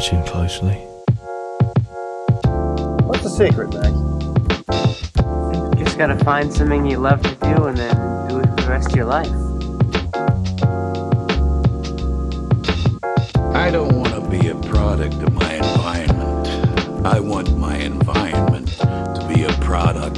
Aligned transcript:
watching 0.00 0.24
closely. 0.24 0.76
What's 3.04 3.22
the 3.22 3.28
secret, 3.28 3.68
Max? 3.74 3.90
You 5.78 5.84
just 5.84 5.98
gotta 5.98 6.16
find 6.24 6.50
something 6.50 6.86
you 6.86 6.96
love 6.96 7.20
to 7.20 7.34
do 7.34 7.64
and 7.66 7.76
then 7.76 8.28
do 8.30 8.38
it 8.38 8.46
for 8.48 8.56
the 8.56 8.66
rest 8.66 8.88
of 8.88 8.96
your 8.96 9.04
life. 9.04 9.28
I 13.54 13.70
don't 13.70 13.94
want 13.94 14.14
to 14.14 14.22
be 14.30 14.48
a 14.48 14.54
product 14.70 15.16
of 15.16 15.34
my 15.34 15.52
environment. 15.52 17.06
I 17.06 17.20
want 17.20 17.54
my 17.58 17.76
environment 17.76 18.68
to 18.68 19.26
be 19.28 19.44
a 19.44 19.52
product 19.58 20.16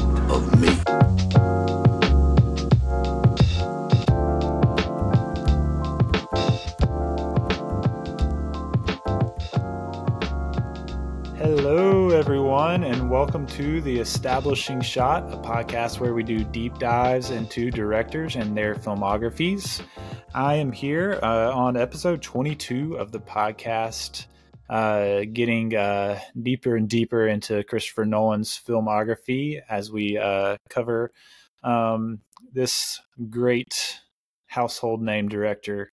everyone, 12.62 12.92
and 12.92 13.10
welcome 13.10 13.44
to 13.44 13.80
The 13.80 13.98
Establishing 13.98 14.80
Shot, 14.82 15.24
a 15.32 15.36
podcast 15.36 15.98
where 15.98 16.14
we 16.14 16.22
do 16.22 16.44
deep 16.44 16.78
dives 16.78 17.30
into 17.30 17.72
directors 17.72 18.36
and 18.36 18.56
their 18.56 18.76
filmographies. 18.76 19.82
I 20.32 20.54
am 20.54 20.70
here 20.70 21.18
uh, 21.24 21.50
on 21.52 21.76
episode 21.76 22.22
22 22.22 22.98
of 22.98 23.10
the 23.10 23.18
podcast, 23.18 24.26
uh, 24.70 25.22
getting 25.32 25.74
uh, 25.74 26.20
deeper 26.40 26.76
and 26.76 26.88
deeper 26.88 27.26
into 27.26 27.64
Christopher 27.64 28.04
Nolan's 28.04 28.60
filmography 28.64 29.60
as 29.68 29.90
we 29.90 30.16
uh, 30.16 30.56
cover 30.70 31.10
um, 31.64 32.20
this 32.52 33.00
great 33.28 33.98
household 34.46 35.02
name 35.02 35.28
director, 35.28 35.90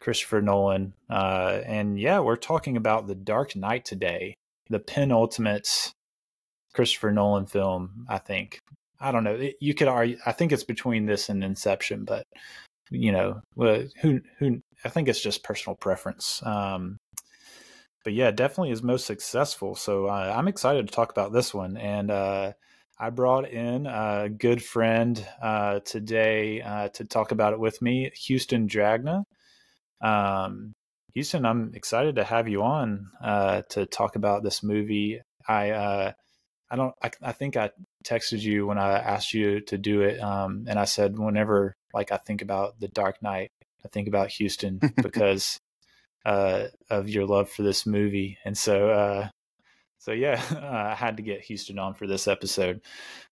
Christopher 0.00 0.40
Nolan. 0.40 0.94
Uh, 1.10 1.60
and 1.66 2.00
yeah, 2.00 2.20
we're 2.20 2.36
talking 2.36 2.78
about 2.78 3.06
The 3.06 3.14
Dark 3.14 3.54
Knight 3.54 3.84
today 3.84 4.36
the 4.70 4.78
penultimate 4.78 5.94
Christopher 6.78 7.10
Nolan 7.10 7.46
film, 7.46 8.06
I 8.08 8.18
think. 8.18 8.60
I 9.00 9.10
don't 9.10 9.24
know. 9.24 9.50
You 9.58 9.74
could 9.74 9.88
argue. 9.88 10.16
I 10.24 10.30
think 10.30 10.52
it's 10.52 10.62
between 10.62 11.06
this 11.06 11.28
and 11.28 11.42
Inception, 11.42 12.04
but 12.04 12.22
you 12.88 13.10
know, 13.10 13.40
who 13.56 14.20
who? 14.38 14.60
I 14.84 14.88
think 14.88 15.08
it's 15.08 15.20
just 15.20 15.42
personal 15.42 15.74
preference. 15.74 16.40
Um, 16.46 16.98
but 18.04 18.12
yeah, 18.12 18.30
definitely 18.30 18.70
is 18.70 18.80
most 18.80 19.06
successful. 19.06 19.74
So 19.74 20.06
uh, 20.06 20.32
I'm 20.36 20.46
excited 20.46 20.86
to 20.86 20.94
talk 20.94 21.10
about 21.10 21.32
this 21.32 21.52
one. 21.52 21.76
And 21.76 22.12
uh, 22.12 22.52
I 22.96 23.10
brought 23.10 23.50
in 23.50 23.86
a 23.86 24.28
good 24.28 24.62
friend 24.62 25.26
uh, 25.42 25.80
today 25.80 26.62
uh, 26.62 26.90
to 26.90 27.04
talk 27.04 27.32
about 27.32 27.54
it 27.54 27.58
with 27.58 27.82
me, 27.82 28.12
Houston 28.26 28.68
Dragna. 28.68 29.24
Um, 30.00 30.74
Houston, 31.14 31.44
I'm 31.44 31.72
excited 31.74 32.14
to 32.14 32.24
have 32.24 32.46
you 32.46 32.62
on 32.62 33.10
uh, 33.20 33.62
to 33.70 33.84
talk 33.84 34.14
about 34.14 34.44
this 34.44 34.62
movie. 34.62 35.20
I 35.48 35.70
uh, 35.70 36.12
I 36.70 36.76
don't 36.76 36.94
I, 37.02 37.10
I, 37.22 37.32
think 37.32 37.56
I 37.56 37.70
texted 38.04 38.40
you 38.40 38.66
when 38.66 38.78
I 38.78 38.98
asked 38.98 39.32
you 39.32 39.60
to 39.62 39.78
do 39.78 40.02
it, 40.02 40.20
um, 40.20 40.66
and 40.68 40.78
I 40.78 40.84
said 40.84 41.18
whenever 41.18 41.76
like 41.94 42.12
I 42.12 42.16
think 42.16 42.42
about 42.42 42.78
the 42.80 42.88
Dark 42.88 43.22
Knight, 43.22 43.50
I 43.84 43.88
think 43.88 44.08
about 44.08 44.30
Houston 44.30 44.80
because 45.02 45.58
uh, 46.26 46.64
of 46.90 47.08
your 47.08 47.26
love 47.26 47.50
for 47.50 47.62
this 47.62 47.86
movie, 47.86 48.38
and 48.44 48.56
so 48.56 48.90
uh, 48.90 49.28
so 49.98 50.12
yeah, 50.12 50.42
I 50.90 50.94
had 50.94 51.16
to 51.16 51.22
get 51.22 51.42
Houston 51.42 51.78
on 51.78 51.94
for 51.94 52.06
this 52.06 52.28
episode. 52.28 52.80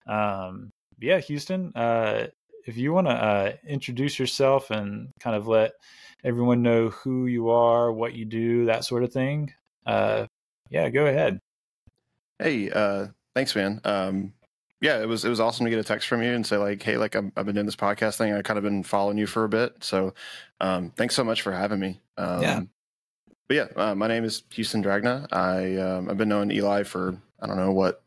Um, 0.07 0.70
yeah, 0.98 1.19
Houston, 1.20 1.73
uh, 1.75 2.29
if 2.67 2.77
you 2.77 2.92
want 2.92 3.07
to 3.07 3.12
uh, 3.12 3.53
introduce 3.67 4.19
yourself 4.19 4.70
and 4.70 5.11
kind 5.20 5.37
of 5.37 5.47
let 5.47 5.73
everyone 6.25 6.62
know 6.62 6.89
who 6.89 7.27
you 7.27 7.51
are, 7.51 7.92
what 7.92 8.14
you 8.14 8.25
do, 8.25 8.67
that 8.67 8.84
sort 8.84 9.05
of 9.05 9.12
thing, 9.12 9.52
uh, 9.86 10.27
yeah, 10.70 10.89
go 10.89 11.07
ahead. 11.07 11.39
Hey, 12.39 12.70
uh, 12.70 13.08
thanks, 13.36 13.55
man. 13.55 13.80
Um, 13.85 14.33
yeah, 14.80 15.01
it 15.01 15.07
was 15.07 15.24
it 15.24 15.29
was 15.29 15.41
awesome 15.41 15.64
to 15.64 15.70
get 15.70 15.79
a 15.79 15.85
text 15.85 16.08
from 16.08 16.23
you 16.23 16.33
and 16.33 16.45
say 16.45 16.57
like, 16.57 16.83
hey, 16.83 16.97
like 16.97 17.14
i 17.14 17.23
have 17.36 17.47
been 17.47 17.55
doing 17.55 17.67
this 17.67 17.77
podcast 17.77 18.17
thing. 18.17 18.33
I 18.33 18.42
kind 18.42 18.58
of 18.58 18.64
been 18.64 18.83
following 18.83 19.19
you 19.19 19.27
for 19.27 19.45
a 19.45 19.48
bit, 19.48 19.85
so 19.85 20.14
um, 20.61 20.91
thanks 20.97 21.14
so 21.14 21.23
much 21.23 21.42
for 21.42 21.52
having 21.52 21.79
me. 21.79 22.01
Um, 22.17 22.42
yeah. 22.42 22.61
But 23.48 23.55
yeah, 23.55 23.67
uh, 23.77 23.95
my 23.95 24.08
name 24.08 24.25
is 24.25 24.42
Houston 24.51 24.83
Dragna. 24.83 25.33
I 25.33 25.77
um, 25.77 26.11
I've 26.11 26.17
been 26.17 26.29
knowing 26.29 26.51
Eli 26.51 26.83
for 26.83 27.17
I 27.41 27.46
don't 27.46 27.57
know 27.57 27.73
what, 27.73 28.02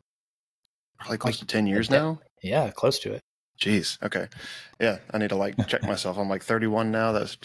probably 0.98 1.18
close 1.18 1.34
like, 1.34 1.40
to 1.40 1.46
ten 1.46 1.66
years 1.66 1.90
now. 1.90 2.20
Yeah, 2.42 2.70
close 2.70 2.98
to 3.00 3.14
it. 3.14 3.20
Jeez. 3.60 4.02
Okay. 4.02 4.28
Yeah, 4.80 4.98
I 5.12 5.18
need 5.18 5.28
to 5.28 5.36
like 5.36 5.66
check 5.66 5.82
myself. 5.82 6.16
I'm 6.16 6.30
like 6.30 6.42
31 6.42 6.90
now. 6.90 7.12
That's 7.12 7.36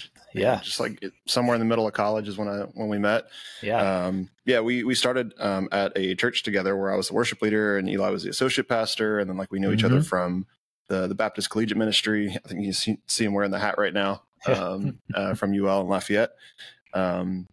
yeah, 0.41 0.61
just 0.61 0.79
like 0.79 1.03
somewhere 1.25 1.55
in 1.55 1.59
the 1.59 1.65
middle 1.65 1.87
of 1.87 1.93
college 1.93 2.27
is 2.27 2.37
when 2.37 2.47
I 2.47 2.61
when 2.73 2.89
we 2.89 2.97
met. 2.97 3.25
Yeah. 3.61 4.05
Um, 4.05 4.29
yeah, 4.45 4.59
we 4.59 4.83
we 4.83 4.95
started 4.95 5.33
um, 5.39 5.67
at 5.71 5.91
a 5.95 6.15
church 6.15 6.43
together 6.43 6.75
where 6.75 6.93
I 6.93 6.97
was 6.97 7.09
the 7.09 7.13
worship 7.13 7.41
leader 7.41 7.77
and 7.77 7.89
Eli 7.89 8.09
was 8.09 8.23
the 8.23 8.29
associate 8.29 8.67
pastor, 8.67 9.19
and 9.19 9.29
then 9.29 9.37
like 9.37 9.51
we 9.51 9.59
knew 9.59 9.71
each 9.71 9.83
mm-hmm. 9.83 9.93
other 9.93 10.03
from 10.03 10.45
the 10.87 11.07
the 11.07 11.15
Baptist 11.15 11.49
Collegiate 11.49 11.77
Ministry. 11.77 12.37
I 12.43 12.47
think 12.47 12.63
you 12.63 12.73
see, 12.73 12.97
see 13.07 13.25
him 13.25 13.33
wearing 13.33 13.51
the 13.51 13.59
hat 13.59 13.75
right 13.77 13.93
now 13.93 14.23
um, 14.45 14.99
uh, 15.13 15.33
from 15.33 15.53
UL 15.53 15.81
in 15.81 15.87
Lafayette. 15.87 16.31
Um, 16.93 17.47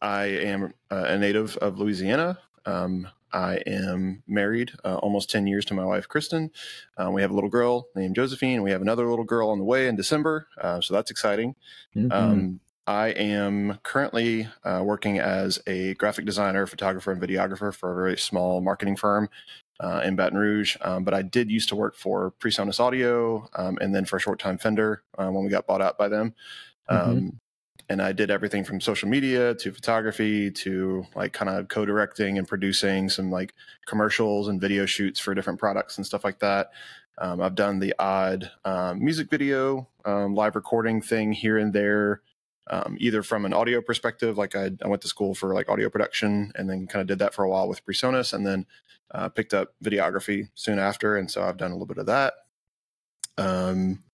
I 0.00 0.24
am 0.24 0.72
uh, 0.90 1.04
a 1.08 1.18
native 1.18 1.56
of 1.58 1.78
Louisiana. 1.78 2.38
Um, 2.64 3.08
I 3.32 3.56
am 3.66 4.22
married 4.26 4.72
uh, 4.84 4.96
almost 4.96 5.30
10 5.30 5.46
years 5.46 5.64
to 5.66 5.74
my 5.74 5.84
wife, 5.84 6.08
Kristen. 6.08 6.50
Uh, 6.96 7.10
we 7.10 7.22
have 7.22 7.30
a 7.30 7.34
little 7.34 7.50
girl 7.50 7.88
named 7.94 8.16
Josephine. 8.16 8.62
We 8.62 8.70
have 8.70 8.82
another 8.82 9.08
little 9.08 9.24
girl 9.24 9.50
on 9.50 9.58
the 9.58 9.64
way 9.64 9.88
in 9.88 9.96
December. 9.96 10.48
Uh, 10.60 10.80
so 10.80 10.94
that's 10.94 11.10
exciting. 11.10 11.54
Mm-hmm. 11.96 12.12
Um, 12.12 12.60
I 12.86 13.08
am 13.08 13.78
currently 13.82 14.48
uh, 14.64 14.82
working 14.84 15.18
as 15.18 15.60
a 15.66 15.94
graphic 15.94 16.24
designer, 16.24 16.66
photographer, 16.66 17.12
and 17.12 17.22
videographer 17.22 17.72
for 17.72 17.92
a 17.92 17.94
very 17.94 18.18
small 18.18 18.60
marketing 18.60 18.96
firm 18.96 19.28
uh, 19.78 20.02
in 20.04 20.16
Baton 20.16 20.38
Rouge. 20.38 20.76
Um, 20.80 21.04
but 21.04 21.14
I 21.14 21.22
did 21.22 21.50
used 21.50 21.68
to 21.68 21.76
work 21.76 21.94
for 21.94 22.32
PreSonus 22.40 22.80
Audio 22.80 23.48
um, 23.54 23.78
and 23.80 23.94
then 23.94 24.06
for 24.06 24.16
a 24.16 24.20
short 24.20 24.40
time 24.40 24.58
Fender 24.58 25.02
uh, 25.18 25.28
when 25.28 25.44
we 25.44 25.50
got 25.50 25.66
bought 25.66 25.82
out 25.82 25.98
by 25.98 26.08
them. 26.08 26.34
Mm-hmm. 26.90 27.28
And 27.90 28.00
I 28.00 28.12
did 28.12 28.30
everything 28.30 28.62
from 28.62 28.80
social 28.80 29.08
media 29.08 29.52
to 29.56 29.72
photography 29.72 30.48
to 30.52 31.04
like 31.16 31.32
kind 31.32 31.50
of 31.50 31.66
co-directing 31.66 32.38
and 32.38 32.46
producing 32.46 33.08
some 33.08 33.32
like 33.32 33.52
commercials 33.84 34.46
and 34.46 34.60
video 34.60 34.86
shoots 34.86 35.18
for 35.18 35.34
different 35.34 35.58
products 35.58 35.96
and 35.96 36.06
stuff 36.06 36.22
like 36.22 36.38
that. 36.38 36.70
Um, 37.18 37.42
I've 37.42 37.56
done 37.56 37.80
the 37.80 37.92
odd 37.98 38.48
um, 38.64 39.04
music 39.04 39.28
video, 39.28 39.88
um, 40.04 40.36
live 40.36 40.54
recording 40.54 41.02
thing 41.02 41.32
here 41.32 41.58
and 41.58 41.72
there, 41.72 42.22
um, 42.70 42.96
either 43.00 43.24
from 43.24 43.44
an 43.44 43.52
audio 43.52 43.82
perspective, 43.82 44.38
like 44.38 44.54
I, 44.54 44.70
I, 44.84 44.86
went 44.86 45.02
to 45.02 45.08
school 45.08 45.34
for 45.34 45.52
like 45.52 45.68
audio 45.68 45.90
production 45.90 46.52
and 46.54 46.70
then 46.70 46.86
kind 46.86 47.00
of 47.00 47.08
did 47.08 47.18
that 47.18 47.34
for 47.34 47.44
a 47.44 47.50
while 47.50 47.68
with 47.68 47.84
PreSonus 47.84 48.32
and 48.32 48.46
then 48.46 48.66
uh, 49.10 49.28
picked 49.28 49.52
up 49.52 49.74
videography 49.82 50.48
soon 50.54 50.78
after. 50.78 51.16
And 51.16 51.28
so 51.28 51.42
I've 51.42 51.56
done 51.56 51.72
a 51.72 51.74
little 51.74 51.86
bit 51.86 51.98
of 51.98 52.06
that. 52.06 52.34
Um, 53.36 54.04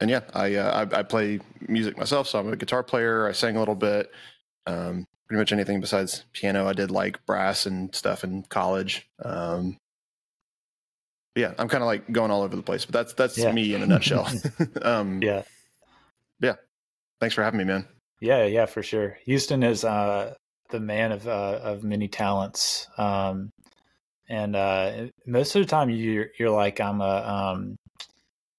and 0.00 0.10
yeah, 0.10 0.20
I, 0.34 0.54
uh, 0.54 0.86
I, 0.92 1.00
I 1.00 1.02
play 1.02 1.40
music 1.66 1.98
myself, 1.98 2.28
so 2.28 2.38
I'm 2.38 2.52
a 2.52 2.56
guitar 2.56 2.82
player. 2.82 3.28
I 3.28 3.32
sang 3.32 3.56
a 3.56 3.58
little 3.58 3.74
bit. 3.74 4.10
Um, 4.66 5.06
pretty 5.26 5.40
much 5.40 5.52
anything 5.52 5.80
besides 5.80 6.24
piano. 6.32 6.66
I 6.66 6.72
did 6.72 6.90
like 6.90 7.24
brass 7.26 7.66
and 7.66 7.94
stuff 7.94 8.24
in 8.24 8.42
college. 8.44 9.08
Um, 9.22 9.76
yeah, 11.34 11.54
I'm 11.58 11.68
kind 11.68 11.82
of 11.82 11.86
like 11.86 12.10
going 12.10 12.30
all 12.30 12.42
over 12.42 12.56
the 12.56 12.62
place, 12.62 12.84
but 12.84 12.92
that's 12.92 13.12
that's 13.14 13.38
yeah. 13.38 13.52
me 13.52 13.74
in 13.74 13.82
a 13.82 13.86
nutshell. 13.86 14.28
um, 14.82 15.22
yeah, 15.22 15.42
yeah. 16.40 16.54
Thanks 17.20 17.34
for 17.34 17.42
having 17.42 17.58
me, 17.58 17.64
man. 17.64 17.86
Yeah, 18.20 18.44
yeah, 18.46 18.66
for 18.66 18.82
sure. 18.82 19.18
Houston 19.24 19.62
is 19.62 19.84
uh, 19.84 20.34
the 20.70 20.80
man 20.80 21.12
of 21.12 21.28
uh, 21.28 21.60
of 21.62 21.84
many 21.84 22.08
talents, 22.08 22.88
um, 22.96 23.50
and 24.28 24.56
uh, 24.56 25.06
most 25.26 25.54
of 25.54 25.62
the 25.62 25.68
time 25.68 25.90
you're 25.90 26.28
you're 26.38 26.50
like 26.50 26.80
I'm 26.80 27.00
a 27.00 27.54
um, 27.54 27.76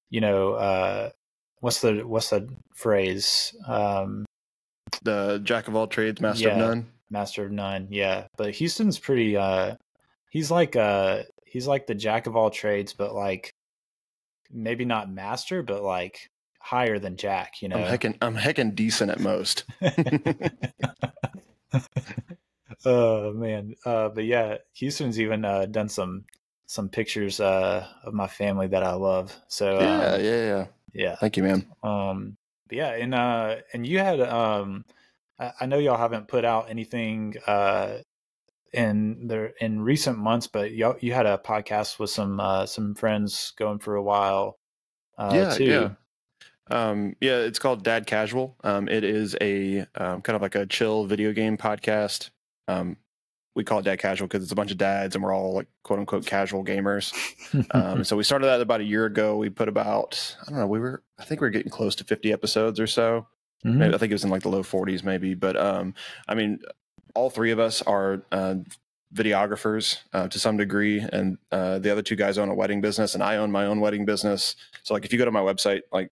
you 0.09 0.21
know 0.21 0.53
uh, 0.53 1.09
what's 1.59 1.81
the 1.81 2.01
what's 2.01 2.29
the 2.29 2.49
phrase? 2.73 3.55
Um, 3.67 4.25
the 5.03 5.39
jack 5.43 5.67
of 5.67 5.75
all 5.75 5.87
trades, 5.87 6.21
master 6.21 6.47
yeah, 6.47 6.53
of 6.53 6.57
none. 6.57 6.91
Master 7.09 7.45
of 7.45 7.51
none. 7.51 7.87
Yeah, 7.91 8.27
but 8.37 8.55
Houston's 8.55 8.99
pretty. 8.99 9.37
uh 9.37 9.75
He's 10.29 10.51
like 10.51 10.75
uh 10.75 11.23
he's 11.45 11.67
like 11.67 11.87
the 11.87 11.95
jack 11.95 12.27
of 12.27 12.35
all 12.35 12.51
trades, 12.51 12.93
but 12.93 13.13
like 13.13 13.51
maybe 14.51 14.85
not 14.85 15.11
master, 15.11 15.63
but 15.63 15.83
like 15.83 16.29
higher 16.59 16.99
than 16.99 17.17
Jack. 17.17 17.61
You 17.61 17.69
know, 17.69 17.77
I'm 17.77 17.97
heckin' 17.97 18.17
I'm 18.21 18.35
heckin' 18.35 18.75
decent 18.75 19.11
at 19.11 19.19
most. 19.19 19.63
oh 22.85 23.33
man, 23.33 23.75
uh, 23.85 24.09
but 24.09 24.25
yeah, 24.25 24.57
Houston's 24.73 25.19
even 25.19 25.45
uh, 25.45 25.65
done 25.65 25.89
some 25.89 26.25
some 26.65 26.89
pictures 26.89 27.39
uh, 27.39 27.87
of 28.03 28.13
my 28.13 28.27
family 28.27 28.67
that 28.67 28.83
I 28.83 28.93
love. 28.93 29.35
So 29.47 29.79
yeah, 29.79 30.13
um, 30.13 30.21
yeah, 30.21 30.45
yeah. 30.45 30.65
Yeah. 30.93 31.15
Thank 31.15 31.37
you, 31.37 31.43
man. 31.43 31.65
Um, 31.83 32.37
yeah, 32.71 32.91
and 32.91 33.15
uh, 33.15 33.57
and 33.73 33.85
you 33.85 33.99
had 33.99 34.19
um, 34.21 34.85
I, 35.39 35.51
I 35.61 35.65
know 35.65 35.77
y'all 35.77 35.97
haven't 35.97 36.27
put 36.27 36.45
out 36.45 36.69
anything 36.69 37.35
uh 37.47 37.99
in 38.71 39.27
the 39.27 39.51
in 39.59 39.81
recent 39.81 40.17
months, 40.17 40.47
but 40.47 40.71
y'all 40.71 40.95
you 40.99 41.13
had 41.13 41.25
a 41.25 41.37
podcast 41.37 41.99
with 41.99 42.09
some 42.09 42.39
uh 42.39 42.65
some 42.65 42.95
friends 42.95 43.53
going 43.57 43.79
for 43.79 43.95
a 43.95 44.03
while. 44.03 44.59
Uh, 45.17 45.31
yeah, 45.33 45.49
too. 45.49 45.65
yeah. 45.65 45.89
Um, 46.71 47.15
yeah, 47.19 47.37
it's 47.37 47.57
called 47.57 47.83
Dad 47.83 48.05
Casual. 48.05 48.55
Um, 48.63 48.87
it 48.87 49.03
is 49.03 49.35
a 49.41 49.79
um, 49.95 50.21
kind 50.21 50.35
of 50.35 50.41
like 50.41 50.53
a 50.53 50.67
chill 50.67 51.05
video 51.05 51.33
game 51.33 51.57
podcast. 51.57 52.29
um, 52.67 52.97
we 53.55 53.63
call 53.63 53.79
it 53.79 53.83
dad 53.85 53.99
casual 53.99 54.27
because 54.27 54.43
it's 54.43 54.51
a 54.51 54.55
bunch 54.55 54.71
of 54.71 54.77
dads 54.77 55.15
and 55.15 55.23
we're 55.23 55.33
all 55.35 55.53
like 55.53 55.67
quote 55.83 55.99
unquote 55.99 56.25
casual 56.25 56.63
gamers. 56.63 57.13
Um, 57.71 58.03
so 58.03 58.15
we 58.15 58.23
started 58.23 58.45
that 58.45 58.61
about 58.61 58.79
a 58.79 58.83
year 58.83 59.05
ago. 59.05 59.35
We 59.35 59.49
put 59.49 59.67
about 59.67 60.35
I 60.45 60.51
don't 60.51 60.59
know 60.59 60.67
we 60.67 60.79
were 60.79 61.01
I 61.17 61.23
think 61.23 61.41
we 61.41 61.47
are 61.47 61.51
getting 61.51 61.71
close 61.71 61.95
to 61.95 62.03
50 62.03 62.31
episodes 62.31 62.79
or 62.79 62.85
so. 62.87 63.25
Mhm. 63.65 63.75
Maybe, 63.75 63.95
I 63.95 63.97
think 63.97 64.11
it 64.11 64.15
was 64.15 64.23
in 64.23 64.29
like 64.29 64.43
the 64.43 64.49
low 64.49 64.61
40s 64.63 65.03
maybe. 65.03 65.33
But 65.33 65.57
um, 65.57 65.95
I 66.27 66.35
mean, 66.35 66.59
all 67.15 67.29
three 67.31 67.51
of 67.51 67.59
us 67.59 67.81
are 67.81 68.21
uh, 68.31 68.55
videographers 69.13 69.97
uh, 70.13 70.27
to 70.27 70.39
some 70.39 70.57
degree, 70.57 70.99
and 70.99 71.37
uh, 71.51 71.79
the 71.79 71.91
other 71.91 72.01
two 72.01 72.15
guys 72.15 72.37
own 72.37 72.49
a 72.49 72.53
wedding 72.53 72.81
business, 72.81 73.15
and 73.15 73.23
I 73.23 73.37
own 73.37 73.51
my 73.51 73.65
own 73.65 73.79
wedding 73.79 74.05
business. 74.05 74.55
So 74.83 74.93
like 74.93 75.05
if 75.05 75.11
you 75.11 75.19
go 75.19 75.25
to 75.25 75.31
my 75.31 75.41
website, 75.41 75.81
like 75.91 76.11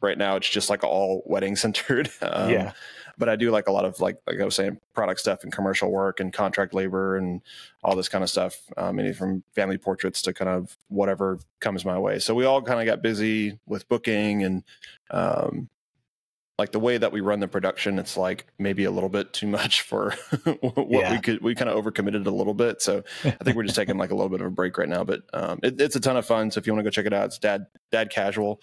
right 0.00 0.16
now, 0.18 0.36
it's 0.36 0.48
just 0.48 0.70
like 0.70 0.84
all 0.84 1.22
wedding 1.26 1.56
centered. 1.56 2.10
um, 2.22 2.50
yeah. 2.50 2.72
But 3.18 3.28
I 3.28 3.36
do 3.36 3.50
like 3.50 3.68
a 3.68 3.72
lot 3.72 3.84
of 3.84 4.00
like 4.00 4.16
like 4.26 4.40
I 4.40 4.44
was 4.44 4.54
saying, 4.54 4.78
product 4.94 5.20
stuff 5.20 5.42
and 5.42 5.52
commercial 5.52 5.90
work 5.90 6.20
and 6.20 6.32
contract 6.32 6.72
labor 6.72 7.16
and 7.16 7.42
all 7.82 7.96
this 7.96 8.08
kind 8.08 8.22
of 8.24 8.30
stuff. 8.30 8.56
Um, 8.76 8.98
anything 8.98 9.18
from 9.18 9.42
family 9.54 9.76
portraits 9.78 10.22
to 10.22 10.32
kind 10.32 10.48
of 10.48 10.76
whatever 10.88 11.38
comes 11.60 11.84
my 11.84 11.98
way. 11.98 12.18
So 12.20 12.34
we 12.34 12.44
all 12.44 12.62
kind 12.62 12.80
of 12.80 12.86
got 12.86 13.02
busy 13.02 13.58
with 13.66 13.88
booking 13.88 14.44
and 14.44 14.62
um, 15.10 15.68
like 16.58 16.72
the 16.72 16.80
way 16.80 16.98
that 16.98 17.12
we 17.12 17.20
run 17.20 17.38
the 17.38 17.46
production. 17.46 17.98
It's 18.00 18.16
like 18.16 18.44
maybe 18.58 18.82
a 18.84 18.90
little 18.90 19.08
bit 19.08 19.32
too 19.32 19.46
much 19.46 19.82
for 19.82 20.10
what 20.60 20.88
Yeah. 20.90 21.12
we 21.12 21.20
could. 21.20 21.40
We 21.40 21.54
kind 21.54 21.70
of 21.70 21.82
overcommitted 21.84 22.26
a 22.26 22.30
little 22.30 22.54
bit. 22.54 22.82
So 22.82 23.04
I 23.24 23.30
think 23.30 23.56
we're 23.56 23.62
just 23.62 23.76
taking 23.76 23.96
like 23.96 24.10
a 24.10 24.14
little 24.14 24.28
bit 24.28 24.40
of 24.40 24.48
a 24.48 24.50
break 24.50 24.76
right 24.76 24.88
now. 24.88 25.04
But 25.04 25.22
um, 25.32 25.60
it, 25.62 25.80
it's 25.80 25.94
a 25.94 26.00
ton 26.00 26.16
of 26.16 26.26
fun. 26.26 26.50
So 26.50 26.58
if 26.58 26.66
you 26.66 26.72
want 26.72 26.80
to 26.80 26.84
go 26.84 26.90
check 26.90 27.06
it 27.06 27.12
out, 27.12 27.26
it's 27.26 27.38
Dad 27.38 27.66
Dad 27.92 28.10
Casual 28.10 28.60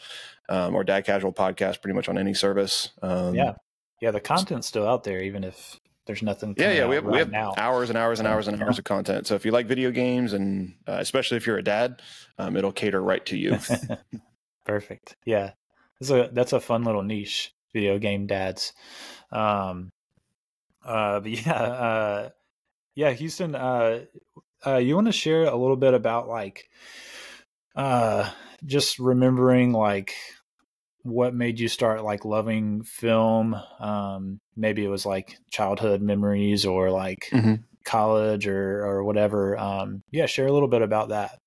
um, 0.50 0.76
or 0.76 0.84
Dad 0.84 1.06
Casual 1.06 1.32
podcast, 1.32 1.82
pretty 1.82 1.96
much 1.96 2.10
on 2.10 2.18
any 2.18 2.34
service. 2.34 2.92
Um, 3.02 3.34
Yeah. 3.34 3.54
Yeah. 4.02 4.12
The 4.12 4.20
content's 4.20 4.68
still 4.68 4.88
out 4.88 5.04
there, 5.04 5.22
even 5.22 5.44
if 5.44 5.80
there's 6.06 6.22
nothing. 6.22 6.54
yeah, 6.58 6.72
yeah, 6.72 6.88
we 6.88 6.96
have, 6.96 7.06
we 7.06 7.18
have 7.18 7.32
now. 7.32 7.54
hours 7.58 7.90
and 7.90 7.98
hours 7.98 8.20
and 8.20 8.28
hours 8.28 8.48
and 8.48 8.62
hours 8.62 8.78
of 8.78 8.86
content. 8.86 9.26
So 9.26 9.36
if 9.36 9.44
you 9.46 9.52
like 9.52 9.66
video 9.66 9.90
games 9.92 10.34
and 10.34 10.76
uh, 10.88 10.98
especially 11.00 11.38
if 11.38 11.48
you're 11.48 11.58
a 11.58 11.64
dad, 11.64 12.02
um, 12.38 12.56
it'll 12.56 12.72
cater 12.72 13.02
right 13.02 13.26
to 13.26 13.38
you. 13.38 13.58
Perfect. 14.66 15.16
Yeah. 15.26 15.52
That's 16.00 16.12
a 16.12 16.30
that's 16.32 16.54
a 16.54 16.60
fun 16.60 16.84
little 16.84 17.04
niche, 17.04 17.54
video 17.74 17.98
game 18.00 18.28
dads. 18.28 18.74
Um 19.32 19.92
uh 20.84 21.22
but 21.22 21.32
yeah, 21.46 21.54
uh 21.54 22.30
yeah, 22.96 23.12
Houston, 23.12 23.56
uh 23.56 24.02
uh 24.66 24.78
you 24.78 24.96
want 24.96 25.08
to 25.08 25.14
share 25.14 25.46
a 25.46 25.56
little 25.56 25.76
bit 25.78 25.94
about 25.94 26.28
like 26.28 26.70
uh 27.76 28.30
just 28.66 29.00
remembering 29.00 29.72
like 29.72 30.14
what 31.06 31.34
made 31.36 31.60
you 31.60 31.68
start 31.70 32.04
like 32.04 32.26
loving 32.26 32.84
film? 32.84 33.56
Um 33.80 34.40
maybe 34.56 34.84
it 34.86 34.90
was 34.90 35.06
like 35.06 35.38
childhood 35.52 36.02
memories 36.02 36.66
or 36.66 36.92
like 36.92 37.32
Mhm. 37.32 37.66
college 37.86 38.48
or 38.48 38.86
or 38.86 39.04
whatever. 39.04 39.58
Um 39.58 40.04
yeah, 40.12 40.26
share 40.28 40.48
a 40.48 40.54
little 40.54 40.70
bit 40.70 40.82
about 40.84 41.10
that. 41.10 41.40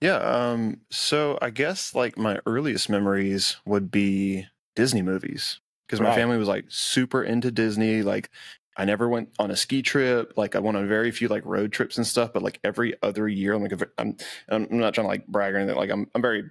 yeah. 0.00 0.16
Um, 0.18 0.80
so 0.90 1.38
I 1.42 1.50
guess 1.50 1.94
like 1.94 2.16
my 2.16 2.40
earliest 2.46 2.88
memories 2.88 3.56
would 3.66 3.90
be 3.90 4.46
Disney 4.76 5.02
movies 5.02 5.60
because 5.86 6.00
my 6.00 6.10
Right. 6.10 6.12
family 6.12 6.36
was 6.36 6.48
like 6.48 6.66
super 6.68 7.22
into 7.22 7.50
Disney. 7.50 8.02
Like 8.02 8.30
I 8.76 8.84
never 8.84 9.08
went 9.08 9.30
on 9.40 9.50
a 9.50 9.56
ski 9.56 9.82
trip. 9.82 10.34
Like 10.36 10.54
I 10.54 10.60
went 10.60 10.76
on 10.76 10.86
very 10.86 11.10
few 11.10 11.26
like 11.28 11.44
road 11.44 11.72
trips 11.72 11.96
and 11.96 12.06
stuff. 12.06 12.32
But 12.32 12.42
like 12.42 12.60
every 12.62 12.94
other 13.02 13.26
year, 13.28 13.54
I'm 13.54 13.62
like 13.62 13.72
I'm 13.98 14.16
I'm 14.48 14.68
not 14.70 14.94
trying 14.94 15.04
to 15.06 15.08
like 15.08 15.26
brag 15.26 15.54
or 15.54 15.58
anything. 15.58 15.76
Like 15.76 15.90
I'm 15.90 16.08
I'm 16.14 16.22
very 16.22 16.50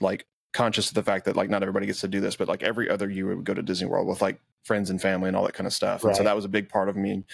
like 0.00 0.26
conscious 0.54 0.88
of 0.88 0.94
the 0.94 1.02
fact 1.02 1.26
that 1.26 1.36
like 1.36 1.50
not 1.50 1.62
everybody 1.62 1.84
gets 1.84 2.00
to 2.00 2.08
do 2.08 2.20
this, 2.20 2.36
but 2.36 2.48
like 2.48 2.62
every 2.62 2.88
other 2.88 3.10
year 3.10 3.26
we 3.28 3.34
would 3.34 3.44
go 3.44 3.52
to 3.52 3.60
Disney 3.62 3.86
World 3.88 4.08
with 4.08 4.22
like 4.22 4.40
friends 4.64 4.88
and 4.88 5.02
family 5.02 5.28
and 5.28 5.36
all 5.36 5.44
that 5.44 5.52
kind 5.52 5.66
of 5.66 5.74
stuff. 5.74 6.02
And 6.04 6.16
so 6.16 6.22
that 6.24 6.34
was 6.34 6.46
a 6.46 6.48
big 6.48 6.70
part 6.70 6.88
of 6.88 6.96
me 6.96 7.24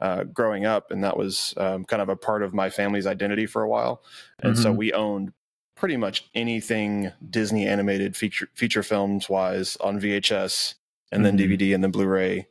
uh, 0.00 0.24
growing 0.24 0.66
up, 0.66 0.90
and 0.90 1.04
that 1.04 1.16
was 1.16 1.54
um, 1.58 1.84
kind 1.84 2.02
of 2.02 2.08
a 2.08 2.16
part 2.16 2.42
of 2.42 2.52
my 2.52 2.68
family's 2.70 3.06
identity 3.06 3.46
for 3.46 3.62
a 3.62 3.68
while. 3.68 4.02
And 4.40 4.58
so 4.58 4.72
Mhm. 4.72 4.76
we 4.76 4.92
owned 4.92 5.32
pretty 5.76 5.96
much 5.96 6.28
anything 6.34 7.12
Disney 7.30 7.66
animated 7.68 8.16
feature 8.16 8.48
feature 8.54 8.82
films 8.82 9.28
wise 9.28 9.76
on 9.76 10.00
VHS 10.00 10.74
and 11.12 11.24
then 11.24 11.36
Mhm. 11.36 11.58
DVD 11.58 11.74
and 11.74 11.84
then 11.84 11.90
Blu-ray 11.92 12.48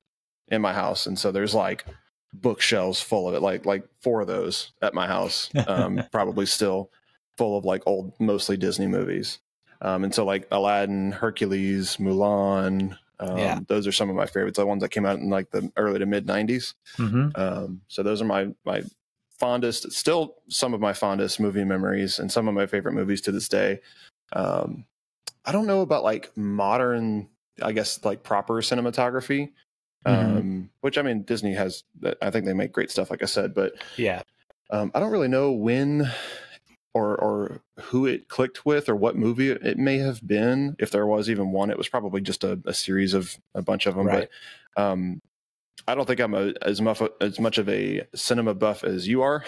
in 0.47 0.61
my 0.61 0.73
house. 0.73 1.05
And 1.05 1.17
so 1.19 1.31
there's 1.31 1.53
like 1.55 1.85
bookshelves 2.33 3.01
full 3.01 3.27
of 3.27 3.33
it, 3.35 3.41
like 3.41 3.65
like 3.65 3.83
four 4.01 4.21
of 4.21 4.27
those 4.27 4.71
at 4.81 4.93
my 4.93 5.07
house, 5.07 5.49
um, 5.67 6.01
probably 6.11 6.45
still 6.45 6.89
full 7.37 7.57
of 7.57 7.65
like 7.65 7.83
old, 7.85 8.13
mostly 8.19 8.55
Disney 8.57 8.87
movies. 8.87 9.39
Um, 9.81 10.03
and 10.03 10.13
so 10.13 10.23
like 10.25 10.47
Aladdin, 10.51 11.11
Hercules, 11.11 11.97
Mulan, 11.97 12.97
um, 13.19 13.37
Yeah. 13.37 13.59
those 13.67 13.87
are 13.87 13.91
some 13.91 14.09
of 14.09 14.15
my 14.15 14.25
favorites. 14.27 14.57
The 14.57 14.65
ones 14.65 14.81
that 14.81 14.89
came 14.89 15.05
out 15.05 15.19
in 15.19 15.29
like 15.29 15.51
the 15.51 15.71
early 15.77 15.99
to 15.99 16.05
mid 16.05 16.25
'90s. 16.27 16.73
Mhm. 16.97 17.37
Um, 17.37 17.81
so 17.87 18.03
those 18.03 18.21
are 18.21 18.25
my 18.25 18.53
my 18.65 18.83
fondest, 19.39 19.91
still 19.91 20.35
some 20.49 20.73
of 20.75 20.79
my 20.81 20.93
fondest 20.93 21.39
movie 21.39 21.63
memories, 21.63 22.19
and 22.19 22.31
some 22.31 22.47
of 22.47 22.53
my 22.53 22.67
favorite 22.67 22.93
movies 22.93 23.21
to 23.21 23.31
this 23.31 23.47
day. 23.49 23.79
Um, 24.33 24.85
I 25.45 25.51
don't 25.51 25.65
know 25.65 25.81
about 25.81 26.03
like 26.03 26.35
modern, 26.37 27.27
I 27.61 27.71
guess 27.71 28.03
like 28.05 28.21
proper 28.21 28.53
cinematography, 28.61 29.51
Mhm. 30.05 30.37
um, 30.37 30.69
which 30.81 30.97
I 30.99 31.01
mean 31.01 31.23
Disney 31.23 31.53
has. 31.55 31.83
I 32.21 32.29
think 32.29 32.45
they 32.45 32.53
make 32.53 32.71
great 32.71 32.91
stuff, 32.91 33.09
like 33.09 33.23
I 33.23 33.25
said, 33.27 33.53
but 33.55 33.73
Yeah. 33.97 34.21
um, 34.69 34.91
I 34.93 34.99
don't 34.99 35.11
really 35.11 35.27
know 35.27 35.51
when 35.51 36.07
or 36.93 37.15
or 37.15 37.61
who 37.79 38.05
it 38.05 38.27
clicked 38.27 38.65
with 38.65 38.89
or 38.89 38.95
what 38.95 39.15
movie 39.15 39.49
it, 39.49 39.77
may 39.77 39.97
have 39.97 40.25
been. 40.25 40.75
If 40.79 40.91
there 40.91 41.05
was 41.05 41.29
even 41.29 41.51
one, 41.51 41.69
it 41.69 41.77
was 41.77 41.87
probably 41.89 42.21
just 42.21 42.43
a, 42.43 42.59
a 42.65 42.73
series 42.73 43.13
of 43.13 43.37
a 43.55 43.61
bunch 43.61 43.85
of 43.85 43.95
them. 43.95 44.07
Right. 44.07 44.27
But 44.75 44.81
um, 44.81 45.21
I 45.87 45.95
don't 45.95 46.05
think 46.05 46.19
I'm 46.19 46.33
a, 46.33 46.53
as 46.61 46.81
much 46.81 47.01
as 47.21 47.39
much 47.39 47.57
of 47.57 47.67
a 47.69 48.03
cinema 48.13 48.53
buff 48.53 48.83
as 48.83 49.07
you 49.07 49.21
are. 49.21 49.43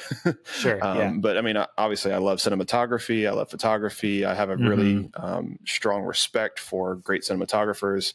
Sure. 0.46 0.84
um, 0.86 0.98
yeah. 0.98 1.14
But 1.18 1.38
I 1.38 1.42
mean, 1.42 1.58
obviously, 1.78 2.12
I 2.12 2.18
love 2.18 2.40
cinematography. 2.40 3.28
I 3.28 3.32
love 3.32 3.50
photography. 3.50 4.26
I 4.26 4.34
have 4.34 4.50
a 4.50 4.58
really 4.58 4.94
Mm-hmm. 4.96 5.26
um, 5.26 5.60
strong 5.66 6.04
respect 6.04 6.60
for 6.60 6.96
great 6.96 7.22
cinematographers 7.24 8.14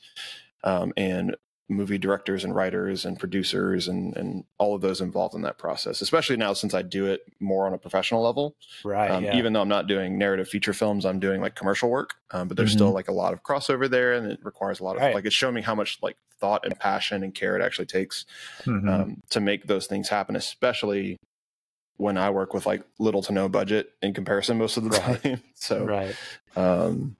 um, 0.65 0.93
and 0.97 1.37
movie 1.71 1.99
directors 1.99 2.45
and 2.45 2.55
writers 2.55 3.05
and 3.05 3.19
producers 3.21 3.89
and 3.89 4.17
and 4.17 4.45
all 4.57 4.75
of 4.75 4.81
those 4.81 5.01
involved 5.03 5.35
in 5.35 5.43
that 5.43 5.59
process. 5.59 6.01
Especially 6.01 6.37
now 6.37 6.55
since 6.55 6.73
I 6.73 6.81
do 6.81 7.07
it 7.07 7.21
more 7.41 7.67
on 7.67 7.75
a 7.75 7.79
professional 7.79 8.23
level. 8.23 8.57
Right. 8.85 9.11
Um, 9.11 9.25
yeah. 9.25 9.37
Even 9.37 9.53
though 9.53 9.61
I'm 9.61 9.69
not 9.69 9.87
doing 9.87 10.17
narrative 10.17 10.49
feature 10.49 10.73
films, 10.73 11.05
I'm 11.05 11.21
doing 11.21 11.41
like 11.43 11.55
commercial 11.55 11.91
work. 11.91 12.15
Um, 12.31 12.49
but 12.49 12.57
there's 12.57 12.71
Mhm. 12.73 12.77
still 12.77 12.93
like 12.93 13.09
a 13.09 13.13
lot 13.13 13.35
of 13.35 13.43
crossover 13.43 13.89
there, 13.89 14.15
and 14.15 14.33
it 14.33 14.41
requires 14.43 14.81
a 14.81 14.85
lot 14.85 14.97
of 14.97 15.03
Right. 15.03 15.15
like 15.15 15.27
it's 15.27 15.35
showing 15.35 15.55
me 15.55 15.61
how 15.63 15.75
much 15.75 15.99
like 16.03 16.17
thought 16.41 16.65
and 16.65 16.79
passion 16.79 17.23
and 17.23 17.35
care 17.35 17.55
it 17.57 17.63
actually 17.63 17.87
takes 17.87 18.25
Mhm. 18.65 18.89
um, 18.89 19.23
to 19.31 19.41
make 19.41 19.67
those 19.67 19.87
things 19.87 20.09
happen, 20.09 20.37
especially 20.37 21.19
when 21.99 22.17
I 22.17 22.31
work 22.31 22.55
with 22.55 22.65
like 22.65 22.83
little 22.99 23.23
to 23.23 23.33
no 23.33 23.49
budget 23.49 23.91
in 24.01 24.15
comparison 24.15 24.57
most 24.57 24.77
of 24.79 24.85
the 24.85 24.91
time. 24.91 25.43
So, 25.55 25.85
right. 25.85 26.15
um, 26.57 27.17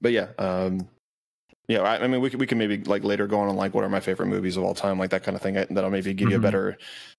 but 0.00 0.10
yeah, 0.12 0.28
um, 0.38 0.88
yeah. 1.68 1.80
I, 1.80 2.04
I 2.04 2.06
mean, 2.06 2.20
we 2.20 2.30
can, 2.30 2.38
we 2.38 2.46
can 2.46 2.58
maybe 2.58 2.78
like 2.84 3.04
later 3.04 3.26
go 3.26 3.40
on 3.40 3.48
and 3.48 3.56
like 3.56 3.74
what 3.74 3.84
are 3.84 3.88
my 3.88 4.00
favorite 4.00 4.26
movies 4.26 4.56
of 4.56 4.64
all 4.64 4.74
time, 4.74 4.98
like 4.98 5.10
that 5.10 5.22
kind 5.22 5.36
of 5.36 5.42
thing. 5.42 5.54
That'll 5.54 5.90
maybe 5.90 6.14
give 6.14 6.30
you 6.30 6.36
a 6.36 6.38
Mhm. 6.38 6.42
better 6.42 6.78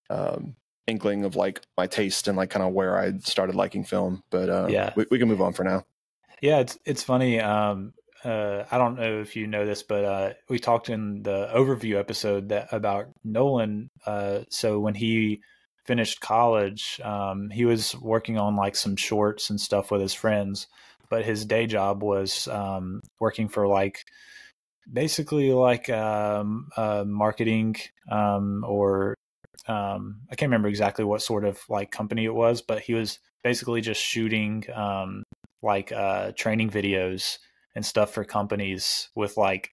um, 0.10 0.56
inkling 0.88 1.24
of 1.26 1.36
like 1.36 1.62
my 1.78 1.88
taste 1.88 2.28
and 2.28 2.38
like 2.38 2.50
kind 2.50 2.64
of 2.66 2.74
where 2.74 2.98
I 2.98 3.18
started 3.20 3.56
liking 3.56 3.84
film. 3.84 4.24
But 4.30 4.50
uh, 4.50 4.68
Yeah. 4.70 4.94
we, 4.96 5.06
we 5.12 5.20
can 5.20 5.28
move 5.28 5.42
on 5.42 5.54
for 5.54 5.64
now. 5.64 5.86
Yeah, 6.42 6.60
it's 6.60 6.78
it's 6.86 7.04
funny. 7.04 7.40
Um, 7.40 7.94
uh, 8.24 8.64
I 8.72 8.78
don't 8.78 8.96
know 8.98 9.22
if 9.22 9.36
you 9.36 9.48
know 9.48 9.66
this, 9.66 9.84
but 9.84 10.06
uh, 10.06 10.34
we 10.50 10.60
talked 10.60 10.90
in 10.90 11.24
the 11.24 11.50
overview 11.54 11.98
episode 12.00 12.50
that 12.50 12.72
about 12.72 13.08
Nolan. 13.24 13.90
Uh, 14.06 14.40
so 14.50 14.80
when 14.80 14.94
he 14.96 15.42
finished 15.86 16.22
college, 16.22 17.00
um, 17.04 17.50
he 17.50 17.66
was 17.66 17.96
working 17.96 18.38
on 18.38 18.56
like 18.56 18.76
some 18.76 18.96
shorts 18.96 19.50
and 19.50 19.60
stuff 19.60 19.92
with 19.92 20.02
his 20.02 20.14
friends, 20.14 20.68
but 21.13 21.24
his 21.24 21.46
day 21.46 21.67
job 21.67 22.01
was 22.01 22.48
um, 22.48 23.00
working 23.20 23.48
for 23.48 23.67
like 23.67 24.03
basically 24.91 25.51
like 25.51 25.88
um, 25.88 26.70
uh, 26.75 27.03
marketing 27.05 27.75
um, 28.10 28.65
or 28.67 29.13
um, 29.67 30.22
I 30.32 30.36
can't 30.36 30.50
remember 30.50 30.70
exactly 30.70 31.05
what 31.05 31.22
sort 31.22 31.46
of 31.46 31.60
like 31.70 31.91
company 31.91 32.25
it 32.25 32.34
was, 32.34 32.63
but 32.63 32.82
he 32.82 32.96
was 32.96 33.20
basically 33.43 33.79
just 33.79 34.01
shooting 34.01 34.63
um, 34.74 35.22
like 35.62 35.91
uh, 35.91 36.32
training 36.36 36.72
videos 36.72 37.38
and 37.75 37.86
stuff 37.86 38.12
for 38.12 38.24
companies 38.24 39.10
with 39.15 39.38
like 39.38 39.70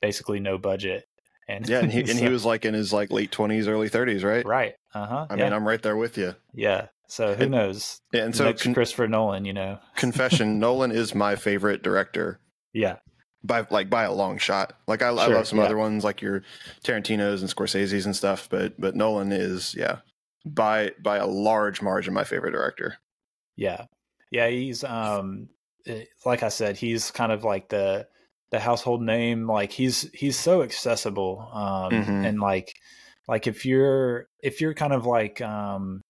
basically 0.00 0.38
no 0.38 0.56
budget. 0.56 1.04
And 1.48 1.68
Yeah, 1.68 1.80
and 1.80 1.90
he 1.90 1.98
and 2.08 2.16
he 2.16 2.28
was 2.28 2.44
like 2.44 2.64
in 2.64 2.74
his 2.74 2.92
like 2.92 3.10
late 3.10 3.32
twenties, 3.32 3.66
early 3.66 3.88
thirties, 3.88 4.22
right? 4.22 4.46
right. 4.46 4.74
Uh 4.94 5.06
huh. 5.06 5.26
I 5.30 5.36
yeah. 5.36 5.44
mean, 5.44 5.52
I'm 5.52 5.66
right 5.66 5.80
there 5.82 5.96
with 5.96 6.18
you. 6.18 6.34
yeah. 6.54 6.88
So 7.06 7.34
who 7.34 7.42
and- 7.44 7.50
knows? 7.52 8.00
Yeah, 8.12 8.22
and 8.24 8.36
so 8.36 8.44
next 8.44 8.62
con- 8.62 8.72
Christopher 8.74 9.08
Nolan, 9.08 9.44
you 9.44 9.52
know. 9.52 9.78
confession, 9.96 10.60
Nolan 10.60 10.92
is 10.92 11.12
my 11.14 11.34
favorite 11.34 11.82
director. 11.82 12.38
Yeah. 12.72 12.96
by 13.42 13.66
like 13.70 13.90
by 13.90 14.04
a 14.04 14.12
long 14.12 14.38
shot. 14.38 14.74
Like 14.86 15.02
I, 15.02 15.08
I 15.08 15.26
love 15.26 15.46
some 15.48 15.58
yeah. 15.58 15.64
other 15.64 15.76
ones 15.76 16.04
like 16.04 16.22
your 16.22 16.42
Tarantino's 16.84 17.42
and 17.42 17.50
Scorsese's 17.54 18.06
and 18.06 18.14
stuff, 18.14 18.48
but 18.48 18.80
but 18.80 18.94
Nolan 18.94 19.32
is 19.32 19.74
yeah 19.76 19.98
by 20.46 20.92
by 21.02 21.16
a 21.16 21.26
large 21.26 21.82
margin 21.82 22.14
my 22.14 22.22
favorite 22.24 22.52
director. 22.52 22.98
Yeah. 23.56 23.86
Yeah, 24.30 24.46
he's 24.48 24.84
um 24.84 25.48
eh, 25.86 26.04
like 26.24 26.44
I 26.44 26.48
said, 26.48 26.76
he's 26.76 27.10
kind 27.10 27.32
of 27.32 27.42
like 27.42 27.68
the 27.70 28.06
the 28.52 28.60
household 28.60 29.02
name. 29.02 29.48
Like 29.48 29.72
he's 29.72 30.08
he's 30.14 30.38
so 30.38 30.62
accessible. 30.62 31.48
Um 31.52 31.90
Mhm. 31.92 32.24
and 32.26 32.40
like 32.40 32.74
like 33.30 33.46
if 33.46 33.64
you're 33.64 34.26
if 34.42 34.60
you're 34.60 34.74
kind 34.74 34.92
of 34.92 35.06
like 35.06 35.40
um 35.40 36.02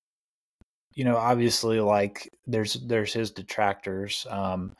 you 0.94 1.04
know 1.04 1.16
obviously 1.18 1.78
like 1.78 2.28
there's 2.46 2.74
there's 2.86 3.12
his 3.12 3.30
detractors 3.30 4.26
um 4.30 4.72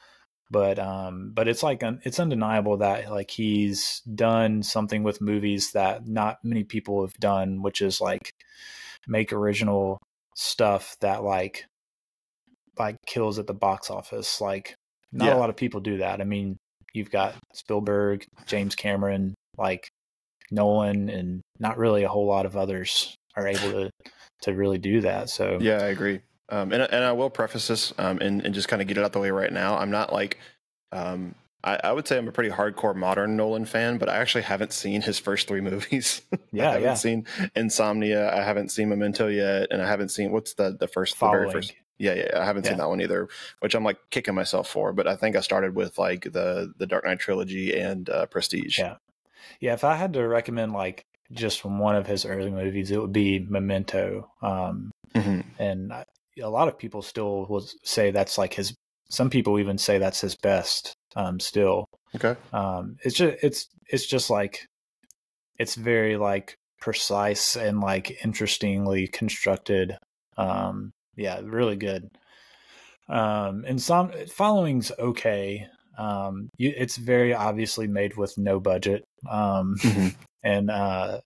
but 0.51 0.79
um 0.79 1.33
but 1.35 1.47
it's 1.47 1.63
like 1.63 1.85
un, 1.85 2.01
it's 2.03 2.19
undeniable 2.19 2.79
that 2.79 3.11
like 3.11 3.31
he's 3.31 4.01
done 4.15 4.63
something 4.63 5.03
with 5.03 5.21
movies 5.21 5.73
that 5.73 6.09
not 6.09 6.39
many 6.43 6.65
people 6.65 7.03
have 7.03 7.15
done 7.21 7.61
which 7.63 7.83
is 7.83 8.01
like 8.01 8.33
make 9.07 9.33
original 9.35 9.99
stuff 10.35 10.97
that 11.03 11.23
like 11.23 11.67
like 12.79 12.97
kills 13.07 13.39
at 13.39 13.47
the 13.47 13.55
box 13.55 13.91
office 13.91 14.41
like 14.41 14.75
not 15.13 15.27
Yeah. 15.27 15.35
a 15.37 15.41
lot 15.41 15.51
of 15.51 15.57
people 15.57 15.81
do 15.81 15.99
that 15.99 16.23
i 16.23 16.25
mean 16.25 16.57
you've 16.95 17.11
got 17.11 17.35
spielberg 17.53 18.25
james 18.47 18.75
cameron 18.75 19.35
like 19.59 19.89
nolan 20.51 21.09
and 21.09 21.41
not 21.59 21.79
really 21.79 22.03
a 22.03 22.09
whole 22.09 22.27
lot 22.27 22.47
of 22.47 22.57
others 22.57 23.15
are 23.37 23.47
able 23.47 23.71
to 23.71 23.91
to 24.43 24.53
really 24.53 24.79
do 24.79 25.01
that 25.01 25.29
so 25.29 25.59
Yeah, 25.61 25.83
I 25.83 25.89
agree. 25.89 26.21
Um, 26.49 26.73
and 26.73 26.83
and 26.83 27.05
I 27.05 27.13
will 27.13 27.31
preface 27.31 27.69
this 27.69 27.93
um, 27.99 28.19
and 28.19 28.45
and 28.45 28.55
just 28.55 28.69
kind 28.69 28.83
of 28.83 28.89
get 28.89 28.99
it 28.99 29.05
out 29.05 29.13
the 29.13 29.21
way 29.21 29.31
right 29.31 29.53
now. 29.53 29.77
I'm 29.77 29.91
not 29.91 30.13
like 30.13 30.39
um, 30.93 31.35
I, 31.63 31.79
I 31.85 31.93
would 31.93 32.09
say 32.09 32.19
I'm 32.19 32.27
a 32.27 32.33
pretty 32.33 32.51
hardcore 32.51 32.97
modern 32.97 33.37
Nolan 33.37 33.67
fan, 33.67 33.99
but 33.99 34.09
I 34.09 34.17
actually 34.17 34.43
haven't 34.43 34.73
seen 34.73 35.03
his 35.03 35.19
first 35.19 35.47
three 35.47 35.61
movies. 35.71 36.23
yeah, 36.33 36.39
I 36.39 36.41
yeah 36.53 36.71
haven't 36.73 36.83
yeah 36.83 36.95
seen 36.95 37.27
Insomnia. 37.55 38.35
I 38.35 38.43
haven't 38.43 38.71
seen 38.71 38.89
Memento 38.89 39.29
yet, 39.29 39.69
and 39.71 39.81
I 39.83 39.87
haven't 39.87 40.11
seen 40.11 40.33
what's 40.33 40.55
the 40.55 40.77
the 40.79 40.89
first 40.89 41.19
the 41.19 41.31
very 41.31 41.51
first. 41.51 41.75
Yeah, 41.99 42.15
yeah, 42.15 42.29
yeah, 42.33 42.41
I 42.41 42.47
haven't 42.47 42.65
seen 42.65 42.79
that 42.79 42.89
one 42.89 43.03
either, 43.03 43.29
which 43.59 43.75
I'm 43.75 43.85
like 43.85 43.99
kicking 44.11 44.35
myself 44.35 44.69
for. 44.69 44.95
But 44.95 45.07
I 45.07 45.17
think 45.17 45.37
I 45.37 45.41
started 45.41 45.75
with 45.75 45.99
like 45.99 46.25
the 46.25 46.73
the 46.79 46.87
Dark 46.87 47.05
Knight 47.05 47.21
trilogy 47.21 47.79
and 47.79 48.09
uh, 48.09 48.25
Prestige. 48.27 48.79
Yeah. 48.79 48.97
Yeah 49.61 49.73
if 49.73 49.85
i 49.85 49.95
had 49.95 50.13
to 50.13 50.27
recommend 50.27 50.73
like 50.73 51.03
just 51.33 51.65
one 51.65 51.97
of 51.97 52.07
his 52.07 52.25
early 52.25 52.51
movies 52.51 52.91
it 52.91 53.01
would 53.01 53.13
be 53.13 53.47
memento 53.49 54.29
um 54.43 54.91
Mhm. 55.15 55.45
and 55.59 55.93
I, 55.93 56.05
a 56.41 56.49
lot 56.49 56.69
of 56.69 56.79
people 56.79 57.03
still 57.03 57.47
will 57.47 57.67
say 57.85 58.11
that's 58.13 58.39
like 58.39 58.55
his 58.55 58.75
some 59.11 59.29
people 59.31 59.59
even 59.59 59.77
say 59.79 59.99
that's 59.99 60.21
his 60.21 60.37
best 60.37 60.93
um 61.17 61.41
still 61.41 61.85
Okay. 62.15 62.37
um 62.53 62.97
it's 63.03 63.17
just 63.17 63.37
it's 63.43 63.67
it's 63.89 64.07
just 64.07 64.31
like 64.31 64.67
it's 65.59 65.75
very 65.75 66.17
like 66.17 66.55
precise 66.81 67.57
and 67.57 67.81
like 67.81 68.25
interestingly 68.25 69.07
constructed 69.09 69.97
um 70.37 70.91
yeah 71.17 71.41
really 71.43 71.77
good 71.77 72.09
um 73.09 73.65
and 73.67 73.83
some 73.83 74.11
following's 74.29 74.93
okay 74.99 75.67
um 76.01 76.49
you, 76.59 76.73
it's 76.77 76.97
very 76.97 77.35
obviously 77.35 77.87
made 77.87 78.17
with 78.17 78.37
no 78.39 78.59
budget 78.61 79.05
um 79.31 79.75
Mhm. 79.83 80.15
and 80.43 80.71
uh 80.71 81.21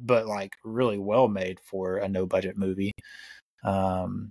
but 0.00 0.26
like 0.26 0.52
really 0.64 0.98
well 0.98 1.28
made 1.28 1.58
for 1.70 1.98
a 1.98 2.08
no 2.08 2.26
budget 2.26 2.56
movie 2.56 2.92
um 3.64 4.30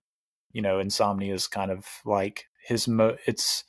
you 0.53 0.61
know 0.61 0.79
insomnia 0.79 1.33
is 1.33 1.47
kind 1.47 1.71
of 1.71 1.85
like 2.05 2.43
his 2.67 2.87
mo 2.87 3.15
it's 3.27 3.63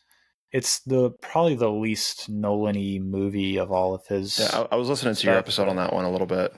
it's 0.52 0.80
the 0.80 1.10
probably 1.20 1.54
the 1.54 1.70
least 1.70 2.28
nolan 2.28 3.10
movie 3.10 3.58
of 3.58 3.70
all 3.70 3.94
of 3.94 4.06
his 4.06 4.38
Yeah, 4.38 4.66
I, 4.70 4.74
I 4.74 4.76
was 4.76 4.88
listening 4.88 5.14
to 5.14 5.26
your 5.26 5.36
episode 5.36 5.68
on 5.68 5.76
that 5.76 5.92
one 5.92 6.04
a 6.04 6.10
little 6.10 6.26
bit. 6.26 6.54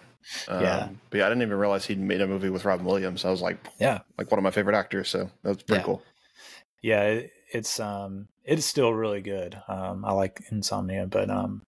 Um, 0.47 0.63
Yeah. 0.63 0.89
but 1.11 1.19
yeah, 1.19 1.27
I 1.27 1.29
didn't 1.31 1.43
even 1.43 1.59
realize 1.59 1.87
he'd 1.87 1.99
made 1.99 2.21
a 2.21 2.27
movie 2.27 2.51
with 2.51 2.65
Robin 2.65 2.85
Williams. 2.85 3.25
I 3.25 3.31
was 3.31 3.41
like, 3.43 3.59
yeah 3.81 4.01
like 4.19 4.31
one 4.31 4.39
of 4.39 4.45
my 4.45 4.51
favorite 4.51 4.77
actors. 4.77 5.09
So 5.09 5.31
that's 5.43 5.63
pretty 5.63 5.81
Yeah. 5.81 5.85
cool. 5.87 6.03
Yeah 6.83 7.03
it, 7.03 7.31
it's 7.53 7.81
um 7.81 8.29
it's 8.45 8.67
still 8.67 8.93
really 8.93 9.21
good 9.21 9.61
um 9.69 10.05
i 10.05 10.13
like 10.13 10.43
insomnia 10.51 11.07
but 11.07 11.31
um 11.31 11.63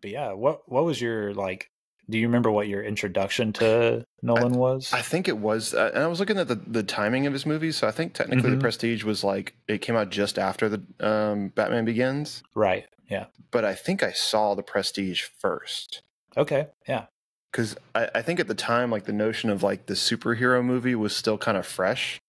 but 0.00 0.10
yeah 0.10 0.32
what 0.32 0.60
what 0.70 0.84
was 0.84 1.00
your 1.00 1.34
like 1.34 1.70
do 2.08 2.18
you 2.18 2.26
remember 2.28 2.50
what 2.50 2.68
your 2.68 2.82
introduction 2.82 3.52
to 3.54 4.06
nolan 4.22 4.52
was? 4.52 4.92
I 4.92 5.02
think 5.02 5.26
it 5.28 5.38
was, 5.38 5.74
uh, 5.74 5.90
and 5.92 6.04
I 6.04 6.06
was 6.06 6.20
looking 6.20 6.38
at 6.38 6.48
the, 6.48 6.54
the 6.54 6.82
timing 6.82 7.26
of 7.26 7.32
his 7.32 7.44
movies. 7.44 7.76
So 7.76 7.88
I 7.88 7.90
think 7.90 8.14
technically 8.14 8.50
Mhm. 8.50 8.54
The 8.54 8.60
Prestige 8.60 9.02
was 9.04 9.24
like 9.24 9.54
it 9.66 9.82
came 9.82 9.96
out 9.96 10.10
just 10.10 10.38
after 10.38 10.68
the 10.68 10.82
um, 11.00 11.48
Batman 11.48 11.84
Begins, 11.84 12.42
right 12.54 12.86
yeah. 13.08 13.26
But 13.50 13.64
I 13.64 13.74
think 13.74 14.02
I 14.02 14.12
saw 14.12 14.54
The 14.54 14.62
Prestige 14.62 15.22
first. 15.22 16.02
Okay 16.36 16.68
yeah. 16.88 17.06
Because 17.50 17.76
I, 17.94 18.08
I 18.16 18.22
think 18.22 18.38
at 18.38 18.48
the 18.48 18.54
time 18.54 18.90
like 18.90 19.04
the 19.04 19.12
notion 19.12 19.50
of 19.50 19.62
like 19.62 19.86
the 19.86 19.94
superhero 19.94 20.64
movie 20.64 20.94
was 20.94 21.16
still 21.16 21.38
kind 21.38 21.56
of 21.56 21.66
fresh, 21.66 22.20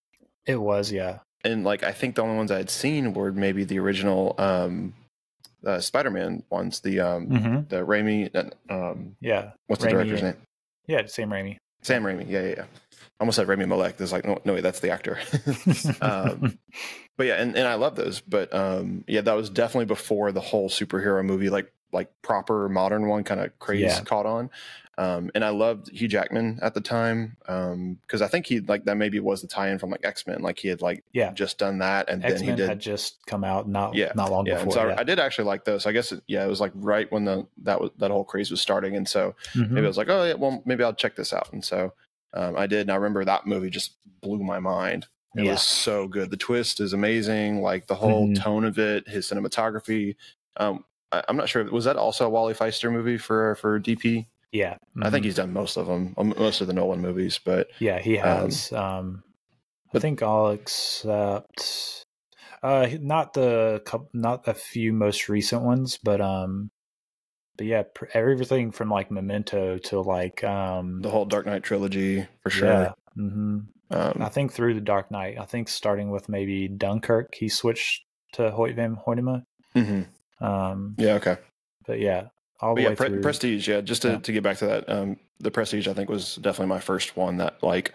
it 0.45 0.59
was 0.61 0.91
yeah 0.91 1.19
and 1.43 1.63
like 1.63 1.83
I 1.83 1.91
think 1.91 2.15
the 2.15 2.21
only 2.23 2.35
ones 2.35 2.51
I 2.51 2.57
had 2.57 2.69
seen 2.69 3.13
were 3.13 3.31
maybe 3.31 3.63
the 3.63 3.79
original 3.79 4.35
um, 4.37 4.93
uh, 5.65 5.79
Spider-Man 5.79 6.43
ones, 6.49 6.79
the 6.81 6.99
um, 6.99 7.27
mm-hmm. 7.27 7.55
the 7.69 7.85
Raimi, 7.85 8.29
uh, 8.35 8.91
um, 8.91 9.15
yeah 9.19 9.51
what's 9.67 9.83
the 9.83 9.89
director's 9.89 10.23
name? 10.23 10.35
yeah 10.87 11.05
Sam 11.05 11.29
Raimi 11.29 11.57
Sam 11.81 12.03
Raimi. 12.03 12.29
Yeah, 12.29 12.41
yeah, 12.41 12.53
yeah. 12.57 12.65
I 13.19 13.23
almost 13.23 13.37
said 13.37 13.47
Rami 13.47 13.65
Malek. 13.65 13.97
There's 13.97 14.11
like 14.11 14.25
no, 14.25 14.39
no 14.45 14.53
way, 14.53 14.61
that's 14.61 14.79
the 14.79 14.91
actor. 14.91 15.19
um, 16.01 16.59
but 17.17 17.25
yeah, 17.27 17.35
and, 17.35 17.55
and 17.55 17.67
I 17.67 17.75
love 17.75 17.95
those. 17.95 18.21
But 18.21 18.53
um, 18.53 19.03
yeah, 19.07 19.21
that 19.21 19.33
was 19.33 19.49
definitely 19.49 19.85
before 19.85 20.31
the 20.31 20.41
whole 20.41 20.69
superhero 20.69 21.23
movie, 21.25 21.49
like 21.49 21.71
like 21.91 22.11
proper 22.21 22.67
modern 22.69 23.07
one 23.07 23.23
kind 23.23 23.39
of 23.39 23.57
craze 23.59 23.81
Yeah. 23.81 24.01
caught 24.01 24.25
on. 24.25 24.49
Um, 24.99 25.29
and 25.35 25.45
I 25.45 25.49
loved 25.49 25.89
Hugh 25.91 26.07
Jackman 26.07 26.57
at 26.63 26.73
the 26.73 26.81
time 26.81 27.37
because 27.45 28.21
I 28.23 28.27
think 28.27 28.47
he 28.47 28.61
like 28.61 28.83
that 28.85 28.97
maybe 28.97 29.19
was 29.19 29.41
the 29.41 29.47
tie-in 29.47 29.77
from 29.77 29.91
like 29.91 30.03
X 30.03 30.25
Men. 30.25 30.41
Like 30.41 30.57
he 30.57 30.67
had 30.69 30.81
like 30.81 31.03
yeah 31.13 31.31
just 31.33 31.59
done 31.59 31.77
that, 31.79 32.09
and 32.09 32.25
X 32.25 32.33
then 32.41 32.49
he 32.49 32.55
did 32.55 32.67
had 32.69 32.79
just 32.79 33.23
come 33.27 33.43
out 33.43 33.69
not 33.69 33.93
Yeah, 33.93 34.11
not 34.15 34.31
long 34.31 34.47
yeah. 34.47 34.53
And 34.59 34.69
before. 34.69 34.73
so 34.73 34.87
I, 34.87 34.93
yeah. 34.93 34.95
I 34.99 35.03
did 35.03 35.19
actually 35.19 35.45
like 35.45 35.65
those. 35.65 35.85
I 35.85 35.91
guess 35.91 36.11
it, 36.11 36.23
yeah, 36.27 36.43
it 36.43 36.47
was 36.47 36.59
like 36.59 36.71
right 36.73 37.11
when 37.11 37.25
the 37.25 37.45
that 37.63 37.79
was 37.79 37.91
that 37.99 38.09
whole 38.09 38.23
craze 38.23 38.49
was 38.49 38.59
starting, 38.59 38.95
and 38.95 39.07
so 39.07 39.35
Mhm. 39.53 39.69
maybe 39.69 39.85
I 39.85 39.87
was 39.87 39.97
like, 39.97 40.09
oh 40.09 40.23
yeah, 40.23 40.33
well 40.33 40.63
maybe 40.65 40.83
I'll 40.83 40.93
check 40.93 41.15
this 41.15 41.31
out. 41.31 41.53
And 41.53 41.63
so 41.63 41.93
um, 42.33 42.57
I 42.57 42.65
did, 42.65 42.81
and 42.81 42.91
I 42.91 42.95
remember 42.95 43.23
that 43.23 43.45
movie 43.45 43.69
just 43.69 43.97
blew 44.21 44.39
my 44.39 44.59
mind. 44.59 45.05
It 45.35 45.43
Yeah. 45.43 45.51
was 45.51 45.61
so 45.61 46.07
good. 46.07 46.31
The 46.31 46.37
twist 46.37 46.79
is 46.79 46.93
amazing. 46.93 47.61
Like 47.61 47.85
the 47.85 47.93
whole 47.95 48.27
Mhm. 48.29 48.35
tone 48.41 48.65
of 48.65 48.79
it, 48.79 49.07
his 49.07 49.27
cinematography. 49.29 50.15
Um, 50.57 50.83
I, 51.11 51.23
I'm 51.29 51.37
not 51.37 51.47
sure. 51.49 51.63
Was 51.71 51.85
that 51.85 51.95
also 51.97 52.25
a 52.25 52.29
Wally 52.29 52.55
Pfister 52.55 52.89
movie 52.89 53.19
for 53.19 53.53
for 53.55 53.79
DP? 53.79 54.25
Yeah, 54.51 54.77
I 55.01 55.09
think 55.09 55.23
mhm. 55.23 55.25
he's 55.25 55.35
done 55.35 55.51
most 55.53 55.77
of 55.77 55.87
them, 55.87 56.13
um, 56.17 56.33
most 56.37 56.61
of 56.61 56.67
the 56.67 56.73
Nolan 56.73 57.01
movies. 57.01 57.39
But 57.43 57.67
yeah 57.79 57.99
he 57.99 58.17
um, 58.19 58.43
has. 58.45 58.71
Um, 58.71 59.23
I 59.87 59.89
but- 59.93 60.01
think 60.01 60.21
all 60.21 60.51
except 60.51 62.05
uh 62.63 62.87
not 62.99 63.33
the 63.33 63.81
not 64.13 64.47
a 64.47 64.53
few 64.53 64.93
most 64.93 65.29
recent 65.29 65.63
ones, 65.63 65.99
but 66.01 66.21
um, 66.21 66.69
but 67.57 67.67
yeah, 67.67 67.83
everything 68.13 68.71
from 68.71 68.89
like 68.89 69.11
Memento 69.11 69.77
to 69.79 70.01
like 70.01 70.43
um 70.43 71.01
the 71.01 71.09
whole 71.09 71.25
Dark 71.25 71.45
Knight 71.45 71.63
trilogy 71.63 72.25
for 72.41 72.49
sure. 72.49 72.67
yeah. 72.67 72.91
hmm 73.15 73.59
Um, 73.89 74.17
I 74.21 74.29
think 74.29 74.51
through 74.53 74.73
the 74.75 74.81
Dark 74.81 75.11
Knight. 75.11 75.37
I 75.39 75.45
think 75.45 75.69
starting 75.69 76.09
with 76.09 76.29
maybe 76.29 76.67
Dunkirk, 76.67 77.33
he 77.35 77.47
switched 77.49 78.03
to 78.33 78.51
Hoyte 78.51 78.75
van 78.75 78.95
Hoytema. 78.97 79.43
mhm. 79.75 80.07
Um, 80.39 80.95
Yeah. 80.97 81.13
Okay. 81.15 81.37
but 81.85 81.99
yeah, 81.99 82.27
all 82.59 82.73
But 82.75 82.81
the 82.81 82.83
yeah, 82.83 82.89
way 82.89 82.95
Pre- 82.95 83.07
through. 83.09 83.21
Prestige. 83.21 83.67
Yeah, 83.67 83.81
just 83.81 84.01
to, 84.03 84.09
Yeah. 84.13 84.17
to 84.19 84.31
get 84.31 84.43
back 84.43 84.57
to 84.57 84.65
that, 84.67 84.89
um, 84.89 85.17
the 85.39 85.51
Prestige 85.51 85.87
I 85.87 85.93
think 85.93 86.09
was 86.09 86.35
definitely 86.35 86.67
my 86.73 86.79
first 86.79 87.15
one 87.15 87.37
that 87.37 87.61
like 87.61 87.93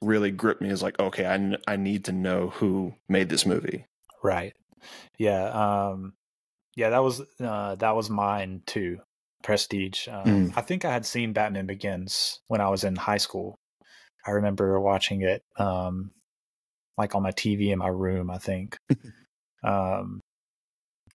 really 0.00 0.30
gripped 0.30 0.62
me. 0.62 0.70
As 0.70 0.82
like, 0.82 0.98
okay, 0.98 1.26
I, 1.26 1.34
n- 1.34 1.56
I 1.66 1.76
need 1.76 2.04
to 2.06 2.12
know 2.12 2.48
who 2.50 2.94
made 3.08 3.28
this 3.28 3.44
movie. 3.46 3.84
Right. 4.22 4.54
Yeah. 5.18 5.44
Um 5.90 6.14
yeah, 6.76 6.90
that 6.90 7.02
was 7.02 7.20
uh 7.40 7.74
that 7.76 7.96
was 7.96 8.08
mine 8.10 8.62
too. 8.66 8.98
Prestige. 9.42 10.06
Um, 10.08 10.24
Mm. 10.24 10.52
I 10.56 10.60
think 10.60 10.84
I 10.84 10.92
had 10.92 11.04
seen 11.06 11.32
Batman 11.32 11.66
Begins 11.66 12.40
when 12.48 12.60
I 12.60 12.68
was 12.68 12.84
in 12.84 12.94
high 12.96 13.16
school. 13.18 13.56
I 14.26 14.32
remember 14.32 14.78
watching 14.80 15.22
it 15.22 15.42
um 15.58 16.10
like 16.98 17.14
on 17.14 17.22
my 17.22 17.32
TV 17.32 17.70
in 17.72 17.78
my 17.78 17.88
room, 17.88 18.30
I 18.30 18.38
think. 18.38 18.76
um 19.64 20.20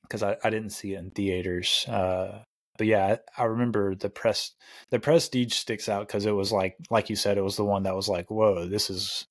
cuz 0.10 0.22
I 0.24 0.38
I 0.44 0.50
didn't 0.50 0.72
see 0.72 0.94
it 0.94 1.00
in 1.00 1.12
theaters. 1.12 1.86
Uh 1.88 2.44
but 2.78 2.88
yeah, 2.88 3.18
I, 3.38 3.44
remember 3.46 3.96
the 3.96 4.10
press 4.10 4.52
the 4.90 5.00
Prestige 5.00 5.54
sticks 5.54 5.90
out 5.90 6.08
cuz 6.08 6.26
it 6.26 6.32
was 6.32 6.52
like 6.52 6.78
like 6.90 7.10
you 7.10 7.16
said 7.16 7.38
it 7.38 7.44
was 7.44 7.58
the 7.58 7.66
one 7.66 7.84
that 7.84 7.96
was 7.96 8.08
like, 8.10 8.30
"Whoa, 8.30 8.68
this 8.68 8.90
is 8.90 9.28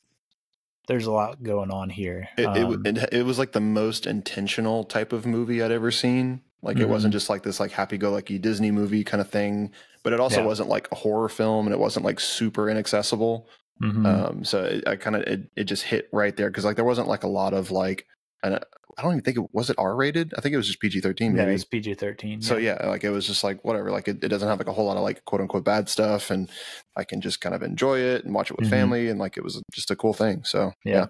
there's 0.88 1.06
a 1.06 1.12
lot 1.12 1.42
going 1.42 1.70
on 1.70 1.90
here." 1.90 2.28
It, 2.36 2.42
it, 2.56 2.64
Um, 2.64 2.86
it, 2.86 3.12
it 3.12 3.22
was 3.24 3.38
like 3.38 3.52
the 3.52 3.60
most 3.60 4.06
intentional 4.06 4.84
type 4.84 5.12
of 5.12 5.26
movie 5.26 5.62
I'd 5.62 5.70
ever 5.70 5.90
seen. 5.90 6.42
Like 6.62 6.80
it 6.80 6.88
wasn't 6.88 7.12
just 7.12 7.28
like 7.28 7.42
this 7.42 7.60
like 7.60 7.72
happy-go-lucky 7.72 8.38
Disney 8.38 8.70
movie 8.70 9.04
kind 9.04 9.20
of 9.20 9.28
thing, 9.28 9.70
but 10.02 10.12
it 10.14 10.20
also 10.20 10.40
Yeah. 10.40 10.46
wasn't 10.46 10.70
like 10.70 10.88
a 10.90 10.94
horror 10.94 11.28
film, 11.28 11.66
and 11.66 11.74
it 11.74 11.78
wasn't 11.78 12.06
like 12.06 12.18
super 12.20 12.70
inaccessible. 12.70 13.46
mhm. 13.82 14.06
Um, 14.06 14.44
so 14.44 14.64
it, 14.64 14.88
I 14.88 14.96
kind 14.96 15.16
of 15.16 15.22
it, 15.22 15.50
it 15.56 15.64
just 15.64 15.82
hit 15.84 16.08
right 16.12 16.34
there 16.36 16.48
because 16.50 16.64
like 16.64 16.76
there 16.76 16.84
wasn't 16.84 17.08
like 17.08 17.22
a 17.22 17.28
lot 17.28 17.52
of 17.52 17.70
like, 17.70 18.06
and 18.42 18.58
I 18.96 19.02
don't 19.02 19.12
even 19.12 19.22
think 19.22 19.36
it 19.36 19.44
was 19.52 19.70
it 19.70 19.76
R 19.78 19.94
rated. 19.96 20.34
I 20.36 20.40
think 20.40 20.52
it 20.52 20.56
was 20.56 20.66
just 20.66 20.80
PG 20.80 21.00
thirteen. 21.00 21.36
Yeah, 21.36 21.44
it's 21.46 21.64
PG 21.64 21.94
thirteen. 21.94 22.42
So 22.42 22.56
yeah, 22.56 22.86
like 22.86 23.04
it 23.04 23.10
was 23.10 23.26
just 23.26 23.42
like 23.44 23.64
whatever. 23.64 23.90
Like 23.90 24.08
it, 24.08 24.22
it 24.22 24.28
doesn't 24.28 24.48
have 24.48 24.58
like 24.58 24.68
a 24.68 24.72
whole 24.72 24.86
lot 24.86 24.96
of 24.96 25.02
like 25.02 25.24
quote 25.24 25.40
unquote 25.40 25.64
bad 25.64 25.88
stuff, 25.88 26.30
and 26.30 26.50
I 26.96 27.04
can 27.04 27.20
just 27.20 27.40
kind 27.40 27.54
of 27.54 27.62
enjoy 27.62 27.98
it 27.98 28.24
and 28.24 28.34
watch 28.34 28.50
it 28.50 28.56
with 28.56 28.66
Mhm. 28.66 28.70
family, 28.70 29.08
and 29.08 29.18
like 29.18 29.36
it 29.36 29.44
was 29.44 29.60
just 29.72 29.90
a 29.90 29.96
cool 29.96 30.14
thing. 30.14 30.44
So 30.44 30.72
yeah, 30.84 31.06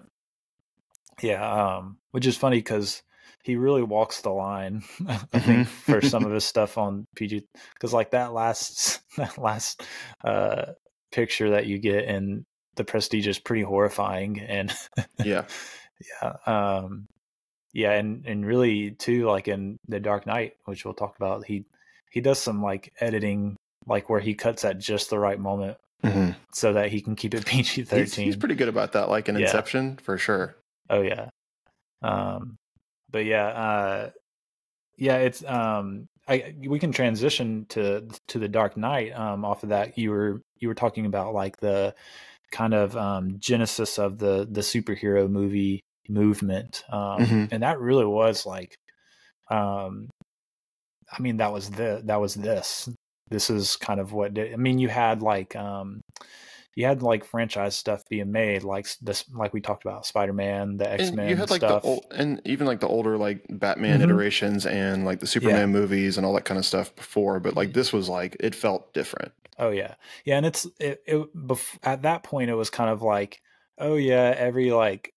yeah. 1.21 1.75
Um, 1.77 1.97
which 2.11 2.25
is 2.25 2.37
funny 2.37 2.57
because 2.57 3.01
he 3.43 3.55
really 3.55 3.83
walks 3.83 4.21
the 4.21 4.31
line. 4.31 4.83
I 5.07 5.39
think 5.39 5.67
for 5.67 6.01
some 6.01 6.25
of 6.25 6.31
his 6.31 6.45
stuff 6.45 6.77
on 6.77 7.05
PG, 7.15 7.43
because 7.73 7.93
like 7.93 8.11
that 8.11 8.33
last 8.33 9.01
that 9.17 9.37
last 9.37 9.83
uh 10.23 10.73
picture 11.11 11.51
that 11.51 11.67
you 11.67 11.77
get 11.77 12.05
in 12.05 12.45
the 12.75 12.83
Prestige 12.83 13.27
is 13.27 13.39
pretty 13.39 13.61
horrifying, 13.63 14.39
and 14.39 14.73
Yeah. 15.23 15.45
yeah, 16.21 16.33
um, 16.45 17.07
yeah, 17.75 17.91
and 17.91 18.25
and 18.25 18.45
really 18.45 18.91
too, 18.91 19.27
like 19.27 19.47
in 19.47 19.77
the 19.87 19.99
Dark 19.99 20.25
Knight, 20.25 20.53
which 20.65 20.85
we'll 20.85 20.93
talk 20.95 21.15
about, 21.17 21.45
he 21.45 21.65
he 22.09 22.21
does 22.21 22.39
some 22.39 22.63
like 22.63 22.93
editing, 22.99 23.57
like 23.85 24.09
where 24.09 24.21
he 24.21 24.33
cuts 24.33 24.63
at 24.65 24.79
just 24.79 25.09
the 25.11 25.19
right 25.19 25.39
moment 25.39 25.77
Mhm. 26.03 26.35
so 26.53 26.73
that 26.73 26.89
he 26.89 27.01
can 27.01 27.15
keep 27.15 27.33
it 27.33 27.45
PG 27.45 27.63
He's, 27.81 27.89
thirteen. 27.89 28.25
he's 28.25 28.35
pretty 28.37 28.55
good 28.55 28.69
about 28.69 28.93
that, 28.93 29.09
like 29.09 29.27
in 29.29 29.35
Yeah. 29.35 29.41
Inception, 29.47 29.97
for 29.97 30.17
sure. 30.17 30.55
Oh 30.89 31.01
yeah. 31.01 31.29
Um 32.01 32.57
but 33.11 33.25
yeah, 33.25 33.47
uh 33.47 34.09
yeah, 34.97 35.17
it's 35.17 35.43
um 35.43 36.07
I 36.27 36.55
we 36.65 36.79
can 36.79 36.91
transition 36.91 37.65
to 37.69 38.07
to 38.29 38.39
the 38.39 38.47
Dark 38.47 38.77
Knight 38.77 39.11
um 39.13 39.43
off 39.45 39.63
of 39.63 39.69
that. 39.69 39.97
You 39.97 40.11
were 40.11 40.41
you 40.59 40.67
were 40.69 40.75
talking 40.75 41.05
about 41.05 41.33
like 41.33 41.57
the 41.57 41.93
kind 42.51 42.73
of 42.73 42.95
um 42.95 43.35
genesis 43.39 43.97
of 43.99 44.17
the 44.19 44.47
the 44.49 44.61
superhero 44.61 45.29
movie 45.29 45.81
movement. 46.09 46.83
Um 46.89 47.21
Mhm. 47.21 47.47
and 47.51 47.63
that 47.63 47.79
really 47.79 48.05
was 48.05 48.45
like 48.45 48.75
um 49.51 50.09
I 51.11 51.21
mean 51.21 51.37
that 51.37 51.51
was 51.53 51.69
the 51.69 52.01
that 52.05 52.19
was 52.19 52.35
this. 52.35 52.89
This 53.29 53.49
is 53.49 53.75
kind 53.77 53.99
of 53.99 54.13
what 54.13 54.33
did, 54.33 54.53
I 54.53 54.57
mean 54.57 54.77
you 54.79 54.87
had 54.89 55.21
like 55.21 55.55
um 55.55 56.01
you 56.75 56.85
had 56.85 57.01
like 57.01 57.23
franchise 57.23 57.75
stuff 57.75 58.03
being 58.09 58.31
made, 58.33 58.63
like 58.63 58.85
this, 59.01 59.23
like 59.33 59.53
we 59.53 59.61
talked 59.61 59.85
about, 59.85 60.05
Spider 60.05 60.33
Man, 60.33 60.75
the 60.75 60.91
X 60.91 61.13
Men 61.13 61.29
you 61.29 61.35
had 61.37 61.49
like 61.49 61.61
stuff. 61.61 61.83
the 61.83 61.87
old, 61.87 62.05
and 62.11 62.41
even 62.43 62.67
like 62.67 62.81
the 62.81 62.87
older 62.87 63.17
like 63.17 63.45
Batman 63.49 64.01
Mhm. 64.01 64.03
iterations 64.03 64.65
and 64.65 65.05
like 65.05 65.21
the 65.21 65.27
Superman 65.27 65.69
Yeah. 65.69 65.79
movies 65.79 66.17
and 66.17 66.25
all 66.25 66.33
that 66.33 66.43
kind 66.45 66.57
of 66.57 66.65
stuff 66.65 66.93
before, 66.95 67.39
but 67.39 67.55
like 67.55 67.71
this 67.73 67.93
was 67.93 68.09
like 68.09 68.35
it 68.41 68.53
felt 68.53 68.93
different. 68.93 69.31
Oh 69.57 69.69
yeah, 69.69 69.95
yeah, 70.25 70.35
and 70.35 70.45
it's 70.45 70.65
it, 70.81 71.01
it 71.05 71.33
bef- 71.33 71.77
at 71.81 72.01
that 72.01 72.23
point 72.23 72.49
it 72.49 72.55
was 72.55 72.69
kind 72.69 72.89
of 72.89 73.01
like, 73.01 73.39
oh 73.77 73.95
yeah, 73.95 74.33
every 74.37 74.71
like 74.71 75.13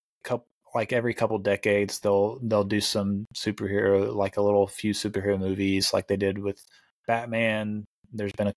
like 0.75 0.93
every 0.93 1.15
couple 1.15 1.39
decades 1.39 1.99
they'll 2.01 2.39
they'll 2.43 2.65
do 2.65 2.81
some 2.81 3.25
superhero 3.35 4.15
like 4.15 4.37
a 4.37 4.43
little 4.43 4.67
few 4.67 4.93
superhero 4.93 5.39
movies 5.39 5.93
like 5.93 6.07
they 6.07 6.17
did 6.17 6.39
with 6.39 6.63
Batman. 7.09 7.85
There's 8.13 8.33
been 8.33 8.49
a, 8.49 8.55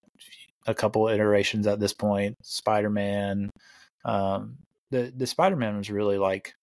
a 0.68 0.75
couple 0.75 1.08
iterations 1.08 1.65
at 1.65 1.80
this 1.80 1.94
point. 1.94 2.36
Spider 2.44 2.89
Man, 2.89 3.50
um, 4.06 4.58
the 4.91 5.12
the 5.15 5.25
Spider 5.25 5.56
Man 5.56 5.77
was 5.77 5.89
really 5.89 6.20
like, 6.20 6.53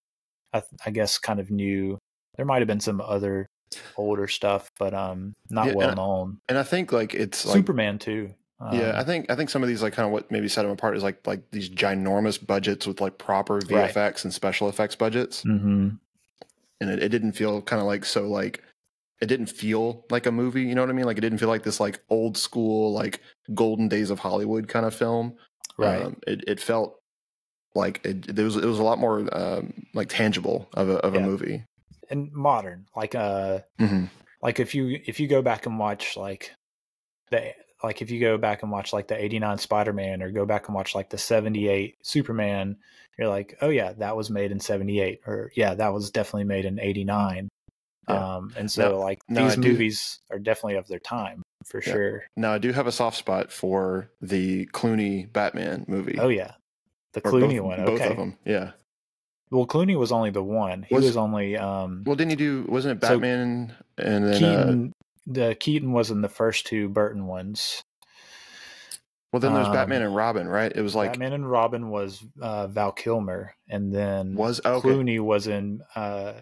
I, 0.52 0.62
I 0.86 0.90
guess, 0.90 1.18
kind 1.18 1.40
of 1.40 1.50
new. 1.50 1.98
There 2.36 2.46
might 2.46 2.60
have 2.60 2.68
been 2.68 2.78
some 2.78 3.00
other 3.00 3.46
older 3.96 4.28
stuff, 4.28 4.70
but 4.78 4.94
um, 4.94 5.34
not 5.50 5.66
Yeah, 5.66 5.72
well 5.74 5.94
known. 5.96 6.38
And 6.48 6.56
I 6.56 6.62
think 6.62 6.92
like 6.92 7.14
it's 7.14 7.44
like 7.44 7.56
Superman 7.56 7.98
yeah, 8.72 8.90
Um, 8.90 8.96
I 8.96 9.04
think 9.04 9.30
I 9.30 9.36
think 9.36 9.50
some 9.50 9.62
of 9.62 9.68
these 9.68 9.82
like 9.82 9.92
kind 9.92 10.06
of 10.06 10.12
what 10.12 10.30
maybe 10.30 10.48
set 10.48 10.62
them 10.62 10.70
apart 10.72 10.96
is 10.96 11.02
like 11.02 11.26
like 11.26 11.50
these 11.50 11.68
ginormous 11.70 12.44
budgets 12.44 12.86
with 12.86 13.00
like 13.00 13.18
proper 13.18 13.54
Right. 13.56 13.92
VFX 13.94 14.24
and 14.24 14.34
special 14.34 14.68
effects 14.68 14.96
budgets, 14.96 15.44
mhm. 15.44 15.98
and 16.80 16.90
it, 16.90 17.02
it 17.02 17.08
didn't 17.10 17.32
feel 17.32 17.62
kind 17.62 17.80
of 17.80 17.86
like 17.86 18.04
so 18.04 18.28
like 18.28 18.62
it 19.20 19.26
didn't 19.26 19.46
feel 19.48 20.04
like 20.10 20.26
a 20.26 20.32
movie. 20.32 20.62
You 20.62 20.74
know 20.74 20.82
what 20.82 20.90
I 20.90 20.92
mean? 20.94 21.06
Like 21.06 21.18
it 21.18 21.22
didn't 21.22 21.38
feel 21.38 21.48
like 21.48 21.62
this 21.62 21.80
like 21.80 22.00
old 22.08 22.36
school 22.36 22.92
like 22.92 23.20
golden 23.54 23.88
days 23.88 24.10
of 24.10 24.18
Hollywood 24.20 24.68
kind 24.68 24.86
of 24.86 24.94
film. 24.94 25.36
Right. 25.76 26.02
Um, 26.02 26.16
it 26.26 26.44
it 26.48 26.60
felt 26.60 26.98
like 27.74 28.00
it, 28.04 28.34
there 28.34 28.44
was 28.44 28.56
it 28.56 28.64
was 28.64 28.78
a 28.80 28.82
lot 28.84 28.98
more 28.98 29.28
um, 29.36 29.86
like 29.94 30.08
tangible 30.08 30.68
of 30.74 30.88
a 30.88 30.96
of 30.98 31.14
a 31.14 31.20
movie. 31.20 31.64
and 32.10 32.32
modern 32.32 32.86
like 32.96 33.14
uh 33.14 33.60
hmm 33.78 34.06
like 34.42 34.58
if 34.58 34.74
you 34.74 35.00
if 35.06 35.20
you 35.20 35.28
go 35.28 35.42
back 35.42 35.66
and 35.66 35.78
watch 35.78 36.16
like 36.16 36.52
the 37.30 37.52
like 37.82 38.02
if 38.02 38.10
you 38.10 38.20
go 38.20 38.36
back 38.38 38.62
and 38.62 38.72
watch 38.72 38.92
like 38.92 39.08
the 39.08 39.22
89 39.22 39.58
spider-man 39.58 40.22
or 40.22 40.30
go 40.30 40.44
back 40.46 40.66
and 40.68 40.74
watch 40.74 40.94
like 40.94 41.10
the 41.10 41.18
78 41.18 41.96
superman 42.02 42.76
you're 43.18 43.28
like 43.28 43.56
oh 43.60 43.68
yeah 43.68 43.92
that 43.94 44.16
was 44.16 44.30
made 44.30 44.50
in 44.52 44.60
78 44.60 45.20
or 45.26 45.50
yeah 45.54 45.74
that 45.74 45.92
was 45.92 46.10
definitely 46.10 46.44
made 46.44 46.64
in 46.64 46.78
89 46.80 47.48
Yeah. 48.08 48.36
um 48.36 48.52
and 48.56 48.70
so 48.70 48.98
like 48.98 49.20
I 49.30 49.34
these 49.34 49.56
do- 49.56 49.68
movies 49.72 50.20
are 50.30 50.38
definitely 50.38 50.76
of 50.76 50.88
their 50.88 50.98
time 50.98 51.42
for 51.66 51.82
Yeah. 51.84 51.92
sure 51.92 52.22
Now 52.36 52.52
I 52.54 52.58
do 52.58 52.72
have 52.72 52.86
a 52.86 52.92
soft 52.92 53.16
spot 53.16 53.52
for 53.52 54.10
the 54.20 54.66
Clooney 54.66 55.30
Batman 55.32 55.84
movie. 55.88 56.18
oh 56.18 56.28
yeah 56.28 56.52
the 57.12 57.20
Or 57.24 57.32
clooney 57.32 57.56
both, 57.58 57.66
one 57.66 57.84
both 57.84 58.00
of 58.02 58.16
them. 58.16 58.38
Yeah. 58.44 58.72
well 59.50 59.66
clooney 59.66 59.96
was 59.98 60.12
only 60.12 60.30
the 60.30 60.42
one 60.42 60.82
he 60.82 60.94
Was- 60.94 61.04
was, 61.04 61.16
only 61.16 61.56
um 61.56 62.02
Well, 62.06 62.16
didn't 62.16 62.30
he 62.30 62.36
do? 62.36 62.66
Wasn't 62.68 62.96
it 63.02 63.06
So, 63.06 63.14
Batman 63.14 63.74
and 63.98 64.24
then? 64.24 64.34
Uh, 64.34 64.38
keaton 64.38 64.92
the 65.30 65.54
keaton 65.60 65.92
was 65.92 66.10
in 66.10 66.22
the 66.22 66.28
first 66.28 66.66
two 66.66 66.88
burton 66.88 67.26
ones 67.26 67.82
well, 69.32 69.40
then 69.40 69.52
there's 69.52 69.66
um, 69.66 69.74
Batman 69.74 70.02
and 70.02 70.16
Robin, 70.16 70.48
right? 70.48 70.72
It 70.74 70.80
was 70.80 70.94
like 70.94 71.12
Batman 71.12 71.34
and 71.34 71.50
Robin 71.50 71.90
was 71.90 72.24
uh, 72.40 72.66
Val 72.68 72.92
Kilmer, 72.92 73.54
and 73.68 73.94
then 73.94 74.34
was 74.34 74.58
oh, 74.64 74.76
okay. 74.76 74.88
Clooney 74.88 75.20
was 75.20 75.46
in. 75.46 75.82
Uh, 75.94 76.34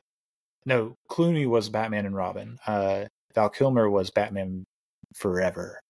no, 0.64 0.94
Clooney 1.10 1.48
was 1.48 1.68
Batman 1.68 2.06
and 2.06 2.14
Robin. 2.14 2.58
Uh, 2.64 3.06
Val 3.34 3.48
Kilmer 3.48 3.90
was 3.90 4.10
Batman 4.10 4.66
Forever 5.16 5.80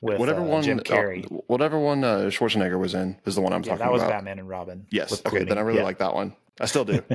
with 0.00 0.18
whatever 0.18 0.40
uh, 0.40 0.44
one 0.44 0.62
Jim 0.64 0.80
Carrey. 0.80 1.24
whatever 1.46 1.78
one 1.78 2.02
uh, 2.02 2.18
Schwarzenegger 2.22 2.78
was 2.78 2.94
in 2.94 3.20
is 3.24 3.36
the 3.36 3.40
one 3.40 3.52
I'm 3.52 3.62
yeah, 3.62 3.76
talking 3.76 3.82
about. 3.82 3.84
that 3.84 3.92
was 3.92 4.02
about. 4.02 4.12
Batman 4.12 4.38
and 4.40 4.48
Robin. 4.48 4.86
Yes. 4.90 5.22
Okay. 5.24 5.44
Then 5.44 5.58
I 5.58 5.60
really 5.60 5.78
yeah. 5.78 5.84
like 5.84 5.98
that 5.98 6.14
one. 6.14 6.34
I 6.60 6.66
still 6.66 6.84
do. 6.84 7.02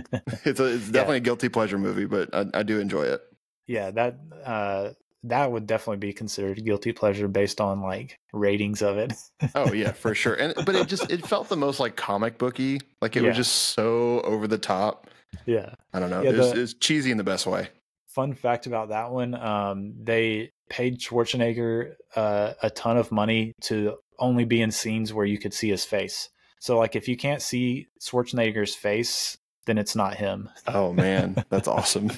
it's 0.45 0.59
a, 0.59 0.65
it's 0.65 0.89
definitely 0.89 1.17
a 1.17 1.21
guilty 1.21 1.49
pleasure 1.49 1.77
movie, 1.77 2.05
but 2.05 2.33
I, 2.33 2.45
I 2.53 2.63
do 2.63 2.79
enjoy 2.79 3.03
it. 3.03 3.21
yeah, 3.67 3.91
that 3.91 4.19
uh, 4.45 4.89
that 5.23 5.51
would 5.51 5.67
definitely 5.67 5.97
be 5.97 6.13
considered 6.13 6.63
guilty 6.63 6.91
pleasure 6.93 7.27
based 7.27 7.61
on 7.61 7.81
like 7.81 8.17
ratings 8.33 8.81
of 8.81 8.97
it. 8.97 9.13
Oh 9.55 9.71
yeah, 9.73 9.91
for 10.03 10.15
sure. 10.15 10.33
And 10.33 10.53
but 10.65 10.75
it 10.75 10.87
just 10.87 11.11
it 11.11 11.25
felt 11.27 11.49
the 11.49 11.57
most 11.57 11.79
like 11.79 11.95
comic 11.95 12.37
booky. 12.37 12.79
Like 13.01 13.15
it 13.15 13.21
Yeah. 13.23 13.29
was 13.29 13.37
just 13.37 13.53
so 13.53 14.21
over 14.21 14.47
the 14.47 14.57
top. 14.57 15.09
yeah. 15.45 15.75
I 15.93 15.99
don't 15.99 16.09
know. 16.09 16.21
Yeah, 16.23 16.31
it, 16.31 16.37
was, 16.37 16.53
the- 16.53 16.61
it 16.61 16.73
cheesy 16.79 17.11
in 17.11 17.17
the 17.17 17.23
best 17.23 17.45
way. 17.47 17.69
fun 18.07 18.33
fact 18.33 18.65
about 18.67 18.89
that 18.89 19.11
one 19.11 19.33
um, 19.35 19.93
they 20.03 20.51
paid 20.69 20.99
schwarzenegger 20.99 21.93
uh, 22.15 22.53
a 22.61 22.69
ton 22.69 22.97
of 22.97 23.11
money 23.11 23.53
to 23.61 23.95
only 24.19 24.43
be 24.45 24.61
in 24.61 24.69
scenes 24.71 25.13
where 25.13 25.25
you 25.25 25.37
could 25.37 25.53
see 25.53 25.69
his 25.69 25.85
face 25.85 26.29
so 26.59 26.77
like 26.77 26.95
if 26.95 27.07
you 27.07 27.15
can't 27.15 27.41
see 27.41 27.87
schwarzenegger's 28.01 28.75
face 28.75 29.37
then 29.65 29.77
it's 29.77 29.95
not 29.95 30.15
him 30.15 30.49
Oh 30.67 30.91
man, 30.91 31.43
that's 31.49 31.67
awesome. 31.77 32.11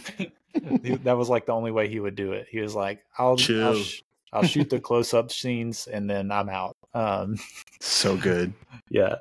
That 0.53 1.17
was 1.17 1.29
like 1.29 1.45
the 1.45 1.51
only 1.53 1.71
way 1.71 1.87
he 1.89 1.99
would 1.99 2.15
do 2.15 2.33
it 2.33 2.47
he 2.49 2.59
was 2.59 2.75
like 2.75 3.03
i'll 3.17 3.35
I'll, 3.63 3.73
sh- 3.75 4.01
I'll 4.31 4.43
shoot 4.43 4.69
the 4.69 4.79
close-up 4.89 5.31
scenes 5.31 5.87
and 5.87 6.09
then 6.09 6.31
i'm 6.31 6.49
out 6.49 6.75
um, 6.93 7.37
so 7.79 8.15
good. 8.17 8.53
yeah 8.89 9.15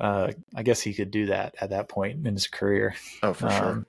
uh, 0.00 0.32
i 0.54 0.62
guess 0.62 0.80
he 0.80 0.92
could 0.94 1.10
do 1.10 1.26
that 1.26 1.54
at 1.60 1.70
that 1.70 1.88
point 1.88 2.26
in 2.26 2.34
his 2.34 2.46
career 2.46 2.94
Oh, 3.22 3.32
for 3.32 3.50
sure. 3.50 3.70
Um, 3.70 3.86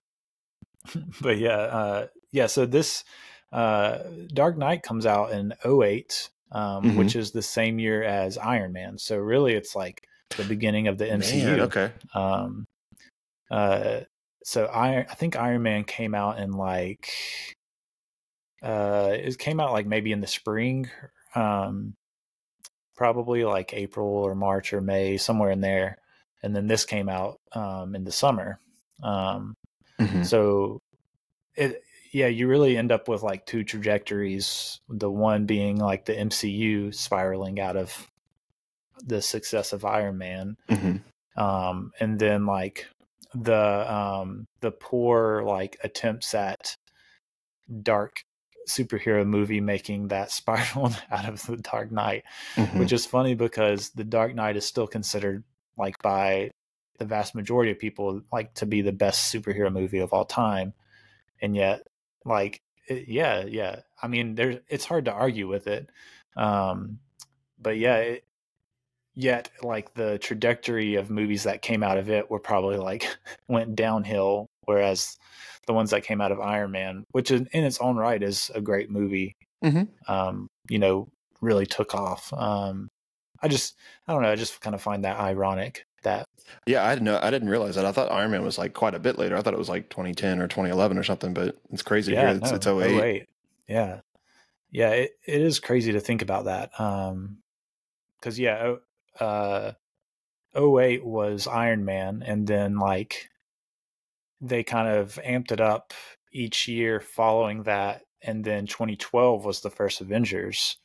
but 1.21 1.37
yeah, 1.37 1.57
uh, 1.57 2.07
yeah. 2.31 2.47
So 2.47 2.65
this 2.65 3.03
uh, 3.51 3.99
Dark 4.33 4.57
Knight 4.57 4.81
comes 4.81 5.05
out 5.05 5.31
in 5.31 5.53
08, 5.63 6.29
um, 6.51 6.83
Mhm. 6.83 6.95
which 6.97 7.15
is 7.15 7.31
the 7.31 7.41
same 7.43 7.77
year 7.77 8.01
as 8.03 8.37
Iron 8.37 8.73
Man. 8.73 8.97
So 8.97 9.17
really, 9.17 9.53
it's 9.53 9.75
like 9.75 10.07
the 10.37 10.43
beginning 10.43 10.87
of 10.87 10.97
the 10.97 11.05
MCU. 11.05 11.45
Man, 11.45 11.59
okay. 11.61 11.91
Um, 12.15 12.65
uh, 13.51 14.01
so 14.43 14.65
I 14.65 14.99
I 14.99 15.15
think 15.15 15.35
Iron 15.35 15.63
Man 15.63 15.83
came 15.83 16.15
out 16.15 16.39
in 16.39 16.51
like 16.51 17.09
uh, 18.61 19.11
it 19.13 19.37
came 19.39 19.59
out 19.59 19.71
like 19.71 19.87
maybe 19.87 20.11
in 20.11 20.21
the 20.21 20.27
spring, 20.27 20.89
um, 21.35 21.93
probably 22.95 23.43
like 23.43 23.73
April 23.73 24.07
or 24.07 24.35
March 24.35 24.73
or 24.73 24.81
May, 24.81 25.17
somewhere 25.17 25.49
in 25.51 25.61
there. 25.61 25.97
And 26.43 26.55
then 26.55 26.67
this 26.67 26.85
came 26.85 27.09
out 27.09 27.37
um, 27.53 27.95
in 27.95 28.03
the 28.03 28.11
summer. 28.11 28.59
Um, 29.03 29.53
Mhm. 29.99 30.25
so 30.25 30.79
it 31.55 31.81
yeah, 32.13 32.27
you 32.27 32.47
really 32.47 32.75
end 32.77 32.91
up 32.91 33.07
with 33.07 33.23
like 33.23 33.45
two 33.45 33.63
trajectories. 33.63 34.79
The 34.89 35.09
one 35.09 35.45
being 35.45 35.77
like 35.77 36.05
the 36.05 36.13
MCU 36.13 36.93
spiraling 36.93 37.59
out 37.59 37.77
of 37.77 38.07
the 39.03 39.21
success 39.21 39.71
of 39.73 39.85
Iron 39.85 40.17
Man, 40.17 40.57
Mhm. 40.69 41.01
um, 41.37 41.91
and 41.99 42.19
then 42.19 42.45
like 42.45 42.87
the 43.33 43.93
um, 43.93 44.47
the 44.61 44.71
poor 44.71 45.43
like 45.43 45.77
attempts 45.83 46.33
at 46.33 46.75
dark 47.81 48.23
superhero 48.69 49.25
movie 49.25 49.61
making 49.61 50.09
that 50.09 50.31
spiraled 50.39 51.01
out 51.09 51.27
of 51.27 51.41
the 51.45 51.57
Dark 51.57 51.91
Knight, 51.91 52.23
Mhm. 52.55 52.79
which 52.79 52.91
is 52.93 53.05
funny 53.05 53.33
because 53.35 53.89
the 53.91 54.03
Dark 54.03 54.35
Knight 54.35 54.57
is 54.57 54.65
still 54.65 54.87
considered 54.87 55.43
like 55.77 55.97
by 56.03 56.51
the 56.99 57.05
vast 57.05 57.33
majority 57.33 57.71
of 57.71 57.79
people 57.79 58.21
like 58.31 58.53
to 58.55 58.65
be 58.65 58.81
the 58.81 58.91
best 58.91 59.33
superhero 59.33 59.71
movie 59.73 59.99
of 59.99 60.13
all 60.13 60.25
time, 60.25 60.73
and 61.41 61.55
yet 61.55 61.81
like 62.25 62.61
it, 62.87 63.07
yeah 63.07 63.45
yeah 63.45 63.77
I 64.01 64.07
mean 64.07 64.35
there's 64.35 64.57
it's 64.67 64.85
hard 64.85 65.05
to 65.05 65.11
argue 65.11 65.47
with 65.47 65.67
it, 65.67 65.89
um, 66.35 66.99
but 67.59 67.77
yeah. 67.77 67.95
It, 67.97 68.25
yet 69.13 69.49
like 69.61 69.93
the 69.93 70.17
trajectory 70.19 70.95
of 70.95 71.09
movies 71.09 71.43
that 71.43 71.61
came 71.61 71.83
out 71.83 71.97
of 71.97 72.09
it 72.09 72.29
were 72.29 72.39
probably 72.39 72.77
like 72.77 73.07
went 73.47 73.75
downhill 73.75 74.47
whereas 74.65 75.17
the 75.67 75.73
ones 75.73 75.91
that 75.91 76.03
came 76.03 76.21
out 76.21 76.31
of 76.31 76.39
iron 76.39 76.71
man 76.71 77.03
which 77.11 77.29
in, 77.31 77.47
in 77.51 77.63
its 77.63 77.79
own 77.79 77.97
right 77.97 78.23
is 78.23 78.49
a 78.55 78.61
great 78.61 78.89
movie 78.89 79.35
Mhm. 79.63 79.87
um 80.07 80.47
you 80.69 80.79
know 80.79 81.07
really 81.41 81.65
took 81.65 81.93
off 81.93 82.31
um 82.33 82.87
I 83.41 83.47
just 83.47 83.75
I 84.07 84.13
don't 84.13 84.21
know. 84.21 84.31
I 84.31 84.35
just 84.35 84.61
kind 84.61 84.75
of 84.75 84.81
find 84.81 85.03
that 85.03 85.19
ironic 85.19 85.85
that 86.03 86.25
Yeah, 86.65 86.85
I 86.85 86.93
didn't 86.93 87.05
know. 87.05 87.19
I 87.21 87.31
didn't 87.31 87.49
realize 87.49 87.75
that. 87.75 87.85
I 87.85 87.91
thought 87.91 88.11
Iron 88.11 88.31
Man 88.31 88.43
was 88.43 88.57
like 88.57 88.73
quite 88.73 88.93
a 88.93 88.99
bit 88.99 89.17
later. 89.17 89.35
I 89.35 89.41
thought 89.41 89.53
it 89.53 89.59
was 89.59 89.69
like 89.69 89.89
2010 89.89 90.39
or 90.39 90.47
2011 90.47 90.97
or 90.97 91.03
something. 91.03 91.33
But 91.33 91.57
it's 91.71 91.81
crazy 91.81 92.13
yeah, 92.13 92.27
here. 92.27 92.37
It's, 92.37 92.51
no, 92.51 92.55
it's 92.55 92.67
08. 92.67 93.03
08. 93.03 93.29
Yeah, 93.67 94.01
yeah. 94.69 94.89
It, 94.91 95.11
it 95.25 95.41
is 95.41 95.59
crazy 95.59 95.91
to 95.93 95.99
think 95.99 96.21
about 96.21 96.45
that. 96.45 96.79
Um, 96.79 97.37
because 98.19 98.37
yeah, 98.37 98.61
oh, 98.63 98.79
uh, 99.19 99.73
08 100.53 101.05
was 101.05 101.47
Iron 101.47 101.85
Man, 101.85 102.23
and 102.23 102.47
then 102.47 102.77
like 102.77 103.29
they 104.39 104.63
kind 104.63 104.87
of 104.87 105.15
amped 105.25 105.51
it 105.51 105.61
up 105.61 105.93
each 106.31 106.67
year 106.67 106.99
following 106.99 107.63
that, 107.63 108.03
and 108.21 108.43
then 108.43 108.65
2012 108.67 109.45
was 109.45 109.61
the 109.61 109.69
first 109.69 110.01
Avengers 110.01 110.77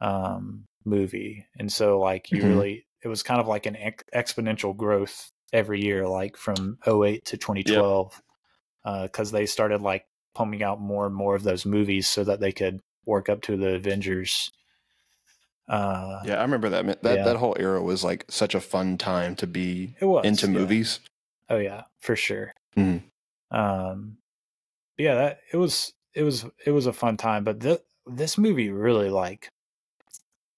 um 0.00 0.66
movie, 0.84 1.46
and 1.58 1.72
so 1.72 2.00
like 2.00 2.32
you 2.32 2.44
Mhm. 2.44 2.48
really 2.48 2.86
it 3.02 3.08
was 3.08 3.22
kind 3.22 3.40
of 3.40 3.48
like 3.48 3.66
an 3.66 3.76
ex- 3.76 4.04
exponential 4.14 4.76
growth 4.76 5.32
every 5.52 5.82
year, 5.82 6.08
like 6.08 6.36
from 6.36 6.78
08 6.86 7.24
to 7.26 7.38
2012, 7.38 8.22
because 8.84 9.32
they 9.32 9.46
started 9.46 9.82
like 9.82 10.06
pumping 10.34 10.62
out 10.62 10.80
more 10.80 11.06
and 11.06 11.14
more 11.16 11.34
of 11.36 11.44
those 11.44 11.66
movies 11.66 12.08
so 12.08 12.24
that 12.24 12.40
they 12.40 12.52
could 12.52 12.80
work 13.06 13.28
up 13.28 13.42
to 13.42 13.56
the 13.56 13.74
Avengers. 13.76 14.52
Uh, 15.68 16.20
Yeah, 16.24 16.36
I 16.36 16.42
remember 16.42 16.68
that. 16.70 17.02
That 17.02 17.18
Yeah. 17.18 17.24
that 17.24 17.36
whole 17.36 17.56
era 17.58 17.82
was 17.82 18.02
like 18.04 18.24
such 18.28 18.54
a 18.54 18.60
fun 18.60 18.98
time 18.98 19.36
to 19.36 19.46
be 19.46 19.94
it 20.00 20.04
was 20.04 20.24
into 20.26 20.46
yeah. 20.46 20.52
movies. 20.52 21.00
Oh 21.48 21.58
yeah, 21.58 21.84
for 22.00 22.16
sure. 22.16 22.52
Mhm. 22.76 23.02
Um, 23.50 24.18
yeah, 24.98 25.14
that 25.14 25.40
it 25.52 25.56
was 25.56 25.92
it 26.14 26.22
was 26.22 26.44
it 26.66 26.72
was 26.72 26.86
a 26.86 26.92
fun 26.92 27.16
time. 27.16 27.44
But 27.44 27.60
this 27.60 27.78
this 28.06 28.36
movie 28.38 28.70
really 28.70 29.10
like 29.10 29.48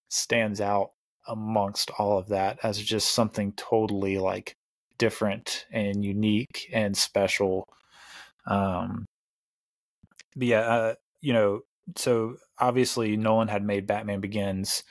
stands 0.08 0.60
out 0.60 0.92
amongst 1.26 1.90
all 1.98 2.18
of 2.18 2.28
that 2.28 2.58
as 2.62 2.78
just 2.78 3.12
something 3.14 3.52
totally 3.52 4.18
like 4.18 4.54
different 4.98 5.66
and 5.72 6.04
unique 6.04 6.70
and 6.72 6.96
special. 6.96 7.64
Um, 8.46 9.06
but 10.36 10.46
yeah, 10.46 10.60
uh, 10.60 10.94
you 11.20 11.32
know, 11.32 11.60
so 11.96 12.36
obviously 12.58 13.16
Nolan 13.16 13.48
had 13.48 13.64
made 13.64 13.86
Batman 13.86 14.20
Begins. 14.20 14.82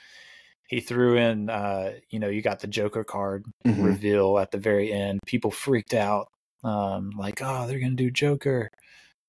He 0.68 0.80
threw 0.80 1.16
in, 1.16 1.50
uh, 1.50 1.94
you 2.10 2.18
know, 2.18 2.28
you 2.28 2.42
got 2.42 2.60
the 2.60 2.66
Joker 2.66 3.04
card 3.04 3.44
Mhm. 3.66 3.82
reveal 3.84 4.38
at 4.38 4.50
the 4.50 4.58
very 4.58 4.92
end. 4.92 5.20
People 5.26 5.50
freaked 5.50 5.94
out, 5.94 6.28
um, 6.64 7.10
like, 7.16 7.40
oh, 7.42 7.66
they're 7.66 7.80
gonna 7.80 7.94
do 7.94 8.10
Joker, 8.10 8.70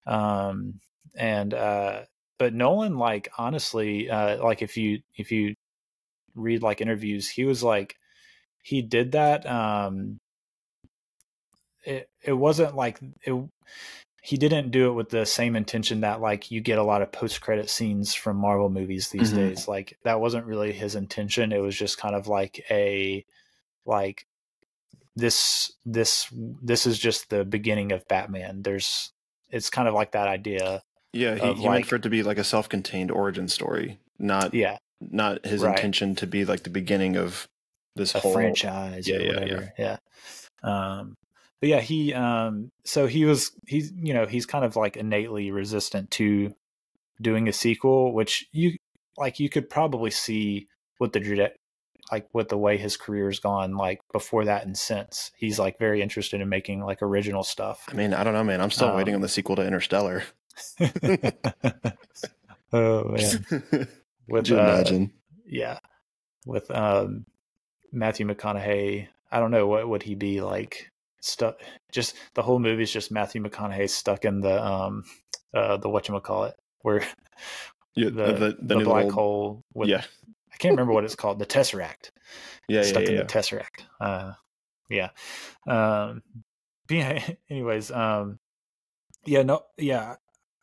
um, 0.08 0.80
and 1.16 1.54
uh, 1.54 2.06
but 2.40 2.54
Nolan, 2.54 2.98
like, 2.98 3.30
honestly, 3.38 4.10
uh, 4.10 4.44
like 4.44 4.62
if 4.62 4.78
you 4.78 5.02
if 5.18 5.32
you 5.32 5.56
read 6.36 6.62
like 6.64 6.82
interviews, 6.82 7.30
he 7.30 7.46
was 7.46 7.64
like, 7.64 7.96
he 8.64 8.82
did 8.82 9.14
that. 9.14 9.46
Um, 9.48 10.20
it 11.86 12.10
it 12.24 12.34
wasn't 12.34 12.76
like 12.76 13.00
it. 13.22 13.50
He 14.26 14.38
didn't 14.38 14.72
do 14.72 14.90
it 14.90 14.94
with 14.94 15.10
the 15.10 15.24
same 15.26 15.56
intention 15.56 16.02
that 16.02 16.20
like 16.20 16.50
you 16.50 16.60
get 16.60 16.80
a 16.80 16.84
lot 16.84 17.04
of 17.04 17.12
post 17.12 17.42
credit 17.42 17.70
scenes 17.70 18.16
from 18.16 18.38
Marvel 18.38 18.70
movies 18.72 19.10
these 19.10 19.32
Mhm. 19.32 19.36
days. 19.36 19.68
Like 19.68 20.00
that 20.04 20.20
wasn't 20.20 20.48
really 20.48 20.72
his 20.74 20.96
intention. 20.96 21.52
It 21.52 21.60
was 21.62 21.78
just 21.78 22.00
kind 22.00 22.16
of 22.16 22.28
like 22.28 22.66
a 22.72 23.24
like 23.86 24.26
this 25.16 25.72
this 25.86 26.28
this 26.34 26.88
is 26.88 26.98
just 26.98 27.30
the 27.30 27.46
beginning 27.46 27.92
of 27.92 28.08
Batman. 28.08 28.64
There's 28.64 29.12
it's 29.52 29.70
kind 29.70 29.88
of 29.88 29.94
like 29.94 30.12
that 30.14 30.28
idea. 30.28 30.82
Yeah, 31.14 31.36
he, 31.36 31.42
he 31.54 31.68
like- 31.68 31.72
meant 31.72 31.86
for 31.86 31.96
it 31.98 32.02
to 32.04 32.10
be 32.10 32.24
like 32.24 32.40
a 32.40 32.44
self-contained 32.44 33.12
origin 33.12 33.48
story, 33.48 34.00
not 34.18 34.54
Yeah, 34.56 34.78
not 35.00 35.46
his 35.46 35.62
Right. 35.62 35.76
intention 35.78 36.16
to 36.16 36.26
be 36.28 36.46
like 36.46 36.64
the 36.64 36.70
beginning 36.72 37.16
of 37.16 37.48
this 37.96 38.16
a 38.16 38.20
whole 38.20 38.34
franchise 38.34 39.08
Yeah, 39.08 39.18
or 39.18 39.22
yeah, 39.22 39.46
yeah. 39.46 39.70
Yeah. 39.78 39.98
Um 40.64 41.16
but 41.60 41.70
yeah, 41.70 41.82
he 41.82 42.14
um 42.14 42.72
so 42.84 43.08
he 43.08 43.26
was 43.26 43.52
he's 43.68 43.92
you 43.96 44.14
know, 44.14 44.26
he's 44.26 44.46
kind 44.46 44.66
of 44.66 44.76
like 44.76 44.98
innately 44.98 45.52
resistant 45.52 46.12
to 46.12 46.54
doing 47.22 47.48
a 47.48 47.54
sequel, 47.54 48.14
which 48.14 48.46
you 48.52 48.78
like 49.18 49.40
you 49.40 49.50
could 49.50 49.70
probably 49.70 50.12
see 50.12 50.68
with 51.00 51.14
the 51.14 51.52
like 52.12 52.28
with 52.34 52.50
the 52.50 52.58
way 52.58 52.78
his 52.78 52.98
career's 52.98 53.40
gone 53.40 53.76
like 53.78 54.02
before 54.12 54.46
that 54.46 54.66
and 54.66 54.78
since. 54.78 55.32
He's 55.38 55.58
like 55.58 55.80
very 55.80 56.02
interested 56.02 56.42
in 56.42 56.50
making 56.50 56.84
like 56.84 57.02
original 57.02 57.44
stuff. 57.44 57.86
I 57.90 57.94
mean, 57.94 58.14
I 58.14 58.24
don't 58.24 58.34
know, 58.34 58.44
man. 58.44 58.62
I'm 58.62 58.72
still 58.72 58.90
Um, 58.90 58.96
waiting 58.98 59.16
on 59.16 59.22
the 59.22 59.30
sequel 59.30 59.56
to 59.56 59.66
Interstellar. 59.66 60.24
oh 62.74 63.04
man. 63.10 63.46
With 64.28 64.50
you 64.50 64.58
uh, 64.60 64.64
imagine? 64.64 65.12
yeah 65.48 65.78
with 66.48 66.72
um 66.72 67.26
matthew 67.92 68.26
mcconaughey 68.26 69.08
i 69.32 69.40
don't 69.40 69.52
know 69.52 69.68
what 69.68 69.88
would 69.88 70.02
he 70.02 70.16
be 70.16 70.42
like 70.42 70.90
stuck 71.26 71.60
just 71.92 72.16
the 72.36 72.42
whole 72.42 72.60
movie 72.60 72.84
is 72.84 72.92
just 72.92 73.12
matthew 73.12 73.42
mcconaughey 73.42 73.90
stuck 73.90 74.26
in 74.26 74.42
the 74.42 74.64
um 74.64 75.04
uh 75.54 75.78
the 75.78 75.90
whatchamacallit 75.90 76.54
where 76.82 77.02
Yeah, 77.96 78.10
the 78.14 78.34
the, 78.34 78.58
the, 78.62 78.76
new 78.76 78.86
black 78.86 79.06
old- 79.06 79.14
hole 79.14 79.62
with 79.74 79.90
Yeah, 79.90 80.04
i 80.54 80.58
can't 80.58 80.74
remember 80.74 80.94
what 80.94 81.04
it's 81.04 81.16
called 81.16 81.40
the 81.40 81.46
tesseract 81.46 82.12
yeah, 82.68 82.78
yeah, 82.80 82.82
stuck 82.84 83.04
yeah. 83.04 83.10
in 83.10 83.16
yeah. 83.16 83.22
the 83.24 83.28
tesseract 83.28 83.82
uh 84.00 84.34
yeah 84.90 85.10
um 85.68 86.22
yeah, 86.90 87.24
anyways 87.50 87.92
um 87.92 88.38
yeah 89.26 89.42
no 89.42 89.62
yeah 89.78 90.16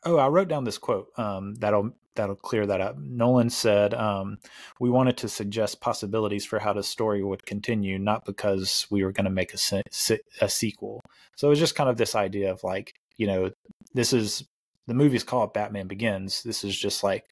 oh 0.05 0.17
i 0.17 0.27
wrote 0.27 0.47
down 0.47 0.63
this 0.63 0.77
quote 0.77 1.07
um 1.17 1.55
that'll 1.55 1.91
that'll 2.15 2.35
clear 2.35 2.65
that 2.67 2.81
up. 2.81 2.97
Nolan 2.97 3.49
said 3.49 3.93
um 3.93 4.37
we 4.79 4.89
wanted 4.89 5.17
to 5.17 5.29
suggest 5.29 5.81
possibilities 5.81 6.45
for 6.45 6.59
how 6.59 6.73
the 6.73 6.83
story 6.83 7.23
would 7.23 7.45
continue 7.45 7.97
not 7.99 8.25
because 8.25 8.87
we 8.89 9.03
were 9.03 9.11
going 9.11 9.25
to 9.25 9.31
make 9.31 9.53
a, 9.53 9.57
se- 9.57 10.19
a 10.41 10.49
sequel. 10.49 11.01
So 11.35 11.47
it 11.47 11.49
was 11.51 11.59
just 11.59 11.75
kind 11.75 11.89
of 11.89 11.97
this 11.97 12.15
idea 12.15 12.51
of 12.51 12.63
like 12.63 12.93
you 13.17 13.27
know 13.27 13.51
this 13.93 14.13
is 14.13 14.43
the 14.87 14.93
movie's 14.93 15.23
called 15.23 15.53
batman 15.53 15.87
begins. 15.87 16.43
This 16.43 16.63
is 16.63 16.77
just 16.77 17.03
like 17.03 17.25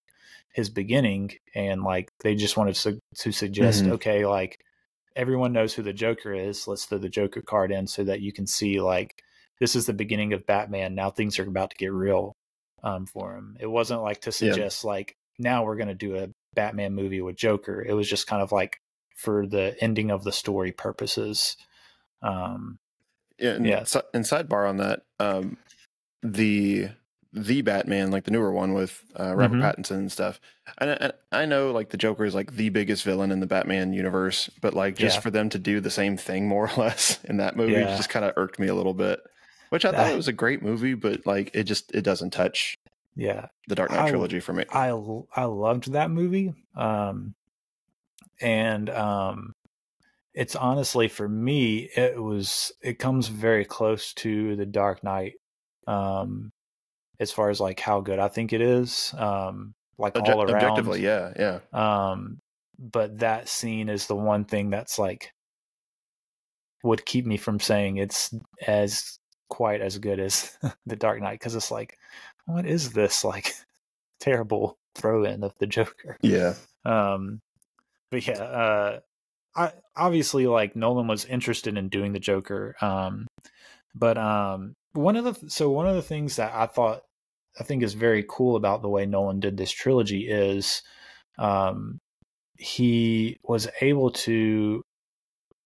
his 0.53 0.69
beginning 0.69 1.31
and 1.55 1.83
like 1.83 2.11
they 2.23 2.35
just 2.35 2.57
wanted 2.57 2.75
to, 2.75 2.99
to 3.15 3.31
suggest 3.31 3.85
Mhm. 3.85 3.91
okay 3.93 4.25
like 4.25 4.59
everyone 5.15 5.53
knows 5.53 5.73
who 5.73 5.83
the 5.83 5.93
joker 5.93 6.33
is. 6.33 6.67
Let's 6.67 6.85
throw 6.85 6.97
the 6.97 7.09
joker 7.09 7.41
card 7.41 7.71
in 7.71 7.87
so 7.87 8.03
that 8.03 8.21
you 8.21 8.31
can 8.33 8.47
see 8.47 8.79
like 8.81 9.21
this 9.59 9.75
is 9.75 9.85
the 9.85 9.93
beginning 9.93 10.33
of 10.33 10.45
batman. 10.45 10.95
Now 10.95 11.09
things 11.11 11.37
are 11.39 11.43
about 11.47 11.69
to 11.71 11.75
get 11.77 11.91
real 11.93 12.33
um, 12.83 13.05
for 13.05 13.35
him 13.35 13.55
it 13.59 13.67
wasn't 13.67 14.01
like 14.01 14.21
to 14.21 14.29
Yeah. 14.29 14.51
suggest 14.53 14.83
like 14.85 15.15
now 15.39 15.63
we're 15.63 15.75
going 15.77 15.87
to 15.87 15.93
do 15.95 16.17
a 16.17 16.29
batman 16.55 16.93
movie 16.93 17.21
with 17.21 17.35
joker 17.35 17.81
it 17.81 17.93
was 17.93 18.09
just 18.09 18.27
kind 18.27 18.41
of 18.41 18.51
like 18.51 18.81
for 19.15 19.45
the 19.47 19.75
ending 19.81 20.11
of 20.11 20.23
the 20.23 20.31
story 20.31 20.71
purposes 20.71 21.57
um 22.21 22.77
Yeah, 23.39 23.51
and, 23.51 23.65
Yeah. 23.65 23.83
si- 23.85 23.99
and 24.13 24.23
sidebar 24.23 24.69
on 24.69 24.77
that, 24.77 25.01
um, 25.19 25.57
the 26.23 26.89
the 27.33 27.61
Batman, 27.61 28.11
like 28.11 28.25
the 28.25 28.31
newer 28.31 28.51
one 28.51 28.73
with 28.73 29.05
uh, 29.17 29.33
Robert 29.33 29.55
Mhm. 29.55 29.61
Pattinson 29.61 29.91
and 29.99 30.11
stuff. 30.11 30.41
And, 30.79 30.89
and 30.89 31.13
I 31.31 31.45
know 31.45 31.71
like 31.71 31.89
the 31.89 31.95
Joker 31.97 32.25
is 32.25 32.35
like 32.35 32.57
the 32.57 32.67
biggest 32.67 33.03
villain 33.05 33.31
in 33.31 33.39
the 33.39 33.47
Batman 33.47 33.93
universe, 33.93 34.49
but 34.59 34.73
like 34.73 34.97
just 34.97 35.15
Yeah. 35.17 35.21
for 35.21 35.31
them 35.31 35.47
to 35.49 35.57
do 35.57 35.79
the 35.79 35.89
same 35.89 36.17
thing 36.17 36.47
more 36.49 36.69
or 36.69 36.75
less 36.83 37.23
in 37.23 37.37
that 37.37 37.55
movie 37.55 37.71
Yeah. 37.71 37.95
just 37.95 38.09
kind 38.09 38.25
of 38.25 38.33
irked 38.35 38.59
me 38.59 38.67
a 38.67 38.75
little 38.75 38.93
bit. 38.93 39.21
Which 39.71 39.85
I 39.85 39.91
thought 39.91 40.11
it 40.11 40.15
was 40.17 40.27
a 40.27 40.33
great 40.33 40.61
movie, 40.61 40.93
but 40.93 41.25
like 41.25 41.51
it 41.53 41.63
just 41.63 41.91
it 41.95 42.03
doesn't 42.03 42.31
touch 42.31 42.75
yeah 43.15 43.47
the 43.67 43.75
Dark 43.75 43.89
Knight 43.91 44.01
I- 44.01 44.09
trilogy 44.09 44.39
for 44.39 44.53
me. 44.53 44.65
I 44.69 44.89
I 45.35 45.45
loved 45.45 45.93
that 45.93 46.11
movie. 46.11 46.53
Um, 46.75 47.33
and 48.41 48.89
um, 48.89 49.53
it's 50.33 50.55
honestly 50.55 51.07
for 51.07 51.27
me, 51.27 51.89
it 51.95 52.21
was 52.21 52.71
it 52.81 52.99
comes 52.99 53.27
very 53.27 53.65
close 53.65 54.13
to 54.15 54.55
the 54.55 54.65
Dark 54.65 55.03
Knight. 55.03 55.33
Um, 55.87 56.51
as 57.19 57.31
far 57.31 57.49
as 57.49 57.59
like 57.59 57.79
how 57.79 58.01
good 58.01 58.19
I 58.19 58.27
think 58.27 58.51
it 58.51 58.61
is. 58.61 59.13
Um, 59.17 59.73
like 59.97 60.15
Obje- 60.15 60.29
all 60.33 60.41
around. 60.41 60.55
objectively, 60.55 61.01
yeah, 61.03 61.31
yeah. 61.37 61.59
Um, 62.11 62.39
but 62.79 63.19
that 63.19 63.47
scene 63.47 63.87
is 63.89 64.07
the 64.07 64.15
one 64.15 64.43
thing 64.45 64.69
that's 64.71 64.97
like 64.99 65.31
would 66.83 67.05
keep 67.05 67.25
me 67.27 67.37
from 67.37 67.59
saying 67.59 67.97
it's 67.97 68.33
as 68.65 69.19
quite 69.51 69.81
as 69.81 69.99
good 69.99 70.19
as 70.19 70.57
the 70.87 70.95
Dark 70.95 71.21
Knight 71.21 71.39
because 71.39 71.53
it's 71.53 71.69
like, 71.69 71.99
what 72.45 72.65
is 72.65 72.93
this 72.93 73.23
like 73.23 73.53
terrible 74.19 74.79
throw 74.95 75.23
in 75.25 75.43
of 75.43 75.53
the 75.59 75.67
Joker? 75.67 76.17
Yeah. 76.23 76.55
Um, 76.83 77.41
but 78.09 78.25
yeah, 78.25 78.41
uh, 78.41 78.99
I 79.55 79.73
obviously 79.95 80.47
like 80.47 80.75
Nolan 80.75 81.07
was 81.07 81.25
interested 81.25 81.77
in 81.77 81.89
doing 81.89 82.13
the 82.13 82.19
Joker. 82.19 82.75
Um, 82.81 83.27
but 83.93 84.17
um, 84.17 84.73
one 84.93 85.17
of 85.17 85.25
the 85.25 85.49
so 85.49 85.69
one 85.69 85.87
of 85.87 85.95
the 85.95 86.01
things 86.01 86.37
that 86.37 86.53
I 86.55 86.65
thought 86.65 87.01
I 87.59 87.63
think 87.63 87.83
is 87.83 87.93
very 87.93 88.25
cool 88.27 88.55
about 88.55 88.81
the 88.81 88.89
way 88.89 89.05
Nolan 89.05 89.41
did 89.41 89.57
this 89.57 89.71
trilogy 89.71 90.29
is, 90.29 90.81
um, 91.37 91.99
he 92.57 93.37
was 93.43 93.67
able 93.81 94.11
to 94.11 94.81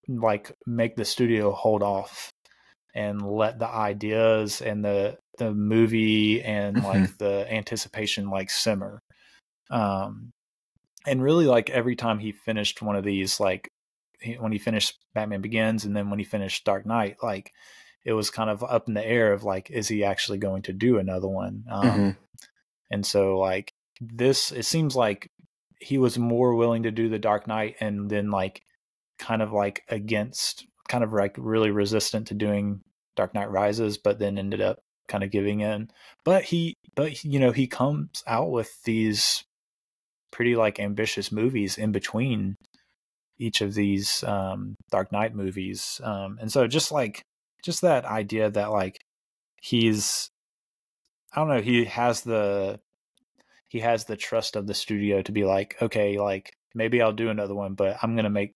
like 0.07 0.51
make 0.65 0.95
the 0.95 1.05
studio 1.05 1.51
hold 1.51 1.83
off 1.83 2.31
and 2.95 3.21
let 3.21 3.59
the 3.59 3.67
ideas 3.67 4.61
and 4.61 4.83
the 4.83 5.17
the 5.37 5.53
movie 5.53 6.41
and 6.41 6.81
like 6.83 7.17
the 7.17 7.45
anticipation 7.51 8.29
like 8.29 8.49
simmer. 8.49 8.99
Um 9.69 10.31
and 11.05 11.21
really 11.21 11.45
like 11.45 11.69
every 11.69 11.95
time 11.95 12.19
he 12.19 12.31
finished 12.31 12.81
one 12.81 12.95
of 12.95 13.03
these 13.03 13.39
like 13.39 13.69
he, 14.19 14.33
when 14.33 14.51
he 14.51 14.57
finished 14.57 14.97
batman 15.13 15.41
begins 15.41 15.85
and 15.85 15.95
then 15.95 16.09
when 16.09 16.17
he 16.17 16.25
finished 16.25 16.63
dark 16.63 16.85
knight 16.85 17.17
like 17.21 17.51
it 18.05 18.13
was 18.13 18.29
kind 18.29 18.49
of 18.49 18.63
up 18.63 18.87
in 18.87 18.93
the 18.93 19.05
air 19.05 19.33
of 19.33 19.43
like 19.43 19.69
is 19.71 19.87
he 19.87 20.03
actually 20.03 20.37
going 20.37 20.61
to 20.61 20.73
do 20.73 20.97
another 20.97 21.27
one? 21.27 21.65
Um, 21.69 21.91
hmm 21.91 22.09
and 22.91 23.03
so 23.03 23.39
like 23.39 23.73
this 23.99 24.51
it 24.51 24.63
seems 24.63 24.95
like 24.95 25.27
he 25.79 25.97
was 25.97 26.19
more 26.19 26.53
willing 26.53 26.83
to 26.83 26.91
do 26.91 27.09
the 27.09 27.17
dark 27.17 27.47
knight 27.47 27.75
and 27.79 28.09
then 28.11 28.29
like 28.29 28.61
kind 29.17 29.41
of 29.41 29.51
like 29.51 29.81
against 29.89 30.67
kind 30.87 31.03
of 31.03 31.13
like 31.13 31.35
really 31.37 31.71
resistant 31.71 32.27
to 32.27 32.33
doing 32.33 32.81
dark 33.15 33.33
knight 33.33 33.49
rises 33.49 33.97
but 33.97 34.19
then 34.19 34.37
ended 34.37 34.61
up 34.61 34.79
kind 35.07 35.23
of 35.23 35.31
giving 35.31 35.61
in. 35.61 35.89
But 36.23 36.43
he 36.43 36.75
but 36.95 37.23
you 37.23 37.39
know 37.39 37.51
he 37.51 37.67
comes 37.67 38.23
out 38.27 38.51
with 38.51 38.71
these 38.83 39.43
pretty 40.31 40.55
like 40.55 40.79
ambitious 40.79 41.31
movies 41.31 41.77
in 41.77 41.91
between 41.91 42.55
each 43.37 43.61
of 43.61 43.73
these 43.73 44.23
um 44.23 44.75
dark 44.91 45.11
knight 45.11 45.35
movies 45.35 45.99
um 46.03 46.37
and 46.41 46.51
so 46.51 46.67
just 46.67 46.91
like 46.91 47.21
just 47.63 47.81
that 47.81 48.05
idea 48.05 48.49
that 48.49 48.71
like 48.71 48.99
he's 49.61 50.29
i 51.33 51.39
don't 51.39 51.49
know 51.49 51.61
he 51.61 51.85
has 51.85 52.21
the 52.21 52.79
he 53.69 53.79
has 53.79 54.05
the 54.05 54.15
trust 54.15 54.55
of 54.55 54.67
the 54.67 54.73
studio 54.73 55.21
to 55.21 55.31
be 55.31 55.43
like 55.43 55.75
okay 55.81 56.19
like 56.19 56.51
maybe 56.73 57.01
i'll 57.01 57.13
do 57.13 57.29
another 57.29 57.55
one 57.55 57.73
but 57.73 57.97
i'm 58.01 58.15
gonna 58.15 58.29
make 58.29 58.54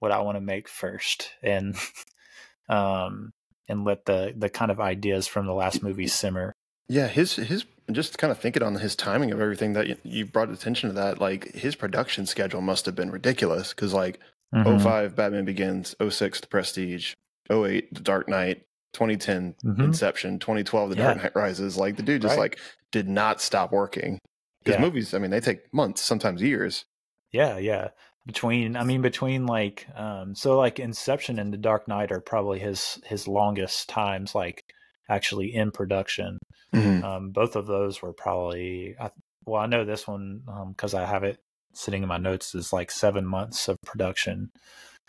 what 0.00 0.12
i 0.12 0.18
want 0.20 0.36
to 0.36 0.40
make 0.40 0.68
first 0.68 1.30
and 1.42 1.76
um 2.68 3.30
and 3.68 3.84
let 3.84 4.04
the 4.06 4.32
the 4.36 4.48
kind 4.48 4.70
of 4.70 4.80
ideas 4.80 5.26
from 5.26 5.46
the 5.46 5.52
last 5.54 5.82
movie 5.82 6.06
simmer 6.06 6.54
Yeah, 6.88 7.06
his 7.08 7.36
his 7.36 7.64
just 7.92 8.18
kind 8.18 8.30
of 8.30 8.38
thinking 8.38 8.62
on 8.62 8.74
his 8.76 8.94
timing 8.96 9.30
of 9.30 9.40
everything 9.40 9.72
that 9.74 9.86
you, 9.88 9.96
you 10.04 10.26
brought 10.26 10.50
attention 10.50 10.90
to 10.90 10.94
that. 10.94 11.18
Like 11.20 11.52
his 11.54 11.74
production 11.74 12.26
schedule 12.26 12.60
must 12.60 12.84
have 12.86 12.94
been 12.94 13.10
ridiculous 13.10 13.70
because 13.74 13.92
like 13.94 14.20
Mhm. 14.54 14.80
05 14.82 15.14
Batman 15.14 15.44
Begins, 15.44 15.94
06 16.00 16.40
The 16.40 16.46
Prestige, 16.46 17.12
08 17.50 17.92
The 17.92 18.00
Dark 18.00 18.28
Knight, 18.28 18.62
2010 18.94 19.54
Mhm. 19.64 19.84
Inception, 19.84 20.38
2012 20.38 20.90
The 20.90 20.96
Yeah. 20.96 21.04
Dark 21.14 21.22
Knight 21.22 21.36
Rises. 21.36 21.76
Like 21.76 21.96
the 21.96 22.02
dude 22.02 22.22
just 22.22 22.32
Right. 22.36 22.52
like 22.52 22.58
did 22.92 23.08
not 23.08 23.40
stop 23.42 23.72
working. 23.72 24.18
Because 24.64 24.76
Yeah. 24.76 24.82
movies, 24.86 25.12
I 25.12 25.18
mean, 25.18 25.30
they 25.30 25.40
take 25.40 25.72
months, 25.74 26.00
sometimes 26.02 26.40
years. 26.42 26.84
Yeah, 27.32 27.58
yeah. 27.58 27.88
Between 28.28 28.76
I 28.76 28.84
mean 28.84 29.00
between 29.00 29.46
like 29.46 29.86
um 29.96 30.34
so 30.34 30.58
like 30.58 30.78
Inception 30.78 31.38
and 31.38 31.50
The 31.50 31.56
Dark 31.56 31.88
Knight 31.88 32.12
are 32.12 32.20
probably 32.20 32.58
his 32.58 33.00
his 33.06 33.26
longest 33.26 33.88
times 33.88 34.34
like 34.34 34.62
actually 35.08 35.54
in 35.54 35.70
production. 35.70 36.36
Um 36.74 37.30
both 37.30 37.56
of 37.56 37.66
those 37.66 38.02
were 38.02 38.12
probably 38.12 38.94
I, 39.00 39.10
well 39.46 39.62
I 39.62 39.66
know 39.66 39.86
this 39.86 40.06
one 40.06 40.42
um 40.46 40.74
cuz 40.76 40.92
I 40.92 41.06
have 41.06 41.24
it 41.24 41.38
sitting 41.72 42.02
in 42.02 42.08
my 42.08 42.18
notes 42.18 42.54
is 42.54 42.70
like 42.70 42.90
7 42.90 43.24
months 43.24 43.66
of 43.66 43.76
production 43.86 44.50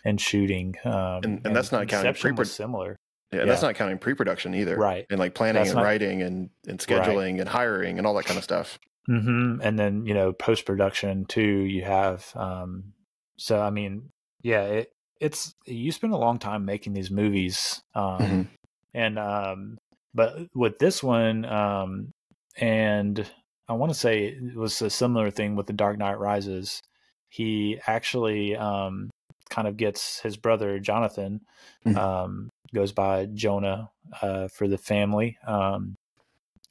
and 0.02 0.18
shooting 0.18 0.76
um 0.86 1.20
And- 1.22 1.46
and 1.46 1.54
that's 1.54 1.72
not 1.72 1.88
counting 1.88 2.14
pre-prod- 2.14 2.46
similar. 2.48 2.96
Yeah, 3.32 3.40
and 3.42 3.50
that's 3.50 3.60
not 3.62 3.74
counting 3.74 3.98
pre-production 3.98 4.54
either. 4.54 4.76
Right. 4.76 5.04
And 5.10 5.18
like 5.20 5.34
planning 5.34 5.60
That's 5.60 5.70
and 5.70 5.76
not- 5.76 5.84
writing 5.84 6.22
and, 6.22 6.48
and 6.66 6.78
scheduling 6.80 7.38
and 7.38 7.48
hiring 7.50 7.98
and 7.98 8.06
all 8.06 8.14
that 8.14 8.24
kind 8.24 8.38
of 8.38 8.44
stuff. 8.44 8.78
hmm 9.06 9.60
And 9.62 9.78
then 9.78 10.06
you 10.06 10.14
know 10.14 10.32
post 10.32 10.64
production 10.64 11.26
too. 11.26 11.42
You 11.74 11.82
have 11.84 12.32
um, 12.34 12.94
so 13.40 13.58
I 13.58 13.70
mean, 13.70 14.10
yeah, 14.42 14.64
it 14.64 14.92
it's 15.18 15.54
you 15.66 15.90
spend 15.92 16.12
a 16.12 16.18
long 16.18 16.38
time 16.38 16.66
making 16.66 16.92
these 16.92 17.10
movies, 17.10 17.80
um, 17.94 18.20
Mhm. 18.20 18.46
and 18.94 19.18
um, 19.18 19.78
but 20.14 20.46
with 20.54 20.78
this 20.78 21.02
one, 21.02 21.46
um, 21.46 22.10
and 22.56 23.26
I 23.66 23.72
want 23.72 23.92
to 23.92 23.98
say 23.98 24.26
it 24.26 24.54
was 24.54 24.82
a 24.82 24.90
similar 24.90 25.30
thing 25.30 25.56
with 25.56 25.66
the 25.66 25.72
Dark 25.72 25.96
Knight 25.98 26.18
Rises. 26.18 26.82
He 27.30 27.80
actually 27.86 28.56
um, 28.56 29.08
kind 29.48 29.66
of 29.66 29.78
gets 29.78 30.20
his 30.20 30.36
brother 30.36 30.78
Jonathan 30.78 31.40
Mhm. 31.86 31.96
um, 31.96 32.50
goes 32.74 32.92
by 32.92 33.26
Jonah 33.26 33.90
uh, 34.20 34.48
for 34.48 34.68
the 34.68 34.78
family. 34.78 35.38
Um, 35.46 35.94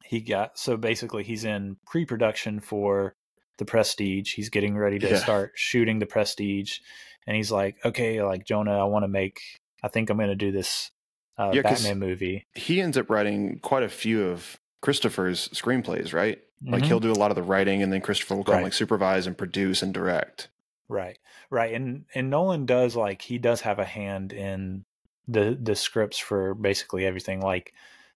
he 0.06 0.22
got 0.22 0.60
so 0.60 0.78
basically 0.78 1.24
he's 1.24 1.46
in 1.46 1.78
pre-production 1.88 2.60
for 2.60 3.14
the 3.60 3.66
Prestige. 3.66 4.34
He's 4.34 4.50
getting 4.50 4.76
ready 4.76 4.98
to 5.00 5.10
Yeah. 5.10 5.20
start 5.20 5.52
shooting 5.56 6.00
the 6.00 6.06
Prestige, 6.08 6.80
and 7.28 7.36
he's 7.38 7.52
like, 7.52 7.78
"Okay, 7.86 8.24
like 8.24 8.46
Jonah, 8.46 8.80
I 8.80 8.86
want 8.86 9.04
to 9.04 9.08
make. 9.08 9.40
I 9.84 9.88
think 9.88 10.10
I'm 10.10 10.18
going 10.18 10.30
to 10.30 10.36
do 10.36 10.52
this 10.52 10.90
uh, 11.38 11.52
Yeah, 11.54 11.62
Batman 11.62 12.00
movie." 12.00 12.46
He 12.56 12.82
ends 12.82 12.98
up 12.98 13.10
writing 13.10 13.60
quite 13.60 13.84
a 13.84 13.90
few 13.90 14.24
of 14.26 14.60
Christopher's 14.82 15.48
screenplays, 15.50 16.14
right? 16.14 16.40
Like 16.62 16.84
Mhm. 16.84 16.88
he'll 16.88 17.00
do 17.00 17.12
a 17.12 17.22
lot 17.22 17.32
of 17.32 17.36
the 17.36 17.44
writing 17.44 17.82
and 17.82 17.94
then 17.94 18.02
Christopher 18.02 18.36
will 18.36 18.44
come 18.44 18.56
Right. 18.56 18.64
like 18.64 18.74
supervise 18.74 19.26
and 19.28 19.38
produce 19.38 19.82
and 19.82 19.94
direct. 19.94 20.50
Right, 20.90 21.18
right, 21.50 21.74
and 21.74 22.06
and 22.16 22.30
Nolan 22.30 22.66
does 22.66 22.96
like 22.96 23.22
he 23.22 23.38
does 23.38 23.62
have 23.62 23.78
a 23.80 23.86
hand 23.86 24.34
in 24.34 24.84
the 25.28 25.58
the 25.62 25.76
scripts 25.76 26.18
for 26.18 26.56
basically 26.56 27.06
everything. 27.06 27.40
Like, 27.42 27.74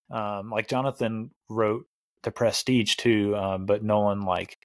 um, 0.10 0.49
like 0.49 0.67
Jonathan 0.67 1.32
wrote 1.49 1.86
the 2.23 2.32
Prestige 2.32 2.95
too, 2.95 3.36
um, 3.38 3.65
but 3.65 3.84
Nolan 3.84 4.21
like 4.21 4.58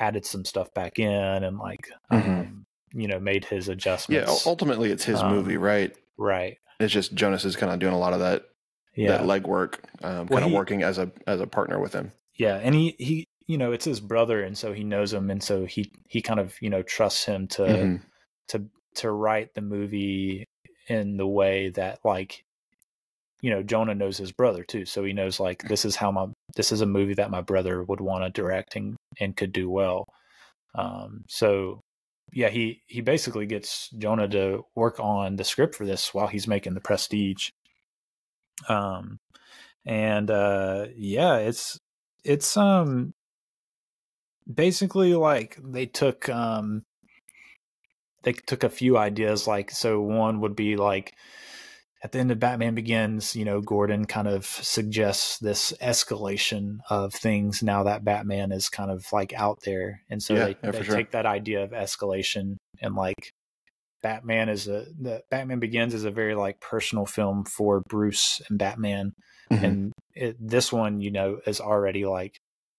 added 0.00 0.24
some 0.26 0.44
stuff 0.44 0.72
back 0.74 0.98
in 0.98 1.08
and 1.44 1.58
like 1.58 1.88
Mhm. 2.12 2.40
um, 2.40 2.66
you 2.92 3.06
know 3.06 3.20
made 3.20 3.44
his 3.44 3.68
Yeah, 3.68 3.74
adjustments. 3.74 4.44
u- 4.46 4.50
ultimately 4.50 4.90
it's 4.90 5.04
his 5.04 5.22
Um, 5.22 5.30
movie, 5.30 5.56
right? 5.56 5.94
right. 6.18 6.56
It's 6.80 6.92
just 6.92 7.14
Jonas 7.14 7.44
is 7.44 7.54
kind 7.56 7.72
of 7.72 7.78
doing 7.78 7.92
a 7.94 7.98
lot 7.98 8.14
of 8.14 8.20
that 8.20 8.44
Yeah. 8.96 9.18
that 9.18 9.20
legwork, 9.22 9.80
um, 10.02 10.26
Well, 10.26 10.40
kind 10.40 10.44
of 10.46 10.52
working 10.52 10.82
as 10.82 10.98
a 10.98 11.12
as 11.26 11.40
a 11.40 11.46
partner 11.46 11.78
with 11.78 11.92
him. 11.92 12.12
yeah 12.38 12.56
and 12.56 12.74
he 12.74 12.96
he 12.98 13.26
you 13.46 13.58
know 13.58 13.72
it's 13.72 13.84
his 13.84 14.00
brother 14.00 14.42
and 14.42 14.56
so 14.56 14.72
he 14.72 14.82
knows 14.84 15.12
him 15.12 15.30
and 15.30 15.42
so 15.42 15.66
he 15.66 15.92
he 16.08 16.22
kind 16.22 16.40
of 16.40 16.56
you 16.62 16.70
know 16.70 16.82
trusts 16.82 17.24
him 17.24 17.46
to 17.48 17.62
Mhm. 17.62 18.00
to 18.48 18.64
to 18.96 19.10
write 19.10 19.52
the 19.54 19.60
movie 19.60 20.44
in 20.88 21.16
the 21.18 21.26
way 21.26 21.68
that 21.70 21.98
like 22.04 22.42
you 23.42 23.50
know 23.50 23.62
jonah 23.62 23.94
knows 23.94 24.18
his 24.18 24.32
brother 24.32 24.62
too 24.62 24.84
so 24.84 25.04
he 25.04 25.12
knows 25.12 25.40
like 25.40 25.62
this 25.68 25.84
is 25.84 25.96
how 25.96 26.10
my 26.10 26.26
this 26.56 26.72
is 26.72 26.80
a 26.80 26.86
movie 26.86 27.14
that 27.14 27.30
my 27.30 27.40
brother 27.40 27.82
would 27.82 28.00
want 28.00 28.24
to 28.24 28.30
direct 28.30 28.76
and, 28.76 28.96
and 29.18 29.36
could 29.36 29.52
do 29.52 29.70
well. 29.70 30.06
Um 30.74 31.24
so 31.28 31.80
yeah 32.32 32.48
he 32.48 32.82
he 32.86 33.00
basically 33.00 33.46
gets 33.46 33.90
jonah 33.98 34.28
to 34.28 34.64
work 34.76 35.00
on 35.00 35.36
the 35.36 35.44
script 35.44 35.74
for 35.74 35.84
this 35.84 36.14
while 36.14 36.28
he's 36.28 36.46
making 36.46 36.74
the 36.74 36.80
prestige. 36.80 37.48
Um 38.68 39.18
and 39.86 40.30
uh 40.30 40.86
yeah 40.96 41.36
it's 41.36 41.78
it's 42.24 42.56
um 42.56 43.12
basically 44.52 45.14
like 45.14 45.58
they 45.62 45.86
took 45.86 46.28
um 46.28 46.82
they 48.22 48.32
took 48.32 48.64
a 48.64 48.68
few 48.68 48.98
ideas 48.98 49.46
like 49.46 49.70
so 49.70 50.00
one 50.00 50.40
would 50.40 50.54
be 50.54 50.76
like 50.76 51.14
at 52.02 52.12
the 52.12 52.18
end 52.18 52.30
of 52.30 52.38
batman 52.38 52.74
begins 52.74 53.36
you 53.36 53.44
know 53.44 53.60
gordon 53.60 54.04
kind 54.04 54.28
of 54.28 54.44
suggests 54.46 55.38
this 55.38 55.72
escalation 55.82 56.78
of 56.88 57.12
things 57.12 57.62
now 57.62 57.82
that 57.82 58.04
batman 58.04 58.52
is 58.52 58.68
kind 58.68 58.90
of 58.90 59.04
like 59.12 59.32
out 59.34 59.60
there 59.64 60.02
and 60.10 60.22
so 60.22 60.34
Yeah, 60.34 60.46
they, 60.46 60.56
yeah, 60.62 60.70
they 60.70 60.82
sure. 60.82 60.96
take 60.96 61.10
that 61.12 61.26
idea 61.26 61.62
of 61.62 61.70
escalation 61.70 62.56
and 62.80 62.94
like 62.94 63.32
batman 64.02 64.48
is 64.48 64.66
a 64.66 64.86
the 64.98 65.22
batman 65.30 65.60
begins 65.60 65.92
is 65.94 66.04
a 66.04 66.10
very 66.10 66.34
like 66.34 66.60
personal 66.60 67.04
film 67.06 67.44
for 67.44 67.82
bruce 67.88 68.40
and 68.48 68.58
batman 68.58 69.12
Mhm. 69.50 69.64
and 69.64 69.92
it, 70.14 70.36
this 70.40 70.72
one 70.72 71.00
you 71.00 71.10
know 71.10 71.40
is 71.46 71.60
already 71.60 72.06
like 72.06 72.36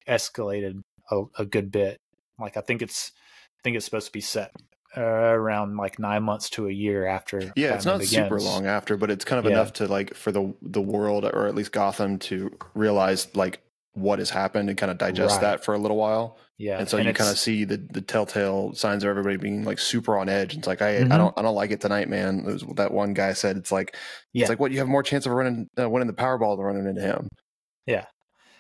escalated 0.08 0.82
a, 1.12 1.24
a 1.38 1.46
good 1.46 1.72
bit 1.72 1.98
like 2.40 2.58
i 2.58 2.62
think 2.62 2.82
it's 2.82 3.12
i 3.16 3.60
think 3.64 3.76
it's 3.76 3.86
supposed 3.86 4.08
to 4.08 4.12
be 4.12 4.22
set 4.22 4.52
uh, 4.98 5.02
around 5.02 5.78
like 5.78 6.00
nine 6.00 6.24
months 6.24 6.50
to 6.52 6.68
a 6.68 6.72
year 6.72 7.06
after 7.06 7.52
Yeah, 7.56 7.76
it's 7.76 7.86
not 7.86 8.02
super 8.04 8.40
long 8.40 8.66
after, 8.66 8.98
but 8.98 9.10
it's 9.10 9.24
kind 9.26 9.40
of 9.40 9.46
Yeah. 9.46 9.52
enough 9.58 9.74
to 9.74 9.88
like 9.88 10.14
for 10.16 10.32
the 10.32 10.54
the 10.62 10.82
world 10.82 11.24
or 11.26 11.48
at 11.48 11.56
least 11.56 11.72
Gotham 11.72 12.20
to 12.20 12.52
realize 12.76 13.34
like 13.36 13.62
what 13.94 14.20
has 14.20 14.30
happened 14.30 14.70
and 14.70 14.78
kind 14.78 14.90
of 14.92 14.98
digest 14.98 15.34
Right. 15.36 15.42
that 15.42 15.64
for 15.66 15.74
a 15.74 15.78
little 15.78 15.98
while. 15.98 16.38
yeah 16.58 16.78
and 16.78 16.88
so 16.88 16.98
you 16.98 17.12
kind 17.14 17.30
of 17.30 17.38
see 17.40 17.64
the 17.66 17.78
the 17.78 18.02
telltale 18.02 18.72
signs 18.74 19.04
of 19.04 19.10
everybody 19.10 19.36
being 19.38 19.64
like 19.64 19.80
super 19.80 20.18
on 20.18 20.30
edge. 20.30 20.56
It's 20.56 20.68
like 20.68 20.82
I 20.82 20.92
Mhm. 21.02 21.12
I 21.12 21.18
don't 21.18 21.34
I 21.38 21.42
don't 21.42 21.56
like 21.56 21.72
it 21.72 21.82
tonight, 21.82 22.08
man. 22.10 22.40
It 22.48 22.54
was 22.54 22.66
that 22.76 22.92
one 22.94 23.14
guy 23.14 23.34
said. 23.34 23.58
It's 23.58 23.72
like 23.72 23.96
Yeah. 24.34 24.44
it's 24.44 24.50
like 24.50 24.60
what 24.60 24.72
you 24.72 24.78
have 24.80 24.88
more 24.88 25.04
chance 25.04 25.26
of 25.26 25.32
running 25.34 25.68
uh, 25.80 25.90
winning 25.90 26.08
the 26.08 26.14
Powerball 26.14 26.56
than 26.58 26.66
running 26.66 26.88
into 26.88 27.02
him. 27.02 27.28
Yeah. 27.86 28.06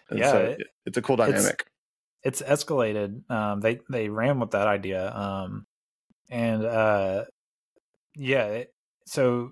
And 0.09 0.19
Yeah, 0.19 0.31
so 0.31 0.37
it- 0.39 0.59
it- 0.61 0.67
it's 0.87 0.97
a 0.97 1.01
cool 1.01 1.15
it's- 1.21 1.29
dynamic. 1.31 1.65
it's 2.23 2.41
escalated. 2.41 3.29
Um, 3.29 3.61
they 3.61 3.79
they 3.89 4.09
ran 4.09 4.39
with 4.39 4.51
that 4.51 4.67
idea, 4.67 5.13
um, 5.15 5.65
and 6.31 6.65
uh, 6.65 7.25
yeah. 8.15 8.45
It, 8.45 8.73
so, 9.05 9.51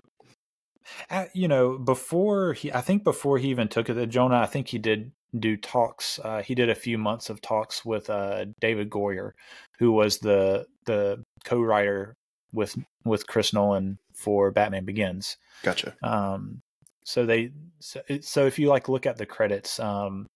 uh, 1.10 1.26
you 1.34 1.46
know, 1.46 1.78
before 1.78 2.54
he, 2.54 2.72
I 2.72 2.80
think 2.80 3.04
before 3.04 3.38
he 3.38 3.48
even 3.48 3.68
took 3.68 3.88
it 3.88 3.94
to 3.94 4.06
Jonah, 4.06 4.40
I 4.40 4.46
think 4.46 4.68
he 4.68 4.78
did 4.78 5.12
do 5.38 5.56
talks. 5.56 6.18
Uh, 6.22 6.42
he 6.42 6.54
did 6.54 6.70
a 6.70 6.74
few 6.74 6.98
months 6.98 7.30
of 7.30 7.40
talks 7.40 7.84
with 7.84 8.10
uh, 8.10 8.46
David 8.60 8.90
Goyer, 8.90 9.32
who 9.78 9.92
was 9.92 10.18
the 10.18 10.66
the 10.86 11.22
co-writer 11.44 12.16
with 12.52 12.76
with 13.04 13.26
Chris 13.26 13.52
Nolan 13.52 13.98
for 14.14 14.50
Batman 14.50 14.84
Begins. 14.84 15.36
Gotcha. 15.62 15.94
Um, 16.02 16.60
so 17.04 17.26
they 17.26 17.50
so, 17.80 18.00
so 18.20 18.46
if 18.46 18.58
you 18.58 18.68
like 18.68 18.88
look 18.88 19.06
at 19.06 19.16
the 19.16 19.26
credits, 19.26 19.78
um, 19.78 20.26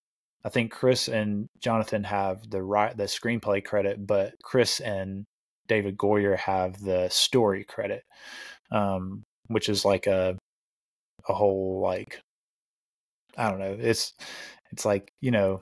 I 0.43 0.49
think 0.49 0.71
Chris 0.71 1.07
and 1.07 1.47
Jonathan 1.59 2.03
have 2.03 2.49
the 2.49 2.61
right 2.61 2.95
the 2.95 3.05
screenplay 3.05 3.63
credit, 3.63 4.05
but 4.05 4.33
Chris 4.43 4.79
and 4.79 5.25
David 5.67 5.97
Goyer 5.97 6.37
have 6.37 6.81
the 6.81 7.09
story 7.09 7.63
credit, 7.63 8.03
um, 8.71 9.23
which 9.47 9.69
is 9.69 9.85
like 9.85 10.07
a 10.07 10.37
a 11.27 11.33
whole 11.33 11.81
like 11.81 12.19
I 13.37 13.49
don't 13.49 13.59
know. 13.59 13.77
It's 13.79 14.13
it's 14.71 14.85
like 14.85 15.11
you 15.21 15.31
know, 15.31 15.61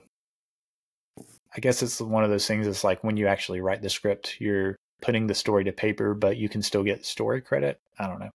I 1.18 1.60
guess 1.60 1.82
it's 1.82 2.00
one 2.00 2.24
of 2.24 2.30
those 2.30 2.46
things. 2.46 2.66
It's 2.66 2.84
like 2.84 3.04
when 3.04 3.16
you 3.16 3.26
actually 3.26 3.60
write 3.60 3.82
the 3.82 3.90
script, 3.90 4.40
you're 4.40 4.76
putting 5.02 5.26
the 5.26 5.34
story 5.34 5.64
to 5.64 5.72
paper, 5.72 6.14
but 6.14 6.36
you 6.36 6.48
can 6.48 6.62
still 6.62 6.82
get 6.82 7.04
story 7.04 7.40
credit. 7.40 7.78
I 7.98 8.06
don't 8.06 8.20
know. 8.20 8.30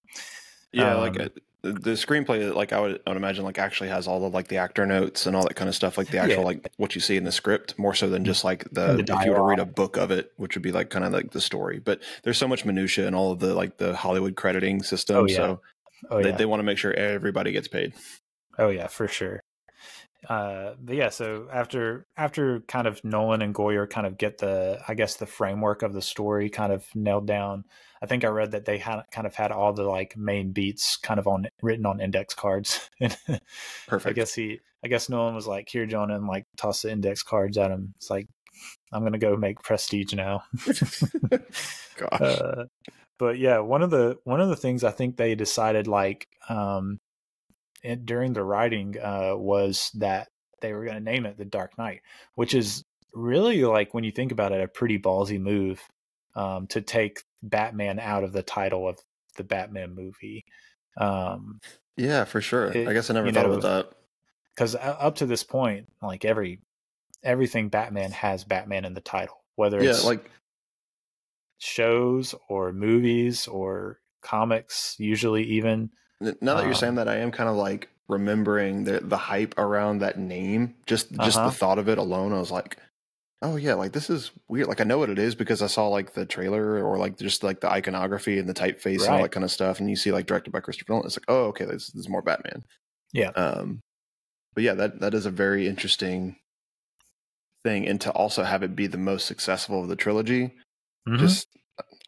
Yeah, 0.71 0.95
um, 0.95 0.99
like 1.01 1.19
uh, 1.19 1.29
the, 1.61 1.73
the 1.73 1.91
screenplay, 1.91 2.53
like 2.53 2.71
I 2.71 2.79
would, 2.79 3.01
I 3.05 3.09
would 3.09 3.17
imagine, 3.17 3.43
like 3.43 3.57
actually 3.57 3.89
has 3.89 4.07
all 4.07 4.19
the 4.19 4.29
like 4.29 4.47
the 4.47 4.57
actor 4.57 4.85
notes 4.85 5.25
and 5.25 5.35
all 5.35 5.43
that 5.43 5.55
kind 5.55 5.67
of 5.67 5.75
stuff, 5.75 5.97
like 5.97 6.09
the 6.09 6.17
actual 6.17 6.39
yeah. 6.39 6.45
like 6.45 6.71
what 6.77 6.95
you 6.95 7.01
see 7.01 7.17
in 7.17 7.23
the 7.23 7.31
script, 7.31 7.77
more 7.77 7.93
so 7.93 8.09
than 8.09 8.23
mm. 8.23 8.27
just 8.27 8.43
like 8.43 8.63
the, 8.71 9.03
the 9.03 9.13
if 9.17 9.25
you 9.25 9.31
were 9.31 9.37
to 9.37 9.43
read 9.43 9.59
a 9.59 9.65
book 9.65 9.97
of 9.97 10.11
it, 10.11 10.31
which 10.37 10.55
would 10.55 10.63
be 10.63 10.71
like 10.71 10.89
kind 10.89 11.03
of 11.03 11.11
like 11.11 11.31
the 11.31 11.41
story. 11.41 11.79
But 11.79 12.01
there's 12.23 12.37
so 12.37 12.47
much 12.47 12.65
minutia 12.65 13.07
and 13.07 13.15
all 13.15 13.31
of 13.31 13.39
the 13.39 13.53
like 13.53 13.77
the 13.77 13.95
Hollywood 13.95 14.35
crediting 14.35 14.83
system, 14.83 15.17
oh, 15.17 15.25
yeah. 15.27 15.35
so 15.35 15.61
oh, 16.09 16.23
they, 16.23 16.29
yeah. 16.29 16.35
they 16.37 16.45
want 16.45 16.59
to 16.59 16.65
make 16.65 16.77
sure 16.77 16.93
everybody 16.93 17.51
gets 17.51 17.67
paid. 17.67 17.93
Oh 18.57 18.69
yeah, 18.69 18.87
for 18.87 19.07
sure 19.07 19.41
uh 20.27 20.73
but 20.81 20.95
yeah 20.95 21.07
so 21.07 21.47
after 21.51 22.05
after 22.17 22.59
kind 22.67 22.87
of 22.87 23.01
nolan 23.05 23.41
and 23.41 23.55
goyer 23.55 23.89
kind 23.89 24.05
of 24.05 24.17
get 24.17 24.37
the 24.39 24.77
i 24.87 24.93
guess 24.93 25.15
the 25.15 25.25
framework 25.25 25.81
of 25.81 25.93
the 25.93 26.01
story 26.01 26.49
kind 26.49 26.73
of 26.73 26.85
nailed 26.93 27.25
down 27.25 27.63
i 28.01 28.05
think 28.05 28.25
i 28.25 28.27
read 28.27 28.51
that 28.51 28.65
they 28.65 28.77
had 28.77 29.01
kind 29.11 29.25
of 29.25 29.33
had 29.33 29.51
all 29.51 29.71
the 29.71 29.83
like 29.83 30.17
main 30.17 30.51
beats 30.51 30.97
kind 30.97 31.19
of 31.21 31.27
on 31.27 31.47
written 31.61 31.85
on 31.85 32.01
index 32.01 32.33
cards. 32.33 32.89
Perfect 33.87 34.07
i 34.07 34.11
guess 34.11 34.33
he 34.33 34.59
i 34.83 34.89
guess 34.89 35.07
nolan 35.07 35.35
was 35.35 35.47
like 35.47 35.69
here 35.69 35.85
jonah 35.85 36.15
and 36.15 36.27
like 36.27 36.45
toss 36.57 36.81
the 36.81 36.91
index 36.91 37.23
cards 37.23 37.57
at 37.57 37.71
him. 37.71 37.93
It's 37.95 38.09
like 38.09 38.27
i'm 38.91 39.03
gonna 39.03 39.19
go 39.19 39.37
make 39.37 39.61
prestige 39.61 40.13
now. 40.13 40.43
Gosh. 41.95 42.21
Uh, 42.21 42.65
but 43.17 43.37
yeah 43.37 43.59
one 43.59 43.83
of 43.83 43.89
the 43.89 44.17
one 44.25 44.41
of 44.41 44.49
the 44.49 44.55
things 44.55 44.83
i 44.83 44.91
think 44.91 45.15
they 45.15 45.35
decided 45.35 45.87
like 45.87 46.27
um 46.49 46.99
during 48.05 48.33
the 48.33 48.43
writing 48.43 48.95
uh, 49.01 49.33
was 49.35 49.91
that 49.95 50.29
they 50.61 50.73
were 50.73 50.83
going 50.83 50.97
to 50.97 51.03
name 51.03 51.25
it 51.25 51.37
the 51.37 51.45
Dark 51.45 51.77
Knight, 51.77 52.01
which 52.35 52.53
is 52.53 52.83
really 53.13 53.63
like 53.63 53.93
when 53.93 54.03
you 54.03 54.11
think 54.11 54.31
about 54.31 54.51
it, 54.51 54.61
a 54.61 54.67
pretty 54.67 54.99
ballsy 54.99 55.39
move 55.39 55.81
um, 56.35 56.67
to 56.67 56.81
take 56.81 57.23
Batman 57.41 57.99
out 57.99 58.23
of 58.23 58.33
the 58.33 58.43
title 58.43 58.87
of 58.87 58.99
the 59.37 59.43
Batman 59.43 59.95
movie. 59.95 60.45
Um, 60.97 61.59
yeah, 61.97 62.25
for 62.25 62.41
sure. 62.41 62.67
It, 62.67 62.87
I 62.87 62.93
guess 62.93 63.09
I 63.09 63.13
never 63.13 63.31
thought 63.31 63.45
know, 63.45 63.53
about 63.53 63.61
that. 63.61 63.95
Because 64.55 64.75
up 64.75 65.15
to 65.15 65.25
this 65.25 65.43
point, 65.43 65.87
like 66.01 66.25
every 66.25 66.59
everything 67.23 67.69
Batman 67.69 68.11
has 68.11 68.43
Batman 68.43 68.85
in 68.85 68.93
the 68.93 69.01
title, 69.01 69.43
whether 69.55 69.81
yeah, 69.81 69.91
it's 69.91 70.05
like 70.05 70.29
shows 71.59 72.35
or 72.49 72.73
movies 72.73 73.47
or 73.47 73.99
comics, 74.21 74.95
usually 74.99 75.43
even 75.43 75.91
now 76.19 76.55
that 76.55 76.65
you're 76.65 76.73
saying 76.73 76.91
um, 76.91 76.95
that, 76.95 77.07
I 77.07 77.17
am 77.17 77.31
kind 77.31 77.49
of 77.49 77.55
like 77.55 77.89
remembering 78.07 78.83
the 78.83 78.99
the 78.99 79.17
hype 79.17 79.57
around 79.57 79.99
that 79.99 80.17
name. 80.17 80.75
Just 80.85 81.11
just 81.13 81.37
uh-huh. 81.37 81.47
the 81.47 81.55
thought 81.55 81.79
of 81.79 81.89
it 81.89 81.97
alone, 81.97 82.33
I 82.33 82.39
was 82.39 82.51
like, 82.51 82.77
oh 83.41 83.55
yeah, 83.55 83.75
like 83.75 83.93
this 83.93 84.09
is 84.09 84.31
weird. 84.47 84.67
Like 84.67 84.81
I 84.81 84.83
know 84.83 84.97
what 84.97 85.09
it 85.09 85.19
is 85.19 85.35
because 85.35 85.61
I 85.61 85.67
saw 85.67 85.87
like 85.87 86.13
the 86.13 86.25
trailer 86.25 86.83
or 86.83 86.97
like 86.97 87.17
just 87.17 87.43
like 87.43 87.61
the 87.61 87.71
iconography 87.71 88.37
and 88.39 88.49
the 88.49 88.53
typeface 88.53 88.99
right. 88.99 89.05
and 89.05 89.15
all 89.15 89.21
that 89.21 89.31
kind 89.31 89.43
of 89.43 89.51
stuff. 89.51 89.79
And 89.79 89.89
you 89.89 89.95
see 89.95 90.11
like 90.11 90.25
directed 90.25 90.51
by 90.51 90.59
Christopher 90.59 90.93
Nolan. 90.93 91.05
It's 91.05 91.17
like, 91.17 91.25
oh 91.27 91.45
okay, 91.45 91.65
this, 91.65 91.87
this 91.87 92.01
is 92.01 92.09
more 92.09 92.21
Batman. 92.21 92.63
Yeah. 93.13 93.29
Um, 93.29 93.81
but 94.53 94.63
yeah, 94.63 94.73
that 94.73 94.99
that 94.99 95.13
is 95.13 95.25
a 95.25 95.31
very 95.31 95.67
interesting 95.67 96.35
thing, 97.63 97.87
and 97.87 98.01
to 98.01 98.11
also 98.11 98.43
have 98.43 98.63
it 98.63 98.75
be 98.75 98.87
the 98.87 98.97
most 98.97 99.25
successful 99.25 99.81
of 99.81 99.87
the 99.87 99.95
trilogy, 99.95 100.53
mm-hmm. 101.07 101.17
just 101.17 101.47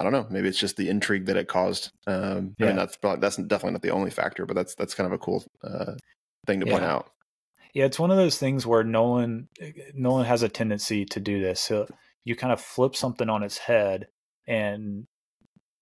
I 0.02 0.04
don't 0.04 0.14
know. 0.14 0.26
Maybe 0.32 0.48
it's 0.48 0.58
just 0.58 0.78
the 0.78 0.90
intrigue 0.90 1.28
that 1.28 1.38
it 1.38 1.48
caused. 1.48 1.92
Um, 2.08 2.56
yeah. 2.58 2.66
I 2.66 2.70
mean, 2.70 2.76
that's 2.76 2.98
probably, 2.98 3.20
that's 3.20 3.36
definitely 3.38 3.74
not 3.74 3.84
the 3.84 3.92
only 3.92 4.10
factor, 4.10 4.48
but 4.48 4.56
that's 4.56 4.74
that's 4.74 4.96
kind 4.96 5.06
of 5.06 5.14
a 5.14 5.20
cool 5.20 5.44
uh, 5.64 5.94
thing 6.48 6.60
to 6.60 6.66
yeah. 6.66 6.72
point 6.72 6.86
out. 6.86 7.12
Yeah, 7.76 7.86
it's 7.86 8.00
one 8.00 8.10
of 8.10 8.18
those 8.18 8.40
things 8.40 8.66
where 8.66 8.84
Nolan 8.84 9.48
Nolan 9.94 10.26
has 10.26 10.42
a 10.42 10.50
tendency 10.50 11.06
to 11.06 11.20
do 11.20 11.40
this. 11.40 11.60
So 11.60 11.86
you 12.26 12.36
kind 12.36 12.52
of 12.52 12.60
flip 12.60 12.96
something 12.96 13.30
on 13.30 13.44
its 13.44 13.60
head, 13.60 14.08
and 14.48 15.06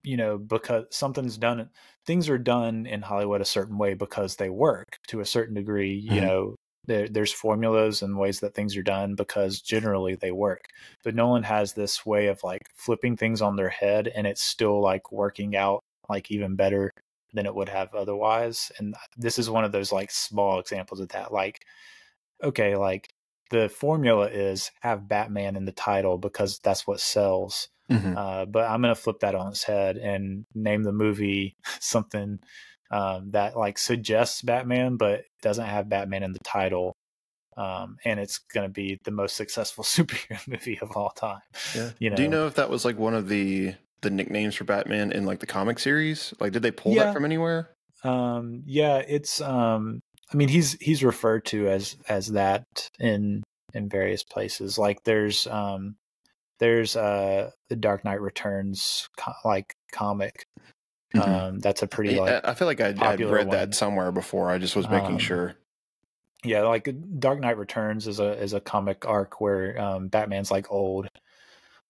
you 0.04 0.18
know 0.18 0.38
because 0.38 0.88
something's 0.92 1.38
done, 1.38 1.70
things 2.06 2.28
are 2.28 2.38
done 2.38 2.86
in 2.86 3.02
Hollywood 3.02 3.40
a 3.40 3.46
certain 3.46 3.78
way 3.78 3.94
because 3.94 4.36
they 4.36 4.50
work 4.50 4.98
to 5.08 5.22
a 5.22 5.26
certain 5.26 5.56
degree. 5.56 5.94
You 5.94 6.12
mm-hmm. 6.12 6.26
know, 6.26 6.56
there, 6.86 7.08
there's 7.08 7.32
formulas 7.32 8.02
and 8.02 8.18
ways 8.18 8.40
that 8.40 8.56
things 8.56 8.76
are 8.76 8.84
done 8.84 9.16
because 9.16 9.62
generally 9.62 10.16
they 10.16 10.32
work. 10.32 10.66
But 11.04 11.16
Nolan 11.16 11.44
has 11.44 11.74
this 11.74 12.06
way 12.06 12.28
of 12.28 12.44
like 12.44 12.64
flipping 12.74 13.16
things 13.16 13.42
on 13.42 13.56
their 13.56 13.70
head 13.70 14.08
and 14.08 14.26
it's 14.26 14.42
still 14.42 14.82
like 14.82 15.12
working 15.12 15.56
out 15.56 15.84
like 16.10 16.32
even 16.32 16.56
better 16.56 16.92
than 17.34 17.46
it 17.46 17.54
would 17.54 17.70
have 17.70 17.94
otherwise. 17.94 18.72
And 18.78 18.96
this 19.18 19.38
is 19.38 19.50
one 19.50 19.64
of 19.64 19.72
those 19.72 19.92
like 19.92 20.12
small 20.12 20.60
examples 20.60 21.00
of 21.00 21.10
that. 21.10 21.32
Like, 21.32 21.64
okay, 22.44 22.76
like 22.76 23.14
the 23.52 23.70
formula 23.70 24.28
is 24.28 24.72
have 24.82 25.08
Batman 25.08 25.56
in 25.56 25.66
the 25.66 25.72
title 25.72 26.18
because 26.18 26.60
that's 26.60 26.88
what 26.88 27.00
sells. 27.00 27.70
Mm-hmm. 27.90 28.18
Uh, 28.18 28.46
but 28.46 28.70
I'm 28.70 28.82
going 28.82 28.94
to 28.94 29.02
flip 29.02 29.20
that 29.22 29.36
on 29.36 29.50
its 29.50 29.64
head 29.64 29.98
and 29.98 30.46
name 30.54 30.84
the 30.84 30.92
movie 30.92 31.56
something 31.80 32.40
um, 32.92 33.32
that 33.32 33.58
like 33.58 33.78
suggests 33.78 34.42
Batman, 34.42 34.98
but 34.98 35.24
doesn't 35.42 35.66
have 35.66 35.90
Batman 35.90 36.24
in 36.24 36.34
the 36.34 36.40
title. 36.40 36.96
Um, 37.58 37.98
and 38.06 38.20
it's 38.20 38.38
going 38.38 38.68
to 38.68 38.72
be 38.72 39.00
the 39.04 39.12
most 39.12 39.36
successful 39.36 39.84
superhero 39.86 40.48
movie 40.48 40.80
of 40.80 40.92
all 40.96 41.10
time. 41.12 41.42
Yeah. 41.76 41.92
You 42.00 42.10
know? 42.10 42.16
Do 42.16 42.24
you 42.24 42.30
know 42.30 42.48
if 42.48 42.56
that 42.56 42.70
was 42.70 42.86
like 42.86 42.98
one 42.98 43.14
of 43.14 43.28
the 43.28 43.76
the 44.02 44.10
nicknames 44.10 44.56
for 44.56 44.64
Batman 44.64 45.12
in 45.12 45.26
like 45.26 45.40
the 45.40 45.46
comic 45.46 45.80
series? 45.80 46.34
Like, 46.40 46.54
did 46.54 46.62
they 46.62 46.72
pull 46.72 46.94
yeah. 46.94 47.06
that 47.06 47.14
from 47.14 47.26
anywhere? 47.26 47.72
Um, 48.04 48.64
yeah, 48.66 48.98
it's. 48.98 49.42
Um, 49.42 50.00
I 50.32 50.38
mean, 50.38 50.48
he's 50.48 50.78
he's 50.80 51.04
referred 51.04 51.46
to 51.46 51.68
as 51.68 51.98
as 52.08 52.28
that 52.30 52.64
in 53.00 53.44
in 53.74 53.90
various 53.90 54.24
places. 54.24 54.78
Like, 54.78 55.04
there's 55.04 55.48
um, 55.48 55.96
there's 56.60 56.96
uh 56.96 57.50
the 57.70 57.76
Dark 57.76 58.06
Knight 58.06 58.22
Returns 58.22 59.10
co- 59.18 59.34
like 59.44 59.74
comic 59.92 60.46
Mm-hmm. 61.16 61.32
Um, 61.32 61.60
that's 61.60 61.82
a 61.82 61.88
pretty 61.88 62.20
like 62.20 62.46
I 62.46 62.54
feel 62.54 62.68
like 62.68 62.82
I'd, 62.82 63.02
I'd 63.02 63.20
read 63.20 63.48
one. 63.48 63.58
that 63.58 63.74
somewhere 63.74 64.12
before. 64.12 64.52
I 64.52 64.60
just 64.60 64.76
was 64.76 64.88
making 64.90 65.14
um, 65.14 65.18
sure. 65.18 65.56
Yeah, 66.44 66.62
like 66.64 66.88
Dark 67.20 67.40
Knight 67.40 67.58
Returns 67.58 68.08
is 68.08 68.20
a 68.20 68.32
is 68.42 68.54
a 68.54 68.62
comic 68.62 69.06
arc 69.06 69.42
where 69.42 69.80
um, 69.82 70.08
Batman's 70.08 70.52
like 70.52 70.72
old, 70.72 71.10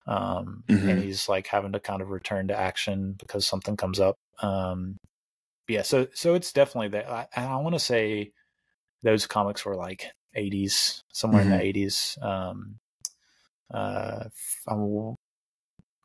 um, 0.07 0.63
mm-hmm. 0.67 0.89
and 0.89 1.03
he's 1.03 1.27
like 1.27 1.47
having 1.47 1.73
to 1.73 1.79
kind 1.79 2.01
of 2.01 2.09
return 2.09 2.47
to 2.47 2.57
action 2.57 3.13
because 3.19 3.45
something 3.45 3.75
comes 3.75 3.99
up. 3.99 4.17
Um, 4.41 4.97
yeah, 5.67 5.83
so 5.83 6.07
so 6.13 6.33
it's 6.33 6.53
definitely 6.53 6.89
that. 6.89 7.09
I, 7.09 7.27
I 7.35 7.57
want 7.57 7.75
to 7.75 7.79
say 7.79 8.31
those 9.03 9.27
comics 9.27 9.65
were 9.65 9.75
like 9.75 10.05
80s, 10.35 11.03
somewhere 11.11 11.43
mm-hmm. 11.43 11.53
in 11.53 11.73
the 11.73 11.87
80s. 11.87 12.23
Um, 12.23 12.79
uh, 13.71 14.25
I'm, 14.67 15.15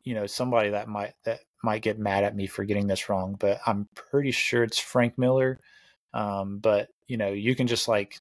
you 0.03 0.13
know, 0.13 0.27
somebody 0.27 0.69
that 0.71 0.87
might 0.87 1.13
that 1.25 1.39
might 1.65 1.81
get 1.81 1.99
mad 1.99 2.23
at 2.23 2.35
me 2.35 2.47
for 2.47 2.63
getting 2.63 2.87
this 2.87 3.09
wrong, 3.09 3.35
but 3.37 3.59
I'm 3.65 3.89
pretty 3.95 4.31
sure 4.31 4.63
it's 4.63 4.79
Frank 4.79 5.17
Miller. 5.17 5.59
Um, 6.13 6.59
but 6.59 6.89
you 7.07 7.17
know, 7.17 7.31
you 7.31 7.55
can 7.55 7.67
just 7.67 7.87
like 7.87 8.19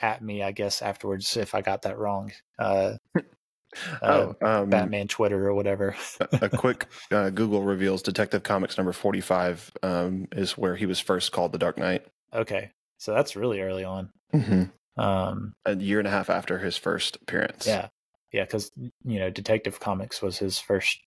at 0.00 0.22
me, 0.22 0.42
I 0.42 0.52
guess, 0.52 0.82
afterwards 0.82 1.36
if 1.36 1.54
I 1.54 1.62
got 1.62 1.82
that 1.82 1.98
wrong. 1.98 2.32
Uh, 2.58 2.94
oh, 4.02 4.36
uh, 4.42 4.62
um, 4.62 4.70
Batman 4.70 5.08
Twitter 5.08 5.48
or 5.48 5.54
whatever. 5.54 5.96
a, 6.20 6.48
quick 6.56 6.86
uh, 7.10 7.30
Google 7.30 7.62
reveals 7.62 8.02
Detective 8.02 8.42
Comics 8.42 8.76
number 8.76 8.92
45 8.92 9.72
um, 9.82 10.28
is 10.32 10.58
where 10.58 10.76
he 10.76 10.86
was 10.86 11.00
first 11.00 11.32
called 11.32 11.52
the 11.52 11.58
Dark 11.58 11.78
Knight. 11.78 12.04
Okay. 12.32 12.70
So 12.98 13.12
that's 13.14 13.36
really 13.36 13.60
early 13.60 13.84
on. 13.84 14.10
Mm-hmm. 14.32 15.00
Um, 15.00 15.54
a 15.64 15.74
year 15.74 15.98
and 15.98 16.06
a 16.06 16.10
half 16.10 16.30
after 16.30 16.58
his 16.58 16.76
first 16.76 17.16
appearance. 17.16 17.66
Yeah. 17.66 17.88
Yeah. 18.32 18.46
Cause, 18.46 18.70
you 18.76 19.18
know, 19.18 19.30
Detective 19.30 19.80
Comics 19.80 20.22
was 20.22 20.38
his 20.38 20.58
first 20.58 21.00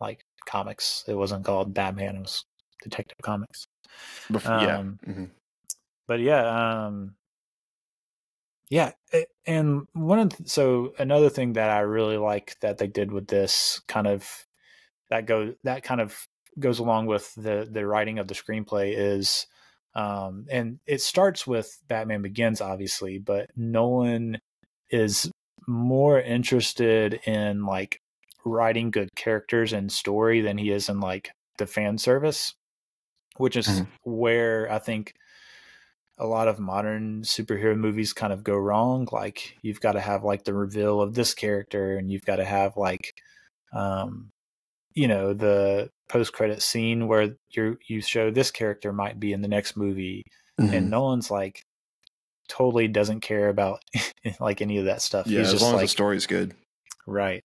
like 0.00 0.24
comics. 0.46 1.04
It 1.06 1.14
wasn't 1.14 1.44
called 1.44 1.74
Batman. 1.74 2.16
It 2.16 2.20
was 2.20 2.44
Detective 2.82 3.18
Comics. 3.22 3.66
Before, 4.30 4.52
um, 4.52 4.62
yeah. 4.62 5.12
Mm-hmm. 5.12 5.24
But 6.06 6.20
yeah, 6.20 6.86
um, 6.86 7.14
yeah, 8.68 8.92
and 9.46 9.86
one 9.92 10.18
of 10.20 10.30
the, 10.30 10.48
so 10.48 10.94
another 10.98 11.28
thing 11.28 11.54
that 11.54 11.70
I 11.70 11.80
really 11.80 12.16
like 12.16 12.56
that 12.60 12.78
they 12.78 12.86
did 12.86 13.12
with 13.12 13.26
this 13.26 13.80
kind 13.88 14.06
of 14.06 14.28
that 15.10 15.26
go 15.26 15.54
that 15.64 15.82
kind 15.82 16.00
of 16.00 16.16
goes 16.58 16.78
along 16.78 17.06
with 17.06 17.34
the 17.34 17.68
the 17.70 17.86
writing 17.86 18.18
of 18.18 18.28
the 18.28 18.34
screenplay 18.34 18.94
is 18.96 19.46
um 19.94 20.46
and 20.50 20.78
it 20.86 21.00
starts 21.00 21.46
with 21.46 21.76
Batman 21.88 22.22
Begins 22.22 22.60
obviously 22.60 23.18
but 23.18 23.50
Nolan 23.56 24.38
is 24.90 25.30
more 25.66 26.20
interested 26.20 27.20
in 27.26 27.66
like 27.66 28.00
writing 28.44 28.90
good 28.90 29.08
characters 29.16 29.72
and 29.72 29.90
story 29.90 30.40
than 30.40 30.58
he 30.58 30.70
is 30.70 30.88
in 30.88 31.00
like 31.00 31.30
the 31.58 31.66
fan 31.66 31.98
service, 31.98 32.54
which 33.36 33.56
is 33.56 33.66
mm-hmm. 33.66 33.84
where 34.04 34.70
I 34.70 34.78
think 34.78 35.14
a 36.18 36.26
lot 36.26 36.48
of 36.48 36.58
modern 36.58 37.22
superhero 37.22 37.76
movies 37.76 38.12
kind 38.12 38.32
of 38.32 38.44
go 38.44 38.56
wrong. 38.56 39.08
Like 39.10 39.56
you've 39.62 39.80
got 39.80 39.92
to 39.92 40.00
have 40.00 40.22
like 40.24 40.44
the 40.44 40.54
reveal 40.54 41.00
of 41.00 41.14
this 41.14 41.34
character, 41.34 41.96
and 41.96 42.10
you've 42.10 42.24
got 42.26 42.36
to 42.36 42.44
have 42.44 42.76
like, 42.76 43.14
um, 43.72 44.30
you 44.94 45.08
know 45.08 45.32
the 45.32 45.90
post 46.08 46.32
credit 46.32 46.62
scene 46.62 47.06
where 47.06 47.36
you 47.50 47.78
you 47.88 48.00
show 48.02 48.30
this 48.30 48.50
character 48.50 48.92
might 48.92 49.20
be 49.20 49.32
in 49.32 49.40
the 49.40 49.48
next 49.48 49.76
movie, 49.76 50.24
Mhm. 50.60 50.72
and 50.74 50.90
Nolan's 50.90 51.30
like 51.30 51.62
totally 52.48 52.88
doesn't 52.88 53.20
care 53.20 53.48
about 53.48 53.80
like 54.40 54.60
any 54.60 54.78
of 54.78 54.86
that 54.86 55.02
stuff. 55.02 55.26
yeah, 55.26 55.38
He's 55.38 55.48
as 55.48 55.52
just 55.54 55.62
long 55.64 55.74
like 55.74 55.84
as 55.84 55.90
the 55.90 55.92
story's 55.92 56.26
good. 56.26 56.54
Right. 57.06 57.44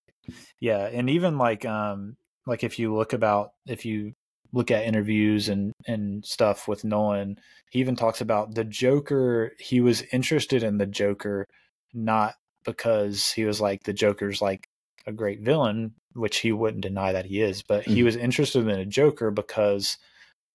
Yeah, 0.59 0.88
and 0.91 1.09
even 1.09 1.38
like 1.38 1.65
um 1.65 2.15
like 2.45 2.63
if 2.63 2.80
you 2.80 2.95
look 2.95 3.13
about 3.13 3.51
if 3.65 3.86
you 3.86 4.13
look 4.53 4.71
at 4.71 4.86
interviews 4.86 5.49
and 5.49 5.73
and 5.88 6.26
stuff 6.26 6.67
with 6.67 6.84
Nolan, 6.84 7.39
he 7.71 7.80
even 7.80 7.95
talks 7.95 8.21
about 8.21 8.55
the 8.55 8.63
Joker, 8.63 9.51
he 9.59 9.82
was 9.82 10.01
interested 10.13 10.63
in 10.63 10.78
the 10.78 10.86
Joker 10.86 11.45
not 11.93 12.36
because 12.65 13.32
he 13.32 13.45
was 13.45 13.61
like 13.61 13.84
the 13.84 13.93
Joker's 13.93 14.41
like 14.41 14.67
a 15.07 15.13
great 15.13 15.41
villain, 15.41 15.93
which 16.13 16.38
he 16.38 16.51
wouldn't 16.51 16.82
deny 16.84 17.11
that 17.11 17.26
he 17.26 17.41
is, 17.41 17.61
but 17.61 17.86
he 17.86 18.01
Mhm. 18.01 18.05
was 18.05 18.15
interested 18.15 18.67
in 18.67 18.80
a 18.80 18.86
Joker 18.86 19.30
because 19.32 19.97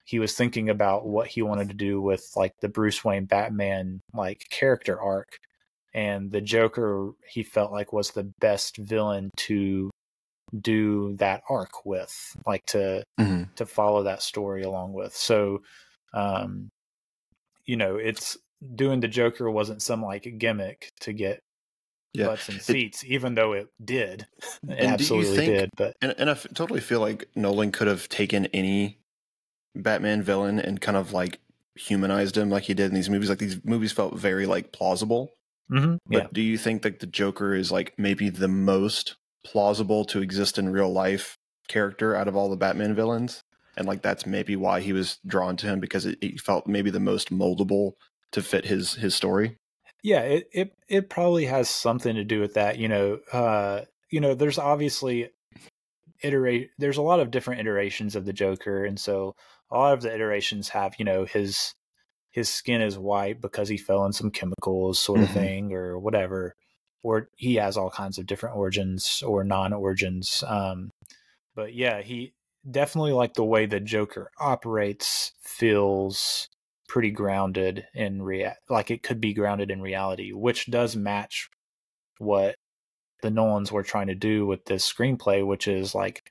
he 0.05 0.18
was 0.18 0.35
thinking 0.35 0.68
about 0.68 1.07
what 1.07 1.29
he 1.29 1.43
wanted 1.43 1.68
to 1.68 1.75
do 1.75 2.01
with 2.01 2.33
like 2.37 2.53
the 2.61 2.68
Bruce 2.68 3.05
Wayne 3.05 3.27
Batman 3.27 4.01
like 4.12 4.47
character 4.51 5.01
arc 5.01 5.39
and 5.93 6.30
the 6.30 6.41
Joker 6.41 7.12
he 7.28 7.43
felt 7.43 7.72
like 7.72 7.93
was 7.93 8.11
the 8.12 8.24
best 8.41 8.76
villain 8.76 9.30
to 9.49 9.91
do 10.59 11.14
that 11.16 11.43
arc 11.49 11.84
with, 11.86 12.12
like 12.47 12.64
to 12.66 13.05
Mhm. 13.18 13.55
to 13.57 13.66
follow 13.66 14.03
that 14.05 14.22
story 14.22 14.62
along 14.62 14.93
with. 14.93 15.14
So, 15.14 15.62
um, 16.12 16.70
you 17.64 17.76
know, 17.76 17.97
it's 17.97 18.36
doing 18.74 19.01
the 19.01 19.09
Joker 19.09 19.51
wasn't 19.51 19.82
some 19.82 20.03
like 20.03 20.38
gimmick 20.38 20.91
to 21.01 21.12
get 21.12 21.41
Yeah. 22.12 22.26
butts 22.26 22.49
and 22.49 22.59
It- 22.59 22.64
seats, 22.64 23.05
even 23.05 23.34
though 23.34 23.53
it 23.53 23.68
did. 23.84 24.26
It 24.68 24.80
absolutely 24.84 25.36
think- 25.36 25.53
did. 25.53 25.70
But 25.76 25.95
And, 26.03 26.14
and 26.18 26.28
I 26.28 26.32
f- 26.32 26.47
totally 26.55 26.80
feel 26.80 27.01
like 27.01 27.28
Nolan 27.36 27.70
could 27.72 27.86
have 27.86 28.09
taken 28.09 28.47
any 28.47 28.99
Batman 29.76 30.22
villain 30.22 30.59
and 30.59 30.80
kind 30.80 30.97
of 30.97 31.12
like 31.12 31.38
humanized 31.76 32.36
him 32.36 32.51
like 32.51 32.64
he 32.64 32.74
did 32.74 32.86
in 32.86 32.95
these 32.95 33.09
movies. 33.09 33.28
Like 33.28 33.38
these 33.38 33.64
movies 33.64 33.93
felt 33.93 34.14
very 34.14 34.47
like 34.47 34.72
plausible. 34.72 35.32
Mhm, 35.69 35.99
But 36.07 36.25
yeah, 36.25 36.29
do 36.33 36.41
you 36.43 36.59
think 36.59 36.83
that 36.83 37.01
the 37.01 37.07
Joker 37.07 37.55
is 37.55 37.71
like 37.73 37.95
maybe 37.99 38.31
the 38.31 38.49
most 38.49 39.17
plausible 39.45 40.05
to 40.07 40.21
exist 40.23 40.59
in 40.59 40.69
real 40.71 40.93
life 40.93 41.37
character 41.69 42.15
out 42.17 42.29
of 42.29 42.37
all 42.37 42.51
the 42.51 42.57
Batman 42.57 42.95
villains? 42.95 43.43
And 43.77 43.87
like 43.87 44.03
that's 44.03 44.27
maybe 44.27 44.57
why 44.57 44.81
he 44.81 44.93
was 44.93 45.19
drawn 45.27 45.57
to 45.59 45.67
him 45.67 45.81
because 45.81 46.07
it, 46.07 46.19
it 46.21 46.41
felt 46.41 46.67
maybe 46.67 46.91
the 46.91 47.01
most 47.01 47.31
moldable 47.31 47.93
to 48.33 48.43
fit 48.43 48.65
his 48.67 48.95
his 48.95 49.15
story. 49.15 49.57
yeah, 50.03 50.21
it, 50.23 50.49
it 50.53 50.77
it 50.89 51.11
probably 51.11 51.45
has 51.47 51.69
something 51.69 52.15
to 52.15 52.25
do 52.25 52.41
with 52.41 52.55
that. 52.55 52.79
You 52.79 52.89
know, 52.89 53.21
uh, 53.33 53.85
you 54.11 54.21
know, 54.21 54.35
there's 54.35 54.59
obviously 54.59 55.31
iterate. 56.23 56.71
There's 56.79 56.99
a 56.99 57.03
lot 57.03 57.21
of 57.21 57.31
different 57.31 57.61
iterations 57.61 58.17
of 58.17 58.27
the 58.27 58.33
Joker, 58.35 58.85
and 58.85 59.01
so 59.01 59.37
a 59.71 59.77
lot 59.79 59.95
of 59.95 60.03
the 60.03 60.15
iterations 60.15 60.71
have 60.71 60.95
you 60.99 61.07
know 61.07 61.25
his 61.27 61.75
his 62.31 62.49
skin 62.49 62.81
is 62.81 62.99
white 62.99 63.41
because 63.41 63.68
he 63.68 63.76
fell 63.76 64.05
in 64.07 64.12
some 64.12 64.31
chemicals, 64.31 64.99
sort 64.99 65.22
of 65.22 65.31
Mhm. 65.31 65.35
thing, 65.35 65.72
or 65.72 65.99
whatever. 65.99 66.55
Or 67.03 67.31
he 67.37 67.55
has 67.57 67.76
all 67.76 67.91
kinds 67.91 68.18
of 68.18 68.26
different 68.26 68.57
origins 68.57 69.22
or 69.26 69.43
non 69.45 69.72
origins. 69.72 70.45
Um, 70.47 70.91
but 71.55 71.74
yeah, 71.74 72.03
he 72.03 72.33
definitely 72.70 73.12
like 73.12 73.35
the 73.35 73.45
way 73.45 73.66
the 73.66 73.81
Joker 73.81 74.31
operates 74.39 75.33
feels 75.43 76.49
pretty 76.89 77.11
grounded 77.11 77.87
in 77.95 78.20
rea 78.22 78.53
like 78.68 78.91
it 78.91 79.03
could 79.03 79.20
be 79.20 79.33
grounded 79.35 79.70
in 79.70 79.81
reality, 79.81 80.33
which 80.33 80.66
does 80.70 80.97
match 80.97 81.49
what 82.18 82.57
the 83.22 83.31
Nolans 83.31 83.72
were 83.72 83.83
trying 83.83 84.09
to 84.09 84.14
do 84.14 84.47
with 84.47 84.64
this 84.66 84.91
screenplay, 84.91 85.47
which 85.47 85.68
is 85.68 85.95
like 85.95 86.31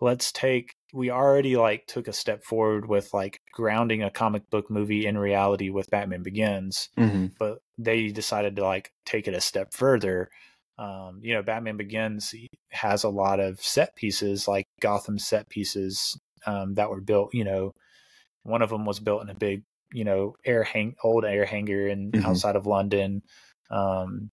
let's 0.00 0.32
take 0.32 0.74
we 0.94 1.10
already 1.10 1.56
like 1.56 1.86
took 1.86 2.06
a 2.06 2.12
step 2.12 2.44
forward 2.44 2.88
with 2.88 3.12
like 3.12 3.40
grounding 3.52 4.04
a 4.04 4.10
comic 4.10 4.48
book 4.48 4.70
movie 4.70 5.06
in 5.06 5.18
reality 5.18 5.68
with 5.68 5.90
Batman 5.90 6.22
Begins, 6.22 6.88
Mm-hmm. 6.96 7.26
but 7.38 7.58
they 7.76 8.08
decided 8.08 8.54
to 8.56 8.62
like 8.64 8.92
take 9.04 9.26
it 9.26 9.34
a 9.34 9.40
step 9.40 9.74
further. 9.74 10.30
Um, 10.78 11.18
you 11.22 11.34
know, 11.34 11.42
Batman 11.42 11.76
Begins 11.76 12.32
has 12.70 13.02
a 13.02 13.08
lot 13.08 13.40
of 13.40 13.60
set 13.60 13.96
pieces, 13.96 14.46
like 14.46 14.66
Gotham 14.80 15.18
set 15.18 15.48
pieces 15.48 16.16
um, 16.46 16.74
that 16.74 16.90
were 16.90 17.00
built. 17.00 17.34
You 17.34 17.42
know, 17.44 17.72
one 18.44 18.62
of 18.62 18.70
them 18.70 18.84
was 18.84 19.00
built 19.00 19.22
in 19.22 19.30
a 19.30 19.34
big, 19.34 19.62
you 19.92 20.04
know, 20.04 20.34
air 20.44 20.62
hang 20.62 20.94
old 21.02 21.24
air 21.24 21.44
hangar 21.44 21.88
in 21.88 22.12
Mhm. 22.12 22.24
outside 22.24 22.54
of 22.56 22.66
London. 22.66 23.22
Um, 23.68 24.30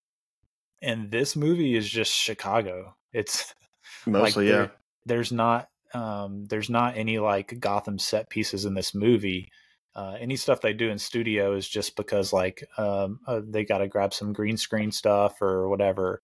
and 0.81 1.09
this 1.09 1.35
movie 1.35 1.75
is 1.75 1.89
just 1.89 2.13
Chicago. 2.13 2.95
It's 3.13 3.51
Mostly, 4.05 4.47
there- 4.47 4.63
yeah. 4.63 4.69
There's 5.07 5.31
not 5.31 5.67
um 5.93 6.45
there's 6.45 6.69
not 6.69 6.97
any 6.97 7.19
like 7.19 7.59
Gotham 7.59 7.99
set 7.99 8.29
pieces 8.29 8.65
in 8.65 8.73
this 8.73 8.93
movie. 8.93 9.51
Uh, 9.93 10.15
any 10.19 10.37
stuff 10.37 10.61
they 10.61 10.73
do 10.73 10.89
in 10.89 10.97
studio 10.97 11.53
is 11.55 11.67
just 11.67 11.95
because 11.95 12.31
like 12.31 12.63
um 12.77 13.19
uh, 13.27 13.41
they 13.45 13.65
got 13.65 13.79
to 13.79 13.87
grab 13.87 14.13
some 14.13 14.33
green 14.33 14.57
screen 14.57 14.91
stuff 14.91 15.41
or 15.41 15.69
whatever. 15.69 16.21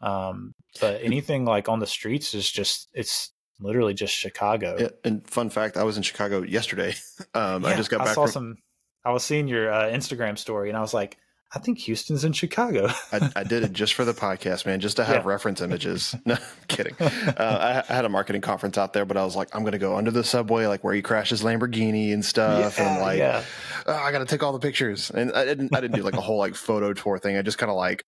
Um, 0.00 0.54
but 0.80 1.00
anything 1.02 1.44
like 1.44 1.68
on 1.68 1.78
the 1.78 1.86
streets 1.86 2.34
is 2.34 2.50
just 2.50 2.88
it's 2.92 3.32
literally 3.60 3.94
just 3.94 4.14
Chicago. 4.14 4.76
Yeah, 4.78 4.88
and 5.04 5.26
fun 5.28 5.50
fact, 5.50 5.76
I 5.76 5.84
was 5.84 5.96
in 5.96 6.02
Chicago 6.02 6.42
yesterday. 6.42 6.94
Um, 7.34 7.66
I 7.66 7.74
just 7.76 7.90
got 7.90 7.98
back 7.98 8.08
I 8.08 8.14
saw 8.14 8.22
from. 8.24 8.32
some. 8.32 8.56
I 9.04 9.10
was 9.10 9.22
seeing 9.22 9.46
your 9.46 9.70
uh, 9.70 9.84
Instagram 9.90 10.38
story, 10.38 10.68
and 10.70 10.76
I 10.76 10.80
was 10.80 10.94
like, 10.94 11.18
I 11.54 11.58
think 11.60 11.78
Houston's 11.78 12.24
in 12.24 12.32
Chicago. 12.32 12.88
I, 13.12 13.30
I 13.36 13.44
did 13.44 13.62
it 13.62 13.72
just 13.72 13.94
for 13.94 14.04
the 14.04 14.12
podcast, 14.12 14.66
man, 14.66 14.80
just 14.80 14.96
to 14.96 15.04
have 15.04 15.24
Yeah. 15.24 15.30
reference 15.30 15.60
images. 15.60 16.14
No, 16.26 16.34
I'm 16.34 16.40
kidding. 16.68 16.96
Uh, 16.98 17.34
I, 17.38 17.84
I 17.88 17.94
had 17.94 18.04
a 18.04 18.08
marketing 18.08 18.40
conference 18.42 18.76
out 18.76 18.92
there, 18.92 19.04
but 19.04 19.16
I 19.16 19.24
was 19.24 19.36
like, 19.36 19.54
I'm 19.54 19.62
going 19.62 19.72
to 19.72 19.78
go 19.78 19.96
under 19.96 20.10
the 20.10 20.24
subway, 20.24 20.66
like 20.66 20.82
where 20.82 20.92
he 20.92 21.02
crashes 21.02 21.42
Lamborghini 21.42 22.12
and 22.12 22.24
stuff. 22.24 22.78
and 22.78 22.88
I'm 22.88 22.98
like, 22.98 23.18
yeah, 23.18 23.44
oh, 23.86 23.94
I 23.94 24.10
got 24.10 24.18
to 24.18 24.26
take 24.26 24.42
all 24.42 24.52
the 24.52 24.58
pictures. 24.58 25.10
And 25.10 25.32
I 25.32 25.44
didn't, 25.44 25.74
I 25.74 25.80
didn't 25.80 25.94
do 25.94 26.02
like 26.02 26.16
a 26.16 26.20
whole 26.20 26.38
like 26.38 26.56
photo 26.56 26.92
tour 26.92 27.18
thing. 27.18 27.36
I 27.36 27.42
just 27.42 27.58
kind 27.58 27.70
of 27.70 27.76
like 27.76 28.04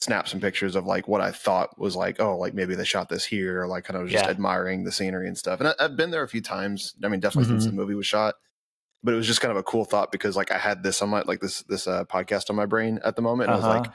snapped 0.00 0.28
some 0.28 0.40
pictures 0.40 0.76
of 0.76 0.84
like 0.86 1.08
what 1.08 1.20
I 1.20 1.32
thought 1.32 1.76
was 1.78 1.96
like, 1.96 2.20
oh, 2.20 2.36
like 2.38 2.54
maybe 2.54 2.76
they 2.76 2.84
shot 2.84 3.08
this 3.08 3.24
here, 3.24 3.62
or 3.62 3.66
like 3.66 3.84
kind 3.84 4.00
of 4.00 4.08
just 4.08 4.24
Yeah. 4.24 4.30
admiring 4.30 4.84
the 4.84 4.92
scenery 4.92 5.26
and 5.26 5.36
stuff. 5.36 5.58
And 5.58 5.68
I, 5.70 5.74
I've 5.80 5.96
been 5.96 6.12
there 6.12 6.22
a 6.22 6.28
few 6.28 6.42
times. 6.42 6.94
I 7.02 7.08
mean, 7.08 7.18
definitely 7.20 7.48
since 7.48 7.64
the 7.64 7.70
Mm-hmm. 7.70 7.80
movie 7.80 7.94
was 7.94 8.06
shot. 8.06 8.34
But 9.02 9.14
it 9.14 9.16
was 9.16 9.26
just 9.26 9.40
kind 9.40 9.50
of 9.52 9.56
a 9.56 9.62
cool 9.62 9.84
thought 9.84 10.10
because 10.10 10.36
like 10.36 10.50
I 10.50 10.58
had 10.58 10.82
this 10.82 11.00
on 11.02 11.10
my 11.10 11.22
like 11.22 11.40
this 11.40 11.62
this 11.64 11.86
uh, 11.86 12.04
podcast 12.04 12.50
on 12.50 12.56
my 12.56 12.66
brain 12.66 12.98
at 13.04 13.14
the 13.16 13.22
moment. 13.22 13.48
And 13.48 13.54
I 13.54 13.56
was 13.56 13.64
Uh-huh. 13.66 13.78
like, 13.82 13.92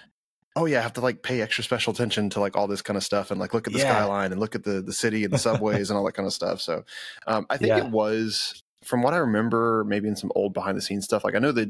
oh 0.56 0.66
yeah, 0.66 0.80
I 0.80 0.82
have 0.82 0.94
to 0.94 1.02
like 1.02 1.22
pay 1.24 1.42
extra 1.42 1.64
special 1.64 1.92
attention 1.94 2.30
to 2.32 2.40
like 2.40 2.56
all 2.56 2.68
this 2.68 2.82
kind 2.82 2.96
of 2.98 3.04
stuff 3.04 3.32
and 3.32 3.40
like 3.40 3.54
look 3.54 3.68
at 3.68 3.74
the 3.74 3.80
Yeah. 3.80 3.86
skyline 3.86 4.32
and 4.32 4.40
look 4.40 4.56
at 4.56 4.64
the 4.64 4.82
the 4.82 4.94
city 4.94 5.24
and 5.26 5.34
the 5.34 5.38
subways 5.50 5.90
and 5.90 5.98
all 5.98 6.06
that 6.06 6.14
kind 6.14 6.28
of 6.28 6.34
stuff. 6.34 6.62
So 6.62 6.84
um, 7.28 7.46
I 7.50 7.58
think 7.58 7.70
Yeah. 7.70 7.78
it 7.80 7.90
was 7.90 8.62
from 8.84 9.02
what 9.02 9.14
I 9.14 9.18
remember, 9.18 9.84
maybe 9.86 10.08
in 10.08 10.16
some 10.16 10.32
old 10.36 10.54
behind 10.54 10.78
the 10.78 10.82
scenes 10.82 11.06
stuff. 11.06 11.24
Like 11.26 11.36
I 11.36 11.40
know 11.40 11.52
that 11.52 11.70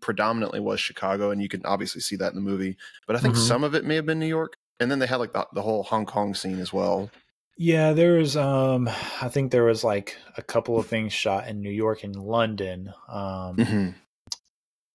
predominantly 0.00 0.60
was 0.60 0.80
Chicago, 0.80 1.30
and 1.30 1.42
you 1.42 1.48
can 1.48 1.64
obviously 1.66 2.00
see 2.00 2.16
that 2.16 2.32
in 2.32 2.36
the 2.36 2.40
movie. 2.50 2.76
But 3.06 3.16
I 3.16 3.18
think 3.20 3.34
Mhm. 3.34 3.38
some 3.48 3.64
of 3.64 3.74
it 3.74 3.84
may 3.84 3.96
have 3.96 4.06
been 4.06 4.18
New 4.20 4.26
York, 4.26 4.54
and 4.80 4.90
then 4.90 5.00
they 5.00 5.06
had 5.06 5.16
like 5.16 5.32
the, 5.32 5.46
the 5.52 5.62
whole 5.62 5.82
Hong 5.82 6.06
Kong 6.06 6.34
scene 6.34 6.60
as 6.60 6.72
well. 6.72 7.10
Yeah. 7.56 7.92
There 7.92 8.14
was, 8.14 8.36
um, 8.36 8.88
I 9.20 9.28
think 9.28 9.50
there 9.50 9.64
was 9.64 9.84
like 9.84 10.16
a 10.36 10.42
couple 10.42 10.78
of 10.78 10.86
things 10.86 11.12
shot 11.12 11.48
in 11.48 11.60
New 11.60 11.70
York 11.70 12.04
and 12.04 12.16
London. 12.16 12.92
Um, 13.08 13.56
hmm 13.56 13.88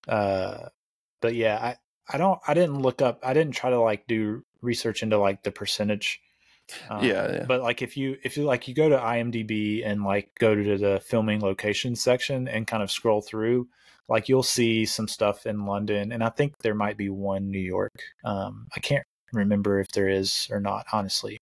uh, 0.07 0.67
but 1.21 1.35
yeah, 1.35 1.57
I, 1.57 1.75
I 2.11 2.17
don't, 2.17 2.39
I 2.47 2.53
didn't 2.53 2.81
look 2.81 3.01
up, 3.01 3.19
I 3.23 3.33
didn't 3.33 3.53
try 3.53 3.69
to 3.69 3.79
like 3.79 4.07
do 4.07 4.43
research 4.61 5.03
into 5.03 5.17
like 5.17 5.43
the 5.43 5.51
percentage. 5.51 6.21
Um, 6.89 7.03
Yeah, 7.03 7.31
yeah. 7.31 7.45
But 7.45 7.61
like 7.61 7.81
if 7.81 7.97
you 7.97 8.17
if 8.23 8.37
you 8.37 8.43
like 8.43 8.67
you 8.67 8.73
go 8.73 8.89
to 8.89 8.97
IMDb 8.97 9.85
and 9.85 10.03
like 10.03 10.31
go 10.39 10.55
to 10.55 10.77
the 10.77 11.01
filming 11.05 11.41
location 11.41 11.95
section 11.95 12.47
and 12.47 12.65
kind 12.67 12.81
of 12.81 12.91
scroll 12.91 13.21
through, 13.21 13.67
like 14.07 14.29
you'll 14.29 14.43
see 14.43 14.85
some 14.85 15.07
stuff 15.07 15.45
in 15.45 15.65
London, 15.65 16.11
and 16.11 16.23
I 16.23 16.29
think 16.29 16.57
there 16.59 16.75
might 16.75 16.97
be 16.97 17.09
one 17.09 17.49
New 17.49 17.59
York. 17.59 17.91
Um, 18.23 18.67
I 18.75 18.79
can't 18.79 19.05
remember 19.33 19.79
if 19.79 19.89
there 19.89 20.07
is 20.09 20.47
or 20.49 20.59
not, 20.59 20.85
honestly. 20.93 21.39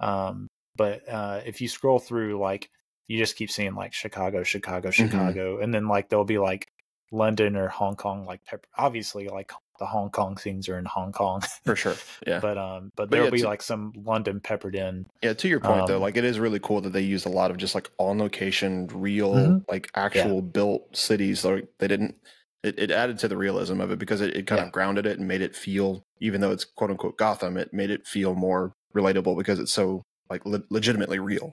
Um, 0.00 0.48
but 0.76 1.08
uh, 1.08 1.40
if 1.46 1.60
you 1.60 1.68
scroll 1.68 1.98
through, 1.98 2.38
like 2.40 2.68
you 3.08 3.18
just 3.18 3.36
keep 3.36 3.50
seeing 3.50 3.74
like 3.74 3.92
Chicago, 3.92 4.42
Chicago, 4.42 4.88
Mm-hmm. 4.88 5.08
Chicago, 5.10 5.58
and 5.60 5.72
then 5.72 5.88
like 5.88 6.08
there'll 6.08 6.24
be 6.24 6.38
like 6.38 6.66
London 7.12 7.56
or 7.56 7.68
Hong 7.68 7.96
Kong, 7.96 8.24
like 8.26 8.44
pepper. 8.44 8.66
Obviously, 8.76 9.28
like 9.28 9.52
the 9.78 9.86
Hong 9.86 10.10
Kong 10.10 10.36
scenes 10.36 10.68
are 10.68 10.78
in 10.78 10.84
Hong 10.84 11.12
Kong, 11.12 11.42
For 11.64 11.76
sure. 11.76 11.94
Yeah. 12.26 12.38
but 12.42 12.56
um, 12.58 12.90
but 12.96 13.04
But 13.04 13.10
there'll 13.10 13.26
yeah, 13.26 13.30
be 13.30 13.40
to- 13.40 13.46
like 13.48 13.62
some 13.62 13.92
London 13.96 14.40
peppered 14.40 14.74
in. 14.74 15.06
Yeah, 15.22 15.34
to 15.34 15.48
your 15.48 15.60
point 15.60 15.86
though, 15.86 15.96
Um, 15.96 16.02
like 16.02 16.16
it 16.16 16.24
is 16.24 16.38
really 16.40 16.60
cool 16.60 16.80
that 16.80 16.90
they 16.92 17.02
used 17.02 17.26
a 17.26 17.30
lot 17.30 17.50
of 17.50 17.56
just 17.56 17.74
like 17.74 17.90
on 17.98 18.18
location, 18.18 18.88
real, 18.92 19.34
Mhm. 19.34 19.64
like 19.68 19.90
actual 19.94 20.42
built 20.42 20.96
cities. 20.96 21.44
Like 21.44 21.68
they 21.78 21.88
didn't. 21.88 22.16
It, 22.62 22.78
it 22.78 22.90
added 22.90 23.18
to 23.18 23.28
the 23.28 23.36
realism 23.36 23.78
of 23.82 23.90
it 23.90 23.98
because 23.98 24.22
it, 24.22 24.34
it 24.34 24.46
kind 24.46 24.58
Yeah. 24.60 24.66
of 24.66 24.72
grounded 24.72 25.04
it 25.04 25.18
and 25.18 25.28
made 25.28 25.42
it 25.42 25.54
feel, 25.54 26.02
even 26.20 26.40
though 26.40 26.50
it's 26.50 26.64
quote 26.64 26.90
unquote 26.90 27.18
Gotham, 27.18 27.58
it 27.58 27.74
made 27.74 27.90
it 27.90 28.06
feel 28.06 28.34
more 28.34 28.72
relatable 28.94 29.36
because 29.36 29.58
it's 29.58 29.72
so 29.72 30.02
like 30.30 30.44
le- 30.46 30.64
legitimately 30.70 31.18
real. 31.18 31.52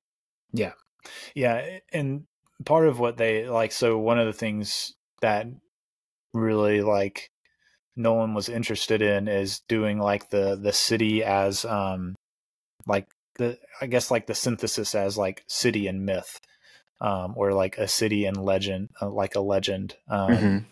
Yeah, 0.53 0.73
Yeah, 1.35 1.79
and 1.93 2.25
part 2.65 2.87
of 2.87 2.99
what 2.99 3.17
they 3.17 3.47
like 3.49 3.71
so 3.71 3.97
one 3.97 4.19
of 4.19 4.27
the 4.27 4.33
things 4.33 4.93
that 5.21 5.47
really 6.33 6.81
like 6.81 7.29
Nolan 7.95 8.33
was 8.33 8.49
interested 8.49 9.01
in 9.01 9.27
is 9.27 9.61
doing 9.67 9.99
like 9.99 10.29
the 10.29 10.55
the 10.55 10.73
city 10.73 11.23
as 11.23 11.65
um 11.65 12.15
like 12.87 13.07
the 13.37 13.59
I 13.81 13.87
guess 13.87 14.11
like 14.11 14.27
the 14.27 14.35
synthesis 14.35 14.95
as 14.95 15.17
like 15.17 15.43
city 15.47 15.87
and 15.87 16.05
myth, 16.05 16.39
um, 17.01 17.33
or 17.37 17.53
like 17.53 17.77
a 17.77 17.87
city 17.87 18.25
and 18.25 18.37
legend, 18.37 18.89
uh, 19.01 19.09
like 19.09 19.35
a 19.35 19.41
legend. 19.41 19.95
Um, 20.09 20.63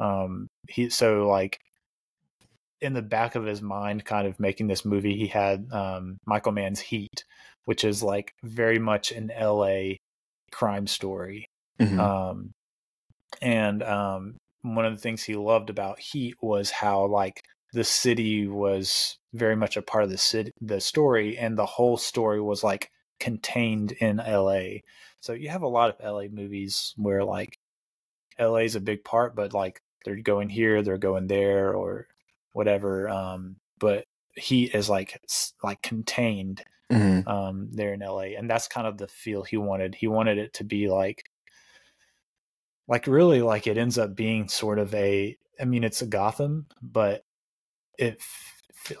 Mm-hmm. 0.00 0.04
um, 0.04 0.48
he 0.68 0.90
so 0.90 1.28
like 1.28 1.60
in 2.82 2.92
the 2.92 3.02
back 3.02 3.36
of 3.36 3.44
his 3.44 3.62
mind, 3.62 4.04
kind 4.04 4.26
of 4.26 4.40
making 4.40 4.66
this 4.66 4.84
movie, 4.84 5.16
he 5.16 5.28
had 5.28 5.66
um, 5.72 6.18
Michael 6.26 6.52
Mann's 6.52 6.80
Heat, 6.80 7.24
which 7.64 7.84
is 7.84 8.02
like 8.02 8.34
very 8.42 8.78
much 8.78 9.12
an 9.12 9.30
L.A. 9.30 9.98
crime 10.50 10.86
story. 10.86 11.46
Mhm. 11.80 11.98
Um, 11.98 12.52
and 13.40 13.82
um, 13.82 14.36
one 14.62 14.84
of 14.84 14.92
the 14.92 15.00
things 15.00 15.22
he 15.22 15.36
loved 15.36 15.70
about 15.70 16.00
Heat 16.00 16.34
was 16.42 16.70
how 16.70 17.06
like 17.06 17.42
the 17.72 17.84
city 17.84 18.46
was 18.46 19.16
very 19.32 19.56
much 19.56 19.76
a 19.76 19.82
part 19.82 20.04
of 20.04 20.10
the 20.10 20.18
city, 20.18 20.50
the 20.60 20.80
story, 20.80 21.38
and 21.38 21.56
the 21.56 21.66
whole 21.66 21.96
story 21.96 22.40
was 22.40 22.62
like 22.62 22.90
contained 23.20 23.92
in 23.92 24.20
L.A. 24.20 24.82
So 25.20 25.32
you 25.32 25.48
have 25.50 25.62
a 25.62 25.68
lot 25.68 25.88
of 25.88 25.96
L.A. 26.00 26.28
movies 26.28 26.92
where 26.96 27.24
like 27.24 27.58
L.A. 28.38 28.64
is 28.64 28.74
a 28.74 28.80
big 28.80 29.04
part, 29.04 29.36
but 29.36 29.54
like 29.54 29.80
they're 30.04 30.16
going 30.16 30.48
here, 30.48 30.82
they're 30.82 30.98
going 30.98 31.28
there, 31.28 31.72
or 31.72 32.08
whatever. 32.52 33.08
Um, 33.08 33.56
but 33.78 34.06
Heat 34.36 34.74
is 34.74 34.88
like 34.88 35.20
like 35.62 35.82
contained 35.82 36.64
Mhm. 36.90 37.26
um, 37.26 37.70
there 37.72 37.94
in 37.94 38.02
LA, 38.02 38.36
and 38.36 38.50
that's 38.50 38.68
kind 38.68 38.86
of 38.86 38.98
the 38.98 39.08
feel 39.08 39.42
he 39.44 39.56
wanted. 39.56 39.94
He 39.94 40.06
wanted 40.08 40.38
it 40.38 40.54
to 40.54 40.64
be 40.64 40.88
like, 40.88 41.24
like 42.88 43.06
really 43.06 43.42
like 43.42 43.66
it 43.66 43.78
ends 43.78 43.98
up 43.98 44.14
being 44.14 44.48
sort 44.48 44.78
of 44.78 44.94
a. 44.94 45.36
I 45.60 45.64
mean, 45.64 45.84
it's 45.84 46.02
a 46.02 46.06
Gotham, 46.06 46.66
but 46.80 47.24
it 47.98 48.20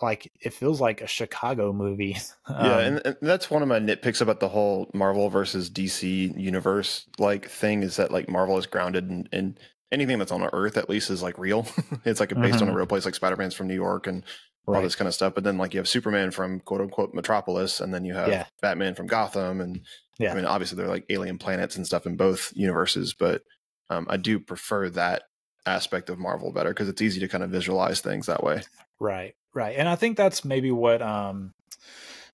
like 0.02 0.32
it 0.40 0.52
feels 0.54 0.80
like 0.80 1.00
a 1.02 1.06
Chicago 1.06 1.72
movie. 1.72 2.16
yeah, 2.58 2.78
Um, 2.78 2.80
and, 2.80 3.00
and 3.04 3.16
that's 3.20 3.50
one 3.50 3.62
of 3.62 3.68
my 3.68 3.78
nitpicks 3.80 4.20
about 4.20 4.40
the 4.40 4.48
whole 4.48 4.90
Marvel 4.94 5.28
versus 5.30 5.70
DC 5.70 6.32
universe 6.36 7.06
like 7.18 7.48
thing 7.48 7.82
is 7.82 7.96
that 7.96 8.10
like 8.12 8.28
Marvel 8.28 8.58
is 8.58 8.66
grounded 8.66 9.10
in, 9.10 9.28
in 9.32 9.58
anything 9.92 10.18
that's 10.18 10.32
on 10.32 10.42
Earth 10.52 10.76
at 10.76 10.88
least 10.88 11.10
is 11.10 11.22
like 11.22 11.38
real. 11.38 11.66
it's 12.04 12.18
like 12.18 12.30
based 12.34 12.60
on 12.62 12.68
a 12.68 12.72
Mhm. 12.72 12.76
real 12.76 12.86
place, 12.86 13.04
like 13.04 13.14
Spider 13.14 13.36
Man's 13.36 13.54
from 13.54 13.68
New 13.68 13.74
York 13.74 14.06
and 14.08 14.24
all 14.66 14.74
right. 14.74 14.82
this 14.82 14.94
kind 14.96 15.06
of 15.08 15.14
stuff. 15.14 15.34
But 15.34 15.44
then 15.44 15.58
like 15.58 15.74
you 15.74 15.78
have 15.78 15.88
Superman 15.88 16.30
from 16.32 16.58
quote 16.60 16.80
unquote 16.80 17.14
Metropolis, 17.14 17.80
and 17.80 17.92
then 17.94 18.04
you 18.04 18.14
have 18.14 18.28
Yeah. 18.28 18.46
Batman 18.60 18.94
from 18.94 19.06
Gotham, 19.06 19.60
and 19.60 19.82
Yeah. 20.18 20.32
I 20.32 20.34
mean 20.34 20.46
obviously 20.46 20.76
they're 20.76 20.88
like 20.88 21.04
alien 21.10 21.38
planets 21.38 21.76
and 21.76 21.86
stuff 21.86 22.06
in 22.06 22.16
both 22.16 22.52
universes, 22.56 23.14
but 23.14 23.42
um, 23.90 24.06
I 24.08 24.16
do 24.16 24.40
prefer 24.40 24.88
that 24.90 25.22
aspect 25.66 26.08
of 26.10 26.18
Marvel 26.18 26.52
better 26.52 26.70
because 26.70 26.88
it's 26.88 27.02
easy 27.02 27.20
to 27.20 27.28
kind 27.28 27.44
of 27.44 27.50
visualize 27.50 28.00
things 28.00 28.26
that 28.26 28.42
way. 28.42 28.62
Right, 28.98 29.34
right. 29.54 29.76
And 29.76 29.88
I 29.88 29.96
think 29.96 30.16
that's 30.16 30.44
maybe 30.44 30.70
what 30.72 31.02
um 31.02 31.52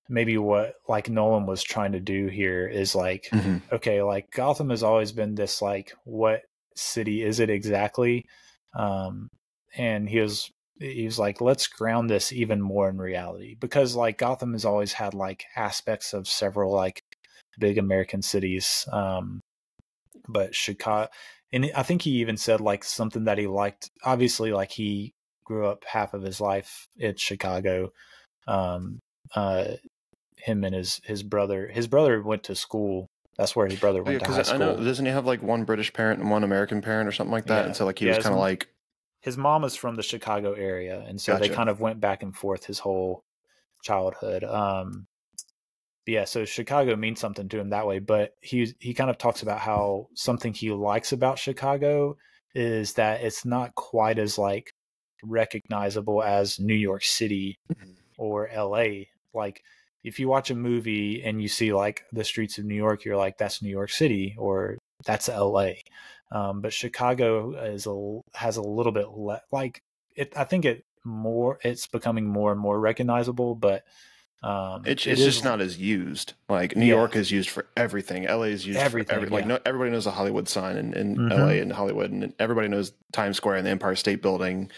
maybe 0.07 0.37
what 0.37 0.73
like 0.87 1.09
Nolan 1.09 1.45
was 1.45 1.61
trying 1.61 1.91
to 1.91 1.99
do 1.99 2.27
here 2.27 2.67
is 2.67 2.95
like 2.95 3.27
Mhm. 3.31 3.61
okay, 3.71 4.01
like 4.01 4.31
Gotham 4.31 4.69
has 4.71 4.81
always 4.83 5.11
been 5.11 5.35
this 5.35 5.61
like 5.61 5.93
what 6.05 6.41
city 6.79 7.23
is 7.23 7.39
it 7.39 7.49
exactly? 7.49 8.25
Um 8.73 9.29
and 9.75 10.09
he 10.09 10.19
was 10.19 10.51
he 10.79 11.05
was 11.05 11.19
like 11.19 11.41
let's 11.41 11.67
ground 11.67 12.09
this 12.09 12.31
even 12.31 12.61
more 12.61 12.89
in 12.89 12.97
reality 12.97 13.55
because 13.59 13.95
like 13.95 14.17
Gotham 14.17 14.53
has 14.53 14.65
always 14.65 14.93
had 14.93 15.13
like 15.13 15.45
aspects 15.55 16.13
of 16.13 16.27
several 16.27 16.73
like 16.73 17.01
big 17.59 17.77
American 17.77 18.21
cities 18.21 18.87
um 18.91 19.41
but 20.27 20.55
Chicago 20.55 21.09
and 21.51 21.71
I 21.75 21.83
think 21.83 22.03
he 22.03 22.11
even 22.11 22.37
said 22.37 22.61
like 22.61 22.83
something 22.83 23.25
that 23.25 23.37
he 23.37 23.47
liked 23.47 23.89
obviously 24.03 24.53
like 24.53 24.71
he 24.71 25.13
grew 25.49 25.67
up 25.67 25.83
half 25.83 26.13
of 26.13 26.21
his 26.21 26.39
life 26.39 26.87
in 26.97 27.15
Chicago. 27.15 27.91
Um, 28.47 28.99
uh, 29.35 29.73
him 30.37 30.63
and 30.63 30.75
his 30.75 31.01
his 31.03 31.23
brother. 31.23 31.67
His 31.67 31.87
brother 31.87 32.21
went 32.21 32.43
to 32.43 32.55
school. 32.55 33.07
That's 33.39 33.55
where 33.55 33.65
his 33.65 33.75
brother 33.79 34.03
Oh, 34.05 34.09
yeah, 34.11 34.17
went 34.17 34.19
to 34.19 34.27
high 34.27 34.33
because 34.33 34.49
I 34.49 34.57
school. 34.57 34.75
know 34.75 34.83
doesn't 34.83 35.05
he 35.05 35.11
have 35.11 35.25
like 35.25 35.41
one 35.41 35.63
British 35.65 35.93
parent 35.93 36.19
and 36.21 36.29
one 36.29 36.43
American 36.43 36.81
parent 36.81 37.07
or 37.07 37.11
something 37.11 37.31
like 37.31 37.47
that? 37.47 37.59
Yeah. 37.59 37.65
And 37.65 37.75
so 37.75 37.85
like 37.85 37.99
he 37.99 38.05
Yeah, 38.05 38.17
was 38.17 38.23
kind 38.23 38.33
of 38.33 38.39
like 38.39 38.69
his 39.21 39.37
mom 39.37 39.63
is 39.63 39.75
from 39.75 39.95
the 39.95 40.03
Chicago 40.03 40.53
area, 40.53 41.01
and 41.07 41.19
so 41.21 41.35
they 41.35 41.49
kind 41.49 41.69
of 41.69 41.79
went 41.81 41.99
back 41.99 42.23
and 42.23 42.35
forth 42.35 42.65
his 42.65 42.79
whole 42.79 43.23
childhood. 43.83 44.43
Um, 44.43 45.07
yeah, 46.05 46.25
so 46.25 46.45
Chicago 46.45 46.95
means 46.95 47.19
something 47.19 47.49
to 47.49 47.59
him 47.59 47.69
that 47.69 47.85
way. 47.87 47.99
But 47.99 48.33
he 48.41 48.73
he 48.79 48.93
kind 48.93 49.09
of 49.09 49.17
talks 49.17 49.43
about 49.43 49.59
how 49.59 50.07
something 50.15 50.53
he 50.53 50.71
likes 50.71 51.11
about 51.11 51.39
Chicago 51.39 52.17
is 52.55 52.93
that 52.93 53.21
it's 53.21 53.45
not 53.45 53.75
quite 53.75 54.17
as 54.17 54.37
like 54.37 54.73
recognizable 55.23 56.23
as 56.23 56.59
New 56.59 56.73
York 56.75 57.03
City 57.03 57.59
Mhm. 57.69 57.95
or 58.17 58.47
LA. 58.49 59.09
Like 59.33 59.61
if 60.03 60.19
you 60.19 60.27
watch 60.27 60.49
a 60.49 60.55
movie 60.55 61.21
and 61.23 61.41
you 61.41 61.47
see 61.47 61.73
like 61.73 62.03
the 62.13 62.23
streets 62.23 62.57
of 62.57 62.65
New 62.65 62.75
York, 62.75 63.03
you're 63.05 63.17
like, 63.17 63.37
that's 63.37 63.61
New 63.61 63.69
York 63.69 63.89
City 63.91 64.35
or 64.37 64.77
that's 65.05 65.27
LA. 65.27 65.71
Um, 66.31 66.61
but 66.61 66.73
Chicago 66.73 67.53
is 67.53 67.87
a 67.87 68.21
has 68.37 68.57
a 68.57 68.61
little 68.61 68.91
bit 68.91 69.09
le- 69.09 69.41
like 69.51 69.81
it. 70.15 70.33
I 70.37 70.43
think 70.43 70.63
it 70.65 70.85
more. 71.03 71.59
It's 71.63 71.87
becoming 71.87 72.27
more 72.27 72.51
and 72.51 72.61
more 72.61 72.79
recognizable, 72.79 73.55
but 73.55 73.83
um, 74.41 74.83
it's, 74.85 75.05
it 75.05 75.11
it's 75.11 75.21
is- 75.21 75.25
just 75.25 75.43
not 75.43 75.59
as 75.59 75.77
used. 75.77 76.33
Like 76.47 76.75
New 76.77 76.85
Yeah. 76.85 76.95
York 76.95 77.15
is 77.15 77.29
used 77.31 77.49
for 77.49 77.65
everything. 77.75 78.23
LA 78.25 78.43
is 78.43 78.65
used 78.65 78.79
Everything, 78.79 79.07
for 79.19 79.25
every, 79.25 79.29
like 79.29 79.43
yeah. 79.43 79.47
no, 79.49 79.59
everybody 79.65 79.91
knows 79.91 80.05
the 80.05 80.11
Hollywood 80.11 80.47
sign 80.47 80.77
in, 80.77 80.93
in 80.93 81.15
Mhm. 81.17 81.31
LA 81.37 81.61
and 81.61 81.73
Hollywood, 81.73 82.11
and 82.11 82.33
everybody 82.39 82.67
knows 82.69 82.93
Times 83.11 83.35
Square 83.37 83.57
and 83.57 83.65
the 83.67 83.71
Empire 83.71 83.95
State 83.95 84.21
Building 84.21 84.69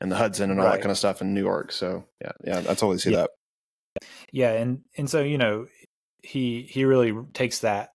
and 0.00 0.12
the 0.12 0.16
Hudson 0.16 0.50
and 0.50 0.60
all 0.60 0.66
Right. 0.66 0.74
that 0.74 0.82
kind 0.82 0.92
of 0.92 0.98
stuff 0.98 1.20
in 1.20 1.34
New 1.34 1.40
York. 1.42 1.72
So 1.72 2.04
yeah, 2.22 2.32
yeah, 2.44 2.58
I 2.58 2.62
totally 2.74 2.98
see 2.98 3.10
Yeah. 3.10 3.22
that. 3.22 3.30
Yeah 4.32 4.52
and 4.52 4.82
and 4.96 5.08
so 5.08 5.22
you 5.22 5.38
know 5.38 5.66
he 6.22 6.62
he 6.62 6.84
really 6.84 7.12
takes 7.32 7.60
that 7.60 7.90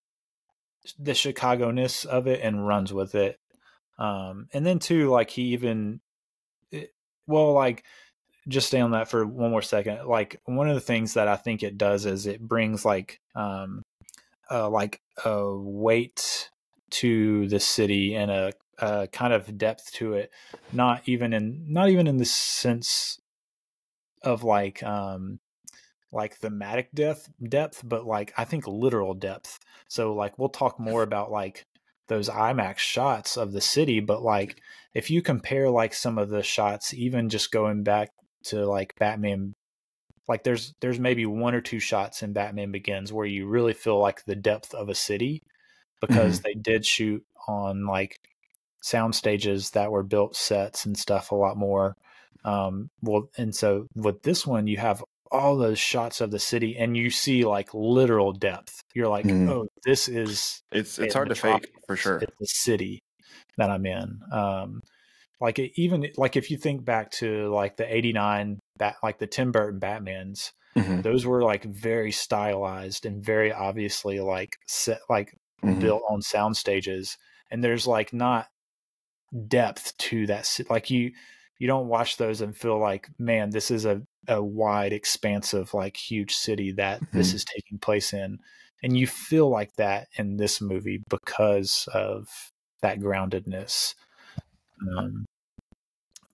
the 0.99 1.13
chicago 1.13 1.71
ness 1.71 2.05
of 2.05 2.27
it 2.27 2.41
and 2.41 2.67
runs 2.67 2.91
with 2.93 3.15
it. 3.15 3.39
Um 3.97 4.47
and 4.53 4.65
then 4.65 4.79
too 4.79 5.09
like 5.09 5.29
he 5.29 5.53
even 5.53 6.01
it, 6.71 6.93
well 7.27 7.53
like 7.53 7.83
just 8.47 8.67
stay 8.67 8.81
on 8.81 8.91
that 8.91 9.07
for 9.07 9.25
one 9.25 9.51
more 9.51 9.61
second 9.61 10.05
like 10.07 10.41
one 10.45 10.67
of 10.67 10.75
the 10.75 10.81
things 10.81 11.13
that 11.13 11.27
i 11.27 11.35
think 11.35 11.63
it 11.63 11.77
does 11.77 12.05
is 12.05 12.25
it 12.25 12.41
brings 12.41 12.83
like 12.83 13.21
um 13.35 13.81
uh 14.51 14.69
like 14.69 14.99
a 15.23 15.55
weight 15.55 16.49
to 16.89 17.47
the 17.47 17.59
city 17.59 18.15
and 18.15 18.29
a, 18.29 18.51
a 18.79 19.07
kind 19.07 19.33
of 19.33 19.57
depth 19.57 19.91
to 19.93 20.13
it 20.13 20.31
not 20.71 21.01
even 21.05 21.33
in 21.33 21.65
not 21.69 21.89
even 21.89 22.07
in 22.07 22.17
the 22.17 22.25
sense 22.25 23.19
of 24.21 24.43
like 24.43 24.83
um 24.83 25.39
like 26.13 26.35
thematic 26.35 26.91
depth 26.93 27.29
depth 27.47 27.81
but 27.83 28.05
like 28.05 28.33
i 28.37 28.45
think 28.45 28.67
literal 28.67 29.13
depth. 29.13 29.59
So 29.87 30.13
like 30.13 30.37
we'll 30.37 30.49
talk 30.49 30.79
more 30.79 31.03
about 31.09 31.31
like 31.31 31.65
those 32.07 32.29
imax 32.29 32.79
shots 32.79 33.37
of 33.37 33.51
the 33.51 33.61
city 33.61 33.99
but 33.99 34.21
like 34.21 34.57
if 34.93 35.09
you 35.09 35.21
compare 35.21 35.69
like 35.69 35.93
some 35.93 36.17
of 36.17 36.29
the 36.29 36.43
shots 36.43 36.93
even 36.93 37.29
just 37.29 37.51
going 37.51 37.83
back 37.83 38.11
to 38.45 38.65
like 38.65 38.93
batman 38.99 39.53
like 40.27 40.43
there's 40.43 40.73
there's 40.81 40.99
maybe 40.99 41.25
one 41.25 41.55
or 41.55 41.61
two 41.61 41.79
shots 41.79 42.21
in 42.21 42.33
batman 42.33 42.71
begins 42.71 43.13
where 43.13 43.25
you 43.25 43.47
really 43.47 43.73
feel 43.73 43.99
like 43.99 44.23
the 44.25 44.35
depth 44.35 44.73
of 44.73 44.89
a 44.89 44.95
city 44.95 45.41
because 46.01 46.41
they 46.41 46.53
did 46.53 46.85
shoot 46.85 47.23
on 47.47 47.85
like 47.85 48.19
sound 48.81 49.15
stages 49.15 49.71
that 49.71 49.91
were 49.91 50.03
built 50.03 50.35
sets 50.35 50.85
and 50.85 50.97
stuff 50.97 51.31
a 51.31 51.35
lot 51.35 51.57
more. 51.57 51.95
Um 52.43 52.89
well 53.01 53.29
and 53.37 53.55
so 53.55 53.87
with 53.95 54.21
this 54.23 54.45
one 54.45 54.67
you 54.67 54.77
have 54.77 55.03
all 55.33 55.57
those 55.57 55.79
shots 55.79 56.21
of 56.21 56.31
the 56.31 56.39
city 56.39 56.77
and 56.77 56.95
you 56.95 57.09
see 57.09 57.43
like 57.43 57.73
literal 57.73 58.31
depth 58.31 58.81
you're 58.93 59.07
like 59.09 59.25
Mhm. 59.25 59.49
oh 59.49 59.67
this 59.83 60.07
is 60.07 60.61
It's 60.71 60.99
it's 60.99 61.13
hard 61.15 61.29
to 61.29 61.35
fake 61.35 61.71
for 61.87 61.95
sure. 61.97 62.19
it's 62.19 62.33
the 62.39 62.47
city 62.47 62.99
that 63.57 63.69
i'm 63.71 63.85
in 63.85 64.19
um 64.31 64.79
like 65.41 65.59
it, 65.59 65.71
even 65.75 66.07
like 66.17 66.35
if 66.37 66.51
you 66.51 66.57
think 66.57 66.85
back 66.85 67.11
to 67.11 67.49
like 67.53 67.75
the 67.77 67.93
89 67.95 68.59
bat 68.77 68.95
like 69.03 69.17
the 69.19 69.27
tim 69.27 69.51
burton 69.51 69.79
batmans 69.79 70.51
Mhm, 70.77 71.03
those 71.03 71.25
were 71.25 71.43
like 71.43 71.63
very 71.65 72.11
stylized 72.11 73.05
and 73.05 73.23
very 73.23 73.51
obviously 73.53 74.19
like 74.19 74.55
set 74.67 74.99
like 75.09 75.35
mhm. 75.63 75.79
built 75.79 76.01
on 76.09 76.21
sound 76.21 76.57
stages 76.57 77.15
and 77.51 77.63
there's 77.63 77.85
like 77.85 78.13
not 78.13 78.47
depth 79.47 79.97
to 79.97 80.27
that 80.27 80.47
like 80.69 80.89
you 80.89 81.11
you 81.63 81.67
don't 81.67 81.87
watch 81.87 82.17
those 82.17 82.41
and 82.41 82.57
feel 82.57 82.77
like 82.77 83.07
man 83.17 83.49
this 83.49 83.71
is 83.71 83.85
a, 83.85 84.01
a 84.27 84.43
wide 84.43 84.91
expansive 84.91 85.73
like 85.73 85.95
huge 85.95 86.33
city 86.35 86.73
that 86.73 86.99
this 87.13 87.31
Mhm. 87.31 87.35
is 87.35 87.45
taking 87.45 87.79
place 87.79 88.11
in 88.11 88.37
and 88.83 88.97
you 88.97 89.07
feel 89.07 89.47
like 89.49 89.73
that 89.77 90.09
in 90.17 90.35
this 90.35 90.59
movie 90.59 91.01
because 91.09 91.87
of 91.93 92.27
that 92.81 92.99
groundedness 92.99 93.95
um 94.97 95.23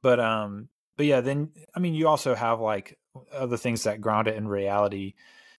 but 0.02 0.20
um 0.20 0.68
but 0.98 1.06
yeah 1.06 1.22
then 1.22 1.52
i 1.76 1.80
mean 1.80 1.94
you 1.94 2.08
also 2.08 2.34
have 2.34 2.60
like 2.60 2.98
other 3.32 3.58
things 3.58 3.84
that 3.84 4.02
ground 4.02 4.28
it 4.28 4.36
in 4.36 4.48
reality 4.48 5.14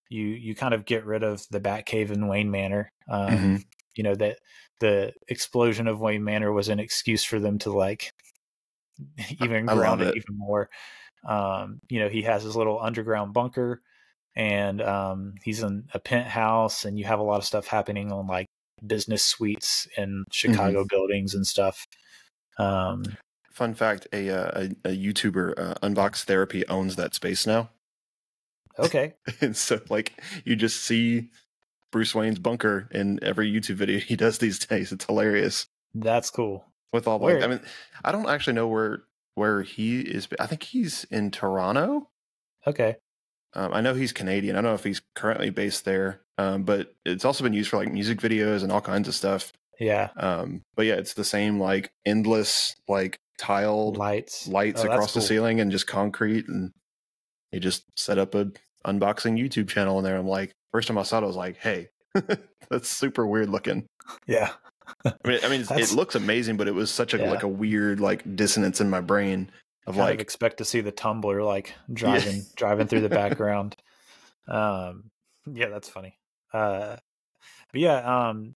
you 0.08 0.24
you 0.24 0.56
kind 0.56 0.74
of 0.74 0.84
get 0.84 1.06
rid 1.06 1.22
of 1.22 1.46
the 1.52 1.60
Batcave 1.60 2.10
and 2.10 2.28
Wayne 2.28 2.50
Manor. 2.50 2.90
Um, 3.08 3.30
Mhm. 3.30 3.64
You 3.94 4.02
know 4.02 4.16
that 4.16 4.38
the 4.80 5.12
explosion 5.28 5.86
of 5.86 6.00
Wayne 6.00 6.24
Manor 6.24 6.50
was 6.52 6.68
an 6.68 6.80
excuse 6.80 7.22
for 7.22 7.38
them 7.38 7.60
to 7.60 7.70
like 7.70 8.10
even 9.42 9.68
I 9.68 9.74
ground 9.74 10.02
it. 10.02 10.16
even 10.16 10.36
more. 10.36 10.68
Um, 11.26 11.80
you 11.88 12.00
know, 12.00 12.08
he 12.08 12.22
has 12.22 12.42
his 12.42 12.56
little 12.56 12.80
underground 12.80 13.32
bunker. 13.34 13.82
and 14.36 14.80
um, 14.80 15.34
he's 15.42 15.62
in 15.62 15.84
a 15.92 15.98
penthouse, 15.98 16.84
and 16.84 16.98
you 16.98 17.04
have 17.04 17.18
a 17.18 17.22
lot 17.22 17.38
of 17.38 17.44
stuff 17.44 17.66
happening 17.66 18.12
on 18.12 18.26
like 18.26 18.46
business 18.86 19.24
suites 19.24 19.86
in 19.96 20.24
Chicago 20.32 20.84
buildings 20.88 21.34
and 21.34 21.46
stuff. 21.46 21.86
Um, 22.58 23.04
Fun 23.50 23.74
fact: 23.74 24.06
a 24.12 24.30
uh, 24.30 24.68
a, 24.84 24.90
a 24.90 24.96
YouTuber, 24.96 25.54
uh, 25.58 25.74
Unbox 25.82 26.24
Therapy, 26.24 26.66
owns 26.68 26.96
that 26.96 27.14
space 27.14 27.46
now, 27.46 27.70
okay, 28.78 29.14
and 29.40 29.56
so 29.56 29.80
like 29.90 30.20
you 30.44 30.56
just 30.56 30.82
see 30.82 31.30
Bruce 31.90 32.14
Wayne's 32.14 32.38
bunker 32.38 32.88
in 32.92 33.18
every 33.22 33.50
YouTube 33.52 33.74
video 33.74 33.98
he 33.98 34.16
does 34.16 34.38
these 34.38 34.58
days. 34.58 34.92
It's 34.92 35.04
hilarious. 35.04 35.66
that's 35.94 36.30
cool. 36.30 36.64
With 36.92 37.06
all, 37.06 37.18
like, 37.18 37.42
I 37.42 37.46
mean, 37.46 37.60
I 38.04 38.12
don't 38.12 38.28
actually 38.28 38.54
know 38.54 38.68
where 38.68 39.02
where 39.34 39.62
he 39.62 40.00
is. 40.00 40.28
I 40.38 40.46
think 40.46 40.62
he's 40.64 41.04
in 41.04 41.30
Toronto. 41.30 42.08
Okay, 42.66 42.96
Um, 43.54 43.72
I 43.72 43.80
know 43.80 43.94
he's 43.94 44.12
Canadian. 44.12 44.56
I 44.56 44.60
don't 44.60 44.70
know 44.70 44.74
if 44.74 44.84
he's 44.84 45.00
currently 45.14 45.50
based 45.50 45.84
there, 45.84 46.20
um, 46.36 46.64
but 46.64 46.94
it's 47.06 47.24
also 47.24 47.42
been 47.44 47.54
used 47.54 47.70
for 47.70 47.76
like 47.78 47.92
music 47.92 48.18
videos 48.20 48.62
and 48.62 48.70
all 48.72 48.80
kinds 48.82 49.08
of 49.08 49.14
stuff. 49.14 49.52
yeah, 49.78 50.10
Um, 50.16 50.62
but 50.74 50.84
yeah, 50.86 50.94
it's 50.94 51.14
the 51.14 51.24
same 51.24 51.58
like 51.60 51.90
endless 52.04 52.74
like 52.88 53.18
tiled 53.38 53.96
lights, 53.96 54.46
lights 54.48 54.82
Oh, 54.84 54.88
across 54.90 55.14
the 55.14 55.20
ceiling 55.28 55.60
and 55.60 55.70
just 55.72 55.86
concrete, 55.86 56.48
and 56.48 56.72
he 57.52 57.60
just 57.60 57.84
set 57.96 58.18
up 58.18 58.34
a 58.34 58.50
unboxing 58.84 59.38
YouTube 59.40 59.68
channel 59.68 59.96
in 59.98 60.04
there. 60.04 60.16
I'm 60.16 60.26
like, 60.28 60.52
first 60.72 60.88
time 60.88 60.98
I 60.98 61.02
saw 61.04 61.18
it, 61.18 61.22
I 61.22 61.26
was 61.26 61.36
like, 61.36 61.56
hey, 61.56 61.88
that's 62.70 62.88
super 62.90 63.26
weird 63.26 63.48
looking. 63.48 63.86
Yeah, 64.26 64.50
I 65.04 65.12
mean, 65.26 65.40
I 65.42 65.48
mean, 65.48 65.64
it 65.70 65.92
looks 65.92 66.14
amazing, 66.14 66.56
but 66.56 66.68
it 66.68 66.74
was 66.74 66.90
such 66.90 67.14
a 67.14 67.18
Yeah. 67.18 67.30
like 67.30 67.42
a 67.42 67.48
weird 67.48 68.00
like 68.00 68.36
dissonance 68.36 68.80
in 68.80 68.90
my 68.90 69.00
brain 69.00 69.50
of 69.86 69.94
kind 69.94 70.06
like, 70.06 70.14
of 70.14 70.20
expect 70.20 70.58
to 70.58 70.64
see 70.64 70.80
the 70.80 70.92
tumbler 70.92 71.42
like 71.42 71.74
driving 71.92 72.44
driving 72.56 72.86
through 72.86 73.00
the 73.00 73.08
background. 73.08 73.76
Um, 74.48 75.10
yeah, 75.50 75.68
that's 75.68 75.88
funny. 75.88 76.18
Uh, 76.52 76.96
but 77.72 77.80
yeah, 77.80 78.28
um, 78.28 78.54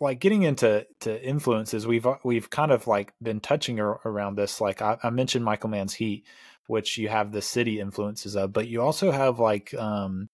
like 0.00 0.20
getting 0.20 0.42
into 0.42 0.86
to 1.00 1.22
influences, 1.22 1.86
we've 1.86 2.06
uh, 2.06 2.16
we've 2.24 2.50
kind 2.50 2.72
of 2.72 2.86
like 2.86 3.12
been 3.22 3.40
touching 3.40 3.80
ar- 3.80 4.00
around 4.04 4.36
this. 4.36 4.60
Like 4.60 4.82
I, 4.82 4.98
I 5.02 5.10
mentioned, 5.10 5.44
Michael 5.44 5.70
Mann's 5.70 5.94
Heat, 5.94 6.24
which 6.66 6.98
you 6.98 7.08
have 7.08 7.32
the 7.32 7.42
city 7.42 7.80
influences 7.80 8.36
of, 8.36 8.52
but 8.52 8.68
you 8.68 8.82
also 8.82 9.10
have 9.10 9.38
like 9.38 9.74
um, 9.74 10.28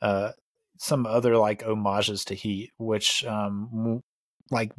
uh, 0.00 0.32
some 0.78 1.06
other 1.06 1.36
like 1.36 1.62
homages 1.62 2.24
to 2.26 2.34
Heat, 2.34 2.70
which 2.78 3.24
um, 3.24 4.02
like 4.50 4.72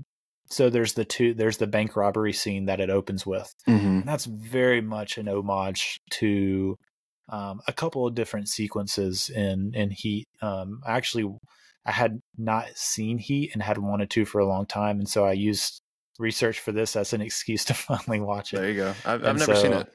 so 0.49 0.69
there's 0.69 0.93
the 0.93 1.05
two 1.05 1.33
there's 1.33 1.57
the 1.57 1.67
bank 1.67 1.95
robbery 1.95 2.33
scene 2.33 2.65
that 2.65 2.79
it 2.79 2.89
opens 2.89 3.25
with 3.25 3.53
Mhm. 3.67 3.99
and 4.01 4.07
that's 4.07 4.25
very 4.25 4.79
much 4.81 5.17
an 5.17 5.27
homage 5.27 5.99
to 6.11 6.77
um, 7.29 7.59
a 7.67 7.73
couple 7.73 8.07
of 8.07 8.15
different 8.15 8.47
sequences 8.47 9.29
in 9.29 9.73
in 9.75 9.91
Heat. 9.91 10.25
Um, 10.41 10.81
actually, 10.87 11.29
I 11.85 11.91
had 11.91 12.21
not 12.37 12.69
seen 12.75 13.17
Heat 13.17 13.51
and 13.53 13.61
had 13.61 13.77
wanted 13.77 14.09
to 14.11 14.25
for 14.25 14.39
a 14.39 14.47
long 14.47 14.65
time, 14.65 14.99
and 14.99 15.09
so 15.09 15.25
I 15.25 15.33
used 15.33 15.81
research 16.19 16.59
for 16.61 16.71
this 16.71 16.95
as 16.95 17.11
an 17.13 17.21
excuse 17.27 17.65
to 17.65 17.73
finally 17.73 18.21
watch 18.21 18.53
it. 18.53 18.57
there 18.57 18.69
you 18.69 18.75
go. 18.77 18.93
I've, 19.05 19.25
I've 19.25 19.37
never 19.39 19.55
seen 19.55 19.73
it. 19.73 19.91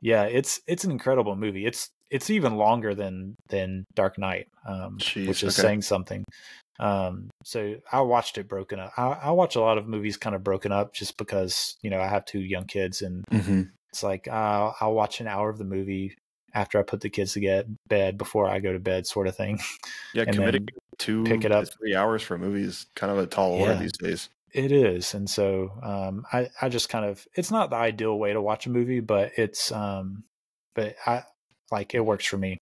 Yeah, 0.00 0.22
it's 0.24 0.60
it's 0.68 0.84
an 0.84 0.92
incredible 0.92 1.34
movie. 1.36 1.66
It's 1.66 1.90
it's 2.10 2.30
even 2.30 2.56
longer 2.56 2.94
than 2.94 3.36
than 3.48 3.84
Dark 3.94 4.18
Knight, 4.18 4.48
um, 4.66 4.98
Jeez, 4.98 5.28
which 5.28 5.42
is 5.42 5.56
okay. 5.58 5.66
saying 5.68 5.82
something. 5.82 6.24
Um, 6.78 7.28
so 7.44 7.76
I 7.92 8.00
watched 8.00 8.38
it 8.38 8.48
broken 8.48 8.80
up. 8.80 8.92
I, 8.96 9.08
I 9.24 9.30
watch 9.32 9.54
a 9.56 9.60
lot 9.60 9.76
of 9.78 9.86
movies 9.86 10.16
kind 10.16 10.34
of 10.34 10.42
broken 10.42 10.72
up 10.72 10.94
just 10.94 11.18
because 11.18 11.76
you 11.82 11.90
know 11.90 12.00
I 12.00 12.08
have 12.08 12.24
two 12.24 12.40
young 12.40 12.64
kids 12.64 13.02
and 13.02 13.24
Mm-hmm. 13.30 13.62
it's 13.90 14.02
like 14.02 14.28
uh, 14.28 14.72
I'll 14.80 14.94
watch 14.94 15.20
an 15.20 15.28
hour 15.28 15.50
of 15.50 15.58
the 15.58 15.64
movie 15.64 16.16
after 16.54 16.78
I 16.78 16.82
put 16.82 17.00
the 17.00 17.10
kids 17.10 17.34
to 17.34 17.40
get 17.40 17.66
bed 17.88 18.18
before 18.18 18.48
I 18.48 18.58
go 18.60 18.72
to 18.72 18.78
bed, 18.80 19.06
sort 19.06 19.26
of 19.28 19.36
thing. 19.36 19.60
Yeah, 20.14 20.24
and 20.24 20.34
committing 20.34 20.66
two 20.98 21.22
pick 21.24 21.44
it 21.44 21.52
up. 21.52 21.66
three 21.68 21.94
hours 21.94 22.20
for 22.22 22.34
a 22.34 22.38
movie 22.38 22.62
is 22.64 22.86
kind 22.96 23.12
of 23.12 23.18
a 23.18 23.26
tall 23.26 23.52
order 23.52 23.72
Yeah. 23.74 23.78
these 23.78 23.92
days. 23.92 24.28
It 24.52 24.72
is, 24.72 25.14
and 25.14 25.30
so 25.30 25.70
um, 25.82 26.26
I 26.32 26.48
I 26.60 26.68
just 26.68 26.88
kind 26.88 27.04
of 27.04 27.24
it's 27.36 27.52
not 27.52 27.70
the 27.70 27.76
ideal 27.76 28.18
way 28.18 28.32
to 28.32 28.42
watch 28.42 28.66
a 28.66 28.70
movie, 28.70 28.98
but 28.98 29.30
it's 29.36 29.70
um, 29.70 30.24
but 30.74 30.96
I 31.06 31.22
like 31.70 31.94
it 31.94 32.00
works 32.04 32.26
for 32.26 32.38
me. 32.38 32.58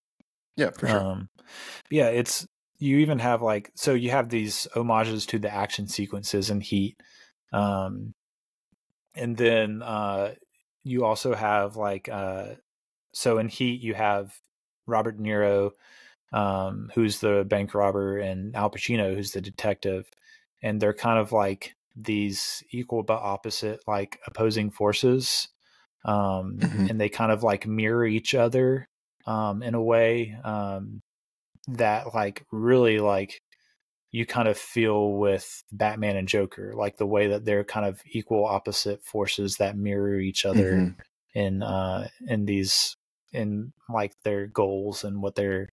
Yeah, 0.57 0.71
for 0.71 0.87
sure. 0.89 1.01
Um, 1.01 1.29
yeah, 1.91 2.09
it's 2.09 2.47
you 2.79 2.99
even 2.99 3.19
have 3.19 3.43
like 3.43 3.71
so 3.77 3.95
you 3.95 4.11
have 4.11 4.29
these 4.29 4.67
homages 4.75 5.27
to 5.27 5.39
the 5.39 5.53
action 5.53 5.87
sequences 5.89 6.51
in 6.51 6.61
Heat, 6.61 6.97
um, 7.53 8.15
and 9.15 9.37
then 9.37 9.83
uh, 9.83 10.35
you 10.85 11.05
also 11.05 11.35
have 11.35 11.77
like 11.77 12.09
uh, 12.09 12.55
so 13.13 13.39
in 13.39 13.49
Heat 13.49 13.81
you 13.81 13.95
have 13.95 14.35
Robert 14.87 15.17
De 15.19 15.23
Niro, 15.23 15.73
um, 16.33 16.91
who's 16.95 17.21
the 17.21 17.45
bank 17.49 17.75
robber, 17.75 18.19
and 18.19 18.55
Al 18.57 18.71
Pacino, 18.71 19.15
who's 19.15 19.33
the 19.33 19.41
detective, 19.41 20.11
and 20.63 20.81
they're 20.81 20.95
kind 20.95 21.19
of 21.19 21.33
like 21.33 21.75
these 21.97 22.63
equal 22.71 23.03
but 23.03 23.21
opposite 23.21 23.81
like 23.89 24.21
opposing 24.27 24.71
forces 24.71 25.49
um 26.05 26.59
Mhm. 26.59 26.91
and 26.91 27.01
they 27.01 27.09
kind 27.09 27.33
of 27.33 27.43
like 27.43 27.67
mirror 27.67 28.07
each 28.07 28.35
other 28.35 28.89
um 29.29 29.62
in 29.62 29.74
a 29.74 29.83
way 29.83 30.37
um 30.45 31.01
that 31.68 32.14
like 32.14 32.45
really 32.51 32.99
like 32.99 33.39
you 34.11 34.24
kind 34.24 34.49
of 34.49 34.57
feel 34.57 35.12
with 35.12 35.62
Batman 35.70 36.16
and 36.16 36.29
Joker 36.29 36.72
like 36.74 36.97
the 36.97 37.07
way 37.07 37.29
that 37.29 37.45
they're 37.45 37.64
kind 37.64 37.87
of 37.87 38.01
equal 38.07 38.47
opposite 38.47 39.05
forces 39.05 39.57
that 39.57 39.76
mirror 39.76 40.18
each 40.18 40.47
other 40.47 40.70
Mhm. 40.72 40.97
in 41.35 41.62
uh 41.62 42.09
in 42.26 42.47
these 42.47 42.95
in 43.33 43.72
like 43.91 44.12
their 44.24 44.47
goals 44.47 45.05
and 45.05 45.20
what 45.22 45.35
they're 45.35 45.68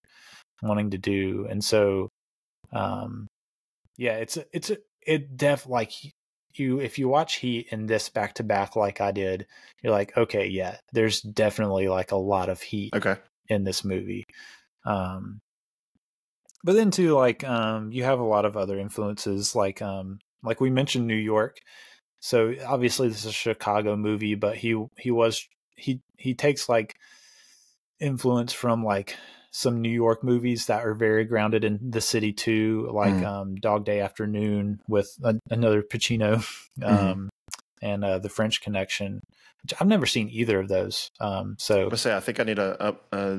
wanting 0.62 0.91
to 0.91 0.97
do 0.97 1.47
and 1.49 1.64
so 1.64 2.10
um 2.74 3.28
yeah 3.97 4.18
it's 4.18 4.38
it's 4.51 4.72
it 5.06 5.38
def 5.38 5.68
like 5.68 5.91
you 6.56 6.80
if 6.80 6.97
you 6.99 7.08
watch 7.08 7.36
heat 7.36 7.68
in 7.72 7.86
this 7.86 8.10
back 8.10 8.34
to 8.34 8.43
back 8.43 8.76
like 8.76 8.99
i 9.01 9.12
did 9.12 9.45
you're 9.82 9.93
like 9.93 10.16
okay 10.18 10.47
yeah 10.47 10.78
there's 10.93 11.22
definitely 11.22 11.88
like 11.88 12.12
a 12.12 12.18
lot 12.18 12.49
of 12.49 12.62
heat 12.62 12.93
Okay. 12.95 13.16
In 13.48 13.64
this 13.64 13.84
movie 13.84 14.26
um 14.86 15.39
but 16.64 16.74
then 16.74 16.91
too 16.91 17.14
like 17.14 17.43
um 17.43 17.91
you 17.91 18.04
have 18.04 18.20
a 18.20 18.24
lot 18.24 18.46
of 18.46 18.58
other 18.58 18.80
influences 18.80 19.56
like 19.56 19.82
um 19.82 20.20
like 20.43 20.60
we 20.62 20.70
mentioned 20.70 21.08
new 21.08 21.16
york 21.16 21.58
so 22.20 22.54
obviously 22.68 23.08
this 23.08 23.20
is 23.20 23.26
a 23.28 23.32
chicago 23.32 23.96
movie 23.96 24.36
but 24.36 24.56
he 24.58 24.76
he 24.98 25.12
was 25.12 25.48
he 25.76 26.02
he 26.18 26.34
takes 26.34 26.68
like 26.70 26.96
influence 28.00 28.52
from 28.54 28.84
like 28.84 29.16
some 29.52 29.82
new 29.82 29.89
york 29.89 30.24
movies 30.24 30.66
that 30.66 30.86
are 30.86 30.93
very 30.93 31.24
grounded 31.24 31.64
in 31.64 31.80
the 31.91 32.02
city 32.02 32.34
too 32.34 32.89
like 32.93 33.14
Mhm. 33.16 33.26
um 33.26 33.56
dog 33.56 33.86
day 33.86 34.02
afternoon 34.02 34.82
with 34.88 35.10
a, 35.24 35.36
another 35.50 35.82
pacino 35.82 36.43
um 36.84 37.30
and 37.82 38.03
uh 38.03 38.19
the 38.19 38.30
french 38.30 38.61
connection 38.61 39.19
which 39.63 39.73
i've 39.80 39.88
never 39.88 40.05
seen 40.05 40.30
either 40.30 40.59
of 40.59 40.67
those 40.67 41.09
um 41.19 41.55
so 41.59 41.89
I 41.91 41.95
say 41.95 42.15
I 42.15 42.19
think 42.19 42.39
I 42.39 42.43
need 42.43 42.55
to 42.57 42.82
uh, 42.82 42.93
uh, 43.11 43.38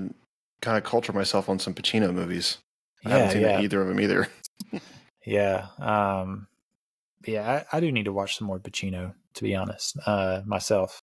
kind 0.60 0.78
of 0.78 0.84
culture 0.84 1.12
myself 1.12 1.48
on 1.48 1.58
some 1.58 1.74
Pacino 1.74 2.12
movies. 2.12 2.58
I 3.04 3.10
yeah 3.10 3.14
haven't 3.18 3.30
seen 3.30 3.42
yeah 3.42 3.60
either 3.60 3.80
of 3.82 3.88
them 3.88 4.00
either. 4.00 4.28
Yeah. 5.24 5.66
Um 5.78 6.46
yeah, 7.26 7.64
I, 7.72 7.76
I 7.76 7.80
do 7.80 7.90
need 7.90 8.04
to 8.04 8.12
watch 8.12 8.36
some 8.38 8.46
more 8.46 8.60
Pacino, 8.60 9.14
to 9.34 9.42
be 9.42 9.54
honest, 9.54 9.96
uh 10.06 10.42
myself. 10.46 11.00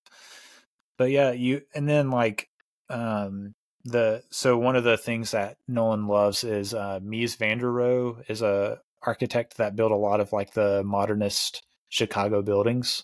But 0.97 1.11
yeah, 1.11 1.31
you 1.31 1.61
and 1.75 1.87
then 1.87 2.09
like 2.09 2.47
um 2.89 3.53
the 3.85 4.23
so 4.31 4.57
one 4.57 4.75
of 4.77 4.85
the 4.85 4.97
things 4.97 5.31
that 5.31 5.57
Nolan 5.67 6.07
loves 6.07 6.43
is 6.43 6.73
uh 6.73 6.99
Mies 7.01 7.37
van 7.37 7.57
der 7.57 7.67
Rohe 7.67 8.23
is 8.29 8.41
a 8.41 8.79
architect 9.01 9.57
that 9.57 9.75
built 9.75 9.91
a 9.91 9.95
lot 9.95 10.21
of 10.21 10.31
like 10.31 10.53
the 10.53 10.83
modernist 10.85 11.61
Chicago 11.89 12.41
buildings. 12.41 13.03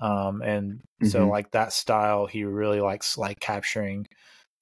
Um 0.00 0.42
and 0.42 0.80
so 1.04 1.26
Mhm. 1.26 1.30
like 1.30 1.50
that 1.52 1.72
style 1.72 2.26
he 2.26 2.44
really 2.44 2.80
likes 2.80 3.16
like 3.18 3.40
capturing 3.40 4.06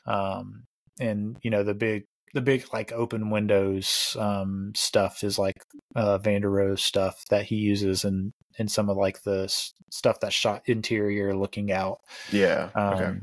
um 0.07 0.65
and 1.01 1.37
you 1.43 1.51
know 1.51 1.63
the 1.65 1.75
big 1.75 2.05
the 2.35 2.41
big 2.41 2.65
like 2.73 2.93
open 2.93 3.31
windows 3.31 4.17
um 4.19 4.73
stuff 4.75 5.23
is 5.25 5.39
like 5.39 5.57
uh 5.97 6.19
van 6.19 6.41
der 6.43 6.49
Rohe 6.51 6.79
stuff 6.79 7.25
that 7.31 7.45
he 7.47 7.57
uses 7.57 8.05
and, 8.05 8.33
and 8.59 8.71
some 8.71 8.91
of 8.91 8.97
like 8.97 9.23
the 9.23 9.45
s- 9.45 9.73
stuff 9.91 10.21
that's 10.21 10.35
shot 10.35 10.63
interior 10.67 11.35
looking 11.35 11.73
out 11.73 12.01
Yeah. 12.33 12.71
um 12.75 12.95
okay. 12.95 13.19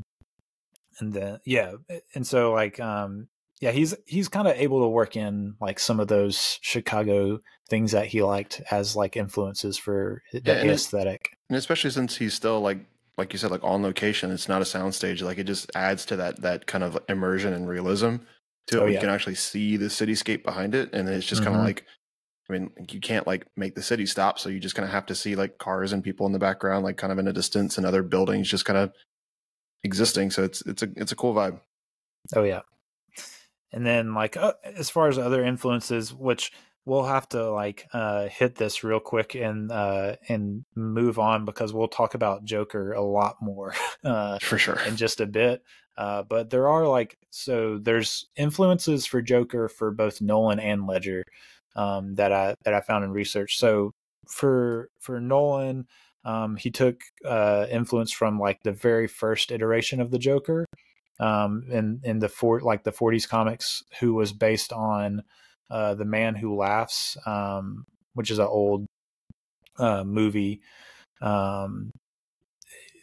and 1.00 1.12
then 1.12 1.38
yeah 1.44 1.72
and 2.14 2.26
so 2.26 2.52
like 2.52 2.80
um 2.80 3.28
yeah 3.60 3.70
he's 3.70 3.94
he's 4.06 4.28
kind 4.28 4.46
of 4.48 4.56
able 4.56 4.82
to 4.82 4.88
work 4.88 5.16
in 5.16 5.54
like 5.60 5.78
some 5.78 5.98
of 6.00 6.08
those 6.08 6.58
chicago 6.62 7.38
things 7.70 7.92
that 7.92 8.06
he 8.06 8.22
liked 8.22 8.60
as 8.70 8.94
like 8.96 9.16
influences 9.16 9.76
for 9.78 10.22
the 10.32 10.40
Yeah, 10.44 10.54
and 10.54 10.70
it- 10.70 10.74
aesthetic 10.74 11.30
And 11.48 11.56
especially 11.56 11.90
since 11.90 12.16
he's 12.16 12.34
still 12.34 12.60
like 12.60 12.78
like 13.18 13.32
you 13.32 13.38
said, 13.38 13.50
like 13.50 13.64
on 13.64 13.82
location, 13.82 14.30
it's 14.30 14.46
not 14.46 14.60
a 14.60 14.66
soundstage. 14.66 15.22
Like 15.22 15.38
it 15.38 15.44
just 15.44 15.70
adds 15.74 16.04
to 16.06 16.16
that 16.16 16.42
that 16.42 16.66
kind 16.66 16.84
of 16.84 16.98
immersion 17.08 17.54
and 17.54 17.66
realism 17.66 18.16
to 18.66 18.76
it. 18.76 18.78
Oh, 18.78 18.80
where 18.80 18.88
yeah. 18.88 18.94
You 18.96 19.00
can 19.00 19.08
actually 19.08 19.36
see 19.36 19.78
the 19.78 19.86
cityscape 19.86 20.42
behind 20.44 20.74
it, 20.74 20.92
and 20.92 21.08
it's 21.08 21.24
just 21.26 21.42
kind 21.42 21.56
Mhm. 21.56 21.60
of 21.60 21.64
like. 21.64 21.84
I 22.50 22.52
mean, 22.52 22.70
you 22.90 23.00
can't 23.00 23.26
like 23.26 23.46
make 23.56 23.74
the 23.74 23.82
city 23.82 24.04
stop, 24.04 24.38
so 24.38 24.50
you 24.50 24.60
just 24.60 24.74
kind 24.74 24.84
of 24.84 24.92
have 24.92 25.06
to 25.06 25.14
see 25.14 25.34
like 25.34 25.56
cars 25.56 25.92
and 25.94 26.04
people 26.04 26.26
in 26.26 26.32
the 26.32 26.38
background, 26.38 26.84
like 26.84 26.98
kind 26.98 27.10
of 27.10 27.18
in 27.18 27.26
a 27.26 27.32
distance, 27.32 27.78
and 27.78 27.86
other 27.86 28.02
buildings 28.02 28.50
just 28.50 28.66
kind 28.66 28.78
of 28.78 28.92
existing. 29.82 30.30
So 30.30 30.44
it's 30.44 30.60
it's 30.66 30.82
a 30.82 30.88
it's 30.96 31.12
a 31.12 31.16
cool 31.16 31.34
vibe. 31.34 31.58
Oh 32.34 32.42
yeah. 32.44 32.60
And 33.76 33.84
then 33.84 34.14
like 34.14 34.38
uh, 34.38 34.54
as 34.64 34.88
far 34.88 35.06
as 35.06 35.18
other 35.18 35.44
influences, 35.44 36.12
which 36.12 36.50
we'll 36.86 37.04
have 37.04 37.28
to 37.28 37.50
like 37.50 37.86
uh, 37.92 38.26
hit 38.26 38.54
this 38.54 38.82
real 38.82 39.00
quick 39.00 39.34
and 39.34 39.70
uh, 39.70 40.16
and 40.30 40.64
move 40.74 41.18
on 41.18 41.44
because 41.44 41.74
we'll 41.74 41.86
talk 41.86 42.14
about 42.14 42.44
Joker 42.44 42.94
a 42.94 43.02
lot 43.02 43.36
more 43.42 43.74
uh, 44.04 44.38
for 44.40 44.56
sure 44.56 44.80
in 44.88 44.96
just 44.96 45.20
a 45.20 45.26
bit. 45.26 45.62
Uh, 45.98 46.22
but 46.22 46.48
there 46.48 46.68
are 46.68 46.88
like 46.88 47.18
so 47.28 47.78
there's 47.78 48.26
influences 48.34 49.04
for 49.04 49.20
Joker 49.20 49.68
for 49.68 49.90
both 49.90 50.22
Nolan 50.22 50.58
and 50.58 50.86
Ledger 50.86 51.22
um, 51.76 52.14
that 52.14 52.32
I 52.32 52.54
that 52.64 52.72
I 52.72 52.80
found 52.80 53.04
in 53.04 53.10
research. 53.10 53.58
So 53.58 53.92
for 54.26 54.88
for 55.00 55.20
Nolan, 55.20 55.86
um, 56.24 56.56
he 56.56 56.70
took 56.70 57.02
uh, 57.26 57.66
influence 57.70 58.10
from 58.10 58.40
like 58.40 58.62
the 58.62 58.72
very 58.72 59.06
first 59.06 59.52
iteration 59.52 60.00
of 60.00 60.10
the 60.10 60.18
Joker 60.18 60.64
um, 61.18 61.64
in 61.70 62.00
in 62.04 62.18
the 62.18 62.28
for 62.28 62.60
like 62.60 62.84
the 62.84 62.92
40s 62.92 63.28
comics, 63.28 63.82
who 64.00 64.14
was 64.14 64.32
based 64.32 64.72
on 64.72 65.22
uh, 65.70 65.94
the 65.94 66.04
Man 66.04 66.34
Who 66.34 66.56
Laughs, 66.56 67.16
um, 67.26 67.86
which 68.14 68.30
is 68.30 68.38
an 68.38 68.46
old 68.46 68.86
uh, 69.78 70.04
movie. 70.04 70.60
Um, 71.20 71.90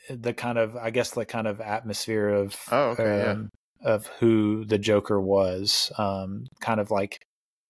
the 0.09 0.33
kind 0.33 0.57
of, 0.57 0.75
I 0.75 0.89
guess, 0.89 1.11
the 1.11 1.25
kind 1.25 1.47
of 1.47 1.61
atmosphere 1.61 2.29
of 2.29 2.55
oh, 2.71 2.89
okay, 2.89 3.17
yeah. 3.17 3.31
Um, 3.31 3.49
of 3.81 4.07
who 4.19 4.63
the 4.63 4.77
Joker 4.77 5.19
was, 5.19 5.91
um, 5.97 6.45
kind 6.61 6.79
of 6.79 6.89
like 6.89 7.19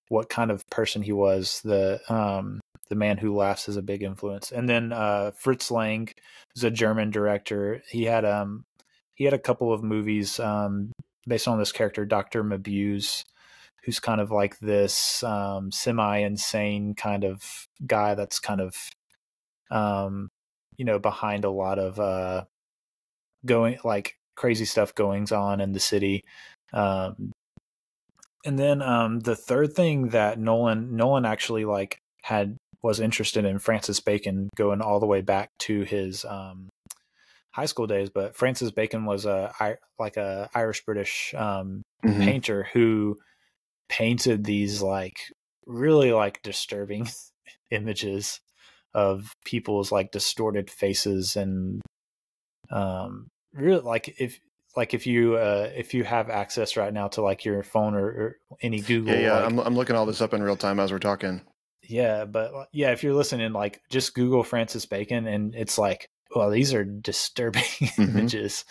what 0.09 0.29
kind 0.29 0.51
of 0.51 0.67
person 0.69 1.01
he 1.01 1.11
was. 1.11 1.61
The 1.63 2.01
um, 2.09 2.59
the 2.89 2.95
Man 2.95 3.17
Who 3.17 3.35
Laughs 3.35 3.67
is 3.67 3.77
a 3.77 3.81
big 3.81 4.03
influence, 4.03 4.51
and 4.51 4.67
then 4.67 4.91
uh, 4.93 5.31
Fritz 5.37 5.71
Lang 5.71 6.09
is 6.55 6.63
a 6.63 6.71
German 6.71 7.09
director. 7.11 7.81
He 7.89 8.03
had 8.03 8.25
um 8.25 8.63
he 9.15 9.25
had 9.25 9.33
a 9.33 9.39
couple 9.39 9.73
of 9.73 9.83
movies 9.83 10.39
um, 10.39 10.91
based 11.27 11.47
on 11.47 11.59
this 11.59 11.71
character, 11.71 12.05
Doctor 12.05 12.43
Mabuse, 12.43 13.23
who's 13.83 13.99
kind 13.99 14.21
of 14.21 14.31
like 14.31 14.59
this 14.59 15.23
um, 15.23 15.71
semi-insane 15.71 16.95
kind 16.95 17.23
of 17.23 17.67
guy 17.85 18.15
that's 18.15 18.39
kind 18.39 18.61
of 18.61 18.75
um, 19.71 20.29
you 20.77 20.85
know 20.85 20.99
behind 20.99 21.45
a 21.45 21.49
lot 21.49 21.79
of 21.79 21.99
uh, 21.99 22.45
going 23.45 23.77
like 23.83 24.15
crazy 24.35 24.65
stuff 24.65 24.95
goings 24.95 25.31
on 25.31 25.61
in 25.61 25.73
the 25.73 25.79
city. 25.79 26.23
Um, 26.73 27.31
and 28.45 28.59
then 28.59 28.81
um, 28.81 29.19
the 29.19 29.35
third 29.35 29.73
thing 29.73 30.09
that 30.09 30.39
Nolan 30.39 30.95
Nolan 30.95 31.25
actually 31.25 31.65
like 31.65 31.99
had 32.23 32.57
was 32.81 32.99
interested 32.99 33.45
in 33.45 33.59
Francis 33.59 33.99
Bacon 33.99 34.49
going 34.55 34.81
all 34.81 34.99
the 34.99 35.05
way 35.05 35.21
back 35.21 35.49
to 35.59 35.81
his 35.83 36.25
um, 36.25 36.67
high 37.53 37.65
school 37.65 37.87
days, 37.87 38.09
but 38.09 38.35
Francis 38.35 38.71
Bacon 38.71 39.05
was 39.05 39.25
a 39.25 39.53
like 39.99 40.17
a 40.17 40.49
Irish 40.53 40.83
British 40.85 41.33
um, 41.37 41.83
mm-hmm. 42.03 42.21
painter 42.21 42.67
who 42.73 43.17
painted 43.89 44.43
these 44.43 44.81
like 44.81 45.17
really 45.65 46.11
like 46.11 46.41
disturbing 46.41 47.07
images 47.71 48.39
of 48.93 49.33
people's 49.45 49.91
like 49.91 50.11
distorted 50.11 50.69
faces 50.69 51.35
and 51.35 51.81
um 52.71 53.27
really 53.53 53.81
like 53.81 54.15
if 54.19 54.39
like 54.75 54.93
if 54.93 55.07
you 55.07 55.35
uh 55.35 55.69
if 55.75 55.93
you 55.93 56.03
have 56.03 56.29
access 56.29 56.77
right 56.77 56.93
now 56.93 57.07
to 57.07 57.21
like 57.21 57.43
your 57.43 57.63
phone 57.63 57.95
or, 57.95 58.05
or 58.05 58.35
any 58.61 58.81
google 58.81 59.13
yeah, 59.13 59.21
yeah. 59.21 59.33
Like, 59.33 59.45
I'm, 59.45 59.59
I'm 59.59 59.75
looking 59.75 59.95
all 59.95 60.05
this 60.05 60.21
up 60.21 60.33
in 60.33 60.43
real 60.43 60.55
time 60.55 60.79
as 60.79 60.91
we're 60.91 60.99
talking 60.99 61.41
yeah 61.81 62.25
but 62.25 62.51
yeah 62.71 62.91
if 62.91 63.03
you're 63.03 63.15
listening 63.15 63.51
like 63.51 63.81
just 63.89 64.13
google 64.13 64.43
francis 64.43 64.85
bacon 64.85 65.27
and 65.27 65.55
it's 65.55 65.77
like 65.77 66.07
well 66.35 66.49
these 66.49 66.73
are 66.73 66.83
disturbing 66.83 67.61
mm-hmm. 67.79 68.01
images. 68.03 68.65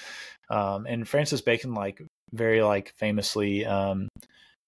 Um 0.50 0.86
and 0.86 1.08
francis 1.08 1.40
bacon 1.40 1.74
like 1.74 2.02
very 2.32 2.62
like 2.62 2.92
famously 2.96 3.64
um 3.64 4.08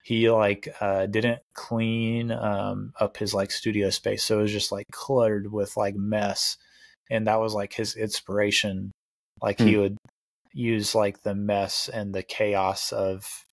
he 0.03 0.31
like 0.31 0.69
uh 0.81 1.07
didn't 1.07 1.41
clean 1.55 2.31
um 2.31 2.93
up 3.01 3.17
his 3.17 3.35
like 3.35 3.51
studio 3.51 3.91
space. 3.91 4.23
So 4.25 4.39
it 4.39 4.43
was 4.43 4.53
just 4.53 4.73
like 4.73 4.87
cluttered 4.93 5.53
with 5.53 5.77
like 5.77 5.95
mess. 5.97 6.57
And 7.11 7.27
that 7.27 7.41
was 7.41 7.55
like 7.55 7.75
his 7.75 7.97
inspiration. 7.97 8.93
Like 9.43 9.59
he 9.59 9.75
hmm. 9.75 9.81
would 9.81 9.97
use 10.55 10.95
like 10.95 11.23
the 11.23 11.35
mess 11.35 11.91
and 11.93 12.15
the 12.15 12.23
chaos 12.23 12.93
of 12.93 13.45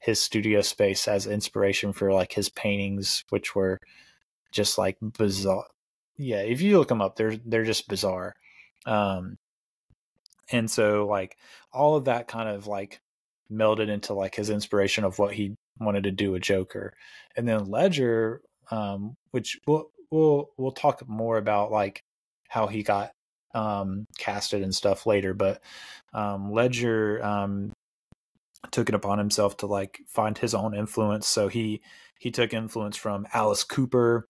his 0.00 0.20
studio 0.20 0.60
space 0.60 1.08
as 1.08 1.26
inspiration 1.26 1.92
for 1.92 2.12
like 2.12 2.32
his 2.32 2.48
paintings 2.48 3.24
which 3.30 3.54
were 3.54 3.78
just 4.52 4.78
like 4.78 4.96
bizarre 5.00 5.66
yeah 6.16 6.40
if 6.40 6.60
you 6.60 6.78
look 6.78 6.88
them 6.88 7.02
up 7.02 7.16
they're 7.16 7.36
they're 7.46 7.64
just 7.64 7.88
bizarre 7.88 8.34
um 8.86 9.36
and 10.52 10.70
so 10.70 11.06
like 11.06 11.36
all 11.72 11.96
of 11.96 12.06
that 12.06 12.28
kind 12.28 12.48
of 12.48 12.66
like 12.66 13.00
melded 13.50 13.88
into 13.88 14.14
like 14.14 14.34
his 14.34 14.50
inspiration 14.50 15.04
of 15.04 15.18
what 15.18 15.34
he 15.34 15.54
wanted 15.78 16.04
to 16.04 16.10
do 16.10 16.32
with 16.32 16.42
joker. 16.42 16.94
And 17.36 17.48
then 17.48 17.70
ledger 17.70 18.42
um 18.70 19.14
which 19.32 19.58
we'll 19.66 19.90
we'll 20.10 20.50
we'll 20.56 20.72
talk 20.72 21.06
more 21.08 21.36
about 21.36 21.70
like 21.72 22.02
how 22.48 22.66
he 22.66 22.82
got 22.82 23.12
um 23.54 24.06
casted 24.18 24.62
and 24.62 24.74
stuff 24.74 25.06
later 25.06 25.34
but 25.34 25.60
um 26.12 26.52
ledger 26.52 27.22
um 27.24 27.72
took 28.70 28.88
it 28.88 28.94
upon 28.94 29.18
himself 29.18 29.56
to 29.58 29.66
like 29.66 30.00
find 30.06 30.36
his 30.38 30.54
own 30.54 30.74
influence. 30.74 31.26
So 31.26 31.48
he 31.48 31.80
he 32.18 32.30
took 32.30 32.52
influence 32.52 32.96
from 32.96 33.26
alice 33.32 33.64
cooper. 33.64 34.26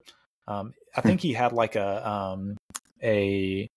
Um 0.46 0.72
i 0.96 1.00
hmm. 1.00 1.08
think 1.08 1.20
he 1.20 1.32
had 1.32 1.52
like 1.52 1.76
a 1.76 2.08
um 2.08 2.56
a 3.02 3.68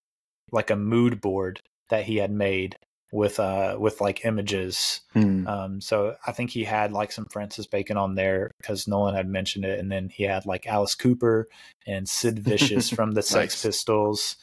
like 0.54 0.70
a 0.70 0.76
mood 0.76 1.20
board 1.20 1.60
that 1.90 2.04
he 2.04 2.16
had 2.16 2.30
made 2.30 2.78
with 3.12 3.38
uh 3.38 3.76
with 3.78 4.00
like 4.00 4.24
images. 4.24 5.00
Mm. 5.14 5.46
Um, 5.46 5.80
so 5.80 6.16
I 6.26 6.32
think 6.32 6.50
he 6.50 6.64
had 6.64 6.92
like 6.92 7.12
some 7.12 7.26
Francis 7.26 7.66
Bacon 7.66 7.96
on 7.96 8.14
there 8.14 8.50
because 8.58 8.88
Nolan 8.88 9.14
had 9.14 9.28
mentioned 9.28 9.64
it, 9.64 9.78
and 9.78 9.90
then 9.90 10.08
he 10.08 10.24
had 10.24 10.46
like 10.46 10.66
Alice 10.66 10.94
Cooper 10.94 11.48
and 11.86 12.08
Sid 12.08 12.40
Vicious 12.40 12.90
from 12.90 13.12
the 13.12 13.22
Sex 13.22 13.54
nice. 13.54 13.62
Pistols. 13.62 14.36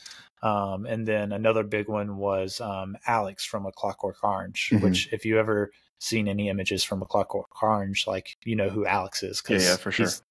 Um, 0.43 0.85
and 0.85 1.07
then 1.07 1.33
another 1.33 1.63
big 1.63 1.87
one 1.87 2.17
was 2.17 2.61
um, 2.61 2.97
Alex 3.05 3.45
from 3.45 3.65
A 3.65 3.71
Clockwork 3.71 4.23
Orange, 4.23 4.69
mm-hmm. 4.71 4.83
which 4.83 5.11
if 5.11 5.23
you 5.23 5.37
ever 5.37 5.71
seen 5.99 6.27
any 6.27 6.49
images 6.49 6.83
from 6.83 7.01
A 7.01 7.05
Clockwork 7.05 7.61
Orange, 7.61 8.07
like 8.07 8.37
you 8.43 8.55
know 8.55 8.69
who 8.69 8.85
Alex 8.85 9.21
is. 9.21 9.41
Cause 9.41 9.63
yeah, 9.63 9.71
yeah, 9.71 9.75
for 9.75 9.91
sure. 9.91 10.05
He's, 10.05 10.23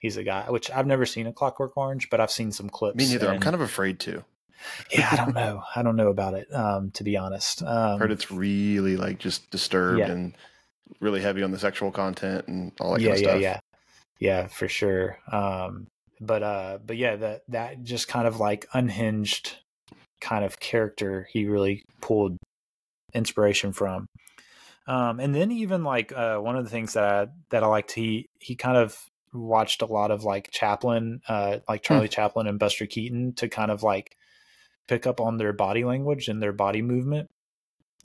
he's 0.00 0.16
a 0.16 0.24
guy, 0.24 0.50
which 0.50 0.70
I've 0.70 0.86
never 0.86 1.06
seen 1.06 1.28
A 1.28 1.32
Clockwork 1.32 1.76
Orange, 1.76 2.10
but 2.10 2.20
I've 2.20 2.32
seen 2.32 2.50
some 2.50 2.68
clips. 2.68 2.96
Me 2.96 3.08
neither. 3.08 3.26
And, 3.26 3.36
I'm 3.36 3.40
kind 3.40 3.54
of 3.54 3.60
afraid 3.60 4.00
to 4.00 4.24
yeah, 4.90 5.08
I 5.10 5.16
don't 5.16 5.34
know. 5.34 5.62
I 5.74 5.82
don't 5.82 5.96
know 5.96 6.08
about 6.08 6.34
it. 6.34 6.52
Um, 6.54 6.90
to 6.92 7.04
be 7.04 7.16
honest, 7.16 7.62
um, 7.62 7.98
heard 7.98 8.12
it's 8.12 8.30
really 8.30 8.96
like 8.96 9.18
just 9.18 9.50
disturbed 9.50 10.00
yeah. 10.00 10.10
and 10.10 10.34
really 11.00 11.20
heavy 11.20 11.42
on 11.42 11.50
the 11.50 11.58
sexual 11.58 11.90
content 11.90 12.46
and 12.48 12.72
all 12.80 12.92
that 12.92 13.00
yeah, 13.00 13.08
kind 13.08 13.12
of 13.14 13.18
stuff. 13.18 13.40
Yeah, 13.40 13.60
yeah, 14.18 14.40
yeah, 14.42 14.46
for 14.48 14.68
sure. 14.68 15.18
Um, 15.30 15.88
but 16.20 16.42
uh, 16.42 16.78
but 16.84 16.96
yeah, 16.96 17.16
that 17.16 17.42
that 17.48 17.82
just 17.82 18.08
kind 18.08 18.26
of 18.26 18.40
like 18.40 18.66
unhinged 18.72 19.56
kind 20.20 20.44
of 20.44 20.58
character 20.58 21.28
he 21.30 21.46
really 21.46 21.84
pulled 22.00 22.38
inspiration 23.12 23.72
from. 23.72 24.06
Um, 24.86 25.20
and 25.20 25.34
then 25.34 25.50
even 25.50 25.82
like 25.84 26.12
uh, 26.12 26.38
one 26.38 26.56
of 26.56 26.64
the 26.64 26.70
things 26.70 26.92
that 26.94 27.04
I, 27.04 27.26
that 27.50 27.62
I 27.62 27.66
liked, 27.66 27.92
he 27.92 28.28
he 28.38 28.54
kind 28.54 28.76
of 28.76 28.98
watched 29.32 29.82
a 29.82 29.86
lot 29.86 30.10
of 30.10 30.24
like 30.24 30.50
Chaplin, 30.50 31.20
uh, 31.28 31.58
like 31.68 31.82
hmm. 31.82 31.94
Charlie. 31.94 32.08
Chaplin 32.08 32.46
and 32.46 32.58
Buster 32.58 32.86
Keaton 32.86 33.34
to 33.34 33.48
kind 33.48 33.70
of 33.70 33.82
like 33.82 34.16
pick 34.88 35.06
up 35.06 35.20
on 35.20 35.36
their 35.36 35.52
body 35.52 35.84
language 35.84 36.28
and 36.28 36.42
their 36.42 36.52
body 36.52 36.82
movement 36.82 37.28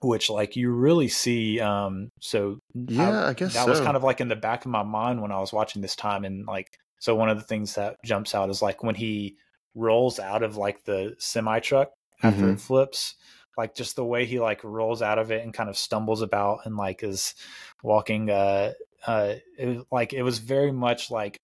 which 0.01 0.29
like 0.29 0.55
you 0.55 0.71
really 0.71 1.07
see 1.09 1.59
um 1.59 2.09
so 2.19 2.59
yeah 2.73 3.25
i, 3.25 3.29
I 3.29 3.33
guess 3.33 3.53
that 3.53 3.65
so. 3.65 3.69
was 3.69 3.81
kind 3.81 3.97
of 3.97 4.03
like 4.03 4.21
in 4.21 4.29
the 4.29 4.35
back 4.35 4.65
of 4.65 4.71
my 4.71 4.83
mind 4.83 5.21
when 5.21 5.31
i 5.31 5.39
was 5.39 5.51
watching 5.51 5.81
this 5.81 5.95
time 5.95 6.23
and 6.25 6.45
like 6.45 6.77
so 6.99 7.15
one 7.15 7.29
of 7.29 7.37
the 7.37 7.43
things 7.43 7.75
that 7.75 7.97
jumps 8.05 8.33
out 8.33 8.49
is 8.49 8.61
like 8.61 8.83
when 8.83 8.95
he 8.95 9.35
rolls 9.75 10.19
out 10.19 10.43
of 10.43 10.57
like 10.57 10.83
the 10.85 11.15
semi 11.19 11.59
truck 11.59 11.89
after 12.23 12.41
mm-hmm. 12.41 12.51
it 12.51 12.61
flips 12.61 13.15
like 13.57 13.75
just 13.75 13.95
the 13.95 14.05
way 14.05 14.25
he 14.25 14.39
like 14.39 14.63
rolls 14.63 15.01
out 15.01 15.19
of 15.19 15.31
it 15.31 15.43
and 15.43 15.53
kind 15.53 15.69
of 15.69 15.77
stumbles 15.77 16.21
about 16.21 16.59
and 16.65 16.77
like 16.77 17.03
is 17.03 17.35
walking 17.83 18.29
uh 18.29 18.71
uh 19.05 19.33
it, 19.57 19.85
like 19.91 20.13
it 20.13 20.23
was 20.23 20.39
very 20.39 20.71
much 20.71 21.11
like 21.11 21.37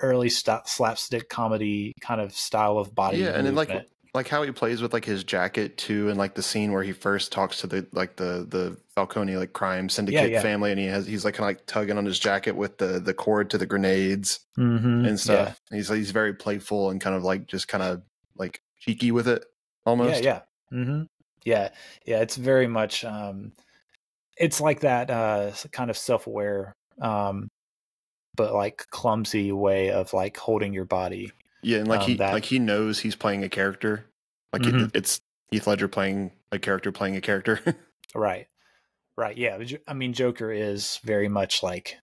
early 0.00 0.30
st- 0.30 0.66
slapstick 0.66 1.28
comedy 1.28 1.92
kind 2.00 2.20
of 2.20 2.32
style 2.32 2.78
of 2.78 2.94
body 2.94 3.18
yeah 3.18 3.24
movement. 3.26 3.38
and 3.38 3.46
then 3.46 3.54
like 3.54 3.86
like 4.14 4.28
how 4.28 4.42
he 4.42 4.50
plays 4.50 4.82
with 4.82 4.92
like 4.92 5.04
his 5.04 5.24
jacket 5.24 5.76
too, 5.76 6.08
and 6.08 6.18
like 6.18 6.34
the 6.34 6.42
scene 6.42 6.72
where 6.72 6.82
he 6.82 6.92
first 6.92 7.32
talks 7.32 7.60
to 7.60 7.66
the 7.66 7.86
like 7.92 8.16
the 8.16 8.46
the 8.48 8.76
Falcone 8.94 9.36
like 9.36 9.52
crime 9.52 9.88
syndicate 9.88 10.30
yeah, 10.30 10.36
yeah. 10.36 10.42
family, 10.42 10.70
and 10.70 10.80
he 10.80 10.86
has 10.86 11.06
he's 11.06 11.24
like 11.24 11.34
kind 11.34 11.48
of 11.50 11.56
like 11.56 11.66
tugging 11.66 11.98
on 11.98 12.04
his 12.04 12.18
jacket 12.18 12.56
with 12.56 12.78
the 12.78 13.00
the 13.00 13.14
cord 13.14 13.50
to 13.50 13.58
the 13.58 13.66
grenades 13.66 14.40
mm-hmm, 14.58 15.04
and 15.04 15.18
stuff. 15.18 15.60
Yeah. 15.70 15.76
He's 15.76 15.88
he's 15.88 16.10
very 16.10 16.34
playful 16.34 16.90
and 16.90 17.00
kind 17.00 17.14
of 17.14 17.22
like 17.22 17.46
just 17.46 17.68
kind 17.68 17.82
of 17.82 18.02
like 18.36 18.62
cheeky 18.80 19.12
with 19.12 19.28
it 19.28 19.44
almost. 19.86 20.22
Yeah, 20.22 20.40
yeah, 20.72 20.78
mm-hmm. 20.78 21.02
yeah, 21.44 21.68
yeah. 22.06 22.20
It's 22.20 22.36
very 22.36 22.66
much 22.66 23.04
um, 23.04 23.52
it's 24.36 24.60
like 24.60 24.80
that 24.80 25.10
uh 25.10 25.52
kind 25.72 25.90
of 25.90 25.96
self 25.96 26.26
aware 26.26 26.74
um, 27.00 27.48
but 28.36 28.54
like 28.54 28.86
clumsy 28.90 29.52
way 29.52 29.90
of 29.90 30.12
like 30.12 30.36
holding 30.36 30.72
your 30.72 30.84
body 30.84 31.32
yeah, 31.62 31.78
and 31.78 31.88
like 31.88 32.00
um, 32.00 32.06
he 32.06 32.14
that... 32.16 32.32
like 32.32 32.44
he 32.44 32.58
knows 32.58 33.00
he's 33.00 33.16
playing 33.16 33.44
a 33.44 33.48
character. 33.48 34.06
Like 34.52 34.62
mm-hmm. 34.62 34.84
it, 34.86 34.90
it's 34.94 35.20
Heath 35.50 35.66
Ledger 35.66 35.88
playing 35.88 36.32
a 36.50 36.58
character 36.58 36.92
playing 36.92 37.16
a 37.16 37.20
character. 37.20 37.60
right. 38.14 38.46
Right. 39.16 39.36
Yeah. 39.36 39.58
I 39.86 39.94
mean, 39.94 40.12
Joker 40.12 40.50
is 40.50 40.98
very 41.04 41.28
much 41.28 41.62
like 41.62 41.96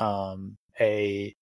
um, 0.00 0.56
a 0.80 1.34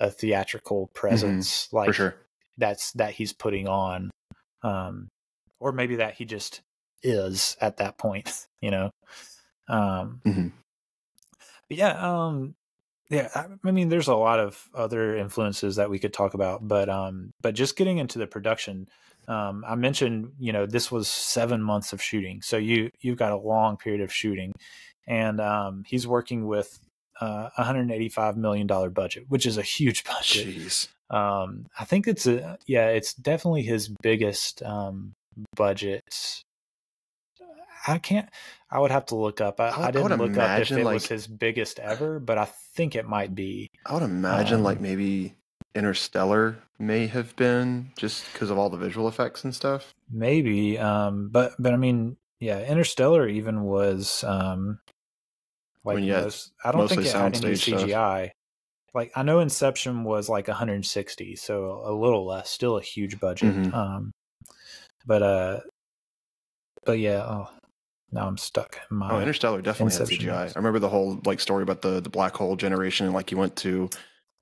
a 0.00 0.10
theatrical 0.10 0.88
presence 0.94 1.72
like 1.72 1.88
for 1.88 1.92
sure. 1.92 2.14
that's 2.56 2.92
that 2.92 3.12
he's 3.12 3.32
putting 3.32 3.66
on 3.66 4.10
um 4.62 5.08
or 5.60 5.72
maybe 5.72 5.96
that 5.96 6.14
he 6.14 6.24
just 6.24 6.60
is 7.02 7.56
at 7.60 7.78
that 7.78 7.98
point 7.98 8.46
you 8.60 8.70
know 8.70 8.90
um 9.68 10.20
Mhm. 10.24 10.52
but 11.68 11.76
yeah 11.76 12.28
um 12.28 12.54
yeah 13.10 13.46
I, 13.64 13.70
mean 13.70 13.88
there's 13.88 14.08
a 14.08 14.14
lot 14.14 14.40
of 14.40 14.68
other 14.74 15.16
influences 15.16 15.76
that 15.76 15.90
we 15.90 15.98
could 15.98 16.12
talk 16.12 16.34
about 16.34 16.66
but 16.66 16.88
um 16.88 17.30
but 17.40 17.54
just 17.54 17.76
getting 17.76 17.98
into 17.98 18.18
the 18.18 18.26
production 18.26 18.88
um 19.26 19.64
i 19.66 19.74
mentioned 19.74 20.32
you 20.38 20.52
know 20.52 20.66
this 20.66 20.90
was 20.90 21.08
seven 21.08 21.62
months 21.62 21.92
of 21.92 22.02
shooting 22.02 22.42
so 22.42 22.56
you 22.56 22.90
you've 23.00 23.18
got 23.18 23.32
a 23.32 23.36
long 23.36 23.76
period 23.76 24.00
of 24.00 24.12
shooting 24.12 24.52
and 25.06 25.40
um 25.40 25.84
he's 25.86 26.06
working 26.06 26.46
with 26.46 26.78
uh 27.20 27.48
185 27.56 28.36
million 28.36 28.66
dollar 28.66 28.90
budget 28.90 29.24
which 29.28 29.46
is 29.46 29.58
a 29.58 29.62
huge 29.62 30.04
budget 30.12 30.46
Jeez. 30.46 30.88
um, 31.10 31.66
I 31.78 31.84
think 31.84 32.06
it's 32.06 32.26
a 32.26 32.58
yeah, 32.66 32.88
it's 32.88 33.14
definitely 33.14 33.62
his 33.62 33.88
biggest 34.02 34.62
um, 34.62 35.14
budget. 35.56 36.44
I 37.88 37.98
can't. 37.98 38.28
I 38.70 38.78
would 38.78 38.90
have 38.90 39.06
to 39.06 39.14
look 39.16 39.40
up. 39.40 39.60
I, 39.60 39.68
I 39.68 39.76
would- 39.78 39.84
I 39.84 39.88
I 39.88 39.90
didn't 39.90 40.02
would 40.10 40.18
look 40.30 40.36
up 40.38 40.60
if 40.60 40.70
it 40.72 40.84
was 40.84 41.06
his 41.06 41.26
biggest 41.26 41.78
ever, 41.78 42.20
but 42.20 42.36
I 42.38 42.44
think 42.74 42.94
it 42.94 43.06
might 43.06 43.34
be. 43.34 43.70
I 43.86 43.94
would 43.94 44.02
imagine 44.02 44.62
like 44.62 44.76
Um, 44.78 44.82
maybe 44.82 45.34
Interstellar 45.74 46.58
may 46.78 47.06
have 47.06 47.34
been 47.36 47.90
just 47.96 48.30
because 48.32 48.50
of 48.50 48.58
all 48.58 48.68
the 48.70 48.76
visual 48.76 49.08
effects 49.08 49.44
and 49.44 49.54
stuff. 49.54 49.94
Maybe, 50.10 50.78
um, 50.78 51.28
but 51.30 51.52
but 51.58 51.72
I 51.72 51.76
mean, 51.76 52.16
yeah, 52.40 52.60
Interstellar 52.60 53.26
even 53.28 53.62
was 53.62 54.22
um, 54.24 54.80
like 55.84 55.96
mean, 55.96 56.04
yeah, 56.04 56.22
most, 56.22 56.52
I 56.64 56.72
don't 56.72 56.88
think 56.88 57.06
it 57.06 57.12
had 57.12 57.36
any 57.36 57.52
soundstage 57.54 57.62
stuff. 57.62 57.80
CGI. 57.88 58.30
Like 58.94 59.12
I 59.14 59.22
know 59.22 59.40
Inception 59.40 60.02
was 60.04 60.28
like 60.28 60.48
160, 60.48 61.36
so 61.36 61.82
a 61.84 61.92
little 61.92 62.26
less, 62.26 62.50
still 62.50 62.76
a 62.78 62.82
huge 62.82 63.20
budget. 63.20 63.54
Mhm. 63.54 63.72
Um, 63.74 64.12
but 65.06 65.22
uh, 65.22 65.60
but 66.84 66.98
yeah, 66.98 67.22
oh, 67.24 67.48
now 68.12 68.26
I'm 68.26 68.38
stuck 68.38 68.78
in 68.90 68.96
my. 68.96 69.10
Oh, 69.12 69.20
Interstellar 69.20 69.60
definitely 69.62 69.92
Inception 69.94 70.28
had 70.28 70.48
CGI. 70.50 70.56
I 70.56 70.58
remember 70.58 70.78
the 70.78 70.88
whole 70.88 71.20
like 71.24 71.40
story 71.40 71.62
about 71.62 71.82
the 71.82 72.00
the 72.00 72.10
black 72.10 72.34
hole 72.34 72.56
generation 72.56 73.06
and 73.06 73.14
like 73.14 73.30
you 73.30 73.36
went 73.38 73.56
to 73.56 73.88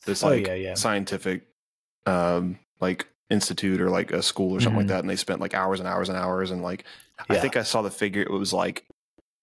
this 0.04 0.22
oh 0.22 0.28
like 0.28 0.46
yeah, 0.46 0.54
yeah, 0.54 0.74
scientific 0.74 1.42
um 2.06 2.58
like 2.80 3.06
institute 3.30 3.80
or 3.80 3.90
like 3.90 4.12
a 4.12 4.22
school 4.22 4.54
or 4.54 4.60
something 4.60 4.76
Mhm. 4.76 4.82
like 4.82 4.86
that 4.88 5.00
and 5.00 5.10
they 5.10 5.16
spent 5.16 5.40
like 5.40 5.54
hours 5.54 5.80
and 5.80 5.88
hours 5.88 6.08
and 6.08 6.16
hours 6.16 6.50
and 6.52 6.62
like 6.62 6.84
I 7.28 7.38
think 7.38 7.56
I 7.56 7.62
saw 7.64 7.82
the 7.82 7.90
figure 7.90 8.22
it 8.22 8.30
was 8.30 8.52
like 8.52 8.84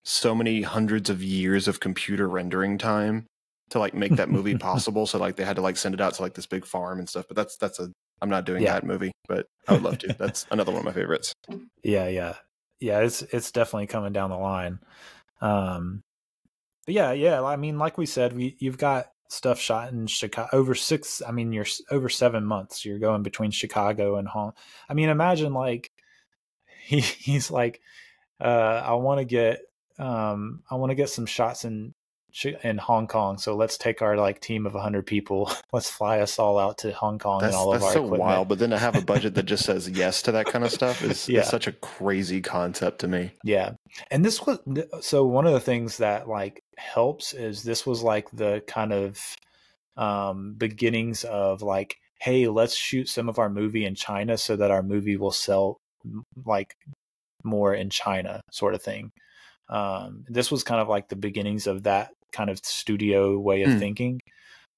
so 0.05 0.33
many 0.33 0.61
hundreds 0.61 1.09
of 1.09 1.21
years 1.21 1.67
of 1.67 1.79
computer 1.81 2.27
rendering 2.29 2.77
time 2.77 3.25
to 3.71 3.79
like 3.79 3.93
make 3.93 4.15
that 4.15 4.29
movie 4.29 4.55
possible 4.69 5.05
so 5.05 5.17
like 5.17 5.35
they 5.35 5.43
had 5.43 5.57
to 5.57 5.61
like 5.61 5.75
send 5.75 5.93
it 5.95 5.99
out 6.01 6.13
to 6.13 6.21
like 6.21 6.33
this 6.35 6.45
big 6.45 6.65
farm 6.65 6.99
and 6.99 7.09
stuff 7.09 7.25
but 7.27 7.35
that's 7.35 7.57
that's 7.57 7.79
a 7.79 7.89
I'm 8.21 8.29
not 8.29 8.45
doing 8.45 8.63
Yeah. 8.63 8.73
that 8.73 8.85
movie 8.85 9.11
but 9.27 9.47
I 9.67 9.73
would 9.73 9.81
love 9.83 9.97
to 9.99 10.13
that's 10.17 10.45
another 10.49 10.71
one 10.71 10.79
of 10.79 10.85
my 10.85 10.93
favorites 10.93 11.33
yeah, 11.83 12.07
yeah, 12.07 12.35
yeah. 12.83 12.99
It's 12.99 13.21
it's 13.21 13.51
definitely 13.51 13.87
coming 13.87 14.13
down 14.13 14.29
the 14.29 14.37
line. 14.37 14.79
Um, 15.41 16.03
but 16.85 16.93
yeah, 16.93 17.11
yeah. 17.13 17.41
I 17.43 17.55
mean, 17.55 17.77
like 17.77 17.97
we 17.97 18.05
said, 18.05 18.33
we 18.33 18.55
you've 18.59 18.77
got 18.77 19.07
stuff 19.29 19.59
shot 19.59 19.91
in 19.91 20.07
Chicago 20.07 20.49
over 20.53 20.75
six. 20.75 21.21
I 21.25 21.31
mean, 21.31 21.53
you're 21.53 21.65
over 21.89 22.09
seven 22.09 22.45
months. 22.45 22.85
You're 22.85 22.99
going 22.99 23.23
between 23.23 23.51
Chicago 23.51 24.17
and 24.17 24.27
Hong. 24.27 24.53
I 24.89 24.93
mean, 24.93 25.09
imagine 25.09 25.53
like 25.53 25.91
he 26.83 26.99
he's 26.99 27.49
like, 27.49 27.81
uh, 28.39 28.83
I 28.85 28.93
want 28.93 29.19
to 29.19 29.25
get 29.25 29.61
um, 29.97 30.63
I 30.69 30.75
want 30.75 30.91
to 30.91 30.95
get 30.95 31.09
some 31.09 31.25
shots 31.25 31.65
in 31.65 31.93
in 32.63 32.77
Hong 32.79 33.07
Kong. 33.07 33.37
So 33.37 33.55
let's 33.55 33.77
take 33.77 34.01
our 34.01 34.17
like 34.17 34.39
team 34.41 34.65
of 34.65 34.73
hundred 34.73 35.05
people. 35.05 35.51
Let's 35.71 35.89
fly 35.89 36.19
us 36.19 36.39
all 36.39 36.57
out 36.57 36.79
to 36.79 36.91
Hong 36.91 37.19
Kong 37.19 37.41
that's, 37.41 37.53
and 37.53 37.59
all 37.59 37.73
of 37.73 37.83
our 37.83 37.91
so 37.91 37.97
equipment. 38.05 38.21
wild 38.21 38.47
but 38.47 38.57
then 38.59 38.71
to 38.71 38.77
have 38.79 38.95
a 38.95 39.01
budget 39.01 39.35
that 39.35 39.43
just 39.43 39.65
says 39.69 39.87
yes 39.89 40.23
to 40.23 40.31
that 40.33 40.47
kind 40.47 40.65
of 40.65 40.71
stuff 40.71 41.03
is, 41.03 41.29
Yeah. 41.29 41.41
is 41.41 41.47
such 41.47 41.67
a 41.67 41.71
crazy 41.71 42.41
concept 42.41 42.99
to 43.01 43.07
me 43.07 43.31
Yeah. 43.43 43.73
And 44.09 44.25
this 44.25 44.45
was 44.45 44.59
so 45.01 45.25
one 45.25 45.45
of 45.45 45.53
the 45.53 45.59
things 45.59 45.97
that 45.97 46.27
like 46.27 46.61
helps 46.77 47.33
is 47.33 47.61
this 47.63 47.85
was 47.85 48.01
like 48.01 48.29
the 48.31 48.63
kind 48.67 48.91
of 48.93 49.19
um 49.95 50.55
beginnings 50.57 51.23
of 51.23 51.61
like 51.61 51.95
hey, 52.19 52.47
let's 52.47 52.75
shoot 52.75 53.09
some 53.09 53.27
of 53.29 53.37
our 53.37 53.49
movie 53.49 53.85
in 53.85 53.95
China 53.95 54.37
so 54.37 54.55
that 54.55 54.71
our 54.71 54.81
movie 54.81 55.17
will 55.17 55.31
sell 55.31 55.77
like 56.45 56.73
more 57.43 57.73
in 57.75 57.89
China 57.89 58.41
sort 58.51 58.73
of 58.73 58.81
thing. 58.81 59.11
Um 59.69 60.25
this 60.27 60.49
was 60.51 60.63
kind 60.63 60.81
of 60.81 60.89
like 60.89 61.09
the 61.09 61.15
beginnings 61.15 61.67
of 61.67 61.83
that 61.83 62.09
kind 62.33 62.49
of 62.49 62.59
studio 62.59 63.39
way 63.39 63.63
of 63.63 63.71
Hmm. 63.71 63.79
thinking 63.79 64.19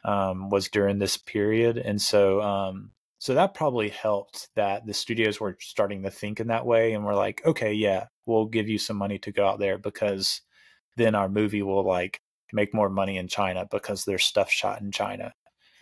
um 0.04 0.50
was 0.50 0.70
during 0.70 1.00
this 1.00 1.18
period 1.18 1.78
and 1.78 2.02
so 2.02 2.42
um 2.42 2.92
so 3.20 3.34
that 3.34 3.54
probably 3.56 3.90
helped 3.90 4.50
that 4.56 4.86
the 4.86 4.94
studios 4.94 5.40
were 5.40 5.58
starting 5.62 6.04
to 6.04 6.12
think 6.12 6.40
in 6.40 6.48
that 6.48 6.66
way 6.66 6.94
and 6.94 7.06
we're 7.06 7.16
like, 7.16 7.44
okay, 7.46 7.74
yeah, 7.74 8.08
we'll 8.28 8.46
give 8.46 8.70
you 8.70 8.78
some 8.78 8.98
money 8.98 9.18
to 9.20 9.32
go 9.32 9.48
out 9.48 9.58
there 9.60 9.78
because 9.80 10.42
then 10.98 11.16
our 11.16 11.30
movie 11.30 11.64
will 11.64 11.84
like 11.86 12.22
make 12.54 12.74
more 12.74 12.90
money 12.90 13.18
in 13.18 13.28
China 13.28 13.68
because 13.72 14.06
there's 14.06 14.24
stuff 14.26 14.52
shot 14.52 14.82
in 14.82 14.92
China. 14.92 15.34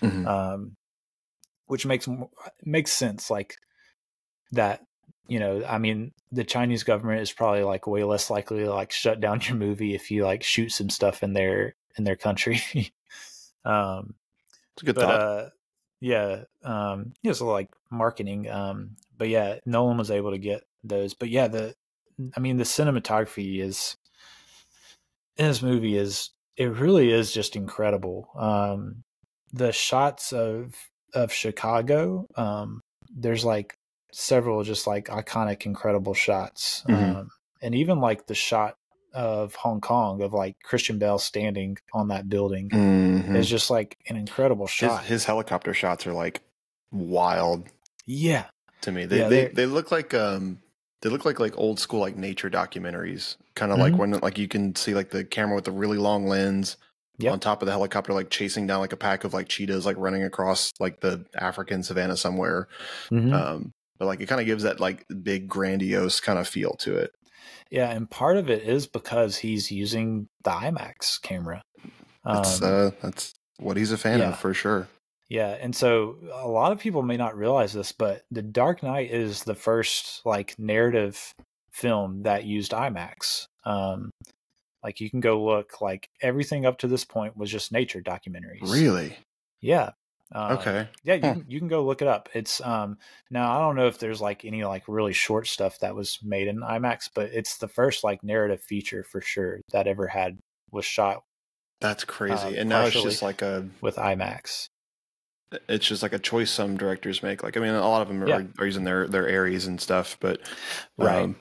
Mhm. 0.02 0.28
Um, 0.28 0.76
which 1.68 1.86
makes 1.86 2.08
makes 2.64 2.92
sense 2.92 3.30
like 3.30 3.58
that 4.52 4.82
you 5.28 5.40
know 5.40 5.64
i 5.66 5.78
mean 5.78 6.12
the 6.32 6.44
chinese 6.44 6.84
government 6.84 7.22
is 7.22 7.32
probably 7.32 7.64
like 7.64 7.88
way 7.88 8.04
less 8.04 8.30
likely 8.30 8.60
to 8.60 8.74
like 8.74 8.92
shut 8.92 9.20
down 9.20 9.40
your 9.42 9.56
movie 9.56 9.96
if 9.96 10.12
you 10.12 10.24
like 10.26 10.44
shoot 10.44 10.70
some 10.70 10.90
stuff 10.90 11.24
in 11.24 11.34
their 11.34 11.76
in 11.98 12.04
their 12.04 12.16
country. 12.16 12.62
Um 13.66 14.16
it's 14.74 14.84
a 14.84 14.86
good 14.88 14.96
but 14.96 15.02
thought. 15.04 15.22
uh 15.22 15.50
yeah 16.02 16.44
um 16.66 17.14
it 17.24 17.30
was 17.30 17.40
like 17.40 17.70
marketing 17.90 18.50
um 18.50 18.98
but 19.18 19.30
yeah 19.30 19.60
no 19.66 19.86
one 19.86 19.98
was 19.98 20.12
able 20.12 20.32
to 20.32 20.38
get 20.38 20.66
those. 20.84 21.14
But 21.14 21.30
yeah 21.30 21.48
the 21.48 21.74
i 22.36 22.42
mean 22.42 22.58
the 22.58 22.66
cinematography 22.66 23.62
is 23.62 23.96
in 25.38 25.46
this 25.48 25.62
movie 25.62 25.96
is 25.96 26.32
it 26.58 26.76
really 26.76 27.10
is 27.10 27.32
just 27.32 27.56
incredible. 27.56 28.28
Um 28.36 29.06
the 29.54 29.72
shots 29.72 30.34
of 30.34 30.76
of 31.14 31.32
chicago 31.32 32.28
um 32.36 32.82
there's 33.16 33.46
like 33.46 33.78
several 34.16 34.64
just 34.64 34.86
like 34.88 35.08
iconic 35.08 35.66
incredible 35.66 36.14
shots 36.14 36.84
Mhm. 36.88 37.16
um 37.16 37.30
and 37.62 37.74
even 37.76 38.00
like 38.00 38.28
the 38.28 38.36
shot 38.36 38.78
of 39.14 39.54
hong 39.56 39.80
kong 39.82 40.22
of 40.22 40.34
like 40.34 40.56
christian 40.64 40.98
bale 41.00 41.18
standing 41.20 41.78
on 41.94 42.08
that 42.10 42.28
building 42.30 42.70
Mhm. 42.70 43.36
is 43.36 43.48
just 43.50 43.70
like 43.70 43.98
an 44.10 44.16
incredible 44.16 44.66
his, 44.68 44.74
shot. 44.74 45.04
his 45.06 45.26
helicopter 45.26 45.74
shots 45.74 46.06
are 46.08 46.14
like 46.14 46.42
wild 46.92 47.68
yeah, 48.06 48.46
to 48.82 48.92
me. 48.92 49.06
They 49.06 49.20
Yeah, 49.20 49.30
they, 49.30 49.46
they're- 49.48 49.68
look 49.68 49.90
like 49.92 50.14
um 50.14 50.60
they 51.02 51.10
look 51.10 51.24
like 51.26 51.40
like 51.40 51.58
old 51.58 51.80
school 51.80 52.00
like 52.02 52.18
nature 52.18 52.50
documentaries. 52.50 53.38
Kind 53.56 53.72
of 53.72 53.78
like 53.80 53.94
Mhm. 53.94 53.98
when 53.98 54.12
like 54.20 54.38
you 54.38 54.48
can 54.48 54.76
see 54.76 54.94
like 54.94 55.10
the 55.10 55.24
camera 55.24 55.56
with 55.56 55.66
the 55.66 55.72
really 55.72 55.98
long 55.98 56.26
lens 56.28 56.78
Yep. 57.20 57.32
on 57.34 57.40
top 57.40 57.62
of 57.62 57.66
the 57.68 57.72
helicopter 57.72 58.12
like 58.14 58.30
chasing 58.30 58.66
down 58.68 58.80
like 58.80 58.92
a 58.94 58.98
pack 58.98 59.24
of 59.24 59.34
like 59.34 59.48
cheetahs 59.48 59.86
like 59.86 59.96
running 59.98 60.24
across 60.24 60.72
like 60.80 61.00
the 61.02 61.26
African 61.36 61.82
savannah 61.84 62.18
somewhere. 62.18 62.68
Mhm. 63.12 63.34
Um 63.34 63.74
but 63.98 64.06
like 64.06 64.22
it 64.22 64.28
kind 64.28 64.42
of 64.42 64.48
gives 64.48 64.64
that 64.64 64.80
like 64.80 65.06
big 65.24 65.48
grandiose 65.48 66.20
kind 66.20 66.40
of 66.40 66.48
feel 66.48 66.74
to 66.80 66.96
it. 66.98 67.12
yeah, 67.70 67.90
and 67.92 68.10
part 68.10 68.38
of 68.38 68.50
it 68.50 68.64
is 68.64 68.88
because 68.88 69.38
he's 69.38 69.72
using 69.72 70.28
the 70.44 70.52
IMAX 70.52 71.22
camera. 71.22 71.62
That's 72.26 72.62
Um, 72.62 72.72
uh 72.72 72.90
that's 73.02 73.34
what 73.60 73.78
he's 73.78 73.92
a 73.92 73.98
fan 73.98 74.20
yeah. 74.20 74.30
of 74.30 74.40
for 74.40 74.54
sure. 74.54 74.88
yeah, 75.30 75.58
and 75.62 75.76
so 75.76 76.18
a 76.34 76.48
lot 76.48 76.72
of 76.72 76.80
people 76.80 77.02
may 77.04 77.18
not 77.18 77.38
realize 77.38 77.74
this, 77.74 77.92
but 77.92 78.24
The 78.32 78.42
Dark 78.42 78.84
Knight 78.84 79.12
is 79.12 79.44
the 79.44 79.56
first 79.56 80.22
like 80.26 80.58
narrative 80.58 81.34
film 81.72 82.24
that 82.24 82.46
used 82.46 82.72
IMAX. 82.72 83.46
Um, 83.66 84.10
like 84.84 85.00
you 85.00 85.10
can 85.10 85.22
go 85.22 85.44
look, 85.44 85.82
like 85.82 86.08
everything 86.22 86.66
up 86.66 86.78
to 86.80 86.88
this 86.88 87.06
point 87.06 87.38
was 87.38 87.50
just 87.50 87.72
nature 87.72 88.02
documentaries. 88.02 88.62
Really? 88.72 89.18
Yeah. 89.62 89.92
Um, 90.34 90.60
Okay. 90.60 90.88
Yeah, 91.04 91.16
you, 91.16 91.22
Huh. 91.22 91.34
can, 91.34 91.46
you 91.48 91.60
can 91.60 91.68
go 91.68 91.84
look 91.84 92.02
it 92.02 92.08
up. 92.08 92.30
It's 92.34 92.60
um 92.62 92.98
now 93.30 93.56
I 93.56 93.60
don't 93.60 93.76
know 93.76 93.88
if 93.88 94.00
there's 94.00 94.22
like 94.22 94.46
any 94.46 94.64
like 94.64 94.84
really 94.88 95.14
short 95.14 95.48
stuff 95.48 95.80
that 95.80 95.96
was 95.96 96.20
made 96.24 96.48
in 96.48 96.60
IMAX, 96.62 97.10
but 97.14 97.30
it's 97.34 97.58
the 97.58 97.68
first 97.68 98.04
like 98.04 98.24
narrative 98.24 98.62
feature 98.62 99.04
for 99.04 99.22
sure 99.22 99.60
that 99.72 99.88
ever 99.88 100.08
had 100.08 100.40
was 100.72 100.86
shot 100.86 101.24
That's 101.82 102.04
crazy. 102.04 102.34
Uh, 102.58 102.62
and 102.62 102.70
now 102.70 102.86
it's 102.86 103.02
just 103.04 103.22
like 103.22 103.42
a 103.42 103.68
with 103.82 103.98
IMAX. 103.98 104.68
it's 105.70 105.86
just 105.86 106.02
like 106.02 106.14
a 106.14 106.20
choice 106.20 106.50
some 106.50 106.78
directors 106.78 107.22
make. 107.22 107.44
Like 107.44 107.58
I 107.58 107.60
mean, 107.60 107.74
a 107.74 107.88
lot 107.88 108.02
of 108.02 108.08
them 108.08 108.24
are, 108.24 108.28
Yeah. 108.28 108.42
are 108.60 108.66
using 108.66 108.84
their 108.86 109.08
their 109.08 109.28
ARRIs 109.28 109.68
and 109.68 109.80
stuff, 109.80 110.18
but 110.20 110.42
Right. 110.98 111.24
um, 111.24 111.36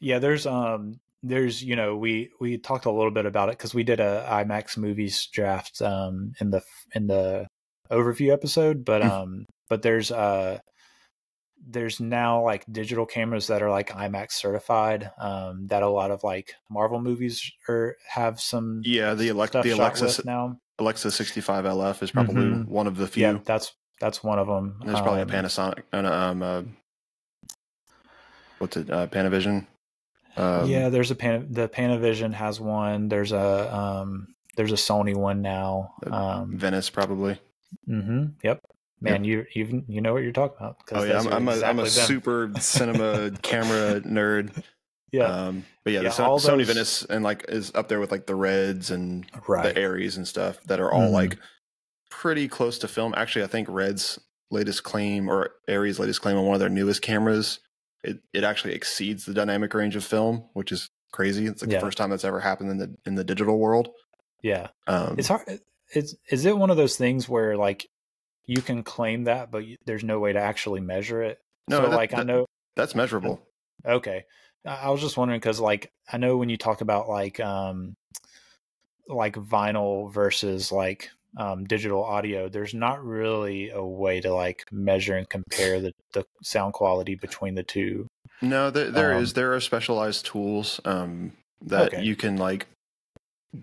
Yeah, 0.00 0.18
there's 0.18 0.46
um 0.46 1.00
there's 1.22 1.62
you 1.62 1.74
know 1.76 1.96
we 1.96 2.30
we 2.40 2.58
talked 2.58 2.84
a 2.84 2.90
little 2.90 3.10
bit 3.10 3.26
about 3.26 3.48
it 3.48 3.58
because 3.58 3.74
we 3.74 3.82
did 3.82 4.00
a 4.00 4.26
IMAX 4.30 4.76
movies 4.76 5.26
draft 5.32 5.80
um 5.82 6.32
in 6.40 6.50
the 6.50 6.62
in 6.94 7.06
the 7.06 7.46
overview 7.90 8.32
episode, 8.32 8.84
but 8.84 9.02
Mm. 9.02 9.10
um 9.10 9.46
but 9.68 9.82
there's 9.82 10.10
uh 10.12 10.58
there's 11.68 11.98
now 12.00 12.44
like 12.44 12.64
digital 12.70 13.06
cameras 13.06 13.48
that 13.48 13.62
are 13.62 13.70
like 13.70 13.88
IMAX 13.90 14.32
certified 14.32 15.10
um 15.18 15.66
that 15.68 15.82
a 15.82 15.88
lot 15.88 16.10
of 16.10 16.22
like 16.22 16.54
Marvel 16.70 17.00
movies 17.00 17.50
are 17.68 17.96
have 18.08 18.40
some 18.40 18.82
yeah, 18.84 19.14
the 19.14 19.28
elect 19.28 19.52
the 19.54 19.60
with 19.60 20.24
now. 20.24 20.58
Alexa 20.78 21.10
65 21.10 21.64
LF 21.64 22.02
is 22.02 22.10
probably 22.10 22.34
Mhm. 22.46 22.66
one 22.68 22.86
of 22.86 22.96
the 22.96 23.06
few. 23.08 23.22
Yeah, 23.22 23.38
that's 23.44 23.72
that's 24.00 24.22
one 24.22 24.38
of 24.38 24.46
them. 24.46 24.78
There's 24.84 25.00
probably 25.00 25.20
a 25.20 25.24
Um, 25.24 25.30
Panasonic, 25.30 25.82
and 25.90 26.06
um, 26.06 26.42
uh, 26.42 26.62
what's 28.58 28.76
it, 28.76 28.90
uh, 28.90 29.06
Panavision. 29.06 29.66
Um, 30.36 30.68
yeah, 30.68 30.90
there's 30.90 31.10
a 31.10 31.14
Pan, 31.14 31.46
the 31.50 31.66
Panavision 31.68 32.34
has 32.34 32.60
one. 32.60 33.08
There's 33.08 33.32
a 33.32 33.74
um, 33.74 34.26
there's 34.56 34.72
a 34.72 34.76
Sony 34.76 35.16
one 35.16 35.40
now. 35.40 35.94
Uh, 36.06 36.14
Um, 36.14 36.58
Venice 36.58 36.90
probably. 36.90 37.38
Hmm 37.84 38.26
Yep. 38.42 38.60
Man, 39.00 39.24
you 39.24 39.44
you 39.54 39.84
you 39.88 40.00
know 40.00 40.14
what 40.14 40.22
you're 40.22 40.32
talking 40.32 40.56
about. 40.58 40.84
'cause 40.86 41.02
Oh 41.02 41.06
yeah, 41.06 41.18
I'm, 41.18 41.28
I'm 41.28 41.48
a 41.48 41.62
I'm 41.64 41.78
a 41.78 41.82
them. 41.82 41.90
super 41.90 42.50
cinema 42.60 43.30
camera 43.42 44.00
nerd. 44.00 44.62
yeah. 45.12 45.24
Um, 45.24 45.64
but 45.84 45.92
yeah, 45.92 46.00
Yeah, 46.00 46.08
the 46.08 46.14
Son- 46.14 46.26
all 46.26 46.38
Sony 46.40 46.58
those- 46.58 46.68
Venice 46.68 47.02
and 47.04 47.22
like 47.22 47.44
is 47.48 47.72
up 47.74 47.88
there 47.88 48.00
with 48.00 48.10
like 48.10 48.26
the 48.26 48.34
Reds 48.34 48.90
and 48.90 49.26
right. 49.46 49.74
the 49.74 49.80
ARRIs 49.80 50.16
and 50.16 50.26
stuff 50.26 50.62
that 50.64 50.80
are 50.80 50.90
all 50.90 51.10
Mhm. 51.10 51.12
like 51.12 51.38
pretty 52.10 52.48
close 52.48 52.78
to 52.78 52.88
film. 52.88 53.12
Actually, 53.16 53.44
I 53.44 53.48
think 53.48 53.68
Red's 53.68 54.18
latest 54.50 54.82
claim 54.84 55.28
or 55.28 55.50
ARRI's 55.68 55.98
latest 55.98 56.22
claim 56.22 56.36
on 56.38 56.44
one 56.46 56.54
of 56.54 56.60
their 56.60 56.68
newest 56.70 57.02
cameras, 57.02 57.58
it 58.02 58.20
it 58.32 58.44
actually 58.44 58.72
exceeds 58.74 59.26
the 59.26 59.34
dynamic 59.34 59.74
range 59.74 59.94
of 59.96 60.04
film, 60.04 60.48
which 60.54 60.72
is 60.72 60.88
crazy. 61.12 61.46
It's 61.46 61.60
like 61.62 61.70
Yeah. 61.70 61.78
the 61.80 61.86
first 61.86 61.98
time 61.98 62.08
that's 62.10 62.24
ever 62.24 62.40
happened 62.40 62.70
in 62.70 62.78
the 62.78 62.96
in 63.04 63.14
the 63.16 63.24
digital 63.24 63.58
world. 63.58 63.90
yeah. 64.42 64.68
Um, 64.86 65.16
It's 65.18 65.28
hard. 65.28 65.60
It's 65.94 66.14
is 66.30 66.44
it 66.44 66.56
one 66.56 66.70
of 66.70 66.76
those 66.76 66.96
things 66.96 67.28
where 67.28 67.56
like 67.56 67.86
you 68.44 68.62
can 68.62 68.82
claim 68.82 69.24
that, 69.24 69.50
but 69.50 69.64
you, 69.66 69.76
there's 69.86 70.04
no 70.04 70.18
way 70.20 70.32
to 70.32 70.38
actually 70.40 70.80
measure 70.80 71.22
it. 71.22 71.38
No, 71.68 71.78
so 71.78 71.90
that- 71.90 71.96
like 71.96 72.14
I 72.14 72.22
know. 72.22 72.46
that's 72.76 72.94
measurable. 72.94 73.40
Okay. 73.84 74.24
I 74.66 74.74
I 74.86 74.90
was 74.90 75.00
just 75.00 75.16
wondering 75.16 75.38
because, 75.40 75.60
like, 75.60 75.90
I 76.12 76.16
know 76.18 76.36
when 76.36 76.48
you 76.48 76.56
talk 76.56 76.80
about 76.80 77.08
like, 77.08 77.38
um, 77.40 77.94
like 79.08 79.34
vinyl 79.36 80.12
versus 80.12 80.72
like 80.72 81.10
um, 81.36 81.64
digital 81.64 82.02
audio, 82.02 82.48
there's 82.48 82.74
not 82.74 83.04
really 83.04 83.70
a 83.70 83.84
way 83.84 84.20
to 84.20 84.32
like 84.34 84.64
measure 84.72 85.16
and 85.16 85.28
compare 85.28 85.80
the, 85.80 85.92
the 86.14 86.24
sound 86.42 86.72
quality 86.72 87.14
between 87.14 87.54
the 87.54 87.62
two. 87.62 88.06
No, 88.42 88.70
there 88.70 88.90
there 88.90 89.14
Um, 89.14 89.22
is 89.22 89.32
there 89.34 89.54
are 89.54 89.60
specialized 89.60 90.26
tools 90.26 90.80
um, 90.84 91.32
that 91.62 91.92
Okay. 91.94 92.02
you 92.02 92.16
can 92.16 92.36
like 92.36 92.66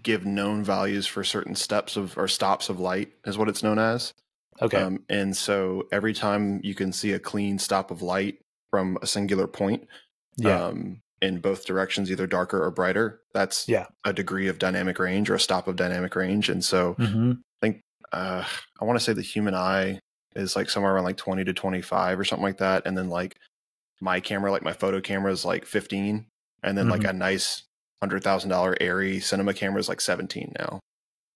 give 0.02 0.26
known 0.26 0.64
values 0.64 1.08
for 1.08 1.24
certain 1.24 1.56
steps 1.56 1.96
of 1.98 2.18
or 2.18 2.28
stops 2.28 2.70
of 2.70 2.80
light 2.80 3.14
is 3.26 3.38
what 3.38 3.50
it's 3.50 3.64
known 3.64 3.80
as. 3.80 4.14
Okay. 4.62 4.78
Um, 4.78 5.06
and 5.10 5.36
so 5.36 5.88
every 5.92 6.14
time 6.14 6.60
you 6.64 6.76
can 6.76 6.94
see 6.94 7.12
a 7.12 7.20
clean 7.20 7.60
stop 7.60 7.92
of 7.92 8.02
light 8.02 8.40
from 8.72 8.98
a 9.02 9.08
singular 9.08 9.48
point 9.48 9.88
yeah. 10.38 10.64
um, 10.68 11.02
in 11.22 11.40
both 11.40 11.66
directions, 11.66 12.12
either 12.12 12.28
darker 12.28 12.64
or 12.64 12.72
brighter, 12.72 13.22
that's 13.34 13.68
Yeah. 13.68 13.88
a 14.06 14.14
degree 14.14 14.48
of 14.48 14.60
dynamic 14.60 15.00
range 15.00 15.30
or 15.30 15.36
a 15.36 15.40
stop 15.40 15.68
of 15.68 15.76
dynamic 15.76 16.16
range. 16.16 16.50
And 16.50 16.64
so 16.64 16.98
hmm 16.98 17.34
I 17.62 17.68
think 17.68 17.82
uh, 18.12 18.46
I 18.82 18.86
want 18.86 18.98
to 19.00 19.04
say 19.04 19.14
the 19.14 19.22
human 19.22 19.56
eye 19.56 20.00
is 20.36 20.56
like 20.56 20.70
somewhere 20.70 20.94
around 20.96 21.06
like 21.06 21.18
20 21.18 21.44
to 21.46 21.54
25 21.54 22.20
or 22.20 22.26
something 22.26 22.44
like 22.44 22.58
that. 22.58 22.84
And 22.86 22.98
then 22.98 23.10
like 23.10 23.38
my 24.02 24.20
camera, 24.20 24.52
like 24.52 24.64
my 24.64 24.74
photo 24.74 25.02
camera 25.02 25.32
is 25.32 25.46
like 25.46 25.66
15. 25.66 26.28
And 26.64 26.78
then 26.78 26.90
like 26.90 27.04
Mhm. 27.04 27.10
a 27.10 27.14
nice 27.14 27.64
$100,000 28.10 28.78
ARRI 28.82 29.20
cinema 29.22 29.54
camera 29.54 29.80
is 29.80 29.90
like 29.90 30.02
17 30.02 30.54
now, 30.60 30.80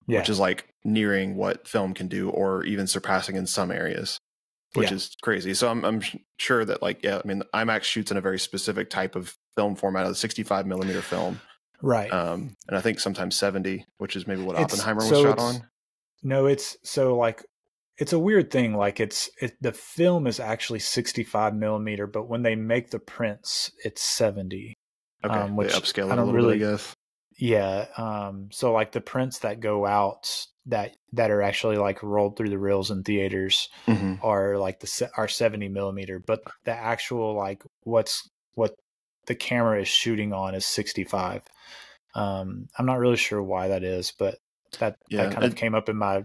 Yeah. 0.07 0.19
which 0.19 0.29
is 0.29 0.39
like 0.39 0.67
nearing 0.83 1.35
what 1.35 1.67
film 1.67 1.93
can 1.93 2.07
do 2.07 2.29
or 2.29 2.63
even 2.63 2.87
surpassing 2.87 3.35
in 3.35 3.47
some 3.47 3.71
areas, 3.71 4.17
which 4.73 4.89
Yeah. 4.89 4.95
is 4.95 5.15
crazy. 5.21 5.53
So 5.53 5.69
I'm, 5.69 5.83
I'm 5.85 6.01
sure 6.37 6.65
that 6.65 6.81
like, 6.81 7.03
yeah, 7.03 7.21
I 7.23 7.27
mean, 7.27 7.43
IMAX 7.53 7.83
shoots 7.83 8.11
in 8.11 8.17
a 8.17 8.21
very 8.21 8.39
specific 8.39 8.89
type 8.89 9.15
of 9.15 9.35
film 9.55 9.75
format 9.75 10.03
of 10.03 10.09
the 10.09 10.15
65 10.15 10.65
millimeter 10.67 11.01
film. 11.01 11.41
right. 11.81 12.11
Um, 12.11 12.55
and 12.67 12.77
I 12.77 12.81
think 12.81 12.99
sometimes 12.99 13.35
70, 13.35 13.85
which 13.97 14.15
is 14.15 14.25
maybe 14.27 14.41
what 14.41 14.55
It's- 14.55 14.73
Oppenheimer 14.73 14.99
was 15.01 15.09
so 15.09 15.23
shot 15.23 15.39
on. 15.39 15.67
No, 16.23 16.47
it's 16.47 16.75
so 16.83 17.15
like 17.15 17.45
it's 17.99 18.13
a 18.13 18.17
weird 18.19 18.49
thing. 18.51 18.73
Like 18.75 18.99
it's 18.99 19.29
it, 19.41 19.55
the 19.61 19.71
film 19.73 20.25
is 20.27 20.39
actually 20.39 20.79
65 20.79 21.53
millimeter, 21.55 22.07
but 22.07 22.27
when 22.27 22.41
they 22.41 22.55
make 22.55 22.89
the 22.89 22.97
prints, 22.99 23.71
it's 23.83 24.01
70. 24.01 24.73
Okay. 25.23 25.33
um, 25.33 25.55
which 25.55 25.73
they 25.73 25.79
upscale 25.79 26.09
I 26.09 26.13
a 26.13 26.15
don't 26.15 26.27
little 26.27 26.33
really- 26.33 26.59
bit, 26.59 26.67
I 26.67 26.71
guess. 26.71 26.93
Yeah. 27.39 27.85
Um. 27.97 28.49
So 28.51 28.71
like 28.71 28.91
the 28.91 29.01
prints 29.01 29.39
that 29.39 29.59
go 29.59 29.85
out 29.85 30.47
that 30.65 30.95
that 31.13 31.29
are 31.31 31.41
actually 31.43 31.77
like 31.77 32.01
rolled 32.03 32.35
through 32.35 32.49
the 32.49 32.57
reels 32.57 32.89
in 32.91 33.03
theaters 33.03 33.69
hmm 33.85 34.15
are 34.23 34.57
like 34.57 34.79
the 34.79 35.09
are 35.15 35.27
70 35.27 35.69
millimeter, 35.69 36.19
but 36.19 36.41
the 36.65 36.71
actual 36.71 37.35
like 37.35 37.63
what's 37.83 38.27
what 38.55 38.73
the 39.27 39.35
camera 39.35 39.81
is 39.81 39.87
shooting 39.87 40.33
on 40.33 40.55
is 40.55 40.65
65. 40.65 41.43
Um. 42.15 42.67
I'm 42.77 42.85
not 42.87 42.99
really 42.99 43.17
sure 43.17 43.41
why 43.43 43.67
that 43.67 43.83
is, 43.83 44.13
but 44.17 44.37
that 44.79 44.95
Yeah, 45.09 45.25
that 45.25 45.33
kind 45.33 45.45
of 45.45 45.55
came 45.55 45.75
up 45.75 45.89
in 45.89 45.97
my 45.97 46.23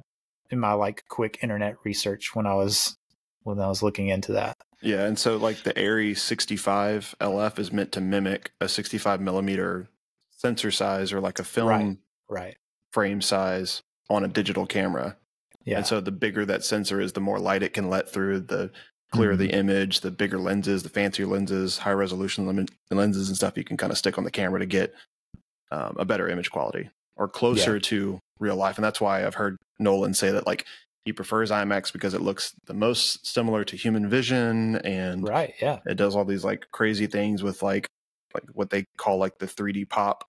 in 0.51 0.59
my 0.59 0.73
like 0.73 1.05
quick 1.09 1.39
internet 1.43 1.77
research 1.85 2.35
when 2.35 2.47
I 2.47 2.55
was 2.55 2.97
when 3.43 3.59
I 3.61 3.69
was 3.69 3.83
looking 3.83 4.09
into 4.09 4.33
that. 4.33 4.57
Yeah, 4.83 5.05
and 5.07 5.19
so 5.19 5.37
like 5.37 5.63
the 5.63 5.73
ARRI 5.75 6.17
65 6.17 7.15
LF 7.21 7.59
is 7.59 7.73
meant 7.73 7.93
to 7.93 8.01
mimic 8.01 8.53
a 8.61 8.69
65 8.69 9.21
millimeter 9.21 9.89
sensor 10.31 10.71
size 10.71 11.13
or 11.13 11.21
like 11.21 11.39
a 11.39 11.45
film 11.45 11.69
Right. 11.69 11.97
Right. 12.29 12.57
frame 12.91 13.21
size 13.23 13.83
on 14.11 14.25
a 14.25 14.29
digital 14.29 14.67
camera. 14.67 15.17
Yeah. 15.65 15.77
And 15.79 15.87
so 15.87 16.01
the 16.01 16.11
bigger 16.11 16.45
that 16.47 16.65
sensor 16.65 17.01
is, 17.01 17.13
the 17.13 17.21
more 17.21 17.39
light 17.39 17.63
it 17.63 17.73
can 17.75 17.89
let 17.89 18.09
through, 18.09 18.41
the 18.41 18.73
clearer 19.13 19.37
the 19.37 19.51
image, 19.53 20.01
the 20.01 20.11
bigger 20.11 20.39
lenses, 20.39 20.83
the 20.83 20.89
fancier 20.89 21.27
lenses, 21.27 21.79
high 21.79 21.93
resolution 21.93 22.67
lenses 22.91 23.29
and 23.29 23.37
stuff 23.37 23.57
you 23.57 23.63
can 23.63 23.77
kind 23.77 23.93
of 23.93 23.99
stick 23.99 24.19
on 24.19 24.25
the 24.25 24.31
camera 24.31 24.59
to 24.59 24.67
get 24.67 24.95
um, 25.71 25.97
a 25.99 26.05
better 26.05 26.29
image 26.29 26.51
quality 26.51 26.91
or 27.17 27.29
closer 27.29 27.79
to 27.79 28.19
real 28.41 28.57
life. 28.57 28.77
And 28.77 28.85
that's 28.85 29.01
why 29.01 29.25
I've 29.25 29.35
heard 29.35 29.57
Nolan 29.79 30.15
say 30.15 30.31
that 30.33 30.47
like 30.47 30.67
he 31.05 31.13
prefers 31.13 31.51
IMAX 31.51 31.93
because 31.93 32.15
it 32.15 32.21
looks 32.21 32.53
the 32.67 32.75
most 32.75 33.27
similar 33.27 33.65
to 33.65 33.77
human 33.77 34.09
vision 34.09 34.77
and 34.77 35.27
right. 35.27 35.53
Yeah. 35.61 35.81
it 35.87 35.95
does 35.97 36.15
all 36.15 36.25
these 36.25 36.45
like 36.45 36.67
crazy 36.73 37.07
things 37.07 37.43
with 37.43 37.63
like 37.63 37.87
like 38.35 38.45
what 38.53 38.71
they 38.71 38.85
call 38.97 39.19
like 39.19 39.39
the 39.39 39.47
3D 39.47 39.89
pop 39.89 40.25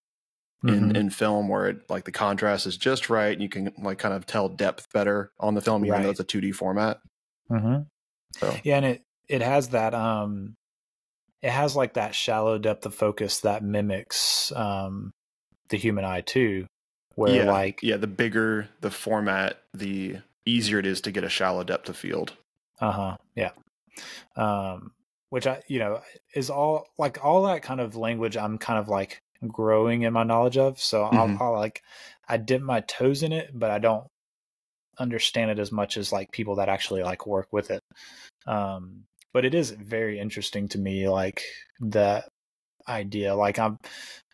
in 0.66 0.92
Mhm. 0.92 0.98
in 0.98 1.10
film 1.10 1.48
where 1.50 1.68
it 1.68 1.90
like 1.90 2.06
the 2.06 2.12
contrast 2.12 2.66
is 2.66 2.78
just 2.78 3.10
right 3.10 3.34
and 3.34 3.42
you 3.42 3.50
can 3.50 3.72
like 3.78 4.00
kind 4.00 4.14
of 4.14 4.26
tell 4.26 4.48
depth 4.50 4.88
better 4.94 5.32
on 5.40 5.54
the 5.56 5.62
film 5.62 5.86
even 5.86 6.02
though 6.02 6.08
Right. 6.08 6.12
it's 6.12 6.20
a 6.20 6.24
2D 6.24 6.54
format. 6.54 7.00
Mhm. 7.52 7.86
So 8.38 8.56
Yeah, 8.64 8.78
and 8.78 8.86
it 8.86 9.02
it 9.28 9.42
has 9.42 9.70
that 9.70 9.94
um 9.94 10.56
it 11.42 11.52
has 11.52 11.76
like 11.76 11.94
that 11.96 12.16
shallow 12.16 12.58
depth 12.58 12.86
of 12.86 12.96
focus 12.96 13.42
that 13.42 13.62
mimics 13.64 14.52
um 14.56 15.12
the 15.70 15.78
human 15.78 16.06
eye 16.06 16.22
too. 16.22 16.66
Where 17.16 17.44
yeah, 17.46 17.52
like 17.52 17.84
yeah, 17.84 17.98
the 17.98 18.08
bigger 18.08 18.70
the 18.82 18.90
format, 18.90 19.60
the 19.74 20.18
easier 20.46 20.80
it 20.80 20.86
is 20.86 21.02
to 21.02 21.12
get 21.12 21.24
a 21.24 21.30
shallow 21.30 21.64
depth 21.64 21.90
of 21.90 21.98
field. 21.98 22.38
uh-huh. 22.80 23.18
Yeah. 23.36 23.52
Um 24.36 24.94
which 25.30 25.48
I 25.48 25.64
you 25.68 25.80
know 25.80 26.02
is 26.36 26.50
all 26.50 26.88
like 26.98 27.24
all 27.26 27.44
that 27.44 27.64
kind 27.64 27.82
of 27.82 27.96
language 27.96 28.38
I'm 28.38 28.58
kind 28.58 28.80
of 28.80 28.90
like 28.90 29.20
growing 29.48 30.04
in 30.04 30.14
my 30.14 30.24
knowledge 30.24 30.58
of. 30.58 30.80
So 30.80 31.04
Mhm. 31.12 31.38
I'll, 31.40 31.48
I'll 31.48 31.54
like 31.54 31.84
I 32.28 32.38
dip 32.38 32.62
my 32.62 32.82
toes 32.82 33.24
in 33.24 33.34
it, 33.34 33.52
but 33.54 33.72
I 33.72 33.80
don't 33.80 34.08
understand 35.00 35.52
it 35.52 35.60
as 35.60 35.72
much 35.72 35.98
as 35.98 36.12
like 36.14 36.32
people 36.32 36.56
that 36.58 36.70
actually 36.70 37.04
like 37.04 37.28
work 37.28 37.48
with 37.54 37.72
it. 37.72 37.82
Um, 38.48 39.06
but 39.34 39.46
it 39.46 39.56
is 39.56 39.72
very 39.72 40.20
interesting 40.20 40.68
to 40.70 40.80
me, 40.80 41.10
like 41.10 41.44
that 41.82 42.30
idea. 42.88 43.36
Like 43.36 43.60
I'm, 43.60 43.78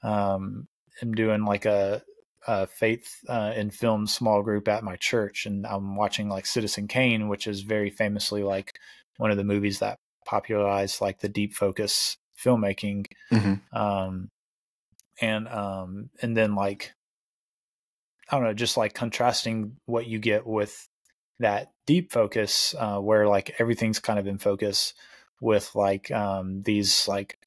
um, 0.03 0.67
I'm 1.01 1.13
doing 1.13 1.45
like 1.45 1.65
a, 1.65 2.03
a 2.47 2.67
faith 2.67 3.19
uh, 3.27 3.53
in 3.55 3.69
film 3.69 4.07
small 4.07 4.41
group 4.43 4.67
at 4.67 4.83
my 4.83 4.95
church, 4.95 5.45
and 5.45 5.65
I'm 5.65 5.95
watching 5.95 6.29
like 6.29 6.45
Citizen 6.45 6.87
Kane, 6.87 7.27
which 7.27 7.47
is 7.47 7.61
very 7.61 7.89
famously 7.89 8.43
like 8.43 8.79
one 9.17 9.31
of 9.31 9.37
the 9.37 9.43
movies 9.43 9.79
that 9.79 9.99
popularized 10.25 11.01
like 11.01 11.19
the 11.19 11.29
deep 11.29 11.53
focus 11.53 12.17
filmmaking 12.43 13.05
Mm-hmm. 13.31 13.77
um 13.77 14.29
and 15.19 15.47
um 15.47 16.09
and 16.21 16.37
then 16.37 16.55
like 16.55 16.93
i 18.29 18.35
don't 18.35 18.45
know 18.45 18.53
just 18.53 18.77
like 18.77 18.93
contrasting 18.93 19.75
what 19.85 20.07
you 20.07 20.19
get 20.19 20.45
with 20.47 20.87
that 21.39 21.71
deep 21.85 22.11
focus 22.11 22.75
uh 22.77 22.99
where 22.99 23.27
like 23.27 23.55
everything's 23.59 23.99
kind 23.99 24.19
of 24.19 24.27
in 24.27 24.37
focus 24.37 24.93
with 25.41 25.73
like 25.75 26.11
um 26.11 26.61
these 26.61 27.07
like 27.07 27.37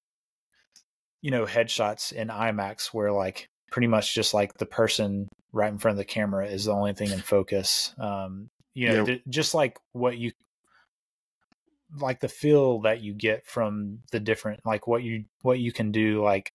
you 1.20 1.30
know 1.30 1.46
headshots 1.46 2.12
in 2.12 2.28
imax 2.28 2.86
where 2.86 3.12
like 3.12 3.48
pretty 3.72 3.88
much 3.88 4.14
just 4.14 4.32
like 4.34 4.54
the 4.58 4.66
person 4.66 5.28
right 5.52 5.72
in 5.72 5.78
front 5.78 5.94
of 5.94 5.98
the 5.98 6.04
camera 6.04 6.46
is 6.46 6.66
the 6.66 6.72
only 6.72 6.92
thing 6.94 7.10
in 7.10 7.18
focus. 7.20 7.94
Um 7.98 8.50
you 8.74 8.88
know 8.88 8.98
Yeah. 8.98 9.04
d- 9.16 9.22
just 9.28 9.54
like 9.54 9.78
what 9.92 10.16
you 10.16 10.30
like 11.98 12.20
the 12.20 12.28
feel 12.28 12.80
that 12.82 13.02
you 13.02 13.12
get 13.14 13.46
from 13.46 13.98
the 14.12 14.20
different 14.20 14.60
like 14.64 14.86
what 14.86 15.02
you 15.02 15.24
what 15.42 15.58
you 15.58 15.72
can 15.72 15.90
do 15.92 16.22
like 16.22 16.52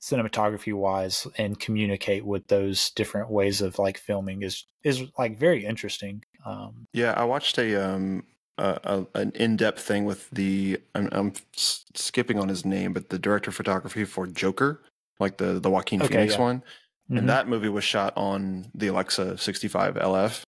cinematography 0.00 0.72
wise 0.74 1.26
and 1.38 1.58
communicate 1.58 2.24
with 2.24 2.46
those 2.48 2.90
different 2.90 3.30
ways 3.30 3.60
of 3.60 3.78
like 3.78 3.98
filming 3.98 4.42
is 4.42 4.66
is 4.82 5.02
like 5.18 5.38
very 5.38 5.64
interesting. 5.64 6.22
Um 6.44 6.86
Yeah, 6.92 7.12
I 7.16 7.24
watched 7.24 7.58
a 7.58 7.74
um 7.76 8.24
a, 8.58 8.80
a, 8.84 9.06
an 9.20 9.32
in-depth 9.34 9.80
thing 9.82 10.04
with 10.04 10.30
the 10.30 10.78
I'm, 10.94 11.08
I'm 11.12 11.32
s- 11.56 11.84
skipping 11.94 12.38
on 12.38 12.48
his 12.48 12.64
name, 12.64 12.92
but 12.92 13.08
the 13.08 13.18
director 13.18 13.50
of 13.50 13.56
photography 13.56 14.04
for 14.04 14.26
Joker, 14.26 14.80
like 15.20 15.36
the 15.38 15.60
the 15.60 15.70
Joaquin 15.70 16.02
Okay, 16.02 16.14
Phoenix 16.14 16.34
yeah. 16.34 16.40
one. 16.40 16.62
Mhm. 17.10 17.18
and 17.18 17.28
that 17.28 17.48
movie 17.48 17.68
was 17.68 17.84
shot 17.84 18.14
on 18.16 18.66
the 18.74 18.86
Alexa 18.86 19.36
65 19.36 19.96
LF. 19.96 20.42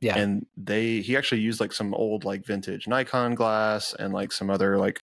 yeah, 0.00 0.18
and 0.18 0.46
they 0.56 1.00
he 1.00 1.16
actually 1.16 1.40
used 1.40 1.60
like 1.60 1.72
some 1.72 1.94
old 1.94 2.24
like 2.24 2.44
vintage 2.44 2.88
Nikon 2.88 3.34
glass 3.36 3.94
and 3.94 4.12
like 4.12 4.32
some 4.32 4.50
other 4.50 4.78
like 4.78 4.98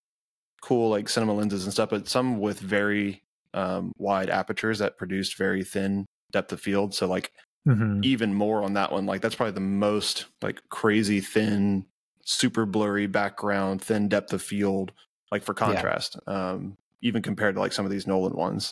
cool 0.61 0.89
like 0.89 1.07
cinema 1.07 1.33
lenses 1.33 1.63
and 1.63 1.71
stuff, 1.73 1.89
but 1.89 2.07
some 2.09 2.39
with 2.39 2.59
very 2.59 3.21
um, 3.53 3.93
wide 3.97 4.29
apertures 4.29 4.79
that 4.79 4.97
produced 4.97 5.37
very 5.37 5.63
thin 5.63 6.05
depth 6.31 6.51
of 6.51 6.59
field. 6.61 6.93
So 6.93 7.07
like 7.07 7.31
Mhm. 7.67 8.03
even 8.05 8.33
more 8.33 8.61
on 8.63 8.73
that 8.73 8.91
one, 8.91 9.05
like 9.05 9.21
that's 9.21 9.35
probably 9.35 9.53
the 9.53 9.59
most 9.61 10.25
like 10.41 10.61
crazy 10.69 11.19
thin, 11.21 11.85
super 12.25 12.65
blurry 12.65 13.07
background, 13.07 13.81
thin 13.81 14.07
depth 14.09 14.33
of 14.33 14.41
field, 14.41 14.91
like 15.31 15.43
for 15.43 15.53
contrast. 15.53 16.17
Um, 16.27 16.77
even 17.01 17.21
compared 17.21 17.55
to 17.55 17.61
like 17.61 17.71
some 17.73 17.85
of 17.85 17.91
these 17.91 18.05
Nolan 18.05 18.33
ones. 18.35 18.71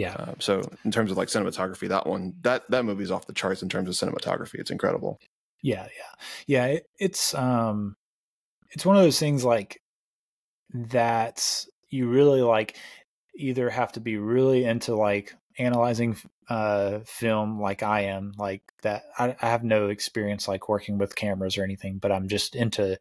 Yeah. 0.00 0.14
Uh, 0.14 0.34
so 0.38 0.68
in 0.84 0.90
terms 0.90 1.10
of 1.10 1.16
like 1.16 1.28
cinematography, 1.28 1.88
that 1.88 2.06
one 2.06 2.34
that 2.42 2.68
that 2.70 2.84
movie's 2.84 3.10
off 3.10 3.26
the 3.26 3.32
charts 3.32 3.62
in 3.62 3.68
terms 3.68 3.88
of 3.88 4.08
cinematography. 4.08 4.54
It's 4.54 4.70
incredible. 4.70 5.18
Yeah, 5.62 5.86
yeah, 5.96 6.14
yeah. 6.46 6.66
It, 6.66 6.86
it's 6.98 7.34
um, 7.34 7.96
it's 8.70 8.86
one 8.86 8.96
of 8.96 9.02
those 9.02 9.18
things 9.18 9.44
like 9.44 9.80
that 10.72 11.64
you 11.88 12.08
really 12.08 12.42
like 12.42 12.76
either 13.36 13.68
have 13.70 13.92
to 13.92 14.00
be 14.00 14.16
really 14.16 14.64
into 14.64 14.94
like 14.94 15.34
analyzing 15.58 16.16
uh 16.48 17.00
film 17.04 17.60
like 17.60 17.82
I 17.82 18.02
am 18.02 18.32
like 18.38 18.62
that 18.82 19.02
I, 19.18 19.36
I 19.40 19.50
have 19.50 19.64
no 19.64 19.88
experience 19.88 20.48
like 20.48 20.68
working 20.68 20.98
with 20.98 21.16
cameras 21.16 21.58
or 21.58 21.64
anything 21.64 21.98
but 21.98 22.12
I'm 22.12 22.28
just 22.28 22.54
into 22.56 22.98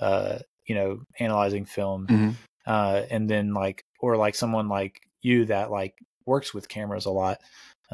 uh 0.00 0.38
you 0.66 0.74
know 0.74 1.00
analyzing 1.18 1.64
film 1.64 2.06
Mhm. 2.06 2.34
uh 2.66 3.02
and 3.10 3.28
then 3.30 3.54
like 3.54 3.84
or 4.00 4.16
like 4.16 4.34
someone 4.34 4.68
like 4.68 5.00
you 5.22 5.46
that 5.46 5.70
like 5.70 5.94
works 6.30 6.54
with 6.54 6.68
cameras 6.76 7.06
a 7.06 7.10
lot 7.22 7.36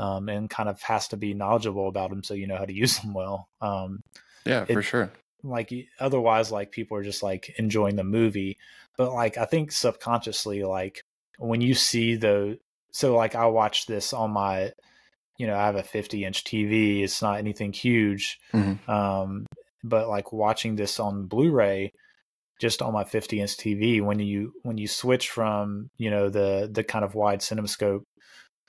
um 0.05 0.29
and 0.29 0.51
kind 0.57 0.69
of 0.69 0.81
has 0.83 1.09
to 1.09 1.17
be 1.17 1.33
knowledgeable 1.41 1.89
about 1.89 2.11
them 2.11 2.23
so 2.23 2.35
you 2.35 2.47
know 2.47 2.59
how 2.61 2.67
to 2.67 2.79
use 2.85 2.99
them 3.01 3.13
well 3.15 3.49
um 3.61 4.01
Yeah, 4.45 4.65
for 4.67 4.83
sure. 4.83 5.09
like 5.43 5.71
otherwise 6.09 6.53
like 6.53 6.71
people 6.79 6.97
are 6.99 7.05
just 7.11 7.23
like 7.31 7.45
enjoying 7.59 7.97
the 7.97 8.05
movie 8.19 8.57
but 8.99 9.13
like 9.23 9.35
i 9.39 9.45
think 9.53 9.73
subconsciously 9.73 10.63
like 10.79 10.97
when 11.39 11.61
you 11.61 11.75
see 11.75 12.17
the 12.17 12.59
so 12.93 13.15
like 13.23 13.35
i 13.35 13.47
watch 13.61 13.87
this 13.87 14.13
on 14.13 14.31
my 14.33 14.73
you 15.39 15.47
know 15.47 15.57
i 15.57 15.67
have 15.67 15.77
a 15.77 15.83
50 15.83 16.25
inch 16.25 16.45
tv 16.45 17.03
it's 17.05 17.21
not 17.23 17.39
anything 17.39 17.73
huge 17.73 18.39
Mhm. 18.53 18.77
um 18.89 19.47
but 19.85 20.09
like 20.09 20.33
watching 20.33 20.77
this 20.77 20.99
on 20.99 21.27
blu-ray 21.27 21.93
just 22.59 22.81
on 22.83 22.93
my 22.99 23.05
50 23.05 23.41
inch 23.41 23.57
tv 23.63 24.03
when 24.03 24.19
you 24.19 24.53
when 24.63 24.79
you 24.79 24.89
switch 24.89 25.29
from 25.37 25.91
you 25.99 26.11
know 26.11 26.29
the 26.31 26.69
the 26.73 26.83
kind 26.93 27.05
of 27.05 27.15
wide 27.15 27.41
cinemascope 27.41 28.03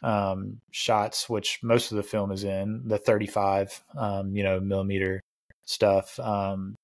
um 0.03 0.59
shots 0.71 1.27
which 1.27 1.59
most 1.63 1.91
of 1.91 1.97
the 1.97 2.03
film 2.03 2.31
is 2.31 2.43
in 2.43 2.83
the 2.85 2.97
35 2.99 3.83
um 3.97 4.35
you 4.35 4.43
know 4.43 4.59
millimeter 4.59 5.19
stuff 5.65 6.19
um 6.19 6.75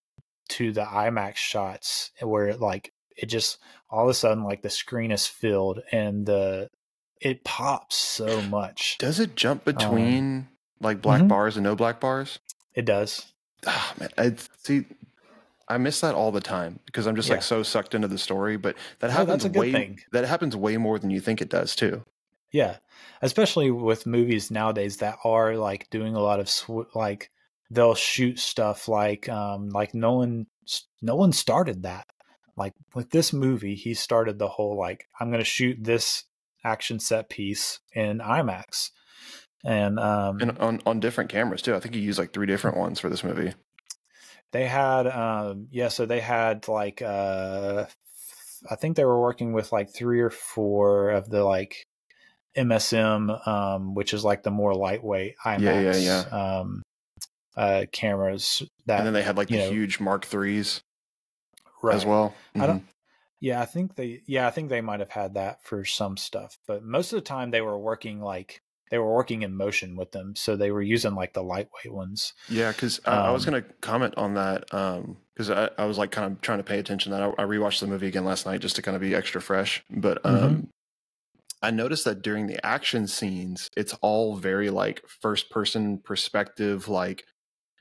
to 0.49 0.71
the 0.71 0.83
IMAX 0.83 1.35
shots 1.35 2.11
where 2.21 2.47
it 2.47 2.59
like 2.59 2.89
it 3.15 3.27
just 3.27 3.59
all 3.89 4.03
of 4.03 4.09
a 4.09 4.13
sudden 4.13 4.43
like 4.43 4.61
the 4.61 4.69
screen 4.69 5.11
is 5.11 5.27
filled 5.27 5.79
and 5.91 6.25
the 6.25 6.67
it 7.21 7.43
pops 7.45 7.95
so 7.95 8.41
much. 8.41 8.97
Does 8.97 9.19
it 9.19 9.35
jump 9.37 9.63
between 9.63 10.49
like 10.81 11.01
black 11.01 11.21
Mhm. 11.21 11.27
bars 11.29 11.55
and 11.55 11.63
no 11.63 11.73
black 11.75 12.01
bars? 12.01 12.39
It 12.75 12.83
does. 12.83 13.31
Ah, 13.65 13.93
man, 13.97 14.09
I 14.17 14.35
see. 14.57 14.83
I 15.69 15.77
miss 15.77 16.01
that 16.01 16.15
all 16.15 16.33
the 16.33 16.41
time 16.41 16.79
because 16.85 17.07
I'm 17.07 17.15
just 17.15 17.29
Yeah. 17.29 17.35
like 17.35 17.43
so 17.43 17.63
sucked 17.63 17.95
into 17.95 18.09
the 18.09 18.17
story. 18.17 18.57
But 18.57 18.75
that 18.99 19.07
No, 19.07 19.13
happens 19.13 19.29
that's 19.29 19.45
a 19.45 19.49
good 19.49 19.59
way. 19.59 19.71
thing. 19.71 19.99
That 20.11 20.25
happens 20.25 20.53
way 20.57 20.75
more 20.75 20.99
than 20.99 21.09
you 21.11 21.21
think 21.21 21.41
it 21.41 21.49
does 21.49 21.75
too. 21.77 22.03
Yeah. 22.53 22.77
Especially 23.21 23.71
with 23.71 24.05
movies 24.05 24.51
nowadays 24.51 24.97
that 24.97 25.17
are 25.25 25.57
like 25.57 25.89
doing 25.89 26.15
a 26.15 26.21
lot 26.21 26.39
of 26.39 26.47
sw- 26.47 26.95
like 26.95 27.31
they'll 27.69 27.95
shoot 27.95 28.39
stuff 28.39 28.87
like 28.87 29.27
um 29.27 29.69
like 29.69 29.93
Nolan 29.93 30.47
Nolan 31.01 31.33
started 31.33 31.83
that. 31.83 32.05
Like 32.55 32.73
with 32.93 33.09
this 33.09 33.33
movie, 33.33 33.75
he 33.75 33.95
started 33.95 34.37
the 34.37 34.47
whole 34.47 34.77
like 34.77 35.07
I'm 35.19 35.29
going 35.29 35.41
to 35.41 35.45
shoot 35.45 35.77
this 35.81 36.25
action 36.63 36.99
set 36.99 37.27
piece 37.27 37.79
in 37.93 38.19
IMAX. 38.19 38.91
And 39.65 39.99
um 39.99 40.39
And 40.39 40.57
on 40.59 40.81
on 40.85 40.99
different 40.99 41.31
cameras 41.31 41.63
too. 41.63 41.75
I 41.75 41.79
think 41.79 41.95
he 41.95 42.01
used 42.01 42.19
like 42.19 42.33
three 42.33 42.45
different 42.45 42.77
ones 42.77 42.99
for 42.99 43.09
this 43.09 43.23
movie. 43.23 43.53
They 44.51 44.67
had 44.67 45.07
um 45.07 45.69
yeah, 45.71 45.87
so 45.87 46.05
they 46.05 46.19
had 46.19 46.67
like 46.67 47.01
uh 47.01 47.85
I 48.69 48.75
think 48.75 48.95
they 48.95 49.05
were 49.05 49.19
working 49.19 49.53
with 49.53 49.71
like 49.71 49.91
three 49.91 50.21
or 50.21 50.29
four 50.29 51.09
of 51.09 51.29
the 51.29 51.43
like 51.43 51.87
MSM 52.55 53.47
um 53.47 53.95
which 53.95 54.13
is 54.13 54.23
like 54.23 54.43
the 54.43 54.51
more 54.51 54.73
lightweight 54.75 55.35
IMAX 55.45 55.61
Yeah, 55.61 55.97
yeah, 55.97 56.59
um 56.59 56.83
uh 57.55 57.85
cameras 57.91 58.63
that 58.85 58.99
and 58.99 59.07
then 59.07 59.13
they 59.13 59.23
had 59.23 59.37
like 59.37 59.47
the 59.49 59.57
know, 59.57 59.69
huge 59.69 59.99
Mark 59.99 60.25
threes 60.25 60.81
right. 61.81 61.95
as 61.95 62.05
well. 62.05 62.33
I 62.59 62.67
don't 62.67 62.79
Mhm. 62.79 62.83
yeah, 63.39 63.61
I 63.61 63.65
think 63.65 63.95
they 63.95 64.21
yeah, 64.25 64.47
I 64.47 64.51
think 64.51 64.69
they 64.69 64.81
might 64.81 64.99
have 65.01 65.09
had 65.11 65.33
that 65.35 65.63
for 65.63 65.83
some 65.85 66.17
stuff, 66.17 66.57
but 66.67 66.83
most 66.83 67.11
of 67.11 67.17
the 67.17 67.21
time 67.21 67.51
they 67.51 67.61
were 67.61 67.77
working 67.77 68.21
like 68.21 68.61
they 68.89 68.97
were 68.99 69.13
working 69.13 69.41
in 69.41 69.55
motion 69.55 69.95
with 69.95 70.11
them, 70.11 70.35
so 70.35 70.55
they 70.55 70.71
were 70.71 70.81
using 70.81 71.15
like 71.15 71.33
the 71.33 71.43
lightweight 71.43 71.91
ones. 71.93 72.33
Yeah, 72.47 72.71
because 72.71 73.01
I, 73.05 73.17
I 73.17 73.31
was 73.31 73.45
Um, 73.45 73.51
going 73.51 73.63
to 73.63 73.69
comment 73.81 74.13
on 74.17 74.35
that 74.35 74.65
because 74.65 75.49
I, 75.49 75.69
I 75.77 75.85
was 75.85 75.97
like 75.97 76.11
kind 76.11 76.31
of 76.31 76.41
trying 76.41 76.59
to 76.59 76.63
pay 76.63 76.77
attention. 76.79 77.11
That 77.11 77.21
I, 77.21 77.29
I 77.29 77.45
rewatched 77.45 77.79
the 77.79 77.87
movie 77.87 78.07
again 78.07 78.25
last 78.25 78.45
night 78.45 78.61
just 78.61 78.75
to 78.75 78.81
kind 78.81 78.95
of 78.95 79.01
be 79.01 79.15
extra 79.15 79.41
fresh. 79.41 79.83
But 79.89 80.23
um, 80.25 80.33
Mhm. 80.33 80.67
I 81.63 81.71
noticed 81.71 82.05
that 82.05 82.21
during 82.21 82.45
the 82.47 82.63
action 82.65 83.07
scenes, 83.07 83.69
it's 83.77 83.93
all 84.01 84.35
very 84.35 84.69
like 84.69 85.01
first 85.07 85.49
person 85.49 85.97
perspective. 85.99 86.87
Like 86.89 87.23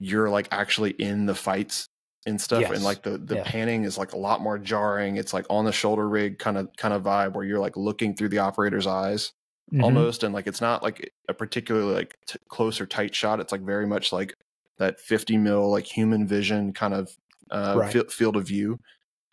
you're 0.01 0.31
like 0.31 0.49
actually 0.51 0.93
in 0.93 1.27
the 1.27 1.35
fights 1.35 1.89
and 2.25 2.41
stuff, 2.41 2.63
and 2.71 2.85
like 2.85 3.03
the 3.03 3.19
the 3.19 3.37
Yeah. 3.37 3.45
panning 3.45 3.85
is 3.85 3.99
like 3.99 4.13
a 4.13 4.19
lot 4.19 4.41
more 4.41 4.57
jarring. 4.59 5.17
It's 5.17 5.33
like 5.35 5.45
on 5.51 5.65
the 5.65 5.73
shoulder 5.73 6.09
rig 6.09 6.39
kind 6.39 6.57
of 6.57 6.69
kind 6.77 6.95
of 6.95 7.03
vibe 7.03 7.35
where 7.35 7.45
you're 7.45 7.59
like 7.61 7.77
looking 7.77 8.15
through 8.15 8.29
the 8.31 8.39
operator's 8.39 8.87
eyes 8.87 9.33
Mhm. 9.73 9.83
almost 9.85 10.23
and 10.23 10.35
like 10.35 10.47
it's 10.47 10.61
not 10.61 10.83
like 10.83 11.13
a 11.29 11.35
particularly 11.35 11.95
like 11.95 12.17
t- 12.27 12.39
close 12.49 12.81
or 12.81 12.87
tight 12.87 13.15
shot 13.15 13.41
it's 13.41 13.53
like 13.53 13.63
very 13.63 13.87
much 13.87 14.13
like 14.13 14.35
that 14.79 15.01
50 15.01 15.37
mil 15.39 15.71
like 15.71 15.85
human 15.87 16.27
vision 16.27 16.73
kind 16.73 16.93
of 16.95 17.17
uh 17.51 17.75
Right. 17.79 17.93
fi- 17.93 18.05
field 18.11 18.37
of 18.37 18.47
view 18.47 18.79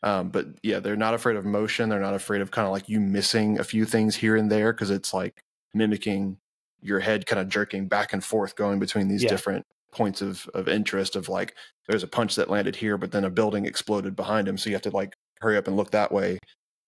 um 0.03 0.29
but 0.29 0.47
yeah 0.63 0.79
they're 0.79 0.95
not 0.95 1.13
afraid 1.13 1.35
of 1.35 1.45
motion 1.45 1.89
they're 1.89 1.99
not 1.99 2.13
afraid 2.13 2.41
of 2.41 2.51
kind 2.51 2.65
of 2.65 2.71
like 2.71 2.87
you 2.89 2.99
missing 2.99 3.59
a 3.59 3.63
few 3.63 3.85
things 3.85 4.15
here 4.15 4.35
and 4.35 4.51
there 4.51 4.71
because 4.73 4.89
it's 4.89 5.13
like 5.13 5.41
mimicking 5.73 6.37
your 6.81 6.99
head 6.99 7.25
kind 7.25 7.39
of 7.39 7.49
jerking 7.49 7.87
back 7.87 8.13
and 8.13 8.23
forth 8.23 8.55
going 8.55 8.79
between 8.79 9.07
these 9.07 9.23
Yeah. 9.23 9.29
different 9.29 9.65
points 9.91 10.21
of 10.21 10.47
of 10.53 10.67
interest 10.67 11.15
of 11.15 11.27
like 11.29 11.55
there's 11.87 12.03
a 12.03 12.07
punch 12.07 12.35
that 12.35 12.49
landed 12.49 12.75
here 12.75 12.97
but 12.97 13.11
then 13.11 13.25
a 13.25 13.29
building 13.29 13.65
exploded 13.65 14.15
behind 14.15 14.47
him 14.47 14.57
so 14.57 14.69
you 14.69 14.75
have 14.75 14.83
to 14.83 14.91
like 14.91 15.13
hurry 15.41 15.57
up 15.57 15.67
and 15.67 15.75
look 15.75 15.91
that 15.91 16.11
way 16.11 16.37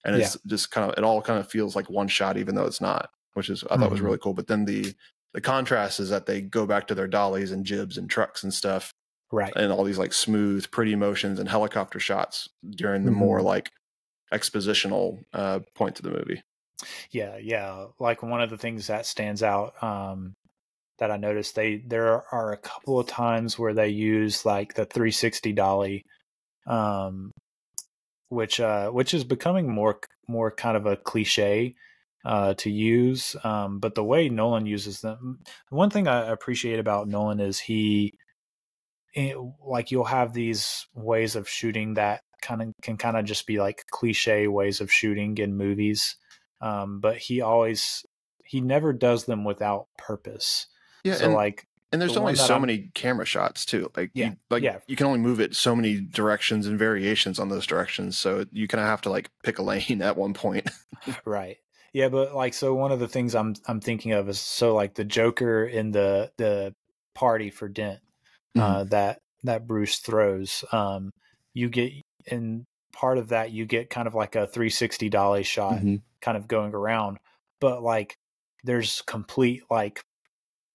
and 0.06 0.16
it's 0.16 0.38
just 0.48 0.72
kind 0.72 0.90
of 0.90 0.98
it 0.98 1.04
all 1.04 1.22
kind 1.22 1.40
of 1.40 1.50
feels 1.50 1.76
like 1.76 1.90
one 1.90 2.08
shot 2.08 2.38
even 2.38 2.54
though 2.56 2.66
it's 2.66 2.82
not 2.82 3.10
which 3.34 3.50
is 3.50 3.64
i 3.72 3.78
thought 3.78 3.90
was 3.92 4.00
Mhm. 4.00 4.04
really 4.06 4.18
cool 4.20 4.34
but 4.34 4.48
then 4.48 4.66
the 4.66 4.94
the 5.34 5.42
contrast 5.42 6.00
is 6.00 6.10
that 6.10 6.26
they 6.28 6.42
go 6.42 6.66
back 6.68 6.88
to 6.88 6.96
their 6.96 7.08
dollies 7.08 7.52
and 7.52 7.66
jibs 7.66 7.98
and 7.98 8.10
trucks 8.10 8.44
and 8.44 8.54
stuff 8.54 8.92
Right. 9.32 9.54
and 9.56 9.72
all 9.72 9.84
these 9.84 9.98
like 9.98 10.14
smooth 10.14 10.70
pretty 10.72 10.96
motions 10.96 11.40
and 11.40 11.48
helicopter 11.50 12.00
shots 12.00 12.50
during 12.70 13.06
the 13.06 13.12
Mhm. 13.12 13.16
more 13.16 13.42
like 13.42 13.70
expositional 14.34 15.20
uh 15.34 15.60
points 15.76 16.00
of 16.00 16.06
the 16.06 16.12
movie 16.12 16.42
Yeah, 17.12 17.38
yeah. 17.38 17.86
Like 18.00 18.24
one 18.24 18.42
of 18.42 18.50
the 18.50 18.58
things 18.58 18.88
that 18.88 19.06
stands 19.06 19.44
out 19.44 19.82
um, 19.84 20.34
that 20.98 21.12
I 21.12 21.18
noticed 21.18 21.54
they 21.56 21.78
there 21.78 22.24
are 22.34 22.54
a 22.54 22.58
couple 22.58 23.00
of 23.00 23.06
times 23.08 23.60
where 23.60 23.74
they 23.74 23.90
use 23.90 24.46
like 24.46 24.74
the 24.74 24.86
360 24.86 25.54
dolly, 25.54 26.04
um, 26.66 27.32
which 28.30 28.60
uh, 28.60 28.90
which 28.90 29.14
is 29.14 29.24
becoming 29.24 29.70
more 29.70 30.00
more 30.28 30.50
kind 30.52 30.76
of 30.78 30.86
a 30.88 30.96
cliche 30.98 31.74
uh, 32.26 32.54
to 32.56 32.70
use. 32.72 33.36
Um, 33.44 33.80
but 33.80 33.94
the 33.96 34.04
way 34.04 34.30
Nolan 34.30 34.66
uses 34.66 35.02
them, 35.02 35.40
one 35.70 35.90
thing 35.90 36.08
I 36.08 36.30
appreciate 36.32 36.80
about 36.80 37.08
Nolan 37.08 37.40
is 37.40 37.60
he, 37.60 38.14
like 39.66 39.92
you'll 39.92 40.04
have 40.06 40.34
these 40.34 40.88
ways 40.94 41.36
of 41.36 41.48
shooting 41.50 41.96
that 41.96 42.22
kind 42.42 42.62
of 42.62 42.74
can 42.82 42.98
kind 42.98 43.18
of 43.18 43.26
just 43.26 43.46
be 43.46 43.60
like 43.60 43.86
cliche 43.92 44.48
ways 44.48 44.82
of 44.82 44.92
shooting 44.92 45.38
in 45.38 45.56
movies 45.56 46.16
um, 46.62 47.00
but 47.00 47.18
he 47.18 47.42
always 47.42 48.06
he 48.46 48.62
never 48.62 48.94
does 48.94 49.26
them 49.26 49.44
without 49.44 49.88
purpose. 49.98 50.68
yeah 51.04 51.16
so 51.16 51.26
and, 51.26 51.34
like 51.34 51.68
and 51.92 52.02
there's 52.02 52.14
the 52.14 52.20
only 52.22 52.36
so 52.36 52.54
I'm- 52.54 52.62
many 52.62 52.90
camera 52.94 53.26
shots 53.26 53.66
too 53.66 53.92
like 53.98 54.12
Yeah, 54.14 54.30
you, 54.30 54.36
like 54.50 54.64
yeah. 54.64 54.80
you 54.88 54.96
can 54.96 55.06
only 55.08 55.20
move 55.20 55.40
it 55.42 55.56
so 55.56 55.76
many 55.76 56.00
directions 56.00 56.66
and 56.68 56.80
variations 56.80 57.38
on 57.38 57.50
those 57.50 57.68
directions 57.68 58.18
so 58.18 58.46
you 58.52 58.68
kind 58.68 58.82
of 58.82 58.88
have 58.88 59.02
to 59.02 59.10
like 59.10 59.30
pick 59.44 59.60
a 59.60 59.64
lane 59.64 60.02
at 60.02 60.18
one 60.18 60.34
point 60.34 60.70
right, 61.26 61.58
yeah, 61.94 62.10
but 62.10 62.34
like 62.36 62.54
so 62.54 62.74
one 62.74 62.92
of 62.92 63.00
the 63.00 63.08
things 63.08 63.36
I'm 63.36 63.56
I'm 63.68 63.82
thinking 63.82 64.14
of 64.14 64.30
is 64.30 64.40
so 64.40 64.74
like 64.74 64.94
the 64.96 65.04
Joker 65.04 65.66
in 65.66 65.92
the 65.92 66.32
the 66.38 66.74
party 67.14 67.50
for 67.50 67.68
Dent 67.68 68.00
uh, 68.58 68.84
that 68.86 69.20
that 69.44 69.68
Bruce 69.68 70.00
throws. 70.00 70.64
Um, 70.72 71.12
you 71.54 71.70
get 71.70 71.94
in 72.28 72.66
part 72.94 73.18
of 73.18 73.30
that 73.30 73.52
you 73.52 73.66
get 73.66 73.90
kind 73.90 74.08
of 74.08 74.14
like 74.14 74.36
a 74.36 74.46
360 74.46 75.10
dolly 75.10 75.44
shot 75.44 75.80
Mhm. 75.80 76.02
kind 76.22 76.38
of 76.38 76.48
going 76.48 76.74
around, 76.76 77.18
but 77.60 77.82
like 77.82 78.18
there's 78.64 79.02
complete 79.04 79.64
like 79.72 80.04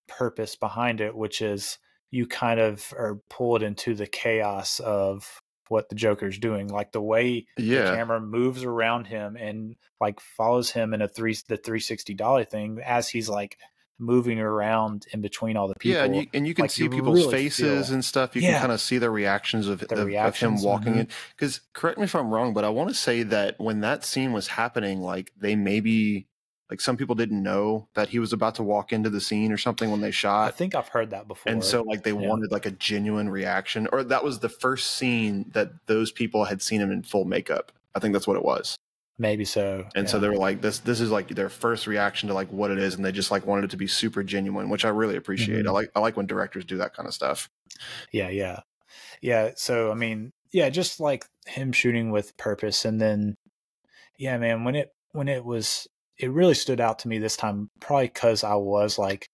purpose 0.08 0.56
behind 0.56 1.00
it, 1.00 1.14
which 1.14 1.42
is 1.42 1.78
you 2.10 2.26
kind 2.26 2.58
of 2.60 2.92
are 2.96 3.20
pulled 3.28 3.62
into 3.62 3.94
the 3.94 4.06
chaos 4.06 4.80
of 4.80 5.40
what 5.68 5.88
the 5.88 5.94
Joker's 5.96 6.38
doing. 6.38 6.68
Like 6.68 6.92
the 6.92 7.02
way 7.02 7.46
Yeah. 7.58 7.90
the 7.90 7.96
camera 7.96 8.20
moves 8.20 8.62
around 8.64 9.06
him 9.06 9.36
and 9.36 9.76
like 10.00 10.20
follows 10.20 10.70
him 10.70 10.94
in 10.94 11.02
a 11.02 11.08
three 11.08 11.36
the 11.48 11.56
three 11.56 11.80
sixty 11.80 12.14
dolly 12.14 12.44
thing 12.44 12.80
as 12.84 13.08
he's 13.08 13.28
like 13.28 13.58
moving 13.98 14.38
around 14.38 15.06
in 15.12 15.20
between 15.20 15.56
all 15.56 15.68
the 15.68 15.74
people. 15.74 15.98
Yeah, 15.98 16.04
and 16.04 16.16
you 16.16 16.26
and 16.34 16.46
you 16.46 16.54
can 16.54 16.64
like, 16.64 16.70
see 16.70 16.84
you 16.84 16.90
people's 16.90 17.20
really 17.20 17.32
faces 17.32 17.90
and 17.90 18.04
stuff. 18.04 18.36
You 18.36 18.42
Yeah. 18.42 18.52
can 18.52 18.60
kind 18.60 18.72
of 18.72 18.80
see 18.80 18.98
the 18.98 19.10
reactions 19.10 19.68
of, 19.68 19.82
of, 19.82 19.92
of 19.92 19.98
him 19.98 20.06
reactions, 20.06 20.62
walking 20.62 20.94
mhm. 20.94 21.00
in. 21.00 21.08
Because 21.34 21.60
correct 21.72 21.98
me 21.98 22.04
if 22.04 22.14
I'm 22.14 22.30
wrong, 22.30 22.52
but 22.52 22.64
I 22.64 22.68
want 22.68 22.90
to 22.90 22.94
say 22.94 23.22
that 23.24 23.58
when 23.58 23.80
that 23.80 24.04
scene 24.04 24.32
was 24.32 24.48
happening, 24.48 25.00
like 25.00 25.32
they 25.38 25.56
maybe 25.56 26.28
like 26.70 26.80
some 26.80 26.96
people 26.96 27.14
didn't 27.14 27.42
know 27.42 27.88
that 27.94 28.08
he 28.08 28.18
was 28.18 28.32
about 28.32 28.56
to 28.56 28.62
walk 28.62 28.92
into 28.92 29.08
the 29.08 29.20
scene 29.20 29.52
or 29.52 29.56
something 29.56 29.90
when 29.90 30.00
they 30.00 30.10
shot. 30.10 30.48
I 30.48 30.50
think 30.50 30.74
I've 30.74 30.88
heard 30.88 31.10
that 31.10 31.28
before. 31.28 31.52
And 31.52 31.62
so 31.62 31.82
like 31.82 32.02
they 32.02 32.10
Yeah. 32.10 32.28
wanted 32.28 32.50
like 32.50 32.66
a 32.66 32.72
genuine 32.72 33.30
reaction, 33.30 33.88
or 33.92 34.02
that 34.04 34.24
was 34.24 34.40
the 34.40 34.48
first 34.48 34.92
scene 34.92 35.46
that 35.52 35.70
those 35.86 36.10
people 36.10 36.44
had 36.44 36.60
seen 36.60 36.80
him 36.80 36.90
in 36.90 37.02
full 37.02 37.24
makeup. 37.24 37.72
I 37.94 38.00
think 38.00 38.12
that's 38.12 38.26
what 38.26 38.36
it 38.36 38.44
was. 38.44 38.76
Maybe 39.18 39.44
so. 39.44 39.86
And 39.94 40.08
so 40.08 40.18
they 40.18 40.28
were 40.28 40.36
like, 40.36 40.60
this 40.60 40.78
this 40.80 41.00
is 41.00 41.10
like 41.10 41.28
their 41.28 41.48
first 41.48 41.86
reaction 41.86 42.28
to 42.28 42.34
like 42.34 42.48
what 42.48 42.70
it 42.70 42.78
is, 42.78 42.94
and 42.94 43.04
they 43.04 43.12
just 43.12 43.30
like 43.30 43.46
wanted 43.46 43.64
it 43.64 43.70
to 43.70 43.76
be 43.76 43.86
super 43.86 44.22
genuine, 44.22 44.68
which 44.68 44.84
I 44.84 44.88
really 44.88 45.16
appreciate. 45.16 45.64
Mhm. 45.64 45.68
I 45.68 45.72
like 45.72 45.90
I 45.94 46.00
like 46.00 46.16
when 46.16 46.26
directors 46.26 46.64
do 46.64 46.76
that 46.78 46.94
kind 46.94 47.06
of 47.06 47.14
stuff. 47.14 47.48
Yeah, 48.12 48.28
yeah. 48.28 48.60
Yeah, 49.20 49.50
so 49.56 49.90
I 49.90 49.94
mean, 49.94 50.32
yeah, 50.52 50.70
just 50.70 51.00
like 51.00 51.26
him 51.46 51.72
shooting 51.72 52.10
with 52.10 52.36
purpose 52.36 52.84
and 52.84 53.00
then 53.00 53.36
yeah, 54.18 54.38
man, 54.38 54.64
when 54.64 54.74
it 54.74 54.90
when 55.12 55.28
it 55.28 55.44
was 55.44 55.86
it 56.18 56.30
really 56.30 56.54
stood 56.54 56.80
out 56.80 56.98
to 57.00 57.08
me 57.08 57.18
this 57.18 57.36
time 57.36 57.70
probably 57.80 58.08
cuz 58.08 58.42
I 58.44 58.54
was 58.54 58.98
like 58.98 59.28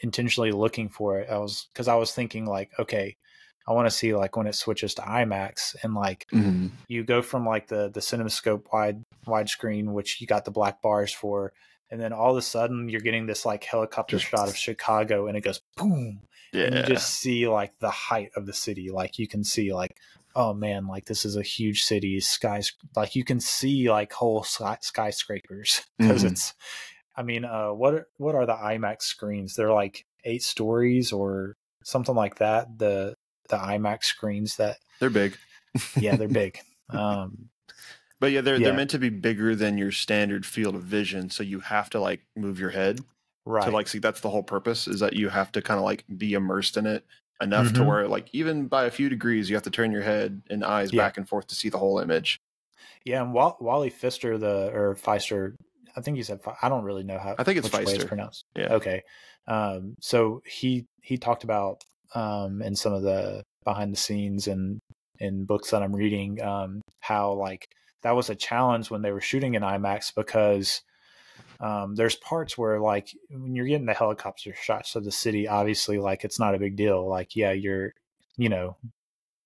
intentionally 0.00 0.52
looking 0.52 0.88
for 0.88 1.18
it. 1.20 1.28
I 1.30 1.38
was 1.38 1.68
cuz 1.74 1.88
I 1.88 1.94
was 1.96 2.12
thinking 2.12 2.46
like, 2.46 2.70
okay, 2.78 3.16
I 3.68 3.72
want 3.72 3.86
to 3.86 3.90
see 3.90 4.14
like 4.14 4.34
when 4.36 4.46
it 4.46 4.54
switches 4.54 4.94
to 4.94 5.02
IMAX 5.02 5.76
and 5.82 5.92
like 5.94 6.26
Mm-hmm. 6.32 6.68
you 6.88 7.04
go 7.04 7.20
from 7.22 7.46
like 7.46 7.68
the 7.68 7.90
the 7.90 8.00
CinemaScope 8.00 8.64
wide 8.72 9.02
widescreen, 9.26 9.92
which 9.92 10.20
you 10.20 10.26
got 10.26 10.44
the 10.46 10.50
black 10.50 10.80
bars 10.80 11.12
for, 11.12 11.52
and 11.90 12.00
then 12.00 12.12
all 12.14 12.30
of 12.30 12.36
a 12.38 12.42
sudden 12.42 12.88
you're 12.88 13.00
getting 13.02 13.26
this 13.26 13.44
like 13.44 13.62
helicopter 13.64 14.16
Just- 14.18 14.30
shot 14.30 14.48
of 14.48 14.56
Chicago, 14.56 15.26
and 15.26 15.36
it 15.36 15.42
goes 15.42 15.60
boom, 15.76 16.20
Yeah, 16.52 16.64
and 16.64 16.74
you 16.76 16.82
just 16.94 17.10
see 17.20 17.46
like 17.46 17.72
the 17.80 17.90
height 17.90 18.30
of 18.36 18.46
the 18.46 18.54
city. 18.54 18.90
Like 18.90 19.18
you 19.18 19.28
can 19.28 19.44
see 19.44 19.74
like, 19.74 19.96
oh 20.34 20.54
man, 20.54 20.86
like 20.86 21.04
this 21.04 21.24
is 21.26 21.36
a 21.36 21.42
huge 21.42 21.82
city. 21.82 22.20
Skies, 22.20 22.72
like 22.96 23.14
you 23.14 23.24
can 23.24 23.38
see 23.40 23.90
like 23.90 24.12
whole 24.14 24.44
sky, 24.44 24.78
skyscrapers 24.80 25.82
because 25.98 26.24
Mhm. 26.24 26.30
it's. 26.32 26.54
I 27.16 27.22
mean, 27.24 27.44
uh, 27.44 27.70
what 27.70 27.94
are, 27.94 28.06
what 28.18 28.36
are 28.36 28.46
the 28.46 28.54
IMAX 28.54 29.02
screens? 29.02 29.56
They're 29.56 29.72
like 29.72 30.04
eight 30.24 30.42
stories 30.44 31.10
or 31.12 31.56
something 31.82 32.14
like 32.14 32.36
that. 32.36 32.78
The 32.78 33.14
the 33.48 33.56
IMAX 33.58 34.04
screens 34.04 34.56
that 34.56 34.78
they're 35.00 35.10
big. 35.10 35.36
yeah 35.96 36.16
they're 36.16 36.28
big. 36.28 36.58
Um, 36.90 37.50
But 38.20 38.32
yeah, 38.32 38.40
they're 38.40 38.56
Yeah. 38.56 38.68
they're 38.68 38.74
meant 38.76 38.90
to 38.90 38.98
be 38.98 39.10
bigger 39.10 39.54
than 39.54 39.76
your 39.76 39.92
standard 39.92 40.46
field 40.46 40.74
of 40.74 40.82
vision, 40.82 41.28
so 41.30 41.42
you 41.42 41.60
have 41.60 41.90
to 41.90 42.00
like 42.00 42.24
move 42.34 42.58
your 42.58 42.70
head 42.70 43.00
right. 43.44 43.64
to 43.64 43.70
like 43.70 43.88
see. 43.88 43.98
That's 43.98 44.20
the 44.22 44.30
whole 44.30 44.42
purpose 44.42 44.88
is 44.88 45.00
that 45.00 45.12
you 45.12 45.28
have 45.28 45.52
to 45.52 45.60
kind 45.62 45.78
of 45.78 45.84
like 45.84 46.04
be 46.16 46.32
immersed 46.32 46.76
in 46.78 46.86
it 46.86 47.04
enough 47.42 47.72
to 47.74 47.80
Mhm. 47.80 47.86
where 47.86 48.08
like 48.08 48.28
even 48.32 48.66
by 48.68 48.86
a 48.86 48.90
few 48.90 49.08
degrees, 49.10 49.48
you 49.50 49.54
have 49.56 49.62
to 49.64 49.70
turn 49.70 49.92
your 49.92 50.02
head 50.02 50.40
and 50.50 50.64
eyes 50.64 50.92
Yeah. 50.92 51.02
back 51.02 51.18
and 51.18 51.28
forth 51.28 51.46
to 51.48 51.54
see 51.54 51.68
the 51.68 51.78
whole 51.78 51.98
image. 52.00 52.40
Yeah, 53.04 53.22
and 53.22 53.32
Wa- 53.34 53.56
Wally 53.60 53.90
Pfister, 53.90 54.38
the 54.38 54.70
or 54.74 54.94
Feister, 54.96 55.54
I 55.94 56.00
think 56.00 56.16
he 56.16 56.22
said 56.22 56.40
I 56.62 56.68
don't 56.70 56.84
really 56.84 57.04
know 57.04 57.18
how. 57.18 57.34
I 57.38 57.44
think 57.44 57.58
it's 57.58 57.68
Feister. 57.68 58.08
pronounced. 58.08 58.46
Yeah. 58.56 58.72
Okay. 58.72 59.02
Um. 59.46 59.94
So 60.00 60.42
he 60.46 60.86
he 61.02 61.18
talked 61.18 61.44
about 61.44 61.84
um 62.14 62.62
in 62.62 62.74
some 62.76 62.92
of 62.92 63.02
the 63.02 63.42
behind 63.64 63.92
the 63.92 63.96
scenes 63.98 64.46
and 64.48 64.78
in 65.18 65.44
books 65.44 65.70
that 65.70 65.82
I'm 65.82 65.94
reading 65.94 66.40
um 66.42 66.80
how 67.00 67.32
like 67.32 67.66
that 68.02 68.14
was 68.16 68.30
a 68.30 68.34
challenge 68.34 68.90
when 68.90 69.02
they 69.02 69.10
were 69.12 69.20
shooting 69.20 69.54
in 69.54 69.62
IMAX 69.62 70.14
because 70.14 70.82
um 71.60 71.94
there's 71.96 72.14
parts 72.16 72.56
where 72.56 72.80
like 72.80 73.08
when 73.30 73.54
you're 73.54 73.66
getting 73.66 73.86
the 73.86 73.94
helicopter 73.94 74.54
shots 74.54 74.94
of 74.96 75.04
the 75.04 75.12
city 75.12 75.48
obviously 75.48 75.98
like 75.98 76.24
it's 76.24 76.38
not 76.38 76.54
a 76.54 76.58
big 76.58 76.76
deal 76.76 77.06
like 77.08 77.34
yeah 77.36 77.52
you're 77.52 77.92
you 78.36 78.48
know 78.48 78.76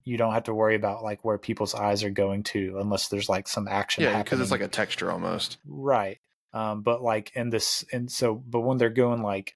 you 0.05 0.17
don't 0.17 0.35
have 0.35 0.43
to 0.45 0.55
worry 0.55 0.75
about 0.75 1.03
like 1.05 1.25
where 1.25 1.39
people's 1.39 1.75
eyes 1.75 2.03
are 2.03 2.11
going 2.11 2.43
to 2.43 2.77
unless 2.81 3.09
there's 3.09 3.29
like 3.29 3.47
some 3.49 3.69
action 3.69 4.03
Yeah, 4.05 4.23
because 4.23 4.41
it's 4.41 4.51
like 4.51 4.61
a 4.61 4.69
texture 4.69 5.11
almost. 5.11 5.59
right 5.67 6.19
um 6.53 6.83
but 6.83 7.03
like 7.03 7.33
in 7.35 7.51
this 7.51 7.85
and 7.93 8.11
so 8.11 8.35
but 8.35 8.61
when 8.61 8.77
they're 8.79 8.91
going 8.91 9.23
like 9.23 9.55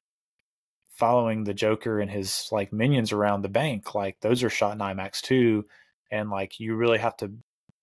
following 0.96 1.44
the 1.44 1.54
joker 1.54 2.00
and 2.00 2.10
his 2.10 2.48
like 2.52 2.72
minions 2.72 3.12
around 3.12 3.42
the 3.42 3.48
bank 3.48 3.94
like 3.94 4.18
those 4.20 4.42
are 4.42 4.50
shot 4.50 4.72
in 4.72 4.78
imax 4.78 5.20
too 5.20 5.64
and 6.10 6.30
like 6.30 6.58
you 6.58 6.74
really 6.74 6.98
have 6.98 7.16
to 7.16 7.32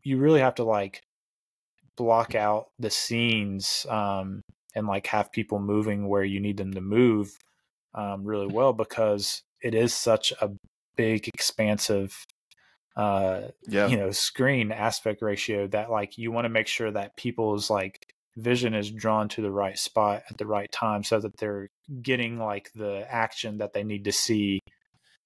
you 0.03 0.18
really 0.18 0.40
have 0.40 0.56
to 0.56 0.64
like 0.64 1.02
block 1.95 2.34
out 2.35 2.69
the 2.80 2.90
scenes 2.90 3.85
um 3.90 4.41
and 4.76 4.88
like 4.88 5.06
have 5.07 5.31
people 5.31 5.60
moving 5.60 6.07
where 6.07 6.23
you 6.23 6.40
need 6.40 6.57
them 6.57 6.73
to 6.73 6.81
move 6.81 7.38
um 7.94 8.23
really 8.23 8.48
well 8.48 8.73
because 8.73 9.44
it 9.61 9.76
is 9.76 9.94
such 9.94 10.34
a 10.41 10.49
big 10.95 11.27
expansive 11.27 12.26
uh 12.95 13.41
Yeah, 13.68 13.88
you 13.90 13.98
know 13.98 14.11
screen 14.11 14.72
aspect 14.72 15.22
ratio 15.22 15.68
that 15.68 15.91
like 15.91 16.18
you 16.18 16.31
want 16.31 16.45
to 16.45 16.49
make 16.49 16.68
sure 16.68 16.91
that 16.91 17.15
people's 17.15 17.69
like 17.69 18.12
vision 18.35 18.73
is 18.73 18.89
drawn 18.91 19.30
to 19.30 19.41
the 19.41 19.51
right 19.51 19.77
spot 19.77 20.23
at 20.30 20.38
the 20.38 20.45
right 20.45 20.72
time 20.72 21.03
so 21.03 21.19
that 21.19 21.38
they're 21.38 21.69
getting 22.01 22.39
like 22.39 22.72
the 22.73 23.05
action 23.10 23.57
that 23.60 23.73
they 23.73 23.84
need 23.84 24.03
to 24.05 24.11
see 24.11 24.60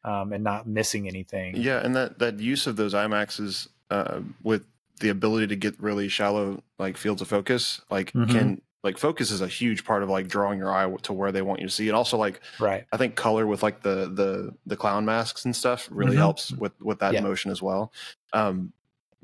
um, 0.04 0.34
and 0.34 0.44
not 0.44 0.68
missing 0.68 1.08
anything 1.08 1.56
yeah, 1.56 1.80
and 1.84 1.96
that 1.96 2.20
that 2.20 2.40
use 2.40 2.68
of 2.68 2.76
those 2.76 2.94
IMAXs 2.94 3.68
uh, 3.90 4.22
with 4.44 4.64
the 5.00 5.10
ability 5.10 5.48
to 5.48 5.56
get 5.56 5.80
really 5.82 6.08
shallow 6.08 6.64
like 6.80 6.98
fields 6.98 7.22
of 7.22 7.28
focus, 7.28 7.82
like 7.90 8.14
Mhm. 8.14 8.30
can 8.30 8.62
like 8.84 8.98
focus 8.98 9.32
is 9.32 9.42
a 9.42 9.48
huge 9.48 9.84
part 9.84 10.04
of 10.04 10.10
like 10.10 10.28
drawing 10.28 10.60
your 10.60 10.72
eye 10.72 10.94
to 11.04 11.14
where 11.14 11.32
they 11.32 11.42
want 11.42 11.60
you 11.60 11.68
to 11.68 11.74
see, 11.74 11.88
and 11.88 11.96
also 11.98 12.18
like 12.18 12.42
right 12.60 12.86
I 12.92 12.98
think 12.98 13.16
color 13.16 13.46
with 13.48 13.64
like 13.64 13.82
the 13.82 14.10
the 14.14 14.54
the 14.66 14.78
clown 14.78 15.06
masks 15.06 15.46
and 15.46 15.56
stuff 15.56 15.88
really 15.92 16.16
Mhm. 16.16 16.20
helps 16.20 16.52
with 16.54 16.80
with 16.82 17.00
that 17.00 17.14
Yeah. 17.14 17.22
motion 17.22 17.52
as 17.52 17.62
well. 17.62 17.92
Um, 18.34 18.72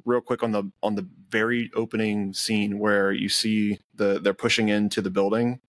real 0.05 0.21
quick 0.21 0.43
on 0.43 0.51
the 0.51 0.71
on 0.81 0.95
the 0.95 1.07
very 1.29 1.71
opening 1.75 2.33
scene 2.33 2.79
where 2.79 3.11
you 3.11 3.29
see 3.29 3.79
the 3.95 4.19
they're 4.19 4.33
pushing 4.33 4.69
into 4.69 5.01
the 5.01 5.09
building 5.09 5.59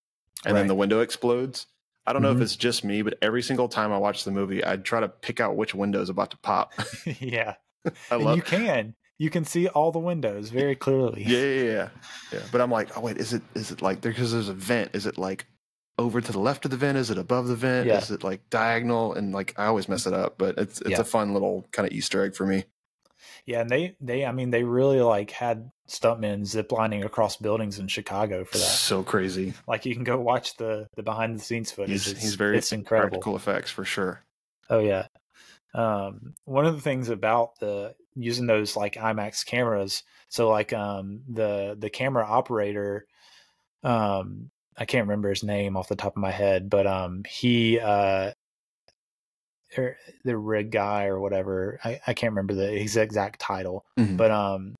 and 0.47 0.57
then 0.57 0.67
the 0.67 0.75
window 0.75 1.01
explodes. 1.01 1.67
I 2.07 2.13
don't 2.13 2.21
know 2.21 2.33
if 2.33 2.39
Mhm. 2.39 2.43
it's 2.43 2.57
just 2.57 2.85
me, 2.85 3.01
but 3.01 3.17
every 3.23 3.43
single 3.43 3.67
time 3.69 3.91
I 3.91 3.97
watch 3.97 4.25
the 4.25 4.31
movie, 4.31 4.63
I'd 4.63 4.85
try 4.85 5.01
to 5.01 5.09
pick 5.09 5.41
out 5.41 5.57
which 5.57 5.75
window 5.75 6.03
is 6.03 6.11
about 6.11 6.31
to 6.33 6.37
pop. 6.39 6.73
yeah 7.21 7.55
I 8.11 8.17
and 8.17 8.25
love 8.25 8.37
you 8.37 8.43
can 8.43 8.95
you 9.19 9.31
can 9.31 9.45
see 9.45 9.69
all 9.69 9.93
the 9.93 9.99
windows 10.01 10.51
very 10.51 10.75
clearly 10.77 11.23
Yeah, 11.25 11.39
yeah, 11.39 11.63
yeah, 11.73 11.89
yeah. 12.33 12.41
But 12.53 12.61
I'm 12.61 12.71
like, 12.71 12.97
oh 12.97 13.01
wait, 13.01 13.17
is 13.19 13.33
it 13.33 13.43
is 13.55 13.71
it 13.71 13.81
like 13.81 14.01
there 14.03 14.13
because 14.13 14.33
there's 14.33 14.49
a 14.49 14.55
vent? 14.55 14.91
Is 14.95 15.07
it 15.07 15.17
like 15.17 15.47
over 15.97 16.21
to 16.21 16.33
the 16.33 16.41
left 16.41 16.65
of 16.65 16.73
the 16.73 16.77
vent? 16.77 16.99
Is 16.99 17.11
it 17.11 17.19
above 17.19 17.47
the 17.47 17.55
vent? 17.55 17.87
Yeah. 17.87 17.99
Is 17.99 18.11
it 18.11 18.25
like 18.25 18.51
diagonal? 18.51 19.15
And 19.15 19.33
like 19.33 19.55
I 19.57 19.67
always 19.67 19.89
mess 19.89 20.07
it 20.07 20.13
up, 20.13 20.37
but 20.39 20.59
it's 20.59 20.81
it's 20.81 20.91
Yeah. 20.91 21.01
a 21.01 21.05
fun 21.05 21.33
little 21.33 21.65
kind 21.73 21.87
of 21.87 21.93
Easter 21.95 22.23
egg 22.25 22.35
for 22.35 22.45
me. 22.47 22.65
Yeah 23.47 23.61
and 23.61 23.71
they 23.71 23.97
they 24.01 24.25
i 24.25 24.33
mean 24.33 24.51
they 24.51 24.65
really 24.65 25.01
like 25.01 25.31
had 25.31 25.71
stuntmen 25.89 26.41
ziplining 26.43 27.05
across 27.05 27.37
buildings 27.37 27.79
in 27.79 27.89
chicago 27.89 28.45
for 28.45 28.59
that 28.59 28.65
So 28.65 29.03
crazy. 29.03 29.53
like 29.67 29.85
you 29.85 29.95
can 29.95 30.05
go 30.05 30.19
watch 30.19 30.57
the 30.57 30.89
the 30.97 31.03
behind 31.03 31.37
the 31.39 31.43
scenes 31.43 31.71
footage 31.71 31.91
He's 31.91 32.13
it's, 32.13 32.23
he's 32.23 32.35
very 32.35 32.57
it's 32.57 32.73
incredible 32.73 33.11
practical 33.19 33.37
effects 33.37 33.71
for 33.71 33.85
sure. 33.85 34.21
Oh 34.71 34.79
yeah. 34.79 35.07
Um, 35.75 36.35
one 36.45 36.67
of 36.67 36.75
the 36.75 36.81
things 36.81 37.09
about 37.09 37.59
the 37.59 37.95
using 38.15 38.47
those 38.47 38.77
like 38.77 38.95
IMAX 38.95 39.45
cameras, 39.45 40.05
so 40.29 40.49
like 40.49 40.73
um 40.73 41.23
the 41.29 41.77
the 41.79 41.91
camera 41.91 42.25
operator, 42.25 43.07
um 43.83 44.51
I 44.77 44.85
can't 44.87 45.07
remember 45.07 45.29
his 45.31 45.43
name 45.43 45.77
off 45.77 45.89
the 45.89 45.97
top 45.97 46.17
of 46.17 46.21
my 46.23 46.31
head, 46.31 46.71
but 46.71 46.87
um 46.87 47.25
he 47.29 47.79
uh 47.81 48.33
er, 49.79 49.97
the 50.25 50.37
rig 50.37 50.71
guy 50.71 51.07
or 51.07 51.21
whatever, 51.21 51.79
I, 51.85 52.01
I 52.07 52.15
can't 52.15 52.33
remember 52.33 52.55
the 52.55 52.69
his 52.69 52.97
exact 52.97 53.41
title, 53.41 53.85
Mhm. 53.99 54.17
but 54.17 54.31
um 54.31 54.75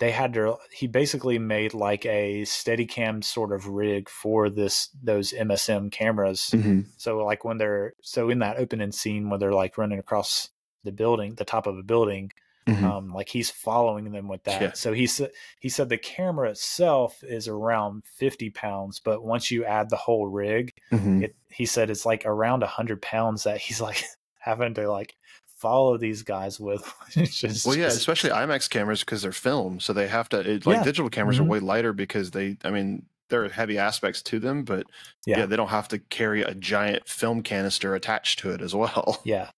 they 0.00 0.10
had 0.10 0.34
to 0.34 0.56
he 0.72 0.86
basically 0.88 1.38
made 1.38 1.72
like 1.72 2.04
a 2.04 2.42
steadicam 2.42 3.22
sort 3.22 3.52
of 3.52 3.68
rig 3.68 4.08
for 4.08 4.50
this 4.50 4.88
those 5.02 5.32
MSM 5.32 5.90
cameras 5.92 6.50
Mhm. 6.52 6.86
so 6.96 7.18
like 7.24 7.44
when 7.44 7.58
they're 7.58 7.94
so 8.02 8.28
in 8.28 8.40
that 8.40 8.56
opening 8.58 8.90
scene 8.92 9.30
when 9.30 9.38
they're 9.38 9.52
like 9.52 9.78
running 9.78 9.98
across 10.00 10.50
the 10.82 10.92
building, 10.92 11.36
the 11.36 11.44
top 11.44 11.66
of 11.66 11.78
a 11.78 11.82
building, 11.82 12.30
Mhm. 12.66 12.82
um, 12.82 13.14
like 13.14 13.28
he's 13.28 13.50
following 13.50 14.10
them 14.12 14.26
with 14.28 14.42
that. 14.44 14.60
Yeah. 14.60 14.72
So 14.74 14.92
he 14.92 15.06
said 15.06 15.30
he 15.60 15.68
said 15.68 15.88
the 15.88 15.96
camera 15.98 16.50
itself 16.50 17.22
is 17.22 17.46
around 17.46 18.02
fifty 18.04 18.50
pounds, 18.50 19.00
but 19.02 19.22
once 19.24 19.50
you 19.50 19.64
add 19.64 19.90
the 19.90 19.96
whole 19.96 20.26
rig, 20.26 20.72
Mhm. 20.92 21.22
it 21.24 21.36
he 21.50 21.66
said 21.66 21.88
it's 21.88 22.04
like 22.04 22.24
around 22.26 22.62
hundred 22.64 23.00
pounds 23.00 23.44
that 23.44 23.58
he's 23.58 23.80
like 23.80 24.02
having 24.44 24.74
to 24.74 24.90
like 24.90 25.16
follow 25.56 25.96
these 25.96 26.22
guys 26.22 26.60
with. 26.60 26.82
just 27.10 27.66
Well, 27.66 27.76
yeah, 27.76 27.84
just- 27.86 27.98
especially 27.98 28.30
IMAX 28.30 28.68
cameras 28.68 29.00
because 29.00 29.22
they're 29.22 29.32
film, 29.32 29.80
so 29.80 29.92
they 29.92 30.08
have 30.08 30.28
to. 30.30 30.40
It, 30.40 30.66
like 30.66 30.76
Yeah. 30.78 30.84
digital 30.84 31.08
cameras 31.10 31.38
Mhm. 31.38 31.42
are 31.42 31.48
way 31.48 31.60
lighter 31.60 31.92
because 31.92 32.30
they. 32.32 32.56
I 32.64 32.70
mean, 32.70 33.06
there 33.30 33.44
are 33.44 33.48
heavy 33.48 33.78
aspects 33.78 34.22
to 34.22 34.38
them, 34.38 34.64
but 34.64 34.86
yeah. 35.26 35.38
Yeah. 35.40 35.46
they 35.46 35.56
don't 35.56 35.68
have 35.68 35.88
to 35.88 35.98
carry 35.98 36.42
a 36.42 36.54
giant 36.54 37.08
film 37.08 37.42
canister 37.42 37.94
attached 37.94 38.38
to 38.40 38.50
it 38.50 38.60
as 38.60 38.74
well. 38.74 39.22
Yeah. 39.24 39.50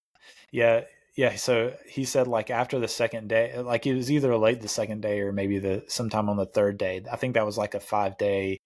Yeah. 0.53 0.83
Yeah. 1.17 1.35
So 1.37 1.75
he 1.89 2.05
said 2.05 2.29
like 2.29 2.51
after 2.51 2.79
the 2.79 2.87
second 2.89 3.29
day, 3.29 3.59
like 3.59 3.85
it 3.87 3.95
was 3.95 4.11
either 4.13 4.37
late 4.37 4.61
the 4.61 4.69
second 4.69 5.01
day 5.01 5.21
or 5.21 5.33
maybe 5.33 5.59
the 5.59 5.83
sometime 5.89 6.29
on 6.29 6.37
the 6.37 6.47
third 6.47 6.79
day. 6.79 7.03
I 7.11 7.17
think 7.17 7.35
that 7.35 7.45
was 7.45 7.59
like 7.59 7.75
a 7.75 7.81
five 7.81 8.17
day 8.19 8.61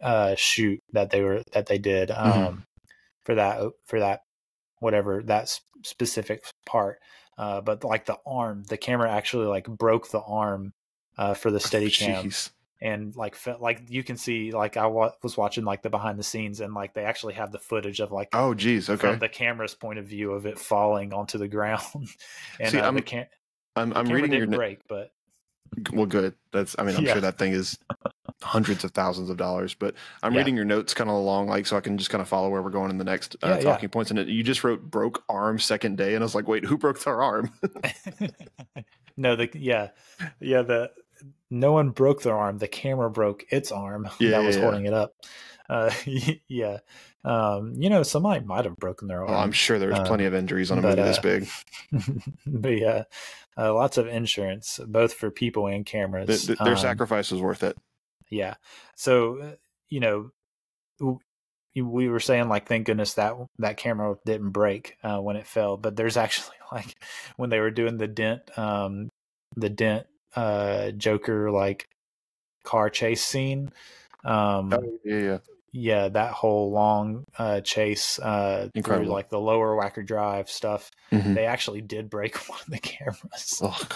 uh 0.00 0.34
shoot 0.36 0.80
that 0.92 1.10
they 1.10 1.20
were 1.20 1.42
that 1.52 1.66
they 1.66 1.78
did 1.78 2.10
um 2.12 2.32
Mhm. 2.32 2.62
for 3.24 3.34
that 3.34 3.60
for 3.86 3.98
that 4.00 4.20
whatever 4.80 5.22
that 5.24 5.58
specific 5.84 6.44
part. 6.66 6.98
Uh 7.36 7.60
but 7.60 7.84
like 7.84 8.06
the 8.06 8.18
arm, 8.26 8.64
the 8.68 8.76
camera 8.76 9.10
actually 9.10 9.46
like 9.46 9.66
broke 9.66 10.10
the 10.10 10.20
arm 10.20 10.72
uh 11.16 11.34
for 11.34 11.50
the 11.50 11.60
steady 11.68 11.90
cam 11.90 12.30
and 12.80 13.16
like 13.16 13.36
like 13.60 13.82
you 13.88 14.04
can 14.04 14.16
see 14.16 14.52
like 14.52 14.76
I 14.76 14.86
wa- 14.86 15.12
was 15.22 15.36
watching 15.36 15.64
like 15.64 15.82
the 15.82 15.90
behind 15.90 16.18
the 16.18 16.22
scenes 16.22 16.60
and 16.60 16.74
like 16.74 16.94
they 16.94 17.04
actually 17.04 17.34
have 17.34 17.50
the 17.50 17.58
footage 17.58 17.98
of 18.00 18.12
like 18.12 18.28
Oh, 18.32 18.54
geez. 18.54 18.88
Okay. 18.88 19.00
from 19.10 19.18
the 19.18 19.28
camera's 19.28 19.74
point 19.74 19.98
of 19.98 20.06
view 20.06 20.32
of 20.32 20.46
it 20.46 20.58
falling 20.58 21.12
onto 21.12 21.38
the 21.38 21.48
ground. 21.48 21.82
and 22.60 22.70
See, 22.70 22.78
uh, 22.78 22.84
I'm- 22.84 22.94
the, 22.94 23.02
cam- 23.02 23.26
I'm, 23.76 23.92
I'm 23.94 24.06
reading 24.08 24.32
your 24.32 24.46
break, 24.48 24.80
but 24.88 25.10
well, 25.92 26.06
good. 26.06 26.34
That's. 26.52 26.74
I 26.78 26.82
mean, 26.82 26.96
I'm 26.96 27.04
Yeah. 27.04 27.12
sure 27.12 27.20
that 27.20 27.36
thing 27.38 27.52
is 27.52 27.78
hundreds 28.42 28.84
of 28.84 28.92
thousands 28.92 29.30
of 29.30 29.36
dollars. 29.36 29.74
But 29.74 29.94
I'm 30.22 30.32
Yeah. 30.32 30.38
reading 30.40 30.56
your 30.56 30.64
notes 30.64 30.94
kind 30.94 31.10
of 31.10 31.16
along, 31.16 31.48
like 31.48 31.66
so 31.66 31.76
I 31.76 31.80
can 31.80 31.98
just 31.98 32.10
kind 32.10 32.22
of 32.22 32.28
follow 32.28 32.48
where 32.48 32.62
we're 32.62 32.70
going 32.70 32.90
in 32.90 32.98
the 32.98 33.04
next 33.04 33.36
uh, 33.42 33.48
Yeah, 33.48 33.54
yeah. 33.56 33.62
talking 33.62 33.88
points. 33.88 34.10
And 34.10 34.18
it, 34.18 34.28
you 34.28 34.42
just 34.42 34.62
wrote 34.64 34.82
broke 34.82 35.24
arm 35.28 35.58
second 35.58 35.96
day, 35.96 36.14
and 36.14 36.22
I 36.22 36.24
was 36.24 36.34
like, 36.34 36.46
wait, 36.48 36.64
who 36.64 36.78
broke 36.78 37.00
their 37.02 37.20
arm? 37.22 37.50
no, 39.16 39.36
the 39.36 39.50
yeah, 39.54 39.88
yeah 40.40 40.62
the 40.62 40.90
no 41.50 41.72
one 41.72 41.90
broke 41.90 42.22
their 42.22 42.36
arm. 42.36 42.58
The 42.58 42.68
camera 42.68 43.10
broke 43.10 43.44
its 43.50 43.72
arm 43.72 44.08
Yeah, 44.20 44.30
that 44.30 44.44
was 44.44 44.56
yeah, 44.56 44.62
holding 44.62 44.86
it 44.86 44.94
up. 44.94 45.14
Uh, 45.68 45.90
yeah, 46.48 46.78
um, 47.24 47.74
you 47.76 47.90
know, 47.90 48.02
somebody 48.02 48.44
might 48.44 48.64
have 48.64 48.76
broken 48.76 49.08
their 49.08 49.22
arm. 49.22 49.30
oh, 49.30 49.34
I'm 49.34 49.52
sure 49.52 49.78
there's 49.78 49.98
Um, 49.98 50.04
plenty 50.06 50.24
of 50.24 50.34
injuries 50.34 50.70
on 50.70 50.78
a 50.78 50.82
but, 50.82 50.96
movie 50.96 51.08
this 51.08 51.18
uh, 51.18 51.22
big. 51.22 51.48
but 52.46 52.76
yeah, 52.78 53.02
uh, 53.56 53.74
lots 53.74 53.98
of 53.98 54.06
insurance, 54.06 54.78
both 54.86 55.12
for 55.14 55.30
people 55.30 55.66
and 55.66 55.84
cameras. 55.84 56.46
th- 56.46 56.58
their 56.58 56.74
Um, 56.74 56.78
sacrifice 56.78 57.30
was 57.30 57.40
worth 57.42 57.62
it. 57.62 57.76
Yeah 58.30 58.54
so 58.96 59.40
uh, 59.40 59.54
you 59.88 60.00
know 60.00 60.30
we 61.74 62.08
were 62.08 62.20
saying 62.20 62.48
like 62.48 62.66
thank 62.66 62.86
goodness 62.86 63.14
that 63.14 63.34
that 63.58 63.76
camera 63.76 64.16
didn't 64.24 64.50
break 64.50 64.96
uh, 65.02 65.18
when 65.18 65.36
it 65.36 65.46
fell 65.46 65.76
but 65.76 65.96
there's 65.96 66.16
actually 66.24 66.56
like 66.72 66.94
when 67.36 67.50
they 67.50 67.60
were 67.60 67.70
doing 67.70 67.96
the 67.96 68.08
dent 68.08 68.56
um 68.58 69.08
the 69.56 69.70
dent 69.70 70.06
uh 70.36 70.90
joker 70.92 71.50
like 71.50 71.88
car 72.64 72.90
chase 72.90 73.24
scene 73.24 73.70
um 74.24 74.72
Oh, 74.72 74.98
yeah, 75.04 75.18
yeah. 75.18 75.38
Yeah 75.72 76.08
that 76.08 76.32
whole 76.32 76.70
long 76.70 77.24
uh 77.38 77.60
chase 77.60 78.18
uh 78.18 78.68
through 78.82 79.06
like 79.06 79.28
the 79.28 79.38
lower 79.40 79.76
Wacker 79.76 80.04
drive 80.06 80.48
stuff 80.48 80.90
Mhm. 81.12 81.34
they 81.34 81.46
actually 81.46 81.80
did 81.82 82.08
break 82.10 82.36
one 82.48 82.58
of 82.60 82.66
the 82.70 82.78
cameras 82.78 83.60
Oh, 83.62 83.88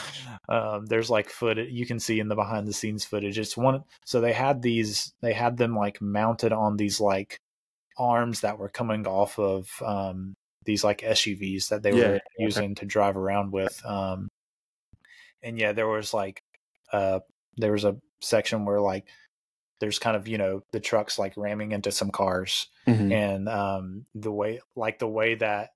um, 0.48 0.86
there's 0.86 1.08
like 1.10 1.28
footage 1.30 1.70
you 1.72 1.86
can 1.86 1.98
see 1.98 2.20
in 2.20 2.28
the 2.28 2.34
behind 2.34 2.66
the 2.66 2.72
scenes 2.72 3.04
footage 3.04 3.38
it's 3.38 3.56
one 3.56 3.84
so 4.04 4.20
they 4.20 4.32
had 4.32 4.60
these 4.62 5.12
they 5.22 5.32
had 5.32 5.56
them 5.56 5.74
like 5.74 6.00
mounted 6.02 6.52
on 6.52 6.76
these 6.76 7.00
like 7.00 7.38
arms 7.98 8.40
that 8.40 8.58
were 8.58 8.68
coming 8.68 9.06
off 9.06 9.38
of 9.38 9.68
um 9.84 10.34
these 10.64 10.84
like 10.84 10.98
SUVs 11.02 11.68
that 11.68 11.82
they 11.82 11.92
Yeah, 11.92 12.04
were 12.08 12.14
okay. 12.14 12.20
using 12.38 12.74
to 12.76 12.86
drive 12.86 13.16
around 13.16 13.52
with 13.52 13.80
um 13.84 14.28
and 15.42 15.58
yeah 15.58 15.72
there 15.72 15.88
was 15.88 16.14
like 16.14 16.40
uh 16.92 17.20
there 17.56 17.72
was 17.72 17.84
a 17.84 17.96
section 18.20 18.64
where 18.64 18.80
like 18.80 19.06
there's 19.82 19.98
kind 19.98 20.16
of 20.16 20.28
you 20.28 20.38
know 20.38 20.62
the 20.70 20.78
trucks 20.78 21.18
like 21.18 21.36
ramming 21.36 21.72
into 21.72 21.90
some 21.90 22.10
cars 22.12 22.68
Mhm. 22.86 23.12
and 23.12 23.48
um 23.48 24.06
the 24.14 24.30
way 24.30 24.60
like 24.76 25.00
the 25.00 25.08
way 25.08 25.34
that 25.34 25.70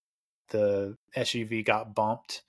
the 0.50 0.96
SUV 1.16 1.64
got 1.64 1.92
bumped 1.92 2.42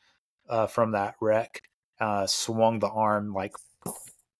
uh 0.47 0.67
from 0.67 0.91
that 0.91 1.15
wreck 1.19 1.63
uh 1.99 2.27
swung 2.27 2.77
the 2.77 2.89
arm 2.89 3.33
like 3.33 3.55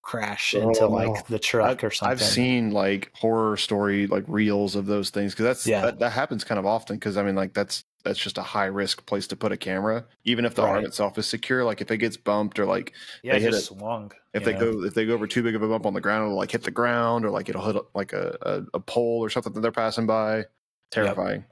crash 0.07 0.53
into 0.53 0.85
Oh, 0.85 0.89
like 0.89 1.27
the 1.27 1.37
truck 1.37 1.79
I've, 1.79 1.83
or 1.83 1.91
something 1.91 2.13
I've 2.13 2.21
seen 2.21 2.71
like 2.71 3.11
horror 3.13 3.57
story 3.57 4.07
like 4.07 4.23
reels 4.27 4.73
of 4.77 4.85
those 4.85 5.09
things 5.09 5.33
because 5.33 5.43
that's 5.43 5.67
Yeah. 5.67 5.81
that, 5.81 5.99
that 5.99 6.11
happens 6.13 6.45
kind 6.45 6.57
of 6.57 6.65
often 6.65 6.95
because 6.95 7.17
I 7.17 7.23
mean 7.23 7.35
like 7.35 7.53
that's 7.53 7.83
that's 8.05 8.17
just 8.17 8.37
a 8.37 8.41
high 8.41 8.67
risk 8.67 9.05
place 9.05 9.27
to 9.27 9.35
put 9.35 9.51
a 9.51 9.57
camera 9.57 10.05
even 10.23 10.45
if 10.45 10.55
the 10.55 10.61
arm 10.61 10.85
itself 10.85 11.17
is 11.17 11.27
secure 11.27 11.65
like 11.65 11.81
if 11.81 11.91
it 11.91 11.97
gets 11.97 12.15
bumped 12.15 12.57
or 12.57 12.65
like 12.65 12.93
yeah 13.21 13.33
they 13.33 13.41
hit 13.41 13.53
it. 13.53 13.59
swung 13.59 14.13
if 14.33 14.45
they 14.45 14.53
know? 14.53 14.71
go 14.71 14.83
if 14.85 14.93
they 14.93 15.05
go 15.05 15.13
over 15.13 15.27
too 15.27 15.43
big 15.43 15.55
of 15.55 15.61
a 15.61 15.67
bump 15.67 15.85
on 15.85 15.93
the 15.93 15.99
ground 15.99 16.23
it'll 16.23 16.37
like 16.37 16.51
hit 16.51 16.63
the 16.63 16.71
ground 16.71 17.25
or 17.25 17.29
like 17.29 17.49
it'll 17.49 17.65
hit 17.65 17.75
like 17.93 18.13
a, 18.13 18.37
a, 18.43 18.77
a 18.77 18.79
pole 18.79 19.19
or 19.21 19.29
something 19.29 19.51
that 19.51 19.59
they're 19.59 19.73
passing 19.73 20.05
by 20.07 20.45
terrifying 20.89 21.43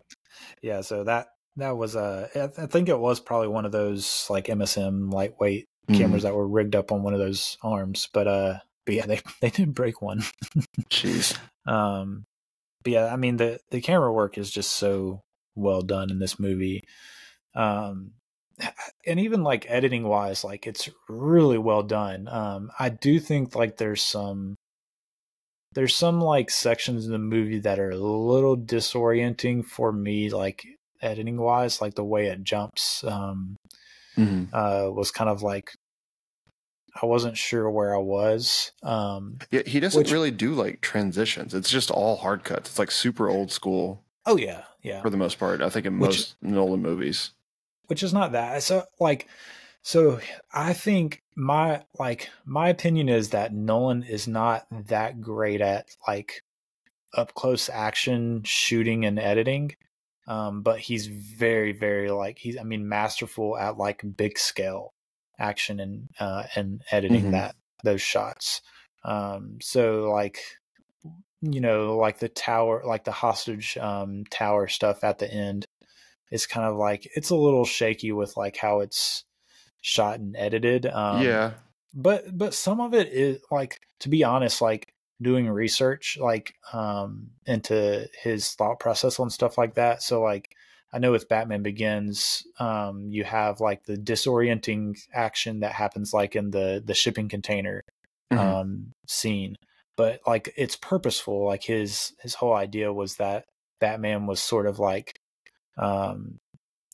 yeah 0.62 0.80
so 0.80 1.04
that 1.04 1.28
that 1.58 1.76
was 1.76 1.98
uh 1.98 2.30
I- 2.34 2.64
I 2.64 2.68
think 2.68 2.88
it 2.88 2.98
was 2.98 3.20
probably 3.20 3.50
one 3.50 3.66
of 3.66 3.74
those 3.74 4.28
like 4.30 4.46
MSM 4.46 5.12
lightweight 5.12 5.68
Cameras 5.94 6.24
that 6.24 6.36
were 6.36 6.48
rigged 6.48 6.76
up 6.76 6.92
on 6.92 7.04
one 7.04 7.14
of 7.14 7.20
those 7.20 7.58
arms 7.62 8.10
but 8.14 8.28
uh 8.28 8.58
but 8.86 8.96
yeah 8.96 9.06
they 9.08 9.22
they 9.42 9.50
did 9.50 9.74
break 9.74 10.02
one 10.02 10.24
jeez 10.90 11.38
Um, 11.66 12.26
but 12.84 12.94
yeah, 12.94 13.06
I 13.12 13.16
mean 13.16 13.38
the 13.38 13.60
the 13.72 13.82
camera 13.82 14.12
work 14.12 14.38
is 14.38 14.52
just 14.52 14.74
so 14.74 15.24
well 15.56 15.82
done 15.82 16.12
in 16.12 16.20
this 16.20 16.40
movie. 16.40 16.84
Um, 17.56 18.12
and 19.06 19.20
even 19.20 19.44
like 19.44 19.66
editing 19.70 20.04
wise, 20.04 20.44
like 20.44 20.68
it's 20.68 20.90
really 21.10 21.58
well 21.58 21.84
done. 21.84 22.28
Um, 22.28 22.72
I 22.80 22.90
do 22.90 23.20
think 23.20 23.56
like 23.56 23.78
there's 23.78 24.02
some 24.04 24.56
there's 25.74 25.96
some 25.96 26.22
like 26.22 26.50
sections 26.50 27.06
in 27.06 27.12
the 27.12 27.18
movie 27.18 27.60
that 27.60 27.80
are 27.80 27.92
a 27.92 27.98
little 27.98 28.56
disorienting 28.58 29.66
for 29.66 29.92
me, 29.92 30.30
like 30.30 30.66
editing 31.02 31.38
wise, 31.38 31.82
like 31.82 31.96
the 31.96 32.04
way 32.04 32.28
it 32.28 32.44
jumps. 32.44 33.04
Um, 33.04 33.58
Mhm. 34.18 34.50
uh, 34.54 34.92
was 34.92 35.12
kind 35.12 35.30
of 35.30 35.42
like 35.44 35.72
I 37.02 37.06
wasn't 37.06 37.38
sure 37.38 37.70
where 37.70 37.94
I 37.94 38.00
was. 38.00 38.72
Um, 38.82 39.40
yeah 39.52 39.64
he 39.66 39.80
doesn't 39.80 40.00
Which- 40.00 40.12
really 40.12 40.32
do 40.32 40.54
like 40.54 40.82
transitions 40.82 41.54
it's 41.54 41.70
just 41.70 41.92
all 41.92 42.16
hard 42.18 42.44
cuts 42.44 42.70
it's 42.70 42.80
like 42.80 42.92
super 42.92 43.30
old 43.30 43.52
school 43.52 44.04
oh 44.26 44.38
yeah, 44.38 44.64
yeah. 44.82 45.02
for 45.02 45.10
the 45.10 45.18
most 45.18 45.38
part 45.40 45.62
I 45.62 45.70
think 45.70 45.86
in 45.86 46.00
Which- 46.00 46.10
most 46.10 46.36
Nolan 46.42 46.82
movies 46.82 47.32
which 47.88 48.02
is 48.02 48.14
not 48.14 48.32
that 48.32 48.64
so 48.64 48.84
like 49.00 49.28
so 49.84 50.20
i 50.52 50.74
think 50.74 51.22
my 51.36 51.84
like 52.00 52.30
my 52.44 52.70
opinion 52.70 53.10
is 53.10 53.30
that 53.30 53.54
nolan 53.54 54.02
is 54.02 54.28
not 54.28 54.66
that 54.72 55.22
great 55.22 55.62
at 55.62 55.86
like 56.08 56.42
up 57.14 57.36
close 57.36 57.70
action 57.70 58.42
shooting 58.44 59.06
and 59.06 59.20
editing 59.20 59.76
um 60.28 60.62
but 60.62 60.80
he's 60.80 61.08
very 61.08 61.72
very 61.72 62.10
like 62.10 62.38
he's 62.40 62.58
i 62.58 62.64
mean 62.64 62.88
masterful 62.88 63.58
at 63.58 63.78
like 63.78 64.04
big 64.18 64.38
scale 64.38 64.94
action 65.40 65.80
and 65.80 66.10
uh 66.20 66.44
and 66.56 66.82
editing 66.92 67.26
Mhm. 67.26 67.32
that 67.32 67.56
those 67.84 68.02
shots 68.02 68.62
um 69.04 69.58
so 69.62 70.10
like 70.12 70.40
you 71.42 71.62
know 71.62 71.96
like 71.98 72.20
the 72.20 72.30
tower 72.30 72.82
like 72.86 73.04
the 73.04 73.12
hostage 73.12 73.78
um 73.78 74.24
tower 74.32 74.68
stuff 74.68 75.04
at 75.04 75.20
the 75.20 75.32
end 75.32 75.66
it's 76.32 76.48
kind 76.48 76.66
of 76.66 76.76
like 76.76 77.08
it's 77.16 77.30
a 77.30 77.36
little 77.36 77.66
shaky 77.66 78.12
with 78.12 78.36
like 78.36 78.58
how 78.58 78.80
it's 78.80 79.24
shot 79.82 80.20
and 80.20 80.36
edited. 80.36 80.86
Um, 80.88 81.22
yeah 81.24 81.52
but 81.94 82.38
but 82.38 82.54
some 82.54 82.82
of 82.82 82.94
it 82.94 83.10
is 83.14 83.40
like 83.52 83.80
to 84.02 84.10
be 84.10 84.24
honest, 84.24 84.62
like 84.62 84.92
doing 85.22 85.48
research 85.50 86.18
like 86.20 86.54
um 86.74 87.30
into 87.46 88.08
his 88.22 88.52
thought 88.54 88.80
process 88.80 89.20
on 89.20 89.30
stuff 89.30 89.58
like 89.58 89.76
that. 89.76 90.02
So 90.04 90.22
like 90.22 90.50
I 90.94 91.00
know 91.00 91.12
with 91.12 91.28
Batman 91.28 91.62
Begins, 91.64 92.46
um, 92.60 93.08
you 93.10 93.26
have 93.26 93.60
like 93.60 93.84
the 93.84 93.98
disorienting 93.98 94.98
action 95.14 95.60
that 95.60 95.74
happens 95.74 96.14
like 96.14 96.36
in 96.36 96.52
the 96.52 96.82
the 96.86 96.94
shipping 96.94 97.30
container 97.30 97.82
Mhm. 98.34 98.38
um 98.40 98.92
scene 99.08 99.56
but 99.98 100.20
like 100.26 100.52
it's 100.58 100.76
purposeful 100.76 101.46
like 101.46 101.64
his 101.64 102.12
his 102.24 102.34
whole 102.34 102.56
idea 102.56 102.92
was 102.92 103.18
that 103.18 103.46
batman 103.80 104.26
was 104.26 104.42
sort 104.42 104.66
of 104.66 104.80
like 104.80 105.14
um 105.78 106.40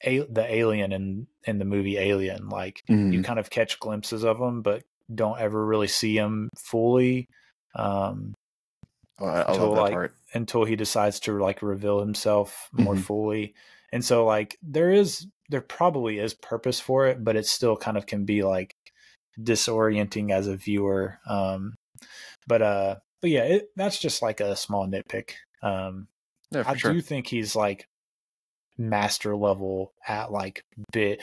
a- 0.03 0.27
the 0.29 0.45
alien 0.53 0.91
in 0.91 1.27
in 1.45 1.57
the 1.57 1.63
movie 1.65 1.97
alien 1.97 2.49
like 2.49 2.81
Mhm. 2.89 3.13
you 3.13 3.23
kind 3.23 3.39
of 3.39 3.49
catch 3.49 3.79
glimpses 3.79 4.23
of 4.25 4.39
him 4.41 4.61
but 4.61 4.83
don't 5.13 5.39
ever 5.39 5.65
really 5.65 5.87
see 5.87 6.15
him 6.17 6.49
fully 6.57 7.29
um 7.75 8.33
Oh, 9.19 9.25
I, 9.27 9.41
I 9.41 9.51
until, 9.51 9.71
like, 9.73 9.91
part. 9.93 10.15
until 10.33 10.65
he 10.65 10.75
decides 10.75 11.19
to 11.21 11.37
like 11.37 11.61
reveal 11.61 11.99
himself 11.99 12.69
more 12.71 12.95
Mhm. 12.95 13.03
fully. 13.03 13.53
And 13.93 14.03
so 14.03 14.25
like 14.25 14.57
there 14.63 14.91
is 14.91 15.27
there 15.49 15.61
probably 15.61 16.17
is 16.17 16.33
purpose 16.33 16.79
for 16.79 17.07
it 17.07 17.23
but 17.23 17.35
it 17.35 17.45
still 17.45 17.75
kind 17.77 17.97
of 17.97 18.05
can 18.05 18.23
be 18.25 18.41
like 18.43 18.73
disorienting 19.39 20.31
as 20.31 20.47
a 20.47 20.55
viewer 20.55 21.19
um 21.27 21.75
but 22.47 22.61
uh 22.61 22.95
but 23.21 23.29
yeah 23.29 23.43
it, 23.43 23.69
that's 23.75 23.99
just 23.99 24.21
like 24.21 24.39
a 24.39 24.55
small 24.55 24.87
nitpick. 24.87 25.31
Um 25.61 26.07
yeah 26.51 26.63
i 26.65 26.75
sure. 26.75 26.93
do 26.93 27.01
think 27.01 27.27
he's 27.27 27.55
like 27.55 27.85
master 28.77 29.35
level 29.35 29.93
at 30.07 30.31
like 30.31 30.63
big 30.91 31.19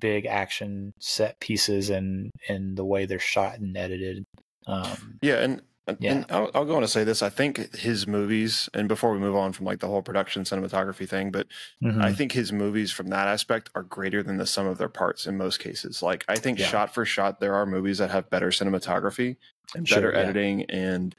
big 0.00 0.26
action 0.26 0.92
set 0.98 1.38
pieces 1.40 1.90
and 1.90 2.30
and 2.48 2.76
the 2.76 2.84
way 2.84 3.06
they're 3.06 3.18
shot 3.18 3.58
and 3.58 3.76
edited. 3.76 4.24
Um 4.66 5.18
Yeah, 5.22 5.36
And- 5.36 5.62
Yeah. 6.00 6.12
And 6.12 6.26
I'll, 6.30 6.50
I'll 6.54 6.64
go 6.64 6.76
on 6.76 6.82
to 6.82 6.88
say 6.88 7.04
this. 7.04 7.22
I 7.22 7.28
think 7.30 7.74
his 7.76 8.06
movies, 8.06 8.68
and 8.74 8.88
before 8.88 9.12
we 9.12 9.18
move 9.18 9.34
on 9.36 9.52
from 9.52 9.66
like 9.66 9.80
the 9.80 9.86
whole 9.86 10.02
production 10.02 10.44
cinematography 10.44 11.08
thing, 11.08 11.30
but 11.30 11.46
Mhm. 11.82 12.02
I 12.02 12.12
think 12.12 12.32
his 12.32 12.52
movies 12.52 12.90
from 12.92 13.08
that 13.08 13.26
aspect 13.28 13.70
are 13.74 13.82
greater 13.82 14.22
than 14.22 14.36
the 14.36 14.46
sum 14.46 14.66
of 14.66 14.78
their 14.78 14.88
parts 14.88 15.26
in 15.26 15.36
most 15.36 15.60
cases. 15.60 16.02
Like 16.02 16.24
I 16.28 16.36
think 16.36 16.58
Yeah. 16.58 16.66
shot 16.66 16.92
for 16.94 17.04
shot, 17.04 17.40
there 17.40 17.54
are 17.54 17.64
movies 17.66 17.98
that 17.98 18.10
have 18.10 18.28
better 18.30 18.48
cinematography 18.48 19.36
and 19.74 19.88
Sure, 19.88 19.96
better 19.96 20.12
yeah. 20.12 20.18
editing 20.18 20.64
and 20.70 21.14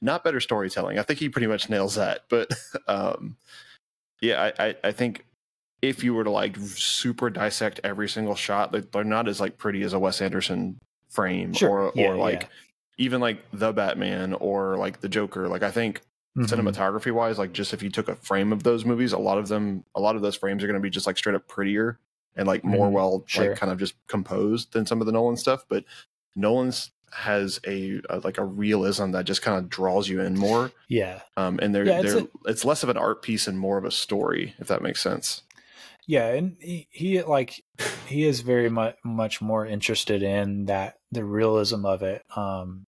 not 0.00 0.24
better 0.24 0.40
storytelling. 0.40 0.98
I 0.98 1.02
think 1.02 1.18
he 1.20 1.28
pretty 1.28 1.46
much 1.46 1.68
nails 1.70 1.94
that. 1.94 2.24
But 2.28 2.52
um, 2.88 3.36
yeah, 4.20 4.50
I, 4.58 4.66
I, 4.68 4.74
I 4.84 4.92
think 4.92 5.24
if 5.82 6.02
you 6.02 6.14
were 6.14 6.24
to 6.24 6.30
like 6.30 6.56
super 6.58 7.30
dissect 7.30 7.80
every 7.84 8.08
single 8.08 8.34
shot, 8.34 8.72
like, 8.72 8.90
they're 8.90 9.04
not 9.04 9.28
as 9.28 9.40
like 9.40 9.58
pretty 9.58 9.82
as 9.82 9.92
a 9.92 9.98
Wes 9.98 10.20
Anderson 10.22 10.78
frame 11.10 11.52
Sure. 11.52 11.90
or 11.90 11.92
Yeah, 11.94 12.08
or 12.10 12.16
like 12.16 12.42
yeah. 12.42 12.48
Even 12.98 13.20
like 13.20 13.38
the 13.52 13.72
Batman 13.72 14.34
or 14.34 14.76
like 14.76 15.00
the 15.00 15.08
Joker. 15.08 15.48
Like 15.48 15.62
I 15.62 15.70
think 15.70 16.02
Mhm. 16.36 16.46
cinematography 16.46 17.12
wise, 17.12 17.38
like 17.38 17.52
just 17.52 17.72
if 17.72 17.82
you 17.82 17.90
took 17.90 18.08
a 18.08 18.16
frame 18.16 18.52
of 18.52 18.62
those 18.64 18.84
movies, 18.84 19.12
a 19.12 19.18
lot 19.18 19.38
of 19.38 19.48
them, 19.48 19.84
a 19.94 20.00
lot 20.00 20.16
of 20.16 20.22
those 20.22 20.34
frames 20.36 20.62
are 20.64 20.66
going 20.66 20.74
to 20.74 20.82
be 20.82 20.90
just 20.90 21.06
like 21.06 21.16
straight 21.16 21.36
up 21.36 21.46
prettier 21.46 21.98
and 22.36 22.48
like 22.48 22.64
more 22.64 22.88
Mhm. 22.88 22.92
well, 22.92 23.22
Sure. 23.26 23.50
like 23.50 23.58
kind 23.58 23.70
of 23.70 23.78
just 23.78 23.94
composed 24.08 24.72
than 24.72 24.84
some 24.86 25.00
of 25.00 25.06
the 25.06 25.12
Nolan 25.12 25.36
stuff. 25.36 25.64
But 25.68 25.84
Nolan's 26.34 26.90
has 27.12 27.60
a, 27.64 28.00
a 28.10 28.18
like 28.24 28.38
a 28.38 28.44
realism 28.44 29.12
that 29.12 29.24
just 29.24 29.40
kind 29.42 29.56
of 29.56 29.68
draws 29.70 30.08
you 30.08 30.20
in 30.20 30.36
more. 30.36 30.72
Yeah. 30.88 31.20
Um, 31.36 31.60
and 31.62 31.72
they're 31.72 31.86
Yeah, 31.86 32.00
it's 32.00 32.12
they're 32.14 32.26
it's 32.46 32.64
less 32.64 32.82
of 32.82 32.88
an 32.88 32.96
art 32.96 33.22
piece 33.22 33.46
and 33.46 33.56
more 33.56 33.78
of 33.78 33.84
a 33.84 33.92
story, 33.92 34.56
if 34.58 34.66
that 34.66 34.82
makes 34.82 35.00
sense. 35.00 35.42
Yeah, 36.06 36.28
and 36.28 36.56
he, 36.60 36.88
he 36.90 37.22
like 37.22 37.62
he 38.06 38.24
is 38.24 38.40
very 38.40 38.68
much 38.68 38.96
much 39.04 39.40
more 39.40 39.66
interested 39.66 40.22
in 40.22 40.66
that 40.66 40.96
the 41.12 41.24
realism 41.24 41.86
of 41.86 42.02
it. 42.02 42.22
Um, 42.36 42.84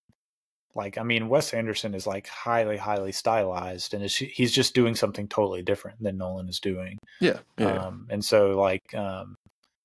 like 0.74 0.98
I 0.98 1.02
mean, 1.02 1.28
Wes 1.28 1.55
Anderson 1.55 1.94
is 1.94 2.06
like 2.06 2.28
highly 2.28 2.76
highly 2.76 3.12
stylized, 3.12 3.94
and 3.94 4.05
he's 4.05 4.52
just 4.52 4.74
doing 4.74 4.94
something 4.94 5.26
totally 5.26 5.62
different 5.62 6.02
than 6.02 6.18
Nolan 6.18 6.48
is 6.48 6.60
doing. 6.60 6.98
Yeah, 7.20 7.38
yeah, 7.59 7.86
Um, 7.86 8.06
and 8.10 8.24
so 8.24 8.59
like 8.60 8.94
um, 8.94 9.36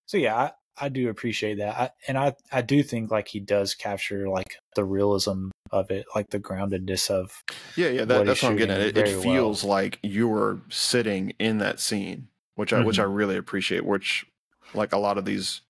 so 0.05 0.17
yeah, 0.17 0.35
I, 0.35 0.51
I 0.77 0.89
do 0.89 1.09
appreciate 1.09 1.59
that, 1.59 1.77
I, 1.77 1.89
and 2.07 2.17
I 2.17 2.35
I 2.51 2.61
do 2.61 2.83
think 2.83 3.09
like 3.09 3.29
he 3.29 3.39
does 3.39 3.73
capture 3.73 4.27
like 4.27 4.57
the 4.75 4.83
realism 4.83 5.49
of 5.71 5.89
it, 5.91 6.05
like 6.13 6.29
the 6.29 6.39
groundedness 6.39 7.09
of 7.09 7.41
yeah, 7.77 7.87
yeah. 7.87 8.05
That, 8.05 8.19
he's 8.19 8.27
that's 8.27 8.43
what 8.43 8.51
I'm 8.51 8.57
getting 8.57 8.75
at. 8.75 8.81
It, 8.81 8.97
it 8.97 9.21
feels 9.21 9.63
like 9.63 9.99
you're 10.03 10.59
sitting 10.69 11.33
in 11.39 11.59
that 11.59 11.79
scene, 11.79 12.27
which 12.55 12.73
I 12.73 12.81
which 12.83 12.97
Mm-hmm. 12.97 13.01
I 13.09 13.13
really 13.13 13.37
appreciate. 13.37 13.85
Which 13.85 14.25
like 14.73 14.93
a 14.93 14.97
lot 14.97 15.17
of 15.17 15.25
these 15.25 15.61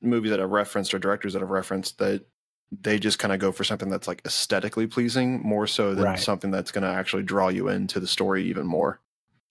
movies 0.00 0.30
that 0.30 0.40
I've 0.40 0.50
referenced 0.50 0.94
or 0.94 0.98
directors 0.98 1.32
that 1.34 1.42
I've 1.42 1.50
referenced 1.50 1.98
that 1.98 2.24
they 2.72 2.98
just 2.98 3.18
kind 3.18 3.32
of 3.32 3.38
go 3.38 3.52
for 3.52 3.64
something 3.64 3.90
that's 3.90 4.08
like 4.08 4.22
aesthetically 4.24 4.86
pleasing 4.86 5.42
more 5.42 5.66
so 5.66 5.94
than 5.94 6.04
Right. 6.04 6.18
something 6.18 6.50
that's 6.50 6.72
going 6.72 6.82
to 6.82 6.88
actually 6.90 7.22
draw 7.22 7.48
you 7.48 7.68
into 7.68 8.00
the 8.00 8.06
story 8.06 8.44
even 8.44 8.66
more. 8.66 9.00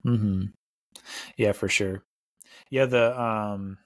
hmm 0.03 0.45
Yeah, 1.38 1.51
for 1.51 1.69
sure. 1.69 2.03
Yeah, 2.69 2.85
the 2.85 3.19
um 3.21 3.77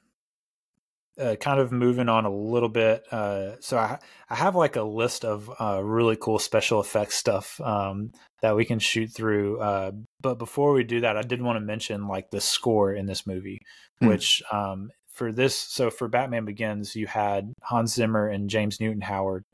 uh, 1.19 1.35
kind 1.39 1.59
of 1.59 1.71
moving 1.71 2.09
on 2.09 2.25
a 2.25 2.29
little 2.29 2.69
bit. 2.69 3.03
Uh, 3.11 3.55
so 3.59 3.77
I 3.77 3.99
I 4.29 4.35
have 4.35 4.55
like 4.55 4.75
a 4.75 4.83
list 4.83 5.23
of 5.25 5.49
uh, 5.59 5.81
really 5.83 6.15
cool 6.15 6.39
special 6.39 6.79
effects 6.81 7.15
stuff 7.15 7.59
um, 7.61 8.11
that 8.41 8.55
we 8.55 8.65
can 8.65 8.79
shoot 8.79 9.11
through. 9.11 9.59
Uh, 9.59 9.91
but 10.21 10.35
before 10.37 10.73
we 10.73 10.83
do 10.83 11.01
that, 11.01 11.17
I 11.17 11.21
did 11.21 11.41
want 11.41 11.57
to 11.57 11.61
mention 11.61 12.07
like 12.07 12.31
the 12.31 12.41
score 12.41 12.93
in 12.93 13.05
this 13.05 13.25
movie, 13.25 13.59
Hmm. 14.01 14.07
which 14.07 14.43
um, 14.51 14.91
for 15.09 15.31
this, 15.31 15.55
so 15.55 15.89
for 15.89 16.09
Batman 16.09 16.43
Begins, 16.43 16.95
you 16.95 17.07
had 17.07 17.53
Hans 17.63 17.93
Zimmer 17.93 18.27
and 18.27 18.49
James 18.49 18.81
Newton 18.81 18.99
Howard 19.01 19.45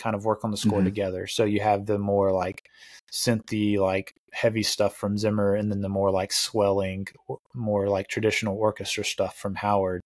kind 0.00 0.16
of 0.16 0.24
work 0.24 0.44
on 0.44 0.50
the 0.50 0.56
score 0.56 0.80
Mhm. 0.80 0.84
together. 0.86 1.26
So 1.28 1.44
you 1.44 1.60
have 1.60 1.86
the 1.86 1.98
more 1.98 2.32
like 2.32 2.63
synthy, 3.12 3.78
like 3.78 4.12
heavy 4.32 4.62
stuff 4.62 4.96
from 4.96 5.16
Zimmer, 5.18 5.54
and 5.54 5.70
then 5.70 5.80
the 5.80 5.88
more 5.88 6.10
like 6.10 6.32
swelling, 6.32 7.06
more 7.54 7.88
like 7.88 8.08
traditional 8.08 8.56
orchestra 8.56 9.04
stuff 9.04 9.36
from 9.36 9.54
Howard. 9.54 10.00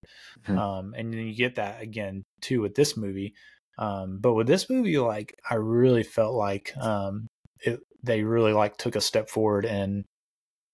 Mhm. 0.47 0.57
Um, 0.57 0.93
and 0.97 1.13
then 1.13 1.27
you 1.27 1.35
get 1.35 1.55
that 1.55 1.81
again 1.81 2.23
too 2.41 2.61
with 2.61 2.75
this 2.75 2.95
movie. 2.95 3.33
Um, 3.77 4.19
but 4.19 4.33
with 4.33 4.47
this 4.47 4.69
movie, 4.69 4.97
like 4.97 5.33
I 5.49 5.55
really 5.55 6.03
felt 6.03 6.33
like 6.35 6.75
um, 6.77 7.27
it, 7.61 7.79
they 8.03 8.23
really 8.23 8.53
like 8.53 8.77
took 8.77 8.95
a 8.95 9.01
step 9.01 9.29
forward 9.29 9.65
in 9.65 10.03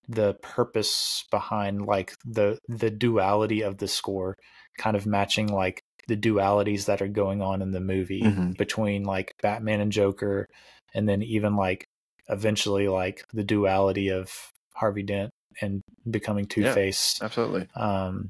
the 0.08 0.34
purpose 0.34 1.24
behind 1.30 1.84
like 1.86 2.14
the 2.24 2.58
the 2.68 2.90
duality 2.90 3.62
of 3.62 3.78
the 3.78 3.88
score, 3.88 4.36
kind 4.78 4.96
of 4.96 5.06
matching 5.06 5.48
like 5.48 5.80
the 6.08 6.16
dualities 6.16 6.86
that 6.86 7.02
are 7.02 7.08
going 7.08 7.42
on 7.42 7.62
in 7.62 7.72
the 7.72 7.80
movie 7.80 8.22
Mhm. 8.22 8.56
between 8.56 9.02
like 9.02 9.34
Batman 9.42 9.80
and 9.80 9.90
Joker, 9.90 10.46
and 10.94 11.08
then 11.08 11.22
even 11.22 11.56
like 11.56 11.84
eventually 12.28 12.88
like 12.88 13.24
the 13.32 13.44
duality 13.44 14.08
of 14.08 14.52
Harvey 14.74 15.02
Dent 15.02 15.30
and 15.60 15.80
becoming 16.10 16.46
Two 16.46 16.62
Face 16.74 17.20
Absolutely. 17.22 17.68
um 17.74 18.28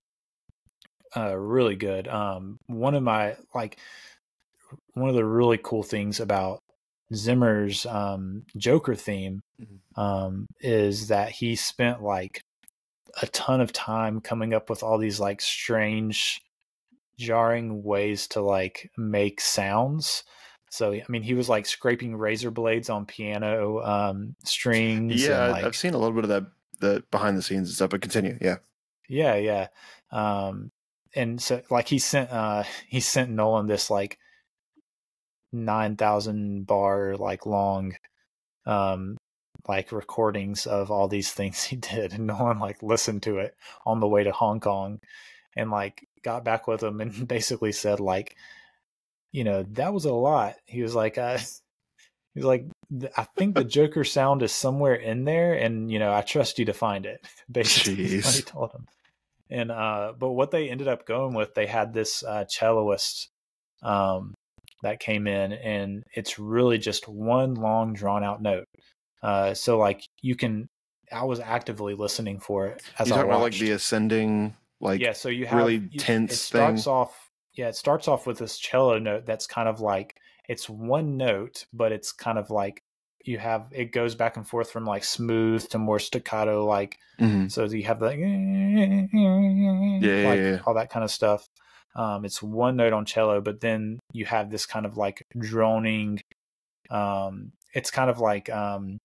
uh 1.16 1.36
really 1.36 1.76
good 1.76 2.06
um 2.08 2.58
one 2.66 2.94
of 2.94 3.02
my 3.02 3.36
like 3.54 3.78
one 4.94 5.08
of 5.08 5.14
the 5.14 5.24
really 5.24 5.58
cool 5.62 5.82
things 5.82 6.20
about 6.20 6.58
zimmer's 7.14 7.86
um 7.86 8.42
joker 8.56 8.94
theme 8.94 9.40
Mhm. 9.60 9.78
um 10.00 10.46
is 10.60 11.08
that 11.08 11.30
he 11.30 11.54
spent 11.56 12.02
like 12.02 12.40
a 13.22 13.26
ton 13.28 13.60
of 13.60 13.72
time 13.72 14.20
coming 14.20 14.52
up 14.52 14.68
with 14.68 14.82
all 14.82 14.98
these 14.98 15.18
like 15.20 15.40
strange 15.40 16.40
jarring 17.18 17.82
ways 17.82 18.26
to 18.28 18.40
like 18.42 18.90
make 18.98 19.40
sounds 19.40 20.22
so 20.70 20.92
i 20.92 21.04
mean 21.08 21.22
he 21.22 21.34
was 21.34 21.48
like 21.48 21.66
scraping 21.66 22.16
razor 22.16 22.50
blades 22.50 22.90
on 22.90 23.06
piano 23.06 23.80
um 23.82 24.34
strings 24.44 25.26
Yeah, 25.26 25.48
like, 25.48 25.64
I've 25.64 25.76
seen 25.76 25.94
a 25.94 25.98
little 25.98 26.14
bit 26.14 26.24
of 26.24 26.30
that 26.30 26.46
the 26.80 27.02
behind 27.10 27.36
the 27.36 27.42
scenes 27.42 27.68
and 27.68 27.74
stuff, 27.74 27.90
but 27.90 28.02
continue. 28.02 28.38
Yeah. 28.40 28.56
Yeah, 29.08 29.36
yeah. 29.36 29.68
Um 30.10 30.70
and 31.14 31.40
so 31.40 31.62
like 31.70 31.88
he 31.88 31.98
sent 31.98 32.30
uh 32.30 32.64
he 32.88 33.00
sent 33.00 33.30
Nolan 33.30 33.66
this 33.66 33.90
like 33.90 34.18
9000 35.52 36.66
bar 36.66 37.16
like 37.16 37.46
long 37.46 37.94
um 38.66 39.16
like 39.68 39.90
recordings 39.92 40.66
of 40.66 40.90
all 40.90 41.08
these 41.08 41.32
things 41.32 41.62
he 41.64 41.76
did 41.76 42.12
and 42.12 42.26
Nolan 42.26 42.58
like 42.58 42.82
listened 42.82 43.22
to 43.24 43.38
it 43.38 43.56
on 43.84 44.00
the 44.00 44.08
way 44.08 44.24
to 44.24 44.32
Hong 44.32 44.60
Kong 44.60 45.00
and 45.56 45.70
like 45.70 46.06
got 46.22 46.44
back 46.44 46.66
with 46.66 46.82
him 46.82 47.00
and 47.00 47.26
basically 47.28 47.72
said 47.72 48.00
like 48.00 48.36
you 49.36 49.44
know 49.44 49.64
that 49.72 49.92
was 49.92 50.04
a 50.06 50.12
lot. 50.12 50.56
He 50.64 50.82
was 50.82 50.94
like 50.94 51.18
uh 51.18 51.38
He's 52.34 52.44
like, 52.44 52.66
I 53.16 53.26
think 53.38 53.54
the 53.54 53.64
Joker 53.64 54.04
sound 54.04 54.42
is 54.42 54.52
somewhere 54.52 54.94
in 54.94 55.24
there, 55.24 55.54
and 55.54 55.90
you 55.90 55.98
know, 55.98 56.12
I 56.12 56.20
trust 56.20 56.58
you 56.58 56.66
to 56.66 56.74
find 56.74 57.06
it. 57.06 57.26
Basically, 57.50 58.18
what 58.20 58.34
he 58.34 58.42
told 58.42 58.72
him. 58.72 58.86
And 59.48 59.70
uh, 59.72 60.12
but 60.18 60.32
what 60.32 60.50
they 60.50 60.68
ended 60.68 60.86
up 60.86 61.06
going 61.06 61.34
with, 61.34 61.54
they 61.54 61.64
had 61.64 61.94
this 61.94 62.22
uh, 62.22 62.44
celloist 62.44 63.28
um, 63.82 64.34
that 64.82 65.00
came 65.00 65.26
in, 65.26 65.54
and 65.54 66.02
it's 66.14 66.38
really 66.38 66.76
just 66.76 67.08
one 67.08 67.54
long, 67.54 67.94
drawn 67.94 68.22
out 68.22 68.42
note. 68.42 68.66
Uh, 69.22 69.54
so 69.54 69.78
like 69.78 70.02
you 70.20 70.36
can, 70.36 70.66
I 71.10 71.24
was 71.24 71.40
actively 71.40 71.94
listening 71.94 72.38
for 72.40 72.66
it 72.66 72.82
as 72.98 73.08
You 73.08 73.14
I 73.14 73.16
talking 73.16 73.30
about 73.30 73.40
like 73.40 73.54
the 73.54 73.70
ascending, 73.70 74.54
like 74.78 75.00
yeah, 75.00 75.12
so 75.14 75.30
you 75.30 75.46
have 75.46 75.56
really 75.56 75.88
you- 75.90 75.98
tense 75.98 76.32
It 76.32 76.36
starts 76.36 76.84
thing? 76.84 76.92
off, 76.92 77.25
yeah, 77.56 77.68
it 77.68 77.76
starts 77.76 78.06
off 78.08 78.26
with 78.26 78.38
this 78.38 78.58
cello 78.58 78.98
note 78.98 79.26
that's 79.26 79.46
kind 79.46 79.68
of 79.68 79.80
like 79.80 80.16
it's 80.48 80.68
one 80.68 81.16
note, 81.16 81.64
but 81.72 81.92
it's 81.92 82.12
kind 82.12 82.38
of 82.38 82.50
like 82.50 82.80
you 83.24 83.38
have 83.38 83.66
it 83.72 83.86
goes 83.92 84.14
back 84.14 84.36
and 84.36 84.46
forth 84.46 84.70
from 84.70 84.84
like 84.84 85.02
smooth 85.02 85.66
to 85.70 85.78
more 85.78 85.98
staccato, 85.98 86.64
like 86.64 86.96
Mhm. 87.20 87.50
so 87.50 87.64
you 87.64 87.84
have 87.84 87.98
the 87.98 88.10
yeah, 90.02 90.28
like 90.28 90.38
yeah. 90.40 90.58
all 90.66 90.74
that 90.74 90.90
kind 90.90 91.04
of 91.04 91.10
stuff. 91.10 91.46
Um, 91.94 92.24
it's 92.26 92.42
one 92.42 92.76
note 92.76 92.92
on 92.92 93.06
cello, 93.06 93.40
but 93.40 93.60
then 93.60 93.98
you 94.12 94.26
have 94.26 94.50
this 94.50 94.66
kind 94.66 94.84
of 94.86 94.96
like 94.96 95.22
droning. 95.38 96.20
Um, 96.90 97.52
it's 97.74 97.90
kind 97.90 98.10
of 98.10 98.20
like 98.20 98.50
um, 98.50 98.98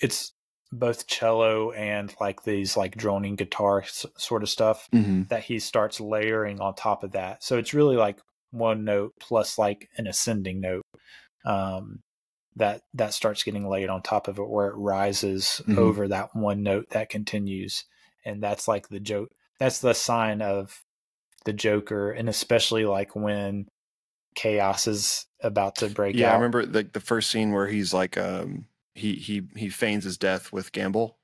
it's 0.00 0.32
both 0.72 1.06
cello 1.06 1.70
and 1.72 2.14
like 2.20 2.42
these 2.42 2.76
like 2.76 2.96
droning 2.96 3.36
guitar 3.36 3.82
s- 3.82 4.06
sort 4.16 4.42
of 4.42 4.48
stuff 4.48 4.88
Mhm. 4.92 5.28
that 5.28 5.44
he 5.44 5.58
starts 5.58 6.00
layering 6.00 6.60
on 6.60 6.74
top 6.74 7.04
of 7.04 7.12
that. 7.12 7.42
So 7.44 7.56
it's 7.58 7.74
really 7.74 7.96
like 7.96 8.18
one 8.50 8.84
note 8.84 9.12
plus 9.20 9.58
like 9.58 9.88
an 9.96 10.06
ascending 10.06 10.60
note 10.60 10.82
um, 11.44 12.00
that 12.56 12.82
that 12.94 13.14
starts 13.14 13.42
getting 13.44 13.68
laid 13.68 13.88
on 13.88 14.02
top 14.02 14.28
of 14.28 14.38
it, 14.38 14.48
where 14.48 14.68
it 14.68 14.76
rises 14.76 15.60
Mhm. 15.66 15.78
over 15.78 16.08
that 16.08 16.34
one 16.34 16.62
note 16.62 16.90
that 16.90 17.08
continues, 17.10 17.84
and 18.24 18.42
that's 18.42 18.66
like 18.66 18.88
the 18.88 19.00
joke. 19.00 19.30
That's 19.58 19.80
the 19.80 19.94
sign 19.94 20.42
of 20.42 20.82
the 21.44 21.52
Joker, 21.52 22.10
and 22.10 22.28
especially 22.28 22.84
like 22.84 23.14
when 23.14 23.68
chaos 24.34 24.86
is 24.86 25.26
about 25.40 25.76
to 25.76 25.88
break 25.88 26.16
Yeah, 26.16 26.28
out. 26.28 26.32
I 26.32 26.34
remember 26.36 26.66
like 26.66 26.92
the 26.92 27.00
first 27.00 27.30
scene 27.30 27.52
where 27.52 27.68
he's 27.68 27.94
like, 27.94 28.18
um, 28.18 28.66
he 28.96 29.14
he 29.16 29.48
he 29.56 29.68
feigns 29.68 30.04
his 30.04 30.18
death 30.18 30.52
with 30.52 30.72
Gambol, 30.72 31.16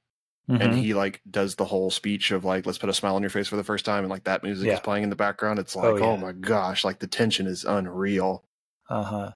and 0.61 0.75
Mhm. 0.75 0.79
he 0.79 0.95
like 0.95 1.21
does 1.31 1.57
the 1.57 1.65
whole 1.67 1.91
speech 1.91 2.31
of 2.31 2.45
like, 2.45 2.67
let's 2.67 2.79
put 2.79 2.91
a 2.91 2.95
smile 2.95 3.17
on 3.17 3.23
your 3.23 3.31
face 3.31 3.49
for 3.49 3.57
the 3.57 3.65
first 3.65 3.85
time, 3.85 4.05
and 4.05 4.11
like 4.11 4.25
that 4.25 4.43
music 4.43 4.67
Yeah. 4.67 4.75
is 4.75 4.81
playing 4.81 5.05
in 5.05 5.11
the 5.11 5.17
background. 5.17 5.59
It's 5.59 5.77
like, 5.77 5.87
Oh, 5.87 5.97
oh, 6.01 6.17
my 6.17 6.33
gosh, 6.33 6.85
like 6.85 6.99
the 7.01 7.07
tension 7.07 7.47
is 7.47 7.65
unreal. 7.65 8.45
Uh 8.89 9.03
huh. 9.05 9.33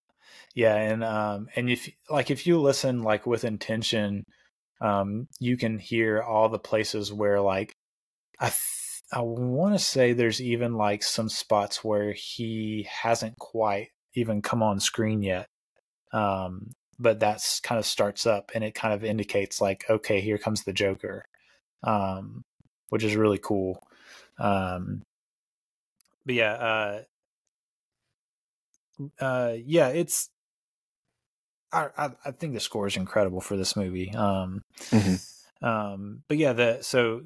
yeah, 0.55 0.77
and 0.77 1.05
um, 1.05 1.49
and 1.57 1.71
if 1.71 1.89
like 2.11 2.31
if 2.31 2.47
you 2.47 2.61
listen 2.61 3.03
like 3.03 3.27
with 3.27 3.45
intention, 3.45 4.25
um, 4.81 5.29
you 5.41 5.57
can 5.57 5.79
hear 5.79 6.23
all 6.23 6.49
the 6.49 6.59
places 6.59 7.13
where 7.13 7.41
like 7.41 7.75
I 8.41 8.47
th- 8.51 9.03
I 9.13 9.21
want 9.23 9.75
to 9.75 9.81
say 9.81 10.13
there's 10.13 10.43
even 10.43 10.75
like 10.75 11.03
some 11.03 11.29
spots 11.29 11.85
where 11.85 12.13
he 12.13 12.89
hasn't 12.91 13.39
quite 13.39 13.91
even 14.15 14.43
come 14.43 14.63
on 14.63 14.81
screen 14.81 15.23
yet. 15.23 15.47
Um, 16.13 16.73
but 16.99 17.21
that's 17.21 17.61
kind 17.61 17.79
of 17.79 17.87
starts 17.87 18.27
up 18.27 18.51
and 18.55 18.65
it 18.65 18.75
kind 18.75 18.95
of 18.95 19.05
indicates 19.05 19.61
like 19.61 19.85
okay, 19.91 20.21
here 20.21 20.39
comes 20.39 20.65
the 20.65 20.73
Joker. 20.73 21.25
Um, 21.83 22.43
which 22.89 23.05
is 23.05 23.17
really 23.17 23.39
cool. 23.39 23.83
Um, 24.39 25.03
but 26.25 26.35
yeah, 26.35 26.53
uh, 26.53 27.03
uh, 29.21 29.55
yeah, 29.65 29.89
it's. 29.89 30.29
I, 31.73 31.89
I, 31.97 32.11
I 32.25 32.31
think 32.31 32.55
the 32.55 32.61
score 32.61 32.87
is 32.87 32.97
incredible 32.97 33.41
for 33.41 33.57
this 33.57 33.77
movie. 33.77 34.13
Um, 34.15 34.63
Mhm. 34.91 35.21
um, 35.63 36.23
but 36.29 36.37
yeah, 36.39 36.53
the 36.53 36.79
so 36.83 37.23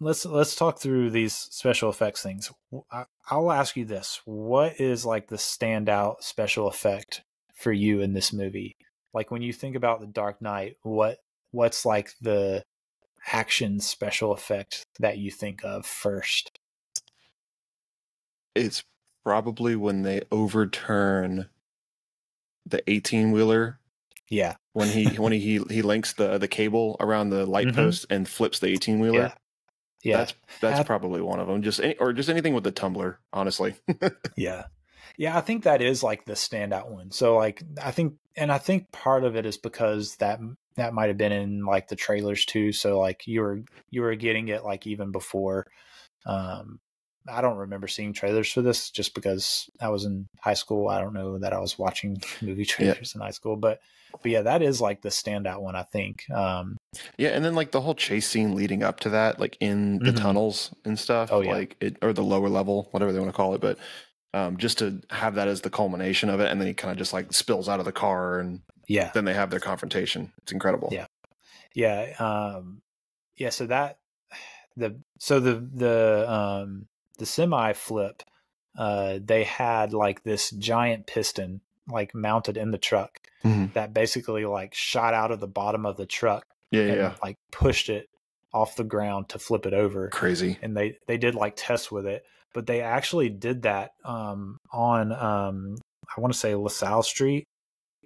let's 0.00 0.24
let's 0.24 0.56
talk 0.56 0.78
through 0.78 1.10
these 1.10 1.34
special 1.34 1.90
effects 1.90 2.22
things. 2.22 2.50
I, 2.90 3.04
I'll 3.30 3.52
ask 3.52 3.76
you 3.76 3.84
this: 3.84 4.20
What 4.24 4.80
is 4.80 5.04
like 5.04 5.28
the 5.28 5.36
standout 5.36 6.22
special 6.22 6.66
effect 6.68 7.22
for 7.54 7.72
you 7.72 8.00
in 8.00 8.14
this 8.14 8.32
movie? 8.32 8.76
Like 9.18 9.32
when 9.32 9.42
you 9.42 9.52
think 9.52 9.74
about 9.74 9.98
the 9.98 10.06
Dark 10.06 10.40
Knight, 10.40 10.76
what 10.84 11.18
what's 11.50 11.84
like 11.84 12.12
the 12.20 12.62
action 13.32 13.80
special 13.80 14.30
effect 14.30 14.84
that 15.00 15.18
you 15.18 15.32
think 15.32 15.64
of 15.64 15.84
first? 15.84 16.56
It's 18.54 18.84
probably 19.24 19.74
when 19.74 20.02
they 20.02 20.22
overturn 20.30 21.48
the 22.64 22.80
18 22.88 23.32
wheeler 23.32 23.80
Yeah, 24.30 24.54
when 24.72 24.88
he 24.90 25.06
when 25.18 25.32
he 25.32 25.58
he 25.68 25.82
links 25.82 26.12
the 26.12 26.38
the 26.38 26.46
cable 26.46 26.96
around 27.00 27.30
the 27.30 27.44
light 27.44 27.66
Mhm. 27.66 27.74
post 27.74 28.06
and 28.08 28.28
flips 28.28 28.60
the 28.60 28.68
18 28.68 29.00
wheeler. 29.00 29.18
yeah, 29.18 29.34
yeah. 30.04 30.16
That's 30.18 30.34
that's 30.60 30.78
Ab- 30.78 30.86
probably 30.86 31.20
one 31.22 31.40
of 31.40 31.48
them. 31.48 31.60
Just 31.62 31.80
any, 31.80 31.96
or 31.96 32.12
just 32.12 32.28
anything 32.28 32.54
with 32.54 32.62
the 32.62 32.70
tumbler, 32.70 33.18
honestly. 33.32 33.74
Yeah. 34.36 34.66
Yeah, 35.18 35.36
I 35.36 35.40
think 35.40 35.64
that 35.64 35.82
is 35.82 36.02
like 36.02 36.24
the 36.24 36.34
standout 36.34 36.88
one. 36.88 37.10
So 37.10 37.36
like 37.36 37.62
I 37.82 37.90
think 37.90 38.14
and 38.36 38.50
I 38.52 38.58
think 38.58 38.90
part 38.92 39.24
of 39.24 39.36
it 39.36 39.44
is 39.44 39.58
because 39.58 40.16
that 40.16 40.38
that 40.76 40.94
might 40.94 41.08
have 41.08 41.18
been 41.18 41.32
in 41.32 41.64
like 41.66 41.88
the 41.88 41.96
trailers 41.96 42.44
too. 42.44 42.72
So 42.72 42.98
like 43.00 43.26
you 43.26 43.40
were 43.42 43.60
you 43.90 44.00
were 44.02 44.14
getting 44.14 44.46
it 44.48 44.64
like 44.64 44.86
even 44.86 45.10
before 45.10 45.66
um 46.24 46.78
I 47.28 47.42
don't 47.42 47.58
remember 47.58 47.88
seeing 47.88 48.14
trailers 48.14 48.50
for 48.50 48.62
this 48.62 48.90
just 48.90 49.14
because 49.14 49.68
I 49.82 49.88
was 49.90 50.04
in 50.04 50.28
high 50.40 50.54
school. 50.54 50.88
I 50.88 51.00
don't 51.00 51.12
know 51.12 51.38
that 51.40 51.52
I 51.52 51.58
was 51.58 51.78
watching 51.78 52.22
movie 52.40 52.64
trailers 52.64 53.14
in 53.14 53.20
high 53.20 53.32
school, 53.32 53.56
but 53.56 53.80
but 54.22 54.30
yeah, 54.30 54.42
that 54.42 54.62
is 54.62 54.80
like 54.80 55.02
the 55.02 55.10
standout 55.10 55.60
one 55.60 55.74
I 55.74 55.82
think. 55.82 56.30
Um 56.30 56.76
Yeah, 57.18 57.30
and 57.30 57.44
then 57.44 57.56
like 57.56 57.72
the 57.72 57.80
whole 57.80 57.96
chase 57.96 58.28
scene 58.28 58.54
leading 58.54 58.84
up 58.84 59.00
to 59.00 59.10
that, 59.10 59.40
like 59.40 59.56
in 59.58 59.98
the 59.98 60.12
Mhm. 60.12 60.16
tunnels 60.22 60.72
and 60.84 60.96
stuff, 60.96 61.30
Oh, 61.32 61.40
yeah. 61.40 61.50
like 61.54 61.76
it 61.80 61.96
or 62.02 62.12
the 62.12 62.22
lower 62.22 62.48
level, 62.48 62.86
whatever 62.92 63.12
they 63.12 63.18
want 63.18 63.32
to 63.32 63.36
call 63.36 63.54
it, 63.54 63.60
but 63.60 63.78
um, 64.34 64.56
just 64.56 64.78
to 64.78 65.00
have 65.10 65.34
that 65.36 65.48
as 65.48 65.60
the 65.62 65.70
culmination 65.70 66.28
of 66.30 66.40
it, 66.40 66.50
and 66.50 66.60
then 66.60 66.68
he 66.68 66.74
kind 66.74 66.92
of 66.92 66.98
just 66.98 67.12
like 67.12 67.32
spills 67.32 67.68
out 67.68 67.78
of 67.80 67.84
the 67.86 67.92
car, 67.92 68.38
and 68.40 68.60
yeah. 68.86 69.10
then 69.14 69.24
they 69.24 69.34
have 69.34 69.50
their 69.50 69.60
confrontation. 69.60 70.32
It's 70.42 70.52
incredible. 70.52 70.88
Yeah. 70.92 71.06
yeah 71.74 72.14
um 72.18 72.82
yeah 73.36 73.50
so 73.50 73.66
that 73.66 73.98
the 74.76 74.98
so 75.18 75.38
the 75.40 75.54
the 75.74 76.30
um 76.30 76.86
the 77.18 77.26
semi 77.26 77.72
flip 77.74 78.22
uh 78.76 79.18
they 79.22 79.44
had 79.44 79.92
like 79.92 80.22
this 80.22 80.50
giant 80.50 81.06
piston 81.06 81.60
like 81.88 82.14
mounted 82.14 82.56
in 82.56 82.70
the 82.70 82.78
truck 82.78 83.20
Mhm. 83.44 83.72
that 83.74 83.94
basically 83.94 84.44
like 84.46 84.74
shot 84.74 85.14
out 85.14 85.30
of 85.30 85.38
the 85.40 85.46
bottom 85.46 85.86
of 85.86 85.96
the 85.96 86.06
truck 86.06 86.44
yeah, 86.72 86.80
yeah, 86.82 86.88
and 86.88 86.96
yeah. 87.00 87.14
like 87.22 87.36
pushed 87.52 87.88
it 87.88 88.08
off 88.52 88.74
the 88.76 88.82
ground 88.84 89.28
to 89.28 89.38
flip 89.38 89.64
it 89.66 89.74
over 89.74 90.08
Crazy. 90.08 90.58
and 90.62 90.76
they 90.76 90.98
they 91.06 91.18
did 91.18 91.34
like 91.36 91.54
tests 91.56 91.90
with 91.92 92.06
it 92.06 92.24
but 92.58 92.66
they 92.66 92.80
actually 92.80 93.28
did 93.28 93.62
that 93.62 93.92
um 94.04 94.58
on 94.72 95.12
um 95.12 95.76
i 96.16 96.20
want 96.20 96.32
to 96.32 96.38
say 96.38 96.56
LaSalle 96.56 97.04
street 97.04 97.44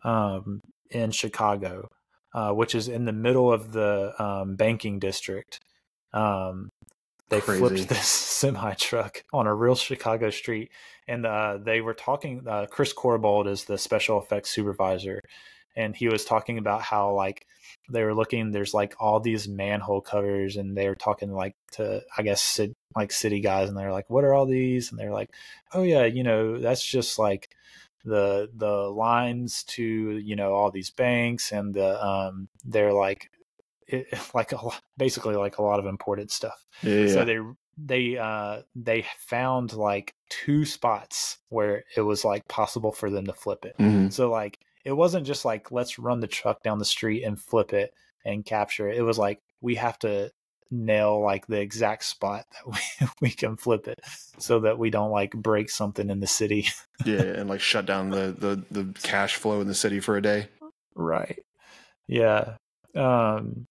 um 0.04 0.60
in 0.90 1.10
chicago 1.10 1.88
uh 2.34 2.50
which 2.50 2.74
is 2.74 2.88
in 2.88 3.06
the 3.06 3.14
middle 3.14 3.50
of 3.50 3.72
the 3.72 4.12
um 4.22 4.54
banking 4.54 4.98
district 4.98 5.58
um 6.12 6.68
they 7.30 7.40
Crazy. 7.40 7.60
flipped 7.60 7.88
this 7.88 8.06
semi 8.40 8.74
truck 8.74 9.22
on 9.32 9.46
a 9.46 9.54
real 9.54 9.74
chicago 9.74 10.28
street 10.28 10.70
and 11.08 11.24
uh 11.24 11.56
they 11.56 11.80
were 11.80 11.94
talking 11.94 12.46
uh 12.46 12.66
Chris 12.70 12.92
Corbould 12.92 13.48
is 13.48 13.64
the 13.64 13.78
special 13.78 14.20
effects 14.20 14.50
supervisor 14.50 15.18
and 15.76 15.96
he 15.96 16.08
was 16.08 16.24
talking 16.24 16.58
about 16.58 16.82
how 16.82 17.12
like 17.14 17.46
they 17.90 18.02
were 18.04 18.14
looking 18.14 18.50
there's 18.50 18.74
like 18.74 18.94
all 19.00 19.20
these 19.20 19.48
manhole 19.48 20.00
covers 20.00 20.56
and 20.56 20.76
they 20.76 20.88
were 20.88 20.94
talking 20.94 21.32
like 21.32 21.54
to 21.72 22.02
i 22.16 22.22
guess 22.22 22.60
like 22.96 23.12
city 23.12 23.40
guys 23.40 23.68
and 23.68 23.76
they're 23.76 23.92
like 23.92 24.08
what 24.10 24.24
are 24.24 24.34
all 24.34 24.46
these? 24.46 24.90
And 24.90 24.98
they're 24.98 25.12
like 25.12 25.30
oh 25.72 25.82
yeah 25.82 26.04
you 26.04 26.22
know 26.22 26.58
that's 26.58 26.84
just 26.84 27.18
like 27.18 27.48
the 28.04 28.50
the 28.54 28.66
lines 28.66 29.62
to 29.64 29.82
you 30.18 30.36
know 30.36 30.52
all 30.52 30.70
these 30.70 30.90
banks 30.90 31.52
and 31.52 31.72
the 31.72 32.04
um 32.04 32.48
they're 32.64 32.92
like 32.92 33.30
it, 33.86 34.06
like 34.34 34.52
a, 34.52 34.56
lo- 34.64 34.74
basically 34.96 35.36
like 35.36 35.58
a 35.58 35.62
lot 35.62 35.78
of 35.78 35.86
important 35.86 36.30
stuff. 36.30 36.66
Yeah, 36.82 37.06
so 37.08 37.24
they 37.24 37.38
they 37.78 38.18
uh 38.18 38.62
they 38.74 39.06
found 39.18 39.72
like 39.72 40.14
two 40.28 40.64
spots 40.64 41.38
where 41.48 41.84
it 41.96 42.00
was 42.02 42.24
like 42.24 42.46
possible 42.48 42.92
for 42.92 43.08
them 43.10 43.26
to 43.26 43.32
flip 43.32 43.64
it. 43.64 43.76
Mhm. 43.78 44.12
so 44.12 44.30
like 44.30 44.58
it 44.84 44.92
wasn't 44.92 45.26
just 45.26 45.44
like 45.44 45.70
let's 45.70 45.98
run 45.98 46.20
the 46.20 46.26
truck 46.26 46.62
down 46.62 46.78
the 46.78 46.84
street 46.84 47.22
and 47.24 47.40
flip 47.40 47.72
it 47.72 47.92
and 48.24 48.44
capture 48.44 48.88
it. 48.88 48.96
It 48.98 49.02
was 49.02 49.18
like 49.18 49.40
we 49.60 49.74
have 49.76 49.98
to 50.00 50.30
nail 50.70 51.20
like 51.20 51.46
the 51.46 51.60
exact 51.60 52.02
spot 52.04 52.46
that 52.52 52.66
we, 53.00 53.06
we 53.20 53.30
can 53.30 53.56
flip 53.56 53.86
it 53.88 54.00
so 54.38 54.60
that 54.60 54.78
we 54.78 54.88
don't 54.90 55.10
like 55.10 55.32
break 55.32 55.68
something 55.70 56.08
in 56.10 56.20
the 56.20 56.26
city. 56.26 56.66
yeah, 57.04 57.20
and 57.22 57.48
like 57.48 57.60
shut 57.60 57.86
down 57.86 58.10
the, 58.10 58.34
the 58.38 58.62
the 58.82 58.92
cash 59.02 59.36
flow 59.36 59.60
in 59.60 59.66
the 59.66 59.74
city 59.74 60.00
for 60.00 60.16
a 60.16 60.22
day. 60.22 60.48
Right. 60.94 61.38
Yeah. 62.08 62.54
Um 62.94 63.66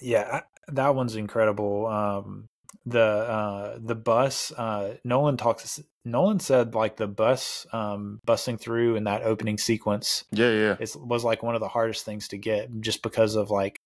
yeah, 0.00 0.28
I- 0.40 0.72
that 0.72 0.94
one's 0.94 1.16
incredible. 1.16 1.86
Um 1.86 2.48
the 2.86 3.00
uh 3.00 3.78
the 3.82 3.94
bus 3.94 4.52
uh 4.52 4.94
Nolan 5.04 5.36
talks 5.36 5.80
Nolan 6.04 6.38
said 6.38 6.74
like 6.74 6.96
the 6.96 7.06
bus 7.06 7.66
um 7.72 8.20
busting 8.26 8.58
through 8.58 8.96
in 8.96 9.04
that 9.04 9.22
opening 9.22 9.56
sequence 9.56 10.24
Yeah, 10.32 10.50
yeah. 10.50 10.76
it 10.78 10.94
was 10.98 11.24
like 11.24 11.42
one 11.42 11.54
of 11.54 11.62
the 11.62 11.68
hardest 11.68 12.04
things 12.04 12.28
to 12.28 12.36
get 12.38 12.68
just 12.80 13.02
because 13.02 13.36
of 13.36 13.50
like 13.50 13.78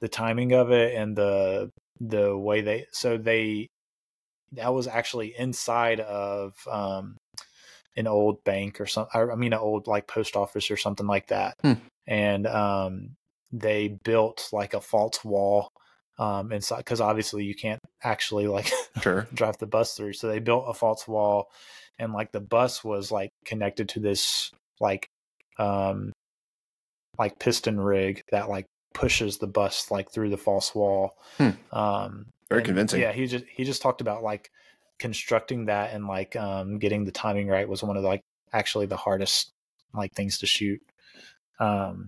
the 0.00 0.08
timing 0.08 0.52
of 0.52 0.72
it 0.72 0.94
and 0.96 1.16
the 1.16 1.70
the 2.00 2.36
way 2.36 2.60
they 2.60 2.86
so 2.90 3.16
they 3.16 3.68
that 4.52 4.74
was 4.74 4.88
actually 4.88 5.34
inside 5.38 6.00
of 6.00 6.54
um 6.68 7.16
an 7.96 8.08
old 8.08 8.42
bank 8.42 8.80
or 8.80 8.86
something 8.86 9.30
i 9.30 9.34
mean 9.36 9.52
an 9.52 9.60
old 9.60 9.86
like 9.86 10.08
post 10.08 10.34
office 10.34 10.72
or 10.72 10.76
something 10.76 11.06
like 11.06 11.28
that 11.28 11.54
Hmm. 11.62 11.74
and 12.08 12.46
um 12.48 13.10
they 13.52 13.96
built 14.02 14.48
like 14.52 14.74
a 14.74 14.80
false 14.80 15.24
wall 15.24 15.68
um 16.18 16.52
inside 16.52 16.78
because 16.78 17.00
obviously 17.00 17.44
you 17.44 17.54
can't 17.54 17.80
actually 18.02 18.46
like 18.46 18.70
Sure. 19.02 19.26
drive 19.34 19.58
the 19.58 19.66
bus 19.66 19.94
through. 19.94 20.12
So 20.12 20.28
they 20.28 20.38
built 20.38 20.66
a 20.68 20.74
false 20.74 21.08
wall 21.08 21.50
and 21.98 22.12
like 22.12 22.32
the 22.32 22.40
bus 22.40 22.84
was 22.84 23.10
like 23.10 23.30
connected 23.44 23.88
to 23.90 24.00
this 24.00 24.50
like 24.80 25.08
um 25.58 26.12
like 27.18 27.38
piston 27.38 27.80
rig 27.80 28.22
that 28.30 28.48
like 28.48 28.66
pushes 28.92 29.38
the 29.38 29.46
bus 29.46 29.90
like 29.90 30.10
through 30.10 30.30
the 30.30 30.36
false 30.36 30.74
wall. 30.74 31.16
Hmm. 31.38 31.50
Um 31.72 32.26
Very 32.48 32.60
and, 32.60 32.66
convincing. 32.66 33.00
Yeah, 33.00 33.12
he 33.12 33.26
just 33.26 33.44
he 33.48 33.64
just 33.64 33.82
talked 33.82 34.00
about 34.00 34.22
like 34.22 34.50
constructing 34.98 35.66
that 35.66 35.92
and 35.92 36.06
like 36.06 36.36
um 36.36 36.78
getting 36.78 37.04
the 37.04 37.12
timing 37.12 37.48
right 37.48 37.68
was 37.68 37.82
one 37.82 37.96
of 37.96 38.02
the, 38.04 38.08
like 38.08 38.20
actually 38.52 38.86
the 38.86 38.96
hardest 38.96 39.50
like 39.92 40.12
things 40.12 40.38
to 40.38 40.46
shoot. 40.46 40.80
Um 41.58 42.06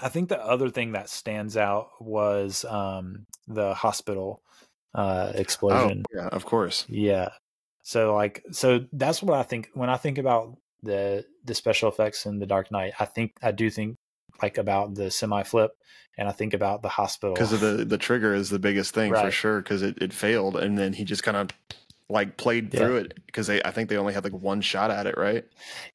I 0.00 0.08
think 0.08 0.28
the 0.28 0.40
other 0.44 0.70
thing 0.70 0.92
that 0.92 1.08
stands 1.08 1.56
out 1.56 1.88
was 2.00 2.64
um 2.64 3.26
the 3.46 3.74
hospital 3.74 4.42
uh 4.94 5.32
Oh, 5.34 5.38
explosion. 5.38 6.04
yeah, 6.14 6.28
of 6.28 6.44
course. 6.44 6.84
Yeah. 6.88 7.30
So 7.82 8.14
like 8.14 8.44
so 8.52 8.80
that's 8.92 9.22
what 9.22 9.38
I 9.38 9.42
think 9.42 9.70
when 9.74 9.90
I 9.90 9.96
think 9.96 10.18
about 10.18 10.56
the 10.82 11.24
the 11.44 11.54
special 11.54 11.88
effects 11.88 12.26
in 12.26 12.38
the 12.38 12.46
Dark 12.46 12.70
Knight. 12.70 12.92
I 13.00 13.04
think 13.04 13.32
I 13.42 13.50
do 13.52 13.70
think 13.70 13.96
like 14.42 14.58
about 14.58 14.94
the 14.94 15.10
semi 15.10 15.42
flip 15.42 15.72
and 16.16 16.28
I 16.28 16.32
think 16.32 16.54
about 16.54 16.82
the 16.82 16.88
hospital. 16.88 17.34
Because 17.34 17.52
of 17.52 17.60
the 17.60 17.84
the 17.84 17.98
trigger 17.98 18.34
is 18.34 18.50
the 18.50 18.58
biggest 18.58 18.94
thing 18.94 19.12
for 19.12 19.30
sure. 19.30 19.60
Because 19.60 19.82
it, 19.82 20.00
it 20.00 20.12
failed, 20.12 20.56
and 20.56 20.78
then 20.78 20.92
he 20.92 21.04
just 21.04 21.22
kind 21.22 21.36
of 21.36 21.48
like 22.08 22.36
played 22.36 22.72
Yeah. 22.72 22.80
through 22.80 22.96
it. 22.98 23.14
Because 23.26 23.46
they, 23.48 23.62
I 23.62 23.70
think 23.70 23.88
they 23.88 23.96
only 23.96 24.14
had 24.14 24.24
like 24.24 24.32
one 24.32 24.60
shot 24.60 24.90
at 24.90 25.06
it, 25.06 25.16
right? 25.16 25.44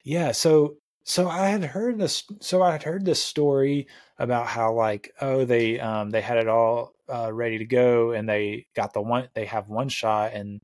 Yeah, 0.02 0.32
so 0.32 0.76
so 1.04 1.28
I 1.28 1.48
had 1.48 1.64
heard 1.64 1.98
this 1.98 2.24
so 2.40 2.62
I 2.62 2.72
had 2.72 2.82
heard 2.82 3.04
this 3.04 3.22
story 3.22 3.86
about 4.18 4.46
how 4.46 4.72
like 4.74 5.12
oh 5.20 5.44
they 5.44 5.78
um 5.80 6.10
they 6.10 6.20
had 6.20 6.38
it 6.38 6.48
all 6.48 6.92
uh 7.08 7.32
ready 7.32 7.58
to 7.58 7.66
go 7.66 8.12
and 8.12 8.28
they 8.28 8.66
got 8.74 8.92
the 8.94 9.02
one 9.02 9.28
they 9.34 9.44
have 9.46 9.68
one 9.68 9.88
shot 9.88 10.32
and 10.32 10.60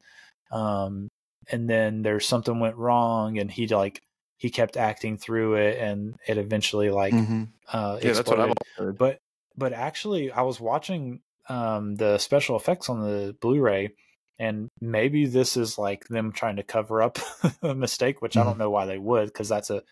um 0.51 1.09
and 1.51 1.69
then 1.69 2.03
there's 2.03 2.27
something 2.27 2.61
went 2.61 2.77
wrong 2.77 3.39
and 3.39 3.51
he 3.51 3.67
like 3.69 4.01
he 4.39 4.49
kept 4.51 4.79
acting 4.79 5.19
through 5.19 5.57
it, 5.57 5.79
and 5.79 6.17
it 6.27 6.39
eventually 6.39 6.89
like 6.91 7.13
Mhm. 7.13 7.49
uh, 7.69 7.99
Yeah, 8.03 8.13
that's 8.15 8.29
what 8.31 8.41
I've 8.41 8.57
heard. 8.77 8.97
But 8.97 9.19
but 9.57 9.75
actually, 9.75 10.33
I 10.33 10.43
was 10.43 10.59
watching 10.61 11.21
um, 11.49 11.97
the 11.97 12.17
special 12.19 12.57
effects 12.57 12.89
on 12.89 13.03
the 13.03 13.37
Blu-ray, 13.41 13.91
and 14.39 14.69
maybe 14.81 15.27
this 15.27 15.57
is 15.59 15.77
like 15.79 16.07
them 16.09 16.33
trying 16.33 16.57
to 16.57 16.63
cover 16.63 17.03
up 17.03 17.19
a 17.63 17.75
mistake, 17.75 18.23
which 18.23 18.39
I 18.39 18.45
don't 18.45 18.57
know 18.59 18.71
why 18.71 18.87
they 18.87 18.99
would, 18.99 19.27
because 19.27 19.49
that's 19.51 19.69
a 19.71 19.83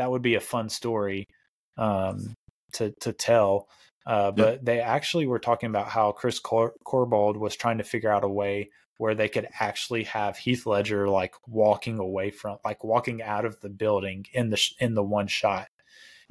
that 0.00 0.10
would 0.10 0.22
be 0.22 0.34
a 0.34 0.40
fun 0.40 0.68
story 0.70 1.28
um, 1.76 2.34
to 2.72 2.90
to 3.00 3.12
tell. 3.12 3.68
Uh, 4.06 4.32
Yeah. 4.34 4.44
but 4.44 4.64
they 4.64 4.80
actually 4.80 5.26
were 5.26 5.38
talking 5.38 5.68
about 5.68 5.88
how 5.88 6.10
Chris 6.12 6.38
Cor- 6.38 6.74
Corbould 6.86 7.36
was 7.36 7.54
trying 7.54 7.78
to 7.78 7.84
figure 7.84 8.10
out 8.10 8.24
a 8.24 8.28
way 8.28 8.70
where 8.96 9.14
they 9.14 9.28
could 9.28 9.46
actually 9.60 10.04
have 10.04 10.36
Heath 10.38 10.66
Ledger 10.66 11.06
like 11.08 11.34
walking 11.46 11.98
away 11.98 12.30
from, 12.30 12.56
like 12.64 12.82
walking 12.82 13.22
out 13.22 13.44
of 13.44 13.60
the 13.60 13.68
building 13.68 14.24
in 14.32 14.50
the 14.50 14.56
sh- 14.56 14.74
in 14.80 14.94
the 14.94 15.02
one 15.02 15.26
shot 15.26 15.68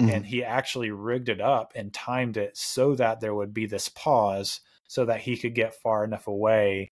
Mhm. 0.01 0.13
and 0.13 0.25
he 0.25 0.43
actually 0.43 0.91
rigged 0.91 1.29
it 1.29 1.41
up 1.41 1.73
and 1.75 1.93
timed 1.93 2.37
it 2.37 2.57
so 2.57 2.95
that 2.95 3.19
there 3.21 3.35
would 3.35 3.53
be 3.53 3.65
this 3.67 3.87
pause 3.89 4.61
so 4.87 5.05
that 5.05 5.21
he 5.21 5.37
could 5.37 5.53
get 5.55 5.75
far 5.75 6.03
enough 6.03 6.27
away 6.27 6.89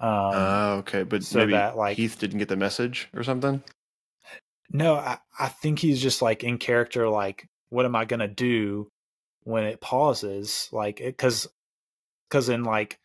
um, 0.00 0.08
Ah, 0.34 0.72
okay, 0.78 1.02
but 1.04 1.22
so 1.22 1.38
maybe 1.38 1.52
that, 1.52 1.76
like- 1.76 1.96
Heath 1.96 2.18
didn't 2.18 2.38
get 2.38 2.48
the 2.48 2.56
message 2.56 3.08
or 3.14 3.22
something. 3.22 3.62
No 4.72 4.94
I, 4.94 5.18
I 5.38 5.48
think 5.48 5.78
he's 5.78 6.00
just 6.00 6.22
like 6.22 6.42
in 6.44 6.58
character 6.58 7.08
like 7.08 7.46
what 7.70 7.84
am 7.84 7.94
i 7.96 8.04
gonna 8.04 8.28
do 8.28 8.88
when 9.44 9.64
it 9.64 9.80
pauses 9.80 10.68
like 10.72 10.96
because 10.96 11.48
because 12.28 12.48
in 12.48 12.64
like 12.64 12.98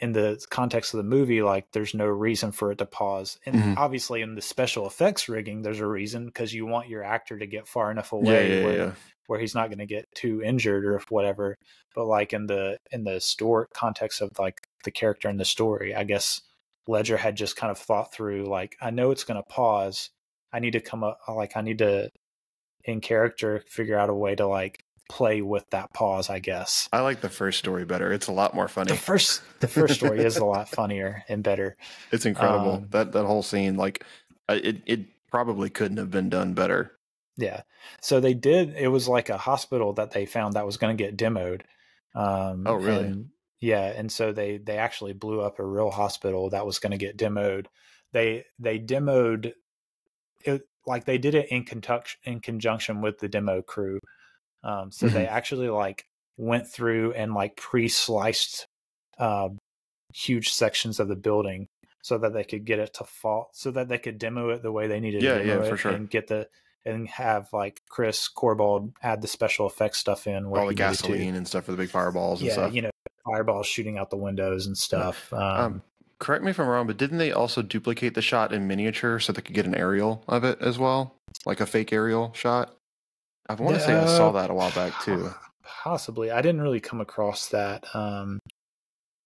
in 0.00 0.12
the 0.12 0.40
context 0.50 0.94
of 0.94 0.98
the 0.98 1.04
movie 1.04 1.42
like 1.42 1.66
there's 1.72 1.94
no 1.94 2.06
reason 2.06 2.52
for 2.52 2.70
it 2.70 2.78
to 2.78 2.86
pause 2.86 3.38
and 3.44 3.56
Mhm. 3.56 3.76
obviously 3.76 4.22
in 4.22 4.34
the 4.36 4.40
special 4.42 4.86
effects 4.86 5.28
rigging 5.28 5.62
there's 5.62 5.80
a 5.80 5.86
reason 5.86 6.26
because 6.26 6.54
you 6.54 6.66
want 6.66 6.88
your 6.88 7.02
actor 7.02 7.36
to 7.38 7.46
get 7.46 7.66
far 7.66 7.90
enough 7.90 8.12
away 8.12 8.58
yeah, 8.60 8.64
where 8.64 8.76
yeah. 8.76 8.92
where 9.26 9.40
he's 9.40 9.54
not 9.56 9.68
going 9.68 9.78
to 9.78 9.86
get 9.86 10.06
too 10.14 10.40
injured 10.42 10.84
or 10.84 11.00
whatever 11.08 11.56
but 11.96 12.04
like 12.06 12.32
in 12.32 12.46
the 12.46 12.78
in 12.92 13.02
the 13.04 13.20
story 13.20 13.66
context 13.74 14.20
of 14.20 14.30
like 14.38 14.68
the 14.84 14.90
character 14.92 15.28
in 15.28 15.36
the 15.36 15.44
story 15.44 15.94
i 15.96 16.04
guess 16.04 16.42
ledger 16.86 17.16
had 17.16 17.36
just 17.36 17.56
kind 17.56 17.70
of 17.70 17.78
thought 17.78 18.12
through 18.12 18.44
like 18.44 18.76
i 18.80 18.90
know 18.90 19.10
it's 19.10 19.24
going 19.24 19.36
to 19.40 19.48
pause 19.48 20.10
i 20.52 20.58
need 20.58 20.72
to 20.72 20.80
come 20.80 21.02
up 21.04 21.18
like 21.28 21.56
i 21.56 21.60
need 21.60 21.78
to 21.78 22.10
in 22.84 23.00
character 23.00 23.62
figure 23.68 23.98
out 23.98 24.08
a 24.10 24.14
way 24.14 24.34
to 24.34 24.46
like 24.46 24.82
play 25.10 25.40
with 25.40 25.64
that 25.70 25.92
pause 25.94 26.28
i 26.28 26.38
guess 26.38 26.88
I 26.92 27.00
like 27.00 27.22
the 27.22 27.30
first 27.30 27.58
story 27.58 27.86
better. 27.86 28.12
It's 28.12 28.26
a 28.28 28.32
lot 28.32 28.54
more 28.54 28.68
funny. 28.68 28.92
the 28.92 28.98
first 28.98 29.40
the 29.60 29.68
first 29.68 29.94
story 29.94 30.20
is 30.22 30.36
a 30.36 30.44
lot 30.54 30.68
funnier 30.68 31.24
and 31.30 31.42
better 31.42 31.76
It's 32.12 32.26
incredible. 32.26 32.72
Um, 32.74 32.86
that 32.90 33.12
that 33.12 33.24
whole 33.24 33.42
scene, 33.42 33.76
like, 33.76 34.04
it 34.50 34.82
it 34.86 35.00
probably 35.30 35.70
couldn't 35.70 35.96
have 35.96 36.10
been 36.10 36.28
done 36.28 36.52
better. 36.54 36.92
Yeah. 37.38 37.62
So 38.02 38.20
they 38.20 38.34
did. 38.34 38.74
It 38.76 38.88
was 38.88 39.08
like 39.08 39.28
a 39.30 39.38
hospital 39.38 39.94
that 39.94 40.10
they 40.10 40.26
found 40.26 40.54
that 40.54 40.66
was 40.66 40.76
going 40.76 40.94
to 40.96 41.02
get 41.02 41.16
demoed. 41.16 41.62
Um, 42.14 42.64
Oh, 42.66 42.74
really? 42.74 43.06
and- 43.06 43.28
yeah, 43.60 43.86
and 43.86 44.12
so 44.12 44.32
they 44.32 44.58
they 44.58 44.76
actually 44.76 45.14
blew 45.14 45.40
up 45.40 45.58
a 45.58 45.64
real 45.66 45.90
hospital 45.90 46.50
that 46.50 46.66
was 46.66 46.78
going 46.78 46.92
to 46.92 46.98
get 46.98 47.16
demoed. 47.16 47.66
They 48.12 48.44
they 48.58 48.78
demoed 48.78 49.52
it 50.44 50.62
like 50.86 51.04
they 51.04 51.18
did 51.18 51.34
it 51.34 51.50
in 51.50 51.64
conjunction 51.64 52.18
in 52.24 52.40
conjunction 52.40 53.00
with 53.00 53.18
the 53.18 53.28
demo 53.28 53.62
crew. 53.62 53.98
Um, 54.64 54.90
so 54.90 55.08
they 55.08 55.26
actually 55.26 55.68
like 55.68 56.04
went 56.36 56.66
through 56.66 57.12
and 57.12 57.34
like 57.34 57.56
pre-sliced 57.56 58.66
uh, 59.18 59.48
huge 60.14 60.50
sections 60.52 60.98
of 61.00 61.08
the 61.08 61.16
building 61.16 61.68
so 62.02 62.18
that 62.18 62.32
they 62.32 62.44
could 62.44 62.64
get 62.64 62.78
it 62.78 62.94
to 62.94 63.04
fall, 63.04 63.50
so 63.52 63.70
that 63.72 63.88
they 63.88 63.98
could 63.98 64.18
demo 64.18 64.50
it 64.50 64.62
the 64.62 64.72
way 64.72 64.86
they 64.86 65.00
needed 65.00 65.22
Yeah, 65.22 65.38
to 65.38 65.44
demo 65.44 65.62
yeah, 65.62 65.68
for 65.68 65.74
it 65.74 65.78
sure. 65.78 65.92
and 65.92 66.08
get 66.10 66.28
the 66.28 66.48
and 66.84 67.08
have 67.08 67.48
like 67.52 67.82
Chris 67.88 68.28
Corbould 68.34 68.92
add 69.02 69.20
the 69.20 69.28
special 69.28 69.66
effects 69.66 69.98
stuff 69.98 70.26
in 70.26 70.48
where 70.48 70.62
All 70.62 70.66
the 70.68 70.74
he 70.74 70.82
needed 70.82 70.98
to. 70.98 71.08
gasoline 71.08 71.34
and 71.34 71.46
stuff 71.46 71.64
for 71.64 71.72
the 71.72 71.76
big 71.76 71.90
fireballs 71.90 72.40
and 72.40 72.48
Yeah, 72.48 72.54
stuff. 72.54 72.74
you 72.74 72.82
know, 72.82 72.90
fireballs 73.26 73.66
shooting 73.66 73.98
out 73.98 74.10
the 74.10 74.16
windows 74.16 74.66
and 74.66 74.78
stuff. 74.78 75.30
Um, 75.32 75.40
Um, 75.40 75.82
correct 76.18 76.44
me 76.44 76.50
if 76.50 76.60
I'm 76.60 76.66
wrong, 76.66 76.86
but 76.86 76.96
didn't 76.96 77.18
they 77.18 77.32
also 77.32 77.62
duplicate 77.62 78.14
the 78.14 78.22
shot 78.22 78.52
in 78.52 78.66
miniature 78.66 79.18
so 79.18 79.32
they 79.32 79.42
could 79.42 79.54
get 79.54 79.66
an 79.66 79.74
aerial 79.74 80.24
of 80.28 80.44
it 80.44 80.60
as 80.60 80.78
well, 80.78 81.14
like 81.46 81.60
a 81.60 81.66
fake 81.66 81.92
aerial 81.92 82.32
shot? 82.34 82.74
I 83.48 83.54
want 83.54 83.76
to 83.76 83.80
say 83.82 83.94
I 83.94 84.06
saw 84.06 84.28
Uh, 84.28 84.32
that 84.32 84.50
a 84.50 84.54
while 84.54 84.70
back 84.72 84.92
too. 85.02 85.30
Possibly, 85.62 86.30
I 86.30 86.42
didn't 86.42 86.60
really 86.60 86.80
come 86.80 87.00
across 87.00 87.48
that, 87.48 87.84
um, 87.94 88.40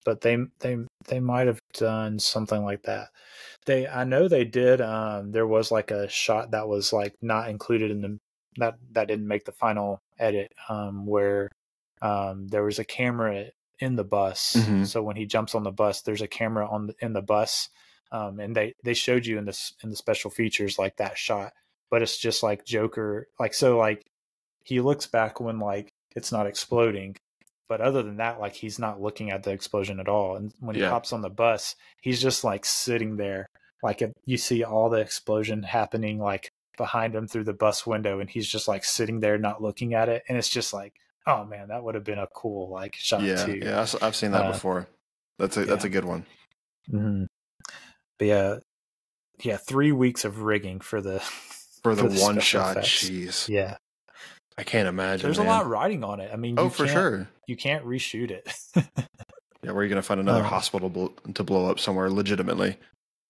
but 0.05 0.21
they 0.21 0.37
they 0.59 0.77
they 1.07 1.19
might 1.19 1.47
have 1.47 1.59
done 1.73 2.19
something 2.19 2.63
like 2.63 2.83
that. 2.83 3.09
They, 3.65 3.87
I 3.87 4.03
know 4.03 4.27
they 4.27 4.45
did. 4.45 4.81
Um, 4.81 5.31
there 5.31 5.47
was 5.47 5.71
like 5.71 5.91
a 5.91 6.07
shot 6.09 6.51
that 6.51 6.67
was 6.67 6.93
like 6.93 7.15
not 7.21 7.49
included 7.49 7.91
in 7.91 8.01
the 8.01 8.17
that 8.57 8.75
that 8.91 9.07
didn't 9.07 9.27
make 9.27 9.45
the 9.45 9.51
final 9.51 9.99
edit, 10.19 10.51
um, 10.69 11.05
where 11.05 11.49
um, 12.01 12.47
there 12.47 12.63
was 12.63 12.79
a 12.79 12.85
camera 12.85 13.45
in 13.83 13.95
the 13.95 14.03
bus. 14.03 14.55
Mhm. 14.55 14.87
So 14.87 15.03
when 15.03 15.15
he 15.15 15.25
jumps 15.27 15.53
on 15.53 15.63
the 15.63 15.71
bus, 15.71 16.01
there's 16.01 16.21
a 16.21 16.27
camera 16.27 16.67
on 16.67 16.87
the, 16.87 16.95
in 16.99 17.13
the 17.13 17.21
bus, 17.21 17.69
um, 18.11 18.39
and 18.39 18.55
they 18.55 18.73
they 18.83 18.93
showed 18.95 19.25
you 19.27 19.37
in 19.37 19.45
this 19.45 19.73
in 19.83 19.89
the 19.91 19.95
special 19.95 20.31
features 20.31 20.79
like 20.79 20.97
that 20.97 21.17
shot, 21.17 21.53
but 21.91 22.01
it's 22.01 22.17
just 22.17 22.41
like 22.43 22.65
Joker, 22.65 23.27
like 23.39 23.53
so 23.53 23.77
like 23.77 24.01
he 24.63 24.79
looks 24.81 25.05
back 25.05 25.39
when 25.39 25.59
like 25.59 25.89
it's 26.15 26.31
not 26.31 26.47
exploding 26.47 27.15
but 27.69 27.81
other 27.81 28.03
than 28.03 28.17
that 28.17 28.39
like 28.39 28.53
he's 28.53 28.77
not 28.77 29.01
looking 29.01 29.31
at 29.31 29.43
the 29.43 29.51
explosion 29.51 29.99
at 29.99 30.07
all 30.07 30.35
and 30.35 30.53
when 30.59 30.75
he 30.75 30.81
Yeah. 30.81 30.89
hops 30.89 31.11
on 31.11 31.21
the 31.21 31.29
bus 31.29 31.75
he's 32.01 32.21
just 32.21 32.43
like 32.43 32.65
sitting 32.65 33.17
there 33.17 33.45
like 33.81 34.01
if 34.01 34.11
you 34.25 34.37
see 34.37 34.63
all 34.63 34.89
the 34.89 34.99
explosion 34.99 35.63
happening 35.63 36.19
like 36.19 36.49
behind 36.77 37.15
him 37.15 37.27
through 37.27 37.45
the 37.45 37.53
bus 37.53 37.85
window 37.87 38.19
and 38.19 38.29
he's 38.29 38.47
just 38.47 38.67
like 38.67 38.83
sitting 38.85 39.19
there 39.21 39.37
not 39.37 39.61
looking 39.61 39.93
at 39.95 40.07
it 40.07 40.23
and 40.29 40.37
it's 40.37 40.49
just 40.49 40.71
like 40.73 40.93
oh 41.27 41.45
man 41.45 41.67
that 41.69 41.83
would 41.83 41.95
have 41.95 42.03
been 42.03 42.19
a 42.19 42.27
cool 42.35 42.69
like 42.71 42.95
shot 42.95 43.21
Yeah, 43.21 43.45
too 43.45 43.59
yeah, 43.61 43.85
I've 44.01 44.15
seen 44.15 44.31
that 44.31 44.45
Uh, 44.45 44.51
before. 44.51 44.87
That's 45.39 45.57
a 45.57 45.65
that's 45.65 45.83
a 45.85 45.89
good 45.89 46.05
one. 46.05 46.25
Mhm. 46.91 47.27
but 48.19 48.25
yeah 48.27 48.55
yeah 49.43 49.57
three 49.57 49.91
weeks 49.91 50.25
of 50.25 50.41
rigging 50.41 50.79
for 50.79 51.01
the 51.01 51.19
For 51.83 51.95
the, 51.95 52.07
the 52.07 52.21
one 52.21 52.39
shot, 52.39 52.77
effects. 52.77 53.03
jeez, 53.03 53.49
yeah 53.49 53.77
I 54.57 54.63
can't 54.63 54.87
imagine. 54.87 55.25
there's 55.27 55.37
a 55.39 55.43
lot 55.43 55.67
riding 55.67 56.03
on 56.03 56.19
it 56.21 56.29
i 56.31 56.35
mean 56.37 56.55
Oh, 56.59 56.65
you 56.65 56.69
for 56.69 56.85
can't- 56.85 56.95
sure. 56.95 57.27
you 57.47 57.57
can't 57.57 57.85
reshoot 57.85 58.31
it 58.31 58.53
Yeah, 59.63 59.71
where 59.71 59.77
are 59.77 59.83
you 59.83 59.89
gonna 59.89 60.01
find 60.01 60.19
another 60.19 60.41
Um, 60.43 60.45
hospital 60.49 60.89
bl- 60.89 61.31
to 61.33 61.43
blow 61.43 61.69
up 61.71 61.79
somewhere 61.79 62.09
legitimately? 62.09 62.75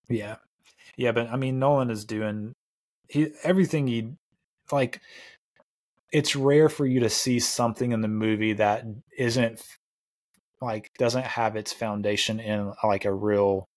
Yeah. 0.10 0.38
Yeah, 0.98 1.12
but 1.12 1.28
I 1.30 1.36
mean 1.36 1.60
Nolan 1.60 1.92
is 1.92 2.06
doing 2.06 2.54
he 3.08 3.28
everything 3.44 3.86
he 3.86 4.14
like 4.72 5.00
it's 6.14 6.36
rare 6.38 6.70
for 6.70 6.86
you 6.86 7.02
to 7.02 7.10
see 7.10 7.40
something 7.40 7.92
in 7.92 8.02
the 8.02 8.08
movie 8.08 8.54
that 8.54 8.86
isn't 9.18 9.62
like 10.62 10.92
doesn't 10.98 11.26
have 11.26 11.56
its 11.56 11.74
foundation 11.74 12.40
in 12.40 12.74
like 12.84 13.06
a 13.06 13.14
real 13.14 13.68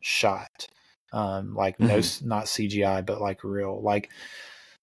shot. 0.00 0.68
Um 1.12 1.54
like 1.54 1.80
no 1.80 1.96
not 2.22 2.48
CGI 2.48 3.02
but 3.02 3.20
like 3.20 3.44
real. 3.44 3.80
Like 3.82 4.10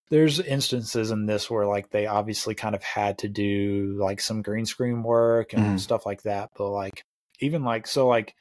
there's 0.10 0.40
instances 0.40 1.12
in 1.12 1.26
this 1.26 1.50
where 1.50 1.68
like 1.68 1.90
they 1.92 2.08
obviously 2.08 2.56
kind 2.56 2.76
of 2.76 2.84
had 2.84 3.20
to 3.20 3.28
do 3.30 3.96
like 4.00 4.22
some 4.22 4.42
green 4.42 4.66
screen 4.66 5.04
work 5.04 5.54
and 5.54 5.62
Mhm. 5.62 5.80
stuff 5.80 6.06
like 6.06 6.24
that 6.24 6.52
but 6.58 6.70
like 6.70 7.04
even 7.42 7.64
like 7.64 7.88
so 7.88 8.08
like 8.08 8.36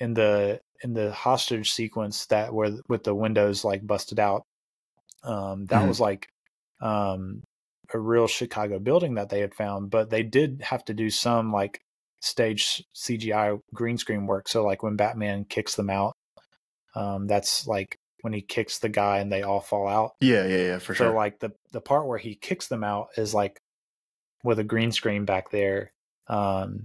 in 0.00 0.14
the 0.14 0.60
in 0.82 0.94
the 0.94 1.12
hostage 1.12 1.72
sequence 1.72 2.26
that 2.26 2.52
where 2.54 2.72
with 2.88 3.04
the 3.04 3.14
windows 3.14 3.64
like 3.64 3.86
busted 3.86 4.18
out 4.20 4.44
um 5.24 5.66
that 5.66 5.82
Mhm. 5.82 5.88
was 5.88 6.00
like 6.00 6.28
um 6.80 7.42
a 7.94 7.98
real 7.98 8.26
chicago 8.26 8.78
building 8.78 9.14
that 9.14 9.28
they 9.28 9.40
had 9.40 9.54
found 9.54 9.90
but 9.90 10.10
they 10.10 10.22
did 10.22 10.60
have 10.62 10.84
to 10.84 10.94
do 10.94 11.10
some 11.10 11.52
like 11.52 11.80
stage 12.20 12.84
cgi 12.94 13.60
green 13.74 13.98
screen 13.98 14.26
work 14.26 14.48
so 14.48 14.64
like 14.64 14.82
when 14.82 14.96
batman 14.96 15.44
kicks 15.44 15.74
them 15.74 15.90
out 15.90 16.14
um 16.94 17.26
that's 17.26 17.66
like 17.66 17.96
when 18.22 18.32
he 18.32 18.40
kicks 18.40 18.78
the 18.78 18.88
guy 18.88 19.18
and 19.18 19.32
they 19.32 19.42
all 19.42 19.60
fall 19.60 19.88
out 19.88 20.12
Yeah, 20.20 20.46
yeah, 20.46 20.56
yeah, 20.58 20.78
for 20.78 20.94
so 20.94 21.06
sure. 21.06 21.14
like 21.14 21.40
the 21.40 21.50
the 21.72 21.80
part 21.80 22.06
where 22.06 22.18
he 22.18 22.36
kicks 22.36 22.68
them 22.68 22.84
out 22.84 23.08
is 23.16 23.34
like 23.34 23.58
with 24.44 24.58
a 24.60 24.64
green 24.64 24.92
screen 24.92 25.24
back 25.24 25.50
there 25.50 25.90
um 26.28 26.84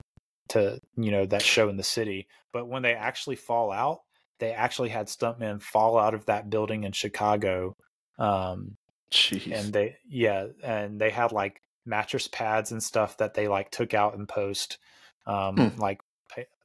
to 0.49 0.79
you 0.95 1.11
know 1.11 1.25
that 1.27 1.41
show 1.43 1.69
in 1.69 1.77
the 1.77 1.83
city. 1.83 2.27
But 2.53 2.67
when 2.67 2.81
they 2.81 2.93
actually 2.93 3.35
fall 3.35 3.71
out, 3.71 3.99
they 4.39 4.51
actually 4.51 4.89
had 4.89 5.07
stuntmen 5.07 5.61
fall 5.61 5.99
out 5.99 6.13
of 6.15 6.25
that 6.25 6.49
building 6.49 6.85
in 6.85 6.91
Chicago. 6.91 7.73
Um 8.17 8.75
Jeez. 9.11 9.51
and 9.53 9.73
they 9.73 9.97
yeah, 10.09 10.47
and 10.63 10.99
they 10.99 11.09
had 11.09 11.31
like 11.31 11.61
mattress 11.85 12.27
pads 12.27 12.71
and 12.71 12.83
stuff 12.83 13.17
that 13.17 13.33
they 13.33 13.47
like 13.47 13.71
took 13.71 13.93
out 13.93 14.15
and 14.17 14.27
post. 14.27 14.77
Um 15.25 15.55
Hmm. 15.55 15.79
like 15.79 15.99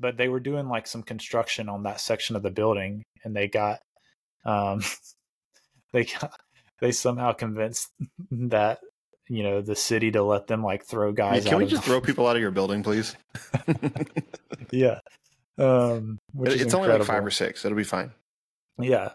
but 0.01 0.17
they 0.17 0.29
were 0.29 0.41
doing 0.41 0.69
like 0.69 0.87
some 0.89 1.03
construction 1.05 1.69
on 1.69 1.85
that 1.85 2.01
section 2.01 2.35
of 2.37 2.43
the 2.43 2.51
building 2.51 3.03
and 3.25 3.35
they 3.35 3.47
got 3.49 3.79
um 4.45 4.83
they 5.93 6.05
got 6.05 6.33
they 6.81 6.91
somehow 6.93 7.33
convinced 7.33 7.89
that 8.31 8.81
you 9.29 9.43
know 9.45 9.63
the 9.63 9.77
city 9.77 10.11
to 10.11 10.23
let 10.23 10.49
them 10.49 10.63
like 10.65 10.85
throw 10.85 11.09
Yeah, 11.11 11.13
guys 11.13 11.45
can 11.45 11.55
out 11.55 11.59
we 11.59 11.67
just 11.67 11.85
throw 11.85 12.01
people 12.03 12.27
out 12.27 12.35
of 12.37 12.43
your 12.43 12.51
building, 12.51 12.83
please? 12.83 13.15
yeah 14.73 14.99
um 15.59 16.19
it's 16.41 16.75
only 16.75 16.89
like 16.89 17.05
five 17.05 17.25
or 17.25 17.31
six. 17.31 17.65
It'll 17.65 17.77
be 17.77 17.85
fine. 17.85 18.11
yeah 18.79 19.13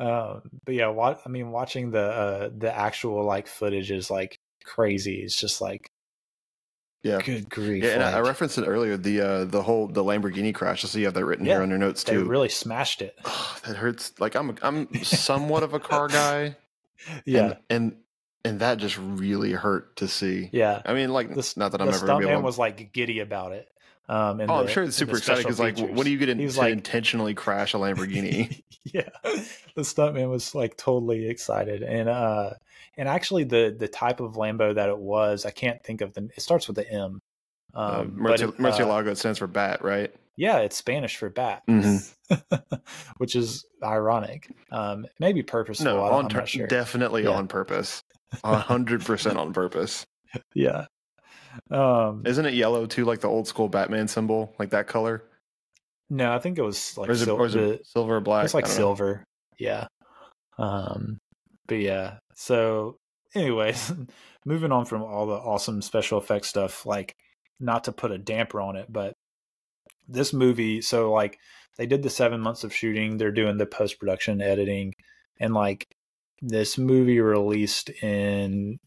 Um, 0.00 0.42
but 0.64 0.74
yeah, 0.74 0.88
what 0.88 1.20
I 1.26 1.28
mean, 1.28 1.50
watching 1.52 1.90
the 1.92 2.02
uh, 2.04 2.50
the 2.56 2.74
actual 2.76 3.24
like 3.24 3.46
footage 3.48 3.90
is 3.90 4.10
like 4.10 4.38
crazy. 4.64 5.22
It's 5.22 5.36
just 5.36 5.60
like, 5.60 5.90
Yeah. 7.02 7.22
good 7.22 7.50
grief! 7.50 7.84
Yeah, 7.84 7.90
and 7.94 8.02
I, 8.02 8.12
I 8.18 8.20
referenced 8.20 8.58
it 8.58 8.66
earlier. 8.66 8.96
The 8.96 9.20
uh, 9.20 9.44
the 9.46 9.62
whole 9.62 9.88
the 9.88 10.04
Lamborghini 10.04 10.54
crash. 10.54 10.84
I 10.84 10.88
see 10.88 11.00
you 11.00 11.06
have 11.06 11.14
that 11.14 11.24
written 11.24 11.46
Yeah, 11.46 11.54
here 11.54 11.62
on 11.62 11.70
your 11.70 11.78
notes 11.78 12.04
they 12.04 12.16
too. 12.16 12.24
really 12.26 12.48
smashed 12.48 13.02
it. 13.02 13.16
that 13.24 13.76
hurts. 13.76 14.12
Like 14.20 14.34
I'm 14.36 14.56
I'm 14.62 15.02
somewhat 15.02 15.62
of 15.62 15.74
a 15.74 15.80
car 15.80 16.08
guy. 16.08 16.56
Yeah, 17.26 17.54
and, 17.54 17.56
and 17.70 17.96
and 18.44 18.60
that 18.60 18.78
just 18.78 18.98
really 18.98 19.52
hurt 19.52 19.96
to 19.96 20.08
see. 20.08 20.50
yeah. 20.52 20.82
I 20.84 20.94
mean, 20.94 21.12
like 21.12 21.34
this 21.34 21.56
not 21.56 21.72
that 21.72 21.80
The 21.80 21.84
I'm 21.84 21.94
ever 21.94 22.06
gonna 22.06 22.20
stuntman 22.28 22.42
was 22.42 22.58
like 22.58 22.92
giddy 22.92 23.20
about 23.20 23.52
it. 23.52 23.69
Um, 24.10 24.40
in 24.40 24.50
oh, 24.50 24.54
I'm 24.54 24.66
sure 24.66 24.82
it's 24.82 24.96
super 24.96 25.18
special 25.18 25.44
because 25.44 25.60
like, 25.60 25.76
features. 25.76 25.94
what 25.96 26.04
do 26.04 26.10
you 26.10 26.18
get 26.18 26.28
in, 26.28 26.38
to 26.38 26.58
like- 26.58 26.72
intentionally 26.72 27.32
crash 27.34 27.74
a 27.74 27.76
Lamborghini? 27.76 28.62
yeah 28.84 29.10
the 29.76 29.82
stuntman 29.82 30.30
was 30.30 30.54
like 30.54 30.74
totally 30.76 31.28
excited 31.28 31.82
and 31.82 32.08
uh 32.08 32.50
and 32.96 33.08
actually 33.10 33.44
the 33.44 33.76
the 33.78 33.86
type 33.86 34.20
of 34.20 34.36
lambo 34.36 34.74
that 34.74 34.88
it 34.88 34.96
was 34.98 35.44
i 35.44 35.50
can't 35.50 35.84
think 35.84 36.00
of 36.00 36.14
the 36.14 36.30
it 36.34 36.40
starts 36.40 36.66
with 36.66 36.76
the 36.76 36.90
m 36.90 37.20
um, 37.74 37.84
um 37.94 38.10
Murci- 38.12 38.40
it, 38.40 38.48
uh, 38.48 38.52
Murcielago 38.52 39.08
it 39.08 39.18
stands 39.18 39.38
for 39.38 39.46
bat, 39.46 39.84
right? 39.84 40.12
yeah 40.36 40.58
it's 40.60 40.76
spanish 40.76 41.18
for 41.18 41.28
bat 41.28 41.62
Mhm. 41.68 42.10
which 43.18 43.36
is 43.36 43.66
ironic 43.84 44.50
um 44.72 45.06
maybe 45.18 45.42
purposeful 45.42 45.84
No, 45.84 46.00
on 46.02 46.28
not 46.28 46.48
sure 46.48 46.66
definitely 46.66 47.24
Yeah. 47.24 47.30
on 47.30 47.48
purpose. 47.48 48.02
A 48.42 48.56
hundred 48.70 49.04
percent 49.04 49.36
on 49.38 49.52
purpose. 49.52 50.06
yeah 50.54 50.86
um 51.70 52.22
Isn't 52.26 52.46
it 52.46 52.54
yellow 52.54 52.86
too, 52.86 53.04
like 53.04 53.20
the 53.20 53.28
old 53.28 53.46
school 53.48 53.68
Batman 53.68 54.08
symbol, 54.08 54.54
like 54.58 54.70
that 54.70 54.86
color? 54.86 55.24
no 56.12 56.32
i 56.32 56.40
think 56.40 56.58
it 56.58 56.62
was 56.62 56.98
like 56.98 57.08
it, 57.08 57.16
sil- 57.22 57.38
the- 57.38 57.80
silver 57.84 58.16
or 58.16 58.20
black? 58.20 58.44
It's 58.44 58.54
like 58.54 58.64
don't 58.64 58.74
know. 58.74 58.76
silver. 58.78 59.24
Yeah. 59.58 59.86
Um 60.58 61.18
but 61.66 61.78
yeah. 61.78 62.18
So 62.34 62.96
anyways, 63.34 63.92
moving 64.44 64.72
on 64.72 64.86
from 64.86 65.02
all 65.02 65.26
the 65.26 65.34
awesome 65.34 65.82
special 65.82 66.18
effects 66.18 66.48
stuff, 66.48 66.84
like 66.86 67.14
not 67.60 67.84
to 67.84 67.92
put 67.92 68.10
a 68.10 68.18
damper 68.18 68.60
on 68.60 68.74
it, 68.76 68.86
but 68.88 69.12
this 70.08 70.32
movie, 70.32 70.80
so 70.80 71.12
like 71.12 71.38
they 71.78 71.86
did 71.86 72.02
the 72.02 72.10
7 72.10 72.40
months 72.40 72.64
of 72.64 72.74
shooting, 72.74 73.16
they're 73.16 73.30
doing 73.30 73.56
the 73.58 73.66
post-production 73.66 74.40
editing 74.42 74.92
and 75.38 75.54
like 75.54 75.86
this 76.42 76.76
movie 76.78 77.20
released 77.20 77.90
in 78.02 78.78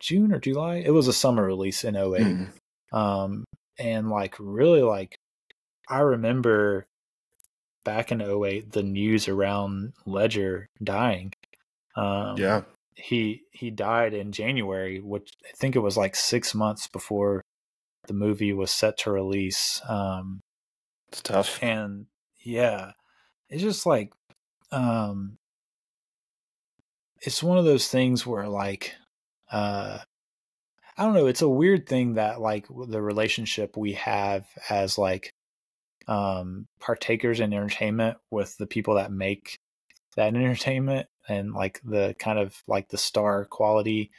June 0.00 0.32
or 0.32 0.38
July. 0.38 0.76
It 0.76 0.90
was 0.92 1.08
a 1.08 1.12
summer 1.12 1.44
release 1.44 1.84
in 1.84 1.96
08 1.96 2.20
Mm. 2.22 2.48
um 2.92 3.44
and 3.78 4.08
like 4.10 4.34
really 4.38 4.82
like 4.82 5.16
i 5.88 5.98
remember 6.00 6.86
back 7.84 8.10
in 8.12 8.20
08 8.22 8.72
the 8.72 8.82
news 8.82 9.28
around 9.28 9.92
ledger 10.06 10.66
dying 10.82 11.32
um 11.96 12.36
Yeah. 12.38 12.62
he 12.94 13.42
he 13.50 13.70
died 13.70 14.14
in 14.14 14.32
january 14.32 15.00
which 15.00 15.30
i 15.44 15.50
think 15.56 15.76
it 15.76 15.80
was 15.80 15.96
like 15.96 16.14
six 16.16 16.54
months 16.54 16.86
before 16.88 17.42
the 18.06 18.14
movie 18.14 18.52
was 18.52 18.70
set 18.70 18.96
to 18.98 19.10
release 19.10 19.80
um 19.88 20.40
It's 21.08 21.22
tough. 21.22 21.62
and 21.62 22.06
yeah 22.44 22.92
it's 23.50 23.62
just 23.62 23.84
like 23.86 24.12
um 24.72 25.36
it's 27.20 27.42
one 27.42 27.58
of 27.58 27.64
those 27.64 27.88
things 27.88 28.26
where 28.26 28.48
like 28.48 28.94
uh 29.50 29.98
i 30.96 31.04
don't 31.04 31.14
know 31.14 31.26
it's 31.26 31.42
a 31.42 31.48
weird 31.48 31.86
thing 31.86 32.14
that 32.14 32.40
like 32.40 32.66
the 32.88 33.00
relationship 33.00 33.76
we 33.76 33.92
have 33.92 34.46
as 34.70 34.98
like 34.98 35.32
um 36.08 36.66
partakers 36.80 37.40
in 37.40 37.52
entertainment 37.52 38.16
with 38.30 38.56
the 38.58 38.66
people 38.66 38.94
that 38.94 39.10
make 39.10 39.58
that 40.16 40.34
entertainment 40.34 41.06
and 41.28 41.52
like 41.52 41.80
the 41.84 42.14
kind 42.18 42.38
of 42.38 42.62
like 42.66 42.88
the 42.88 42.98
star 42.98 43.44
quality 43.44 44.10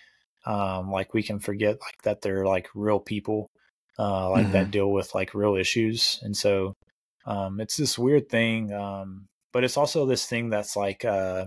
um 0.45 0.91
like 0.91 1.14
we 1.14 1.24
can 1.24 1.40
forget 1.40 1.78
like 1.82 2.02
that 2.04 2.22
they're 2.22 2.45
like 2.45 2.70
real 2.76 2.99
people 2.99 3.49
uh 3.99 4.30
like 4.30 4.52
that 4.52 4.72
deal 4.72 4.91
with 4.91 5.16
like 5.16 5.34
real 5.34 5.56
issues 5.56 6.20
and 6.24 6.36
so 6.36 6.74
um 7.26 7.60
it's 7.60 7.78
this 7.78 7.98
weird 7.98 8.30
thing 8.30 8.74
um 8.74 9.26
but 9.54 9.64
it's 9.64 9.78
also 9.78 10.06
this 10.06 10.26
thing 10.26 10.49
that's 10.49 10.76
like 10.76 11.04
uh 11.04 11.45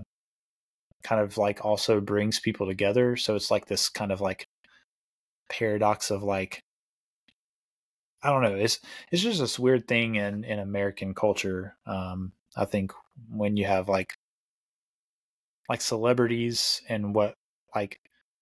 kind 1.03 1.21
of 1.21 1.37
like 1.37 1.63
also 1.65 1.99
brings 1.99 2.39
people 2.39 2.67
together 2.67 3.15
so 3.15 3.35
it's 3.35 3.51
like 3.51 3.65
this 3.65 3.89
kind 3.89 4.11
of 4.11 4.21
like 4.21 4.45
paradox 5.49 6.11
of 6.11 6.23
like 6.23 6.61
i 8.23 8.29
don't 8.29 8.43
know 8.43 8.55
it's 8.55 8.79
it's 9.11 9.21
just 9.21 9.39
this 9.39 9.59
weird 9.59 9.87
thing 9.87 10.15
in 10.15 10.43
in 10.43 10.59
american 10.59 11.13
culture 11.13 11.75
um 11.85 12.31
i 12.55 12.65
think 12.65 12.91
when 13.29 13.57
you 13.57 13.65
have 13.65 13.89
like 13.89 14.13
like 15.69 15.81
celebrities 15.81 16.81
and 16.89 17.15
what 17.15 17.33
like 17.75 17.97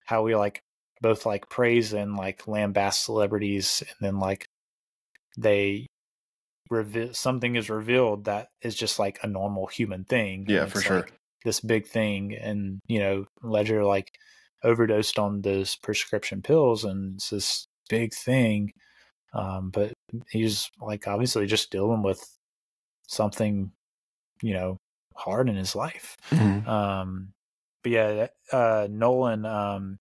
how 0.06 0.24
we 0.24 0.36
like 0.36 0.62
both 1.02 1.26
like 1.26 1.50
praise 1.50 1.94
and 1.94 2.16
like 2.16 2.44
lambast 2.46 3.06
celebrities 3.06 3.84
and 3.88 3.98
then 4.02 4.20
like 4.20 4.48
they 5.38 5.86
reveal 6.70 7.14
something 7.14 7.56
is 7.56 7.70
revealed 7.70 8.26
that 8.26 8.50
is 8.62 8.76
just 8.76 9.00
like 9.00 9.20
a 9.24 9.28
normal 9.28 9.68
human 9.68 10.04
thing 10.04 10.46
Yeah, 10.48 10.66
for 10.66 10.82
sure. 10.82 10.98
like, 10.98 11.14
this 11.46 11.60
big 11.60 11.88
thing 11.88 12.36
and 12.36 12.80
you 12.88 13.00
know 13.00 13.26
ledger 13.42 13.84
like 13.86 14.12
overdosed 14.64 15.18
on 15.18 15.42
those 15.42 15.76
prescription 15.78 16.42
pills 16.42 16.84
and 16.84 17.16
it's 17.16 17.30
this 17.30 17.68
big 17.90 18.14
thing 18.14 18.72
um 19.34 19.70
but 19.70 19.94
he's 20.30 20.70
like 20.82 21.08
obviously 21.08 21.46
just 21.46 21.72
dealing 21.72 22.04
with 22.04 22.22
something 23.08 23.72
you 24.42 24.54
know 24.54 24.78
hard 25.16 25.50
in 25.50 25.56
his 25.56 25.76
life 25.76 26.16
Mhm. 26.32 26.68
um 26.68 27.30
but 27.84 27.92
yeah 27.92 28.28
uh 28.52 28.88
nolan 28.90 29.46
um 29.46 29.98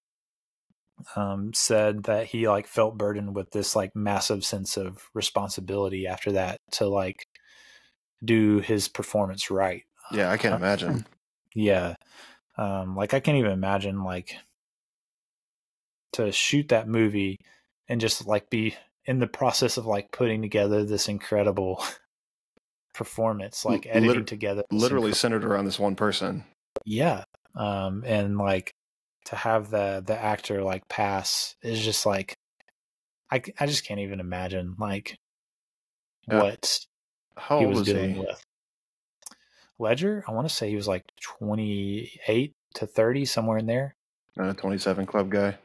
um 1.17 1.53
said 1.55 2.05
that 2.05 2.27
he 2.27 2.49
like 2.49 2.67
felt 2.67 2.99
burdened 2.99 3.35
with 3.37 3.51
this 3.53 3.77
like 3.77 3.95
massive 3.95 4.45
sense 4.45 4.77
of 4.77 4.99
responsibility 5.15 6.07
after 6.07 6.33
that 6.33 6.59
to 6.73 6.87
like 6.89 7.25
do 8.25 8.59
his 8.59 8.89
performance 8.89 9.51
right 9.51 9.83
Yeah, 10.11 10.31
I 10.31 10.37
can't 10.37 10.55
imagine. 10.57 11.07
yeah 11.55 11.95
um 12.57 12.97
like 12.97 13.15
i 13.15 13.21
can't 13.21 13.39
even 13.39 13.53
imagine 13.53 14.05
like 14.05 14.37
to 16.13 16.33
shoot 16.33 16.69
that 16.69 16.89
movie 16.89 17.39
and 17.89 18.01
just 18.01 18.27
like 18.27 18.51
be 18.51 18.75
in 19.07 19.19
the 19.19 19.27
process 19.27 19.77
of 19.77 19.87
like 19.87 20.11
putting 20.13 20.43
together 20.43 20.85
this 20.85 21.09
incredible 21.09 21.83
performance 22.95 23.65
like 23.65 23.87
editing 23.87 24.25
together 24.25 24.63
Literally 24.71 25.13
incre- 25.13 25.17
centered 25.17 25.45
around 25.45 25.65
this 25.67 25.79
one 25.79 25.95
person. 25.97 26.45
yeah 26.85 27.25
um 27.55 28.03
and 28.07 28.37
like 28.39 28.73
to 29.27 29.37
have 29.37 29.71
the 29.71 30.03
the 30.07 30.17
actor 30.19 30.63
like 30.63 30.89
pass 30.89 31.55
is 31.63 31.81
just 31.85 32.05
like 32.07 32.35
i 33.31 33.41
i 33.61 33.67
just 33.67 33.85
can't 33.87 34.01
even 34.01 34.21
imagine 34.21 34.75
like 34.79 35.17
Yeah. 36.29 36.41
what 36.41 36.81
How 37.37 37.61
he 37.61 37.67
was 37.67 37.79
was 37.79 37.87
dealing 37.87 38.15
he? 38.15 38.21
with 38.21 38.43
ledger 39.79 40.25
i 40.29 40.33
want 40.33 40.49
to 40.49 40.55
say 40.55 40.69
he 40.69 40.77
was 40.77 40.89
like 40.89 41.05
28 41.21 42.53
to 42.75 42.87
30 42.87 43.25
somewhere 43.25 43.59
in 43.59 43.67
there 43.67 43.95
Uh, 44.39 44.53
27 44.53 45.07
club 45.07 45.31
guy. 45.31 45.57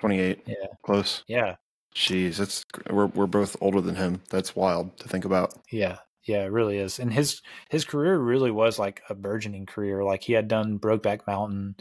28. 0.00 0.42
Yeah. 0.46 0.54
Close. 0.84 1.24
yeah 1.26 1.56
Jeez, 1.94 2.38
it's 2.38 2.64
we're 2.90 3.06
we're 3.06 3.26
both 3.26 3.56
older 3.60 3.80
than 3.80 3.96
him. 3.96 4.20
That's 4.30 4.54
wild 4.54 4.96
to 4.98 5.08
think 5.08 5.24
about. 5.24 5.54
yeah 5.72 5.98
yeah 6.24 6.42
it 6.44 6.52
really 6.52 6.76
is 6.76 6.98
and 6.98 7.12
his 7.12 7.40
his 7.70 7.84
career 7.86 8.16
really 8.18 8.50
was 8.50 8.78
like 8.78 9.00
a 9.08 9.14
burgeoning 9.14 9.64
career 9.66 10.04
like 10.04 10.22
he 10.22 10.34
had 10.34 10.46
done 10.46 10.78
brokeback 10.78 11.26
mountain 11.26 11.74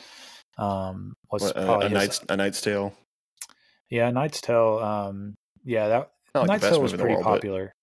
um 0.57 1.15
was 1.29 1.41
What, 1.43 1.57
uh, 1.57 1.65
probably 1.65 1.87
a 1.87 1.89
knight's 1.89 2.21
a 2.29 2.37
knight's 2.37 2.61
tale. 2.61 2.93
yeah 3.89 4.09
Knight's 4.09 4.39
tale 4.41 4.79
um 4.79 5.35
yeah 5.65 5.87
that 5.89 6.11
Not 6.33 6.47
like 6.47 6.61
best 6.61 6.71
tale 6.71 6.81
was 6.81 6.93
movie 6.93 6.93
in 6.93 6.97
the 6.97 7.03
pretty 7.03 7.15
world, 7.15 7.25
but 7.25 7.31
popular 7.33 7.73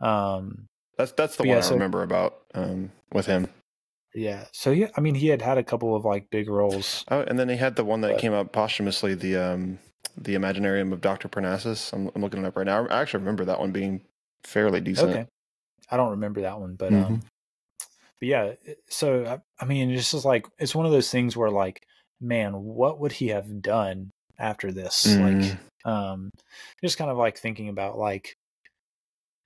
um 0.00 0.66
that's 0.98 1.12
that's 1.12 1.36
the 1.36 1.44
But 1.44 1.48
one 1.48 1.54
yeah, 1.56 1.58
I 1.58 1.60
so- 1.62 1.74
remember 1.74 2.02
about 2.02 2.40
um, 2.54 2.92
with 3.12 3.24
him. 3.26 3.48
yeah 4.14 4.46
so 4.52 4.70
yeah 4.70 4.88
i 4.96 5.00
mean 5.00 5.14
he 5.14 5.28
had 5.28 5.40
had 5.42 5.56
a 5.58 5.62
couple 5.64 5.94
of 5.94 6.04
like 6.04 6.28
big 6.30 6.48
roles 6.48 7.04
Oh, 7.10 7.20
and 7.20 7.38
then 7.38 7.48
he 7.48 7.56
had 7.56 7.76
the 7.76 7.84
one 7.84 8.00
that 8.02 8.12
But- 8.12 8.20
came 8.20 8.32
out 8.34 8.52
posthumously, 8.52 9.14
the 9.14 9.36
um, 9.36 9.78
the 10.16 10.34
Imaginarium 10.34 10.92
of 10.92 11.00
Doctor 11.00 11.28
Parnassus. 11.28 11.92
I'm, 11.92 12.10
I'm 12.14 12.22
looking 12.22 12.42
it 12.42 12.46
up 12.46 12.56
right 12.56 12.66
now. 12.66 12.86
I 12.88 13.00
actually 13.00 13.20
remember 13.20 13.44
that 13.46 13.60
one 13.60 13.70
being 13.70 14.00
fairly 14.44 14.80
decent. 14.80 15.10
okay 15.10 15.26
i 15.90 15.96
don't 15.96 16.10
remember 16.10 16.40
that 16.42 16.58
one 16.60 16.74
but 16.74 16.90
Mhm. 16.92 17.04
um 17.06 17.20
but 18.20 18.28
yeah 18.28 18.52
so 18.88 19.24
I, 19.26 19.38
I 19.62 19.64
mean 19.66 19.90
it's 19.90 20.10
just 20.12 20.24
like 20.24 20.46
it's 20.58 20.74
one 20.74 20.86
of 20.86 20.92
those 20.92 21.10
things 21.10 21.36
where 21.36 21.50
like 21.50 21.82
man 22.20 22.52
what 22.52 22.98
would 23.00 23.12
he 23.12 23.28
have 23.28 23.62
done 23.62 24.10
after 24.38 24.70
this 24.72 25.06
like 25.06 25.34
Mhm. 25.36 25.58
um 25.84 26.30
just 26.82 26.98
kind 26.98 27.10
of 27.10 27.16
like 27.16 27.36
thinking 27.38 27.68
about 27.68 27.98
like 27.98 28.36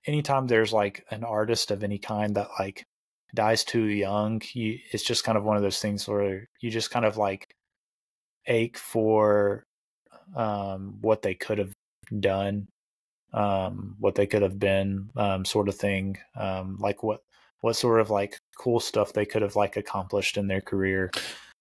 anytime 0.06 0.46
there's 0.46 0.72
like 0.72 1.04
an 1.10 1.24
artist 1.24 1.70
of 1.70 1.82
any 1.82 1.98
kind 1.98 2.36
that 2.36 2.48
like 2.58 2.84
dies 3.34 3.64
too 3.64 3.84
young 3.84 4.42
you 4.52 4.78
it's 4.92 5.04
just 5.04 5.24
kind 5.24 5.38
of 5.38 5.44
one 5.44 5.56
of 5.56 5.62
those 5.62 5.80
things 5.80 6.06
where 6.06 6.46
you 6.60 6.70
just 6.70 6.90
kind 6.90 7.04
of 7.04 7.16
like 7.16 7.54
ache 8.46 8.76
for 8.76 9.64
um 10.36 10.98
what 11.00 11.22
they 11.22 11.34
could 11.34 11.58
have 11.58 11.72
done 12.20 12.66
um 13.32 13.96
what 13.98 14.14
they 14.14 14.26
could 14.26 14.42
have 14.42 14.58
been 14.58 15.08
um 15.16 15.44
sort 15.44 15.68
of 15.68 15.74
thing 15.74 16.18
um 16.36 16.76
like 16.78 17.02
what 17.02 17.20
what 17.62 17.76
sort 17.76 18.00
of 18.00 18.10
like 18.10 18.38
cool 18.58 18.80
stuff 18.80 19.12
they 19.12 19.24
could 19.24 19.40
have 19.40 19.56
like 19.56 19.76
accomplished 19.76 20.36
in 20.36 20.48
their 20.48 20.60
career. 20.60 21.10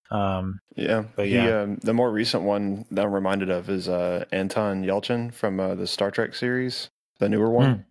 Um, 0.09 0.59
Yeah, 0.75 1.05
But 1.15 1.27
he, 1.27 1.35
yeah. 1.35 1.61
um, 1.61 1.77
the 1.77 1.93
more 1.93 2.11
recent 2.11 2.43
one 2.43 2.85
that 2.91 3.05
I'm 3.05 3.13
reminded 3.13 3.49
of 3.49 3.69
is 3.69 3.87
uh, 3.87 4.25
Anton 4.31 4.83
Yelchin 4.83 5.33
from 5.33 5.59
uh, 5.59 5.75
the 5.75 5.87
Star 5.87 6.11
Trek 6.11 6.35
series, 6.35 6.89
the 7.19 7.29
newer 7.29 7.49
one. 7.49 7.85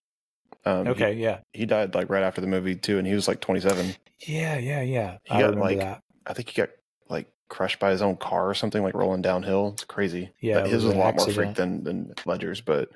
Um, 0.65 0.87
he- 0.87 0.91
okay, 0.93 1.13
yeah, 1.15 1.39
he, 1.53 1.65
died 1.67 1.95
like 1.95 2.11
right 2.11 2.23
after 2.23 2.41
the 2.41 2.47
movie 2.47 2.75
too, 2.77 2.99
and 2.99 3.07
he 3.07 3.15
was 3.15 3.27
like 3.29 3.41
27. 3.41 3.95
yeah, 4.27 4.59
yeah, 4.59 4.83
yeah. 4.83 5.19
He 5.25 5.35
I 5.35 5.41
got, 5.41 5.57
like, 5.57 5.79
that. 5.79 6.03
I 6.27 6.33
think 6.35 6.51
he 6.51 6.61
got 6.61 6.69
like 7.09 7.27
crushed 7.49 7.79
by 7.81 7.91
his 7.91 8.03
own 8.03 8.17
car 8.17 8.49
or 8.49 8.55
something, 8.55 8.83
like 8.83 8.95
rolling 8.95 9.23
downhill. 9.23 9.71
It's 9.73 9.85
crazy. 9.85 10.31
Yeah, 10.41 10.61
But 10.61 10.67
his 10.71 10.85
was 10.85 10.85
was 10.87 10.95
a 10.95 10.99
lot 10.99 11.17
more 11.17 11.31
freak 11.31 11.55
than 11.55 11.83
than 11.85 12.15
Ledger's, 12.27 12.61
but 12.61 12.91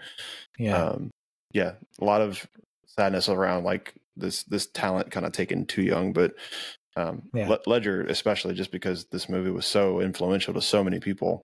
Yeah, 0.58 0.76
um, 0.76 1.10
yeah, 1.52 1.72
a 2.00 2.04
lot 2.04 2.20
of 2.20 2.46
sadness 2.86 3.28
around 3.28 3.64
like 3.64 3.94
this 4.16 4.42
this 4.44 4.66
talent 4.66 5.10
kind 5.10 5.26
of 5.26 5.32
taken 5.32 5.66
too 5.66 5.82
young, 5.82 6.12
but 6.12 6.34
um, 6.96 7.22
Yeah. 7.32 7.56
Ledger 7.66 8.02
especially 8.06 8.54
just 8.54 8.70
because 8.70 9.06
this 9.06 9.28
movie 9.28 9.50
was 9.50 9.66
so 9.66 10.00
influential 10.00 10.54
to 10.54 10.60
so 10.62 10.84
many 10.84 11.00
people. 11.00 11.42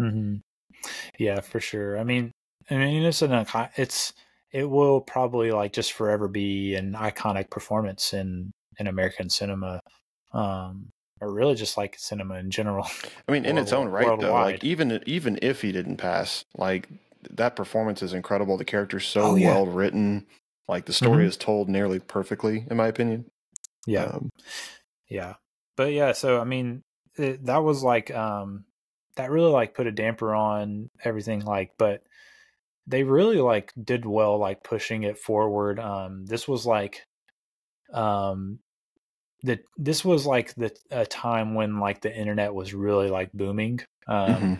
Mm-hmm. 0.00 0.36
Yeah, 1.18 1.40
for 1.40 1.60
sure. 1.60 1.98
I 1.98 2.04
mean, 2.04 2.32
I 2.70 2.76
mean, 2.76 3.04
it's 3.04 3.22
an 3.22 3.46
it's 3.76 4.12
it 4.52 4.68
will 4.68 5.00
probably 5.00 5.50
like 5.50 5.72
just 5.72 5.92
forever 5.92 6.28
be 6.28 6.74
an 6.74 6.92
iconic 6.92 7.50
performance 7.50 8.12
in 8.12 8.52
in 8.78 8.86
American 8.86 9.28
cinema, 9.30 9.80
um, 10.32 10.88
or 11.20 11.32
really 11.32 11.54
just 11.54 11.76
like 11.76 11.96
cinema 11.98 12.34
in 12.36 12.50
general. 12.50 12.86
I 13.28 13.32
mean, 13.32 13.44
in 13.46 13.58
its 13.58 13.72
own 13.72 13.88
right, 13.88 14.18
though, 14.18 14.32
like 14.32 14.62
even 14.64 15.02
even 15.06 15.38
if 15.42 15.62
he 15.62 15.72
didn't 15.72 15.96
pass, 15.96 16.44
like 16.56 16.88
that 17.30 17.56
performance 17.56 18.02
is 18.02 18.12
incredible. 18.12 18.56
The 18.56 18.64
character's 18.64 19.06
so 19.06 19.28
Oh, 19.28 19.36
yeah. 19.36 19.54
well 19.54 19.66
written. 19.66 20.26
Like 20.68 20.86
the 20.86 20.92
story 20.92 21.24
Mhm. 21.24 21.28
is 21.28 21.36
told 21.36 21.68
nearly 21.68 21.98
perfectly, 21.98 22.64
in 22.70 22.76
my 22.76 22.86
opinion. 22.88 23.26
Yeah, 23.86 24.04
Um, 24.04 24.30
yeah, 25.08 25.34
but 25.76 25.92
yeah. 25.92 26.12
So 26.12 26.40
I 26.40 26.44
mean, 26.44 26.82
it, 27.16 27.44
that 27.46 27.58
was 27.58 27.82
like 27.82 28.10
um, 28.10 28.64
that 29.16 29.30
really 29.30 29.50
like 29.50 29.74
put 29.74 29.86
a 29.86 29.92
damper 29.92 30.34
on 30.34 30.88
everything. 31.04 31.44
Like, 31.44 31.72
but 31.78 32.02
they 32.86 33.04
really 33.04 33.38
like 33.38 33.72
did 33.82 34.04
well, 34.06 34.38
like 34.38 34.62
pushing 34.62 35.02
it 35.04 35.18
forward. 35.18 35.78
Um, 35.78 36.26
this 36.26 36.48
was 36.48 36.66
like 36.66 37.02
um 37.92 38.58
the 39.42 39.58
this 39.76 40.04
was 40.04 40.26
like 40.26 40.54
the 40.54 40.74
a 40.90 41.04
time 41.04 41.54
when 41.54 41.80
like 41.80 42.00
the 42.00 42.14
internet 42.14 42.54
was 42.54 42.74
really 42.74 43.08
like 43.08 43.32
booming 43.32 43.80
um 44.06 44.34
mhm. 44.34 44.58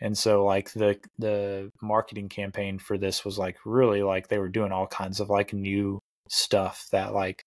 and 0.00 0.16
so 0.16 0.44
like 0.44 0.70
the 0.72 0.98
the 1.18 1.70
marketing 1.80 2.28
campaign 2.28 2.78
for 2.78 2.98
this 2.98 3.24
was 3.24 3.38
like 3.38 3.56
really 3.64 4.02
like 4.02 4.28
they 4.28 4.38
were 4.38 4.48
doing 4.48 4.72
all 4.72 4.86
kinds 4.86 5.20
of 5.20 5.30
like 5.30 5.52
new 5.52 5.98
stuff 6.28 6.86
that 6.92 7.14
like 7.14 7.42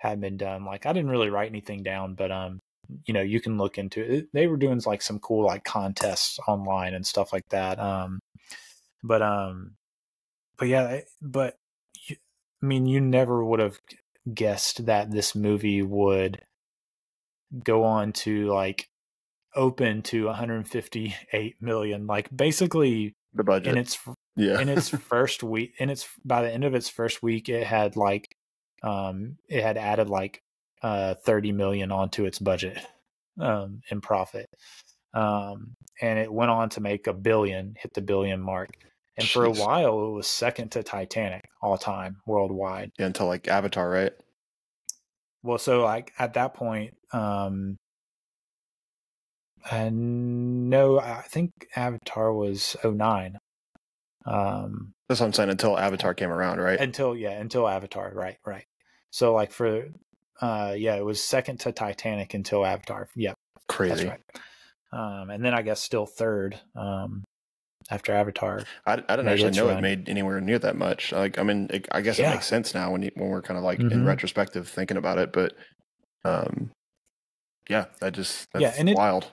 had 0.00 0.20
been 0.20 0.36
done 0.36 0.64
like 0.64 0.86
i 0.86 0.92
didn't 0.92 1.10
really 1.10 1.30
write 1.30 1.50
anything 1.50 1.82
down 1.82 2.14
but 2.14 2.30
um 2.30 2.58
you 3.06 3.12
know 3.12 3.22
you 3.22 3.40
can 3.40 3.58
look 3.58 3.78
into 3.78 4.00
it 4.00 4.28
they 4.32 4.46
were 4.46 4.56
doing 4.56 4.80
like 4.86 5.02
some 5.02 5.18
cool 5.18 5.44
like 5.44 5.64
contests 5.64 6.38
online 6.46 6.94
and 6.94 7.06
stuff 7.06 7.32
like 7.32 7.46
that 7.50 7.78
um 7.78 8.18
but 9.02 9.22
um 9.22 9.72
but 10.58 10.68
yeah 10.68 11.00
but 11.20 11.58
you, 12.08 12.16
i 12.62 12.66
mean 12.66 12.86
you 12.86 13.00
never 13.00 13.44
would 13.44 13.60
have 13.60 13.78
guessed 14.32 14.86
that 14.86 15.10
this 15.10 15.34
movie 15.34 15.82
would 15.82 16.42
go 17.62 17.84
on 17.84 18.12
to 18.12 18.46
like 18.46 18.88
open 19.54 20.02
to 20.02 20.26
158 20.26 21.56
million 21.62 22.06
like 22.06 22.34
basically 22.34 23.14
the 23.34 23.44
budget, 23.44 23.72
in 23.72 23.78
its 23.78 23.98
yeah, 24.36 24.60
in 24.60 24.68
its 24.68 24.88
first 25.08 25.42
week 25.42 25.74
in 25.78 25.90
its 25.90 26.08
by 26.24 26.42
the 26.42 26.52
end 26.52 26.64
of 26.64 26.74
its 26.74 26.88
first 26.88 27.22
week 27.22 27.48
it 27.48 27.66
had 27.66 27.96
like 27.96 28.36
um 28.82 29.36
it 29.48 29.62
had 29.62 29.76
added 29.76 30.08
like 30.08 30.42
uh 30.82 31.14
30 31.14 31.52
million 31.52 31.92
onto 31.92 32.24
its 32.24 32.38
budget 32.38 32.78
um 33.40 33.80
in 33.90 34.00
profit 34.00 34.48
um 35.16 35.74
and 36.00 36.18
it 36.18 36.30
went 36.32 36.50
on 36.50 36.68
to 36.68 36.80
make 36.80 37.06
a 37.06 37.12
billion 37.12 37.74
hit 37.78 37.92
the 37.94 38.02
billion 38.02 38.40
mark 38.40 38.68
and 39.16 39.26
for 39.26 39.46
a 39.46 39.50
while 39.50 40.08
it 40.08 40.12
was 40.12 40.26
second 40.26 40.70
to 40.70 40.82
titanic 40.82 41.48
all 41.62 41.78
time 41.78 42.18
worldwide 42.26 42.92
yeah, 42.98 43.06
until 43.06 43.26
like 43.26 43.48
Avatar, 43.48 43.88
right? 43.88 44.12
well 45.42 45.58
so 45.58 45.82
like 45.82 46.12
at 46.18 46.34
that 46.34 46.52
point 46.54 46.94
um 47.12 47.76
and 49.70 50.68
no 50.68 50.98
i 51.00 51.22
think 51.22 51.50
avatar 51.74 52.32
was 52.32 52.76
09 52.84 53.38
um 54.26 54.92
That's 55.08 55.20
what 55.20 55.26
I'm 55.26 55.32
saying. 55.32 55.50
Until 55.50 55.78
Avatar 55.78 56.14
came 56.14 56.30
around, 56.30 56.58
right? 56.60 56.78
until 56.80 57.16
yeah 57.16 57.40
until 57.40 57.66
avatar 57.68 58.12
right 58.12 58.36
right 58.44 58.64
so 59.10 59.32
like 59.34 59.52
for 59.52 59.84
uh 60.42 60.74
yeah 60.76 60.96
it 60.96 61.04
was 61.04 61.22
second 61.22 61.60
to 61.60 61.72
titanic 61.72 62.34
until 62.34 62.66
avatar 62.66 63.08
yeah 63.16 63.32
that's 63.54 63.64
Crazy. 63.68 64.08
right 64.08 64.20
um 64.92 65.30
and 65.30 65.44
then 65.44 65.54
i 65.54 65.62
guess 65.62 65.80
still 65.80 66.06
third 66.06 66.58
um 66.76 67.22
after 67.90 68.12
avatar 68.12 68.62
I, 68.86 68.94
I 68.94 68.96
didn't 69.16 69.28
actually 69.28 69.52
know 69.52 69.68
it 69.70 69.80
made 69.80 70.08
anywhere 70.08 70.40
near 70.40 70.58
that 70.58 70.74
much. 70.76 71.12
Like, 71.12 71.38
I 71.38 71.44
mean, 71.44 71.68
it, 71.70 71.86
I 71.92 72.00
guess 72.00 72.18
Yeah. 72.18 72.30
it 72.30 72.34
makes 72.34 72.46
sense 72.46 72.74
now 72.74 72.90
when 72.90 73.02
you, 73.02 73.10
when 73.14 73.28
we're 73.28 73.42
kind 73.42 73.56
of 73.58 73.62
like 73.64 73.78
in 73.78 73.90
Mhm. 73.90 74.06
retrospective 74.06 74.68
thinking 74.68 74.96
about 74.96 75.18
it. 75.18 75.32
But, 75.32 75.54
um, 76.24 76.70
yeah, 77.68 77.84
that 78.00 78.14
just 78.14 78.46
that's 78.52 78.62
Yeah, 78.62 78.74
and 78.76 78.88
it- 78.90 78.96
wild. 78.96 79.30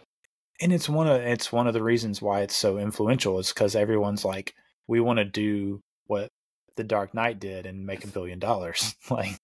and 0.61 0.71
it's 0.71 0.87
one 0.87 1.07
of 1.07 1.19
it's 1.21 1.51
one 1.51 1.65
of 1.67 1.73
the 1.73 1.81
reasons 1.81 2.21
why 2.21 2.41
it's 2.41 2.55
so 2.55 2.77
influential 2.77 3.39
is 3.39 3.49
because 3.51 3.75
everyone's 3.75 4.23
like 4.23 4.53
we 4.87 4.99
want 4.99 5.17
to 5.17 5.25
do 5.25 5.81
what 6.05 6.29
the 6.75 6.83
dark 6.83 7.13
knight 7.15 7.39
did 7.39 7.65
and 7.65 7.85
make 7.87 8.03
a 8.03 8.07
billion 8.07 8.37
dollars 8.39 8.93
like 9.09 9.35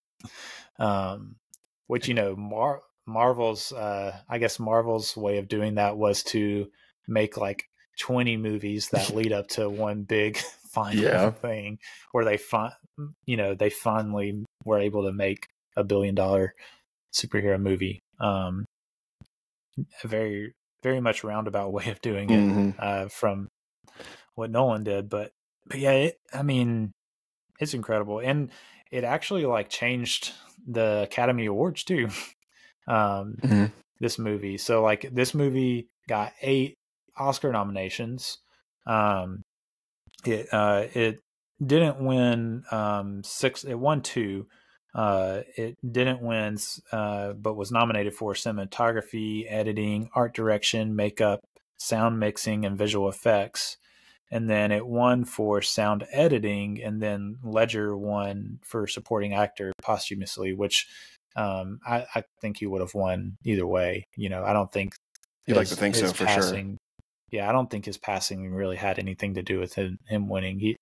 um 0.77 1.35
which 1.87 2.07
you 2.07 2.13
know 2.13 2.35
Mar- 2.35 2.81
marvel's 3.09 3.71
uh 3.73 4.15
i 4.29 4.37
guess 4.37 4.59
marvel's 4.59 5.17
way 5.17 5.37
of 5.39 5.47
doing 5.47 5.75
that 5.75 5.97
was 5.97 6.23
to 6.23 6.67
make 7.07 7.35
like 7.37 7.63
20 7.99 8.37
movies 8.37 8.89
that 8.89 9.09
lead 9.15 9.33
up 9.33 9.47
to 9.47 9.69
one 9.69 10.03
big 10.03 10.37
final 10.71 11.03
Yeah. 11.03 11.31
thing 11.31 11.79
where 12.11 12.23
they 12.25 12.37
fin- 12.37 12.71
you 13.25 13.35
know 13.37 13.55
they 13.55 13.69
finally 13.69 14.43
were 14.65 14.79
able 14.79 15.03
to 15.05 15.11
make 15.11 15.47
a 15.75 15.83
billion 15.83 16.15
dollar 16.15 16.53
superhero 17.13 17.59
movie 17.59 17.99
um 18.19 18.65
a 20.03 20.07
very 20.07 20.53
very 20.83 21.01
much 21.01 21.23
roundabout 21.23 21.71
way 21.77 21.89
of 21.89 22.01
doing 22.01 22.29
it 22.29 22.43
Mhm. 22.43 22.75
uh, 22.79 23.07
from 23.09 23.47
what 24.35 24.49
Nolan 24.51 24.83
did. 24.83 25.09
But 25.09 25.31
but 25.67 25.79
yeah, 25.79 25.91
it, 25.91 26.17
I 26.33 26.41
mean, 26.43 26.91
it's 27.59 27.73
incredible, 27.73 28.19
and 28.19 28.49
it 28.91 29.03
actually 29.03 29.45
like 29.45 29.69
changed 29.69 30.31
the 30.67 31.03
Academy 31.03 31.45
Awards 31.47 31.83
too. 31.83 32.09
Um, 32.89 33.35
Mhm. 33.41 33.71
This 34.01 34.17
movie, 34.17 34.57
so 34.57 34.81
like 34.81 35.09
this 35.11 35.33
movie 35.33 35.89
got 36.07 36.31
eight 36.41 36.75
Oscar 37.17 37.51
nominations. 37.51 38.37
Um, 38.87 39.43
it 40.25 40.47
uh, 40.53 40.85
it 40.93 41.19
didn't 41.65 41.99
win 41.99 42.63
um, 42.71 43.23
six. 43.23 43.65
It 43.65 43.75
won 43.75 44.01
two. 44.01 44.47
Uh, 44.95 45.41
it 45.55 45.75
didn't 45.89 46.21
win, 46.21 46.57
uh, 46.91 47.33
but 47.33 47.55
was 47.55 47.71
nominated 47.71 48.15
for 48.15 48.33
cinematography, 48.33 49.45
editing, 49.47 50.09
art 50.15 50.33
direction, 50.33 50.95
makeup, 50.95 51.41
sound 51.77 52.19
mixing, 52.19 52.65
and 52.65 52.77
visual 52.77 53.09
effects. 53.09 53.77
And 54.31 54.49
then 54.49 54.71
it 54.71 54.87
won 54.87 55.25
for 55.25 55.61
sound 55.61 56.05
editing, 56.11 56.81
and 56.81 57.01
then 57.01 57.37
Ledger 57.43 57.97
won 57.97 58.59
for 58.63 58.87
supporting 58.87 59.33
actor 59.33 59.73
posthumously, 59.81 60.53
which 60.53 60.87
um, 61.35 61.79
I, 61.85 62.05
I 62.15 62.23
think 62.41 62.57
he 62.57 62.65
would 62.65 62.81
have 62.81 62.93
won 62.93 63.37
either 63.43 63.65
way. 63.67 64.05
You 64.15 64.29
know, 64.29 64.43
I 64.43 64.53
don't 64.53 64.71
think 64.71 64.93
You'd 65.45 65.57
like 65.57 65.67
to 65.67 65.75
think 65.75 65.95
so 65.95 66.11
for 66.13 66.27
sure. 66.27 66.61
Yeah, 67.31 67.47
I 67.47 67.51
don't 67.51 67.69
think 67.69 67.85
his 67.85 67.97
passing 67.97 68.51
really 68.51 68.75
had 68.75 68.97
anything 68.99 69.35
to 69.35 69.43
do 69.43 69.59
with 69.59 69.73
him, 69.75 69.97
him 70.07 70.27
winning. 70.29 70.59
He, 70.59 70.77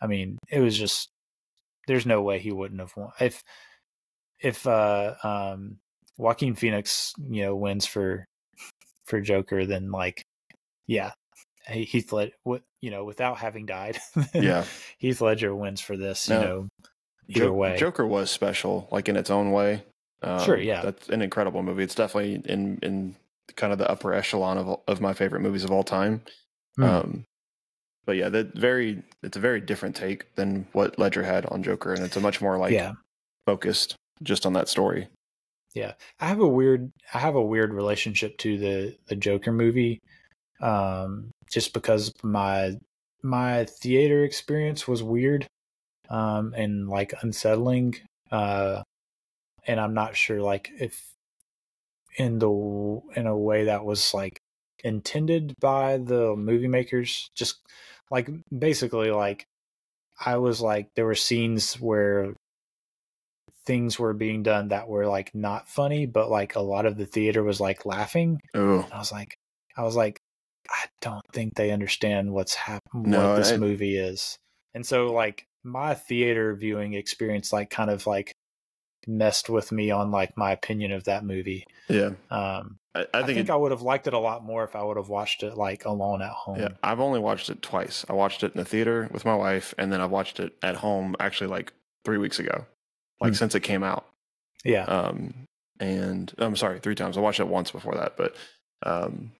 I 0.00 0.06
mean, 0.06 0.38
it 0.50 0.60
was 0.60 0.76
just 0.76 1.08
there's 1.86 2.06
no 2.06 2.22
way 2.22 2.38
he 2.38 2.52
wouldn't 2.52 2.80
have 2.80 2.92
won 2.96 3.10
if 3.20 3.42
if 4.40 4.66
uh 4.66 5.14
um 5.22 5.78
Joaquin 6.16 6.54
Phoenix 6.54 7.12
you 7.18 7.44
know 7.44 7.56
wins 7.56 7.86
for 7.86 8.24
for 9.06 9.20
Joker 9.20 9.66
then 9.66 9.90
like 9.90 10.22
yeah 10.86 11.12
he- 11.68 11.84
Heath 11.84 12.12
Ledger 12.12 12.32
you 12.80 12.90
know 12.90 13.04
without 13.04 13.38
having 13.38 13.66
died 13.66 13.98
Yeah. 14.34 14.64
Heath 14.98 15.20
Ledger 15.20 15.54
wins 15.54 15.80
for 15.80 15.96
this 15.96 16.28
you 16.28 16.34
know 16.34 16.68
either 17.28 17.46
Jo- 17.46 17.52
way 17.52 17.76
Joker 17.78 18.06
was 18.06 18.30
special, 18.30 18.88
like 18.92 19.08
in 19.08 19.16
its 19.16 19.30
own 19.30 19.50
way. 19.52 19.82
Um, 20.22 20.44
Sure, 20.44 20.56
yeah. 20.58 20.82
that's 20.82 21.08
an 21.08 21.22
incredible 21.22 21.62
movie. 21.62 21.82
It's 21.82 21.94
definitely 21.94 22.42
in 22.44 22.78
in 22.82 23.16
kind 23.56 23.72
of 23.72 23.78
the 23.78 23.90
upper 23.90 24.12
echelon 24.12 24.58
of 24.58 24.80
of 24.86 25.00
my 25.00 25.12
favorite 25.12 25.40
movies 25.40 25.64
of 25.64 25.70
all 25.70 25.84
time. 25.84 26.22
Hmm. 26.76 26.84
Um, 26.84 27.24
but 28.04 28.16
yeah, 28.16 28.28
that 28.28 28.54
very 28.54 29.02
it's 29.22 29.36
a 29.36 29.40
very 29.40 29.60
different 29.60 29.96
take 29.96 30.34
than 30.34 30.66
what 30.72 30.98
Ledger 30.98 31.22
had 31.22 31.46
on 31.46 31.62
Joker, 31.62 31.92
and 31.92 32.04
it's 32.04 32.16
a 32.16 32.20
much 32.20 32.40
more 32.40 32.58
like 32.58 32.72
yeah 32.72 32.92
focused 33.46 33.96
just 34.22 34.46
on 34.46 34.52
that 34.54 34.68
story. 34.68 35.08
Yeah, 35.74 35.94
I 36.20 36.26
have 36.26 36.40
a 36.40 36.48
weird 36.48 36.90
I 37.14 37.18
have 37.18 37.34
a 37.34 37.42
weird 37.42 37.72
relationship 37.72 38.36
to 38.38 38.58
the 38.58 38.96
the 39.06 39.16
Joker 39.16 39.52
movie, 39.52 40.00
um, 40.60 41.30
just 41.50 41.72
because 41.72 42.12
my 42.22 42.72
my 43.22 43.64
theater 43.64 44.24
experience 44.24 44.88
was 44.88 45.02
weird, 45.02 45.46
um, 46.10 46.54
and 46.56 46.88
like 46.88 47.14
unsettling. 47.22 47.96
Uh, 48.30 48.82
and 49.66 49.80
I'm 49.80 49.94
not 49.94 50.16
sure 50.16 50.40
like 50.40 50.70
if 50.78 51.14
in 52.18 52.38
the 52.38 52.50
in 53.16 53.26
a 53.26 53.36
way 53.36 53.64
that 53.64 53.84
was 53.84 54.12
like 54.12 54.40
intended 54.84 55.54
by 55.60 55.96
the 55.98 56.34
movie 56.36 56.68
makers 56.68 57.30
just 57.34 57.60
like 58.10 58.28
basically 58.56 59.10
like 59.10 59.44
I 60.24 60.36
was 60.36 60.60
like 60.60 60.88
there 60.94 61.06
were 61.06 61.14
scenes 61.14 61.74
where 61.80 62.34
things 63.64 63.98
were 63.98 64.12
being 64.12 64.42
done 64.42 64.68
that 64.68 64.88
were 64.88 65.06
like 65.06 65.34
not 65.34 65.68
funny 65.68 66.04
but 66.06 66.30
like 66.30 66.56
a 66.56 66.60
lot 66.60 66.84
of 66.86 66.96
the 66.96 67.06
theater 67.06 67.42
was 67.42 67.60
like 67.60 67.86
laughing 67.86 68.40
Oh, 68.54 68.86
I 68.92 68.98
was 68.98 69.12
like, 69.12 69.36
I 69.76 69.82
was 69.84 69.94
like, 69.96 70.18
I 70.68 70.86
don't 71.00 71.24
think 71.32 71.54
they 71.54 71.70
understand 71.70 72.32
what's 72.32 72.54
happening, 72.54 73.10
No, 73.10 73.30
what 73.30 73.36
this 73.36 73.52
I- 73.52 73.56
movie 73.56 73.96
is. 73.96 74.36
And 74.74 74.84
so, 74.86 75.06
like, 75.12 75.44
my 75.64 75.94
theater 75.94 76.54
viewing 76.54 76.94
experience, 76.94 77.52
like, 77.52 77.70
kind 77.70 77.90
of 77.90 78.06
like 78.06 78.32
messed 79.06 79.48
with 79.50 79.72
me 79.72 79.90
on 79.90 80.10
like 80.10 80.36
my 80.36 80.52
opinion 80.52 80.92
of 80.92 81.04
that 81.04 81.24
movie. 81.24 81.64
yeah. 81.88 82.10
Um, 82.30 82.78
I, 82.94 83.00
I 83.00 83.06
I 83.14 83.22
think, 83.22 83.36
think, 83.36 83.48
it, 83.48 83.50
I 83.50 83.56
would 83.56 83.70
have 83.70 83.82
liked 83.82 84.06
it 84.06 84.12
a 84.12 84.18
lot 84.18 84.44
more 84.44 84.64
if 84.64 84.76
I 84.76 84.82
would 84.82 84.96
have 84.98 85.08
watched 85.08 85.42
it 85.42 85.56
like 85.56 85.84
alone 85.86 86.20
at 86.22 86.30
home. 86.30 86.58
yeah. 86.60 86.68
I've 86.82 87.00
only 87.00 87.20
watched 87.20 87.48
it 87.50 87.62
twice. 87.62 88.04
I 88.08 88.12
watched 88.12 88.42
it 88.44 88.52
in 88.54 88.58
the 88.58 88.64
theater 88.66 89.08
with 89.12 89.24
my 89.24 89.34
wife, 89.34 89.74
and 89.78 89.90
then 89.92 90.00
I 90.00 90.06
watched 90.06 90.38
it 90.40 90.54
at 90.62 90.76
home 90.76 91.16
actually 91.18 91.48
like 91.48 91.72
three 92.04 92.18
weeks 92.18 92.38
ago, 92.38 92.66
like 93.20 93.30
Hmm. 93.32 93.36
since 93.36 93.54
it 93.54 93.60
came 93.60 93.82
out. 93.82 94.06
Yeah. 94.64 94.84
Um, 94.84 95.46
and 95.80 96.32
I'm 96.38 96.54
sorry, 96.56 96.78
three 96.80 96.94
times. 96.94 97.16
I 97.16 97.20
watched 97.20 97.40
it 97.40 97.48
once 97.48 97.70
before 97.70 97.94
that, 97.94 98.16
but 98.16 98.36
um, 98.84 99.32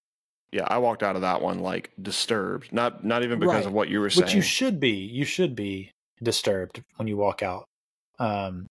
yeah, 0.51 0.65
I 0.67 0.79
walked 0.79 1.03
out 1.03 1.15
of 1.17 1.23
that 1.23 1.43
one 1.43 1.61
like 1.61 1.91
disturbed. 2.01 2.73
Not 2.73 3.05
not 3.05 3.23
even 3.23 3.39
because 3.39 3.55
Right. 3.57 3.67
of 3.67 3.73
what 3.73 3.89
you 3.89 4.01
were 4.01 4.11
saying. 4.11 4.27
But 4.27 4.35
you 4.35 4.43
should 4.43 4.81
be. 4.81 4.91
You 4.91 5.25
should 5.25 5.55
be 5.55 5.93
disturbed 6.23 6.83
when 6.97 7.07
you 7.07 7.17
walk 7.17 7.43
out. 7.43 7.65
Um, 8.19 8.67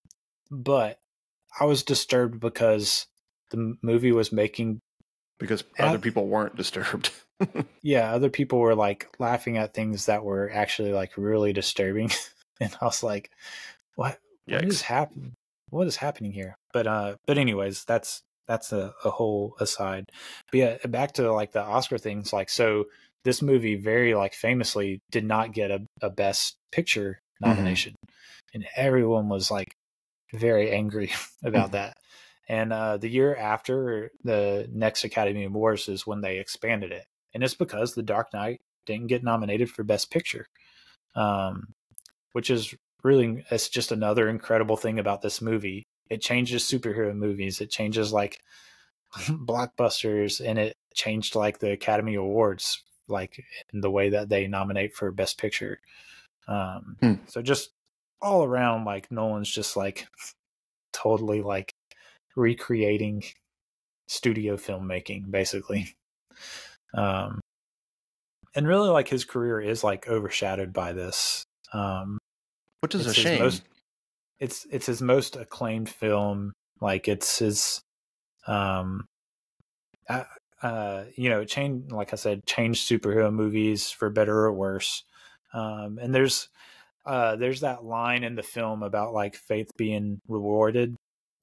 but 0.51 0.99
I 1.59 1.65
was 1.65 1.83
disturbed 1.83 2.39
because 2.39 3.07
the 3.49 3.77
movie 3.81 4.11
was 4.11 4.31
making 4.31 4.79
because 5.39 5.63
other 5.79 5.97
people 5.97 6.27
weren't 6.27 6.55
disturbed. 6.57 7.11
yeah, 7.81 8.13
other 8.13 8.29
people 8.29 8.59
were 8.59 8.75
like 8.75 9.07
laughing 9.17 9.57
at 9.57 9.73
things 9.73 10.05
that 10.05 10.23
were 10.23 10.51
actually 10.53 10.93
like 10.93 11.17
really 11.17 11.53
disturbing, 11.53 12.11
and 12.61 12.75
I 12.79 12.85
was 12.85 13.01
like, 13.01 13.31
"What? 13.95 14.19
What 14.45 14.65
is 14.65 14.79
Yikes. 14.79 14.81
happening? 14.83 15.33
What 15.69 15.87
is 15.87 15.95
happening 15.95 16.33
here?" 16.33 16.55
But 16.73 16.85
uh, 16.85 17.15
but 17.25 17.37
anyways, 17.37 17.85
that's 17.85 18.21
that's 18.47 18.71
a, 18.71 18.93
a 19.03 19.09
whole 19.09 19.55
aside. 19.59 20.05
But 20.51 20.57
yeah, 20.57 20.77
back 20.87 21.13
to 21.13 21.31
like 21.33 21.53
the 21.53 21.63
Oscar 21.63 21.97
things. 21.97 22.31
Like, 22.33 22.49
so 22.49 22.85
this 23.23 23.41
movie 23.41 23.75
very 23.75 24.13
like 24.13 24.33
famously 24.33 25.01
did 25.09 25.25
not 25.25 25.53
get 25.53 25.71
a, 25.71 25.85
a 26.01 26.09
Best 26.09 26.57
Picture 26.71 27.19
nomination, 27.41 27.95
and 28.53 28.65
everyone 28.75 29.29
was 29.29 29.49
like 29.49 29.73
very 30.33 30.71
angry 30.71 31.11
about 31.43 31.71
that. 31.71 31.97
And 32.47 32.73
uh, 32.73 32.97
the 32.97 33.09
year 33.09 33.35
after 33.35 34.11
the 34.23 34.67
next 34.71 35.03
Academy 35.03 35.45
Awards 35.45 35.87
is 35.87 36.05
when 36.05 36.21
they 36.21 36.37
expanded 36.37 36.91
it, 36.91 37.05
and 37.33 37.43
it's 37.43 37.55
because 37.55 37.93
The 37.93 38.03
Dark 38.03 38.33
Knight 38.33 38.61
didn't 38.85 39.07
get 39.07 39.23
nominated 39.23 39.69
for 39.69 39.83
Best 39.83 40.11
Picture, 40.11 40.47
um, 41.15 41.73
which 42.33 42.49
is 42.49 42.75
really 43.03 43.45
it's 43.51 43.69
just 43.69 43.91
another 43.91 44.27
incredible 44.27 44.75
thing 44.75 44.99
about 44.99 45.21
this 45.21 45.41
movie. 45.41 45.87
It 46.09 46.21
changes 46.21 46.63
superhero 46.63 47.15
movies. 47.15 47.61
It 47.61 47.71
changes 47.71 48.11
like 48.11 48.41
blockbusters, 49.15 50.45
and 50.45 50.59
it 50.59 50.75
changed 50.93 51.35
like 51.35 51.59
the 51.59 51.71
Academy 51.71 52.15
Awards, 52.15 52.83
like 53.07 53.45
in 53.71 53.79
the 53.79 53.91
way 53.91 54.09
that 54.09 54.27
they 54.27 54.47
nominate 54.47 54.93
for 54.93 55.11
Best 55.11 55.37
Picture. 55.37 55.79
Um, 56.47 56.97
Hmm. 56.99 57.13
So 57.27 57.41
just 57.41 57.69
all 58.21 58.43
around, 58.43 58.85
like 58.85 59.11
Nolan's 59.11 59.49
just 59.49 59.75
like 59.77 60.07
totally 60.93 61.41
like 61.41 61.71
recreating 62.35 63.23
studio 64.07 64.57
filmmaking 64.57 65.31
basically 65.31 65.95
um 66.93 67.39
and 68.55 68.67
really 68.67 68.89
like 68.89 69.07
his 69.07 69.23
career 69.23 69.59
is 69.61 69.83
like 69.83 70.07
overshadowed 70.07 70.73
by 70.73 70.91
this 70.91 71.43
um 71.73 72.17
Which 72.81 72.95
is 72.95 73.05
a 73.07 73.13
shame. 73.13 73.39
most- 73.39 73.63
it's 74.39 74.65
it's 74.69 74.85
his 74.87 75.01
most 75.01 75.35
acclaimed 75.35 75.87
film 75.89 76.51
like 76.81 77.07
it's 77.07 77.39
his 77.39 77.79
um 78.47 79.05
uh, 80.09 80.23
uh 80.61 81.03
you 81.15 81.29
know 81.29 81.45
change 81.45 81.89
like 81.91 82.11
i 82.11 82.15
said 82.17 82.45
changed 82.45 82.87
superhero 82.89 83.31
movies 83.31 83.89
for 83.91 84.09
better 84.09 84.39
or 84.45 84.51
worse 84.51 85.03
um 85.53 85.99
and 86.01 86.13
there's 86.13 86.49
uh 87.05 87.35
there's 87.35 87.61
that 87.61 87.83
line 87.83 88.23
in 88.23 88.35
the 88.35 88.43
film 88.43 88.83
about 88.83 89.13
like 89.13 89.35
faith 89.35 89.69
being 89.77 90.19
rewarded 90.27 90.95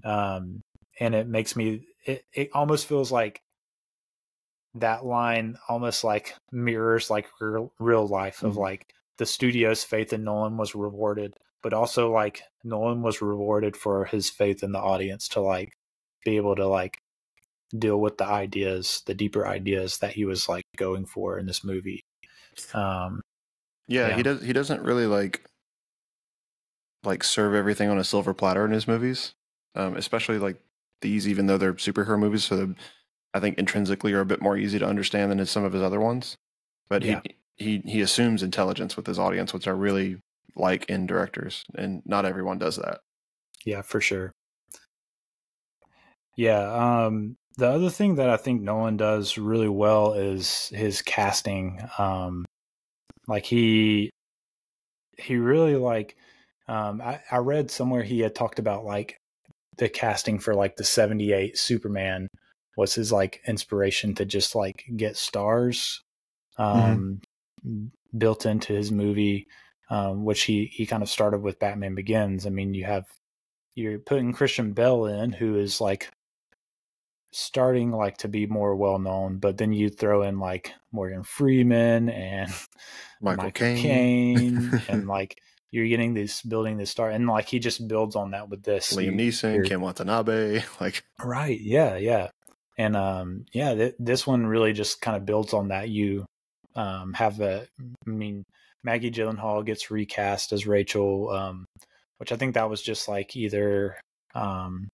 um 0.05 0.61
and 1.01 1.15
it 1.15 1.27
makes 1.27 1.57
me 1.57 1.85
it, 2.07 2.23
it 2.33 2.51
almost 2.55 2.87
feels 2.87 3.11
like 3.11 3.41
that 4.75 5.05
line 5.05 5.57
almost 5.69 6.05
like 6.05 6.35
mirrors 6.53 7.11
like 7.11 7.27
real, 7.41 7.73
real 7.79 8.07
life 8.07 8.43
of 8.43 8.55
Mhm. 8.55 8.59
like 8.59 8.93
the 9.17 9.27
studio's 9.27 9.83
faith 9.83 10.13
in 10.13 10.23
Nolan 10.25 10.57
was 10.57 10.75
rewarded, 10.75 11.35
but 11.63 11.73
also 11.73 12.13
like 12.13 12.43
Nolan 12.63 13.03
was 13.03 13.21
rewarded 13.21 13.77
for 13.77 14.05
his 14.05 14.31
faith 14.31 14.63
in 14.63 14.73
the 14.73 14.79
audience 14.79 15.27
to 15.29 15.41
like 15.41 15.73
be 16.25 16.37
able 16.37 16.55
to 16.57 16.67
like 16.69 16.99
deal 17.77 18.01
with 18.01 18.19
the 18.19 18.27
ideas, 18.27 19.03
the 19.07 19.15
deeper 19.15 19.47
ideas 19.47 19.99
that 19.99 20.13
he 20.13 20.25
was 20.25 20.49
like 20.49 20.65
going 20.77 21.07
for 21.07 21.39
in 21.39 21.47
this 21.47 21.65
movie. 21.65 22.03
Um, 22.75 23.21
yeah, 23.89 24.09
yeah. 24.09 24.17
he 24.17 24.23
does. 24.23 24.43
He 24.43 24.53
doesn't 24.53 24.83
really 24.83 25.07
like 25.07 25.45
like 27.05 27.25
serve 27.25 27.55
everything 27.55 27.89
on 27.89 27.99
a 27.99 28.05
silver 28.05 28.35
platter 28.35 28.65
in 28.65 28.71
his 28.73 28.87
movies, 28.87 29.35
um, 29.75 29.97
especially 29.97 30.39
like 30.39 30.61
these. 31.01 31.27
Even 31.27 31.47
though 31.47 31.59
they're 31.59 31.75
superhero 31.75 32.19
movies, 32.19 32.45
so 32.45 32.75
I 33.35 33.41
think 33.41 33.59
intrinsically 33.59 34.13
are 34.13 34.21
a 34.21 34.27
bit 34.27 34.41
more 34.43 34.57
easy 34.57 34.79
to 34.79 34.87
understand 34.87 35.31
than 35.33 35.45
some 35.47 35.65
of 35.65 35.73
his 35.73 35.83
other 35.83 36.01
ones. 36.01 36.37
But 36.89 37.03
Yeah. 37.03 37.21
he 37.57 37.81
he 37.83 37.91
he 37.91 38.01
assumes 38.01 38.43
intelligence 38.43 38.97
with 38.97 39.07
his 39.07 39.19
audience, 39.19 39.53
which 39.53 39.67
I 39.67 39.73
really 39.73 40.21
like 40.55 40.87
in 40.87 41.07
directors, 41.07 41.65
and 41.75 42.03
not 42.05 42.25
everyone 42.25 42.59
does 42.59 42.77
that. 42.77 43.01
Yeah, 43.65 43.83
for 43.83 44.01
sure. 44.01 44.33
Yeah, 46.37 47.05
um 47.07 47.37
the 47.57 47.69
other 47.69 47.91
thing 47.91 48.15
that 48.17 48.31
I 48.31 48.37
think 48.37 48.63
Nolan 48.63 48.97
does 48.97 49.37
really 49.37 49.69
well 49.69 50.13
is 50.15 50.69
his 50.69 51.03
casting. 51.03 51.81
Um 51.99 52.45
like 53.29 53.45
he 53.45 54.11
he 55.19 55.37
really 55.37 55.77
like 55.77 56.17
um 56.67 57.01
I, 57.01 57.21
I 57.31 57.39
read 57.39 57.71
somewhere 57.71 58.03
he 58.03 58.21
had 58.21 58.35
talked 58.35 58.59
about 58.59 58.85
like 58.85 59.19
the 59.77 59.89
casting 59.89 60.41
for 60.41 60.55
like 60.55 60.77
the 60.77 60.85
78 60.85 61.57
Superman 61.57 62.29
was 62.77 62.95
his 62.95 63.13
like 63.13 63.41
inspiration 63.47 64.15
to 64.17 64.25
just 64.25 64.55
like 64.55 64.85
get 64.97 65.17
stars 65.17 66.03
um 66.57 67.21
built 68.17 68.47
into 68.47 68.73
his 68.73 68.91
movie 68.91 69.47
um 69.91 70.25
which 70.25 70.43
he 70.43 70.67
he 70.73 70.87
kind 70.87 71.03
of 71.03 71.09
started 71.09 71.43
with 71.43 71.59
Batman 71.59 71.95
Begins. 71.95 72.47
I 72.47 72.51
mean, 72.51 72.75
you 72.75 72.85
have 72.85 73.07
you're 73.75 73.99
putting 74.01 74.33
Christian 74.33 74.73
Bale 74.73 75.07
in, 75.07 75.33
who 75.33 75.57
is 75.57 75.81
like 75.81 76.11
starting 77.31 77.91
like 77.91 78.19
to 78.19 78.29
be 78.29 78.47
more 78.47 78.75
well 78.77 78.99
known, 78.99 79.39
but 79.39 79.59
then 79.59 79.73
you 79.73 79.89
throw 79.91 80.23
in 80.23 80.39
like 80.39 80.73
Morgan 80.93 81.23
Freeman 81.23 82.09
and 82.09 82.51
Michael, 83.21 83.51
Caine, 83.51 83.77
Caine, 83.79 84.83
and 84.89 85.07
like 85.09 85.41
you're 85.71 85.87
getting 85.89 86.15
this 86.15 86.41
building 86.43 86.79
this 86.79 86.91
star, 86.91 87.11
and 87.11 87.27
like 87.27 87.49
he 87.49 87.59
just 87.59 87.87
builds 87.89 88.17
on 88.17 88.31
that 88.31 88.49
with 88.49 88.63
this. 88.63 88.95
Liam 88.95 89.15
Neeson, 89.17 89.55
you're- 89.55 89.69
Ken 89.69 89.81
Watanabe, 89.81 90.63
like 90.81 91.05
Right. 91.23 91.61
Yeah. 91.61 91.97
Yeah. 91.97 92.29
And 92.79 92.97
um, 92.97 93.45
yeah, 93.53 93.75
th- 93.75 93.95
this 93.99 94.27
one 94.27 94.47
really 94.47 94.73
just 94.73 95.01
kind 95.01 95.17
of 95.17 95.27
builds 95.27 95.53
on 95.53 95.69
that. 95.69 95.89
You 95.89 96.25
um, 96.77 97.13
have 97.15 97.41
a, 97.41 97.67
I 98.07 98.11
mean, 98.11 98.45
Maggie 98.85 99.11
Gyllenhaal 99.11 99.67
gets 99.67 99.91
recast 99.91 100.53
as 100.53 100.65
Rachel, 100.67 101.29
um, 101.31 101.67
which 102.19 102.31
I 102.31 102.37
think 102.37 102.55
that 102.55 102.71
was 102.71 102.81
just 102.81 103.09
like 103.09 103.35
either 103.37 103.97
um, 104.35 104.87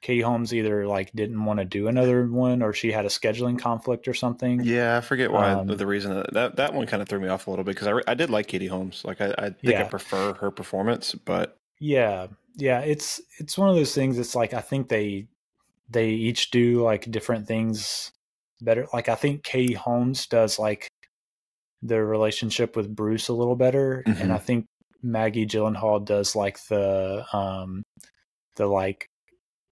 Katie 0.00 0.20
Holmes 0.20 0.54
either 0.54 0.86
like 0.86 1.10
didn't 1.12 1.44
want 1.44 1.58
to 1.58 1.64
do 1.64 1.88
another 1.88 2.26
one 2.28 2.62
or 2.62 2.72
she 2.72 2.92
had 2.92 3.04
a 3.04 3.08
scheduling 3.08 3.58
conflict 3.58 4.06
or 4.06 4.14
something. 4.14 4.62
Yeah, 4.62 4.96
I 4.96 5.00
forget 5.00 5.32
why 5.32 5.50
Um, 5.50 5.66
the 5.66 5.86
reason 5.86 6.14
that, 6.14 6.32
that 6.34 6.56
that 6.56 6.74
one 6.74 6.86
kind 6.86 7.02
of 7.02 7.08
threw 7.08 7.18
me 7.20 7.28
off 7.28 7.46
a 7.46 7.50
little 7.50 7.64
bit 7.64 7.74
because 7.74 7.88
I, 7.88 7.92
re- 7.92 8.04
I 8.06 8.14
did 8.14 8.30
like 8.30 8.46
Katie 8.46 8.68
Holmes. 8.68 9.02
Like 9.04 9.20
I, 9.20 9.34
I 9.36 9.50
think 9.50 9.76
I 9.76 9.84
prefer 9.84 10.34
her 10.34 10.50
performance, 10.52 11.14
but 11.14 11.56
Yeah, 11.80 12.28
yeah, 12.56 12.80
it's 12.80 13.20
it's 13.38 13.58
one 13.58 13.68
of 13.68 13.74
those 13.76 13.94
things. 13.94 14.18
It's 14.18 14.34
like 14.36 14.54
I 14.54 14.60
think 14.60 14.88
they 14.88 15.26
they 15.90 16.10
each 16.10 16.50
do 16.50 16.82
like 16.84 17.10
different 17.10 17.48
things 17.48 18.12
better. 18.60 18.86
Like 18.92 19.08
I 19.08 19.14
think 19.16 19.42
Katie 19.42 19.74
Holmes 19.74 20.26
does 20.26 20.58
like 20.60 20.88
the 21.82 22.02
relationship 22.04 22.76
with 22.76 22.94
Bruce 22.94 23.28
a 23.28 23.32
little 23.32 23.56
better, 23.56 24.02
Mhm. 24.06 24.20
and 24.20 24.32
I 24.32 24.38
think 24.38 24.64
Maggie 25.02 25.46
Gyllenhaal 25.46 26.04
does 26.04 26.34
like 26.36 26.58
the 26.68 27.24
um 27.32 27.82
the 28.56 28.66
like 28.66 29.08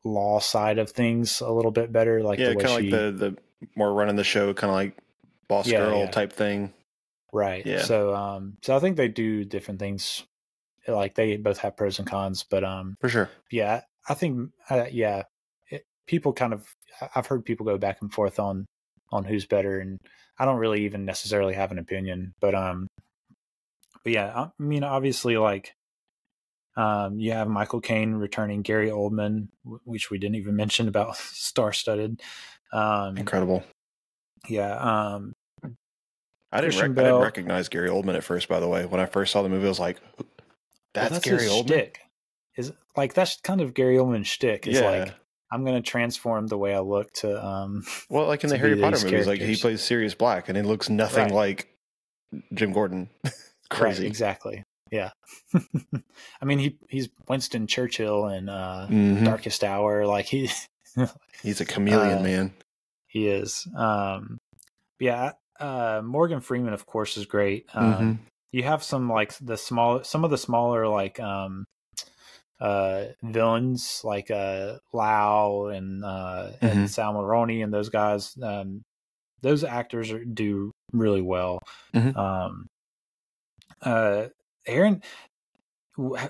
law 0.07 0.39
side 0.39 0.79
of 0.79 0.91
things 0.91 1.41
a 1.41 1.51
little 1.51 1.71
bit 1.71 1.93
better. 1.93 2.23
Like 2.23 2.39
yeah, 2.39 2.55
kind 2.55 2.65
of 2.67 2.71
like 2.73 2.91
the 2.91 3.13
the 3.13 3.37
more 3.75 3.93
running 3.93 4.17
the 4.17 4.25
show, 4.25 4.53
kind 4.55 4.71
of 4.71 4.75
like 4.75 4.97
boss 5.49 5.67
Yeah, 5.67 5.79
girl 5.79 6.01
yeah. 6.01 6.11
type 6.11 6.33
thing. 6.33 6.73
right. 7.33 7.65
Yeah. 7.67 7.83
So 7.83 8.15
um 8.15 8.57
so 8.63 8.77
I 8.77 8.81
think 8.81 8.97
they 8.97 9.09
do 9.09 9.45
different 9.45 9.81
things. 9.81 10.25
Like 10.89 11.15
they 11.15 11.37
both 11.37 11.59
have 11.59 11.77
pros 11.77 11.99
and 11.99 12.09
cons, 12.09 12.45
but 12.49 12.65
um 12.65 12.97
For 13.01 13.09
sure. 13.09 13.31
yeah 13.51 13.83
I 14.09 14.15
think 14.15 14.51
uh, 14.71 14.87
yeah, 14.91 15.25
it, 15.69 15.85
people 16.07 16.33
kind 16.33 16.53
of 16.53 16.65
I've 17.15 17.27
heard 17.27 17.45
people 17.45 17.67
go 17.67 17.77
back 17.79 17.99
and 18.01 18.13
forth 18.13 18.39
on 18.39 18.67
on 19.11 19.25
who's 19.25 19.47
better, 19.47 19.79
and 19.81 19.99
I 20.39 20.45
don't 20.45 20.59
really 20.59 20.85
even 20.85 21.05
necessarily 21.05 21.55
have 21.55 21.73
an 21.73 21.79
opinion, 21.79 22.35
but 22.41 22.55
um, 22.55 22.87
but 24.05 24.13
yeah, 24.13 24.33
I 24.33 24.51
mean, 24.63 24.85
obviously, 24.85 25.37
like 25.37 25.75
um, 26.77 27.19
you 27.19 27.33
have 27.33 27.49
Michael 27.49 27.81
Caine 27.81 28.15
returning 28.15 28.63
Gary 28.63 28.91
Oldman, 28.91 29.49
which 29.85 30.11
we 30.11 30.19
didn't 30.19 30.37
even 30.37 30.57
mention 30.57 30.89
about 30.89 31.17
star 31.17 31.73
studded. 31.73 32.21
Um, 32.73 33.17
Incredible. 33.17 33.65
Yeah. 34.49 34.77
Um, 34.77 35.35
I 36.53 36.61
didn't, 36.61 36.79
rec- 36.81 36.91
I 36.91 37.03
didn't 37.03 37.21
recognize 37.21 37.69
Gary 37.69 37.89
Oldman 37.89 38.17
at 38.17 38.25
first, 38.25 38.49
by 38.49 38.61
the 38.61 38.69
way. 38.69 38.87
When 38.87 39.01
I 39.01 39.07
first 39.07 39.33
saw 39.33 39.43
the 39.43 39.49
movie, 39.49 39.67
I 39.67 39.69
was 39.69 39.81
like, 39.81 40.01
that's, 40.95 41.11
well, 41.11 41.21
that's 41.21 41.25
Gary 41.25 41.49
Oldman. 41.49 41.67
Shtick. 41.67 42.01
Is 42.57 42.73
like 42.97 43.13
that's 43.13 43.39
kind 43.43 43.61
of 43.61 43.75
Gary 43.75 43.97
Oldman's 43.97 44.29
shtick. 44.29 44.67
Is 44.67 44.81
yeah. 44.81 44.89
like 44.89 45.15
I'm 45.53 45.65
gonna 45.65 45.83
transform 45.83 46.47
the 46.47 46.57
way 46.57 46.75
I 46.75 46.81
look 46.81 47.13
to 47.15 47.45
um 47.45 47.85
Well 48.09 48.27
like 48.27 48.45
in 48.45 48.51
the 48.51 48.57
Harry 48.57 48.81
Potter 48.81 49.05
movies, 49.05 49.27
like 49.27 49.41
he 49.41 49.57
plays 49.57 49.83
Sirius 49.83 50.15
Black 50.15 50.49
and 50.49 50.57
he 50.57 50.63
looks 50.63 50.89
nothing 50.89 51.25
right. 51.25 51.33
like 51.33 51.77
Jim 52.55 52.73
Gordon. 52.73 53.11
Crazy. 53.71 54.03
Right, 54.03 54.09
exactly. 54.09 54.65
Yeah. 54.91 55.11
I 55.55 56.45
mean 56.45 56.59
he 56.59 56.79
he's 56.89 57.09
Winston 57.29 57.67
Churchill 57.67 58.29
in 58.29 58.49
uh 58.49 58.87
mm-hmm. 58.91 59.25
Darkest 59.25 59.65
Hour. 59.65 60.07
Like 60.07 60.27
he 60.27 60.51
He's 61.43 61.61
a 61.61 61.65
chameleon 61.65 62.19
uh, 62.19 62.23
man. 62.23 62.55
He 63.09 63.29
is. 63.29 63.67
Um 63.77 64.39
yeah, 65.01 65.33
uh 65.59 66.03
Morgan 66.05 66.41
Freeman 66.41 66.73
of 66.73 66.87
course 66.87 67.17
is 67.17 67.27
great. 67.27 67.67
Um 67.75 67.93
mm-hmm. 67.93 68.13
you 68.53 68.63
have 68.63 68.83
some 68.83 69.11
like 69.11 69.37
the 69.39 69.57
small 69.57 70.05
some 70.05 70.25
of 70.25 70.31
the 70.31 70.39
smaller 70.39 70.87
like 70.87 71.19
um 71.19 71.65
uh 72.61 73.07
villains 73.23 74.01
like 74.05 74.31
uh 74.31 74.79
Lau 74.93 75.67
and 75.67 76.05
uh 76.05 76.53
mm-hmm. 76.53 76.67
and 76.67 76.91
Sal 76.91 77.13
Maroni 77.13 77.63
and 77.63 77.73
those 77.73 77.89
guys 77.89 78.37
um 78.43 78.83
those 79.43 79.65
actors 79.65 80.11
are, 80.13 80.25
do 80.25 80.73
really 80.93 81.23
well. 81.23 81.59
Mm-hmm. 81.95 82.19
Um 82.19 82.67
uh 83.83 84.29
Aaron 84.67 85.03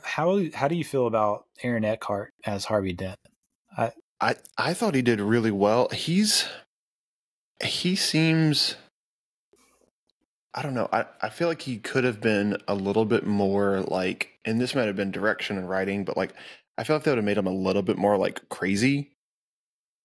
how 0.04 0.40
how 0.54 0.68
do 0.68 0.76
you 0.76 0.84
feel 0.84 1.06
about 1.06 1.46
Aaron 1.62 1.84
Eckhart 1.84 2.32
as 2.44 2.64
Harvey 2.66 2.92
Dent? 2.92 3.18
I 3.76 3.92
I 4.20 4.36
I 4.56 4.74
thought 4.74 4.94
he 4.94 5.02
did 5.02 5.20
really 5.20 5.50
well. 5.50 5.88
He's 5.88 6.48
he 7.62 7.96
seems 7.96 8.76
I 10.56 10.62
don't 10.62 10.74
know. 10.74 10.88
I, 10.90 11.04
I 11.20 11.28
feel 11.28 11.48
like 11.48 11.60
he 11.60 11.76
could 11.76 12.04
have 12.04 12.20
been 12.20 12.56
a 12.66 12.74
little 12.74 13.04
bit 13.04 13.26
more 13.26 13.82
like, 13.82 14.38
and 14.46 14.58
this 14.58 14.74
might 14.74 14.86
have 14.86 14.96
been 14.96 15.10
direction 15.10 15.58
and 15.58 15.68
writing, 15.68 16.02
but 16.06 16.16
like, 16.16 16.32
I 16.78 16.84
feel 16.84 16.96
like 16.96 17.04
they 17.04 17.10
would 17.10 17.18
have 17.18 17.26
made 17.26 17.36
him 17.36 17.46
a 17.46 17.52
little 17.52 17.82
bit 17.82 17.98
more 17.98 18.16
like 18.16 18.48
crazy, 18.48 19.12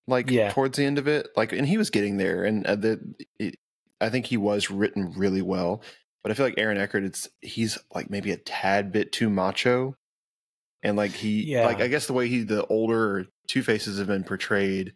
like 0.07 0.29
yeah. 0.29 0.51
towards 0.51 0.77
the 0.77 0.83
end 0.83 0.97
of 0.97 1.07
it. 1.07 1.27
Like, 1.37 1.53
and 1.53 1.65
he 1.65 1.77
was 1.77 1.89
getting 1.89 2.17
there, 2.17 2.43
and 2.43 2.67
uh, 2.67 2.75
the, 2.75 2.99
it, 3.39 3.55
I 4.01 4.09
think 4.09 4.25
he 4.25 4.35
was 4.35 4.69
written 4.69 5.13
really 5.13 5.41
well. 5.41 5.81
But 6.23 6.31
I 6.31 6.35
feel 6.35 6.45
like 6.45 6.57
Aaron 6.57 6.77
Eckhart, 6.77 7.03
it's 7.03 7.29
he's 7.41 7.77
like 7.93 8.09
maybe 8.09 8.31
a 8.31 8.37
tad 8.37 8.91
bit 8.91 9.11
too 9.11 9.29
macho, 9.29 9.95
and 10.83 10.95
like 10.95 11.11
he, 11.11 11.43
yeah. 11.43 11.65
like 11.65 11.81
I 11.81 11.87
guess 11.87 12.07
the 12.07 12.13
way 12.13 12.27
he 12.27 12.43
the 12.43 12.65
older 12.67 13.27
Two 13.47 13.63
Faces 13.63 13.97
have 13.97 14.07
been 14.07 14.23
portrayed 14.23 14.93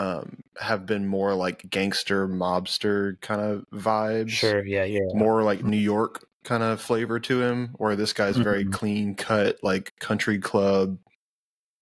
um, 0.00 0.38
have 0.58 0.86
been 0.86 1.06
more 1.06 1.34
like 1.34 1.68
gangster 1.68 2.26
mobster 2.26 3.20
kind 3.20 3.40
of 3.40 3.66
vibes. 3.72 4.30
Sure, 4.30 4.64
yeah, 4.64 4.84
yeah. 4.84 5.00
More 5.12 5.42
like 5.42 5.62
New 5.62 5.76
York 5.76 6.26
kind 6.42 6.62
of 6.62 6.80
flavor 6.80 7.20
to 7.20 7.42
him, 7.42 7.74
where 7.76 7.96
this 7.96 8.14
guy's 8.14 8.34
mm-hmm. 8.34 8.42
very 8.42 8.64
clean 8.64 9.14
cut, 9.14 9.58
like 9.62 9.92
country 10.00 10.38
club, 10.38 10.98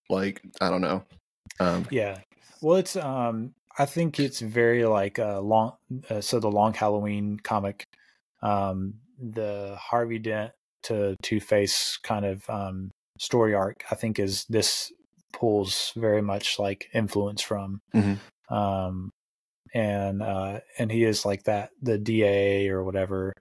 like 0.09 0.41
I 0.59 0.69
don't 0.69 0.81
know. 0.81 1.05
Um, 1.61 1.87
yeah, 1.91 2.19
well, 2.61 2.75
it's 2.75 2.97
um, 2.97 3.53
I 3.77 3.85
think 3.85 4.19
it's 4.19 4.41
very 4.41 4.85
like 4.85 5.17
a 5.17 5.39
long. 5.39 5.73
Uh, 6.09 6.19
so 6.19 6.41
the 6.41 6.51
Long 6.51 6.73
Halloween 6.73 7.39
comic, 7.41 7.87
um, 8.41 8.95
the 9.19 9.75
Harvey 9.79 10.19
Dent 10.19 10.51
to 10.83 11.15
Two 11.21 11.39
Face 11.39 11.97
kind 12.01 12.25
of 12.25 12.49
um 12.49 12.91
story 13.19 13.53
arc, 13.53 13.83
I 13.91 13.95
think 13.95 14.17
is 14.19 14.45
this 14.45 14.91
pulls 15.33 15.91
very 15.95 16.21
much 16.21 16.57
like 16.57 16.89
influence 16.93 17.41
from. 17.41 17.81
Mm-hmm. 17.93 18.53
Um, 18.53 19.11
and 19.73 20.23
uh, 20.23 20.61
and 20.77 20.91
he 20.91 21.03
is 21.03 21.25
like 21.25 21.43
that 21.43 21.69
the 21.81 21.97
DA 21.97 22.69
or 22.69 22.83
whatever 22.83 23.33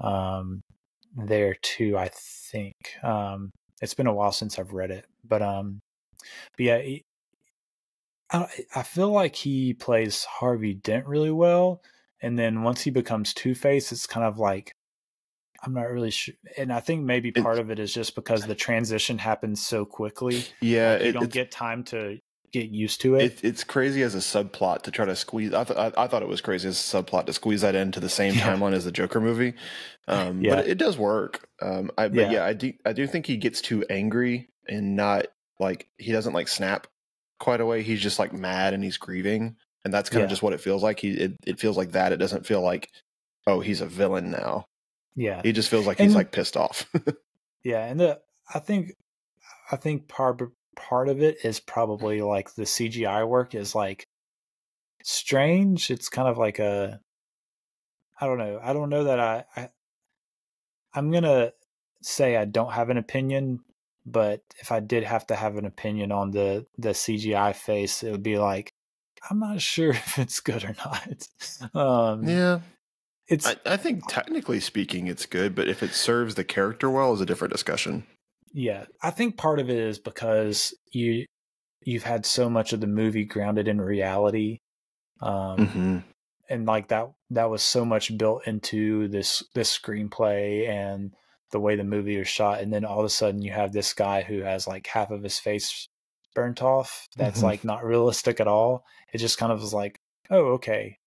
um, 0.00 0.62
there 1.16 1.54
too. 1.62 1.96
I 1.96 2.10
think 2.12 2.74
um, 3.02 3.50
it's 3.80 3.94
been 3.94 4.08
a 4.08 4.14
while 4.14 4.32
since 4.32 4.58
I've 4.58 4.72
read 4.72 4.90
it, 4.90 5.06
but 5.24 5.42
um, 5.42 5.80
but 6.56 6.64
yeah, 6.66 6.78
he, 6.78 7.04
I 8.32 8.46
I 8.74 8.82
feel 8.82 9.10
like 9.10 9.36
he 9.36 9.74
plays 9.74 10.24
Harvey 10.24 10.74
Dent 10.74 11.06
really 11.06 11.30
well, 11.30 11.82
and 12.22 12.38
then 12.38 12.62
once 12.62 12.82
he 12.82 12.90
becomes 12.90 13.34
Two 13.34 13.54
Face, 13.54 13.92
it's 13.92 14.06
kind 14.06 14.26
of 14.26 14.38
like 14.38 14.74
I'm 15.62 15.74
not 15.74 15.90
really 15.90 16.10
sure, 16.10 16.34
and 16.56 16.72
I 16.72 16.80
think 16.80 17.04
maybe 17.04 17.32
part 17.32 17.58
it's, 17.58 17.60
of 17.60 17.70
it 17.70 17.78
is 17.78 17.92
just 17.92 18.14
because 18.14 18.46
the 18.46 18.54
transition 18.54 19.18
happens 19.18 19.64
so 19.64 19.84
quickly. 19.84 20.44
Yeah, 20.60 20.92
like 20.92 21.02
you 21.02 21.08
it, 21.08 21.12
don't 21.12 21.32
get 21.32 21.50
time 21.50 21.84
to 21.84 22.18
get 22.52 22.70
used 22.70 23.00
to 23.02 23.16
it. 23.16 23.22
it. 23.22 23.44
It's 23.44 23.64
crazy 23.64 24.02
as 24.02 24.14
a 24.14 24.18
subplot 24.18 24.82
to 24.82 24.90
try 24.90 25.04
to 25.04 25.16
squeeze. 25.16 25.52
I, 25.54 25.64
th- 25.64 25.78
I, 25.78 25.92
I, 25.96 26.06
thought 26.06 26.22
it 26.22 26.28
was 26.28 26.40
crazy 26.40 26.68
as 26.68 26.76
a 26.76 27.02
subplot 27.02 27.26
to 27.26 27.32
squeeze 27.32 27.60
that 27.60 27.74
into 27.74 28.00
the 28.00 28.08
same 28.08 28.34
yeah. 28.34 28.40
timeline 28.40 28.72
as 28.72 28.84
the 28.84 28.92
Joker 28.92 29.20
movie. 29.20 29.54
Um, 30.08 30.42
yeah. 30.42 30.56
but 30.56 30.64
it, 30.64 30.72
it, 30.72 30.78
does 30.78 30.98
work. 30.98 31.48
Um, 31.62 31.90
I, 31.96 32.08
but 32.08 32.16
yeah. 32.16 32.30
yeah, 32.30 32.44
I 32.44 32.52
do. 32.54 32.72
I 32.84 32.92
do 32.92 33.06
think 33.06 33.26
he 33.26 33.36
gets 33.36 33.60
too 33.60 33.84
angry 33.88 34.48
and 34.68 34.96
not 34.96 35.26
like 35.58 35.88
he 35.98 36.12
doesn't 36.12 36.32
like 36.32 36.48
snap 36.48 36.86
quite 37.38 37.60
away. 37.60 37.82
He's 37.82 38.00
just 38.00 38.18
like 38.18 38.32
mad 38.32 38.74
and 38.74 38.82
he's 38.82 38.96
grieving, 38.96 39.56
and 39.84 39.92
that's 39.92 40.10
kind 40.10 40.24
of 40.24 40.30
just 40.30 40.42
what 40.42 40.52
it 40.52 40.60
feels 40.60 40.82
like. 40.82 41.00
He 41.00 41.10
it, 41.10 41.36
it 41.46 41.60
feels 41.60 41.76
like 41.76 41.92
that. 41.92 42.12
It 42.12 42.18
doesn't 42.18 42.46
feel 42.46 42.60
like 42.60 42.90
oh 43.46 43.60
he's 43.60 43.80
a 43.80 43.86
villain 43.86 44.30
now. 44.30 44.66
Yeah. 45.16 45.40
He 45.42 45.52
just 45.52 45.68
feels 45.68 45.86
like 45.86 45.98
and, 46.00 46.08
he's 46.08 46.16
like 46.16 46.32
pissed 46.32 46.56
off. 46.56 46.90
yeah, 47.64 47.84
and 47.84 48.00
the 48.00 48.20
I 48.52 48.58
think 48.58 48.92
I 49.70 49.76
think 49.76 50.08
part 50.08 50.40
part 50.76 51.08
of 51.08 51.22
it 51.22 51.38
is 51.44 51.60
probably 51.60 52.22
like 52.22 52.54
the 52.54 52.62
CGI 52.62 53.26
work 53.26 53.54
is 53.54 53.74
like 53.74 54.06
strange. 55.02 55.90
It's 55.90 56.08
kind 56.08 56.28
of 56.28 56.38
like 56.38 56.58
a 56.58 57.00
I 58.20 58.26
don't 58.26 58.38
know. 58.38 58.60
I 58.62 58.72
don't 58.72 58.90
know 58.90 59.04
that 59.04 59.20
I, 59.20 59.44
I 59.56 59.68
I'm 60.94 61.10
going 61.10 61.22
to 61.24 61.52
say 62.02 62.36
I 62.36 62.44
don't 62.44 62.72
have 62.72 62.90
an 62.90 62.96
opinion, 62.96 63.60
but 64.04 64.42
if 64.58 64.72
I 64.72 64.80
did 64.80 65.04
have 65.04 65.26
to 65.28 65.36
have 65.36 65.56
an 65.56 65.64
opinion 65.64 66.12
on 66.12 66.30
the 66.32 66.66
the 66.78 66.90
CGI 66.90 67.54
face, 67.54 68.02
it 68.02 68.10
would 68.10 68.22
be 68.22 68.38
like 68.38 68.72
I'm 69.28 69.40
not 69.40 69.60
sure 69.60 69.90
if 69.90 70.18
it's 70.18 70.40
good 70.40 70.64
or 70.64 70.74
not. 70.84 71.28
Um, 71.74 72.28
yeah, 72.28 72.60
it's 73.30 73.46
I, 73.46 73.56
I, 73.64 73.76
think 73.76 74.06
technically 74.08 74.60
speaking 74.60 75.06
it's 75.06 75.24
good 75.24 75.54
but 75.54 75.68
if 75.68 75.82
it 75.82 75.94
serves 75.94 76.34
the 76.34 76.44
character 76.44 76.90
well 76.90 77.14
is 77.14 77.20
a 77.20 77.26
different 77.26 77.52
discussion 77.52 78.04
yeah 78.52 78.84
i 79.02 79.10
think 79.10 79.38
part 79.38 79.60
of 79.60 79.70
it 79.70 79.78
is 79.78 79.98
because 79.98 80.74
you 80.92 81.24
you've 81.82 82.02
had 82.02 82.26
so 82.26 82.50
much 82.50 82.72
of 82.72 82.80
the 82.80 82.86
movie 82.86 83.24
grounded 83.24 83.68
in 83.68 83.80
reality 83.80 84.58
um 85.22 85.56
mm-hmm. 85.58 85.98
and 86.50 86.66
like 86.66 86.88
that 86.88 87.10
that 87.30 87.48
was 87.48 87.62
so 87.62 87.84
much 87.84 88.16
built 88.18 88.46
into 88.46 89.08
this 89.08 89.42
this 89.54 89.76
screenplay 89.76 90.68
and 90.68 91.14
the 91.52 91.60
way 91.60 91.76
the 91.76 91.84
movie 91.84 92.18
was 92.18 92.28
shot 92.28 92.60
and 92.60 92.72
then 92.72 92.84
all 92.84 92.98
of 92.98 93.04
a 93.04 93.08
sudden 93.08 93.40
you 93.40 93.52
have 93.52 93.72
this 93.72 93.94
guy 93.94 94.22
who 94.22 94.40
has 94.40 94.66
like 94.66 94.86
half 94.86 95.10
of 95.10 95.22
his 95.22 95.38
face 95.38 95.88
burnt 96.34 96.62
off 96.62 97.08
that's 97.16 97.38
mm-hmm. 97.38 97.46
like 97.46 97.64
not 97.64 97.84
realistic 97.84 98.40
at 98.40 98.48
all 98.48 98.84
it 99.12 99.18
just 99.18 99.38
kind 99.38 99.52
of 99.52 99.60
was 99.60 99.74
like 99.74 100.00
oh 100.30 100.52
okay 100.52 100.98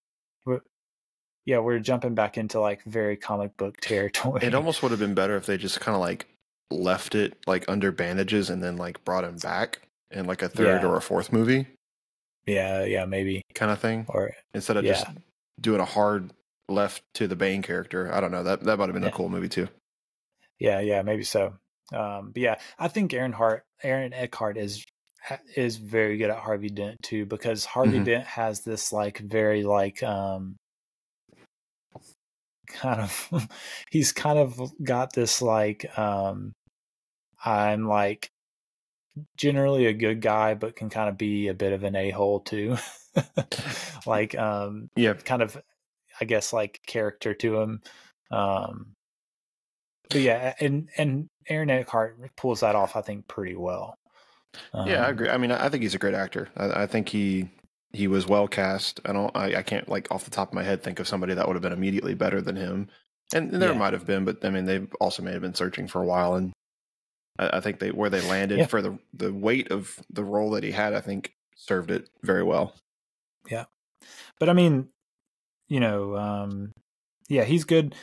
yeah, 1.46 1.60
we're 1.60 1.80
jumping 1.80 2.16
back 2.16 2.38
into 2.38 2.60
like 2.60 2.84
very 2.84 3.18
comic 3.18 3.58
book 3.58 3.78
territory. 3.82 4.44
It 4.44 4.56
almost 4.56 4.82
would 4.82 4.92
have 4.92 5.00
been 5.00 5.14
better 5.14 5.36
if 5.36 5.46
they 5.46 5.58
just 5.58 5.80
kind 5.80 5.96
of 5.96 6.02
like 6.02 6.28
left 6.72 7.16
it 7.16 7.38
like 7.46 7.66
under 7.68 7.92
bandages 7.92 8.50
and 8.50 8.64
then 8.64 8.78
like 8.78 9.04
brought 9.04 9.24
him 9.24 9.38
back 9.38 9.82
in 10.10 10.26
like 10.26 10.42
a 10.42 10.50
third 10.50 10.82
yeah. 10.82 10.88
or 10.88 10.96
a 10.98 11.02
fourth 11.02 11.32
movie. 11.32 11.68
Yeah, 12.46 12.84
yeah, 12.84 13.06
maybe 13.06 13.42
kind 13.54 13.72
of 13.72 13.80
thing. 13.80 14.06
Or 14.10 14.34
instead 14.54 14.78
of 14.78 14.84
yeah. 14.84 14.94
just 14.94 15.08
doing 15.60 15.80
a 15.80 15.86
hard 15.86 16.32
left 16.70 17.04
to 17.16 17.28
the 17.28 17.36
Bane 17.36 17.62
character, 17.62 18.14
I 18.14 18.20
don't 18.20 18.32
know 18.32 18.44
that 18.44 18.64
that 18.64 18.78
might 18.78 18.86
have 18.86 18.94
been 18.94 19.04
yeah. 19.04 19.10
a 19.10 19.14
cool 19.14 19.30
movie 19.30 19.50
too. 19.50 19.68
Yeah, 20.60 20.80
yeah, 20.80 21.02
maybe 21.02 21.24
so. 21.24 21.56
Um, 21.94 22.32
but 22.34 22.42
yeah, 22.42 22.56
I 22.80 22.88
think 22.88 23.14
Aaron 23.14 23.34
Hart, 23.34 23.66
Aaron 23.82 24.14
Eckhart 24.14 24.58
is 24.58 24.86
is 25.56 25.78
very 25.78 26.18
good 26.18 26.30
at 26.30 26.38
Harvey 26.38 26.70
Dent 26.70 27.02
too 27.02 27.26
because 27.26 27.66
Harvey 27.66 27.98
mm-hmm. 27.98 28.04
Dent 28.04 28.26
has 28.26 28.62
this 28.62 28.92
like 28.92 29.20
very 29.20 29.64
like 29.64 30.04
um 30.04 30.56
kind 32.68 33.02
of 33.02 33.48
he's 33.92 34.12
kind 34.12 34.40
of 34.40 34.60
got 34.84 35.14
this 35.14 35.42
like 35.42 35.98
um 35.98 36.54
I'm 37.46 37.88
like 37.88 38.30
generally 39.38 39.86
a 39.86 39.94
good 39.94 40.22
guy 40.22 40.56
but 40.56 40.76
can 40.76 40.90
kind 40.90 41.10
of 41.10 41.18
be 41.18 41.48
a 41.48 41.54
bit 41.54 41.74
of 41.74 41.84
an 41.84 41.96
a-hole 41.96 42.42
too. 42.42 42.78
like 44.08 44.36
um 44.36 44.90
yeah, 44.96 45.14
kind 45.14 45.42
of 45.42 45.62
I 46.20 46.26
guess 46.26 46.52
like 46.52 46.82
character 46.88 47.34
to 47.36 47.60
him. 47.60 47.82
Um 48.32 48.94
but 50.10 50.22
yeah, 50.22 50.54
and 50.60 50.90
and 50.98 51.28
Aaron 51.48 51.70
Eckhart 51.70 52.18
pulls 52.36 52.60
that 52.62 52.76
off 52.76 52.96
I 52.96 53.02
think 53.02 53.28
pretty 53.28 53.56
well. 53.56 53.96
Yeah, 54.86 55.04
I 55.04 55.08
Um, 55.08 55.12
agree. 55.12 55.30
I 55.30 55.38
mean, 55.38 55.52
I 55.52 55.66
I 55.66 55.70
think 55.70 55.84
he's 55.84 55.96
a 55.96 56.00
great 56.00 56.14
actor. 56.16 56.50
I, 56.58 56.84
I 56.84 56.88
think 56.88 57.10
he 57.10 57.50
he 57.92 58.08
was 58.08 58.28
well 58.28 58.48
cast. 58.48 59.00
I 59.06 59.14
don't. 59.14 59.36
I, 59.36 59.56
I 59.58 59.62
can't 59.64 59.88
like 59.90 60.08
off 60.12 60.26
the 60.26 60.32
top 60.32 60.50
of 60.50 60.54
my 60.54 60.64
head 60.64 60.82
think 60.84 61.00
of 61.00 61.08
somebody 61.08 61.34
that 61.34 61.48
would 61.48 61.56
have 61.56 61.62
been 61.64 61.74
immediately 61.74 62.14
better 62.16 62.42
than 62.42 62.56
him. 62.56 62.90
And 63.34 63.52
there 63.52 63.72
Yeah. 63.72 63.78
might 63.78 63.94
have 63.94 64.06
been, 64.06 64.26
but 64.26 64.44
I 64.46 64.50
mean, 64.50 64.66
they 64.66 64.80
also 65.00 65.24
may 65.24 65.32
have 65.32 65.42
been 65.42 65.56
searching 65.56 65.88
for 65.88 66.02
a 66.02 66.06
while. 66.06 66.36
And 66.36 66.54
I, 67.40 67.58
I 67.58 67.60
think 67.62 67.80
they 67.80 67.92
where 67.92 68.10
they 68.10 68.22
landed 68.22 68.60
Yeah. 68.60 68.66
for 68.68 68.82
the 68.82 69.00
the 69.14 69.34
weight 69.34 69.72
of 69.72 70.00
the 70.12 70.24
role 70.24 70.52
that 70.52 70.64
he 70.64 70.72
had, 70.72 70.94
I 70.94 71.02
think 71.02 71.34
served 71.56 71.92
it 71.92 72.10
very 72.24 72.44
well. 72.44 72.76
Yeah, 73.50 73.66
but 74.40 74.50
I 74.50 74.54
mean, 74.54 74.90
you 75.68 75.80
know, 75.80 76.16
um, 76.18 76.72
yeah, 77.30 77.44
he's 77.44 77.64
good. 77.64 77.96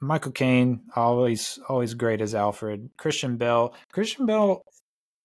Michael 0.00 0.32
Caine, 0.32 0.82
always 0.96 1.58
always 1.68 1.94
great 1.94 2.20
as 2.20 2.34
Alfred. 2.34 2.90
Christian 2.96 3.36
Bale, 3.36 3.74
Christian 3.92 4.26
Bale. 4.26 4.62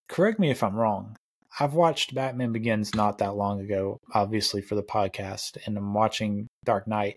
Correct 0.10 0.40
me 0.40 0.52
if 0.52 0.64
I'm 0.64 0.76
wrong. 0.76 1.16
I've 1.60 1.74
watched 1.74 2.16
Batman 2.16 2.52
Begins 2.52 2.96
not 2.96 3.20
that 3.20 3.36
long 3.36 3.62
ago, 3.62 4.00
obviously 4.14 4.62
for 4.62 4.76
the 4.76 4.84
podcast, 4.84 5.58
and 5.66 5.78
I'm 5.78 5.94
watching 5.94 6.48
Dark 6.66 6.88
Knight, 6.88 7.16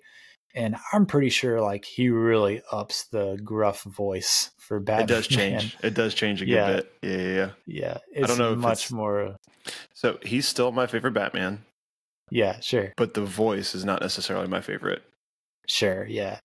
and 0.55 0.77
I'm 0.93 1.07
pretty 1.07 1.31
sure 1.31 1.61
like 1.61 1.85
he 1.87 2.11
really 2.11 2.61
ups 2.71 3.07
the 3.11 3.39
gruff 3.43 3.83
voice 3.85 4.51
for 4.59 4.79
Batman. 4.79 5.05
It 5.05 5.09
does 5.09 5.27
change. 5.27 5.77
It 5.83 5.95
does 5.95 6.15
change 6.15 6.43
a 6.43 6.45
good 6.45 6.53
Yeah. 6.53 6.77
bit. 6.77 6.93
Yeah, 7.03 7.11
yeah, 7.17 7.35
yeah. 7.35 7.51
Yeah, 7.67 7.99
it's 8.13 8.29
don't 8.29 8.39
know 8.39 8.55
much 8.57 8.93
more. 8.93 9.37
So 9.95 10.19
he's 10.23 10.47
still 10.47 10.71
my 10.71 10.87
favorite 10.87 11.13
Batman, 11.15 11.65
Yeah, 12.31 12.61
sure. 12.61 12.93
but 12.97 13.15
the 13.15 13.25
voice 13.25 13.75
is 13.75 13.85
not 13.85 14.03
necessarily 14.03 14.49
my 14.49 14.61
favorite. 14.61 15.03
Sure, 15.67 16.05
yeah. 16.07 16.39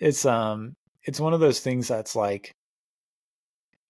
It's 0.00 0.24
um 0.24 0.72
it's 1.04 1.20
one 1.20 1.34
of 1.34 1.40
those 1.40 1.60
things 1.60 1.88
that's 1.88 2.16
like 2.16 2.52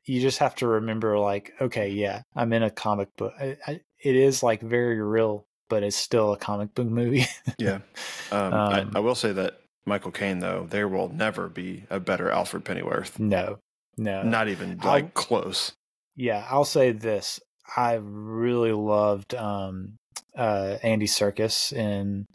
you 0.08 0.20
just 0.20 0.38
have 0.38 0.54
to 0.56 0.66
remember 0.66 1.18
like 1.18 1.52
okay, 1.60 1.88
yeah, 1.90 2.22
I'm 2.34 2.52
in 2.52 2.62
a 2.62 2.70
comic 2.70 3.08
book. 3.16 3.32
I, 3.40 3.56
I, 3.66 3.80
it 4.02 4.16
is 4.16 4.42
like 4.42 4.60
very 4.62 5.00
real, 5.00 5.46
but 5.68 5.82
it's 5.82 5.96
still 5.96 6.32
a 6.32 6.38
comic 6.38 6.74
book 6.74 6.86
movie. 6.88 7.26
Yeah. 7.58 7.80
Um, 8.30 8.52
I, 8.52 8.80
Um, 8.82 8.92
I 8.94 9.00
will 9.00 9.14
say 9.14 9.32
that 9.32 9.60
Michael 9.86 10.10
Caine, 10.10 10.40
though, 10.40 10.66
there 10.68 10.86
will 10.86 11.08
never 11.08 11.48
be 11.48 11.84
a 11.88 11.98
better 11.98 12.30
Alfred 12.30 12.62
Pennyworth. 12.64 13.18
no. 13.18 13.58
No. 13.96 14.22
Not 14.22 14.48
even 14.48 14.78
I'll- 14.82 14.90
like 14.90 15.14
close. 15.14 15.72
yeah, 16.14 16.46
I'll 16.50 16.66
say 16.66 16.92
this. 16.92 17.40
I 17.76 17.94
really 18.00 18.72
loved 18.72 19.34
um 19.34 19.96
uh 20.36 20.76
Andy 20.82 21.06
Serkis 21.06 21.72
in 21.72 22.26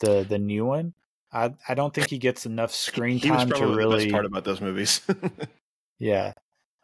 the 0.00 0.24
the 0.28 0.38
new 0.38 0.64
one. 0.64 0.94
I 1.32 1.54
I 1.68 1.74
don't 1.74 1.92
think 1.94 2.08
he 2.10 2.18
gets 2.18 2.46
enough 2.46 2.72
screen 2.74 3.20
time 3.20 3.48
to 3.48 3.54
probably 3.54 3.70
the 3.70 3.76
really 3.76 4.04
best 4.06 4.12
part 4.12 4.24
about 4.24 4.44
those 4.44 4.60
movies. 4.62 5.00
Yeah. 5.98 6.32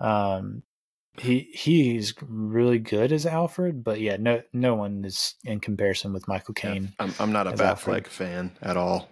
Um 0.01 0.62
he 1.18 1.51
he's 1.52 2.14
really 2.22 2.78
good 2.78 3.12
as 3.12 3.27
Alfred, 3.27 3.85
but 3.85 4.01
yeah, 4.01 4.16
no 4.18 4.43
no 4.52 4.74
one 4.74 5.05
is 5.05 5.35
in 5.44 5.60
comparison 5.60 6.12
with 6.12 6.27
Michael 6.28 6.55
Yeah, 6.56 6.72
Caine. 6.72 6.93
I'm, 6.98 7.12
I'm 7.18 7.32
not 7.32 7.47
a. 7.47 7.52
Batfleck 7.52 8.06
fan 8.06 8.52
at 8.62 8.77
all. 8.77 9.09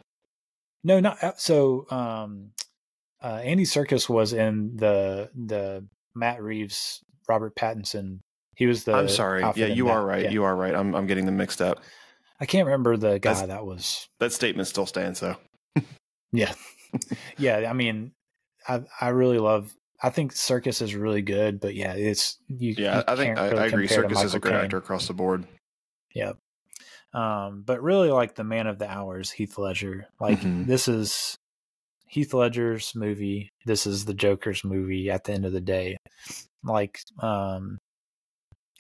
No, 0.85 1.01
not 1.01 1.23
uh, 1.23 1.33
so 1.37 1.87
um 1.91 2.51
uh 3.23 3.41
Andy 3.43 3.65
Serkis 3.65 4.09
was 4.09 4.33
in 4.33 4.77
the 4.77 5.31
the 5.35 5.87
Matt 6.15 6.43
Reeves 6.43 7.01
Robert 7.29 7.55
Pattinson. 7.57 8.21
He 8.55 8.67
was 8.67 8.85
the 8.85 8.93
I'm 8.95 9.09
sorry. 9.09 9.43
Alfred 9.43 9.69
Yeah, 9.69 9.75
you 9.75 9.89
are 9.89 10.05
right. 10.05 10.25
Yeah. 10.25 10.31
You 10.31 10.45
are 10.45 10.57
right. 10.57 10.75
I'm, 10.75 10.95
I'm 10.95 11.07
getting 11.07 11.27
them 11.27 11.37
mixed 11.37 11.61
up. 11.61 11.79
I 12.41 12.47
can't 12.47 12.67
remember 12.67 12.97
the 12.97 13.19
guy 13.19 13.33
That's- 13.35 13.49
that 13.49 13.67
was 13.67 14.09
That 14.21 14.33
statement 14.33 14.69
still 14.69 14.87
stands, 14.87 15.21
though. 15.21 15.37
Yeah. 16.33 16.53
yeah, 17.39 17.69
I 17.69 17.73
mean 17.73 18.13
I 18.67 18.83
I 19.01 19.09
really 19.09 19.39
love 19.39 19.75
I 20.03 20.11
think 20.11 20.33
Serkis 20.35 20.81
is 20.81 20.95
really 20.95 21.23
good, 21.23 21.61
but 21.61 21.75
yeah, 21.75 21.93
it's 21.95 22.39
you 22.47 22.75
Yeah, 22.79 22.99
you 22.99 23.05
I 23.09 23.17
think 23.17 23.37
can't 23.37 23.59
I, 23.59 23.63
I 23.63 23.67
agree. 23.67 23.89
Serkis 23.89 24.25
is 24.25 24.35
a 24.35 24.41
great 24.41 24.55
actor 24.55 24.77
across 24.77 25.09
the 25.09 25.15
board. 25.15 25.45
Yeah, 26.15 26.33
Um, 27.13 27.63
but 27.67 27.83
really 27.83 28.11
like 28.11 28.35
the 28.35 28.45
man 28.45 28.67
of 28.67 28.79
the 28.79 28.89
hours, 28.91 29.31
Heath 29.31 29.59
Ledger. 29.59 30.07
Like 30.21 30.41
Mhm. 30.41 30.67
this 30.67 30.89
is 30.89 31.37
Heath 32.07 32.33
Ledger's 32.33 32.95
movie. 32.95 33.53
This 33.67 33.87
is 33.87 34.05
the 34.05 34.15
Joker's 34.15 34.65
movie 34.65 35.11
at 35.11 35.25
the 35.25 35.33
end 35.33 35.45
of 35.45 35.53
the 35.53 35.61
day. 35.61 35.97
Like, 36.65 37.01
um, 37.21 37.79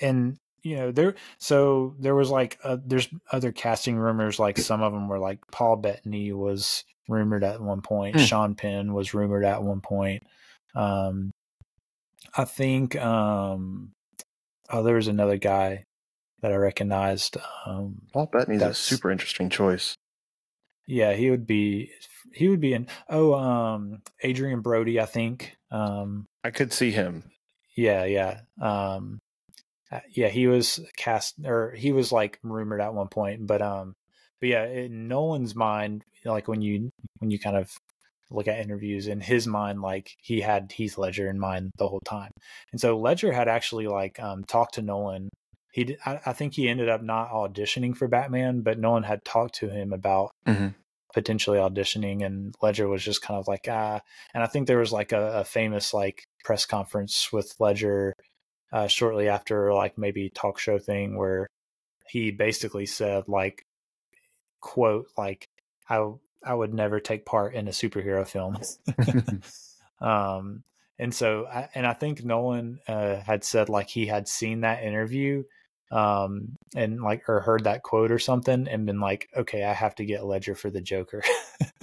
and 0.00 0.38
you 0.62 0.76
know 0.76 0.92
there. 0.92 1.14
So 1.38 1.94
there 1.98 2.14
was 2.14 2.30
like 2.30 2.58
uh, 2.64 2.78
there's 2.84 3.08
other 3.32 3.52
casting 3.52 3.96
rumors. 3.96 4.38
Like 4.38 4.58
some 4.58 4.82
of 4.82 4.92
them 4.92 5.08
were 5.08 5.18
like 5.18 5.40
Paul 5.50 5.76
Bettany 5.76 6.32
was 6.32 6.84
rumored 7.08 7.44
at 7.44 7.60
one 7.60 7.80
point. 7.82 8.16
Hmm. 8.16 8.22
Sean 8.22 8.54
Penn 8.54 8.92
was 8.92 9.14
rumored 9.14 9.44
at 9.44 9.62
one 9.62 9.80
point. 9.80 10.22
Um, 10.78 11.30
I 12.36 12.44
think 12.44 12.94
um, 12.96 13.92
oh 14.70 14.82
there 14.82 14.94
was 14.94 15.08
another 15.08 15.36
guy 15.38 15.84
that 16.42 16.52
I 16.52 16.56
recognized. 16.56 17.36
Um, 17.66 18.02
Paul 18.12 18.26
Bettany's 18.32 18.60
That's- 18.60 18.78
a 18.78 18.82
super 18.94 19.10
interesting 19.10 19.50
choice. 19.50 19.94
yeah, 20.86 21.12
he 21.14 21.30
would 21.30 21.46
be 21.46 21.90
he 22.32 22.48
would 22.48 22.60
be 22.60 22.72
in 22.74 22.86
oh 23.08 23.34
um 23.34 24.02
Adrien 24.24 24.60
Brody, 24.60 25.00
I 25.00 25.06
think. 25.06 25.56
Um 25.70 26.26
I 26.44 26.50
could 26.50 26.72
see 26.72 26.90
him. 26.92 27.24
yeah, 27.76 28.04
yeah. 28.04 28.40
Um 28.60 29.18
uh, 29.90 30.00
yeah, 30.10 30.28
he 30.28 30.46
was 30.46 30.80
cast 30.96 31.34
or 31.44 31.72
he 31.72 31.92
was 31.92 32.12
like 32.12 32.38
rumored 32.42 32.80
at 32.80 32.94
one 32.94 33.08
point, 33.08 33.46
but 33.46 33.62
um 33.62 33.94
but 34.40 34.48
yeah, 34.50 34.64
in 34.66 35.08
Nolan's 35.08 35.56
mind, 35.56 36.04
like 36.24 36.46
when 36.46 36.62
you 36.62 36.90
when 37.18 37.30
you 37.32 37.38
kind 37.40 37.56
of 37.56 37.72
look 38.30 38.48
at 38.48 38.60
interviews 38.60 39.06
in 39.06 39.20
his 39.20 39.46
mind 39.46 39.80
like 39.80 40.10
he 40.20 40.40
had 40.40 40.72
Heath 40.72 40.98
Ledger 40.98 41.28
in 41.28 41.38
mind 41.38 41.70
the 41.78 41.88
whole 41.88 42.00
time. 42.04 42.30
And 42.72 42.80
so 42.80 42.98
Ledger 42.98 43.32
had 43.32 43.48
actually 43.48 43.86
like 43.86 44.20
um 44.20 44.44
talked 44.44 44.74
to 44.74 44.82
Nolan. 44.82 45.28
He 45.72 45.84
did, 45.84 45.98
I, 46.04 46.20
I 46.26 46.32
think 46.32 46.54
he 46.54 46.68
ended 46.68 46.88
up 46.88 47.02
not 47.02 47.30
auditioning 47.30 47.96
for 47.96 48.08
Batman, 48.08 48.62
but 48.62 48.78
Nolan 48.78 49.02
had 49.04 49.24
talked 49.24 49.56
to 49.56 49.68
him 49.68 49.92
about 49.92 50.30
Mhm. 50.46 50.74
potentially 51.14 51.58
auditioning 51.58 52.24
and 52.24 52.54
Ledger 52.62 52.88
was 52.88 53.02
just 53.02 53.22
kind 53.22 53.38
of 53.38 53.48
like 53.48 53.66
ah 53.68 54.00
and 54.34 54.42
I 54.42 54.46
think 54.46 54.66
there 54.66 54.78
was 54.78 54.92
like 54.92 55.12
a, 55.12 55.40
a 55.40 55.44
famous 55.44 55.94
like 55.94 56.24
press 56.44 56.66
conference 56.66 57.32
with 57.32 57.54
Ledger 57.58 58.12
uh, 58.72 58.86
shortly 58.86 59.28
after 59.28 59.72
like 59.72 59.96
maybe 59.96 60.30
talk 60.30 60.58
show 60.58 60.78
thing 60.78 61.16
where 61.16 61.46
he 62.08 62.30
basically 62.30 62.86
said 62.86 63.24
like 63.26 63.62
quote 64.60 65.06
like 65.16 65.46
I 65.88 65.96
I 66.44 66.54
would 66.54 66.72
never 66.72 67.00
take 67.00 67.26
part 67.26 67.54
in 67.54 67.68
a 67.68 67.72
superhero 67.72 68.26
film. 68.26 68.58
Um 70.00 70.62
and 71.00 71.14
so 71.14 71.46
I, 71.46 71.68
and 71.74 71.86
I 71.86 71.92
think 71.92 72.24
Nolan 72.24 72.80
uh, 72.88 73.16
had 73.16 73.44
said 73.44 73.68
like 73.68 73.88
he 73.88 74.06
had 74.06 74.28
seen 74.28 74.60
that 74.60 74.82
interview 74.82 75.42
um 75.90 76.54
and 76.76 77.00
like 77.02 77.28
or 77.28 77.40
heard 77.40 77.64
that 77.64 77.82
quote 77.82 78.12
or 78.12 78.18
something 78.18 78.68
and 78.68 78.86
been 78.86 79.00
like 79.00 79.28
okay 79.36 79.64
I 79.64 79.72
have 79.72 79.94
to 79.96 80.04
get 80.04 80.24
Ledger 80.24 80.54
for 80.54 80.70
the 80.70 80.80
Joker. 80.80 81.22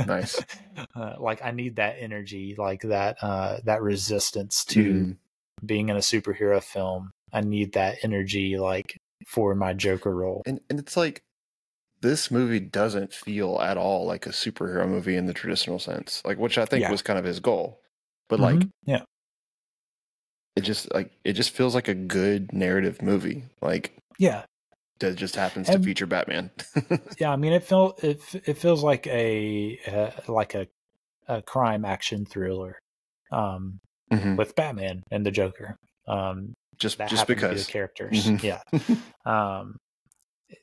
Nice. 0.06 0.41
uh, 0.95 1.15
like 1.19 1.44
I 1.44 1.52
need 1.52 1.77
that 1.77 1.95
energy 1.99 2.56
like 2.57 2.82
that 2.84 3.18
uh 3.22 3.57
that 3.65 3.82
resistance 3.82 4.64
to 4.65 4.80
Mhm. 4.82 5.18
being 5.65 5.90
in 5.90 5.98
a 5.98 5.99
superhero 5.99 6.61
film. 6.64 7.11
I 7.34 7.41
need 7.41 7.73
that 7.73 7.98
energy 8.03 8.57
like 8.57 8.95
for 9.27 9.56
my 9.56 9.73
Joker 9.73 10.15
role. 10.15 10.41
And 10.45 10.61
and 10.69 10.80
it's 10.80 10.95
like 10.95 11.22
this 12.06 12.30
movie 12.32 12.60
doesn't 12.60 13.11
feel 13.14 13.60
at 13.61 13.77
all 13.77 14.06
like 14.06 14.26
a 14.26 14.30
superhero 14.30 14.88
movie 14.88 15.15
in 15.18 15.26
the 15.26 15.34
traditional 15.34 15.80
sense. 15.80 16.22
Like 16.23 16.38
which 16.38 16.57
I 16.57 16.65
think 16.65 16.82
Yeah. 16.84 16.91
was 16.91 17.02
kind 17.02 17.18
of 17.19 17.26
his 17.26 17.40
goal. 17.40 17.82
But 18.30 18.40
like 18.40 18.60
Mhm. 18.60 18.69
yeah 18.86 19.03
it 20.56 20.61
just 20.61 20.94
like 20.94 21.11
it 21.23 21.34
just 21.34 21.52
feels 21.52 21.76
like 21.76 21.88
a 21.88 21.94
good 21.94 22.53
narrative 22.53 23.02
movie. 23.02 23.44
Like 23.61 23.98
yeah 24.19 24.45
that 24.99 25.15
just 25.15 25.36
happens 25.36 25.68
And- 25.69 25.82
to 25.84 25.88
feature 25.88 26.06
Batman. 26.06 26.52
yeah 27.19 27.32
i 27.32 27.36
mean 27.36 27.52
it 27.52 27.64
felt 27.65 28.02
it, 28.03 28.22
it 28.34 28.57
feels 28.57 28.82
like 28.84 29.06
a 29.07 29.77
uh, 29.86 30.11
like 30.32 30.56
a, 30.56 30.68
a 31.27 31.41
crime 31.41 31.84
action 31.84 32.26
thriller 32.26 32.80
um 33.32 33.80
Mhm. 34.14 34.38
with 34.38 34.56
batman 34.56 35.02
and 35.11 35.26
the 35.26 35.32
joker 35.32 35.76
um 36.07 36.53
Just 36.77 36.98
just 36.99 37.22
to 37.22 37.26
be 37.27 37.34
because. 37.36 37.65
the 37.65 37.72
characters 37.72 38.26
Mhm. 38.26 38.41
yeah 38.44 38.61
um 39.26 39.76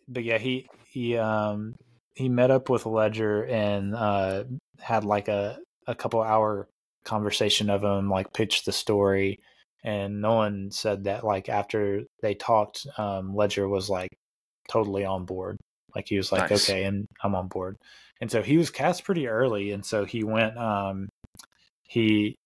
but 0.08 0.24
yeah 0.24 0.38
he 0.38 0.66
he 0.92 1.16
um 1.16 1.74
he 2.14 2.28
met 2.28 2.50
up 2.50 2.68
with 2.68 2.84
ledger 2.84 3.44
and 3.46 3.94
uh 3.94 4.44
had 4.78 5.04
like 5.04 5.28
a 5.28 5.58
a 5.86 5.94
couple 5.94 6.22
hour 6.22 6.68
conversation 7.04 7.70
of 7.70 7.82
him 7.82 8.10
like 8.10 8.32
pitched 8.32 8.66
the 8.66 8.72
story. 8.72 9.38
And 9.82 10.20
nolan 10.20 10.70
said 10.70 11.04
that 11.04 11.24
like 11.24 11.48
after 11.48 12.02
they 12.20 12.34
talked 12.34 12.86
um 12.98 13.34
ledger 13.34 13.66
was 13.66 13.88
like 13.88 14.10
totally 14.68 15.04
on 15.04 15.24
board. 15.24 15.56
Like 15.94 16.06
he 16.08 16.16
was 16.18 16.30
like 16.30 16.50
Nice. 16.50 16.68
okay 16.68 16.84
and 16.84 17.06
i'm 17.22 17.34
on 17.34 17.48
board. 17.48 17.76
And 18.20 18.30
so 18.30 18.42
he 18.42 18.58
was 18.58 18.70
cast 18.70 19.04
pretty 19.04 19.26
early. 19.26 19.72
And 19.72 19.84
so 19.84 20.04
he 20.04 20.22
went 20.24 20.58
um 20.58 21.08
he 21.88 22.36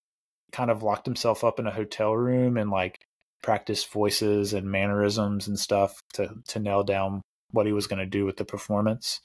kind 0.52 0.70
of 0.70 0.85
locked 0.85 1.05
himself 1.06 1.43
up 1.43 1.59
in 1.59 1.66
a 1.66 1.73
hotel 1.73 2.14
room 2.14 2.56
and 2.56 2.70
like 2.70 2.97
practiced 3.43 3.90
voices 3.93 4.52
and 4.52 4.70
mannerisms 4.70 5.48
and 5.48 5.59
stuff 5.59 6.01
to 6.14 6.31
to 6.48 6.60
nail 6.60 6.85
down 6.85 7.23
what 7.51 7.66
he 7.66 7.73
was 7.73 7.86
going 7.86 7.98
to 7.98 8.06
do 8.06 8.24
with 8.24 8.36
the 8.36 8.44
performance 8.44 9.20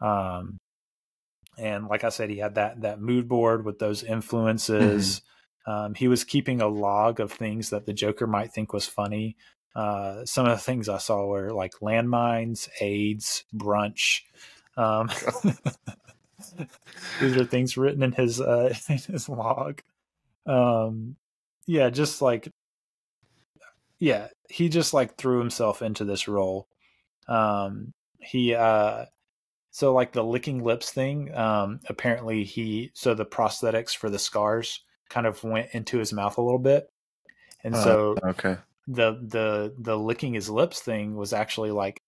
um 0.00 0.58
and 1.58 1.86
like 1.86 2.04
i 2.04 2.08
said 2.08 2.30
he 2.30 2.38
had 2.38 2.54
that 2.54 2.80
that 2.82 3.00
mood 3.00 3.28
board 3.28 3.64
with 3.64 3.78
those 3.78 4.02
influences 4.02 5.22
um 5.66 5.94
he 5.94 6.08
was 6.08 6.24
keeping 6.24 6.60
a 6.60 6.68
log 6.68 7.20
of 7.20 7.32
things 7.32 7.70
that 7.70 7.86
the 7.86 7.92
joker 7.92 8.26
might 8.26 8.52
think 8.52 8.72
was 8.72 8.86
funny 8.86 9.36
uh, 9.74 10.24
some 10.26 10.46
of 10.46 10.52
the 10.52 10.62
things 10.62 10.88
I 10.88 10.98
saw 10.98 11.26
were 11.26 11.52
like 11.52 11.72
landmines, 11.80 12.68
AIDS, 12.80 13.44
brunch. 13.54 14.20
Um, 14.76 15.08
these 17.20 17.36
are 17.36 17.44
things 17.44 17.76
written 17.76 18.02
in 18.02 18.12
his 18.12 18.40
uh, 18.40 18.74
in 18.88 18.98
his 18.98 19.28
log. 19.28 19.80
Um, 20.46 21.16
yeah, 21.66 21.90
just 21.90 22.20
like 22.20 22.48
yeah, 23.98 24.28
he 24.50 24.68
just 24.68 24.92
like 24.92 25.16
threw 25.16 25.38
himself 25.38 25.80
into 25.80 26.04
this 26.04 26.28
role. 26.28 26.66
Um, 27.28 27.92
he 28.20 28.54
uh, 28.54 29.06
so 29.70 29.92
like 29.92 30.12
the 30.12 30.22
licking 30.24 30.62
lips 30.62 30.90
thing. 30.92 31.34
Um, 31.34 31.80
apparently 31.88 32.44
he 32.44 32.90
so 32.94 33.14
the 33.14 33.26
prosthetics 33.26 33.96
for 33.96 34.10
the 34.10 34.18
scars 34.18 34.80
kind 35.08 35.26
of 35.26 35.42
went 35.44 35.68
into 35.72 35.98
his 35.98 36.12
mouth 36.12 36.38
a 36.38 36.42
little 36.42 36.58
bit, 36.58 36.88
and 37.64 37.74
Uh, 37.74 37.84
so 37.84 38.16
okay. 38.24 38.56
the 38.88 39.18
the 39.22 39.74
the 39.78 39.96
licking 39.98 40.34
his 40.34 40.48
lips 40.50 40.80
thing 40.80 41.16
was 41.16 41.32
actually 41.32 41.70
like 41.70 41.98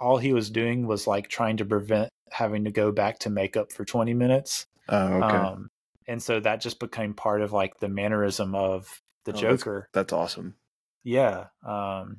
all 0.00 0.18
he 0.18 0.32
was 0.32 0.50
doing 0.50 0.86
was 0.86 1.06
like 1.06 1.28
trying 1.28 1.56
to 1.58 1.64
prevent 1.64 2.08
having 2.30 2.64
to 2.64 2.70
go 2.72 2.90
back 2.90 3.18
to 3.20 3.30
makeup 3.30 3.70
for 3.72 3.84
20 3.84 4.12
minutes 4.12 4.66
Oh, 4.88 5.06
okay. 5.22 5.36
um 5.36 5.68
and 6.08 6.20
so 6.20 6.40
that 6.40 6.60
just 6.60 6.80
became 6.80 7.14
part 7.14 7.40
of 7.42 7.52
like 7.52 7.78
the 7.78 7.88
mannerism 7.88 8.54
of 8.56 9.00
the 9.24 9.30
Oh, 9.30 9.34
that's- 9.34 9.40
joker 9.60 9.88
That's 9.92 10.12
awesome. 10.12 10.56
yeah 11.04 11.46
um 11.64 12.18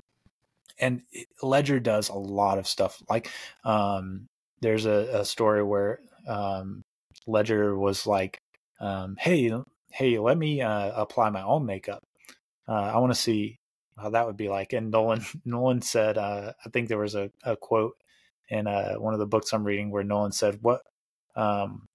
and 0.78 1.02
ledger 1.42 1.80
does 1.80 2.08
a 2.08 2.14
lot 2.14 2.58
of 2.58 2.66
stuff 2.66 3.02
like 3.08 3.30
um 3.64 4.26
there's 4.60 4.86
a, 4.86 5.20
a 5.20 5.24
story 5.24 5.62
where 5.62 6.00
um 6.28 6.82
ledger 7.26 7.76
was 7.76 8.06
like 8.06 8.38
um 8.80 9.16
hey 9.18 9.52
hey 9.92 10.18
let 10.18 10.36
me 10.36 10.60
uh 10.60 10.92
apply 10.94 11.30
my 11.30 11.42
own 11.42 11.64
makeup. 11.66 12.02
Uh 12.68 12.72
i 12.72 12.98
want 12.98 13.12
to 13.12 13.20
see 13.20 13.58
how 13.98 14.10
that 14.10 14.26
would 14.26 14.36
be 14.36 14.48
like. 14.48 14.72
And 14.74 14.90
nolan 14.90 15.24
nolan 15.44 15.82
said 15.82 16.18
uh 16.18 16.52
i 16.64 16.68
think 16.70 16.88
there 16.88 16.98
was 16.98 17.14
a, 17.14 17.30
a 17.44 17.56
quote 17.56 17.94
in 18.48 18.66
uh 18.66 18.94
one 18.94 19.14
of 19.14 19.20
the 19.20 19.26
books 19.26 19.52
i'm 19.52 19.64
reading 19.64 19.90
where 19.90 20.04
nolan 20.04 20.32
said 20.32 20.58
what 20.62 20.82
um 21.36 21.88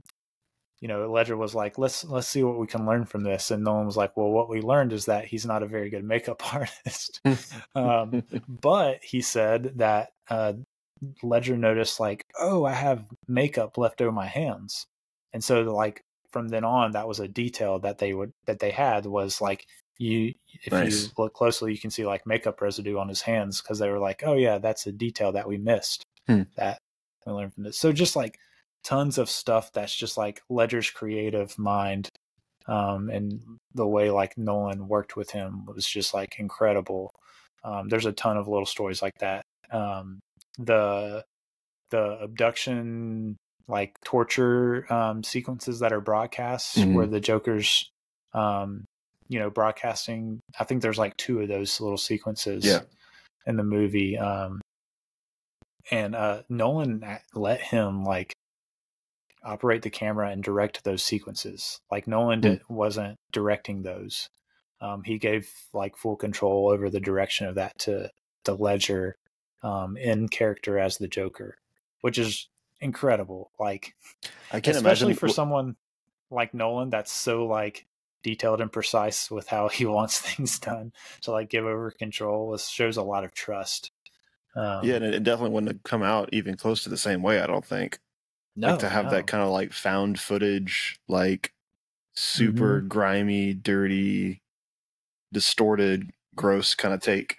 you 0.81 0.87
know 0.87 1.09
ledger 1.11 1.37
was 1.37 1.55
like 1.55 1.77
let's 1.77 2.03
let's 2.05 2.27
see 2.27 2.43
what 2.43 2.59
we 2.59 2.67
can 2.67 2.85
learn 2.85 3.05
from 3.05 3.23
this 3.23 3.51
and 3.51 3.63
nolan 3.63 3.85
was 3.85 3.95
like 3.97 4.17
well 4.17 4.29
what 4.31 4.49
we 4.49 4.61
learned 4.61 4.91
is 4.91 5.05
that 5.05 5.25
he's 5.25 5.45
not 5.45 5.63
a 5.63 5.67
very 5.67 5.89
good 5.89 6.03
makeup 6.03 6.41
artist 6.53 7.21
um 7.75 8.23
but 8.47 8.99
he 9.03 9.21
said 9.21 9.73
that 9.77 10.09
uh 10.29 10.53
ledger 11.23 11.55
noticed 11.57 11.99
like 11.99 12.25
oh 12.39 12.65
i 12.65 12.73
have 12.73 13.05
makeup 13.27 13.77
left 13.77 14.01
over 14.01 14.11
my 14.11 14.25
hands 14.27 14.85
and 15.33 15.43
so 15.43 15.61
like 15.61 16.03
from 16.31 16.47
then 16.49 16.63
on 16.63 16.91
that 16.91 17.07
was 17.07 17.19
a 17.19 17.27
detail 17.27 17.79
that 17.79 17.97
they 17.97 18.13
would 18.13 18.31
that 18.45 18.59
they 18.59 18.71
had 18.71 19.05
was 19.05 19.41
like 19.41 19.65
you 19.97 20.33
if 20.63 20.71
Nice. 20.71 21.03
you 21.05 21.09
look 21.17 21.33
closely 21.33 21.71
you 21.71 21.77
can 21.79 21.91
see 21.91 22.05
like 22.05 22.25
makeup 22.25 22.59
residue 22.61 22.97
on 22.97 23.07
his 23.07 23.21
hands 23.21 23.61
because 23.61 23.77
they 23.79 23.89
were 23.89 23.99
like 23.99 24.23
oh 24.25 24.33
yeah 24.33 24.57
that's 24.57 24.87
a 24.87 24.91
detail 24.91 25.31
that 25.33 25.47
we 25.47 25.57
missed 25.57 26.03
Hmm. 26.27 26.43
that 26.55 26.79
we 27.25 27.33
learned 27.33 27.53
from 27.53 27.63
this 27.63 27.77
so 27.77 27.91
just 27.91 28.15
like 28.15 28.37
tons 28.83 29.17
of 29.17 29.29
stuff 29.29 29.71
that's 29.73 29.95
just 29.95 30.17
like 30.17 30.41
ledger's 30.49 30.89
creative 30.89 31.57
mind 31.59 32.09
um 32.67 33.09
and 33.09 33.41
the 33.73 33.87
way 33.87 34.09
like 34.11 34.37
nolan 34.37 34.87
worked 34.87 35.15
with 35.15 35.31
him 35.31 35.65
was 35.65 35.85
just 35.85 36.13
like 36.13 36.39
incredible 36.39 37.11
um 37.63 37.89
there's 37.89 38.05
a 38.05 38.11
ton 38.11 38.37
of 38.37 38.47
little 38.47 38.65
stories 38.65 39.01
like 39.01 39.17
that 39.19 39.43
um 39.71 40.19
the 40.57 41.23
the 41.91 42.17
abduction 42.21 43.35
like 43.67 43.93
torture 44.03 44.91
um 44.91 45.23
sequences 45.23 45.79
that 45.79 45.93
are 45.93 46.01
broadcast 46.01 46.77
Mhm. 46.77 46.93
where 46.93 47.07
the 47.07 47.19
joker's 47.19 47.89
um 48.33 48.85
you 49.29 49.39
know 49.39 49.49
broadcasting 49.49 50.39
i 50.59 50.63
think 50.63 50.81
there's 50.81 50.97
like 50.97 51.15
two 51.17 51.39
of 51.41 51.47
those 51.47 51.79
little 51.79 51.97
sequences 51.97 52.65
Yeah. 52.65 52.81
in 53.45 53.57
the 53.57 53.63
movie 53.63 54.17
um 54.17 54.61
and 55.89 56.15
uh 56.15 56.43
nolan 56.49 57.03
let 57.33 57.61
him 57.61 58.03
like 58.03 58.33
operate 59.43 59.81
the 59.81 59.89
camera 59.89 60.29
and 60.29 60.43
direct 60.43 60.83
those 60.83 61.03
sequences 61.03 61.81
like 61.89 62.07
nolan 62.07 62.41
did, 62.41 62.61
wasn't 62.69 63.17
directing 63.31 63.81
those 63.81 64.29
um 64.81 65.03
he 65.03 65.17
gave 65.17 65.49
like 65.73 65.95
full 65.95 66.15
control 66.15 66.69
over 66.69 66.89
the 66.89 66.99
direction 66.99 67.47
of 67.47 67.55
that 67.55 67.77
to 67.79 68.09
the 68.43 68.55
ledger 68.55 69.17
um 69.63 69.97
in 69.97 70.27
character 70.27 70.77
as 70.77 70.97
the 70.97 71.07
joker 71.07 71.57
which 72.01 72.17
is 72.17 72.49
incredible 72.79 73.51
like 73.59 73.95
I 74.51 74.59
can't 74.59 74.77
especially 74.77 75.11
imagine 75.11 75.19
for 75.19 75.27
someone 75.27 75.75
like 76.29 76.53
Nolan 76.53 76.89
that's 76.89 77.11
so 77.11 77.45
like 77.45 77.85
detailed 78.23 78.61
and 78.61 78.71
precise 78.71 79.29
with 79.29 79.47
how 79.47 79.67
he 79.69 79.85
wants 79.85 80.19
things 80.19 80.59
done 80.59 80.93
to 81.21 81.31
like 81.31 81.49
give 81.49 81.65
over 81.65 81.91
control. 81.91 82.53
It 82.53 82.61
shows 82.61 82.97
a 82.97 83.03
lot 83.03 83.23
of 83.23 83.33
trust. 83.33 83.91
Um, 84.55 84.83
Yeah, 84.83 84.95
and 84.95 85.05
it 85.05 85.23
definitely 85.23 85.53
wouldn't 85.53 85.71
have 85.71 85.83
come 85.83 86.03
out 86.03 86.29
even 86.33 86.57
close 86.57 86.83
to 86.83 86.89
the 86.89 86.97
same 86.97 87.21
way. 87.21 87.39
I 87.39 87.47
don't 87.47 87.65
think. 87.65 87.99
No, 88.55 88.69
like 88.71 88.79
to 88.79 88.89
have 88.89 89.05
no. 89.05 89.11
that 89.11 89.27
kind 89.27 89.43
of 89.43 89.49
like 89.49 89.73
found 89.73 90.19
footage, 90.19 90.97
like 91.07 91.53
super 92.13 92.79
Mm-hmm. 92.79 92.87
grimy, 92.87 93.53
dirty, 93.53 94.41
distorted, 95.33 96.11
gross 96.35 96.75
kind 96.75 96.93
of 96.93 97.01
take. 97.01 97.37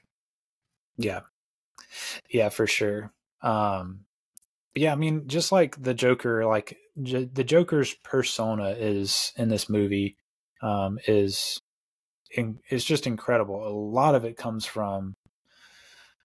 Yeah. 0.97 1.21
Yeah, 2.31 2.49
for 2.49 2.67
sure. 2.67 3.13
Um 3.43 4.05
yeah, 4.75 4.93
I 4.93 4.97
mean 4.97 5.29
just 5.29 5.53
like 5.53 5.81
the 5.83 5.95
Joker 5.95 6.47
like 6.47 6.79
J- 7.03 7.29
the 7.33 7.45
Joker's 7.45 7.95
persona 8.05 8.71
is 8.71 9.33
in 9.37 9.49
this 9.49 9.69
movie 9.69 10.17
um 10.63 10.99
is 11.07 11.61
in, 12.31 12.59
is 12.71 12.85
just 12.85 13.07
incredible. 13.07 13.67
A 13.67 13.71
lot 13.71 14.15
of 14.15 14.25
it 14.25 14.37
comes 14.39 14.65
from 14.65 15.15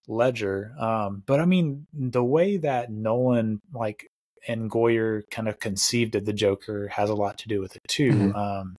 Ledger. 0.06 0.72
Um 0.78 1.22
but 1.26 1.40
I 1.40 1.44
mean 1.44 1.86
the 1.92 2.24
way 2.24 2.56
that 2.58 2.90
Nolan 2.90 3.60
like 3.72 4.08
and 4.46 4.70
Goyer 4.70 5.22
kind 5.30 5.48
of 5.48 5.58
conceived 5.60 6.14
of 6.14 6.24
the 6.24 6.32
Joker 6.32 6.88
has 6.88 7.10
a 7.10 7.14
lot 7.14 7.38
to 7.38 7.48
do 7.48 7.60
with 7.60 7.76
it 7.76 7.82
too. 7.88 8.10
Mhm. 8.10 8.34
Um 8.36 8.76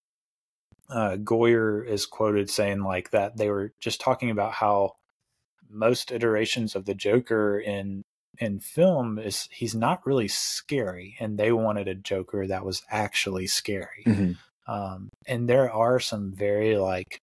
uh 0.90 1.18
Goyer 1.18 1.86
is 1.86 2.06
quoted 2.06 2.50
saying 2.50 2.82
like 2.84 3.12
that 3.12 3.38
they 3.38 3.50
were 3.50 3.74
just 3.80 4.02
talking 4.02 4.30
about 4.30 4.54
how 4.54 4.96
most 5.70 6.12
iterations 6.12 6.76
of 6.76 6.86
the 6.86 6.96
Joker 6.96 7.60
in 7.60 8.04
in 8.40 8.60
film 8.60 9.20
is 9.20 9.50
he's 9.52 9.76
not 9.76 10.06
really 10.06 10.28
scary, 10.28 11.16
and 11.20 11.38
they 11.38 11.52
wanted 11.52 11.88
a 11.88 11.96
Joker 11.96 12.48
that 12.48 12.66
was 12.66 12.84
actually 12.90 13.48
scary. 13.48 14.04
Mhm. 14.06 14.38
Um, 14.68 15.10
and 15.28 15.50
there 15.50 15.72
are 15.72 16.00
some 16.00 16.32
very 16.32 16.78
like 16.78 17.20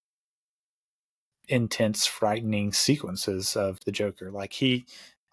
intense, 1.49 2.07
frightening 2.07 2.73
sequences 2.73 3.57
of 3.57 3.79
the 3.85 3.93
Joker. 3.93 4.31
Like 4.31 4.53
he 4.53 4.85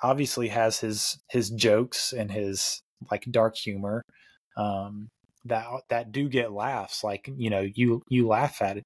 obviously 0.01 0.49
has 0.49 0.79
his 0.79 1.19
his 1.29 1.49
jokes 1.49 2.13
and 2.13 2.31
his 2.31 2.81
like 3.11 3.23
dark 3.31 3.55
humor 3.55 4.01
um, 4.57 5.07
that 5.45 5.65
that 5.89 6.11
do 6.11 6.29
get 6.29 6.51
laughs. 6.51 7.03
Like 7.03 7.29
you 7.35 7.49
know 7.49 7.61
you 7.75 8.01
you 8.09 8.27
laugh 8.27 8.61
at 8.61 8.77
it, 8.77 8.83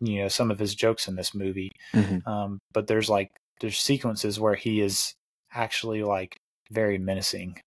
you 0.00 0.22
know 0.22 0.28
some 0.28 0.50
of 0.50 0.58
his 0.58 0.74
jokes 0.74 1.08
in 1.08 1.16
this 1.16 1.34
movie 1.34 1.70
Mhm. 1.92 2.26
um, 2.26 2.58
but 2.72 2.86
there's 2.86 3.08
like 3.10 3.30
there's 3.60 3.78
sequences 3.78 4.38
where 4.38 4.54
he 4.54 4.80
is 4.80 5.12
actually 5.52 6.02
like 6.04 6.36
very 6.70 6.98
menacing 6.98 7.58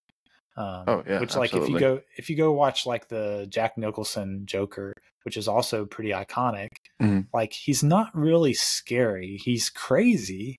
um, 0.58 0.84
Oh, 0.88 1.04
yeah, 1.08 1.20
which 1.20 1.36
like 1.36 1.54
if 1.54 1.68
you 1.68 1.80
go 1.80 2.02
if 2.18 2.30
you 2.30 2.38
go 2.38 2.52
watch 2.54 2.86
like 2.86 3.08
the 3.10 3.48
jack 3.50 3.78
nicholson 3.78 4.44
joker 4.46 4.94
which 5.24 5.36
is 5.38 5.48
also 5.48 5.86
pretty 5.86 6.12
iconic 6.12 6.68
Mhm. 7.02 7.28
like 7.34 7.52
he's 7.54 7.84
not 7.84 8.10
really 8.16 8.54
scary 8.54 9.38
he's 9.44 9.70
crazy 9.70 10.56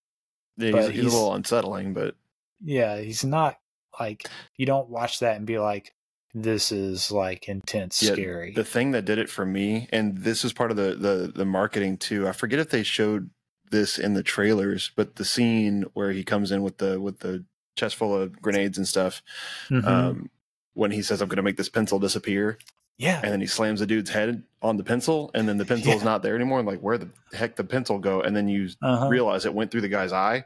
Yeah, 0.59 0.73
he's, 0.77 0.87
he's, 0.87 0.95
he's- 0.97 1.13
a 1.13 1.17
little 1.17 1.35
unsettling, 1.35 1.95
but 1.95 2.17
yeah 2.63 3.01
he's 3.01 3.25
not 3.25 3.57
like 4.01 4.29
you 4.57 4.67
don't 4.67 4.89
watch 4.89 5.21
that 5.21 5.37
and 5.37 5.47
be 5.47 5.59
like 5.59 5.95
this 6.35 6.73
is 6.73 7.11
like 7.13 7.49
intense 7.49 8.03
Yeah, 8.03 8.13
scary 8.13 8.53
the 8.55 8.65
thing 8.65 8.93
that 8.93 9.05
did 9.05 9.19
it 9.19 9.29
for 9.29 9.45
me, 9.45 9.89
and 9.93 10.19
this 10.19 10.45
is 10.45 10.53
part 10.53 10.71
of 10.71 10.77
the 10.77 10.95
the 10.95 11.33
the 11.35 11.45
marketing 11.45 11.99
too. 11.99 12.27
I 12.27 12.33
forget 12.33 12.59
if 12.59 12.71
they 12.71 12.83
showed 12.83 13.31
this 13.71 13.99
in 13.99 14.15
the 14.15 14.23
trailers, 14.23 14.91
but 14.97 15.17
the 15.17 15.25
scene 15.25 15.85
where 15.95 16.13
he 16.13 16.25
comes 16.25 16.51
in 16.53 16.63
with 16.63 16.79
the 16.79 17.01
with 17.01 17.21
the 17.21 17.45
chest 17.77 17.97
full 17.97 18.15
of 18.15 18.41
grenades 18.41 18.77
and 18.79 18.87
stuff, 18.89 19.23
Mhm. 19.71 19.87
um, 19.87 20.31
when 20.75 20.91
he 20.91 21.03
says, 21.03 21.21
"I'm 21.21 21.29
going 21.29 21.37
to 21.37 21.43
make 21.43 21.57
this 21.59 21.69
pencil 21.69 21.99
disappear," 21.99 22.59
yeah 22.99 23.21
and 23.23 23.31
then 23.33 23.41
he 23.41 23.47
slams 23.47 23.81
the 23.81 23.87
dude's 23.87 24.11
head 24.11 24.43
on 24.63 24.77
the 24.79 24.85
pencil, 24.85 25.31
and 25.35 25.47
then 25.49 25.59
the 25.59 25.65
pencil 25.73 25.93
is 25.93 25.99
Yeah. 26.01 26.05
not 26.05 26.23
there 26.23 26.35
anymore. 26.35 26.59
And 26.61 26.69
like, 26.69 26.81
where 26.81 26.97
the 26.99 27.09
heck 27.35 27.57
the 27.57 27.65
pencil 27.65 27.99
go? 27.99 28.21
And 28.23 28.35
then 28.37 28.49
you 28.49 28.69
uh-huh. 28.83 29.09
realize 29.09 29.45
it 29.45 29.53
went 29.55 29.71
through 29.71 29.83
the 29.83 29.89
guy's 29.89 30.13
eye. 30.15 30.45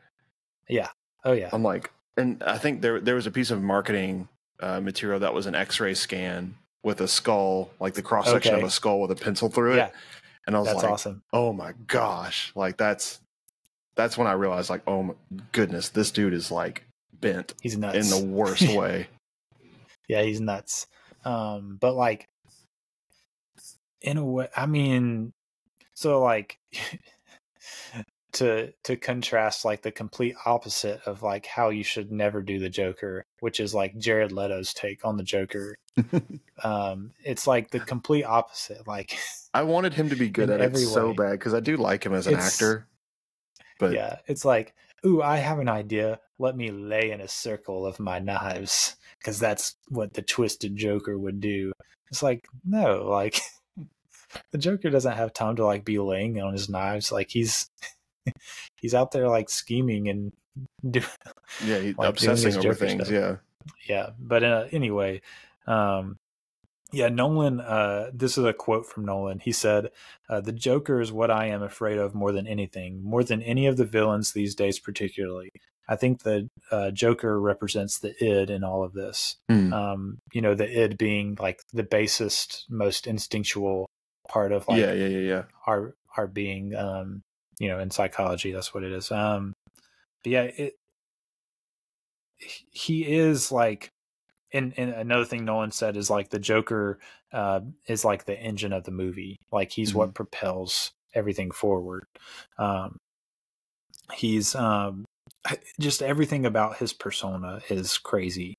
Yeah. 0.69 0.89
Oh 1.25 1.33
yeah 1.33 1.51
I'm 1.53 1.63
like, 1.63 1.91
and 2.17 2.43
I 2.43 2.59
think 2.59 2.81
there 2.83 3.01
there 3.01 3.15
was 3.15 3.27
a 3.27 3.31
piece 3.31 3.51
of 3.51 3.63
marketing 3.63 4.29
uh, 4.61 4.81
material 4.81 5.21
that 5.21 5.35
was 5.35 5.47
an 5.47 5.55
X-ray 5.55 5.95
scan 5.95 6.55
with 6.83 7.01
a 7.01 7.09
skull, 7.09 7.71
like 7.81 7.95
the 7.95 8.03
cross 8.03 8.27
section 8.31 8.55
Okay. 8.55 8.63
of 8.63 8.67
a 8.69 8.71
skull 8.71 9.01
with 9.01 9.11
a 9.11 9.17
pencil 9.17 9.49
through 9.49 9.73
it. 9.75 9.77
yeah 9.77 9.91
And 10.47 10.55
I 10.57 10.61
was 10.61 10.69
that's 10.69 10.83
like, 10.83 10.93
awesome 10.93 11.23
oh 11.33 11.53
my 11.53 11.73
gosh, 11.87 12.53
like 12.55 12.77
that's 12.77 13.21
that's 13.97 14.17
when 14.19 14.27
I 14.27 14.33
realized, 14.33 14.69
like, 14.71 14.83
oh 14.87 15.03
my 15.03 15.15
goodness, 15.53 15.89
this 15.89 16.11
dude 16.11 16.35
is 16.35 16.51
like 16.51 16.85
bent 17.19 17.55
he's 17.63 17.77
nuts 17.79 17.97
in 17.97 18.11
the 18.11 18.27
worst 18.27 18.69
way. 18.77 19.07
yeah 20.09 20.23
he's 20.23 20.41
nuts 20.41 20.87
um 21.25 21.79
but 21.81 21.95
like 21.95 22.29
in 24.03 24.19
a 24.19 24.25
way 24.25 24.49
i 24.55 24.67
mean 24.67 25.33
so 25.95 26.21
like 26.23 26.59
to 28.37 28.73
to 28.85 28.97
contrast 28.97 29.65
like 29.65 29.83
the 29.83 29.91
complete 29.91 30.35
opposite 30.45 31.01
of 31.07 31.23
like 31.23 31.47
how 31.47 31.71
you 31.71 31.83
should 31.83 32.13
never 32.13 32.43
do 32.43 32.59
the 32.59 32.69
Joker, 32.69 33.25
which 33.41 33.61
is 33.61 33.75
like 33.75 33.97
Jared 33.99 34.33
Leto's 34.33 34.75
take 34.75 35.05
on 35.05 35.17
the 35.17 35.23
Joker. 35.23 35.77
um, 36.63 37.13
it's 37.25 37.47
like 37.47 37.71
the 37.71 37.81
complete 37.81 38.25
opposite. 38.25 38.87
Like 38.87 39.17
I 39.55 39.63
wanted 39.63 39.95
him 39.95 40.11
to 40.11 40.17
be 40.17 40.29
good 40.31 40.51
at 40.51 40.61
it 40.61 40.65
every 40.65 40.83
so 40.83 41.15
bad 41.15 41.33
because 41.33 41.55
I 41.55 41.61
do 41.61 41.77
like 41.77 42.05
him 42.05 42.15
as 42.15 42.27
an 42.27 42.35
It's- 42.35 42.55
actor. 42.55 42.87
But 43.79 43.93
yeah, 43.93 44.17
it's 44.27 44.45
like, 44.45 44.75
ooh, 45.05 45.21
I 45.23 45.37
have 45.37 45.59
an 45.59 45.69
idea. 45.69 46.19
Let 46.39 46.57
me 46.57 46.71
lay 46.71 47.11
in 47.11 47.21
a 47.21 47.29
circle 47.29 47.87
of 47.87 48.01
my 48.01 48.19
knives 48.19 48.97
because 49.19 49.39
that's 49.39 49.77
what 49.89 50.15
the 50.15 50.23
twisted 50.23 50.77
Joker 50.77 51.19
would 51.19 51.41
do. 51.41 51.73
It's 52.11 52.23
like, 52.23 52.47
no, 52.65 53.05
like 53.05 53.41
the 54.51 54.59
Joker 54.59 54.89
doesn't 54.89 55.17
have 55.17 55.35
time 55.35 55.57
to 55.57 55.65
like 55.65 55.85
be 55.85 55.99
laying 55.99 56.41
on 56.41 56.55
his 56.55 56.69
knives. 56.71 57.13
Like 57.13 57.31
he's 57.31 57.71
he's 58.81 58.95
out 58.95 59.11
there 59.13 59.29
like 59.29 59.49
scheming 59.49 60.09
and 60.09 60.33
do 60.91 61.01
yeah, 61.65 61.79
he, 61.79 61.93
like, 61.95 62.09
obsessing 62.09 62.57
over 62.57 62.75
things. 62.75 63.07
stuff. 63.07 63.11
Yeah. 63.15 63.37
yeah 63.89 64.11
but 64.19 64.43
uh, 64.43 64.65
anyway 64.73 65.21
um 65.67 66.17
yeah 66.93 67.09
nolan 67.09 67.61
uh 67.61 68.11
this 68.15 68.39
is 68.39 68.45
a 68.45 68.53
quote 68.53 68.87
from 68.87 69.05
nolan 69.05 69.39
he 69.41 69.53
said 69.53 69.91
uh, 70.31 70.41
the 70.41 70.53
joker 70.53 71.01
is 71.01 71.13
what 71.13 71.31
i 71.31 71.47
am 71.47 71.63
afraid 71.63 71.99
of 71.99 72.15
more 72.15 72.33
than 72.33 72.47
anything 72.47 73.03
more 73.03 73.25
than 73.25 73.43
any 73.43 73.67
of 73.67 73.77
the 73.77 73.85
villains 73.85 74.33
these 74.33 74.55
days 74.55 74.79
particularly 74.79 75.51
i 75.89 75.97
think 75.97 76.23
the 76.23 76.49
uh, 76.71 76.91
joker 76.93 77.41
represents 77.41 77.99
the 77.99 78.15
id 78.25 78.49
in 78.51 78.63
all 78.65 78.85
of 78.85 78.93
this 78.93 79.37
Hmm. 79.51 79.73
um 79.73 80.19
you 80.33 80.41
know 80.41 80.55
the 80.55 80.71
id 80.85 80.97
being 80.97 81.37
like 81.41 81.61
the 81.73 81.83
basest 81.83 82.65
most 82.71 83.07
instinctual 83.07 83.91
part 84.29 84.53
of 84.53 84.67
like 84.69 84.79
yeah, 84.81 84.93
yeah, 84.93 85.07
yeah, 85.09 85.19
yeah. 85.19 85.43
our 85.67 85.95
our 86.17 86.27
being 86.29 86.75
um 86.75 87.23
you 87.59 87.69
know 87.69 87.79
in 87.79 87.91
psychology 87.91 88.53
that's 88.53 88.75
what 88.75 88.85
it 88.85 88.93
is. 88.93 89.11
Um 89.11 89.53
but 90.23 90.33
yeah 90.33 90.43
it 90.43 90.75
he 92.39 93.03
is 93.03 93.51
like 93.51 93.91
and, 94.53 94.75
and 94.77 94.91
another 94.91 95.25
thing 95.25 95.45
nolan 95.45 95.71
said 95.71 95.97
is 95.97 96.11
like 96.11 96.29
the 96.29 96.39
joker 96.39 96.99
uh 97.33 97.61
is 97.87 98.05
like 98.05 98.25
the 98.25 98.39
engine 98.39 98.73
of 98.73 98.85
the 98.85 98.91
movie. 98.91 99.37
Like 99.53 99.71
he's 99.73 99.95
what 99.95 100.15
propels 100.15 100.93
everything 101.15 101.51
forward. 101.51 102.05
Um 102.59 102.97
he's 104.13 104.55
um 104.55 105.05
just 105.81 106.03
everything 106.03 106.47
about 106.47 106.77
his 106.77 106.93
persona 106.93 107.61
is 107.71 107.99
crazy. 107.99 108.55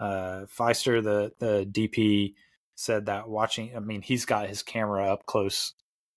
Uh 0.00 0.46
Pfister 0.46 1.02
the 1.02 1.32
the 1.38 1.66
dp 1.70 2.34
said 2.78 3.06
that 3.06 3.28
watching 3.28 3.72
i 3.76 3.80
mean 3.80 4.00
he's 4.00 4.24
got 4.24 4.48
his 4.48 4.62
camera 4.62 5.12
up 5.12 5.26
close 5.26 5.74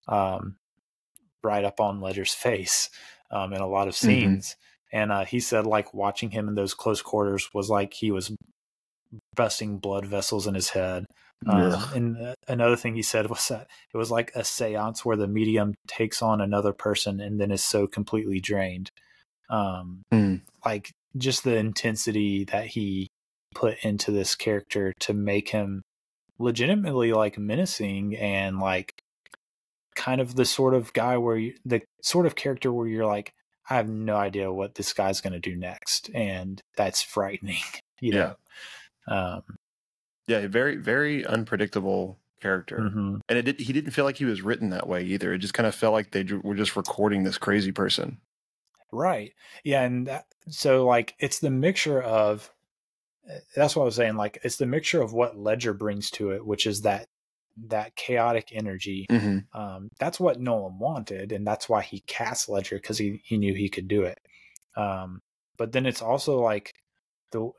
um 0.08 0.56
right 1.44 1.64
up 1.66 1.80
on 1.80 2.02
ledger's 2.02 2.34
face 2.34 2.90
um 3.32 3.54
in 3.54 3.62
a 3.62 3.68
lot 3.68 3.88
of 3.88 3.96
Mm-hmm. 4.04 4.36
scenes 4.36 4.56
and 4.92 5.12
uh 5.12 5.26
he 5.26 5.40
said 5.40 5.66
like 5.66 5.94
watching 5.94 6.32
him 6.32 6.48
in 6.48 6.56
those 6.56 6.74
close 6.74 7.02
quarters 7.02 7.50
was 7.54 7.70
like 7.70 7.94
he 7.94 8.12
was 8.12 8.36
busting 9.36 9.78
blood 9.78 10.06
vessels 10.06 10.48
in 10.48 10.54
his 10.56 10.70
head 10.70 11.06
um, 11.48 11.88
and 11.96 12.18
uh, 12.18 12.34
another 12.48 12.76
thing 12.76 12.96
he 12.96 13.02
said 13.02 13.28
was 13.30 13.48
that 13.48 13.68
it 13.94 13.98
was 13.98 14.12
like 14.12 14.32
a 14.36 14.44
seance 14.44 15.04
where 15.04 15.18
the 15.18 15.28
medium 15.28 15.74
takes 15.88 16.22
on 16.22 16.40
another 16.40 16.72
person 16.72 17.20
and 17.20 17.42
then 17.42 17.52
is 17.52 17.64
so 17.64 17.88
completely 17.88 18.40
drained 18.40 18.90
um 19.50 20.02
Hmm. 20.12 20.36
like 20.66 20.92
just 21.18 21.44
the 21.44 21.56
intensity 21.56 22.46
that 22.46 22.68
he 22.68 23.08
put 23.54 23.78
into 23.84 24.12
this 24.12 24.36
character 24.36 24.94
to 25.00 25.14
make 25.14 25.50
him 25.50 25.82
legitimately 26.40 27.12
like 27.14 27.38
menacing 27.38 28.16
and 28.16 28.60
like 28.60 28.94
kind 29.96 30.22
of 30.22 30.36
the 30.36 30.46
sort 30.46 30.74
of 30.74 30.94
guy 30.94 31.18
where 31.18 31.38
you 31.38 31.54
the 31.66 31.82
sort 32.02 32.26
of 32.26 32.36
character 32.36 32.72
where 32.72 32.88
you're 32.88 33.06
like 33.06 33.34
I 33.70 33.76
have 33.76 33.90
no 33.90 34.16
idea 34.18 34.52
what 34.52 34.76
this 34.76 34.94
guy's 34.94 35.22
going 35.22 35.34
to 35.34 35.40
do 35.40 35.56
next 35.56 36.10
and 36.14 36.62
that's 36.78 37.02
frightening 37.02 37.62
you 38.02 38.14
know 38.14 38.36
um 39.08 39.44
Yeah, 40.28 40.48
very, 40.48 40.78
very 40.78 41.26
unpredictable 41.26 42.20
character. 42.40 42.92
mhm. 42.96 43.22
And 43.30 43.38
it 43.38 43.44
did, 43.44 43.60
he 43.60 43.74
didn't 43.74 43.92
feel 43.92 44.06
like 44.06 44.18
he 44.18 44.26
was 44.26 44.42
written 44.42 44.70
that 44.70 44.88
way 44.88 45.04
either. 45.04 45.34
It 45.34 45.40
just 45.40 45.54
kind 45.54 45.68
of 45.68 45.76
felt 45.76 45.94
like 45.94 46.12
they 46.12 46.24
were 46.24 46.56
just 46.56 46.76
recording 46.76 47.24
this 47.24 47.38
crazy 47.38 47.72
person. 47.72 48.20
Right. 48.92 49.34
Yeah, 49.64 49.84
and 49.84 50.08
that, 50.08 50.26
so 50.50 50.86
like 50.86 51.16
it's 51.20 51.40
the 51.40 51.50
mixture 51.50 52.02
of 52.02 52.52
uh, 53.30 53.36
that's 53.56 53.76
what 53.76 53.84
I 53.84 53.86
was 53.86 53.96
saying 53.96 54.16
like 54.18 54.40
it's 54.44 54.58
the 54.58 54.66
mixture 54.66 55.02
of 55.02 55.14
what 55.14 55.38
Ledger 55.38 55.74
brings 55.74 56.12
to 56.12 56.32
it, 56.32 56.46
which 56.46 56.68
is 56.68 56.82
that 56.84 57.08
that 57.58 57.96
chaotic 57.96 58.50
energy. 58.54 59.10
hmm 59.10 59.40
Um 59.54 59.90
that's 60.00 60.20
what 60.20 60.40
Nolan 60.40 60.80
wanted 60.80 61.32
and 61.32 61.46
that's 61.46 61.68
why 61.70 61.82
he 61.82 62.02
cast 62.02 62.50
Ledger 62.50 62.80
cuz 62.80 62.98
he 62.98 63.22
he 63.26 63.38
knew 63.38 63.54
he 63.54 63.70
could 63.70 63.88
do 63.88 64.04
it. 64.04 64.20
Um 64.76 65.22
but 65.58 65.72
then 65.74 65.86
it's 65.86 66.02
also 66.02 66.40
like 66.42 66.74
the 67.32 67.52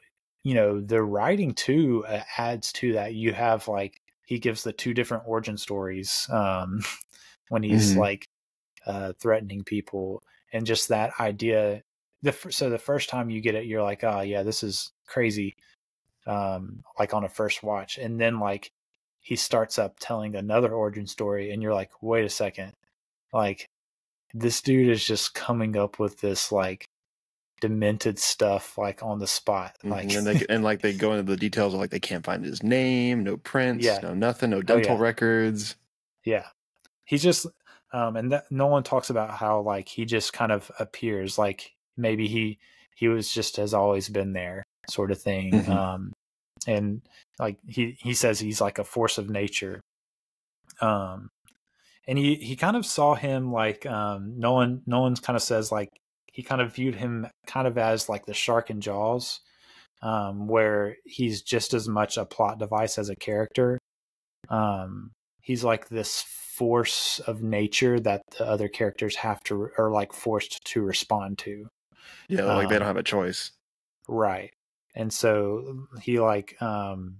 you 0.44 0.54
know, 0.54 0.80
the 0.80 1.02
writing 1.02 1.54
too 1.54 2.04
uh, 2.06 2.22
adds 2.38 2.72
to 2.74 2.94
that. 2.94 3.14
You 3.14 3.32
have 3.32 3.68
like 3.68 4.00
he 4.26 4.38
gives 4.38 4.64
the 4.64 4.72
two 4.72 4.94
different 4.94 5.24
origin 5.26 5.56
stories 5.58 6.26
um 6.30 6.80
when 7.50 7.62
he's 7.62 7.94
Mhm. 7.94 7.96
like 7.96 8.26
uh 8.86 9.12
threatening 9.20 9.64
people 9.64 10.22
and 10.52 10.66
just 10.66 10.88
that 10.88 11.12
idea 11.20 11.82
the 12.22 12.30
f- 12.30 12.52
so 12.52 12.70
the 12.70 12.78
first 12.78 13.08
time 13.08 13.30
you 13.30 13.40
get 13.40 13.54
it 13.54 13.66
you're 13.66 13.82
like 13.82 14.04
oh 14.04 14.20
yeah 14.20 14.42
this 14.42 14.62
is 14.62 14.92
crazy 15.06 15.54
um 16.26 16.82
like 16.98 17.14
on 17.14 17.24
a 17.24 17.28
first 17.28 17.62
watch 17.62 17.98
and 17.98 18.20
then 18.20 18.38
like 18.40 18.70
he 19.22 19.36
starts 19.36 19.78
up 19.78 19.96
telling 20.00 20.34
another 20.36 20.72
origin 20.74 21.06
story 21.06 21.50
and 21.52 21.62
you're 21.62 21.74
like 21.74 21.90
wait 22.02 22.24
a 22.24 22.28
second 22.28 22.72
like 23.32 23.66
this 24.34 24.60
dude 24.62 24.88
is 24.90 25.04
just 25.04 25.34
coming 25.34 25.76
up 25.76 25.98
with 25.98 26.20
this 26.20 26.50
like 26.52 26.86
demented 27.60 28.18
stuff 28.18 28.76
like 28.76 29.02
on 29.02 29.18
the 29.20 29.26
spot 29.26 29.76
like 29.84 30.08
Mm-hmm. 30.08 30.18
and, 30.18 30.26
they, 30.40 30.46
and 30.54 30.64
like 30.64 30.80
they 30.82 30.92
go 30.92 31.12
into 31.12 31.30
the 31.30 31.36
details 31.36 31.74
of 31.74 31.80
like 31.80 31.90
they 31.90 32.00
can't 32.00 32.24
find 32.24 32.44
his 32.44 32.62
name, 32.62 33.22
no 33.22 33.36
prints, 33.36 33.84
Yeah. 33.84 34.00
no 34.02 34.14
nothing, 34.14 34.50
no 34.50 34.62
dental 34.62 34.96
yeah. 34.96 35.00
records. 35.00 35.76
Yeah. 36.24 36.46
He's 37.04 37.22
just 37.22 37.46
um 37.92 38.16
and 38.16 38.32
that 38.32 38.50
no 38.50 38.66
one 38.66 38.82
talks 38.82 39.10
about 39.10 39.30
how 39.30 39.60
like 39.60 39.88
he 39.88 40.04
just 40.04 40.32
kind 40.32 40.50
of 40.50 40.70
appears 40.80 41.38
like 41.38 41.72
maybe 41.96 42.26
he 42.26 42.58
he 42.96 43.06
was 43.08 43.30
just 43.32 43.56
has 43.58 43.74
always 43.74 44.08
been 44.08 44.32
there 44.32 44.64
sort 44.88 45.12
of 45.12 45.20
thing. 45.22 45.52
Mhm. 45.52 45.68
Um 45.68 46.12
and 46.66 47.02
like 47.38 47.58
he 47.68 47.96
he 48.00 48.14
says 48.14 48.40
he's 48.40 48.60
like 48.60 48.78
a 48.78 48.84
force 48.84 49.18
of 49.18 49.30
nature. 49.30 49.80
Um 50.80 51.28
and 52.06 52.18
he 52.18 52.34
he 52.36 52.56
kind 52.56 52.76
of 52.76 52.86
saw 52.86 53.14
him 53.14 53.52
like 53.52 53.86
um 53.86 54.34
no 54.38 54.52
one 54.52 54.82
no 54.86 55.00
one 55.00 55.14
kind 55.16 55.36
of 55.36 55.42
says 55.42 55.70
like 55.72 55.88
he 56.32 56.42
kind 56.42 56.60
of 56.60 56.74
viewed 56.74 56.94
him 56.96 57.26
kind 57.46 57.66
of 57.66 57.78
as 57.78 58.08
like 58.08 58.26
the 58.26 58.34
shark 58.34 58.70
in 58.70 58.80
jaws 58.80 59.40
um 60.02 60.48
where 60.48 60.96
he's 61.04 61.42
just 61.42 61.74
as 61.74 61.88
much 61.88 62.16
a 62.16 62.24
plot 62.24 62.58
device 62.58 62.98
as 62.98 63.08
a 63.08 63.16
character 63.16 63.78
um 64.48 65.12
he's 65.42 65.64
like 65.64 65.88
this 65.88 66.22
force 66.22 67.20
of 67.26 67.42
nature 67.42 68.00
that 68.00 68.22
the 68.38 68.46
other 68.46 68.68
characters 68.68 69.16
have 69.16 69.40
to 69.44 69.70
are 69.78 69.90
like 69.90 70.12
forced 70.12 70.64
to 70.64 70.82
respond 70.82 71.38
to 71.38 71.66
Yeah, 72.28 72.52
like 72.52 72.68
they 72.68 72.78
Um, 72.78 72.78
don't 72.78 72.86
have 72.88 72.96
a 72.96 73.02
choice. 73.02 73.52
right 74.08 74.50
and 74.94 75.12
so 75.12 75.86
he 76.02 76.18
like 76.20 76.60
um 76.60 77.18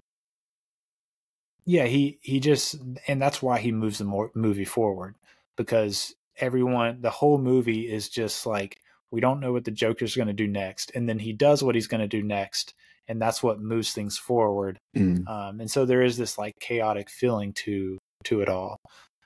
yeah 1.65 1.85
he 1.85 2.19
he 2.23 2.41
just 2.41 2.77
and 3.07 3.21
that's 3.21 3.41
why 3.43 3.59
he 3.59 3.71
moves 3.73 3.99
the 3.99 4.05
more 4.05 4.31
movie 4.35 4.65
forward 4.65 5.15
because 5.57 6.15
everyone 6.39 7.01
the 7.01 7.11
whole 7.11 7.39
movie 7.39 7.91
is 7.91 8.09
just 8.09 8.47
like 8.47 8.79
we 9.11 9.21
don't 9.21 9.41
know 9.41 9.53
what 9.53 9.65
the 9.65 9.71
joker's 9.71 10.17
going 10.17 10.29
to 10.29 10.35
do 10.35 10.49
next 10.49 10.91
and 10.95 11.09
then 11.09 11.19
he 11.19 11.33
does 11.33 11.63
what 11.63 11.75
he's 11.75 11.87
going 11.87 12.01
to 12.01 12.09
do 12.09 12.23
next 12.23 12.75
and 13.09 13.21
that's 13.21 13.43
what 13.43 13.61
moves 13.61 13.93
things 13.93 14.19
forward 14.19 14.79
Mm. 14.97 15.27
um 15.29 15.61
and 15.61 15.71
so 15.71 15.87
there 15.87 16.03
is 16.03 16.17
this 16.19 16.37
like 16.37 16.53
chaotic 16.61 17.09
feeling 17.09 17.53
to 17.55 17.97
to 18.25 18.41
it 18.43 18.49
all 18.49 18.77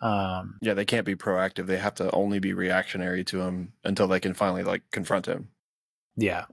um 0.01 0.59
Yeah, 0.61 0.75
they 0.75 0.85
can't 0.85 1.07
be 1.07 1.17
proactive. 1.17 1.67
They 1.67 1.79
have 1.79 1.95
to 1.95 2.11
only 2.13 2.39
be 2.39 2.53
reactionary 2.53 3.25
to 3.25 3.41
him 3.41 3.73
until 3.83 4.07
they 4.07 4.21
can 4.21 4.35
finally 4.35 4.63
like 4.63 4.83
confront 4.93 5.27
him. 5.27 5.49
Yeah. 6.17 6.45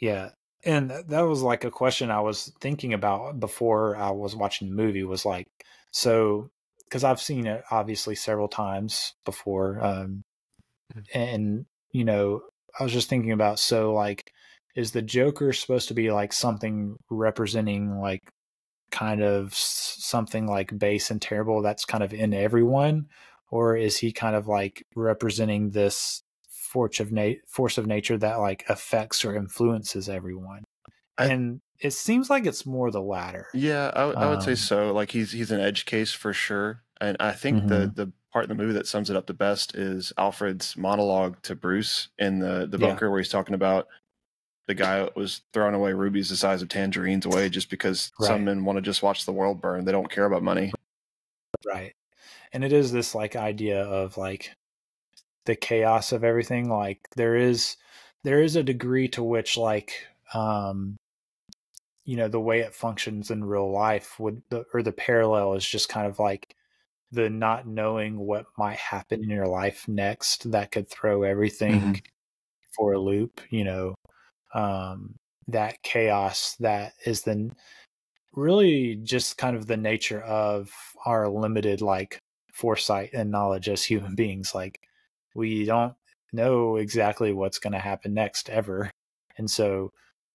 Yeah. 0.00 0.30
And 0.66 0.90
that 0.90 1.20
was 1.20 1.42
like 1.42 1.62
a 1.64 1.70
question 1.70 2.10
I 2.10 2.20
was 2.20 2.52
thinking 2.60 2.92
about 2.92 3.38
before 3.38 3.96
I 3.96 4.10
was 4.10 4.34
watching 4.34 4.68
the 4.68 4.74
movie 4.74 5.04
was 5.04 5.24
like, 5.24 5.46
so, 5.92 6.50
because 6.84 7.04
I've 7.04 7.20
seen 7.20 7.46
it 7.46 7.62
obviously 7.70 8.16
several 8.16 8.48
times 8.48 9.14
before. 9.24 9.82
Um, 9.82 10.24
and, 11.14 11.66
you 11.92 12.04
know, 12.04 12.42
I 12.78 12.82
was 12.82 12.92
just 12.92 13.08
thinking 13.08 13.30
about, 13.30 13.60
so 13.60 13.94
like, 13.94 14.32
is 14.74 14.90
the 14.90 15.02
Joker 15.02 15.52
supposed 15.52 15.88
to 15.88 15.94
be 15.94 16.10
like 16.10 16.32
something 16.32 16.96
representing 17.10 18.00
like 18.00 18.28
kind 18.90 19.22
of 19.22 19.54
something 19.54 20.46
like 20.46 20.76
base 20.76 21.10
and 21.10 21.22
terrible 21.22 21.62
that's 21.62 21.84
kind 21.84 22.02
of 22.02 22.12
in 22.12 22.34
everyone? 22.34 23.06
Or 23.50 23.76
is 23.76 23.96
he 23.96 24.10
kind 24.10 24.34
of 24.34 24.48
like 24.48 24.84
representing 24.96 25.70
this 25.70 26.22
force 26.66 27.00
of 27.00 27.12
na- 27.12 27.34
force 27.46 27.78
of 27.78 27.86
nature 27.86 28.18
that 28.18 28.36
like 28.36 28.64
affects 28.68 29.24
or 29.24 29.34
influences 29.36 30.08
everyone. 30.08 30.64
I- 31.18 31.26
and 31.26 31.60
it 31.78 31.92
seems 31.92 32.28
like 32.30 32.46
it's 32.46 32.66
more 32.66 32.90
the 32.90 33.00
latter. 33.02 33.46
Yeah, 33.54 33.90
I 33.94 34.28
would 34.28 34.42
say 34.42 34.52
Um, 34.52 34.56
so. 34.56 34.92
Like 34.92 35.10
he's 35.10 35.32
he's 35.32 35.50
an 35.50 35.60
edge 35.60 35.84
case 35.86 36.12
for 36.12 36.32
sure, 36.32 36.82
and 37.00 37.16
I 37.20 37.32
think 37.32 37.68
the 37.68 37.86
Mhm. 37.88 37.94
the 37.94 38.12
part 38.32 38.44
in 38.44 38.48
the 38.48 38.54
movie 38.62 38.74
that 38.74 38.86
sums 38.86 39.08
it 39.10 39.16
up 39.16 39.26
the 39.26 39.34
best 39.34 39.74
is 39.74 40.12
Alfred's 40.18 40.76
monologue 40.76 41.40
to 41.42 41.54
Bruce 41.54 42.08
in 42.18 42.38
the 42.40 42.66
the 42.66 42.78
Yeah. 42.78 42.88
bunker 42.88 43.10
where 43.10 43.18
he's 43.20 43.28
talking 43.30 43.54
about 43.54 43.88
the 44.66 44.74
guy 44.74 44.98
that 45.00 45.14
was 45.16 45.42
throwing 45.52 45.74
away 45.74 45.92
rubies 45.92 46.28
the 46.28 46.36
size 46.36 46.60
of 46.60 46.68
tangerines 46.68 47.24
away 47.24 47.48
just 47.48 47.70
because 47.70 48.10
Right. 48.18 48.26
some 48.26 48.44
men 48.44 48.64
want 48.64 48.76
to 48.76 48.82
just 48.82 49.02
watch 49.02 49.24
the 49.24 49.32
world 49.32 49.60
burn. 49.60 49.84
They 49.84 49.92
don't 49.92 50.10
care 50.10 50.24
about 50.26 50.42
money. 50.42 50.72
Right. 51.64 51.94
And 52.52 52.64
it 52.64 52.72
is 52.72 52.90
this 52.92 53.14
like 53.14 53.36
idea 53.36 53.82
of 53.84 54.16
like 54.16 54.54
the 55.46 55.56
chaos 55.56 56.12
of 56.12 56.24
everything. 56.24 56.68
Like 56.68 57.08
there 57.16 57.36
is 57.36 57.76
there 58.24 58.42
is 58.42 58.56
a 58.56 58.62
degree 58.62 59.08
to 59.08 59.22
which 59.22 59.56
like 59.56 60.06
um 60.34 60.96
you 62.04 62.16
know 62.16 62.28
the 62.28 62.40
way 62.40 62.60
it 62.60 62.74
functions 62.74 63.30
in 63.30 63.44
real 63.44 63.70
life 63.70 64.18
would 64.20 64.42
the 64.50 64.64
or 64.72 64.82
the 64.82 64.92
parallel 64.92 65.54
is 65.54 65.66
just 65.66 65.88
kind 65.88 66.06
of 66.06 66.18
like 66.18 66.54
the 67.12 67.30
not 67.30 67.66
knowing 67.66 68.18
what 68.18 68.46
might 68.58 68.78
happen 68.78 69.22
in 69.22 69.30
your 69.30 69.46
life 69.46 69.86
next 69.88 70.50
that 70.50 70.72
could 70.72 70.88
throw 70.88 71.22
everything 71.22 71.94
Mhm. 71.96 72.00
for 72.76 72.92
a 72.94 72.98
loop, 72.98 73.40
you 73.50 73.64
know. 73.64 73.94
Um 74.54 75.16
that 75.48 75.82
chaos 75.82 76.56
that 76.60 76.94
is 77.06 77.22
then 77.22 77.54
really 78.34 78.96
just 78.96 79.38
kind 79.38 79.56
of 79.56 79.66
the 79.66 79.76
nature 79.76 80.22
of 80.22 80.70
our 81.06 81.28
limited 81.28 81.80
like 81.80 82.18
foresight 82.52 83.10
and 83.14 83.30
knowledge 83.30 83.68
as 83.68 83.84
human 83.84 84.14
beings 84.14 84.54
like 84.54 84.80
we 85.36 85.64
don't 85.64 85.94
know 86.32 86.76
exactly 86.76 87.32
what's 87.32 87.58
going 87.58 87.72
to 87.72 87.78
happen 87.78 88.14
next 88.14 88.48
ever. 88.50 88.90
And 89.38 89.50
so 89.50 89.92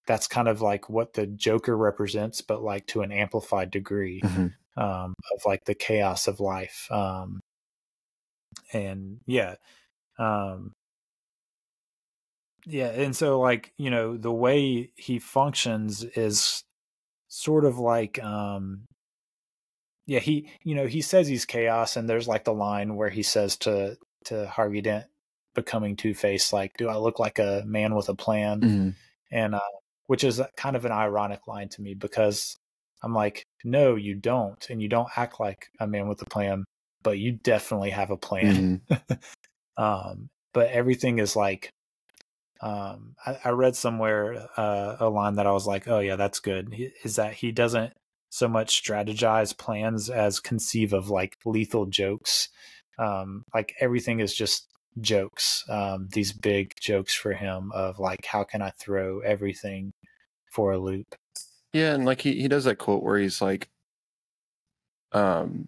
that's 0.08 0.28
kind 0.28 0.48
of 0.48 0.62
like 0.62 0.90
what 0.90 1.14
the 1.14 1.28
joker 1.28 1.76
represents 1.78 2.42
but 2.42 2.64
like 2.64 2.86
to 2.88 3.02
an 3.02 3.12
amplified 3.12 3.72
degree 3.72 4.22
um 4.78 5.14
of 5.34 5.46
like 5.46 5.64
the 5.66 5.76
chaos 5.76 6.28
of 6.28 6.40
life 6.40 6.88
um 6.92 7.40
and 8.74 9.20
yeah 9.26 9.56
um 10.18 10.74
yeah 12.66 12.88
and 12.88 13.16
so 13.16 13.40
like 13.40 13.74
you 13.78 13.90
know 13.90 14.18
the 14.18 14.32
way 14.32 14.92
he 14.96 15.20
functions 15.20 16.04
is 16.04 16.64
sort 17.28 17.66
of 17.66 17.80
like 17.80 18.22
um 18.24 18.82
yeah 20.06 20.20
he 20.20 20.50
you 20.64 20.76
know 20.76 20.88
he 20.88 21.02
says 21.02 21.28
he's 21.28 21.46
chaos 21.46 21.96
and 21.96 22.10
there's 22.10 22.28
like 22.28 22.44
the 22.44 22.54
line 22.54 22.96
where 22.96 23.10
he 23.10 23.24
says 23.24 23.56
to 23.56 23.98
to 24.26 24.48
harvey 24.48 24.82
dent 24.82 25.06
becoming 25.54 25.96
two-faced 25.96 26.54
like 26.54 26.76
do 26.78 26.88
i 26.88 26.96
look 26.96 27.20
like 27.20 27.40
a 27.40 27.64
man 27.66 27.94
with 27.96 28.10
a 28.10 28.16
plan? 28.16 28.60
And 29.32 29.56
uh 29.56 29.60
which 30.08 30.24
is 30.24 30.42
kind 30.58 30.76
of 30.76 30.86
an 30.86 30.92
ironic 30.92 31.48
line 31.48 31.70
to 31.70 31.82
me 31.82 31.94
because 31.94 32.58
i'm 33.04 33.14
like 33.14 33.46
no 33.64 33.96
you 33.96 34.16
don't 34.16 34.70
and 34.70 34.82
you 34.82 34.90
don't 34.90 35.10
act 35.16 35.40
like 35.40 35.68
a 35.80 35.88
man 35.88 36.08
with 36.08 36.22
a 36.22 36.26
plan 36.26 36.66
but 37.04 37.18
you 37.18 37.32
definitely 37.32 37.90
have 37.92 38.12
a 38.12 38.18
plan. 38.18 38.82
Um 39.78 40.30
but 40.54 40.70
everything 40.70 41.18
is 41.20 41.36
like 41.36 41.72
um 42.62 43.16
i, 43.26 43.38
I 43.46 43.50
read 43.50 43.76
somewhere 43.76 44.48
uh, 44.58 44.98
a 45.00 45.10
line 45.10 45.36
that 45.36 45.48
i 45.48 45.52
was 45.52 45.66
like 45.66 45.88
oh 45.88 46.00
yeah 46.00 46.18
that's 46.18 46.40
good. 46.40 46.76
Is 47.04 47.16
that 47.16 47.34
he 47.36 47.52
doesn't 47.52 47.94
so 48.30 48.48
much 48.48 48.82
strategize 48.84 49.58
plans 49.58 50.10
as 50.10 50.40
conceive 50.40 50.94
of 50.94 51.10
like 51.10 51.38
lethal 51.46 51.86
jokes 51.86 52.50
um 53.00 53.44
like 53.54 53.76
everything 53.80 54.20
is 54.20 54.34
just 54.34 54.68
jokes 55.00 55.64
um 55.70 56.08
these 56.12 56.34
big 56.34 56.74
jokes 56.80 57.14
for 57.16 57.34
him 57.34 57.72
of 57.74 57.98
like 58.00 58.26
how 58.26 58.44
can 58.44 58.62
i 58.62 58.70
throw 58.72 59.20
everything 59.22 59.94
for 60.52 60.74
a 60.74 60.78
loop 60.78 61.16
Yeah, 61.74 61.94
and 61.94 62.04
like 62.06 62.22
he, 62.22 62.42
he 62.42 62.48
does 62.50 62.66
that 62.66 62.78
quote 62.78 63.02
where 63.04 63.18
he's 63.18 63.42
like 63.42 63.70
um 65.14 65.68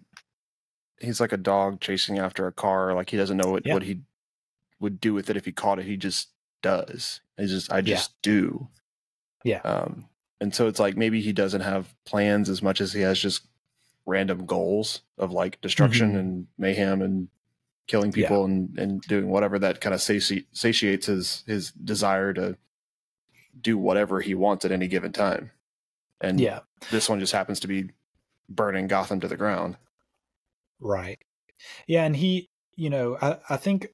he's 1.00 1.20
like 1.20 1.32
a 1.32 1.36
dog 1.38 1.80
chasing 1.80 2.18
after 2.18 2.46
a 2.46 2.52
car, 2.52 2.94
like 2.94 3.10
he 3.10 3.16
doesn't 3.16 3.36
know 3.36 3.50
what, 3.50 3.66
Yeah. 3.66 3.74
what 3.74 3.82
he 3.82 4.00
would 4.80 5.00
do 5.00 5.12
with 5.12 5.28
it 5.28 5.36
if 5.36 5.44
he 5.44 5.52
caught 5.52 5.78
it. 5.78 5.84
He 5.86 5.96
just 5.96 6.28
does. 6.62 7.20
He 7.36 7.46
just 7.46 7.72
I 7.72 7.78
Yeah. 7.78 7.82
just 7.96 8.14
do. 8.22 8.68
Yeah. 9.42 9.60
Um 9.64 10.08
and 10.40 10.54
so 10.54 10.66
it's 10.68 10.78
like 10.80 10.96
maybe 10.96 11.20
he 11.20 11.32
doesn't 11.32 11.60
have 11.62 11.94
plans 12.04 12.48
as 12.48 12.62
much 12.62 12.80
as 12.80 12.92
he 12.92 13.00
has 13.02 13.18
just 13.18 13.46
random 14.06 14.44
goals 14.46 15.02
of 15.18 15.32
like 15.32 15.60
destruction 15.60 16.12
Mhm. 16.12 16.18
and 16.18 16.46
mayhem 16.58 17.00
and 17.02 17.28
killing 17.86 18.10
Yeah. 18.14 18.28
people 18.28 18.44
and, 18.44 18.78
and 18.78 19.00
doing 19.02 19.28
whatever 19.28 19.58
that 19.58 19.80
kind 19.80 19.94
of 19.94 20.00
sati- 20.02 20.46
satiates 20.52 21.06
his 21.06 21.44
his 21.46 21.70
desire 21.72 22.32
to 22.34 22.56
do 23.60 23.78
whatever 23.78 24.20
he 24.20 24.34
wants 24.34 24.64
at 24.64 24.72
any 24.72 24.88
given 24.88 25.12
time. 25.12 25.50
And 26.20 26.40
yeah 26.40 26.60
this 26.90 27.08
one 27.08 27.20
just 27.20 27.32
happens 27.32 27.60
to 27.60 27.68
be 27.68 27.90
burning 28.48 28.88
Gotham 28.88 29.20
to 29.20 29.28
the 29.28 29.36
ground. 29.36 29.76
Right. 30.80 31.18
Yeah, 31.86 32.04
and 32.04 32.14
he, 32.16 32.50
you 32.76 32.90
know, 32.90 33.16
I, 33.22 33.38
I 33.48 33.56
think 33.56 33.88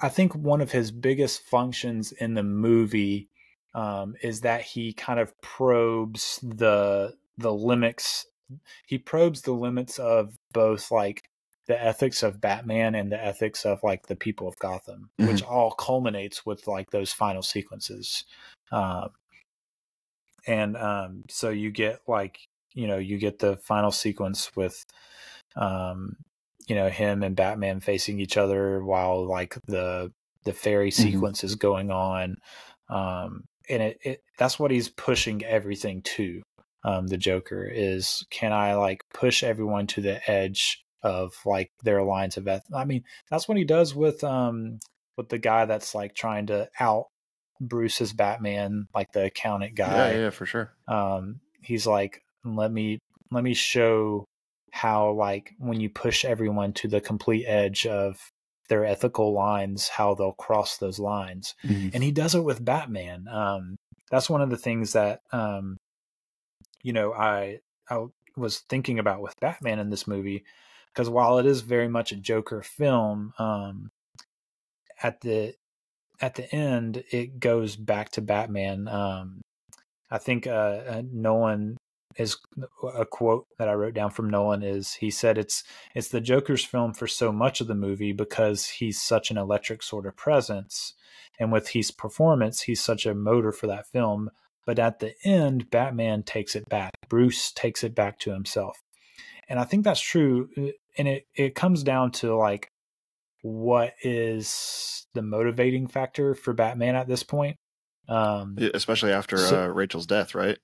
I 0.00 0.08
think 0.08 0.34
one 0.34 0.60
of 0.60 0.70
his 0.70 0.92
biggest 0.92 1.42
functions 1.42 2.12
in 2.12 2.34
the 2.34 2.44
movie 2.44 3.28
um, 3.74 4.14
is 4.22 4.42
that 4.42 4.62
he 4.62 4.92
kind 4.92 5.18
of 5.18 5.38
probes 5.40 6.38
the 6.42 7.14
the 7.38 7.52
limits. 7.52 8.26
He 8.86 8.98
probes 8.98 9.42
the 9.42 9.52
limits 9.52 9.98
of 9.98 10.34
both 10.52 10.90
like 10.90 11.22
the 11.66 11.80
ethics 11.80 12.22
of 12.22 12.40
Batman 12.40 12.94
and 12.94 13.12
the 13.12 13.22
ethics 13.22 13.66
of 13.66 13.82
like 13.82 14.06
the 14.06 14.16
people 14.16 14.48
of 14.48 14.58
Gotham, 14.58 15.10
which 15.18 15.42
all 15.42 15.70
culminates 15.70 16.46
with 16.46 16.66
like 16.66 16.90
those 16.90 17.12
final 17.12 17.42
sequences. 17.42 18.24
Um, 18.72 19.10
and 20.46 20.76
um, 20.76 21.24
so 21.28 21.50
you 21.50 21.70
get 21.70 22.00
like 22.08 22.38
you 22.74 22.86
know 22.86 22.96
you 22.96 23.18
get 23.18 23.38
the 23.38 23.56
final 23.58 23.90
sequence 23.90 24.50
with 24.56 24.82
um, 25.56 26.16
you 26.66 26.74
know 26.74 26.88
him 26.88 27.22
and 27.22 27.36
Batman 27.36 27.80
facing 27.80 28.18
each 28.18 28.36
other 28.36 28.82
while 28.82 29.26
like 29.26 29.56
the 29.66 30.10
the 30.44 30.52
ferry 30.54 30.90
sequence 30.90 31.44
is 31.44 31.54
going 31.54 31.90
on, 31.90 32.36
um, 32.88 33.44
and 33.68 33.82
it, 33.82 33.98
it 34.02 34.22
that's 34.38 34.58
what 34.58 34.70
he's 34.70 34.88
pushing 34.88 35.44
everything 35.44 36.00
to. 36.02 36.42
Um, 36.84 37.06
the 37.08 37.16
Joker 37.16 37.64
is 37.70 38.24
can 38.30 38.52
I 38.52 38.74
like 38.74 39.04
push 39.12 39.42
everyone 39.42 39.86
to 39.88 40.00
the 40.00 40.30
edge 40.30 40.84
of 41.02 41.34
like 41.44 41.70
their 41.82 42.02
lines 42.02 42.36
of 42.36 42.46
eth- 42.48 42.72
I 42.74 42.84
mean 42.84 43.04
that's 43.30 43.48
what 43.48 43.56
he 43.58 43.64
does 43.64 43.94
with 43.94 44.22
um 44.24 44.78
with 45.16 45.28
the 45.28 45.38
guy 45.38 45.64
that's 45.64 45.94
like 45.94 46.14
trying 46.14 46.46
to 46.46 46.68
out 46.78 47.06
Bruce's 47.60 48.12
Batman 48.12 48.86
like 48.94 49.10
the 49.12 49.24
accountant 49.24 49.74
guy. 49.74 50.12
Yeah, 50.12 50.18
yeah, 50.18 50.30
for 50.30 50.46
sure. 50.46 50.72
um 50.86 51.40
he's 51.62 51.86
like 51.86 52.22
let 52.44 52.72
me 52.72 52.98
let 53.30 53.42
me 53.44 53.54
show 53.54 54.24
how 54.72 55.10
like 55.10 55.52
when 55.58 55.80
you 55.80 55.90
push 55.90 56.24
everyone 56.24 56.72
to 56.74 56.88
the 56.88 57.00
complete 57.00 57.44
edge 57.46 57.86
of 57.86 58.30
their 58.68 58.84
ethical 58.84 59.32
lines 59.32 59.88
how 59.88 60.14
they'll 60.14 60.32
cross 60.32 60.76
those 60.78 60.98
lines. 60.98 61.54
And 61.64 62.02
he 62.04 62.12
does 62.12 62.34
it 62.34 62.44
with 62.44 62.64
batman. 62.64 63.26
Um 63.28 63.76
that's 64.10 64.30
one 64.30 64.42
of 64.42 64.50
the 64.50 64.56
things 64.56 64.92
that 64.92 65.20
um 65.32 65.76
you 66.82 66.92
know 66.92 67.12
i 67.12 67.58
i 67.90 68.04
was 68.36 68.60
thinking 68.60 68.98
about 68.98 69.20
with 69.20 69.34
batman 69.40 69.78
in 69.78 69.90
this 69.90 70.06
movie 70.06 70.44
because 70.92 71.08
while 71.08 71.38
it 71.38 71.46
is 71.46 71.60
very 71.60 71.88
much 71.88 72.12
a 72.12 72.16
joker 72.16 72.62
film 72.62 73.32
um 73.38 73.90
at 75.02 75.20
the 75.20 75.54
at 76.20 76.34
the 76.34 76.52
end 76.54 77.04
it 77.10 77.40
goes 77.40 77.76
back 77.76 78.10
to 78.10 78.20
batman 78.20 78.88
um 78.88 79.40
i 80.10 80.18
think 80.18 80.46
uh, 80.46 80.50
uh 80.50 81.02
nolan 81.12 81.76
is 82.18 82.36
a 82.96 83.06
quote 83.06 83.46
that 83.58 83.68
I 83.68 83.74
wrote 83.74 83.94
down 83.94 84.10
from 84.10 84.28
Nolan 84.28 84.62
is 84.62 84.94
he 84.94 85.10
said 85.10 85.38
it's 85.38 85.62
it's 85.94 86.08
the 86.08 86.20
Joker's 86.20 86.64
film 86.64 86.92
for 86.92 87.06
so 87.06 87.30
much 87.32 87.60
of 87.60 87.68
the 87.68 87.74
movie 87.74 88.12
because 88.12 88.66
he's 88.66 89.00
such 89.00 89.30
an 89.30 89.38
electric 89.38 89.82
sort 89.82 90.04
of 90.06 90.16
presence 90.16 90.94
and 91.38 91.52
with 91.52 91.68
his 91.68 91.90
performance 91.90 92.62
he's 92.62 92.80
such 92.80 93.06
a 93.06 93.14
motor 93.14 93.52
for 93.52 93.68
that 93.68 93.86
film 93.86 94.30
but 94.68 94.78
at 94.78 94.98
the 95.00 95.14
end 95.24 95.70
Batman 95.70 96.22
takes 96.22 96.54
it 96.54 96.68
back 96.68 96.92
Bruce 97.08 97.50
takes 97.52 97.82
it 97.82 97.94
back 97.94 98.18
to 98.20 98.30
himself 98.32 98.76
and 99.48 99.58
I 99.58 99.64
think 99.64 99.82
that's 99.82 100.00
true 100.00 100.50
and 100.98 101.08
it 101.08 101.24
it 101.34 101.54
comes 101.54 101.82
down 101.82 102.10
to 102.20 102.36
like 102.36 102.68
what 103.42 103.94
is 104.02 105.06
the 105.14 105.22
motivating 105.22 105.86
factor 105.88 106.34
for 106.34 106.52
Batman 106.52 106.94
at 106.96 107.08
this 107.08 107.22
point 107.22 107.56
um 108.08 108.56
Especially 108.74 109.12
after 109.12 109.38
So- 109.38 109.64
uh, 109.64 109.66
Rachel's 109.68 110.06
death, 110.06 110.34
right? 110.34 110.58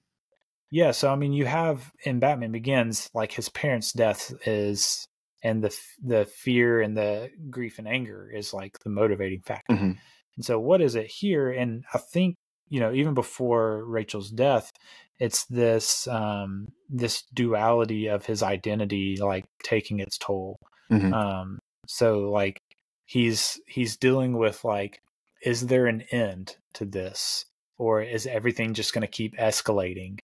yeah, 0.71 0.91
so 0.91 1.11
I 1.11 1.15
mean, 1.17 1.33
you 1.33 1.47
have 1.47 1.93
in 2.05 2.19
Batman 2.19 2.51
Begins, 2.53 3.09
like 3.15 3.31
his 3.33 3.49
parents' 3.49 3.93
death 3.93 4.33
is, 4.45 5.07
and 5.43 5.63
the 5.63 5.73
the 6.03 6.25
fear 6.25 6.81
and 6.81 6.97
the 6.97 7.31
grief 7.49 7.79
and 7.79 7.87
anger 7.87 8.29
is 8.35 8.53
like 8.53 8.79
the 8.83 8.91
motivating 8.91 9.43
factor. 9.43 9.75
Mhm. 9.77 9.99
And 10.37 10.45
so, 10.45 10.59
what 10.59 10.81
is 10.83 10.97
it 10.97 11.07
here? 11.07 11.49
And 11.51 11.85
I 11.95 11.99
think 11.99 12.35
you 12.69 12.81
know, 12.81 12.93
even 12.93 13.15
before 13.15 13.85
Rachel's 13.85 14.31
death, 14.31 14.73
it's 15.19 15.45
this 15.47 16.07
um 16.09 16.69
this 16.89 17.23
duality 17.35 18.09
of 18.09 18.27
his 18.27 18.43
identity 18.43 19.17
like 19.21 19.45
taking 19.63 20.01
its 20.01 20.19
toll. 20.19 20.59
Mhm. 20.91 21.13
Um, 21.13 21.59
so 21.87 22.31
like 22.31 22.61
he's 23.05 23.61
he's 23.67 23.97
dealing 23.97 24.37
with 24.37 24.65
like, 24.65 25.03
is 25.43 25.67
there 25.67 25.87
an 25.87 26.03
end 26.11 26.57
to 26.75 26.85
this, 26.85 27.47
or 27.79 28.03
is 28.03 28.27
everything 28.27 28.75
just 28.75 28.93
going 28.93 29.03
to 29.03 29.09
keep 29.09 29.37
escalating? 29.37 30.19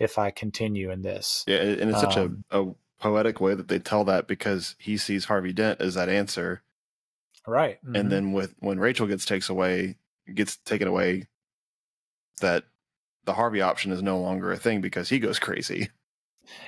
if 0.00 0.18
I 0.18 0.30
continue 0.30 0.90
in 0.90 1.02
this. 1.02 1.44
Yeah, 1.46 1.58
and 1.58 1.90
it's 1.90 2.00
such 2.00 2.16
Um, 2.16 2.44
a, 2.50 2.62
a 2.62 2.74
poetic 2.98 3.40
way 3.40 3.54
that 3.54 3.68
they 3.68 3.78
tell 3.78 4.04
that 4.04 4.26
because 4.26 4.76
he 4.78 4.96
sees 4.96 5.26
Harvey 5.26 5.52
Dent 5.52 5.80
as 5.80 5.94
that 5.94 6.08
answer, 6.08 6.62
right. 7.46 7.78
and 7.82 8.06
mhm. 8.06 8.10
then 8.10 8.32
with 8.32 8.54
when 8.60 8.80
Rachel 8.80 9.06
gets 9.06 9.24
takes 9.24 9.48
away, 9.48 9.98
gets 10.32 10.56
taken 10.56 10.88
away, 10.88 11.28
that 12.40 12.64
the 13.24 13.34
Harvey 13.34 13.60
option 13.60 13.92
is 13.92 14.02
no 14.02 14.18
longer 14.18 14.52
a 14.52 14.56
thing 14.56 14.80
because 14.80 15.08
he 15.08 15.18
goes 15.18 15.38
crazy, 15.38 15.88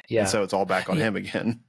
yeah, 0.08 0.20
and 0.22 0.28
so 0.28 0.42
it's 0.42 0.52
all 0.52 0.64
back 0.64 0.88
on 0.88 0.96
Yeah. 0.98 1.04
him 1.04 1.16
again. 1.16 1.60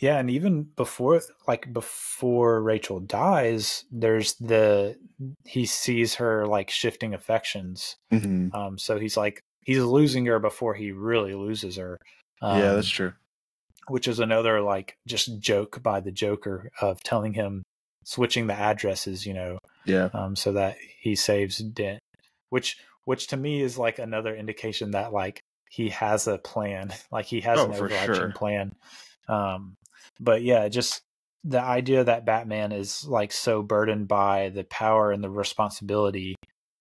Yeah, 0.00 0.18
and 0.18 0.30
even 0.30 0.62
before 0.76 1.20
like 1.48 1.72
before 1.72 2.62
Rachel 2.62 3.00
dies, 3.00 3.84
there's 3.90 4.34
the 4.34 4.96
he 5.44 5.66
sees 5.66 6.14
her 6.16 6.46
like 6.46 6.70
shifting 6.70 7.14
affections. 7.14 7.96
Mm-hmm. 8.12 8.54
Um 8.54 8.78
so 8.78 8.98
he's 8.98 9.16
like 9.16 9.40
he's 9.64 9.82
losing 9.82 10.24
her 10.26 10.38
before 10.38 10.74
he 10.74 10.92
really 10.92 11.34
loses 11.34 11.76
her. 11.76 11.98
Um, 12.40 12.60
yeah, 12.60 12.74
that's 12.74 12.88
true. 12.88 13.12
which 13.88 14.06
is 14.06 14.20
another 14.20 14.60
like 14.60 14.96
just 15.08 15.40
joke 15.40 15.82
by 15.82 15.98
the 15.98 16.12
Joker 16.12 16.70
of 16.80 17.02
telling 17.02 17.32
him 17.34 17.64
switching 18.04 18.46
the 18.46 18.54
addresses, 18.54 19.26
you 19.26 19.34
know, 19.34 19.58
Yeah, 19.84 20.10
um 20.14 20.36
so 20.36 20.52
that 20.52 20.76
he 21.00 21.16
saves 21.16 21.58
Dent. 21.58 21.98
Which 22.50 22.78
which 23.08 23.28
to 23.28 23.38
me 23.38 23.62
is 23.62 23.78
like 23.78 23.98
another 23.98 24.36
indication 24.36 24.90
that 24.90 25.14
like 25.14 25.40
he 25.70 25.88
has 25.88 26.26
a 26.28 26.36
plan. 26.36 26.92
Like 27.10 27.24
he 27.24 27.40
has 27.40 27.58
Oh, 27.58 27.64
an 27.64 27.72
overarching 27.72 28.14
sure. 28.14 28.32
plan. 28.32 28.70
Um 29.30 29.76
but 30.20 30.42
yeah, 30.42 30.68
just 30.68 31.00
the 31.42 31.62
idea 31.62 32.04
that 32.04 32.26
Batman 32.26 32.70
is 32.70 33.06
like 33.06 33.32
so 33.32 33.62
burdened 33.62 34.08
by 34.08 34.50
the 34.50 34.64
power 34.64 35.10
and 35.10 35.24
the 35.24 35.30
responsibility 35.30 36.34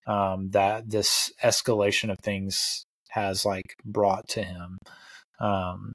um, 0.06 0.50
that 0.52 0.90
this 0.90 1.32
escalation 1.42 2.12
of 2.12 2.18
things 2.22 2.84
has 3.10 3.46
like 3.46 3.76
brought 3.86 4.28
to 4.30 4.44
him. 4.44 4.78
Um, 5.40 5.94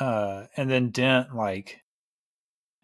uh, 0.00 0.46
and 0.56 0.68
then 0.68 0.90
Dent, 0.90 1.36
like, 1.36 1.80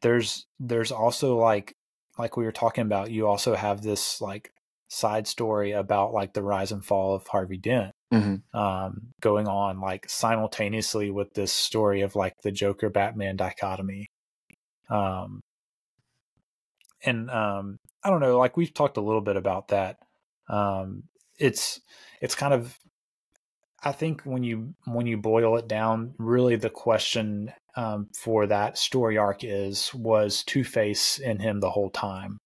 there's 0.02 0.44
there's 0.60 0.92
also 0.92 1.36
like 1.36 1.72
like 2.16 2.36
we 2.36 2.44
were 2.44 2.52
talking 2.52 2.82
about. 2.82 3.10
You 3.10 3.26
also 3.26 3.56
have 3.56 3.82
this 3.82 4.20
like 4.20 4.52
side 4.88 5.26
story 5.26 5.72
about 5.72 6.12
like 6.12 6.32
the 6.32 6.42
rise 6.42 6.72
and 6.72 6.84
fall 6.84 7.14
of 7.14 7.26
Harvey 7.26 7.58
Dent 7.58 7.92
hmm 8.10 8.36
um, 8.54 9.08
going 9.20 9.46
on 9.46 9.80
like 9.80 10.08
simultaneously 10.08 11.10
with 11.10 11.34
this 11.34 11.52
story 11.52 12.00
of 12.00 12.16
like 12.16 12.34
the 12.42 12.50
Joker 12.50 12.88
Batman 12.90 13.36
dichotomy. 13.36 14.08
Um, 14.88 15.40
and 17.04 17.30
um, 17.30 17.78
I 18.02 18.10
don't 18.10 18.20
know, 18.20 18.38
like 18.38 18.56
we've 18.56 18.72
talked 18.72 18.96
a 18.96 19.02
little 19.02 19.20
bit 19.20 19.36
about 19.36 19.68
that. 19.68 19.98
Um, 20.48 21.04
it's 21.38 21.80
it's 22.20 22.34
kind 22.34 22.54
of 22.54 22.76
I 23.82 23.92
think 23.92 24.22
when 24.22 24.42
you 24.42 24.74
when 24.86 25.06
you 25.06 25.18
boil 25.18 25.56
it 25.56 25.68
down, 25.68 26.14
really 26.18 26.56
the 26.56 26.70
question 26.70 27.52
um, 27.76 28.08
for 28.16 28.46
that 28.46 28.76
story 28.76 29.18
arc 29.18 29.44
is 29.44 29.92
was 29.94 30.42
Two 30.42 30.64
Face 30.64 31.18
in 31.18 31.38
him 31.38 31.60
the 31.60 31.70
whole 31.70 31.90
time. 31.90 32.38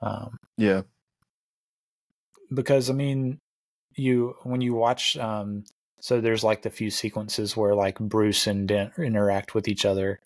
Um, 0.00 0.36
yeah, 0.56 0.82
because 2.54 2.90
I 2.90 2.94
mean, 2.94 3.38
you 3.96 4.36
when 4.44 4.60
you 4.60 4.74
watch, 4.74 5.16
um, 5.18 5.64
so 6.00 6.20
there's 6.20 6.44
like 6.44 6.62
the 6.62 6.70
few 6.70 6.90
sequences 6.90 7.56
where 7.56 7.74
like 7.74 7.98
Bruce 7.98 8.46
and 8.46 8.68
Dent 8.68 8.92
interact 8.98 9.54
with 9.54 9.68
each 9.68 9.84
other, 9.86 10.20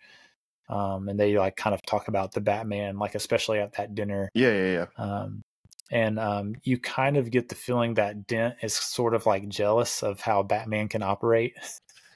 um, 0.69 1.09
and 1.09 1.19
they 1.21 1.39
like 1.39 1.57
kind 1.57 1.75
of 1.75 1.83
talk 1.87 2.09
about 2.09 2.33
the 2.33 2.41
Batman, 2.41 2.99
like 2.99 3.15
especially 3.15 3.61
at 3.61 3.75
that 3.75 3.95
dinner, 3.95 4.31
yeah, 4.35 4.49
yeah, 4.53 4.73
yeah. 4.73 4.87
um, 4.99 5.43
and 5.91 6.19
um, 6.19 6.55
you 6.65 6.79
kind 6.79 7.17
of 7.17 7.31
get 7.31 7.49
the 7.51 7.55
feeling 7.57 7.95
that 7.95 8.27
Dent 8.27 8.57
is 8.63 8.75
sort 8.75 9.15
of 9.15 9.27
like 9.27 9.49
jealous 9.49 10.03
of 10.03 10.21
how 10.23 10.43
Batman 10.43 10.89
can 10.89 11.03
operate. 11.03 11.55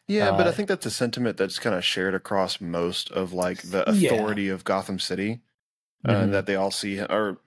Yeah, 0.08 0.30
but 0.32 0.46
I 0.46 0.50
Uh, 0.50 0.52
think 0.52 0.68
that's 0.68 0.86
a 0.86 0.90
sentiment 0.90 1.36
that's 1.36 1.58
kind 1.58 1.74
of 1.74 1.84
shared 1.84 2.14
across 2.14 2.60
most 2.60 3.10
of 3.10 3.32
like 3.32 3.62
the 3.62 3.88
Yeah. 3.88 4.34
authority 4.34 4.48
of 4.48 4.64
Gotham 4.64 4.98
City, 4.98 5.42
uh, 6.06 6.26
Mhm. 6.26 6.28
that 6.28 6.46
they 6.46 6.56
all 6.56 6.70
see 6.72 7.00
or 7.00 7.40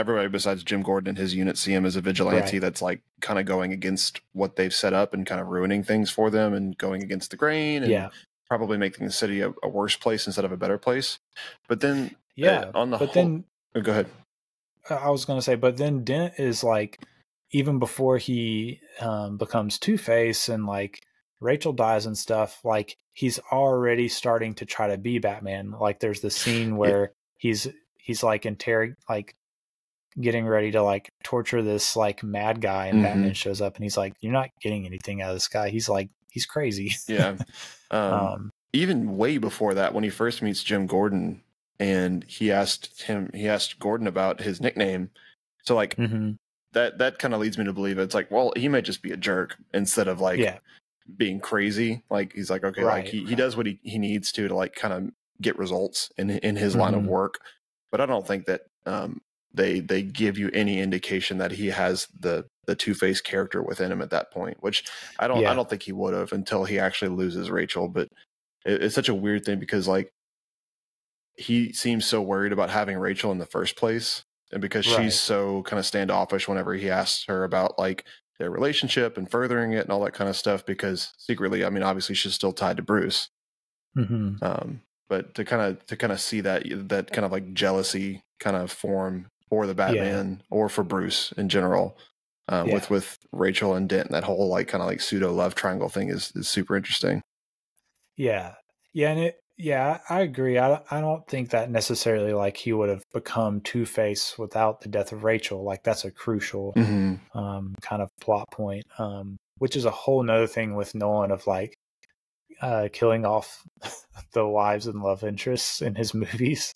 everybody 0.00 0.28
besides 0.28 0.64
Jim 0.64 0.82
Gordon 0.82 1.08
and 1.10 1.18
his 1.18 1.34
unit 1.34 1.56
see 1.58 1.72
him 1.72 1.86
as 1.86 1.94
a 1.96 2.00
vigilante 2.00 2.56
Right. 2.56 2.60
that's 2.60 2.82
like 2.82 3.02
kind 3.20 3.38
of 3.38 3.46
going 3.46 3.72
against 3.72 4.20
what 4.32 4.56
they've 4.56 4.74
set 4.74 4.92
up 4.92 5.14
and 5.14 5.24
kind 5.26 5.40
of 5.40 5.48
ruining 5.48 5.84
things 5.84 6.10
for 6.10 6.30
them 6.30 6.52
and 6.54 6.76
going 6.76 7.02
against 7.02 7.30
the 7.30 7.36
grain 7.36 7.82
and 7.82 7.92
yeah, 7.92 8.08
probably 8.48 8.78
making 8.78 9.06
the 9.06 9.12
city 9.12 9.40
a, 9.40 9.52
a 9.62 9.68
worse 9.68 9.96
place 9.96 10.26
instead 10.26 10.44
of 10.44 10.52
a 10.52 10.56
better 10.56 10.78
place. 10.78 11.18
But 11.68 11.80
then, 11.80 12.16
yeah. 12.34 12.70
on 12.74 12.90
the 12.90 12.98
but 12.98 13.06
whole- 13.10 13.14
then 13.14 13.44
oh, 13.76 13.80
go 13.80 13.92
ahead. 13.92 14.06
I 14.88 15.10
was 15.10 15.24
going 15.24 15.38
to 15.38 15.42
say, 15.42 15.54
but 15.54 15.76
then 15.76 16.02
Dent 16.04 16.34
is 16.38 16.64
like, 16.64 16.98
even 17.52 17.78
before 17.78 18.16
he 18.18 18.80
um, 19.00 19.36
becomes 19.36 19.78
Two 19.78 19.98
Face 19.98 20.48
and 20.48 20.66
like 20.66 21.00
Rachel 21.40 21.72
dies 21.72 22.06
and 22.06 22.16
stuff, 22.16 22.60
like 22.64 22.96
he's 23.12 23.38
already 23.52 24.08
starting 24.08 24.54
to 24.54 24.64
try 24.64 24.88
to 24.88 24.96
be 24.98 25.18
Batman. 25.18 25.72
Like 25.78 26.00
there's 26.00 26.20
the 26.20 26.30
scene 26.30 26.76
where 26.76 27.12
he's 27.36 27.66
he's 27.98 28.22
like 28.22 28.42
interrog 28.44 28.94
like 29.08 29.34
getting 30.18 30.46
ready 30.46 30.70
to 30.72 30.82
like 30.82 31.10
torture 31.22 31.62
this 31.62 31.96
like 31.96 32.22
mad 32.22 32.60
guy, 32.60 32.86
and 32.86 32.98
Mhm. 32.98 33.02
Batman 33.02 33.34
shows 33.34 33.60
up 33.60 33.76
and 33.76 33.84
he's 33.84 33.96
like, 33.96 34.14
"You're 34.20 34.32
not 34.32 34.50
getting 34.60 34.86
anything 34.86 35.22
out 35.22 35.30
of 35.30 35.36
this 35.36 35.48
guy." 35.48 35.68
He's 35.70 35.88
like, 35.88 36.10
he's 36.30 36.46
crazy. 36.46 36.92
Yeah. 37.08 37.36
Um, 37.92 38.12
um, 38.12 38.50
even 38.72 39.16
way 39.16 39.36
before 39.38 39.74
that, 39.74 39.92
when 39.94 40.04
he 40.04 40.10
first 40.10 40.42
meets 40.42 40.62
Jim 40.62 40.86
Gordon, 40.86 41.42
and 41.80 42.22
he 42.22 42.52
asked 42.52 43.02
him, 43.02 43.28
he 43.34 43.48
asked 43.48 43.80
Gordon 43.80 44.06
about 44.06 44.40
his 44.40 44.60
nickname. 44.60 45.10
So 45.64 45.74
like 45.74 45.96
mhm. 45.96 46.36
that, 46.72 46.98
that 46.98 47.18
kind 47.18 47.34
of 47.34 47.40
leads 47.40 47.58
me 47.58 47.64
to 47.64 47.72
believe 47.72 47.98
it's 47.98 48.14
like, 48.14 48.30
well, 48.30 48.52
he 48.54 48.68
might 48.68 48.84
just 48.84 49.02
be 49.02 49.10
a 49.10 49.16
jerk 49.16 49.56
instead 49.74 50.06
of 50.06 50.20
like 50.20 50.38
yeah, 50.38 50.58
being 51.16 51.40
crazy. 51.40 52.04
Like 52.10 52.32
he's 52.32 52.48
like, 52.48 52.62
okay, 52.62 52.84
like 52.84 52.94
Right, 52.94 53.08
he, 53.08 53.20
he 53.24 53.26
right. 53.30 53.38
does 53.38 53.56
what 53.56 53.66
he, 53.66 53.80
he 53.82 53.98
needs 53.98 54.30
to 54.32 54.46
to 54.46 54.54
like 54.54 54.76
kind 54.76 54.94
of 54.94 55.10
get 55.42 55.58
results 55.58 56.12
in 56.16 56.30
in 56.30 56.54
his 56.54 56.76
line 56.76 56.94
of 56.94 57.02
Mhm. 57.02 57.06
work. 57.06 57.40
But 57.90 58.00
I 58.00 58.06
don't 58.06 58.24
think 58.24 58.46
that 58.46 58.66
um, 58.86 59.20
they 59.52 59.80
they 59.80 60.02
give 60.02 60.38
you 60.38 60.50
any 60.52 60.80
indication 60.80 61.38
that 61.38 61.52
he 61.52 61.66
has 61.68 62.06
the 62.18 62.46
the 62.66 62.76
two 62.76 62.94
faced 62.94 63.24
character 63.24 63.62
within 63.62 63.90
him 63.90 64.00
at 64.02 64.10
that 64.10 64.30
point. 64.30 64.58
Which 64.62 64.84
I 65.18 65.26
don't 65.28 65.40
Yeah. 65.40 65.50
I 65.50 65.54
don't 65.54 65.68
think 65.68 65.82
he 65.82 65.92
would 65.92 66.14
have 66.14 66.32
until 66.32 66.64
he 66.64 66.78
actually 66.78 67.10
loses 67.10 67.50
Rachel. 67.50 67.88
But 67.88 68.08
it, 68.64 68.82
it's 68.84 68.94
such 68.94 69.08
a 69.08 69.14
weird 69.14 69.44
thing 69.44 69.58
because 69.58 69.88
like 69.88 70.10
he 71.36 71.72
seems 71.72 72.06
so 72.06 72.20
worried 72.20 72.52
about 72.52 72.70
having 72.70 72.98
Rachel 72.98 73.32
in 73.32 73.38
the 73.38 73.46
first 73.46 73.76
place. 73.76 74.22
And 74.52 74.60
because 74.60 74.86
Right. 74.86 75.04
she's 75.04 75.18
so 75.18 75.62
kind 75.62 75.78
of 75.78 75.86
standoffish 75.86 76.48
whenever 76.48 76.74
he 76.74 76.90
asks 76.90 77.24
her 77.28 77.44
about 77.44 77.78
like 77.78 78.04
their 78.38 78.50
relationship 78.50 79.16
and 79.16 79.30
furthering 79.30 79.72
it 79.72 79.80
and 79.82 79.90
all 79.90 80.00
that 80.04 80.12
kind 80.14 80.28
of 80.28 80.36
stuff, 80.36 80.66
because 80.66 81.12
secretly, 81.18 81.64
I 81.64 81.70
mean, 81.70 81.82
obviously 81.82 82.14
she's 82.14 82.34
still 82.34 82.52
tied 82.52 82.76
to 82.78 82.82
Bruce. 82.82 83.28
Mhm. 83.96 84.42
Um, 84.42 84.82
but 85.08 85.34
to 85.34 85.44
kind 85.44 85.62
of 85.62 85.84
to 85.86 85.96
kind 85.96 86.12
of 86.12 86.20
see 86.20 86.40
that 86.42 86.64
that 86.88 87.12
kind 87.12 87.24
of 87.24 87.32
like 87.32 87.52
jealousy 87.54 88.22
kind 88.38 88.56
of 88.56 88.70
form 88.72 89.26
for 89.50 89.66
the 89.66 89.74
Batman 89.74 90.42
or 90.50 90.68
for 90.70 90.82
Bruce 90.84 91.32
in 91.36 91.48
general, 91.50 91.98
um, 92.48 92.68
Yeah. 92.68 92.74
with 92.74 92.90
with 92.90 93.18
Rachel 93.32 93.74
and 93.74 93.88
Dent, 93.88 94.06
and 94.06 94.14
that 94.14 94.24
whole 94.24 94.48
like 94.48 94.68
kind 94.68 94.80
of 94.82 94.88
like 94.88 95.00
pseudo 95.02 95.32
love 95.32 95.54
triangle 95.54 95.88
thing 95.90 96.08
is 96.08 96.32
is 96.34 96.48
super 96.48 96.76
interesting. 96.76 97.20
Yeah. 98.16 98.54
Yeah, 98.92 99.10
and 99.10 99.20
it 99.20 99.36
yeah, 99.56 99.98
I 100.08 100.20
agree. 100.20 100.58
I 100.58 100.80
I 100.90 101.00
don't 101.00 101.26
think 101.28 101.50
that 101.50 101.70
necessarily 101.70 102.32
like 102.32 102.56
he 102.56 102.72
would 102.72 102.88
have 102.88 103.02
become 103.12 103.60
Two 103.60 103.84
Face 103.84 104.38
without 104.38 104.80
the 104.80 104.88
death 104.88 105.12
of 105.12 105.22
Rachel. 105.24 105.62
Like 105.64 105.82
that's 105.84 106.04
a 106.04 106.10
crucial 106.10 106.72
Mm-hmm. 106.76 107.38
um 107.38 107.74
kind 107.82 108.02
of 108.02 108.08
plot 108.20 108.50
point. 108.52 108.84
Um 108.98 109.36
which 109.58 109.76
is 109.76 109.84
a 109.84 109.90
whole 109.90 110.22
nother 110.22 110.46
thing 110.46 110.74
with 110.74 110.94
Nolan 110.94 111.30
of 111.30 111.46
like 111.46 111.74
uh 112.62 112.88
killing 112.92 113.24
off 113.26 113.62
the 114.32 114.46
wives 114.46 114.86
and 114.86 115.02
love 115.02 115.22
interests 115.24 115.82
in 115.82 115.94
his 115.94 116.14
movies. 116.14 116.72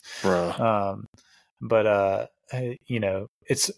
Um 0.58 1.06
but 1.60 1.86
uh 1.86 2.26
uh, 2.54 2.74
you 2.86 3.00
know, 3.00 3.28
it's 3.48 3.70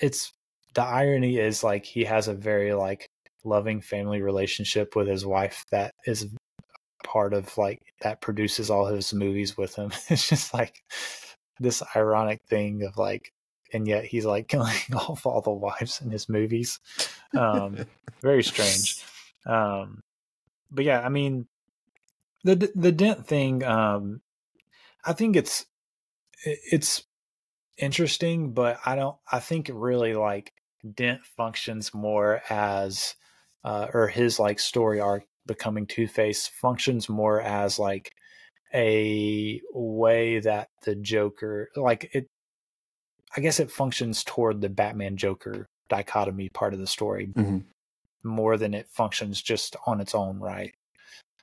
it's 0.00 0.32
the 0.74 0.82
irony 0.82 1.38
is 1.38 1.64
like 1.64 1.84
he 1.84 2.04
has 2.04 2.28
a 2.28 2.34
very 2.34 2.74
like 2.74 3.08
loving 3.44 3.80
family 3.80 4.22
relationship 4.22 4.96
with 4.96 5.06
his 5.06 5.24
wife 5.24 5.64
that 5.70 5.94
is 6.06 6.26
part 7.04 7.32
of 7.32 7.56
like 7.56 7.80
that 8.02 8.20
produces 8.20 8.70
all 8.70 8.86
his 8.86 9.14
movies 9.14 9.56
with 9.56 9.74
him. 9.74 9.92
It's 10.10 10.28
just 10.28 10.52
like 10.52 10.82
this 11.58 11.82
ironic 11.94 12.40
thing 12.48 12.82
of 12.82 12.96
like 12.98 13.32
and 13.72 13.86
yet 13.88 14.04
he's 14.04 14.26
like 14.26 14.48
killing 14.48 14.76
off 14.94 15.24
all 15.24 15.40
the 15.40 15.50
wives 15.50 16.00
in 16.00 16.10
his 16.10 16.28
movies. 16.28 16.78
Um 17.36 17.86
very 18.20 18.42
strange. 18.42 19.04
Um 19.46 20.00
but 20.70 20.84
yeah, 20.84 21.00
I 21.00 21.08
mean 21.08 21.46
the 22.44 22.70
the 22.74 22.92
dent 22.92 23.26
thing 23.26 23.64
um 23.64 24.20
I 25.04 25.12
think 25.12 25.36
it's 25.36 25.66
it's 26.44 27.04
interesting, 27.78 28.52
but 28.52 28.78
I 28.84 28.96
don't 28.96 29.16
I 29.30 29.40
think 29.40 29.70
really 29.72 30.14
like 30.14 30.52
Dent 30.94 31.24
functions 31.36 31.92
more 31.94 32.42
as 32.48 33.14
uh 33.64 33.88
or 33.92 34.08
his 34.08 34.38
like 34.38 34.60
story 34.60 35.00
arc 35.00 35.24
becoming 35.46 35.86
Two-Face 35.86 36.46
functions 36.48 37.08
more 37.08 37.40
as 37.40 37.78
like 37.78 38.12
a 38.74 39.60
way 39.72 40.40
that 40.40 40.68
the 40.84 40.94
Joker 40.96 41.68
like 41.76 42.10
it 42.12 42.26
I 43.36 43.40
guess 43.40 43.60
it 43.60 43.70
functions 43.70 44.24
toward 44.24 44.60
the 44.60 44.68
Batman 44.68 45.16
Joker 45.16 45.66
dichotomy 45.88 46.48
part 46.48 46.74
of 46.74 46.80
the 46.80 46.86
story 46.86 47.28
mm-hmm. 47.28 47.58
more 48.24 48.56
than 48.56 48.74
it 48.74 48.88
functions 48.90 49.40
just 49.40 49.76
on 49.86 50.00
its 50.00 50.14
own 50.14 50.38
right. 50.40 50.72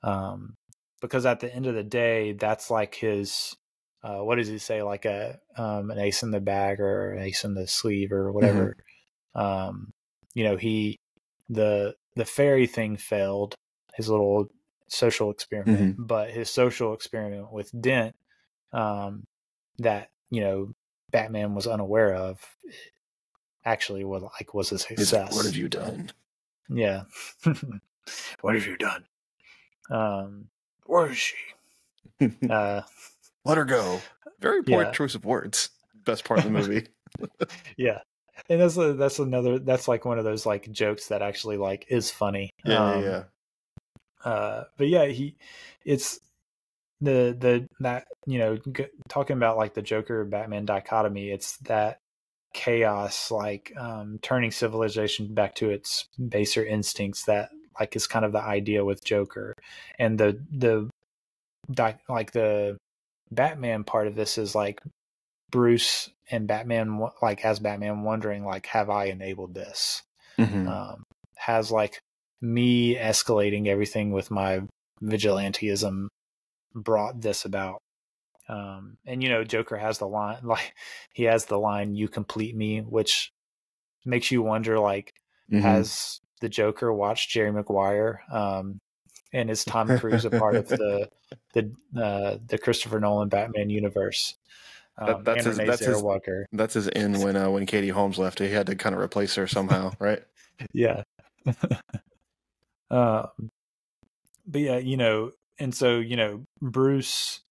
um, 0.04 0.56
because 1.04 1.26
at 1.26 1.42
the 1.42 1.54
end 1.54 1.68
of 1.68 1.76
the 1.76 1.84
day, 1.84 2.32
that's 2.32 2.72
like 2.72 2.96
his. 2.96 3.56
Uh, 4.04 4.18
what 4.18 4.36
does 4.36 4.48
he 4.48 4.58
say? 4.58 4.82
Like 4.82 5.06
a 5.06 5.40
um, 5.58 5.90
an 5.90 5.98
ace 5.98 6.24
in 6.24 6.32
the 6.32 6.42
bag 6.42 6.80
or 6.80 7.14
an 7.14 7.22
ace 7.22 7.44
in 7.44 7.54
the 7.54 7.68
sleeve 7.68 8.12
or 8.12 8.32
whatever. 8.32 8.76
Um, 9.36 9.94
you 10.34 10.44
know, 10.44 10.58
he 10.58 11.00
the 11.50 11.96
the 12.16 12.26
ferry 12.26 12.68
thing 12.68 12.98
failed 12.98 13.56
his 13.96 14.10
little 14.10 14.48
social 14.88 15.32
experiment, 15.32 15.96
but 15.98 16.30
his 16.30 16.50
social 16.50 16.94
experiment 16.94 17.52
with 17.52 17.72
Dent, 17.80 18.16
um, 18.74 19.26
that 19.80 20.10
you 20.30 20.42
know 20.42 20.74
Batman 21.12 21.56
was 21.56 21.68
unaware 21.68 22.14
of, 22.14 22.40
actually 23.66 24.04
was 24.04 24.24
like 24.24 24.54
was 24.54 24.72
a 24.72 24.76
like, 24.76 24.82
success. 24.84 25.36
what 25.36 25.46
have 25.46 25.56
you 25.56 25.70
done? 25.70 26.12
Yeah. 26.70 27.04
what 28.42 28.56
have 28.56 28.66
you 28.66 28.78
done? 28.78 29.06
Um, 29.90 30.48
where 30.86 31.10
is 31.10 31.18
she? 31.18 31.36
Uh, 32.50 32.82
Let 33.46 33.58
her 33.58 33.66
go. 33.66 34.00
Very 34.40 34.64
poor 34.64 34.84
Yeah. 34.84 34.92
choice 34.92 35.16
of 35.16 35.26
words. 35.26 35.70
Best 36.06 36.24
part 36.26 36.40
of 36.40 36.46
the 36.46 36.52
movie. 36.60 36.88
yeah, 37.78 38.00
and 38.50 38.60
that's 38.62 38.78
a, 38.78 38.94
that's 38.94 39.20
another 39.20 39.60
that's 39.60 39.88
like 39.88 40.06
one 40.06 40.18
of 40.20 40.26
those 40.26 40.46
like 40.46 40.72
jokes 40.72 41.08
that 41.08 41.22
actually 41.22 41.58
like 41.58 41.86
is 41.90 42.10
funny. 42.12 42.50
yeah, 42.66 42.84
Um, 42.84 43.04
yeah, 43.04 43.24
yeah. 44.26 44.30
uh 44.32 44.64
but 44.78 44.88
yeah 44.88 45.06
he 45.06 45.36
it's 45.86 46.20
the 47.02 47.36
the 47.38 47.68
that 47.82 48.06
you 48.26 48.40
know 48.40 48.58
g- 48.58 48.86
talking 49.10 49.36
about 49.38 49.58
like 49.58 49.74
the 49.74 49.82
joker 49.82 50.24
batman 50.24 50.66
dichotomy 50.66 51.30
it's 51.32 51.58
that 51.58 51.98
chaos 52.54 53.30
like 53.32 53.74
um 53.78 54.20
turning 54.22 54.52
civilization 54.52 55.34
back 55.34 55.56
to 55.56 55.70
its 55.70 56.08
baser 56.30 56.64
instincts 56.66 57.26
that 57.26 57.50
like 57.80 57.96
is 57.96 58.08
kind 58.08 58.24
of 58.24 58.32
the 58.32 58.42
idea 58.42 58.86
with 58.86 59.04
joker 59.04 59.54
and 60.00 60.18
the 60.20 60.40
the 60.52 60.90
di- 61.72 61.98
like 62.08 62.32
the 62.32 62.78
batman 63.36 63.84
part 63.84 64.08
of 64.08 64.16
this 64.16 64.38
is 64.38 64.56
like 64.56 64.82
bruce 65.52 66.10
and 66.32 66.48
batman 66.48 67.00
like 67.22 67.44
as 67.46 67.60
batman 67.60 68.04
wondering 68.04 68.44
like 68.46 68.66
have 68.68 68.90
i 68.90 69.06
enabled 69.06 69.54
this 69.54 70.02
Mhm. 70.40 70.68
um, 70.68 71.04
has 71.36 71.72
like 71.72 72.00
me 72.42 72.96
escalating 72.96 73.68
everything 73.68 74.12
with 74.12 74.32
my 74.32 74.62
vigilantism 75.02 76.08
brought 76.74 77.22
this 77.22 77.46
about. 77.46 77.80
Um, 78.50 78.98
and 79.06 79.24
you 79.24 79.30
know, 79.30 79.44
Joker 79.44 79.78
has 79.78 80.00
the 80.00 80.08
line 80.08 80.40
like 80.44 80.74
he 81.14 81.24
has 81.24 81.46
the 81.46 81.58
line 81.60 81.96
"You 81.96 82.08
complete 82.08 82.56
me," 82.56 82.82
which 82.82 83.30
makes 84.06 84.32
you 84.32 84.42
wonder 84.42 84.80
like 84.80 85.12
Mhm. 85.52 85.62
has 85.62 86.20
the 86.42 86.50
Joker 86.50 86.92
watched 86.92 87.30
Jerry 87.30 87.52
Maguire? 87.52 88.22
Um, 88.32 88.80
and 89.34 89.50
is 89.50 89.66
Tom 89.66 89.98
Cruise 90.00 90.24
a 90.26 90.30
part 90.30 90.56
of 90.56 90.68
the 90.68 91.10
the 91.54 91.72
uh, 92.02 92.38
the 92.48 92.58
Christopher 92.58 93.00
Nolan 93.00 93.30
Batman 93.30 93.70
universe? 93.70 94.36
That- 94.98 95.10
Um, 95.16 95.24
that's 95.24 95.46
his- 95.46 95.58
that's 95.68 95.82
his-. 95.96 96.04
That's 96.52 96.74
his 96.76 96.88
in 96.88 97.20
when 97.22 97.36
uh, 97.36 97.50
when 97.50 97.66
Katie 97.66 97.90
Holmes 97.90 98.18
left. 98.20 98.40
He 98.40 98.50
had 98.50 98.68
to 98.68 98.76
kind 98.76 98.94
of 98.96 99.02
replace 99.02 99.36
her 99.36 99.48
somehow, 99.48 99.92
right? 100.00 100.24
yeah 100.72 101.02
um 102.92 103.28
but 104.46 104.62
yeah 104.62 104.78
you 104.78 104.98
know 104.98 105.32
and 105.60 105.74
so 105.74 105.98
you 106.00 106.16
know 106.16 106.46
bruce 106.62 107.42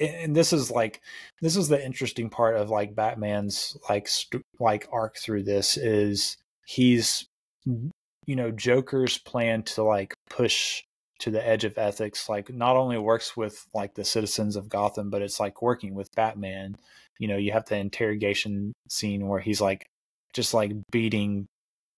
and 0.00 0.14
and 0.14 0.36
this 0.36 0.52
is 0.52 0.70
like 0.70 1.00
this 1.40 1.56
is 1.56 1.68
the 1.68 1.82
interesting 1.82 2.28
part 2.28 2.56
of 2.56 2.70
like 2.70 2.94
batman's 2.94 3.76
like 3.88 4.08
st- 4.08 4.42
like 4.58 4.88
arc 4.92 5.16
through 5.16 5.42
this 5.44 5.76
is 5.76 6.36
he's 6.66 7.26
you 7.64 8.36
know 8.36 8.50
joker's 8.50 9.16
plan 9.18 9.62
to 9.62 9.82
like 9.82 10.12
push 10.28 10.82
to 11.18 11.30
the 11.30 11.46
edge 11.46 11.64
of 11.64 11.76
ethics 11.78 12.28
like 12.28 12.52
not 12.52 12.76
only 12.76 12.98
works 12.98 13.36
with 13.36 13.66
like 13.74 13.94
the 13.94 14.04
citizens 14.04 14.56
of 14.56 14.68
gotham 14.68 15.10
but 15.10 15.22
it's 15.22 15.40
like 15.40 15.62
working 15.62 15.94
with 15.94 16.14
batman. 16.14 16.76
You 17.18 17.28
know 17.28 17.36
you 17.36 17.52
have 17.52 17.66
the 17.66 17.76
interrogation 17.76 18.72
scene 18.88 19.26
where 19.26 19.40
he's 19.40 19.60
like 19.60 19.86
just 20.32 20.54
like 20.54 20.72
beating 20.92 21.46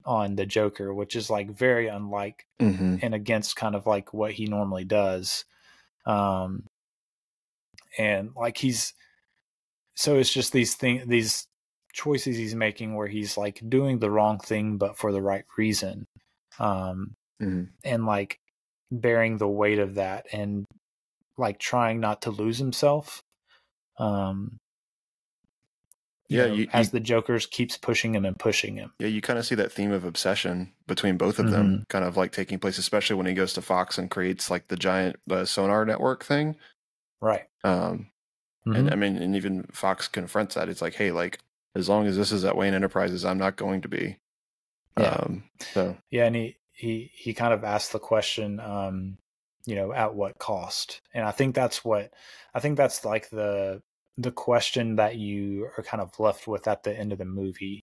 on 0.07 0.35
the 0.37 0.47
joker 0.47 0.95
which 0.95 1.15
is 1.17 1.29
like 1.31 1.51
very 1.51 1.89
unlike 1.89 2.45
Mm-hmm. 2.61 2.97
and 3.03 3.15
against 3.15 3.57
kind 3.57 3.75
of 3.75 3.87
like 3.87 4.13
what 4.13 4.33
he 4.33 4.47
normally 4.47 4.85
does. 4.85 5.45
Um 6.05 6.65
and 7.99 8.31
like 8.37 8.59
he's 8.59 8.93
so 9.95 10.17
it's 10.19 10.33
just 10.33 10.53
these 10.53 10.75
thing 10.75 11.03
these 11.09 11.47
choices 11.93 12.37
he's 12.37 12.55
making 12.55 12.95
where 12.95 13.09
he's 13.09 13.37
like 13.37 13.61
doing 13.69 13.99
the 13.99 14.11
wrong 14.11 14.39
thing 14.39 14.77
but 14.79 14.97
for 14.97 15.11
the 15.13 15.23
right 15.23 15.45
reason. 15.57 16.05
Um 16.59 17.15
hmm 17.39 17.65
and 17.85 18.05
like 18.07 18.39
bearing 18.91 19.39
the 19.39 19.49
weight 19.49 19.79
of 19.79 19.95
that 19.97 20.27
and 20.33 20.65
like 21.37 21.59
trying 21.59 22.01
not 22.01 22.23
to 22.23 22.31
lose 22.31 22.59
himself 22.59 23.23
um 23.99 24.57
you 26.29 26.39
Yeah, 26.39 26.47
know, 26.47 26.55
you- 26.55 26.69
as 26.73 26.87
you- 26.89 26.93
the 26.93 27.01
joker's 27.01 27.47
keeps 27.47 27.77
pushing 27.77 28.15
him 28.15 28.25
and 28.25 28.39
pushing 28.39 28.77
him 28.77 28.93
Yeah, 28.99 29.09
you 29.09 29.21
kind 29.21 29.39
of 29.39 29.47
see 29.47 29.55
that 29.57 29.73
theme 29.73 29.91
of 29.93 30.05
obsession 30.05 30.73
between 30.87 31.17
both 31.17 31.39
of 31.39 31.51
them, 31.51 31.85
kind 31.89 32.05
of 32.05 32.17
like 32.17 32.33
taking 32.33 32.59
place, 32.59 32.79
especially 32.79 33.17
when 33.17 33.27
he 33.27 33.35
goes 33.35 33.53
to 33.55 33.63
Fox 33.63 33.99
and 33.99 34.11
creates 34.11 34.51
like 34.51 34.69
the 34.69 34.77
giant 34.77 35.17
uh, 35.31 35.45
sonar 35.45 35.85
network 35.85 36.25
thing. 36.25 36.57
right 37.21 37.47
Um, 37.65 38.11
Mhm. 38.67 38.77
And 38.77 38.91
I 38.91 38.95
mean, 38.95 39.17
and 39.17 39.35
even 39.35 39.63
Fox 39.73 40.07
confronts 40.07 40.55
that. 40.55 40.69
It's 40.69 40.83
like, 40.83 40.95
hey, 40.95 41.13
like 41.13 41.39
as 41.75 41.89
long 41.89 42.07
as 42.07 42.17
this 42.17 42.31
is 42.31 42.45
at 42.45 42.57
Wayne 42.57 42.75
Enterprises, 42.75 43.25
I'm 43.25 43.39
not 43.39 43.57
going 43.57 43.81
to 43.81 43.89
be. 43.89 44.19
Yeah. 44.99 45.13
Um, 45.15 45.45
so 45.73 45.97
Yeah, 46.11 46.27
and 46.27 46.37
he 46.37 46.57
he 46.81 47.11
he 47.15 47.35
kind 47.35 47.53
of 47.53 47.63
asked 47.65 47.93
the 47.93 47.99
question, 47.99 48.59
um, 48.61 49.19
you 49.67 49.75
know, 49.77 49.93
at 49.93 50.15
what 50.15 50.39
cost? 50.39 51.01
And 51.15 51.25
I 51.27 51.31
think 51.31 51.55
that's 51.55 51.85
what 51.85 52.11
I 52.55 52.61
think 52.61 52.77
that's 52.77 53.05
like 53.05 53.29
the 53.31 53.81
the 54.17 54.33
question 54.33 54.97
that 54.97 55.17
you 55.17 55.69
are 55.77 55.83
kind 55.85 56.01
of 56.01 56.19
left 56.19 56.47
with 56.49 56.67
at 56.69 56.83
the 56.83 56.97
end 56.99 57.13
of 57.13 57.19
the 57.19 57.25
movie. 57.25 57.81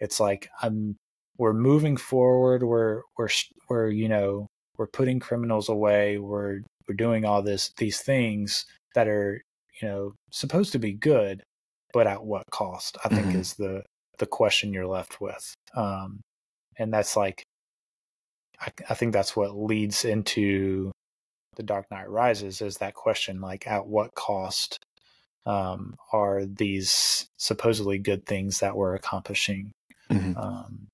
It's 0.00 0.20
like 0.20 0.48
I'm 0.62 0.96
we're 1.38 1.52
moving 1.52 1.96
forward. 1.96 2.62
We're 2.62 3.02
we're 3.18 3.28
we're 3.68 3.88
you 3.88 4.08
know 4.08 4.46
we're 4.78 4.86
putting 4.86 5.20
criminals 5.20 5.68
away. 5.68 6.18
We're 6.18 6.60
we're 6.88 6.94
doing 6.96 7.24
all 7.24 7.42
this 7.42 7.72
these 7.78 8.00
things 8.00 8.64
that 8.94 9.08
are 9.08 9.42
you 9.80 9.88
know 9.88 10.14
supposed 10.30 10.72
to 10.72 10.78
be 10.78 10.92
good, 10.92 11.42
but 11.92 12.06
at 12.06 12.24
what 12.24 12.44
cost? 12.52 12.96
I 13.04 13.08
think 13.08 13.32
Mhm. 13.32 13.40
is 13.40 13.54
the 13.54 13.82
the 14.18 14.26
question 14.26 14.72
you're 14.72 14.86
left 14.86 15.20
with. 15.20 15.54
Um, 15.74 16.20
and 16.78 16.92
that's 16.92 17.16
like 17.16 17.42
I, 18.60 18.72
I 18.90 18.94
think 18.94 19.12
that's 19.12 19.36
what 19.36 19.56
leads 19.56 20.04
into 20.04 20.92
the 21.56 21.62
Dark 21.62 21.90
Knight 21.90 22.10
Rises 22.10 22.60
is 22.60 22.78
that 22.78 22.94
question 22.94 23.40
like 23.40 23.66
at 23.66 23.86
what 23.86 24.14
cost 24.14 24.78
um, 25.46 25.94
are 26.12 26.44
these 26.44 27.28
supposedly 27.38 27.98
good 27.98 28.26
things 28.26 28.60
that 28.60 28.76
we're 28.76 28.94
accomplishing 28.94 29.72
Mhm. 30.10 30.36
um, 30.36 30.88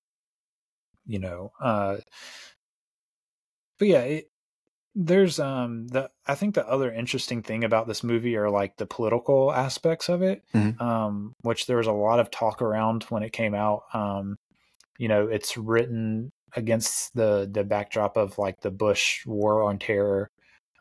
you 1.07 1.19
know 1.19 1.53
uh, 1.61 1.97
but 3.79 3.89
yeah 3.89 4.01
it, 4.03 4.29
there's 4.95 5.41
um 5.41 5.89
the 5.89 6.11
I 6.27 6.35
think 6.35 6.55
the 6.55 6.69
other 6.69 6.93
interesting 6.93 7.43
thing 7.43 7.65
about 7.65 7.89
this 7.89 8.05
movie 8.05 8.37
are 8.37 8.51
like 8.51 8.77
the 8.77 8.87
political 8.87 9.53
aspects 9.53 10.09
of 10.09 10.23
it 10.23 10.45
Mhm. 10.55 10.81
um 10.81 11.33
which 11.43 11.67
there 11.67 11.79
was 11.79 11.87
a 11.87 11.93
lot 11.93 12.21
of 12.21 12.31
talk 12.31 12.61
around 12.63 13.05
when 13.05 13.23
it 13.23 13.33
came 13.33 13.55
out 13.55 13.85
um 13.95 14.37
you 14.99 15.09
know 15.09 15.29
it's 15.29 15.57
written 15.57 16.31
against 16.57 17.15
the 17.15 17.49
the 17.51 17.65
backdrop 17.65 18.17
of 18.17 18.37
like 18.39 18.61
the 18.61 18.71
Bush 18.71 19.25
war 19.27 19.63
on 19.63 19.79
terror 19.79 20.31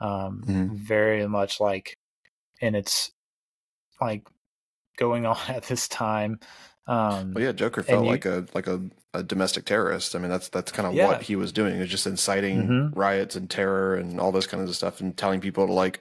um 0.01 0.43
Mhm. 0.45 0.71
very 0.75 1.27
much 1.27 1.59
like 1.59 1.97
and 2.61 2.75
it's 2.75 3.11
like 3.99 4.27
going 4.97 5.25
on 5.31 5.37
at 5.47 5.63
this 5.63 5.87
time 5.87 6.39
um 6.87 7.33
Well, 7.33 7.43
yeah, 7.43 7.51
Joker 7.51 7.83
felt 7.83 8.05
you- 8.05 8.11
like 8.11 8.25
a 8.25 8.45
like 8.53 8.67
a, 8.67 8.81
a 9.13 9.21
domestic 9.23 9.65
terrorist. 9.65 10.15
I 10.15 10.19
mean, 10.19 10.29
that's 10.29 10.49
that's 10.49 10.71
kind 10.71 10.87
of 10.87 10.93
Yeah. 10.93 11.07
what 11.07 11.21
he 11.21 11.35
was 11.35 11.51
doing. 11.51 11.75
It 11.75 11.79
was 11.79 11.89
just 11.89 12.07
inciting 12.07 12.67
Mhm. 12.67 12.91
riots 12.95 13.35
and 13.35 13.49
terror 13.49 13.95
and 13.95 14.19
all 14.19 14.31
this 14.31 14.47
kind 14.47 14.63
of 14.67 14.75
stuff, 14.75 14.99
and 15.01 15.15
telling 15.15 15.39
people 15.41 15.67
to 15.67 15.73
like 15.73 15.99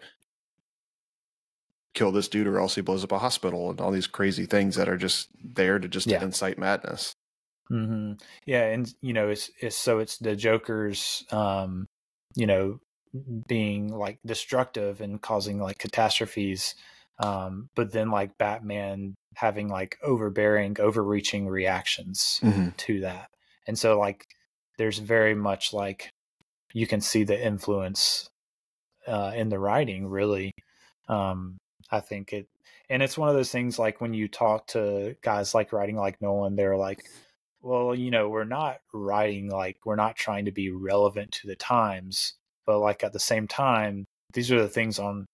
kill 1.92 2.12
this 2.12 2.28
dude 2.28 2.46
or 2.46 2.58
else 2.58 2.76
he 2.76 2.80
blows 2.80 3.02
up 3.04 3.10
a 3.12 3.18
hospital 3.18 3.68
and 3.70 3.80
all 3.80 3.90
these 3.90 4.06
crazy 4.06 4.46
things 4.46 4.76
that 4.76 4.88
are 4.88 4.96
just 4.96 5.28
there 5.42 5.78
to 5.78 5.88
just 5.88 6.06
Yeah. 6.06 6.22
incite 6.22 6.56
madness. 6.58 7.14
Hmm 7.70 8.14
Yeah, 8.46 8.64
and 8.64 8.92
you 9.00 9.12
know, 9.14 9.30
it's 9.30 9.50
it's 9.60 9.76
so 9.76 10.00
it's 10.00 10.18
the 10.18 10.36
Joker's, 10.36 11.24
um, 11.32 11.86
you 12.36 12.46
know, 12.46 12.80
being 13.48 13.88
like 13.88 14.18
destructive 14.26 15.00
and 15.00 15.22
causing 15.22 15.60
like 15.60 15.78
catastrophes, 15.78 16.74
um, 17.20 17.68
but 17.76 17.92
then 17.92 18.10
like 18.10 18.36
Batman 18.38 19.14
having 19.36 19.68
like 19.68 19.96
overbearing, 20.02 20.76
overreaching 20.80 21.48
reactions 21.48 22.40
Mhm. 22.42 22.76
to 22.78 23.00
that, 23.00 23.28
and 23.66 23.78
so 23.78 23.98
like 23.98 24.26
there's 24.78 24.98
very 24.98 25.34
much 25.34 25.72
like 25.72 26.10
you 26.74 26.86
can 26.86 27.00
see 27.00 27.24
the 27.24 27.40
influence 27.40 28.28
uh, 29.06 29.32
in 29.34 29.48
the 29.48 29.58
writing, 29.58 30.06
really. 30.08 30.52
Um, 31.08 31.58
I 31.90 32.00
think 32.00 32.32
it, 32.32 32.48
and 32.88 33.02
it's 33.02 33.18
one 33.18 33.28
of 33.28 33.34
those 33.34 33.50
things 33.52 33.78
like 33.78 34.00
when 34.00 34.14
you 34.14 34.28
talk 34.28 34.66
to 34.68 35.16
guys 35.22 35.54
like 35.54 35.72
writing 35.72 35.96
like 35.96 36.20
Nolan, 36.20 36.56
they're 36.56 36.76
like 36.76 37.04
well, 37.62 37.94
you 37.94 38.10
know, 38.10 38.28
we're 38.28 38.44
not 38.44 38.80
writing 38.92 39.48
like 39.50 39.78
we're 39.84 39.96
not 39.96 40.16
trying 40.16 40.44
to 40.46 40.52
be 40.52 40.70
relevant 40.70 41.32
to 41.32 41.46
the 41.46 41.56
times, 41.56 42.34
but 42.66 42.78
like 42.78 43.04
at 43.04 43.12
the 43.12 43.18
same 43.20 43.46
time, 43.48 44.04
these 44.32 44.50
are 44.50 44.60
the 44.62 44.68
things 44.68 44.98
on 44.98 45.26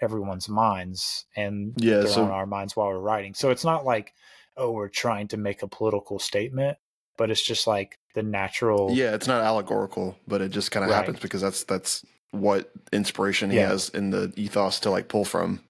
everyone's 0.00 0.48
minds, 0.48 1.24
and 1.36 1.74
Yeah, 1.78 1.98
they're 1.98 2.06
so- 2.08 2.24
on 2.24 2.30
our 2.30 2.46
minds 2.46 2.76
while 2.76 2.88
we're 2.88 2.98
writing. 2.98 3.34
So 3.34 3.50
it's 3.50 3.64
not 3.64 3.84
like 3.84 4.12
oh, 4.58 4.70
we're 4.70 4.88
trying 4.88 5.28
to 5.28 5.36
make 5.36 5.60
a 5.62 5.68
political 5.68 6.18
statement, 6.18 6.78
but 7.18 7.30
it's 7.30 7.42
just 7.42 7.66
like 7.66 7.94
the 8.14 8.22
natural. 8.22 8.90
Yeah, 8.90 9.14
it's 9.14 9.26
not 9.26 9.42
allegorical, 9.42 10.16
but 10.26 10.40
it 10.40 10.48
just 10.48 10.70
kind 10.70 10.82
of 10.82 10.88
Right. 10.90 10.96
happens 10.96 11.20
because 11.20 11.42
that's 11.42 11.64
that's 11.64 12.02
what 12.30 12.70
inspiration 12.90 13.50
he 13.50 13.56
Yeah. 13.58 13.68
has 13.68 13.90
in 13.90 14.08
the 14.10 14.32
ethos 14.34 14.80
to 14.80 14.90
like 14.90 15.08
pull 15.08 15.26
from. 15.26 15.60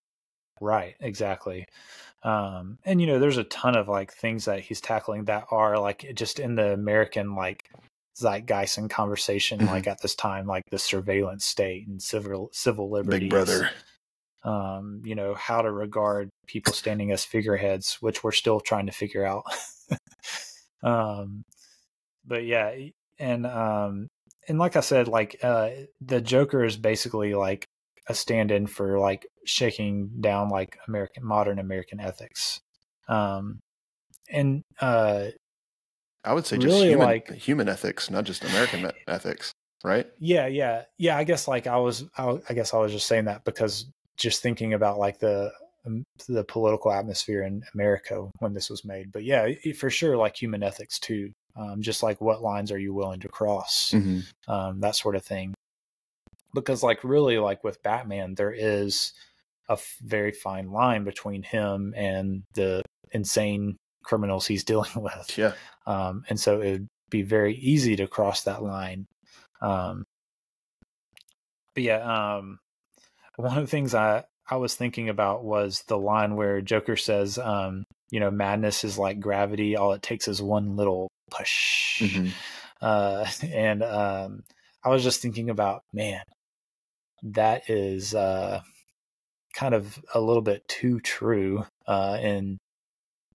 Right, 0.61 0.95
exactly. 1.01 1.67
Um, 2.27 2.79
and 2.85 3.01
you 3.01 3.07
know, 3.07 3.21
there's 3.21 3.37
a 3.39 3.45
ton 3.45 3.77
of 3.77 3.87
like 3.87 4.13
things 4.13 4.47
that 4.47 4.59
he's 4.61 4.81
tackling 4.81 5.27
that 5.27 5.47
are 5.53 5.79
like 5.79 6.11
just 6.15 6.41
in 6.41 6.57
the 6.57 6.73
American 6.73 7.37
like 7.37 7.71
zeitgeist 8.19 8.79
and 8.79 8.91
conversation, 8.91 9.61
Mhm. 9.61 9.69
like 9.71 9.87
at 9.87 10.03
this 10.03 10.17
time, 10.17 10.47
like 10.47 10.65
the 10.71 10.79
surveillance 10.79 11.45
state 11.45 11.87
and 11.87 12.03
civil 12.03 12.51
civil 12.53 12.91
liberties. 12.91 13.21
Big 13.21 13.31
Brother. 13.31 13.71
Um, 14.43 15.03
you 15.05 15.15
know, 15.15 15.35
how 15.35 15.63
to 15.63 15.71
regard 15.71 16.31
people 16.49 16.73
standing 16.73 17.13
as 17.13 17.25
figureheads, 17.25 17.99
which 18.01 18.25
we're 18.25 18.33
still 18.33 18.59
trying 18.61 18.87
to 18.87 18.93
figure 18.93 19.25
out. 19.25 19.45
um, 20.83 21.45
but 22.25 22.45
yeah, 22.45 22.75
and 23.21 23.47
um, 23.47 24.09
and 24.49 24.59
like 24.59 24.75
I 24.75 24.81
said, 24.81 25.07
like 25.07 25.39
uh, 25.45 25.71
the 26.01 26.21
Joker 26.21 26.65
is 26.65 26.77
basically 26.77 27.35
like 27.35 27.67
a 28.09 28.15
stand-in 28.15 28.67
for 28.67 28.99
like 28.99 29.27
shaking 29.45 30.11
down 30.21 30.49
like 30.49 30.79
American 30.89 31.25
modern 31.25 31.59
American 31.59 32.01
ethics. 32.01 32.61
Um, 33.09 33.61
and 34.31 34.63
uh, 34.81 35.27
I 36.25 36.33
would 36.35 36.47
say 36.47 36.57
just 36.59 36.67
Really, 36.75 36.89
human, 36.91 37.07
like- 37.07 37.33
human 37.33 37.69
ethics, 37.69 38.11
not 38.11 38.25
just 38.25 38.45
American 38.45 38.91
ethics, 39.07 39.53
right? 39.85 40.07
yeah, 40.19 40.47
yeah, 40.47 40.83
yeah. 40.99 41.17
I 41.17 41.25
guess 41.25 41.47
like 41.47 41.67
I 41.67 41.77
was, 41.77 42.05
I, 42.19 42.39
I 42.49 42.55
guess 42.55 42.75
I 42.75 42.79
was 42.79 42.93
just 42.93 43.07
saying 43.07 43.27
that 43.27 43.45
because 43.45 43.87
just 44.17 44.43
thinking 44.43 44.75
about 44.75 44.99
like 44.99 45.19
the 45.19 45.53
um, 45.87 46.03
the 46.29 46.43
political 46.45 46.91
atmosphere 46.93 47.45
in 47.45 47.63
America 47.75 48.29
when 48.41 48.55
this 48.55 48.69
was 48.71 48.85
made. 48.85 49.13
But 49.13 49.25
yeah, 49.25 49.49
for 49.79 49.91
sure, 49.91 50.17
like 50.17 50.35
human 50.41 50.63
ethics 50.63 50.99
too. 50.99 51.31
Um, 51.57 51.81
just 51.81 52.03
like 52.03 52.21
what 52.21 52.43
lines 52.43 52.71
are 52.73 52.79
you 52.79 52.93
willing 52.93 53.21
to 53.21 53.29
cross? 53.29 53.93
Mm-hmm. 53.95 54.21
um, 54.53 54.81
that 54.81 54.97
sort 54.97 55.17
of 55.17 55.25
thing. 55.25 55.55
Because, 56.57 56.83
like, 56.83 57.05
really, 57.05 57.39
like 57.39 57.63
with 57.63 57.83
Batman, 57.83 58.35
there 58.35 58.53
is 58.53 59.13
a 59.69 59.73
f- 59.75 59.97
very 60.03 60.33
fine 60.33 60.71
line 60.73 61.05
between 61.05 61.43
him 61.43 61.95
and 61.97 62.43
the 62.55 62.83
insane 63.13 63.77
criminals 64.03 64.47
he's 64.47 64.65
dealing 64.73 64.91
with. 64.97 65.37
Yeah. 65.39 65.53
Um, 65.87 66.25
and 66.29 66.41
so 66.41 66.61
it 66.61 66.73
would 66.73 66.89
be 67.11 67.23
very 67.23 67.55
easy 67.55 67.95
to 67.97 68.07
cross 68.09 68.43
that 68.43 68.63
line. 68.63 69.07
Um, 69.61 70.05
but 71.75 71.83
yeah, 71.85 72.37
um, 72.37 72.59
one 73.37 73.57
of 73.57 73.65
the 73.65 73.71
things 73.71 73.95
I, 73.95 74.25
I 74.49 74.57
was 74.57 74.75
thinking 74.75 75.09
about 75.09 75.45
was 75.45 75.83
the 75.89 75.99
line 75.99 76.37
where 76.37 76.61
Joker 76.61 76.97
says, 76.97 77.39
um, 77.39 77.85
you 78.11 78.21
know, 78.21 78.31
madness 78.31 78.83
is 78.85 78.99
like 78.99 79.21
gravity. 79.21 79.77
All 79.77 79.93
it 79.93 80.03
takes 80.03 80.27
is 80.29 80.41
one 80.41 80.77
little 80.77 81.09
push 81.31 82.01
Mhm. 82.03 82.31
uh, 82.81 83.27
and 83.53 83.83
um, 83.83 84.43
I 84.85 84.89
was 84.91 85.03
just 85.03 85.21
thinking 85.21 85.51
about, 85.51 85.83
man, 85.93 86.23
that 87.23 87.69
is 87.71 88.15
uh, 88.15 88.61
kind 89.55 89.75
of 89.75 89.99
a 90.15 90.21
little 90.21 90.43
bit 90.43 90.67
too 90.69 91.01
true 91.01 91.65
uh, 91.87 92.19
in 92.21 92.59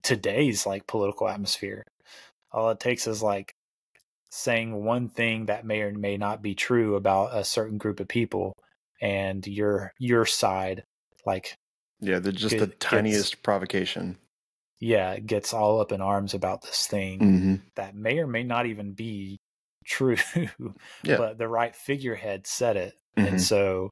today's 0.02 0.66
like 0.66 0.86
political 0.86 1.28
atmosphere. 1.28 1.84
All 2.52 2.70
it 2.70 2.80
takes 2.80 3.06
is 3.06 3.22
like 3.22 3.52
saying 4.30 4.74
one 4.84 5.08
thing 5.08 5.46
that 5.46 5.64
may 5.66 5.82
or 5.82 5.92
may 5.92 6.16
not 6.16 6.42
be 6.42 6.54
true 6.54 6.96
about 6.96 7.36
a 7.36 7.44
certain 7.44 7.78
group 7.78 8.00
of 8.00 8.08
people, 8.08 8.52
and 9.00 9.46
your 9.46 9.92
your 9.98 10.24
side, 10.26 10.84
like 11.26 11.54
Yeah, 12.00 12.18
they're 12.18 12.32
just 12.32 12.58
the 12.58 12.66
tiniest 12.68 13.42
provocation. 13.42 14.18
yeah, 14.80 15.18
gets 15.18 15.52
all 15.54 15.80
up 15.80 15.92
in 15.92 16.00
arms 16.00 16.34
about 16.34 16.62
this 16.62 16.86
thing 16.86 17.20
Mm-hmm. 17.20 17.54
that 17.76 17.94
may 17.94 18.18
or 18.18 18.26
may 18.26 18.42
not 18.42 18.66
even 18.66 18.92
be 18.92 19.38
true. 19.84 20.16
Yeah. 21.04 21.16
but 21.16 21.38
the 21.38 21.48
right 21.48 21.74
figurehead 21.74 22.46
said 22.46 22.76
it 22.76 22.94
Mhm. 23.16 23.28
and 23.28 23.40
so 23.40 23.90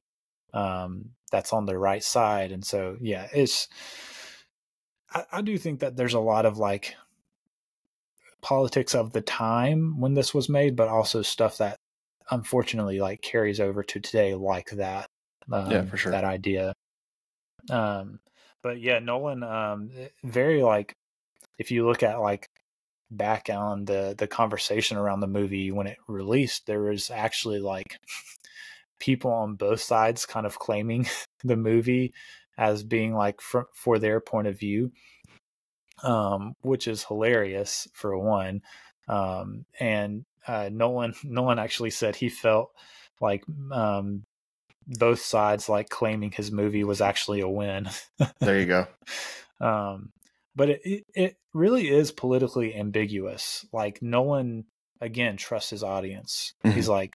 um 0.53 1.11
that's 1.31 1.53
on 1.53 1.65
the 1.65 1.77
right 1.77 2.03
side 2.03 2.51
and 2.51 2.65
so 2.65 2.97
yeah 2.99 3.27
it's 3.33 3.67
I, 5.13 5.25
I 5.31 5.41
do 5.41 5.57
think 5.57 5.79
that 5.79 5.95
there's 5.95 6.13
a 6.13 6.19
lot 6.19 6.45
of 6.45 6.57
like 6.57 6.95
politics 8.41 8.95
of 8.95 9.11
the 9.13 9.21
time 9.21 9.99
when 9.99 10.13
this 10.15 10.33
was 10.33 10.49
made 10.49 10.75
but 10.75 10.87
also 10.87 11.21
stuff 11.21 11.57
that 11.57 11.77
unfortunately 12.31 12.99
like 12.99 13.21
carries 13.21 13.59
over 13.59 13.83
to 13.83 13.99
today 13.99 14.33
like 14.33 14.69
that 14.71 15.07
um, 15.51 15.71
Yeah, 15.71 15.85
for 15.85 15.97
sure. 15.97 16.11
that 16.11 16.23
idea 16.23 16.73
um 17.69 18.19
but 18.63 18.79
yeah 18.81 18.99
nolan 18.99 19.43
um 19.43 19.91
very 20.23 20.63
like 20.63 20.93
if 21.59 21.71
you 21.71 21.85
look 21.85 22.03
at 22.03 22.19
like 22.19 22.47
back 23.11 23.49
on 23.49 23.85
the 23.85 24.15
the 24.17 24.27
conversation 24.27 24.97
around 24.97 25.19
the 25.19 25.27
movie 25.27 25.71
when 25.71 25.87
it 25.87 25.97
released 26.07 26.65
there 26.65 26.81
was 26.81 27.11
actually 27.11 27.59
like 27.59 27.97
people 29.01 29.31
on 29.31 29.55
both 29.55 29.81
sides 29.81 30.25
kind 30.25 30.45
of 30.45 30.59
claiming 30.59 31.05
the 31.43 31.57
movie 31.57 32.13
as 32.57 32.83
being 32.83 33.13
like 33.13 33.41
for, 33.41 33.67
for 33.73 33.99
their 33.99 34.21
point 34.21 34.47
of 34.47 34.57
view 34.57 34.91
um 36.03 36.53
which 36.61 36.87
is 36.87 37.03
hilarious 37.03 37.87
for 37.93 38.17
one 38.17 38.61
um 39.07 39.65
and 39.79 40.23
uh 40.47 40.69
nolan 40.71 41.13
nolan 41.23 41.59
actually 41.59 41.89
said 41.91 42.15
he 42.15 42.29
felt 42.29 42.71
like 43.19 43.43
um 43.71 44.23
both 44.87 45.19
sides 45.21 45.69
like 45.69 45.89
claiming 45.89 46.31
his 46.31 46.51
movie 46.51 46.83
was 46.83 47.01
actually 47.01 47.39
a 47.39 47.47
win 47.47 47.87
There 48.39 48.59
you 48.59 48.65
go. 48.65 48.87
um 49.61 50.11
but 50.55 50.69
it, 50.69 51.05
it 51.13 51.35
really 51.53 51.87
is 51.89 52.11
politically 52.11 52.75
ambiguous 52.75 53.65
like 53.71 54.01
nolan 54.01 54.65
again 54.99 55.37
trusts 55.37 55.69
his 55.69 55.83
audience 55.83 56.53
Mhm. 56.65 56.73
he's 56.73 56.89
like 56.89 57.13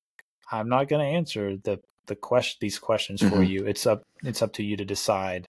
i'm 0.52 0.68
not 0.68 0.89
going 0.89 1.00
to 1.05 1.16
answer 1.16 1.57
the 1.57 1.81
the 2.07 2.16
question 2.16 2.57
these 2.60 2.78
questions 2.78 3.20
for 3.20 3.39
Mhm. 3.39 3.49
you. 3.49 3.66
It's 3.66 3.84
up 3.86 4.02
it's 4.23 4.41
up 4.42 4.52
to 4.55 4.62
you 4.62 4.76
to 4.76 4.84
decide 4.84 5.47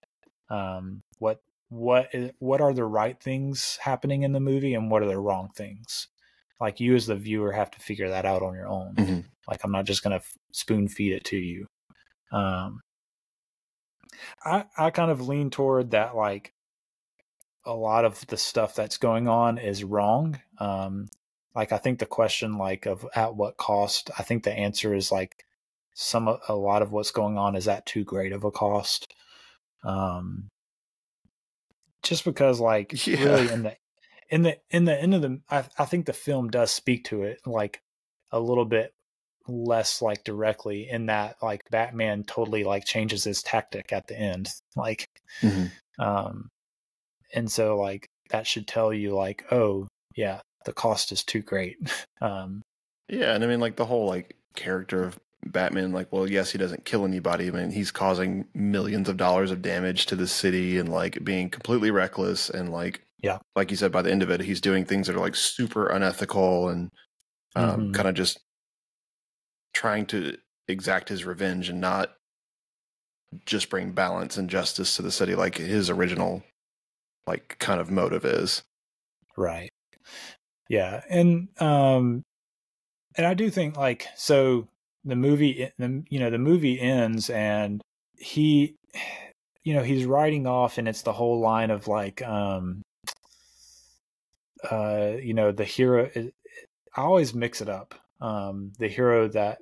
um 0.50 1.02
what 1.20 1.38
what 1.68 2.08
is, 2.12 2.32
what 2.40 2.60
are 2.60 2.72
the 2.72 2.84
right 2.84 3.20
things 3.22 3.78
happening 3.82 4.22
in 4.24 4.32
the 4.32 4.40
movie 4.40 4.74
and 4.74 4.90
what 4.90 5.02
are 5.02 5.06
the 5.08 5.20
wrong 5.20 5.50
things. 5.54 6.08
Like 6.60 6.80
you 6.80 6.96
as 6.96 7.06
the 7.06 7.14
viewer 7.14 7.52
have 7.52 7.70
to 7.72 7.78
figure 7.80 8.08
that 8.08 8.24
out 8.24 8.42
on 8.42 8.54
your 8.54 8.66
own. 8.66 8.94
Mhm. 8.96 9.24
like 9.46 9.60
i'm 9.64 9.70
not 9.72 9.84
just 9.86 10.02
going 10.02 10.18
to 10.18 10.24
spoon 10.52 10.88
feed 10.88 11.12
it 11.12 11.24
to 11.24 11.36
you. 11.36 11.66
Um 12.32 12.80
i 14.44 14.64
i 14.76 14.90
kind 14.90 15.10
of 15.12 15.28
lean 15.28 15.50
toward 15.50 15.92
that 15.92 16.16
like 16.16 16.52
a 17.64 17.72
lot 17.74 18.04
of 18.04 18.26
the 18.28 18.36
stuff 18.36 18.74
that's 18.74 18.96
going 18.96 19.28
on 19.28 19.58
is 19.58 19.84
wrong. 19.84 20.40
Um 20.58 21.08
like 21.58 21.72
i 21.72 21.76
think 21.78 21.98
the 21.98 22.06
question 22.06 22.56
like 22.56 22.86
of 22.86 23.04
at 23.16 23.34
what 23.34 23.56
cost 23.56 24.10
i 24.18 24.22
think 24.22 24.44
the 24.44 24.52
answer 24.52 24.94
is 24.94 25.10
like 25.10 25.44
some 25.92 26.28
a 26.48 26.54
lot 26.54 26.82
of 26.82 26.92
what's 26.92 27.10
going 27.10 27.36
on 27.36 27.56
is 27.56 27.66
at 27.66 27.84
too 27.84 28.04
great 28.04 28.32
of 28.32 28.44
a 28.44 28.50
cost 28.50 29.12
um 29.82 30.48
just 32.02 32.24
because 32.24 32.60
like 32.60 32.92
Yeah. 33.06 33.24
really 33.24 33.50
in 33.50 33.62
the 33.64 33.76
in 34.30 34.42
the 34.42 34.56
in 34.70 34.84
the 34.84 34.96
end 35.02 35.14
of 35.14 35.22
the 35.22 35.40
I, 35.50 35.64
I 35.78 35.84
think 35.84 36.06
the 36.06 36.12
film 36.12 36.48
does 36.48 36.70
speak 36.70 37.04
to 37.06 37.22
it 37.22 37.40
like 37.44 37.80
a 38.30 38.38
little 38.38 38.64
bit 38.64 38.92
less 39.48 40.00
like 40.00 40.22
directly 40.24 40.88
in 40.88 41.06
that 41.06 41.36
like 41.42 41.62
batman 41.70 42.22
totally 42.22 42.62
like 42.64 42.84
changes 42.84 43.24
his 43.24 43.42
tactic 43.42 43.92
at 43.92 44.06
the 44.06 44.16
end 44.16 44.48
like 44.76 45.08
Mhm. 45.42 45.70
um 45.98 46.48
and 47.34 47.50
so 47.50 47.76
like 47.76 48.06
that 48.30 48.46
should 48.46 48.68
tell 48.68 48.92
you 48.92 49.16
like 49.16 49.44
oh 49.50 49.88
yeah 50.14 50.40
the 50.64 50.72
cost 50.72 51.12
is 51.12 51.24
too 51.24 51.40
great 51.42 51.78
um 52.20 52.62
Yeah, 53.08 53.34
and 53.34 53.44
I 53.44 53.46
mean, 53.46 53.60
like 53.60 53.76
the 53.76 53.86
whole 53.86 54.06
like 54.06 54.36
character 54.54 55.02
of 55.04 55.18
Batman. 55.46 55.92
Like, 55.92 56.12
well, 56.12 56.28
yes, 56.30 56.50
he 56.50 56.58
doesn't 56.58 56.84
kill 56.84 57.04
anybody. 57.04 57.48
I 57.48 57.50
mean, 57.52 57.70
he's 57.70 57.90
causing 57.90 58.46
millions 58.54 59.08
of 59.08 59.16
dollars 59.16 59.50
of 59.50 59.62
damage 59.62 60.06
to 60.06 60.16
the 60.16 60.26
city 60.26 60.78
and 60.78 60.88
like 60.90 61.22
being 61.24 61.48
completely 61.48 61.90
reckless 61.90 62.50
and 62.50 62.70
like, 62.72 63.02
Yeah. 63.22 63.38
like 63.56 63.70
you 63.70 63.76
said, 63.76 63.92
by 63.92 64.02
the 64.02 64.10
end 64.10 64.22
of 64.22 64.30
it, 64.30 64.40
he's 64.40 64.60
doing 64.60 64.84
things 64.84 65.06
that 65.06 65.16
are 65.16 65.20
like 65.20 65.36
super 65.36 65.88
unethical 65.88 66.68
and 66.68 66.90
um, 67.56 67.92
Mhm. 67.92 67.94
kind 67.94 68.08
of 68.08 68.14
just 68.14 68.40
trying 69.72 70.06
to 70.06 70.36
exact 70.66 71.08
his 71.08 71.24
revenge 71.24 71.68
and 71.68 71.80
not 71.80 72.14
just 73.44 73.68
bring 73.70 73.92
balance 73.92 74.36
and 74.36 74.48
justice 74.48 74.96
to 74.96 75.02
the 75.02 75.10
city 75.10 75.34
like 75.34 75.56
his 75.56 75.90
original 75.90 76.42
like 77.26 77.56
kind 77.58 77.80
of 77.80 77.90
motive 77.90 78.24
is. 78.24 78.62
Right. 79.36 79.70
Yeah, 80.68 81.02
and 81.08 81.48
um, 81.60 82.22
and 83.16 83.26
I 83.26 83.34
do 83.34 83.50
think 83.50 83.76
like 83.76 84.06
so 84.16 84.68
the 85.04 85.16
movie, 85.16 85.70
the 85.78 86.04
you 86.10 86.18
know 86.20 86.30
the 86.30 86.38
movie 86.38 86.80
ends 86.80 87.30
and 87.30 87.80
he, 88.16 88.74
you 89.64 89.74
know, 89.74 89.82
he's 89.82 90.04
riding 90.04 90.46
off 90.46 90.78
and 90.78 90.88
it's 90.88 91.02
the 91.02 91.12
whole 91.12 91.40
line 91.40 91.70
of 91.70 91.88
like 91.88 92.22
um, 92.22 92.82
uh, 94.70 95.12
you 95.22 95.34
know, 95.34 95.52
the 95.52 95.64
hero. 95.64 96.10
I 96.96 97.00
always 97.02 97.34
mix 97.34 97.60
it 97.60 97.68
up. 97.68 97.94
Um, 98.20 98.72
the 98.78 98.88
hero 98.88 99.28
that 99.28 99.58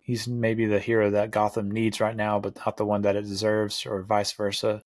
he's 0.00 0.26
maybe 0.28 0.66
the 0.66 0.78
hero 0.80 1.10
that 1.10 1.30
Gotham 1.30 1.70
needs 1.70 2.00
right 2.00 2.16
now, 2.16 2.38
but 2.40 2.56
not 2.64 2.76
the 2.76 2.84
one 2.86 3.02
that 3.02 3.16
it 3.16 3.22
deserves, 3.26 3.84
or 3.86 4.02
vice 4.02 4.32
versa. 4.32 4.82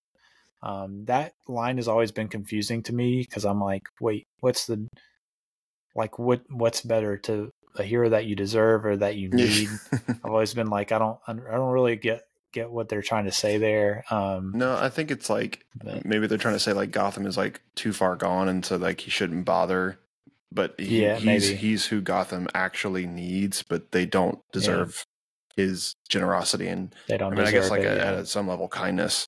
Um, 0.63 1.05
that 1.07 1.33
line 1.49 1.77
has 1.77 1.89
always 1.89 2.13
been 2.13 2.29
confusing 2.29 2.83
to 2.85 2.95
me 2.95 3.21
because 3.23 3.45
I'm 3.45 3.61
like, 3.61 3.83
wait, 4.01 4.27
what's 4.41 4.67
the 4.67 4.89
like 5.95 6.19
what 6.19 6.43
what's 6.51 6.81
better 6.83 7.17
to 7.19 7.51
a 7.77 7.83
hero 7.83 8.11
that 8.11 8.27
you 8.27 8.37
deserve 8.37 8.85
or 8.85 8.97
that 8.99 9.17
you 9.17 9.29
need? 9.31 9.69
I've 10.09 10.25
always 10.25 10.55
been 10.55 10.69
like, 10.71 10.93
I 10.93 10.99
don't 10.99 11.19
I 11.27 11.33
don't 11.33 11.73
really 11.73 11.97
get 11.97 12.23
get 12.53 12.71
what 12.71 12.89
they're 12.91 13.01
trying 13.03 13.25
to 13.25 13.33
say 13.33 13.57
there. 13.59 14.05
Um, 14.11 14.53
no, 14.55 14.77
I 14.77 14.89
think 14.91 15.11
it's 15.11 15.31
like 15.31 15.65
but- 15.83 16.05
maybe 16.05 16.27
they're 16.27 16.39
trying 16.39 16.55
to 16.55 16.61
say 16.61 16.73
like 16.73 16.91
Gotham 16.91 17.27
is 17.27 17.37
like 17.37 17.61
too 17.75 17.93
far 17.93 18.17
gone, 18.17 18.49
and 18.49 18.65
so 18.65 18.77
like 18.77 19.01
he 19.01 19.11
shouldn't 19.11 19.45
bother. 19.45 19.99
But 20.55 20.79
he, 20.79 21.03
Yeah, 21.03 21.15
he's 21.17 21.25
maybe. 21.25 21.55
he's 21.57 21.87
who 21.87 22.03
Gotham 22.03 22.47
actually 22.55 23.07
needs, 23.07 23.63
but 23.63 23.93
they 23.93 24.05
don't 24.05 24.39
deserve 24.53 25.03
his 25.57 25.95
generosity 26.11 26.67
and 26.69 26.95
they 27.09 27.15
I 27.15 27.17
don't. 27.19 27.35
mean 27.35 27.47
I 27.47 27.51
guess 27.51 27.71
like 27.71 27.81
it, 27.81 27.87
at, 27.87 27.97
yeah. 27.97 28.19
at 28.21 28.29
some 28.29 28.49
level 28.49 28.69
kindness 28.69 29.27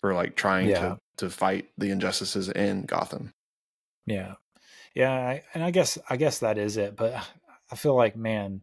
for 0.00 0.12
like 0.12 0.34
trying 0.34 0.68
Yeah. 0.68 0.80
to 0.80 0.98
to 1.18 1.30
fight 1.30 1.68
the 1.78 1.90
injustices 1.90 2.48
in 2.48 2.82
Gotham. 2.84 3.32
Yeah, 4.06 4.34
yeah, 4.96 5.12
I, 5.12 5.42
and 5.54 5.62
I 5.62 5.70
guess 5.70 5.98
I 6.10 6.16
guess 6.16 6.40
that 6.40 6.58
is 6.58 6.76
it. 6.76 6.96
But 6.96 7.14
I 7.70 7.76
feel 7.76 7.94
like, 7.94 8.16
man, 8.16 8.62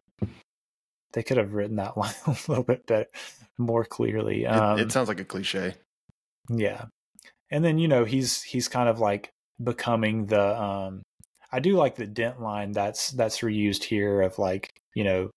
they 1.14 1.22
could 1.22 1.36
have 1.38 1.54
written 1.54 1.76
that 1.76 1.96
line 1.96 2.12
a 2.26 2.36
little 2.48 2.64
bit 2.64 2.86
better, 2.86 3.08
more 3.56 3.84
clearly. 3.84 4.42
It, 4.44 4.48
Um, 4.48 4.78
it 4.78 4.92
sounds 4.92 5.08
like 5.08 5.20
a 5.20 5.24
cliche. 5.24 5.74
yeah, 6.50 6.86
and 7.50 7.64
then 7.64 7.78
you 7.78 7.88
know 7.88 8.04
he's 8.04 8.42
he's 8.42 8.68
kind 8.68 8.88
of 8.88 8.98
like 8.98 9.30
becoming 9.62 10.26
the. 10.26 10.60
um 10.60 11.02
I 11.52 11.60
do 11.60 11.76
like 11.76 11.94
the 11.94 12.06
dent 12.06 12.42
line 12.42 12.72
that's 12.72 13.12
that's 13.12 13.38
reused 13.38 13.84
here 13.84 14.20
of 14.22 14.38
like 14.40 14.70
you 14.96 15.04
know 15.04 15.30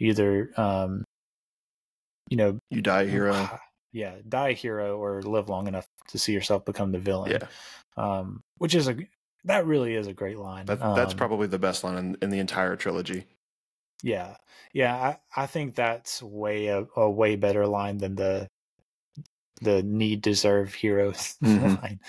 either 0.00 0.50
um 0.56 1.04
you 2.30 2.38
know 2.38 2.58
You 2.70 2.80
die 2.80 3.02
a 3.02 3.06
hero. 3.06 3.50
yeah 3.92 4.14
die 4.26 4.50
a 4.50 4.52
hero 4.54 4.96
or 4.98 5.20
live 5.22 5.48
long 5.50 5.66
enough 5.68 5.84
to 6.08 6.18
see 6.18 6.32
yourself 6.32 6.64
become 6.64 6.92
the 6.92 6.98
villain 6.98 7.32
Yeah, 7.32 7.46
um 7.98 8.40
which 8.56 8.74
is 8.74 8.88
a 8.88 8.96
that 9.44 9.66
really 9.66 9.94
is 9.94 10.06
a 10.06 10.12
great 10.12 10.38
line 10.38 10.66
that, 10.66 10.94
that's 10.94 11.14
Um, 11.14 11.14
probably 11.14 11.48
the 11.48 11.58
best 11.58 11.82
line 11.82 11.96
in, 11.98 12.16
in 12.22 12.30
the 12.30 12.38
entire 12.38 12.76
trilogy. 12.76 13.26
Yeah, 14.02 14.36
yeah, 14.72 14.94
I, 15.36 15.42
I 15.42 15.46
think 15.46 15.74
that's 15.74 16.22
way 16.22 16.66
a, 16.68 16.86
a 16.96 17.10
way 17.10 17.36
better 17.36 17.66
line 17.66 17.98
than 17.98 18.14
the 18.16 18.48
the 19.60 19.82
need 19.82 20.22
deserve 20.22 20.74
heroes 20.74 21.36
Mhm. 21.42 21.78
line. 21.82 22.00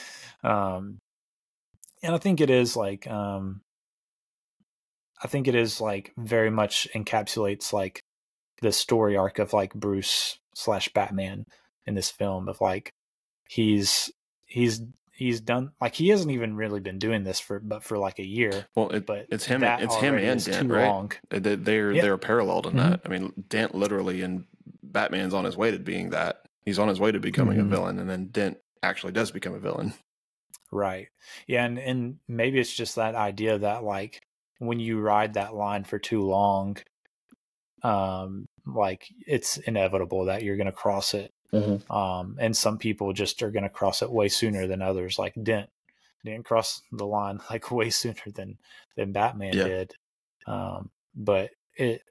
Um, 0.43 0.99
and 2.03 2.15
I 2.15 2.17
think 2.17 2.41
it 2.41 2.49
is 2.49 2.75
like 2.75 3.07
um, 3.07 3.61
I 5.23 5.27
think 5.27 5.47
it 5.47 5.55
is 5.55 5.81
like 5.81 6.13
very 6.17 6.49
much 6.49 6.87
encapsulates 6.95 7.73
like 7.73 8.03
the 8.61 8.71
story 8.71 9.17
arc 9.17 9.39
of 9.39 9.53
like 9.53 9.73
Bruce 9.73 10.39
slash 10.55 10.89
Batman 10.89 11.45
in 11.85 11.95
this 11.95 12.11
film 12.11 12.49
of 12.49 12.61
like 12.61 12.93
he's 13.49 14.11
he's 14.45 14.81
he's 15.19 15.41
done 15.41 15.71
like 15.81 15.93
he 15.95 16.07
hasn't 16.07 16.31
even 16.31 16.55
really 16.55 16.79
been 16.79 16.97
doing 16.97 17.23
this 17.23 17.39
for 17.39 17.59
but 17.59 17.83
for 17.83 17.97
like 17.97 18.17
a 18.19 18.25
year 18.25 18.65
Well, 18.75 18.89
it, 18.89 19.05
but 19.05 19.27
it's 19.29 19.45
him. 19.45 19.63
It's 19.63 19.95
him 19.95 20.15
and 20.15 20.43
Dent, 20.43 20.69
right? 20.71 20.87
long. 20.87 21.11
They, 21.29 21.55
they're 21.55 21.91
Yeah. 21.91 22.01
they're 22.01 22.17
paralleled 22.17 22.65
in 22.67 22.73
Mhm. 22.73 22.77
that. 22.77 23.01
I 23.05 23.09
mean, 23.09 23.33
Dent 23.49 23.75
literally 23.75 24.21
and 24.21 24.45
Batman's 24.81 25.33
on 25.33 25.43
his 25.45 25.55
way 25.57 25.71
to 25.71 25.77
being 25.79 26.09
that. 26.11 26.41
He's 26.65 26.79
on 26.79 26.87
his 26.87 26.99
way 26.99 27.11
to 27.11 27.19
becoming 27.19 27.57
Mhm. 27.57 27.61
a 27.61 27.65
villain, 27.65 27.99
and 27.99 28.09
then 28.09 28.27
Dent 28.31 28.57
actually 28.81 29.11
does 29.13 29.31
become 29.31 29.53
a 29.53 29.59
villain. 29.59 29.93
Right. 30.71 31.07
Yeah, 31.47 31.65
and 31.65 31.77
and 31.79 32.19
maybe 32.27 32.59
it's 32.59 32.73
just 32.73 32.95
that 32.95 33.15
idea 33.15 33.57
that 33.59 33.83
like 33.83 34.21
when 34.59 34.79
you 34.79 34.99
ride 34.99 35.33
that 35.33 35.53
line 35.55 35.83
for 35.83 35.99
too 35.99 36.21
long, 36.23 36.77
um, 37.83 38.47
like 38.65 39.07
it's 39.25 39.57
inevitable 39.57 40.25
that 40.25 40.43
you're 40.43 40.57
gonna 40.57 40.71
cross 40.71 41.13
it. 41.13 41.33
Um, 41.89 42.37
and 42.39 42.55
some 42.55 42.77
people 42.77 43.13
just 43.13 43.41
are 43.43 43.51
gonna 43.51 43.69
cross 43.69 44.01
it 44.01 44.11
way 44.11 44.29
sooner 44.29 44.67
than 44.67 44.81
others. 44.81 45.17
Like 45.19 45.33
Dent 45.41 45.69
didn't 46.25 46.45
cross 46.45 46.81
the 46.91 47.05
line 47.07 47.39
like 47.49 47.71
way 47.71 47.89
sooner 47.89 48.21
than 48.33 48.57
than 48.95 49.11
Batman 49.11 49.51
Yeah. 49.51 49.63
did. 49.63 49.95
Um, 50.47 50.91
but 51.15 51.51
it 51.75 52.03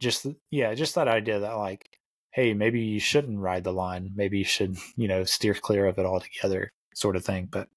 just 0.00 0.26
yeah, 0.50 0.74
just 0.74 0.94
that 0.96 1.08
idea 1.08 1.40
that 1.40 1.54
like, 1.54 1.98
hey, 2.30 2.54
maybe 2.54 2.80
you 2.80 3.00
shouldn't 3.00 3.38
ride 3.38 3.64
the 3.64 3.72
line. 3.72 4.12
Maybe 4.14 4.38
you 4.38 4.44
should, 4.44 4.76
you 4.96 5.08
know, 5.08 5.24
steer 5.24 5.54
clear 5.54 5.86
of 5.86 5.98
it 5.98 6.06
altogether, 6.06 6.72
sort 6.94 7.16
of 7.16 7.24
thing. 7.24 7.46
But 7.50 7.68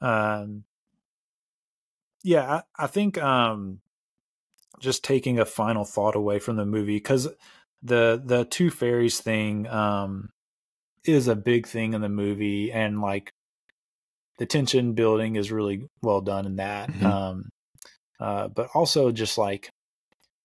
um 0.00 0.64
yeah 2.22 2.62
I, 2.78 2.84
I 2.84 2.86
think 2.86 3.18
um 3.18 3.80
just 4.80 5.04
taking 5.04 5.38
a 5.38 5.44
final 5.44 5.84
thought 5.84 6.16
away 6.16 6.38
from 6.38 6.56
the 6.56 6.66
movie 6.66 6.96
because 6.96 7.28
the 7.82 8.20
the 8.24 8.44
two 8.44 8.70
ferries 8.70 9.20
thing 9.20 9.66
um 9.68 10.28
is 11.04 11.28
a 11.28 11.34
big 11.36 11.66
thing 11.66 11.94
in 11.94 12.00
the 12.00 12.08
movie 12.08 12.70
and 12.70 13.00
like 13.00 13.32
the 14.38 14.46
tension 14.46 14.92
building 14.94 15.36
is 15.36 15.50
really 15.50 15.86
well 16.02 16.20
done 16.20 16.46
in 16.46 16.56
that 16.56 16.90
Mhm. 16.90 17.04
um 17.04 17.48
uh 18.20 18.48
but 18.48 18.68
also 18.74 19.10
just 19.10 19.36
like 19.38 19.70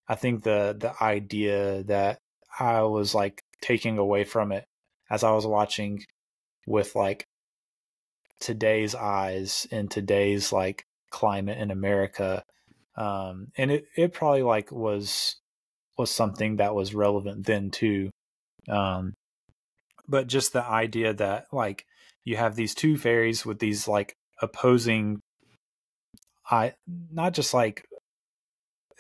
i 0.08 0.16
think 0.16 0.44
the 0.44 0.76
the 0.78 0.94
idea 1.04 1.84
that 1.84 2.18
i 2.60 2.82
was 2.82 3.14
like 3.14 3.42
taking 3.62 3.98
away 3.98 4.24
from 4.24 4.52
it 4.52 4.66
as 5.10 5.24
i 5.24 5.32
was 5.32 5.46
watching 5.46 6.04
with 6.66 6.96
like 6.96 7.26
today's 8.40 8.96
eyes 8.96 9.68
in 9.72 9.88
today's 9.88 10.52
like 10.52 10.84
climate 11.10 11.58
in 11.58 11.72
America. 11.72 12.44
Um, 12.96 13.48
and 13.58 13.72
it, 13.72 13.86
it 13.96 14.14
probably 14.14 14.44
like 14.44 14.72
was 14.72 15.38
was 15.98 16.12
something 16.12 16.58
that 16.58 16.76
was 16.76 16.94
relevant 16.96 17.46
then 17.46 17.70
too. 17.72 18.10
Um, 18.70 19.14
but 20.08 20.28
just 20.28 20.54
the 20.54 20.64
idea 20.64 21.14
that 21.14 21.48
like 21.52 21.86
you 22.26 22.38
have 22.38 22.56
these 22.56 22.76
two 22.76 22.98
ferries 22.98 23.46
with 23.46 23.60
these 23.60 23.88
like 23.88 24.14
opposing 24.42 25.20
I 26.50 26.74
not 27.12 27.34
just 27.34 27.54
like 27.54 27.84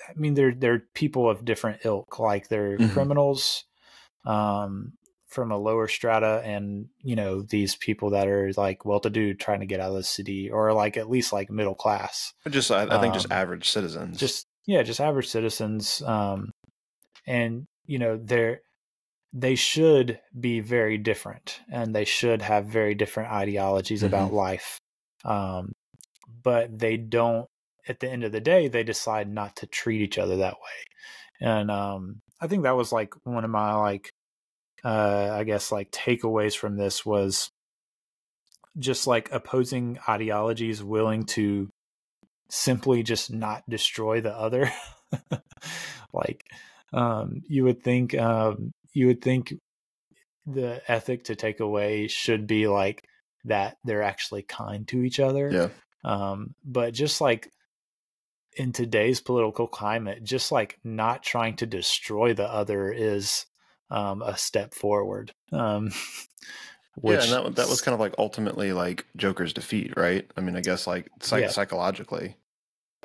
I 0.07 0.13
mean 0.15 0.33
they're 0.33 0.53
they're 0.53 0.83
people 0.93 1.29
of 1.29 1.45
different 1.45 1.81
ilk, 1.85 2.19
like 2.19 2.47
they're 2.49 2.77
Mhm. 2.77 2.93
criminals 2.93 3.63
um 4.25 4.93
from 5.27 5.51
a 5.51 5.57
lower 5.57 5.87
strata 5.87 6.41
and 6.45 6.87
you 7.03 7.15
know 7.15 7.41
these 7.41 7.75
people 7.75 8.09
that 8.11 8.27
are 8.27 8.51
like 8.57 8.85
well 8.85 8.99
to 9.01 9.09
do 9.09 9.33
trying 9.33 9.59
to 9.59 9.65
get 9.65 9.79
out 9.79 9.89
of 9.89 9.95
the 9.95 10.03
city 10.03 10.49
or 10.49 10.73
like 10.73 10.97
at 10.97 11.09
least 11.09 11.33
like 11.33 11.49
middle 11.49 11.75
class 11.75 12.33
just 12.49 12.71
I, 12.71 12.83
I 12.83 12.97
think 12.99 13.13
just 13.13 13.29
Um, 13.31 13.37
average 13.37 13.69
citizens. 13.69 14.17
just 14.19 14.45
yeah 14.65 14.83
just 14.83 14.99
average 15.01 15.27
citizens 15.27 16.01
um 16.03 16.51
and 17.27 17.67
you 17.85 17.99
know 17.99 18.17
they're 18.17 18.61
they 19.33 19.55
should 19.55 20.19
be 20.39 20.61
very 20.61 20.97
different 20.97 21.59
and 21.71 21.93
they 21.93 22.05
should 22.05 22.41
have 22.41 22.65
very 22.65 22.95
different 22.95 23.31
ideologies 23.31 24.01
about 24.03 24.33
life 24.33 24.79
um 25.25 25.73
but 26.43 26.79
they 26.79 26.97
don't 26.97 27.47
at 27.87 27.99
the 27.99 28.09
end 28.09 28.23
of 28.23 28.31
the 28.31 28.41
day 28.41 28.67
they 28.67 28.83
decide 28.83 29.29
not 29.29 29.55
to 29.55 29.67
treat 29.67 30.01
each 30.01 30.17
other 30.17 30.37
that 30.37 30.53
way 30.55 31.41
and 31.41 31.69
um 31.69 32.21
i 32.41 32.47
think 32.47 32.63
that 32.63 32.75
was 32.75 32.91
like 32.91 33.13
one 33.25 33.43
of 33.43 33.51
my 33.51 33.73
like 33.75 34.11
uh 34.85 35.29
i 35.33 35.43
guess 35.43 35.71
like 35.71 35.91
takeaways 35.91 36.55
from 36.55 36.77
this 36.77 37.05
was 37.05 37.51
just 38.79 39.07
like 39.07 39.31
opposing 39.31 39.97
ideologies 40.07 40.83
willing 40.83 41.25
to 41.25 41.67
simply 42.49 43.03
just 43.03 43.31
not 43.31 43.63
destroy 43.69 44.21
the 44.21 44.33
other. 44.33 44.71
Like 46.13 46.45
um 46.93 47.41
you 47.47 47.63
would 47.63 47.83
think 47.83 48.17
um 48.17 48.71
you 48.93 49.07
would 49.07 49.21
think 49.21 49.53
the 50.45 50.81
ethic 50.89 51.25
to 51.25 51.35
take 51.35 51.59
away 51.59 52.07
should 52.07 52.47
be 52.47 52.67
like 52.67 53.03
that 53.45 53.77
they're 53.83 54.03
actually 54.03 54.43
kind 54.43 54.87
to 54.87 55.03
each 55.03 55.19
other 55.19 55.51
yeah. 55.51 55.69
um 56.03 56.53
but 56.63 56.93
just 56.93 57.19
like 57.21 57.51
in 58.55 58.71
today's 58.71 59.19
political 59.21 59.67
climate 59.67 60.23
just 60.23 60.51
like 60.51 60.77
not 60.83 61.21
trying 61.21 61.55
to 61.55 61.65
destroy 61.65 62.33
the 62.33 62.47
other 62.47 62.91
is 62.91 63.45
um 63.91 64.21
a 64.21 64.37
step 64.37 64.73
forward 64.73 65.33
um 65.51 65.91
yeah, 67.03 67.21
and 67.21 67.31
that, 67.31 67.55
that 67.55 67.69
was 67.69 67.81
kind 67.81 67.93
of 67.93 67.99
like 67.99 68.15
ultimately 68.17 68.73
like 68.73 69.05
Joker's 69.15 69.53
defeat, 69.53 69.93
right? 69.95 70.29
I 70.35 70.41
mean, 70.41 70.55
I 70.55 70.61
guess 70.61 70.87
like 70.87 71.09
psych- 71.21 71.43
Yeah. 71.43 71.49
psychologically, 71.49 72.35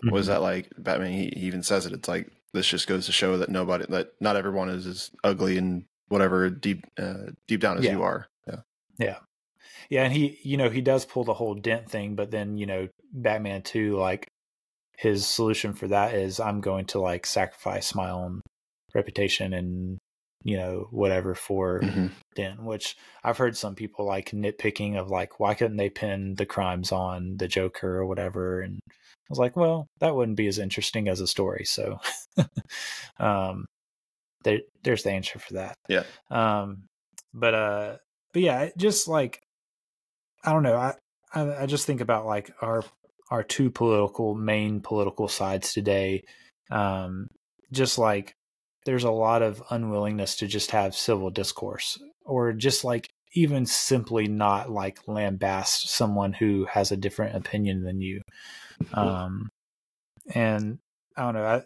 Mhm. 0.03 0.13
was 0.13 0.29
that 0.29 0.41
like 0.41 0.71
Batman? 0.79 1.13
He, 1.13 1.33
he 1.37 1.47
even 1.47 1.63
says 1.63 1.87
it. 1.87 1.93
It's 1.93 2.09
like 2.09 2.31
this 2.53 2.67
just 2.67 2.87
goes 2.87 3.07
to 3.07 3.13
show 3.13 3.39
that 3.39 3.49
nobody, 3.49 3.85
that 3.89 4.13
not 4.21 4.37
everyone 4.37 4.69
is 4.69 4.87
as 4.87 5.11
ugly 5.25 5.59
and 5.59 5.85
whatever 6.09 6.51
deep, 6.51 6.85
uh, 6.99 7.31
deep 7.49 7.61
down 7.61 7.79
as 7.79 7.85
Yeah. 7.85 7.93
you 7.93 8.03
are. 8.03 8.29
Yeah, 8.47 8.61
Yeah. 8.99 9.19
Yeah, 9.91 10.05
and 10.05 10.13
he 10.13 10.39
you 10.43 10.57
know, 10.57 10.71
he 10.71 10.81
does 10.81 11.05
pull 11.05 11.25
the 11.25 11.35
whole 11.35 11.55
dent 11.55 11.91
thing, 11.91 12.15
but 12.15 12.31
then, 12.31 12.57
you 12.57 12.67
know, 12.67 12.89
Batman 13.13 13.63
2 13.63 13.97
like 13.97 14.29
his 14.97 15.27
solution 15.27 15.73
for 15.75 15.89
that 15.89 16.15
is 16.15 16.39
I'm 16.41 16.61
going 16.61 16.87
to 16.87 17.01
like 17.01 17.27
sacrifice 17.27 17.95
my 17.95 18.11
own 18.11 18.41
reputation 18.95 19.53
and 19.53 19.99
you 20.45 20.57
know 20.57 20.87
whatever 20.91 21.35
for 21.35 21.81
Mhm. 21.81 22.11
dent 22.35 22.63
which 22.63 22.97
i've 23.25 23.39
heard 23.39 23.57
some 23.57 23.75
people 23.75 24.05
like 24.07 24.31
nitpicking 24.31 24.99
of 24.99 25.11
like 25.11 25.39
why 25.39 25.55
couldn't 25.55 25.77
they 25.77 25.91
pin 25.91 26.35
the 26.37 26.47
crimes 26.47 26.93
on 26.93 27.37
the 27.37 27.49
joker 27.49 27.99
or 27.99 28.07
whatever 28.07 28.61
and 28.61 28.81
i 28.89 29.27
was 29.31 29.39
like 29.39 29.57
well 29.57 29.87
that 30.01 30.15
wouldn't 30.15 30.37
be 30.37 30.47
as 30.49 30.59
interesting 30.59 31.09
as 31.09 31.21
a 31.21 31.27
story 31.27 31.65
so 31.65 31.99
um 33.19 33.65
there, 34.45 34.61
there's 34.83 35.05
the 35.05 35.13
answer 35.13 35.39
for 35.39 35.55
that. 35.55 35.75
Yeah. 35.89 36.03
Um, 36.31 36.87
but 37.33 37.55
uh, 37.55 37.97
but 38.33 38.43
yeah, 38.43 38.71
just 38.77 39.07
like 39.07 39.41
I 40.45 40.53
don't 40.53 40.65
know, 40.65 40.77
I, 40.77 40.95
I 41.33 41.63
I 41.63 41.67
just 41.67 41.87
think 41.87 42.01
about 42.01 42.27
like 42.27 42.51
our 42.61 42.83
our 43.31 43.43
two 43.43 43.71
political 43.71 44.35
main 44.35 44.81
political 44.81 45.29
sides 45.29 45.73
today. 45.73 46.25
Um, 46.73 47.29
just 47.71 47.99
like 47.99 48.35
there's 48.85 49.05
a 49.05 49.11
lot 49.11 49.43
of 49.43 49.63
unwillingness 49.71 50.37
to 50.37 50.47
just 50.47 50.71
have 50.73 50.95
civil 50.95 51.31
discourse 51.31 51.99
or 52.25 52.53
just 52.53 52.85
like 52.85 53.11
even 53.35 53.65
simply 53.65 54.29
not 54.29 54.71
like 54.71 55.05
lambast 55.07 55.89
someone 55.89 56.33
who 56.33 56.67
has 56.67 56.93
a 56.93 56.97
different 56.97 57.37
opinion 57.37 57.83
than 57.83 58.01
you. 58.01 58.21
Um, 58.93 59.49
and 60.35 60.79
I 61.17 61.23
don't 61.23 61.35
know. 61.35 61.65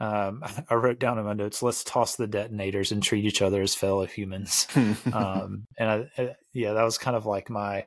I, 0.00 0.04
um, 0.04 0.44
I 0.70 0.74
wrote 0.74 0.98
down 0.98 1.18
in 1.18 1.24
my 1.24 1.32
notes, 1.32 1.62
let's 1.62 1.84
toss 1.84 2.16
the 2.16 2.26
detonators 2.26 2.92
and 2.92 3.02
treat 3.02 3.24
each 3.24 3.42
other 3.42 3.62
as 3.62 3.74
fellow 3.74 4.06
humans. 4.06 4.66
um, 5.12 5.64
and 5.78 5.90
I, 5.90 6.10
I, 6.18 6.36
yeah, 6.52 6.74
that 6.74 6.84
was 6.84 6.98
kind 6.98 7.16
of 7.16 7.26
like 7.26 7.48
my 7.48 7.86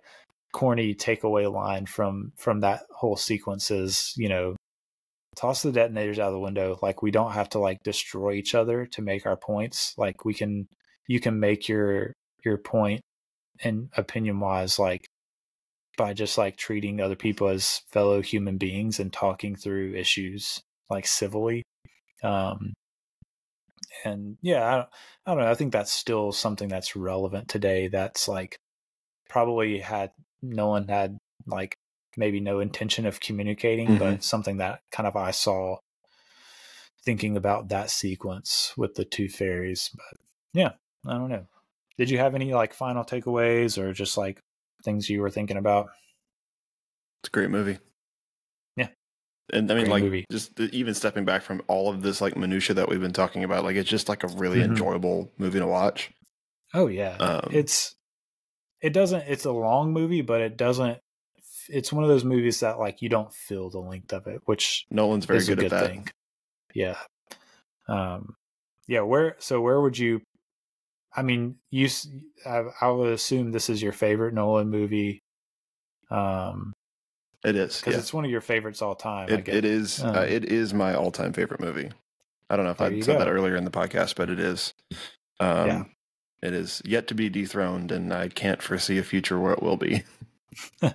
corny 0.52 0.96
takeaway 0.96 1.52
line 1.52 1.86
from, 1.86 2.32
from 2.38 2.62
that 2.62 2.84
whole 2.90 3.18
sequence 3.18 3.70
is, 3.70 4.14
you 4.18 4.30
know, 4.30 4.56
toss 5.36 5.62
the 5.62 5.72
detonators 5.72 6.20
out 6.20 6.28
of 6.28 6.34
the 6.34 6.40
window. 6.40 6.78
Like 6.82 7.02
we 7.02 7.12
don't 7.12 7.34
have 7.34 7.50
to 7.50 7.60
like 7.60 7.84
destroy 7.84 8.34
each 8.34 8.56
other 8.56 8.86
to 8.88 9.02
make 9.02 9.26
our 9.26 9.38
points. 9.38 9.94
Like 9.98 10.26
we 10.26 10.34
can, 10.34 10.68
you 11.08 11.20
can 11.20 11.40
make 11.40 11.68
your, 11.68 12.14
your 12.44 12.58
point 12.58 13.02
and 13.64 13.90
opinion 13.98 14.40
wise, 14.40 14.80
like 14.80 15.06
by 15.98 16.14
just 16.14 16.38
like 16.38 16.58
treating 16.58 17.02
other 17.02 17.16
people 17.16 17.48
as 17.48 17.82
fellow 17.92 18.22
human 18.22 18.58
beings 18.58 19.00
and 19.00 19.12
talking 19.12 19.56
through 19.56 19.96
issues 19.96 20.62
like 20.90 21.06
civilly 21.06 21.64
um, 22.24 22.74
and 24.06 24.38
yeah, 24.42 24.66
I 24.66 24.76
don't, 24.76 24.90
I 25.26 25.32
don't 25.32 25.40
know. 25.40 25.52
I 25.52 25.56
think 25.56 25.74
that's 25.74 25.92
still 25.92 26.32
something 26.32 26.70
that's 26.70 26.96
relevant 26.96 27.48
today. 27.48 27.88
That's 27.88 28.28
like 28.28 28.58
probably 29.30 29.80
had 29.80 30.12
no 30.42 30.68
one 30.68 30.88
had 30.88 31.18
like 31.46 31.76
maybe 32.20 32.40
no 32.40 32.60
intention 32.60 33.06
of 33.06 33.20
communicating, 33.20 33.88
mm-hmm. 33.88 33.98
but 33.98 34.24
something 34.24 34.58
that 34.58 34.82
kind 34.92 35.08
of 35.08 35.16
I 35.16 35.32
saw 35.32 35.78
thinking 37.04 37.38
about 37.38 37.70
that 37.70 37.90
sequence 37.90 38.74
with 38.78 38.96
the 38.96 39.06
two 39.06 39.30
ferries. 39.30 39.90
But 39.96 40.20
yeah, 40.54 40.72
I 41.08 41.14
don't 41.14 41.30
know. 41.30 41.48
Did 41.98 42.10
you 42.10 42.20
have 42.20 42.36
any 42.36 42.54
like 42.54 42.74
final 42.74 43.04
takeaways 43.04 43.78
or 43.78 43.94
just 43.94 44.18
like 44.18 44.42
things 44.84 45.10
you 45.10 45.22
were 45.22 45.32
thinking 45.32 45.58
about? 45.58 45.88
It's 47.22 47.30
a 47.30 47.32
great 47.32 47.50
movie 47.50 47.80
Yeah. 48.78 48.88
and 49.52 49.70
I 49.72 49.76
mean, 49.76 49.86
Great 49.86 49.92
like, 49.92 50.04
movie. 50.04 50.26
just 50.32 50.58
even 50.60 50.94
stepping 50.94 51.26
back 51.26 51.42
from 51.42 51.62
all 51.68 51.90
of 51.90 52.02
this 52.02 52.22
like 52.22 52.38
minutia 52.38 52.76
that 52.76 52.88
we've 52.88 53.02
been 53.02 53.12
talking 53.12 53.44
about, 53.44 53.64
like, 53.64 53.76
it's 53.76 53.90
just 53.90 54.08
like 54.08 54.24
a 54.24 54.28
really 54.28 54.60
mm-hmm. 54.60 54.72
enjoyable 54.72 55.32
movie 55.38 55.60
to 55.60 55.68
watch. 55.68 56.12
Oh 56.74 56.88
yeah, 56.88 57.18
um, 57.18 57.50
it's 57.52 57.96
it 58.82 58.94
doesn't. 58.94 59.26
It's 59.28 59.46
a 59.46 59.52
long 59.52 59.92
movie, 59.92 60.22
but 60.22 60.42
it 60.42 60.56
doesn't. 60.56 61.00
It's 61.70 61.94
one 61.94 62.04
of 62.04 62.10
those 62.10 62.26
movies 62.26 62.60
that 62.62 62.80
like 62.80 63.02
you 63.02 63.10
don't 63.10 63.34
feel 63.34 63.70
the 63.70 63.80
length 63.80 64.14
of 64.14 64.28
it, 64.28 64.42
which 64.46 64.86
Nolan's 64.90 65.26
very 65.26 65.44
good, 65.46 65.60
good, 65.60 65.66
at 65.66 65.72
that. 65.72 65.88
Thing. 65.88 66.08
Yeah, 66.74 66.98
um, 67.88 68.36
yeah. 68.88 69.02
Where 69.02 69.36
so 69.40 69.62
where 69.62 69.80
would 69.80 69.98
you? 69.98 70.22
I 71.16 71.22
mean, 71.22 71.56
you. 71.72 71.90
I, 72.46 72.64
I 72.82 72.90
would 72.90 73.14
assume 73.14 73.52
this 73.52 73.70
is 73.70 73.82
your 73.82 73.92
favorite 73.92 74.34
Nolan 74.34 74.70
movie. 74.70 75.24
Um, 76.12 76.74
it 77.44 77.56
is 77.56 77.78
because 77.80 77.94
yeah. 77.94 78.00
it's 78.00 78.14
one 78.14 78.26
of 78.26 78.32
your 78.32 78.42
favorites 78.42 78.82
all 78.82 78.96
time. 78.96 79.30
It, 79.30 79.48
it 79.48 79.66
is. 79.66 80.04
Um, 80.04 80.16
uh, 80.16 80.22
it 80.22 80.46
is 80.46 80.74
my 80.74 80.94
all-time 80.94 81.34
favorite 81.34 81.62
movie. 81.62 81.90
I 82.50 82.56
don't 82.56 82.66
know 82.66 82.72
if 82.72 82.82
I 82.82 83.00
said 83.00 83.14
go. 83.14 83.20
that 83.20 83.30
earlier 83.30 83.56
in 83.56 83.64
the 83.64 83.72
podcast, 83.72 84.16
but 84.16 84.30
it 84.30 84.40
is. 84.40 84.74
Um, 85.40 85.68
yeah. 85.68 85.84
It 86.42 86.54
is 86.54 86.82
yet 86.86 87.08
to 87.08 87.16
be 87.16 87.30
dethroned, 87.30 87.92
and 87.92 88.14
I 88.14 88.30
can't 88.30 88.62
foresee 88.62 88.98
a 88.98 89.04
future 89.04 89.40
where 89.40 89.54
it 89.54 89.62
will 89.62 89.78
be. 89.78 90.04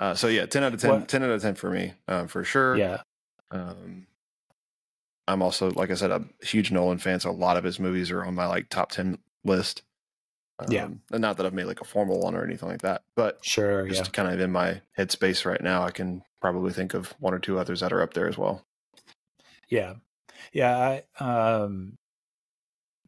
uh, 0.00 0.14
so 0.14 0.28
yeah, 0.28 0.46
ten 0.46 0.64
out 0.64 0.72
of 0.72 0.80
10, 0.80 0.90
what? 0.90 1.08
10 1.08 1.22
out 1.22 1.30
of 1.30 1.42
ten 1.42 1.54
for 1.54 1.70
me, 1.70 1.92
um, 2.08 2.26
for 2.26 2.42
sure. 2.42 2.76
Yeah. 2.76 3.02
Um, 3.50 4.06
I'm 5.28 5.42
also, 5.42 5.70
like 5.72 5.90
I 5.90 5.94
said, 5.94 6.10
a 6.10 6.24
huge 6.42 6.72
Nolan 6.72 6.98
fan, 6.98 7.20
so 7.20 7.30
a 7.30 7.32
lot 7.32 7.58
of 7.58 7.64
his 7.64 7.78
movies 7.78 8.10
are 8.10 8.24
on 8.24 8.34
my 8.34 8.46
like 8.46 8.70
top 8.70 8.90
ten 8.90 9.18
list. 9.44 9.82
Um, 10.58 10.66
yeah. 10.70 10.88
And 11.12 11.20
not 11.20 11.36
that 11.36 11.44
I've 11.44 11.52
made 11.52 11.66
like 11.66 11.82
a 11.82 11.84
formal 11.84 12.18
one 12.18 12.34
or 12.34 12.44
anything 12.44 12.68
like 12.68 12.80
that, 12.80 13.02
but 13.14 13.44
sure, 13.44 13.86
just 13.86 14.06
yeah. 14.06 14.10
kind 14.10 14.32
of 14.32 14.40
in 14.40 14.50
my 14.50 14.80
headspace 14.98 15.44
right 15.44 15.62
now, 15.62 15.82
I 15.82 15.90
can 15.90 16.22
probably 16.40 16.72
think 16.72 16.94
of 16.94 17.14
one 17.20 17.34
or 17.34 17.38
two 17.38 17.58
others 17.58 17.80
that 17.80 17.92
are 17.92 18.02
up 18.02 18.14
there 18.14 18.26
as 18.26 18.38
well. 18.38 18.64
Yeah. 19.68 19.94
Yeah. 20.52 21.02
I, 21.20 21.24
um, 21.24 21.98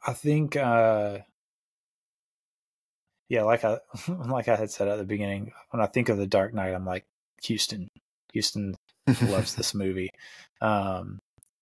I 0.06 0.12
think, 0.12 0.56
uh, 0.56 1.18
yeah, 3.32 3.44
like 3.44 3.64
I, 3.64 3.78
like 4.08 4.48
I 4.48 4.56
had 4.56 4.70
said 4.70 4.88
at 4.88 4.98
the 4.98 5.04
beginning, 5.04 5.52
when 5.70 5.82
I 5.82 5.86
think 5.86 6.10
of 6.10 6.18
the 6.18 6.26
Dark 6.26 6.52
Knight, 6.52 6.74
I'm 6.74 6.84
like, 6.84 7.06
Houston, 7.44 7.88
Houston 8.34 8.76
loves 9.22 9.54
this 9.56 9.74
movie. 9.74 10.10
Um, 10.60 11.18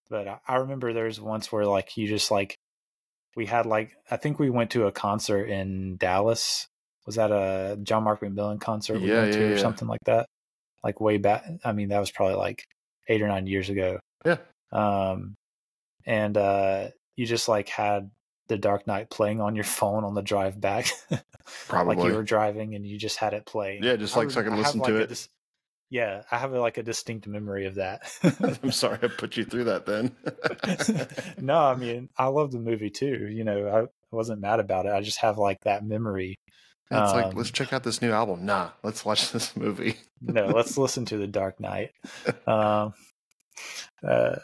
but 0.09 0.27
I, 0.27 0.39
I 0.49 0.57
remember 0.57 0.93
there's 0.93 1.21
once 1.21 1.53
where 1.53 1.65
like 1.65 1.97
you 1.97 2.09
just 2.09 2.33
like 2.33 2.57
we 3.37 3.47
had 3.47 3.67
like 3.67 3.93
I 4.11 4.17
think 4.17 4.41
we 4.41 4.51
went 4.51 4.73
to 4.73 4.89
a 4.89 4.93
concert 4.93 5.45
in 5.45 5.97
Dallas. 5.97 6.67
Was 7.07 7.15
that 7.15 7.31
a 7.31 7.79
John 7.81 8.03
Mark 8.03 8.21
McMillan 8.21 8.61
concert 8.61 9.01
we 9.01 9.09
yeah, 9.09 9.21
went 9.21 9.35
to 9.35 9.39
yeah, 9.39 9.47
or 9.47 9.51
yeah. 9.53 9.59
something 9.59 9.87
like 9.87 10.03
that? 10.07 10.27
Like 10.83 11.01
way 11.01 11.19
back. 11.19 11.45
I 11.65 11.71
mean, 11.71 11.91
that 11.91 12.01
was 12.01 12.11
probably 12.11 12.35
like 12.35 12.65
eight 13.07 13.23
or 13.23 13.29
nine 13.29 13.47
years 13.47 13.71
ago. 13.71 14.01
Yeah. 14.27 14.39
Um, 14.73 15.37
and 16.05 16.37
uh, 16.37 16.89
you 17.15 17.27
just 17.27 17.49
like 17.49 17.69
had 17.69 18.11
the 18.51 18.59
Dark 18.59 18.87
Knight 18.87 19.09
playing 19.09 19.41
on 19.41 19.55
your 19.55 19.65
phone 19.65 20.05
on 20.05 20.15
the 20.15 20.23
drive 20.23 20.61
back. 20.61 20.91
Probably 21.69 21.97
like 21.97 22.07
you 22.07 22.15
were 22.15 22.23
driving 22.23 22.75
and 22.75 22.87
you 22.87 22.99
just 22.99 23.17
had 23.17 23.33
it 23.33 23.47
playing. 23.47 23.83
Yeah, 23.83 23.97
just 23.97 24.17
like 24.17 24.29
I, 24.29 24.31
so 24.33 24.41
I 24.41 24.43
can 24.43 24.57
listen 24.57 24.83
to 24.83 24.93
like 24.93 25.11
it. 25.11 25.29
Yeah, 25.89 26.23
I 26.31 26.39
have 26.39 26.53
like 26.53 26.79
a 26.79 26.83
distinct 26.83 27.27
memory 27.27 27.67
of 27.67 27.77
that. 27.77 28.12
I'm 28.62 28.73
sorry 28.73 28.99
I 29.03 29.07
put 29.07 29.37
you 29.37 29.45
through 29.45 29.65
that 29.65 29.87
then. 29.87 30.15
no, 31.45 31.59
I 31.59 31.75
mean, 31.77 32.11
I 32.19 32.27
love 32.27 32.53
the 32.53 32.59
movie 32.59 32.91
too. 32.91 33.29
You 33.29 33.45
know, 33.45 33.69
I 33.69 34.15
wasn't 34.15 34.41
mad 34.41 34.61
about 34.61 34.87
it. 34.87 34.93
I 34.93 35.01
just 35.01 35.20
have 35.20 35.39
like 35.39 35.61
that 35.62 35.85
memory. 35.85 36.39
It's 36.91 37.12
um, 37.12 37.20
like, 37.20 37.35
let's 37.35 37.51
check 37.53 37.73
out 37.73 37.85
this 37.85 38.03
new 38.03 38.11
album. 38.11 38.45
Nah, 38.45 38.70
let's 38.83 39.05
watch 39.05 39.31
this 39.33 39.57
movie. 39.57 39.97
no, 40.20 40.47
let's 40.47 40.77
listen 40.77 41.05
to 41.07 41.17
The 41.17 41.29
Dark 41.29 41.61
Knight. 41.61 41.93
Um, 42.47 42.95
uh, 44.07 44.37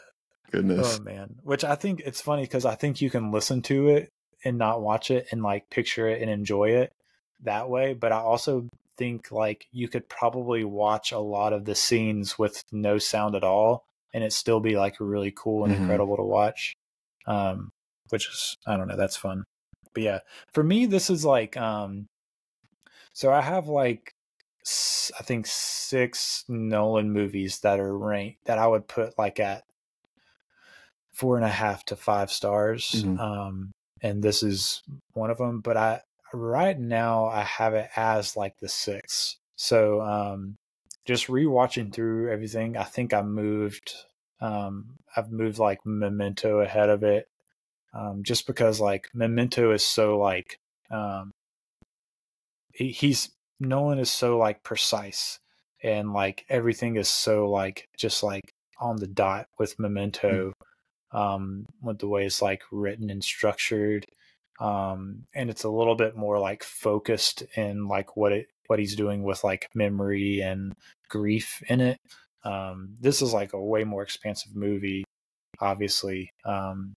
Goodness. 0.51 0.99
Oh, 0.99 1.03
man. 1.03 1.35
Which 1.43 1.63
I 1.63 1.75
think 1.75 2.01
it's 2.05 2.21
funny 2.21 2.43
because 2.43 2.65
I 2.65 2.75
think 2.75 3.01
you 3.01 3.09
can 3.09 3.31
listen 3.31 3.61
to 3.63 3.89
it 3.89 4.11
and 4.43 4.57
not 4.57 4.81
watch 4.81 5.11
it 5.11 5.27
and 5.31 5.43
like 5.43 5.69
picture 5.69 6.07
it 6.07 6.21
and 6.21 6.29
enjoy 6.29 6.69
it 6.69 6.93
that 7.43 7.69
way. 7.69 7.93
But 7.93 8.11
I 8.11 8.17
also 8.17 8.67
think 8.97 9.31
like 9.31 9.67
you 9.71 9.87
could 9.87 10.09
probably 10.09 10.63
watch 10.63 11.11
a 11.11 11.19
lot 11.19 11.53
of 11.53 11.65
the 11.65 11.75
scenes 11.75 12.39
with 12.39 12.63
no 12.71 12.97
sound 12.97 13.35
at 13.35 13.43
all 13.43 13.85
and 14.13 14.23
it 14.23 14.33
still 14.33 14.59
be 14.59 14.75
like 14.75 14.95
really 14.99 15.33
cool 15.35 15.63
and 15.63 15.73
mm-hmm. 15.73 15.83
incredible 15.83 16.17
to 16.17 16.23
watch. 16.23 16.75
Um, 17.25 17.71
which 18.09 18.27
is 18.29 18.55
I 18.65 18.77
don't 18.77 18.87
know, 18.87 18.95
that's 18.95 19.17
fun. 19.17 19.43
But 19.93 20.03
yeah, 20.03 20.19
for 20.53 20.63
me 20.63 20.85
this 20.85 21.09
is 21.09 21.25
like 21.25 21.57
um 21.57 22.07
so 23.13 23.31
I 23.31 23.41
have 23.41 23.67
like 23.67 24.13
I 25.19 25.23
think 25.23 25.45
six 25.47 26.43
Nolan 26.47 27.11
movies 27.11 27.59
that 27.59 27.79
are 27.79 27.97
ranked 27.97 28.45
that 28.45 28.57
I 28.57 28.67
would 28.67 28.87
put 28.87 29.17
like 29.17 29.39
at 29.39 29.63
four 31.17 31.35
and 31.35 31.45
a 31.45 31.49
half 31.49 31.83
to 31.83 31.95
five 31.95 32.29
stars. 32.29 32.91
Mm-hmm. 32.95 33.19
Um, 33.19 33.71
and 34.03 34.21
this 34.21 34.43
is 34.43 34.83
one 35.13 35.31
of 35.31 35.39
them. 35.39 35.61
But 35.61 35.75
I 35.75 36.01
right 36.31 36.79
now 36.79 37.25
I 37.25 37.41
have 37.41 37.73
it 37.73 37.89
as 37.95 38.37
like 38.37 38.59
the 38.59 38.69
six. 38.69 39.37
So 39.55 40.01
um 40.01 40.55
just 41.05 41.27
rewatching 41.27 41.91
through 41.91 42.31
everything, 42.31 42.77
I 42.77 42.83
think 42.83 43.13
I 43.13 43.23
moved 43.23 43.93
um 44.41 44.97
I've 45.15 45.31
moved 45.31 45.57
like 45.57 45.79
Memento 45.85 46.59
ahead 46.59 46.89
of 46.89 47.03
it. 47.03 47.27
Um 47.93 48.21
just 48.23 48.45
because 48.45 48.79
like 48.79 49.07
Memento 49.15 49.71
is 49.71 49.83
so 49.83 50.19
like 50.19 50.59
um 50.91 51.31
he, 52.73 52.91
he's 52.91 53.31
Nolan 53.59 53.97
is 53.97 54.11
so 54.11 54.37
like 54.37 54.61
precise 54.61 55.39
and 55.81 56.13
like 56.13 56.45
everything 56.47 56.95
is 56.95 57.09
so 57.09 57.49
like 57.49 57.87
just 57.97 58.21
like 58.21 58.53
on 58.79 58.97
the 58.97 59.07
dot 59.07 59.47
with 59.57 59.79
Memento 59.79 60.29
mm-hmm. 60.29 60.63
Um 61.11 61.65
with 61.81 61.99
the 61.99 62.07
way 62.07 62.25
it's 62.25 62.41
like 62.41 62.61
written 62.71 63.09
and 63.09 63.23
structured 63.23 64.05
um, 64.59 65.25
and 65.35 65.49
it's 65.49 65.63
a 65.63 65.69
little 65.69 65.95
bit 65.95 66.15
more 66.15 66.39
like 66.39 66.63
focused 66.63 67.43
in 67.55 67.87
like 67.87 68.17
what 68.17 68.31
it 68.31 68.47
what 68.67 68.79
he's 68.79 68.95
doing 68.95 69.23
with 69.23 69.43
like 69.43 69.69
memory 69.75 70.41
and 70.41 70.73
grief 71.09 71.61
in 71.67 71.79
it. 71.79 71.99
Um, 72.43 72.95
this 72.99 73.21
is 73.21 73.33
like 73.33 73.53
a 73.53 73.63
way 73.63 73.83
more 73.83 74.01
expansive 74.03 74.55
movie, 74.55 75.03
obviously. 75.59 76.31
Um, 76.43 76.93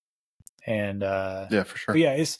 and 0.66 1.02
uh, 1.02 1.46
yeah, 1.50 1.64
for 1.64 1.78
sure. 1.78 1.96
yeah, 1.96 2.12
it's 2.12 2.38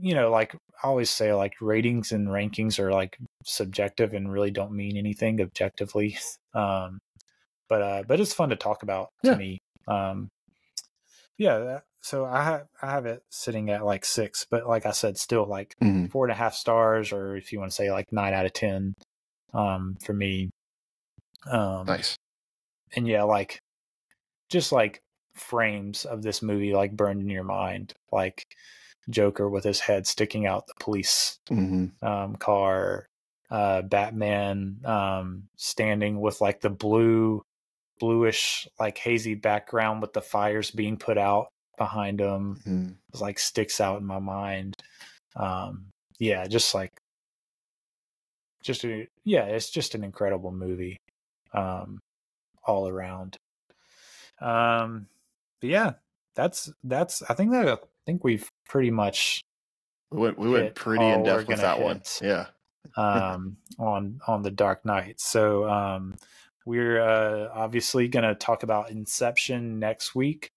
you 0.00 0.14
know 0.14 0.30
like 0.30 0.54
I 0.82 0.88
always 0.88 1.10
say 1.10 1.32
like 1.32 1.54
ratings 1.60 2.12
and 2.12 2.28
rankings 2.28 2.78
are 2.78 2.92
like 2.92 3.16
subjective 3.44 4.12
and 4.12 4.30
really 4.30 4.50
don't 4.50 4.72
mean 4.72 4.96
anything 4.96 5.40
objectively. 5.40 6.18
Um, 6.54 7.00
but 7.68 7.82
uh, 7.82 8.02
but 8.08 8.18
it's 8.18 8.32
fun 8.32 8.48
to 8.48 8.56
talk 8.56 8.82
about 8.82 9.10
to 9.22 9.36
me. 9.36 9.58
Um, 9.88 10.30
yeah. 11.38 11.80
so 12.00 12.24
I 12.24 12.42
have 12.44 12.66
I 12.82 12.90
have 12.90 13.06
it 13.06 13.22
sitting 13.30 13.70
at 13.70 13.84
like 13.84 14.04
six, 14.04 14.46
but 14.48 14.66
like 14.66 14.86
I 14.86 14.92
said, 14.92 15.18
still 15.18 15.46
like 15.46 15.74
Mhm. 15.82 16.10
four 16.10 16.24
and 16.24 16.32
a 16.32 16.36
half 16.36 16.54
stars, 16.54 17.12
or 17.12 17.36
if 17.36 17.52
you 17.52 17.58
want 17.58 17.70
to 17.70 17.74
say 17.74 17.90
like 17.90 18.12
nine 18.12 18.34
out 18.34 18.46
of 18.46 18.52
ten, 18.52 18.94
um, 19.54 19.96
for 20.04 20.12
me. 20.12 20.50
Um, 21.50 21.86
Nice. 21.86 22.16
and 22.94 23.06
yeah, 23.06 23.22
like 23.24 23.60
just 24.48 24.72
like 24.72 25.00
frames 25.34 26.04
of 26.04 26.22
this 26.22 26.42
movie 26.42 26.72
like 26.74 26.96
burned 26.96 27.20
in 27.20 27.28
your 27.30 27.44
mind, 27.44 27.92
like 28.12 28.44
Joker 29.10 29.48
with 29.48 29.64
his 29.64 29.80
head 29.80 30.06
sticking 30.06 30.46
out 30.46 30.66
the 30.66 30.74
police 30.80 31.38
hmm 31.48 31.86
um, 32.02 32.36
car, 32.36 33.06
uh, 33.50 33.82
Batman 33.82 34.80
um, 34.84 35.44
standing 35.56 36.20
with 36.20 36.40
like 36.40 36.60
the 36.60 36.70
blue, 36.70 37.42
bluish, 37.98 38.68
like 38.78 38.98
hazy 38.98 39.34
background 39.34 40.02
with 40.02 40.12
the 40.12 40.22
fires 40.22 40.70
being 40.70 40.96
put 40.96 41.18
out 41.18 41.48
behind 41.78 42.20
him. 42.20 42.60
hmm 42.64 42.88
It 43.12 43.20
like 43.20 43.38
sticks 43.38 43.80
out 43.80 44.00
in 44.00 44.06
my 44.06 44.18
mind. 44.18 44.74
Um, 45.36 45.86
yeah, 46.18 46.46
just 46.46 46.74
like, 46.74 46.90
just 48.62 48.84
a, 48.84 49.06
yeah, 49.24 49.44
it's 49.44 49.70
just 49.70 49.94
an 49.94 50.02
incredible 50.02 50.50
movie, 50.52 50.96
um, 51.52 51.98
all 52.64 52.88
around. 52.88 53.36
Um, 54.40 55.06
but 55.60 55.70
yeah, 55.70 55.92
that's 56.34 56.70
that's. 56.84 57.22
I 57.28 57.34
think 57.34 57.52
that 57.52 57.68
I 57.68 57.76
think 58.06 58.24
we've 58.24 58.48
pretty 58.68 58.90
much 58.90 59.40
We 60.10 60.18
went 60.20 60.38
we 60.38 60.50
went 60.50 60.74
pretty 60.74 61.04
in 61.06 61.22
depth 61.22 61.48
with 61.48 61.60
that 61.60 61.80
one. 61.80 62.02
Yeah. 62.22 62.46
um, 62.96 63.56
on 63.78 64.20
on 64.26 64.42
the 64.42 64.50
Dark 64.50 64.84
Knight. 64.84 65.20
So 65.20 65.68
um, 65.68 66.16
we're 66.66 67.00
uh, 67.00 67.48
obviously 67.54 68.08
going 68.08 68.24
to 68.24 68.34
talk 68.34 68.62
about 68.64 68.90
Inception 68.90 69.78
next 69.78 70.14
week. 70.14 70.50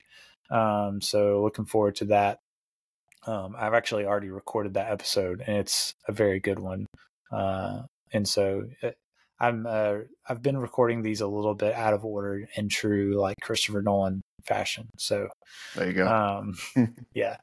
Um, 0.50 1.00
so 1.02 1.42
looking 1.42 1.66
forward 1.66 1.96
to 1.98 2.06
that. 2.06 2.40
Um, 3.28 3.56
I've 3.58 3.74
actually 3.74 4.06
already 4.06 4.30
recorded 4.30 4.74
that 4.74 4.92
episode, 4.92 5.44
and 5.46 5.58
it's 5.58 5.94
a 6.08 6.12
very 6.12 6.40
good 6.40 6.58
one. 6.58 6.88
Uh, 7.32 7.84
and 8.12 8.28
so 8.28 8.64
uh, 8.82 8.92
I'm 9.40 9.68
uh, 9.68 9.96
I've 10.28 10.42
been 10.42 10.58
recording 10.58 11.02
these 11.02 11.22
a 11.22 11.28
little 11.28 11.54
bit 11.54 11.76
out 11.76 11.94
of 11.94 12.04
order 12.04 12.46
in 12.56 12.70
true 12.70 13.14
like 13.20 13.38
Christopher 13.42 13.82
Nolan 13.82 14.22
fashion. 14.46 14.90
So 14.98 15.30
There 15.76 15.88
you 15.88 15.94
go. 15.94 16.08
um, 16.08 16.58
yeah. 17.14 17.38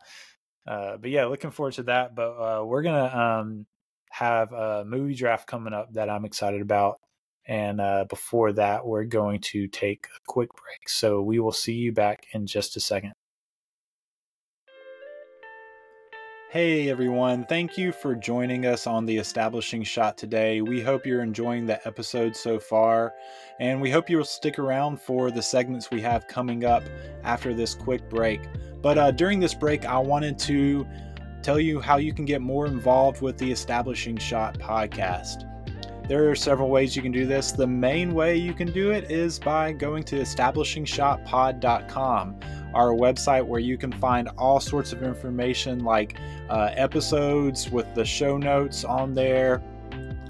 Uh, 0.66 0.96
but 0.96 1.10
yeah, 1.10 1.26
looking 1.26 1.52
forward 1.52 1.74
to 1.74 1.84
that. 1.84 2.16
But 2.16 2.30
uh, 2.32 2.64
we're 2.64 2.82
gonna 2.82 3.16
um, 3.16 3.66
have 4.10 4.52
a 4.52 4.84
movie 4.84 5.14
draft 5.14 5.46
coming 5.46 5.72
up 5.72 5.92
that 5.92 6.10
I'm 6.10 6.24
excited 6.24 6.62
about. 6.62 6.96
And 7.48 7.80
uh, 7.80 8.06
before 8.08 8.52
that, 8.54 8.86
we're 8.86 9.04
going 9.04 9.40
to 9.52 9.68
take 9.68 10.06
a 10.16 10.20
quick 10.26 10.50
break. 10.52 10.88
So 10.88 11.22
we 11.22 11.38
will 11.38 11.52
see 11.52 11.74
you 11.74 11.92
back 11.92 12.26
in 12.32 12.46
just 12.46 12.76
a 12.76 12.80
second. 12.80 13.12
Hey 16.50 16.88
everyone, 16.88 17.44
thank 17.44 17.76
you 17.76 17.92
for 17.92 18.14
joining 18.14 18.66
us 18.66 18.86
on 18.86 19.04
the 19.04 19.16
Establishing 19.18 19.82
Shot 19.82 20.16
today. 20.16 20.62
We 20.62 20.80
hope 20.80 21.04
you're 21.04 21.22
enjoying 21.22 21.66
the 21.66 21.84
episode 21.86 22.36
so 22.36 22.58
far, 22.58 23.12
and 23.58 23.80
we 23.80 23.90
hope 23.90 24.08
you 24.08 24.16
will 24.16 24.24
stick 24.24 24.58
around 24.58 25.00
for 25.00 25.30
the 25.30 25.42
segments 25.42 25.90
we 25.90 26.00
have 26.02 26.28
coming 26.28 26.64
up 26.64 26.84
after 27.24 27.52
this 27.52 27.74
quick 27.74 28.08
break. 28.08 28.40
But 28.80 28.96
uh, 28.96 29.10
during 29.10 29.40
this 29.40 29.54
break, 29.54 29.84
I 29.84 29.98
wanted 29.98 30.38
to 30.38 30.86
tell 31.42 31.58
you 31.58 31.80
how 31.80 31.96
you 31.96 32.14
can 32.14 32.24
get 32.24 32.40
more 32.40 32.66
involved 32.66 33.20
with 33.20 33.36
the 33.36 33.50
Establishing 33.50 34.16
Shot 34.16 34.56
podcast. 34.58 35.42
There 36.08 36.30
are 36.30 36.36
several 36.36 36.68
ways 36.68 36.94
you 36.94 37.02
can 37.02 37.10
do 37.10 37.26
this. 37.26 37.50
The 37.50 37.66
main 37.66 38.14
way 38.14 38.36
you 38.36 38.54
can 38.54 38.70
do 38.70 38.92
it 38.92 39.10
is 39.10 39.40
by 39.40 39.72
going 39.72 40.04
to 40.04 40.20
establishingshotpod.com, 40.20 42.40
our 42.74 42.90
website 42.90 43.44
where 43.44 43.58
you 43.58 43.76
can 43.76 43.90
find 43.90 44.28
all 44.38 44.60
sorts 44.60 44.92
of 44.92 45.02
information 45.02 45.80
like 45.80 46.16
uh, 46.48 46.70
episodes 46.74 47.68
with 47.72 47.92
the 47.96 48.04
show 48.04 48.38
notes 48.38 48.84
on 48.84 49.14
there, 49.14 49.60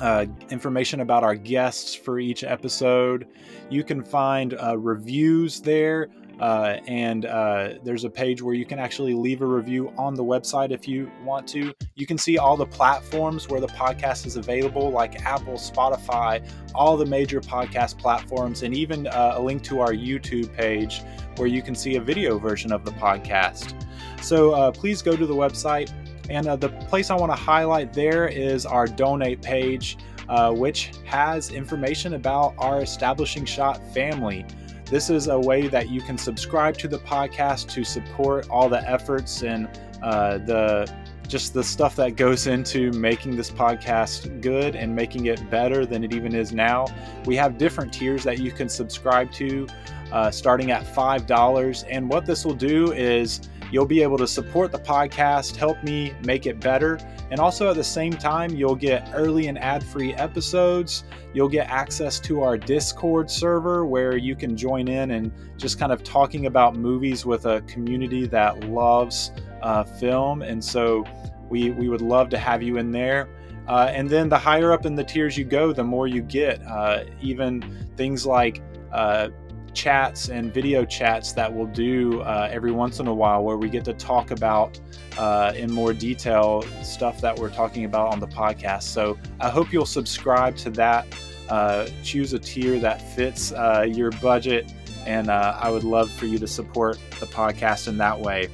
uh, 0.00 0.24
information 0.50 1.00
about 1.00 1.22
our 1.22 1.34
guests 1.34 1.94
for 1.94 2.18
each 2.18 2.42
episode. 2.42 3.26
You 3.68 3.84
can 3.84 4.02
find 4.02 4.54
uh, 4.54 4.78
reviews 4.78 5.60
there, 5.60 6.08
uh, 6.40 6.78
and 6.86 7.24
uh, 7.24 7.74
there's 7.82 8.04
a 8.04 8.10
page 8.10 8.42
where 8.42 8.54
you 8.54 8.66
can 8.66 8.78
actually 8.78 9.14
leave 9.14 9.40
a 9.40 9.46
review 9.46 9.92
on 9.96 10.14
the 10.14 10.24
website 10.24 10.70
if 10.70 10.86
you 10.86 11.10
want 11.24 11.46
to. 11.48 11.72
You 11.94 12.06
can 12.06 12.18
see 12.18 12.36
all 12.36 12.56
the 12.56 12.66
platforms 12.66 13.48
where 13.48 13.60
the 13.60 13.68
podcast 13.68 14.26
is 14.26 14.36
available, 14.36 14.90
like 14.90 15.24
Apple, 15.24 15.54
Spotify, 15.54 16.46
all 16.74 16.96
the 16.96 17.06
major 17.06 17.40
podcast 17.40 17.98
platforms, 17.98 18.62
and 18.62 18.74
even 18.74 19.06
uh, 19.06 19.34
a 19.36 19.42
link 19.42 19.62
to 19.64 19.80
our 19.80 19.92
YouTube 19.92 20.52
page 20.54 21.02
where 21.36 21.48
you 21.48 21.62
can 21.62 21.74
see 21.74 21.96
a 21.96 22.00
video 22.00 22.38
version 22.38 22.72
of 22.72 22.84
the 22.84 22.92
podcast. 22.92 23.74
So 24.22 24.52
uh, 24.52 24.72
please 24.72 25.02
go 25.02 25.16
to 25.16 25.26
the 25.26 25.34
website. 25.34 25.92
And 26.28 26.48
uh, 26.48 26.56
the 26.56 26.70
place 26.88 27.10
I 27.10 27.14
want 27.14 27.30
to 27.30 27.36
highlight 27.36 27.92
there 27.92 28.26
is 28.26 28.66
our 28.66 28.86
donate 28.86 29.42
page, 29.42 29.96
uh, 30.28 30.52
which 30.52 30.90
has 31.04 31.50
information 31.50 32.14
about 32.14 32.54
our 32.58 32.82
Establishing 32.82 33.44
Shot 33.44 33.80
family. 33.94 34.44
This 34.86 35.10
is 35.10 35.26
a 35.26 35.38
way 35.38 35.66
that 35.66 35.90
you 35.90 36.00
can 36.00 36.16
subscribe 36.16 36.78
to 36.78 36.86
the 36.86 37.00
podcast 37.00 37.68
to 37.70 37.82
support 37.84 38.48
all 38.48 38.68
the 38.68 38.88
efforts 38.88 39.42
and 39.42 39.68
uh, 40.00 40.38
the 40.38 40.92
just 41.26 41.52
the 41.52 41.64
stuff 41.64 41.96
that 41.96 42.14
goes 42.14 42.46
into 42.46 42.92
making 42.92 43.34
this 43.34 43.50
podcast 43.50 44.40
good 44.40 44.76
and 44.76 44.94
making 44.94 45.26
it 45.26 45.50
better 45.50 45.84
than 45.84 46.04
it 46.04 46.14
even 46.14 46.32
is 46.36 46.52
now. 46.52 46.86
We 47.24 47.34
have 47.34 47.58
different 47.58 47.92
tiers 47.92 48.22
that 48.22 48.38
you 48.38 48.52
can 48.52 48.68
subscribe 48.68 49.32
to, 49.32 49.66
uh, 50.12 50.30
starting 50.30 50.70
at 50.70 50.86
five 50.94 51.26
dollars. 51.26 51.84
And 51.90 52.08
what 52.08 52.26
this 52.26 52.44
will 52.44 52.54
do 52.54 52.92
is 52.92 53.40
you'll 53.70 53.86
be 53.86 54.02
able 54.02 54.18
to 54.18 54.26
support 54.26 54.72
the 54.72 54.78
podcast, 54.78 55.56
help 55.56 55.82
me 55.82 56.14
make 56.24 56.46
it 56.46 56.60
better, 56.60 56.98
and 57.30 57.40
also 57.40 57.70
at 57.70 57.76
the 57.76 57.84
same 57.84 58.12
time, 58.12 58.50
you'll 58.54 58.76
get 58.76 59.10
early 59.14 59.48
and 59.48 59.58
ad 59.58 59.82
free 59.82 60.14
episodes. 60.14 61.04
You'll 61.34 61.48
get 61.48 61.68
access 61.68 62.20
to 62.20 62.42
our 62.42 62.56
Discord 62.56 63.30
server 63.30 63.84
where 63.84 64.16
you 64.16 64.36
can 64.36 64.56
join 64.56 64.86
in 64.88 65.10
and 65.10 65.32
just 65.56 65.78
kind 65.78 65.90
of 65.90 66.04
talking 66.04 66.46
about 66.46 66.76
movies 66.76 67.26
with 67.26 67.46
a 67.46 67.62
community 67.62 68.26
that 68.28 68.68
loves 68.68 69.32
uh, 69.62 69.82
film. 69.82 70.42
And 70.42 70.64
so 70.64 71.04
we, 71.48 71.70
we 71.70 71.88
would 71.88 72.00
love 72.00 72.28
to 72.30 72.38
have 72.38 72.62
you 72.62 72.76
in 72.76 72.92
there. 72.92 73.28
Uh, 73.66 73.90
and 73.92 74.08
then 74.08 74.28
the 74.28 74.38
higher 74.38 74.72
up 74.72 74.86
in 74.86 74.94
the 74.94 75.02
tiers 75.02 75.36
you 75.36 75.44
go, 75.44 75.72
the 75.72 75.82
more 75.82 76.06
you 76.06 76.22
get. 76.22 76.64
Uh, 76.64 77.04
even 77.20 77.88
things 77.96 78.24
like 78.24 78.62
uh, 78.92 79.28
chats 79.76 80.30
and 80.30 80.52
video 80.52 80.84
chats 80.84 81.32
that 81.32 81.52
we'll 81.52 81.66
do 81.66 82.22
uh, 82.22 82.48
every 82.50 82.72
once 82.72 82.98
in 82.98 83.06
a 83.06 83.14
while 83.14 83.44
where 83.44 83.58
we 83.58 83.68
get 83.68 83.84
to 83.84 83.92
talk 83.92 84.30
about 84.30 84.80
uh, 85.18 85.52
in 85.54 85.70
more 85.70 85.92
detail 85.92 86.62
stuff 86.82 87.20
that 87.20 87.38
we're 87.38 87.50
talking 87.50 87.84
about 87.84 88.12
on 88.12 88.18
the 88.18 88.26
podcast. 88.26 88.84
So 88.84 89.18
I 89.38 89.50
hope 89.50 89.72
you'll 89.72 89.84
subscribe 89.84 90.56
to 90.56 90.70
that. 90.70 91.06
Uh, 91.50 91.86
choose 92.02 92.32
a 92.32 92.38
tier 92.38 92.80
that 92.80 93.00
fits 93.14 93.52
uh, 93.52 93.86
your 93.88 94.10
budget, 94.12 94.72
and 95.04 95.28
uh, 95.28 95.58
I 95.60 95.70
would 95.70 95.84
love 95.84 96.10
for 96.10 96.24
you 96.24 96.38
to 96.38 96.46
support 96.48 96.98
the 97.20 97.26
podcast 97.26 97.86
in 97.86 97.98
that 97.98 98.18
way. 98.18 98.48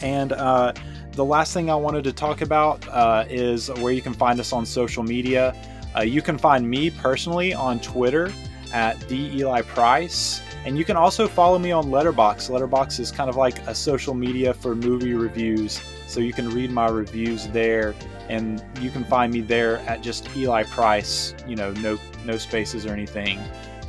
And 0.00 0.32
uh, 0.32 0.72
the 1.12 1.24
last 1.24 1.52
thing 1.52 1.70
I 1.70 1.76
wanted 1.76 2.02
to 2.04 2.12
talk 2.12 2.40
about 2.40 2.82
is 3.30 3.70
where 3.74 3.92
you 3.92 4.02
can 4.02 4.14
find 4.14 4.40
us 4.40 4.52
on 4.54 4.64
social 4.64 5.02
media. 5.02 5.54
You 6.02 6.22
can 6.22 6.38
find 6.38 6.68
me 6.68 6.90
personally 6.90 7.52
on 7.52 7.78
Twitter 7.80 8.32
at 8.72 9.00
the 9.08 9.36
Eli 9.36 9.62
Price, 9.62 10.40
and 10.64 10.76
you 10.76 10.84
can 10.84 10.96
also 10.96 11.26
follow 11.26 11.58
me 11.58 11.72
on 11.72 11.86
Letterboxd. 11.86 12.50
Letterboxd 12.50 13.00
is 13.00 13.10
kind 13.10 13.30
of 13.30 13.36
like 13.36 13.58
a 13.66 13.74
social 13.74 14.14
media 14.14 14.52
for 14.54 14.74
movie 14.74 15.14
reviews, 15.14 15.80
so 16.06 16.20
you 16.20 16.32
can 16.32 16.50
read 16.50 16.70
my 16.70 16.88
reviews 16.88 17.48
there, 17.48 17.94
and 18.28 18.64
you 18.80 18.90
can 18.90 19.04
find 19.04 19.32
me 19.32 19.40
there 19.40 19.78
at 19.80 20.02
just 20.02 20.28
Eli 20.36 20.64
Price. 20.64 21.34
You 21.46 21.56
know, 21.56 21.72
no 21.72 21.98
no 22.24 22.36
spaces 22.36 22.86
or 22.86 22.92
anything. 22.92 23.38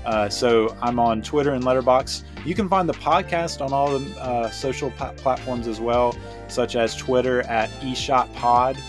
Uh, 0.05 0.27
so 0.29 0.75
I'm 0.81 0.99
on 0.99 1.21
Twitter 1.21 1.51
and 1.51 1.63
Letterboxd. 1.63 2.23
You 2.45 2.55
can 2.55 2.67
find 2.67 2.89
the 2.89 2.93
podcast 2.93 3.63
on 3.63 3.71
all 3.71 3.99
the 3.99 4.19
uh, 4.19 4.49
social 4.49 4.89
pa- 4.91 5.13
platforms 5.13 5.67
as 5.67 5.79
well, 5.79 6.17
such 6.47 6.75
as 6.75 6.95
Twitter 6.95 7.41
at 7.43 7.69
eShotPod, 7.81 8.79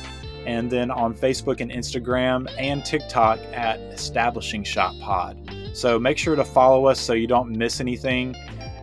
and 0.46 0.70
then 0.70 0.90
on 0.90 1.14
Facebook 1.14 1.60
and 1.60 1.70
Instagram 1.70 2.50
and 2.58 2.84
TikTok 2.84 3.38
at 3.52 3.78
Establishing 3.80 4.64
Shot 4.64 4.98
Pod. 5.00 5.41
So 5.72 5.98
make 5.98 6.18
sure 6.18 6.36
to 6.36 6.44
follow 6.44 6.86
us 6.86 7.00
so 7.00 7.12
you 7.12 7.26
don't 7.26 7.50
miss 7.50 7.80
anything. 7.80 8.34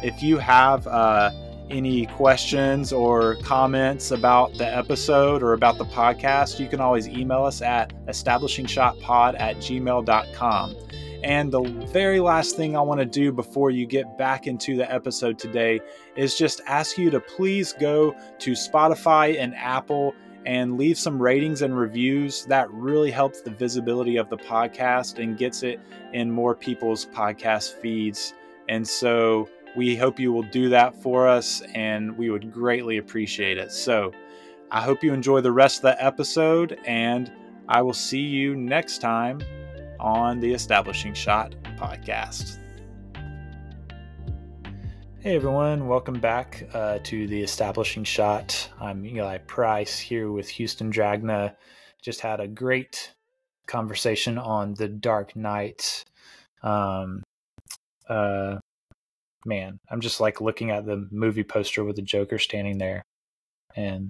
If 0.02 0.24
you 0.24 0.38
have 0.38 0.88
uh, 0.88 1.32
any 1.70 2.06
questions 2.08 2.92
or 2.92 3.36
comments 3.36 4.12
about 4.12 4.58
the 4.58 4.66
episode 4.66 5.44
or 5.44 5.54
about 5.54 5.78
the 5.78 5.86
podcast, 5.86 6.60
you 6.60 6.68
can 6.68 6.80
always 6.80 7.08
email 7.08 7.44
us 7.44 7.62
at 7.62 7.94
establishingshotpod 8.08 9.40
at 9.40 9.58
gmail.com. 9.58 10.76
And 11.22 11.52
the 11.52 11.64
very 11.92 12.22
last 12.22 12.56
thing 12.56 12.78
I 12.78 12.82
want 12.82 13.02
to 13.02 13.06
do 13.06 13.32
before 13.32 13.72
you 13.72 13.86
get 13.86 14.18
back 14.18 14.48
into 14.48 14.78
the 14.78 14.90
episode 14.92 15.38
today 15.38 15.82
is 16.16 16.36
just 16.36 16.62
ask 16.66 16.98
you 16.98 17.10
to 17.10 17.20
please 17.20 17.74
go 17.74 18.16
to 18.40 18.52
Spotify 18.52 19.38
and 19.38 19.54
Apple 19.56 20.16
and 20.46 20.78
leave 20.78 20.98
some 20.98 21.22
ratings 21.22 21.62
and 21.62 21.78
reviews. 21.78 22.46
That 22.46 22.72
really 22.72 23.12
helps 23.12 23.42
the 23.42 23.52
visibility 23.52 24.18
of 24.18 24.30
the 24.30 24.38
podcast 24.38 25.22
and 25.22 25.38
gets 25.38 25.64
it 25.64 25.80
in 26.14 26.32
more 26.32 26.56
people's 26.56 27.06
podcast 27.06 27.74
feeds. 27.74 28.34
And 28.68 28.88
so 28.88 29.50
we 29.76 29.96
hope 29.96 30.20
you 30.20 30.32
will 30.32 30.44
do 30.44 30.70
that 30.70 30.96
for 31.02 31.28
us, 31.28 31.62
and 31.74 32.18
we 32.18 32.30
would 32.30 32.52
greatly 32.52 32.98
appreciate 32.98 33.58
it. 33.58 33.72
So, 33.72 34.12
I 34.72 34.82
hope 34.82 35.04
you 35.04 35.14
enjoy 35.14 35.42
the 35.42 35.52
rest 35.52 35.78
of 35.80 35.82
the 35.84 36.04
episode, 36.04 36.80
and 36.86 37.32
I 37.68 37.82
will 37.82 37.94
see 37.94 38.20
you 38.20 38.56
next 38.56 39.00
time 39.00 39.42
on 40.00 40.40
the 40.40 40.54
Establishing 40.54 41.14
Shot 41.14 41.56
podcast. 41.78 42.59
Hey 45.22 45.36
everyone, 45.36 45.90
welcome 45.90 46.22
back 46.22 46.70
uh, 46.74 47.00
to 47.04 47.28
the 47.28 47.42
Establishing 47.42 48.06
Shot. 48.06 48.70
I'm 48.80 49.06
Eli 49.06 49.40
Price 49.40 50.00
here 50.00 50.32
with 50.32 50.48
Houston 50.48 50.94
Dragna. 50.94 51.58
Just 52.02 52.22
had 52.22 52.40
a 52.40 52.48
great 52.48 53.14
conversation 53.68 54.38
on 54.38 54.76
The 54.76 54.88
Dark 54.88 55.36
Knight. 55.36 56.06
Um, 56.64 57.22
uh, 58.08 58.60
man, 59.46 59.78
I'm 59.92 60.00
just 60.00 60.22
like 60.22 60.40
looking 60.40 60.72
at 60.72 60.86
the 60.86 61.06
movie 61.12 61.44
poster 61.44 61.84
with 61.84 61.98
the 61.98 62.02
Joker 62.02 62.40
standing 62.40 62.78
there, 62.78 63.04
and 63.76 64.08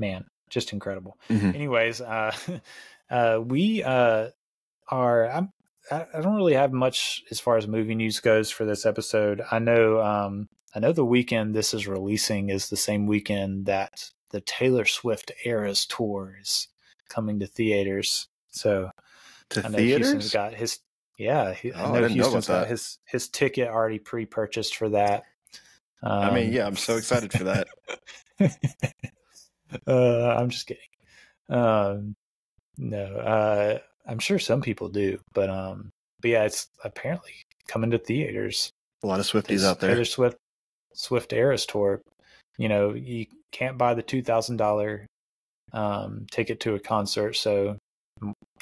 man, 0.00 0.24
just 0.50 0.72
incredible. 0.72 1.16
Mm-hmm. 1.30 1.50
Anyways, 1.54 2.00
uh, 2.00 2.34
uh, 3.10 3.40
we 3.44 3.84
uh, 3.84 4.30
are. 4.88 5.30
I'm, 5.30 5.50
I 5.90 6.06
I 6.14 6.20
don't 6.20 6.36
really 6.36 6.54
have 6.54 6.72
much 6.72 7.22
as 7.30 7.40
far 7.40 7.56
as 7.56 7.66
movie 7.68 7.94
news 7.94 8.20
goes 8.20 8.50
for 8.50 8.64
this 8.64 8.86
episode. 8.86 9.42
I 9.50 9.58
know. 9.58 10.00
Um, 10.02 10.48
I 10.74 10.80
know 10.80 10.92
the 10.92 11.04
weekend 11.04 11.54
this 11.54 11.72
is 11.74 11.86
releasing 11.86 12.50
is 12.50 12.68
the 12.68 12.76
same 12.76 13.06
weekend 13.06 13.66
that 13.66 14.10
the 14.30 14.40
Taylor 14.40 14.84
Swift 14.84 15.30
Eras 15.44 15.86
tour 15.86 16.36
is 16.40 16.68
coming 17.08 17.38
to 17.40 17.46
theaters. 17.46 18.28
So 18.50 18.90
To 19.50 19.64
I 19.64 19.68
know 19.68 19.78
Houston's 19.78 20.30
theaters? 20.30 20.32
got 20.32 20.54
his. 20.54 20.78
Yeah, 21.16 21.54
he, 21.54 21.72
Oh, 21.72 21.76
I 21.78 21.82
I 21.84 21.86
know 21.92 22.00
didn't 22.08 22.16
know 22.16 22.40
got 22.40 22.66
his 22.66 22.98
his 23.06 23.28
ticket 23.28 23.68
already 23.68 24.00
pre-purchased 24.00 24.76
for 24.76 24.88
that. 24.90 25.24
I 26.02 26.34
mean, 26.34 26.48
Um, 26.48 26.52
yeah, 26.52 26.66
I'm 26.66 26.76
so 26.76 26.96
excited 26.96 27.32
for 27.32 27.44
that. 27.44 27.68
uh, 29.86 30.36
I'm 30.36 30.50
just 30.50 30.66
kidding. 30.66 30.82
Um, 31.48 32.16
no, 32.76 33.04
uh, 33.16 33.78
I'm 34.06 34.18
sure 34.18 34.38
some 34.38 34.60
people 34.60 34.88
do, 34.88 35.18
but 35.32 35.50
um, 35.50 35.90
but 36.20 36.30
yeah, 36.30 36.44
it's 36.44 36.66
apparently 36.84 37.32
coming 37.66 37.90
to 37.90 37.98
theaters. 37.98 38.70
A 39.02 39.06
lot 39.06 39.20
of 39.20 39.26
Swifties 39.26 39.46
This 39.48 39.64
out 39.64 39.80
there. 39.80 39.90
Taylor 39.90 40.04
Swift 40.04 40.36
Swift 40.94 41.32
Eras 41.32 41.66
tour. 41.66 42.00
You 42.58 42.68
know, 42.68 42.94
you 42.94 43.26
can't 43.52 43.78
buy 43.78 43.94
the 43.94 44.02
two 44.02 44.22
thousand 44.22 44.56
dollar 44.56 45.06
um 45.72 46.26
ticket 46.30 46.60
to 46.60 46.74
a 46.74 46.80
concert, 46.80 47.34
so 47.34 47.76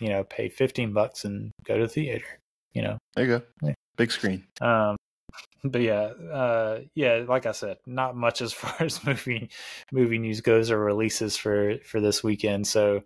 you 0.01 0.09
know, 0.09 0.25
pay 0.25 0.49
fifteen 0.49 0.93
bucks 0.93 1.25
and 1.25 1.51
go 1.65 1.77
to 1.77 1.83
the 1.85 1.89
theater. 1.89 2.39
You 2.73 2.83
know, 2.83 2.99
There 3.15 3.25
you 3.27 3.39
go. 3.39 3.43
Yeah. 3.62 3.75
Big 3.97 4.11
screen. 4.11 4.45
um, 4.61 4.97
but 5.65 5.81
yeah, 5.83 6.11
uh, 6.33 6.81
yeah, 6.95 7.25
like 7.29 7.47
I 7.47 7.53
said, 7.53 7.79
not 7.87 8.17
much 8.17 8.41
as 8.43 8.53
far 8.53 8.75
as 8.81 9.05
movie 9.05 9.51
movie 9.93 10.19
news 10.19 10.41
goes 10.41 10.71
or 10.71 10.79
releases 10.79 11.37
for 11.37 11.77
for 11.85 12.01
this 12.01 12.23
weekend. 12.25 12.67
So 12.67 13.03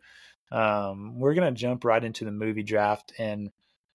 um, 0.53 1.19
we're 1.19 1.35
gonna 1.35 1.53
jump 1.53 1.85
right 1.85 2.03
into 2.03 2.25
the 2.25 2.33
movie 2.33 2.63
draft, 2.63 3.13
and 3.19 3.51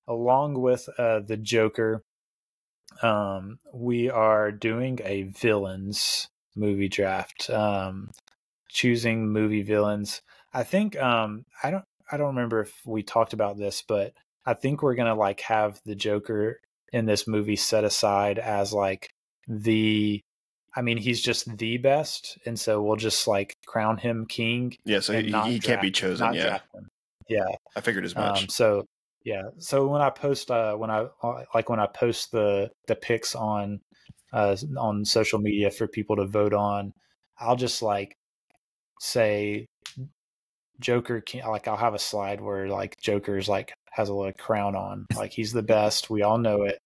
along 0.08 0.60
with 0.60 0.88
uh, 0.98 1.20
the 1.20 1.38
Joker, 1.38 2.04
um, 3.02 3.60
we 3.74 4.10
are 4.10 4.52
doing 4.52 5.00
a 5.04 5.24
villains 5.24 6.28
movie 6.56 6.90
draft, 6.90 7.50
um, 7.50 8.12
choosing 8.70 9.30
movie 9.30 9.64
villains. 9.64 10.22
I 10.54 10.64
think 10.64 10.98
um, 10.98 11.46
I 11.64 11.72
don't 11.72 11.86
I 12.12 12.18
don't 12.18 12.36
remember 12.36 12.62
if 12.62 12.74
we 12.86 13.04
talked 13.04 13.34
about 13.34 13.58
this, 13.58 13.84
but 13.88 14.14
I 14.46 14.54
think 14.54 14.82
we're 14.82 14.96
gonna 14.96 15.16
like 15.16 15.42
have 15.42 15.80
the 15.86 15.96
Joker 15.96 16.60
in 16.92 17.06
this 17.06 17.28
movie 17.28 17.56
set 17.56 17.84
aside 17.84 18.38
as 18.40 18.74
like 18.74 19.10
the 19.48 20.22
I 20.76 20.82
mean 20.82 20.98
he's 20.98 21.22
just 21.22 21.58
the 21.58 21.78
best 21.78 22.38
and 22.46 22.60
so 22.60 22.82
we'll 22.82 22.96
just 22.96 23.28
like 23.28 23.56
crown 23.72 23.98
him 23.98 24.26
king 24.26 24.76
Yeah, 24.84 25.00
so 25.00 25.14
he, 25.14 25.32
he 25.32 25.60
can't 25.60 25.82
be 25.82 25.92
chosen. 25.92 26.34
Yeah. 26.34 26.60
Yeah. 27.30 27.46
I 27.74 27.80
figured 27.80 28.04
as 28.04 28.14
much. 28.16 28.42
Um 28.42 28.50
so 28.50 28.86
yeah. 29.24 29.44
So 29.60 29.88
when 29.88 30.02
I 30.02 30.10
post 30.10 30.52
uh 30.52 30.76
when 30.76 30.92
I 30.92 31.08
uh, 31.24 31.44
like 31.56 31.70
when 31.70 31.80
I 31.80 31.88
post 31.88 32.34
the 32.34 32.70
the 32.88 32.96
pics 32.96 33.34
on 33.34 33.80
uh 34.34 34.58
on 34.78 35.06
social 35.06 35.40
media 35.40 35.72
for 35.72 35.88
people 35.88 36.18
to 36.18 36.26
vote 36.26 36.54
on, 36.54 36.92
I'll 37.40 37.56
just 37.56 37.82
like 37.82 38.14
say 39.00 39.68
Joker 40.82 41.22
can 41.22 41.48
like 41.48 41.70
I'll 41.70 41.78
have 41.78 41.94
a 41.94 42.00
slide 42.00 42.42
where 42.42 42.68
like 42.68 43.00
Joker's 43.00 43.48
like 43.48 43.74
has 43.92 44.10
a 44.10 44.14
little 44.14 44.34
crown 44.34 44.76
on. 44.76 45.06
Like 45.16 45.32
he's 45.32 45.54
the 45.54 45.64
best. 45.64 46.10
We 46.10 46.24
all 46.24 46.38
know 46.38 46.64
it. 46.64 46.80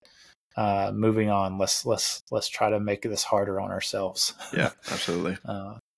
Uh 0.55 0.91
moving 0.93 1.31
on. 1.31 1.57
Let's 1.57 1.83
let's 1.83 2.21
let's 2.29 2.47
try 2.47 2.69
to 2.69 2.79
make 2.79 3.01
this 3.01 3.23
harder 3.23 3.59
on 3.59 3.71
ourselves. 3.71 4.35
yeah, 4.53 4.69
absolutely. 4.91 5.37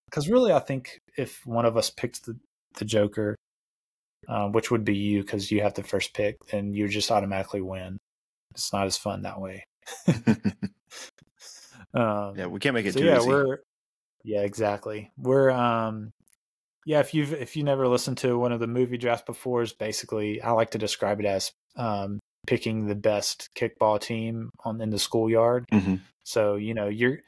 Because 0.09 0.29
really, 0.29 0.51
I 0.51 0.59
think 0.59 0.99
if 1.17 1.45
one 1.45 1.65
of 1.65 1.77
us 1.77 1.89
picked 1.89 2.25
the 2.25 2.37
the 2.77 2.85
Joker, 2.85 3.35
uh, 4.27 4.47
which 4.49 4.71
would 4.71 4.85
be 4.85 4.95
you, 4.95 5.21
because 5.21 5.51
you 5.51 5.61
have 5.61 5.73
the 5.73 5.83
first 5.83 6.13
pick, 6.13 6.37
then 6.51 6.73
you 6.73 6.87
just 6.87 7.11
automatically 7.11 7.61
win. 7.61 7.97
It's 8.51 8.71
not 8.73 8.87
as 8.87 8.97
fun 8.97 9.23
that 9.23 9.39
way. 9.39 9.63
Um, 11.93 12.33
yeah, 12.37 12.47
we 12.47 12.59
can't 12.59 12.75
make 12.75 12.85
it 12.85 12.93
so 12.93 12.99
too 12.99 13.05
yeah, 13.05 13.17
easy. 13.17 13.29
we're 13.29 13.59
yeah, 14.23 14.41
exactly. 14.41 15.11
We're 15.17 15.49
um 15.49 16.11
yeah, 16.85 16.99
if 16.99 17.13
you've 17.13 17.33
if 17.33 17.55
you 17.55 17.63
never 17.63 17.87
listened 17.87 18.17
to 18.19 18.37
one 18.37 18.51
of 18.51 18.59
the 18.59 18.67
movie 18.67 18.97
drafts 18.97 19.25
before, 19.25 19.61
is 19.61 19.73
basically 19.73 20.41
I 20.41 20.51
like 20.51 20.71
to 20.71 20.77
describe 20.77 21.19
it 21.19 21.25
as 21.25 21.51
um 21.75 22.19
picking 22.45 22.87
the 22.87 22.95
best 22.95 23.49
kickball 23.55 23.99
team 23.99 24.49
on 24.63 24.81
in 24.81 24.89
the 24.89 24.99
schoolyard. 24.99 25.65
Mhm. 25.71 26.01
So, 26.23 26.55
you 26.55 26.73
know, 26.73 26.87
you're 26.87 27.19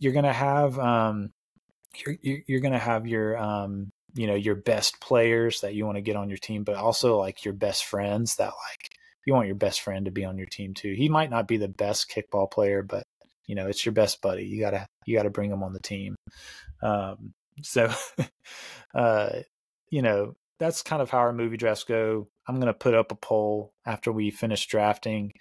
you're 0.00 0.12
gonna 0.12 0.32
have 0.32 0.78
um 0.78 1.30
you're 1.96 2.16
you're 2.22 2.38
you're 2.46 2.60
gonna 2.60 2.78
have 2.78 3.06
your 3.06 3.36
um 3.38 3.90
you 4.14 4.26
know 4.26 4.34
your 4.34 4.54
best 4.54 5.00
players 5.00 5.60
that 5.60 5.74
you 5.74 5.84
want 5.84 5.96
to 5.96 6.02
get 6.02 6.16
on 6.16 6.28
your 6.28 6.38
team, 6.38 6.64
but 6.64 6.76
also 6.76 7.18
like 7.18 7.44
your 7.44 7.54
best 7.54 7.84
friends 7.84 8.36
that 8.36 8.46
like 8.46 8.90
you 9.26 9.34
want 9.34 9.46
your 9.46 9.56
best 9.56 9.80
friend 9.82 10.06
to 10.06 10.10
be 10.10 10.24
on 10.24 10.38
your 10.38 10.46
team 10.46 10.74
too. 10.74 10.94
He 10.94 11.08
might 11.08 11.30
not 11.30 11.46
be 11.46 11.56
the 11.58 11.68
best 11.68 12.10
kickball 12.10 12.50
player, 12.50 12.82
but 12.82 13.04
you 13.46 13.54
know 13.54 13.66
it's 13.66 13.84
your 13.84 13.92
best 13.92 14.22
buddy. 14.22 14.44
You 14.44 14.60
gotta 14.60 14.86
you 15.06 15.16
gotta 15.16 15.30
bring 15.30 15.50
him 15.50 15.62
on 15.62 15.72
the 15.72 15.80
team. 15.80 16.16
Um, 16.82 17.34
so, 17.62 17.92
uh, 18.94 19.30
you 19.90 20.02
know 20.02 20.34
that's 20.58 20.82
kind 20.82 21.00
of 21.00 21.10
how 21.10 21.18
our 21.18 21.32
movie 21.32 21.56
drafts 21.56 21.84
go. 21.84 22.28
I'm 22.46 22.58
gonna 22.58 22.74
put 22.74 22.94
up 22.94 23.12
a 23.12 23.16
poll 23.16 23.72
after 23.86 24.10
we 24.12 24.30
finish 24.30 24.66
drafting 24.66 25.32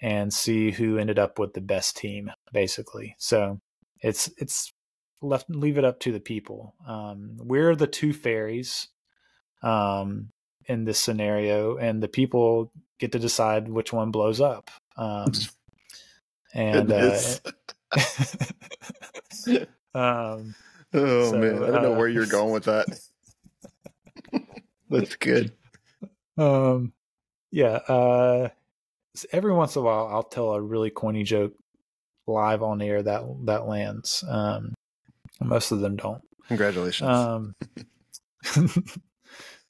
and 0.00 0.32
see 0.32 0.70
who 0.70 0.98
ended 0.98 1.18
up 1.18 1.38
with 1.38 1.54
the 1.54 1.60
best 1.60 1.96
team, 1.96 2.30
basically. 2.52 3.14
So 3.18 3.60
it's 4.00 4.30
it's 4.38 4.72
left 5.20 5.50
leave 5.50 5.78
it 5.78 5.84
up 5.84 6.00
to 6.00 6.12
the 6.12 6.20
people. 6.20 6.74
Um, 6.86 7.36
we're 7.38 7.74
the 7.74 7.86
two 7.86 8.12
ferries 8.12 8.88
um, 9.62 10.30
in 10.66 10.84
this 10.84 10.98
scenario, 10.98 11.76
and 11.76 12.02
the 12.02 12.08
people 12.08 12.72
get 12.98 13.12
to 13.12 13.18
decide 13.18 13.68
which 13.68 13.92
one 13.92 14.10
blows 14.10 14.40
up. 14.40 14.70
Um, 14.96 15.32
and 16.54 16.92
uh, 16.92 17.18
um, 19.94 20.54
oh 20.94 21.30
so, 21.30 21.38
man, 21.38 21.62
I 21.62 21.70
don't 21.70 21.82
know 21.82 21.94
uh, 21.94 21.98
where 21.98 22.08
you're 22.08 22.26
going 22.26 22.52
with 22.52 22.64
that. 22.64 22.86
That's 24.90 25.16
good. 25.16 25.52
um, 26.36 26.92
yeah. 27.50 27.76
Uh, 27.88 28.48
every 29.32 29.52
once 29.52 29.76
in 29.76 29.82
a 29.82 29.84
while, 29.84 30.08
I'll 30.10 30.22
tell 30.22 30.52
a 30.52 30.60
really 30.60 30.90
corny 30.90 31.24
joke 31.24 31.54
live 32.26 32.62
on 32.62 32.82
air 32.82 33.02
that 33.02 33.22
that 33.44 33.66
lands. 33.66 34.24
Um, 34.28 34.74
most 35.40 35.72
of 35.72 35.80
them 35.80 35.96
don't. 35.96 36.22
Congratulations. 36.48 37.08
Um, 37.08 37.54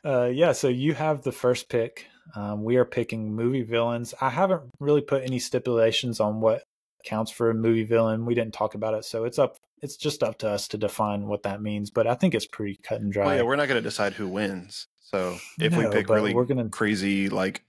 uh, 0.04 0.26
yeah, 0.26 0.52
so 0.52 0.68
you 0.68 0.94
have 0.94 1.22
the 1.22 1.32
first 1.32 1.68
pick. 1.68 2.06
Um, 2.34 2.62
we 2.62 2.76
are 2.76 2.84
picking 2.84 3.34
movie 3.34 3.62
villains. 3.62 4.14
I 4.20 4.30
haven't 4.30 4.62
really 4.80 5.00
put 5.00 5.24
any 5.24 5.38
stipulations 5.38 6.20
on 6.20 6.40
what 6.40 6.62
counts 7.04 7.30
for 7.30 7.50
a 7.50 7.54
movie 7.54 7.84
villain. 7.84 8.26
We 8.26 8.34
didn't 8.34 8.54
talk 8.54 8.74
about 8.74 8.94
it, 8.94 9.04
so 9.04 9.24
it's 9.24 9.38
up. 9.38 9.56
It's 9.80 9.96
just 9.96 10.22
up 10.22 10.38
to 10.38 10.48
us 10.48 10.68
to 10.68 10.78
define 10.78 11.26
what 11.26 11.44
that 11.44 11.62
means. 11.62 11.90
But 11.90 12.06
I 12.06 12.14
think 12.14 12.34
it's 12.34 12.46
pretty 12.46 12.78
cut 12.82 13.00
and 13.00 13.12
dry. 13.12 13.26
well, 13.26 13.36
yeah, 13.36 13.42
we're 13.42 13.56
not 13.56 13.68
going 13.68 13.82
to 13.82 13.88
decide 13.88 14.14
who 14.14 14.26
wins. 14.26 14.88
So 15.00 15.38
if 15.58 15.74
we 15.74 15.88
pick 15.88 16.10
really 16.10 16.34
we're 16.34 16.44
gonna 16.44 16.68
crazy, 16.68 17.30
like 17.30 17.62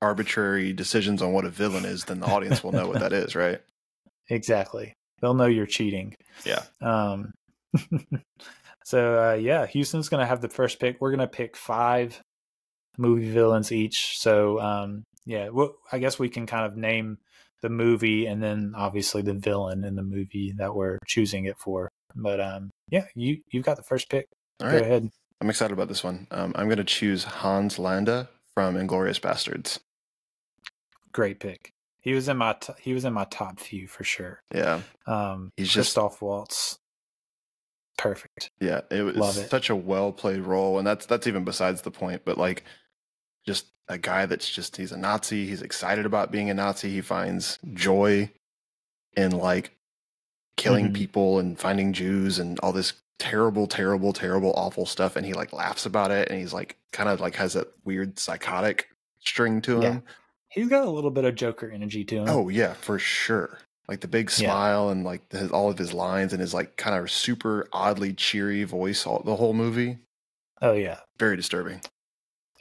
arbitrary 0.00 0.72
decisions 0.72 1.20
on 1.20 1.32
what 1.32 1.44
a 1.44 1.50
villain 1.50 1.84
is, 1.84 2.04
then 2.04 2.20
the 2.20 2.26
audience 2.26 2.64
will 2.64 2.72
know 2.72 2.86
what 2.86 3.00
that 3.00 3.12
is, 3.12 3.34
right? 3.34 3.60
exactly. 4.30 4.94
They'll 5.20 5.34
know 5.34 5.46
you're 5.46 5.66
cheating. 5.66 6.14
Yeah. 6.44 6.62
Um, 6.80 7.32
so 8.84 9.30
uh, 9.30 9.34
yeah, 9.34 9.66
Houston's 9.66 10.08
gonna 10.08 10.26
have 10.26 10.40
the 10.40 10.48
first 10.48 10.78
pick. 10.80 11.00
We're 11.00 11.10
gonna 11.10 11.26
pick 11.26 11.56
five 11.56 12.20
movie 12.98 13.30
villains 13.30 13.72
each. 13.72 14.18
So 14.18 14.60
um, 14.60 15.04
yeah, 15.24 15.48
well, 15.50 15.74
I 15.92 15.98
guess 15.98 16.18
we 16.18 16.28
can 16.28 16.46
kind 16.46 16.64
of 16.66 16.76
name 16.76 17.18
the 17.62 17.68
movie 17.70 18.26
and 18.26 18.42
then 18.42 18.74
obviously 18.76 19.22
the 19.22 19.34
villain 19.34 19.84
in 19.84 19.96
the 19.96 20.02
movie 20.02 20.54
that 20.58 20.74
we're 20.74 20.98
choosing 21.06 21.46
it 21.46 21.58
for. 21.58 21.88
But 22.14 22.40
um, 22.40 22.70
yeah, 22.90 23.06
you 23.14 23.38
you've 23.50 23.64
got 23.64 23.76
the 23.76 23.82
first 23.82 24.08
pick. 24.08 24.26
All 24.62 24.68
Go 24.70 24.74
right. 24.76 24.82
ahead. 24.84 25.10
I'm 25.40 25.50
excited 25.50 25.74
about 25.74 25.88
this 25.88 26.02
one. 26.02 26.26
Um, 26.30 26.52
I'm 26.56 26.66
going 26.66 26.78
to 26.78 26.84
choose 26.84 27.24
Hans 27.24 27.78
Landa 27.78 28.30
from 28.54 28.74
Inglourious 28.74 29.20
Basterds. 29.20 29.78
Great 31.12 31.40
pick. 31.40 31.68
he 32.00 32.14
was 32.14 32.26
in 32.28 32.38
my 32.38 32.54
t- 32.54 32.72
he 32.80 32.94
was 32.94 33.04
in 33.04 33.12
my 33.12 33.24
top 33.24 33.60
few 33.60 33.86
for 33.86 34.02
sure. 34.04 34.40
Yeah, 34.54 34.80
Um, 35.06 35.50
He's 35.58 35.66
just- 35.66 35.94
Christoph 35.94 36.22
Waltz, 36.22 36.78
perfect. 37.96 38.50
yeah. 38.60 38.80
It 38.90 39.02
was 39.02 39.16
Love 39.16 39.36
it. 39.38 39.50
such 39.50 39.70
a 39.70 39.76
well 39.76 40.12
played 40.12 40.40
role, 40.40 40.78
and 40.78 40.86
that's 40.86 41.06
that's 41.06 41.26
even 41.26 41.44
besides 41.44 41.82
the 41.82 41.90
point. 41.90 42.22
But 42.24 42.38
like, 42.38 42.64
just 43.46 43.66
a 43.88 43.98
guy 43.98 44.26
that's 44.26 44.48
just 44.48 44.76
he's 44.76 44.92
a 44.92 44.96
Nazi. 44.96 45.46
He's 45.46 45.62
excited 45.62 46.06
about 46.06 46.30
being 46.32 46.50
a 46.50 46.54
Nazi. 46.54 46.90
He 46.90 47.00
finds 47.00 47.58
joy 47.74 48.30
in 49.16 49.32
like 49.32 49.72
killing 50.56 50.90
Mhm. 50.90 50.94
people 50.94 51.38
and 51.38 51.58
finding 51.58 51.92
Jews 51.92 52.38
and 52.38 52.58
all 52.60 52.72
this 52.72 52.94
terrible, 53.18 53.66
terrible, 53.66 54.12
terrible, 54.12 54.52
awful 54.56 54.84
stuff. 54.86 55.16
And 55.16 55.24
he 55.26 55.32
like 55.32 55.52
laughs 55.52 55.86
about 55.86 56.10
it, 56.10 56.28
and 56.30 56.38
he's 56.40 56.52
like 56.52 56.76
kind 56.92 57.08
of 57.08 57.20
like 57.20 57.36
has 57.36 57.52
that 57.54 57.68
weird 57.84 58.18
psychotic 58.18 58.88
string 59.20 59.60
to 59.62 59.80
Yeah. 59.80 59.92
him. 59.92 60.02
He's 60.48 60.68
got 60.68 60.86
a 60.86 60.90
little 60.90 61.10
bit 61.10 61.24
of 61.24 61.34
Joker 61.34 61.70
energy 61.70 62.04
to 62.04 62.16
him. 62.22 62.28
Oh 62.28 62.48
yeah, 62.48 62.72
for 62.74 62.98
sure. 62.98 63.58
Like 63.88 64.00
the 64.00 64.08
big 64.08 64.30
Yeah. 64.30 64.50
smile 64.50 64.88
and 64.88 65.04
like 65.04 65.30
his, 65.30 65.50
all 65.52 65.70
of 65.70 65.78
his 65.78 65.92
lines 65.92 66.32
and 66.32 66.40
his 66.40 66.52
like 66.52 66.76
kind 66.76 66.96
of 66.96 67.10
super 67.10 67.68
oddly 67.72 68.12
cheery 68.12 68.64
voice 68.64 69.06
all 69.06 69.22
the 69.24 69.36
whole 69.36 69.52
movie. 69.54 69.98
oh 70.60 70.72
yeah, 70.72 71.00
Very 71.18 71.36
disturbing. 71.36 71.80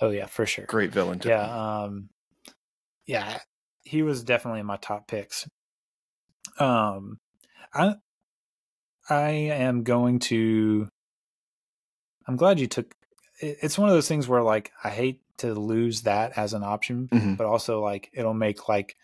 oh 0.01 0.09
yeah, 0.11 0.27
for 0.27 0.45
sure. 0.45 0.65
Great 0.65 0.91
villain. 0.91 1.19
Too. 1.19 1.29
Yeah, 1.29 1.81
um, 1.83 2.09
yeah, 3.07 3.39
he 3.83 4.01
was 4.03 4.23
definitely 4.23 4.59
in 4.59 4.65
my 4.65 4.77
top 4.77 5.07
picks. 5.07 5.47
Um, 6.59 7.17
I, 7.73 7.95
I 9.09 9.29
am 9.29 9.83
going 9.83 10.19
to. 10.19 10.87
I'm 12.27 12.35
glad 12.37 12.59
you 12.59 12.67
took. 12.67 12.93
It's 13.39 13.77
one 13.77 13.89
of 13.89 13.95
those 13.95 14.07
things 14.07 14.27
where 14.27 14.41
like 14.41 14.71
I 14.83 14.89
hate 14.89 15.21
to 15.37 15.53
lose 15.53 16.03
that 16.03 16.37
as 16.37 16.53
an 16.53 16.63
option, 16.63 17.07
Mhm. 17.11 17.37
but 17.37 17.45
also 17.45 17.81
like 17.83 18.09
it'll 18.13 18.33
make 18.33 18.67
like 18.69 18.95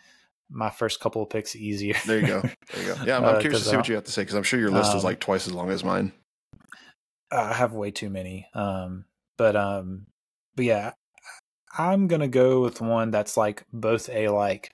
my 0.52 0.70
first 0.70 1.00
couple 1.00 1.24
of 1.24 1.30
picks 1.30 1.56
easier. 1.56 1.96
There 2.06 2.20
you 2.20 2.28
go. 2.28 2.42
There 2.74 2.84
you 2.84 2.96
go. 2.96 3.04
Yeah, 3.06 3.18
I'm, 3.18 3.24
Uh, 3.24 3.32
I'm 3.34 3.42
curious 3.42 3.64
to 3.64 3.70
see 3.70 3.76
uh, 3.76 3.80
what 3.80 3.88
you 3.88 3.96
have 3.96 4.04
to 4.06 4.12
say 4.12 4.22
because 4.22 4.36
I'm 4.36 4.44
sure 4.44 4.60
your 4.60 4.72
list 4.72 4.96
is 4.96 5.04
um, 5.04 5.10
like 5.10 5.20
twice 5.20 5.48
as 5.48 5.54
long 5.54 5.70
as 5.70 5.84
mine. 5.84 6.12
I 7.32 7.54
have 7.54 7.74
way 7.74 7.92
too 7.92 8.10
many. 8.10 8.48
Um, 8.54 9.06
but 9.38 9.56
um, 9.56 10.08
but 10.56 10.66
yeah, 10.66 10.92
I'm 11.78 12.08
gonna 12.08 12.28
go 12.28 12.62
with 12.62 12.82
one 12.82 13.12
that's 13.12 13.38
like 13.38 13.64
both 13.72 14.10
a 14.10 14.28
like, 14.30 14.72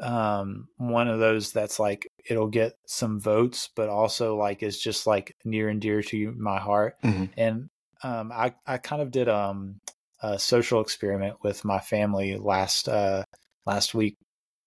um, 0.00 0.68
one 0.76 1.08
of 1.08 1.18
those 1.20 1.52
that's 1.52 1.78
like 1.78 2.08
it'll 2.28 2.48
get 2.48 2.74
some 2.86 3.20
votes, 3.20 3.70
but 3.74 3.88
also 3.88 4.36
like 4.36 4.62
is 4.62 4.78
just 4.78 5.06
like 5.06 5.36
near 5.44 5.68
and 5.68 5.80
dear 5.80 6.02
to 6.02 6.32
my 6.32 6.58
heart. 6.58 6.96
Mhm. 7.02 7.30
And 7.36 7.68
um, 8.02 8.32
I 8.32 8.54
I 8.66 8.78
kind 8.78 9.02
of 9.02 9.10
did 9.10 9.28
um 9.28 9.80
a 10.22 10.38
social 10.38 10.80
experiment 10.80 11.36
with 11.42 11.64
my 11.64 11.80
family 11.80 12.38
last 12.38 12.88
uh 12.88 13.24
last 13.66 13.94
week, 13.94 14.16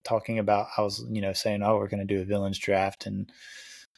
talking 0.08 0.40
about 0.40 0.68
I 0.77 0.82
was 0.82 1.06
you 1.10 1.22
know 1.22 1.34
saying 1.34 1.64
oh 1.64 1.76
we're 1.77 1.88
gonna 1.90 2.06
do 2.06 2.22
a 2.22 2.26
villains 2.26 2.58
draft 2.58 3.06
and 3.06 3.32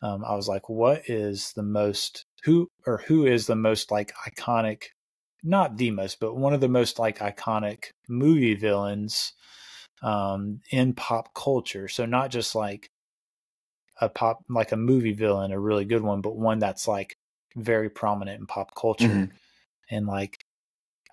um, 0.01 0.23
I 0.23 0.35
was 0.35 0.47
like, 0.47 0.69
what 0.69 1.09
is 1.09 1.53
the 1.53 1.63
most 1.63 2.25
who 2.43 2.69
or 2.85 3.03
who 3.07 3.25
is 3.25 3.47
the 3.47 3.55
most 3.55 3.91
like 3.91 4.13
iconic, 4.27 4.83
not 5.43 5.77
the 5.77 5.91
most, 5.91 6.19
but 6.19 6.35
one 6.35 6.53
of 6.53 6.61
the 6.61 6.69
most 6.69 6.99
like 6.99 7.19
iconic 7.19 7.91
movie 8.07 8.55
villains 8.55 9.33
um, 10.01 10.61
in 10.71 10.93
pop 10.93 11.33
culture. 11.33 11.87
So 11.87 12.05
not 12.05 12.31
just 12.31 12.55
like 12.55 12.89
a 13.99 14.07
pop 14.07 14.39
like 14.49 14.71
a 14.71 14.77
movie 14.77 15.13
villain, 15.13 15.51
a 15.51 15.59
really 15.59 15.85
good 15.85 16.01
one, 16.01 16.21
but 16.21 16.37
one 16.37 16.59
that's 16.59 16.87
like 16.87 17.17
very 17.57 17.89
prominent 17.89 18.39
in 18.39 18.47
pop 18.47 18.73
culture. 18.75 19.07
Mhm. 19.07 19.31
And 19.91 20.07
like, 20.07 20.45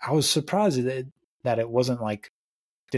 I 0.07 0.13
was 0.13 0.31
surprised 0.31 0.81
that 0.85 1.07
that 1.43 1.59
it 1.59 1.69
wasn't 1.69 2.03
like 2.03 2.31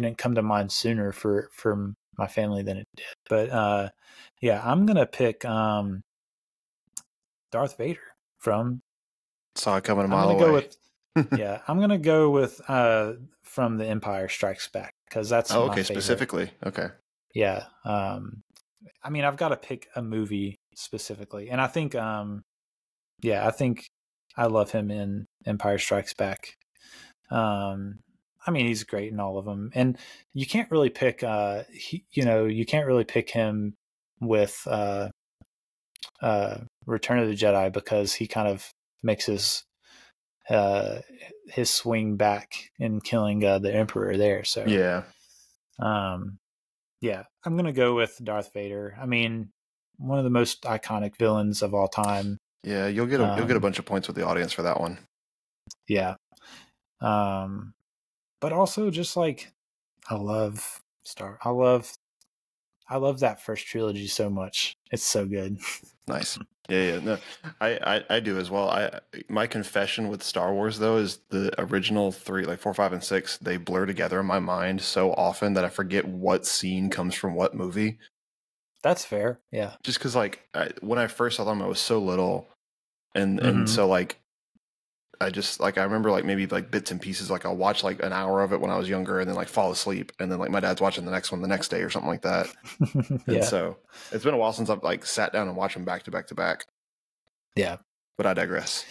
didn't 0.00 0.18
come 0.18 0.34
to 0.34 0.42
mind 0.42 0.72
sooner 0.72 1.12
for 1.12 1.48
from 1.52 1.94
my 2.16 2.26
family 2.26 2.62
than 2.62 2.78
it 2.78 2.86
did. 2.96 3.06
But 3.28 3.50
uh 3.50 3.88
yeah, 4.40 4.62
I'm 4.64 4.86
gonna 4.86 5.06
pick 5.06 5.44
um 5.44 6.02
Darth 7.50 7.76
Vader 7.76 8.00
from 8.38 8.80
Saw 9.54 9.76
it 9.76 9.84
coming 9.84 10.04
a 10.04 10.08
mile 10.08 10.28
gonna 10.28 10.38
go 10.38 10.50
away. 10.50 10.68
with 11.16 11.38
yeah, 11.38 11.60
I'm 11.68 11.80
gonna 11.80 11.98
go 11.98 12.30
with 12.30 12.60
uh 12.68 13.14
from 13.42 13.78
the 13.78 13.86
Empire 13.86 14.28
Strikes 14.28 14.68
Back 14.68 14.92
because 15.08 15.28
that's 15.28 15.50
oh, 15.52 15.70
okay. 15.70 15.82
Specifically. 15.82 16.50
Okay. 16.64 16.88
Yeah. 17.34 17.64
Um 17.84 18.42
I 19.02 19.10
mean 19.10 19.24
I've 19.24 19.36
got 19.36 19.48
to 19.48 19.56
pick 19.56 19.88
a 19.96 20.02
movie 20.02 20.56
specifically. 20.74 21.50
And 21.50 21.60
I 21.60 21.66
think 21.66 21.94
um 21.94 22.42
yeah, 23.20 23.46
I 23.46 23.50
think 23.50 23.86
I 24.36 24.46
love 24.46 24.70
him 24.70 24.90
in 24.90 25.26
Empire 25.46 25.78
Strikes 25.78 26.14
Back. 26.14 26.54
Um 27.30 27.98
I 28.48 28.50
mean 28.50 28.66
he's 28.66 28.82
great 28.84 29.12
in 29.12 29.20
all 29.20 29.36
of 29.36 29.44
them. 29.44 29.70
And 29.74 29.98
you 30.32 30.46
can't 30.46 30.70
really 30.70 30.88
pick 30.88 31.22
uh 31.22 31.64
he, 31.70 32.04
you 32.12 32.24
know, 32.24 32.46
you 32.46 32.64
can't 32.64 32.86
really 32.86 33.04
pick 33.04 33.28
him 33.28 33.74
with 34.20 34.66
uh 34.66 35.10
uh 36.22 36.58
Return 36.86 37.18
of 37.18 37.28
the 37.28 37.34
Jedi 37.36 37.70
because 37.70 38.14
he 38.14 38.26
kind 38.26 38.48
of 38.48 38.70
makes 39.02 39.26
his 39.26 39.64
uh 40.48 41.00
his 41.48 41.68
swing 41.70 42.16
back 42.16 42.70
in 42.78 43.00
killing 43.02 43.44
uh, 43.44 43.58
the 43.58 43.74
emperor 43.74 44.16
there 44.16 44.44
so 44.44 44.64
Yeah. 44.66 45.02
um, 45.78 46.38
yeah, 47.02 47.24
I'm 47.44 47.54
gonna 47.56 47.72
go 47.72 47.94
with 47.94 48.18
Darth 48.24 48.52
Vader. 48.54 48.96
I 49.00 49.06
mean, 49.06 49.50
one 49.98 50.18
of 50.18 50.24
the 50.24 50.30
most 50.30 50.62
iconic 50.62 51.16
villains 51.18 51.62
of 51.62 51.74
all 51.74 51.88
time. 51.88 52.38
Yeah. 52.64 52.86
You'll 52.88 53.06
get 53.06 53.20
a 53.20 53.34
you'll 53.36 53.46
get 53.46 53.52
a 53.52 53.56
Um, 53.56 53.62
bunch 53.62 53.78
of 53.78 53.84
points 53.84 54.08
with 54.08 54.16
the 54.16 54.26
audience 54.26 54.52
for 54.52 54.62
that 54.62 54.80
one. 54.80 54.98
Yeah. 55.86 56.16
Um, 57.00 57.74
but 58.40 58.52
also 58.52 58.90
just 58.90 59.16
like 59.16 59.52
I 60.08 60.14
love 60.14 60.80
Star. 61.04 61.38
I 61.44 61.50
love, 61.50 61.92
I 62.88 62.96
love 62.98 63.20
that 63.20 63.42
first 63.42 63.66
trilogy 63.66 64.06
so 64.06 64.30
much. 64.30 64.76
It's 64.90 65.02
so 65.04 65.26
good. 65.26 65.58
Nice. 66.06 66.38
Yeah, 66.70 66.82
yeah. 66.82 66.98
No, 67.00 67.18
I, 67.62 67.78
I, 67.96 68.04
I 68.16 68.20
do 68.20 68.36
as 68.38 68.50
well. 68.50 68.68
I 68.68 69.00
my 69.30 69.46
confession 69.46 70.08
with 70.08 70.22
Star 70.22 70.52
Wars 70.52 70.78
though 70.78 70.98
is 70.98 71.20
the 71.30 71.50
original 71.58 72.12
three, 72.12 72.44
like 72.44 72.58
four, 72.58 72.74
five, 72.74 72.92
and 72.92 73.02
six. 73.02 73.38
They 73.38 73.56
blur 73.56 73.86
together 73.86 74.20
in 74.20 74.26
my 74.26 74.38
mind 74.38 74.82
so 74.82 75.14
often 75.14 75.54
that 75.54 75.64
I 75.64 75.70
forget 75.70 76.04
what 76.06 76.44
scene 76.44 76.90
comes 76.90 77.14
from 77.14 77.34
what 77.34 77.54
movie. 77.54 77.96
That's 78.82 79.02
fair. 79.02 79.40
Yeah. 79.50 79.76
Just 79.82 79.98
because, 79.98 80.14
like, 80.14 80.46
I, 80.52 80.68
when 80.82 80.98
I 80.98 81.06
first 81.06 81.38
saw 81.38 81.44
them, 81.44 81.62
I 81.62 81.66
was 81.66 81.80
so 81.80 81.98
little, 82.00 82.48
and 83.14 83.40
Mhm. 83.40 83.48
and 83.48 83.70
so 83.70 83.88
like, 83.88 84.20
I 85.20 85.30
just 85.30 85.60
like 85.60 85.78
I 85.78 85.82
remember 85.82 86.10
like 86.10 86.24
maybe 86.24 86.46
like 86.46 86.70
bits 86.70 86.90
and 86.90 87.00
pieces. 87.00 87.30
Like 87.30 87.44
I'll 87.44 87.56
watch 87.56 87.82
like 87.82 88.02
an 88.02 88.12
hour 88.12 88.42
of 88.42 88.52
it 88.52 88.60
when 88.60 88.70
I 88.70 88.78
was 88.78 88.88
younger, 88.88 89.20
and 89.20 89.28
then 89.28 89.36
like 89.36 89.48
fall 89.48 89.70
asleep, 89.70 90.12
and 90.18 90.30
then 90.30 90.38
like 90.38 90.50
my 90.50 90.60
dad's 90.60 90.80
watching 90.80 91.04
the 91.04 91.10
next 91.10 91.32
one 91.32 91.42
the 91.42 91.48
next 91.48 91.68
day 91.68 91.82
or 91.82 91.90
something 91.90 92.10
like 92.10 92.22
that. 92.22 92.48
And 92.94 93.22
yeah. 93.26 93.42
so 93.42 93.76
it's 94.12 94.24
been 94.24 94.34
a 94.34 94.38
while 94.38 94.52
since 94.52 94.70
I've 94.70 94.82
like 94.82 95.04
sat 95.04 95.32
down 95.32 95.48
and 95.48 95.56
watched 95.56 95.74
them 95.74 95.84
back 95.84 96.04
to 96.04 96.10
back 96.10 96.28
to 96.28 96.34
back. 96.34 96.64
Yeah. 97.56 97.78
But 98.16 98.26
I 98.26 98.34
digress. 98.34 98.84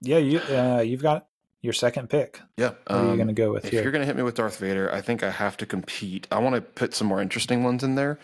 Yeah. 0.00 0.18
You, 0.18 0.38
uh, 0.40 0.82
you've 0.84 1.02
got 1.02 1.26
your 1.62 1.72
second 1.72 2.08
pick. 2.08 2.40
Yeah. 2.56 2.70
What 2.86 2.96
are 2.96 3.04
you 3.04 3.10
um, 3.10 3.18
gonna 3.18 3.32
go 3.32 3.52
with 3.52 3.66
if 3.66 3.72
here? 3.72 3.82
you're 3.82 3.92
going 3.92 4.02
to 4.02 4.06
hit 4.06 4.16
me 4.16 4.22
with 4.22 4.34
Darth 4.34 4.58
Vader, 4.58 4.92
I 4.92 5.00
think 5.00 5.22
I 5.22 5.30
have 5.30 5.56
to 5.58 5.66
compete. 5.66 6.26
I 6.30 6.38
want 6.38 6.54
to 6.54 6.60
put 6.60 6.94
some 6.94 7.06
more 7.06 7.20
interesting 7.20 7.64
ones 7.64 7.84
in 7.84 7.94
there 7.94 8.18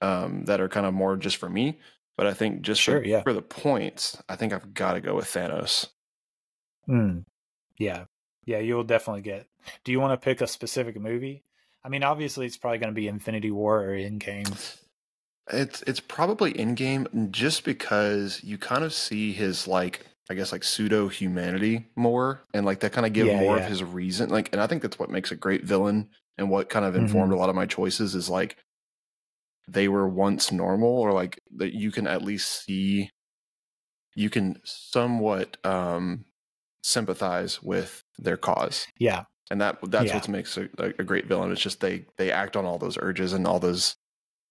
um, 0.00 0.44
that 0.44 0.60
are 0.60 0.68
kind 0.68 0.86
of 0.86 0.94
more 0.94 1.16
just 1.16 1.36
for 1.36 1.48
me. 1.48 1.78
But 2.16 2.26
I 2.26 2.34
think 2.34 2.62
just 2.62 2.80
Sure, 2.80 3.00
for, 3.00 3.02
yeah. 3.02 3.22
for 3.22 3.32
the 3.32 3.42
points, 3.42 4.22
I 4.28 4.36
think 4.36 4.52
I've 4.52 4.74
got 4.74 4.94
to 4.94 5.00
go 5.00 5.14
with 5.16 5.26
Thanos. 5.26 5.88
Mm. 6.88 7.24
Yeah. 7.78 8.04
Yeah, 8.46 8.58
you'll 8.58 8.84
definitely 8.84 9.22
get. 9.22 9.46
Do 9.84 9.92
you 9.92 10.00
want 10.00 10.20
to 10.20 10.24
pick 10.24 10.40
a 10.40 10.46
specific 10.46 11.00
movie? 11.00 11.44
I 11.84 11.88
mean, 11.88 12.02
obviously, 12.04 12.46
it's 12.46 12.56
probably 12.56 12.78
going 12.78 12.92
to 12.92 12.94
be 12.94 13.08
Infinity 13.08 13.50
War 13.50 13.84
or 13.84 13.90
Endgame. 13.96 14.58
It's 15.52 15.82
it's 15.86 16.00
probably 16.00 16.52
Endgame 16.54 17.30
just 17.30 17.64
because 17.64 18.42
you 18.44 18.58
kind 18.58 18.84
of 18.84 18.94
see 18.94 19.32
his 19.32 19.66
like 19.66 20.06
I 20.30 20.34
guess 20.34 20.52
like 20.52 20.62
pseudo 20.64 21.08
humanity 21.08 21.86
more 21.96 22.44
and 22.54 22.64
like 22.64 22.80
that 22.80 22.92
kind 22.92 23.06
of 23.06 23.12
give 23.12 23.28
Yeah, 23.28 23.36
more 23.36 23.56
yeah. 23.56 23.62
of 23.62 23.66
his 23.66 23.82
reason 23.82 24.30
like 24.30 24.50
and 24.52 24.62
I 24.62 24.66
think 24.68 24.82
that's 24.82 24.98
what 24.98 25.10
makes 25.10 25.32
a 25.32 25.36
great 25.36 25.64
villain 25.64 26.08
and 26.38 26.48
what 26.48 26.68
kind 26.70 26.84
of 26.84 26.94
Mm-hmm. 26.96 26.96
informed 26.96 27.32
a 27.32 27.36
lot 27.36 27.48
of 27.48 27.56
my 27.56 27.66
choices 27.66 28.14
is 28.14 28.30
like 28.30 28.56
they 29.68 29.88
were 29.88 30.08
once 30.08 30.50
normal 30.52 30.90
or 30.90 31.12
like 31.12 31.40
that 31.56 31.72
you 31.74 31.90
can 31.90 32.06
at 32.06 32.22
least 32.22 32.64
see 32.64 33.10
you 34.14 34.28
can 34.30 34.60
somewhat 34.64 35.56
um 35.64 36.24
sympathize 36.82 37.62
with 37.62 38.02
their 38.18 38.36
cause 38.36 38.86
Yeah. 38.98 39.24
and 39.50 39.60
that 39.60 39.78
that's 39.90 40.06
Yeah. 40.06 40.14
what 40.16 40.28
makes 40.28 40.56
a, 40.56 40.68
a 40.78 41.04
great 41.04 41.26
villain 41.26 41.52
it's 41.52 41.60
just 41.60 41.80
they 41.80 42.06
they 42.18 42.32
act 42.32 42.56
on 42.56 42.64
all 42.64 42.78
those 42.78 42.98
urges 43.00 43.32
and 43.32 43.46
all 43.46 43.60
those 43.60 43.94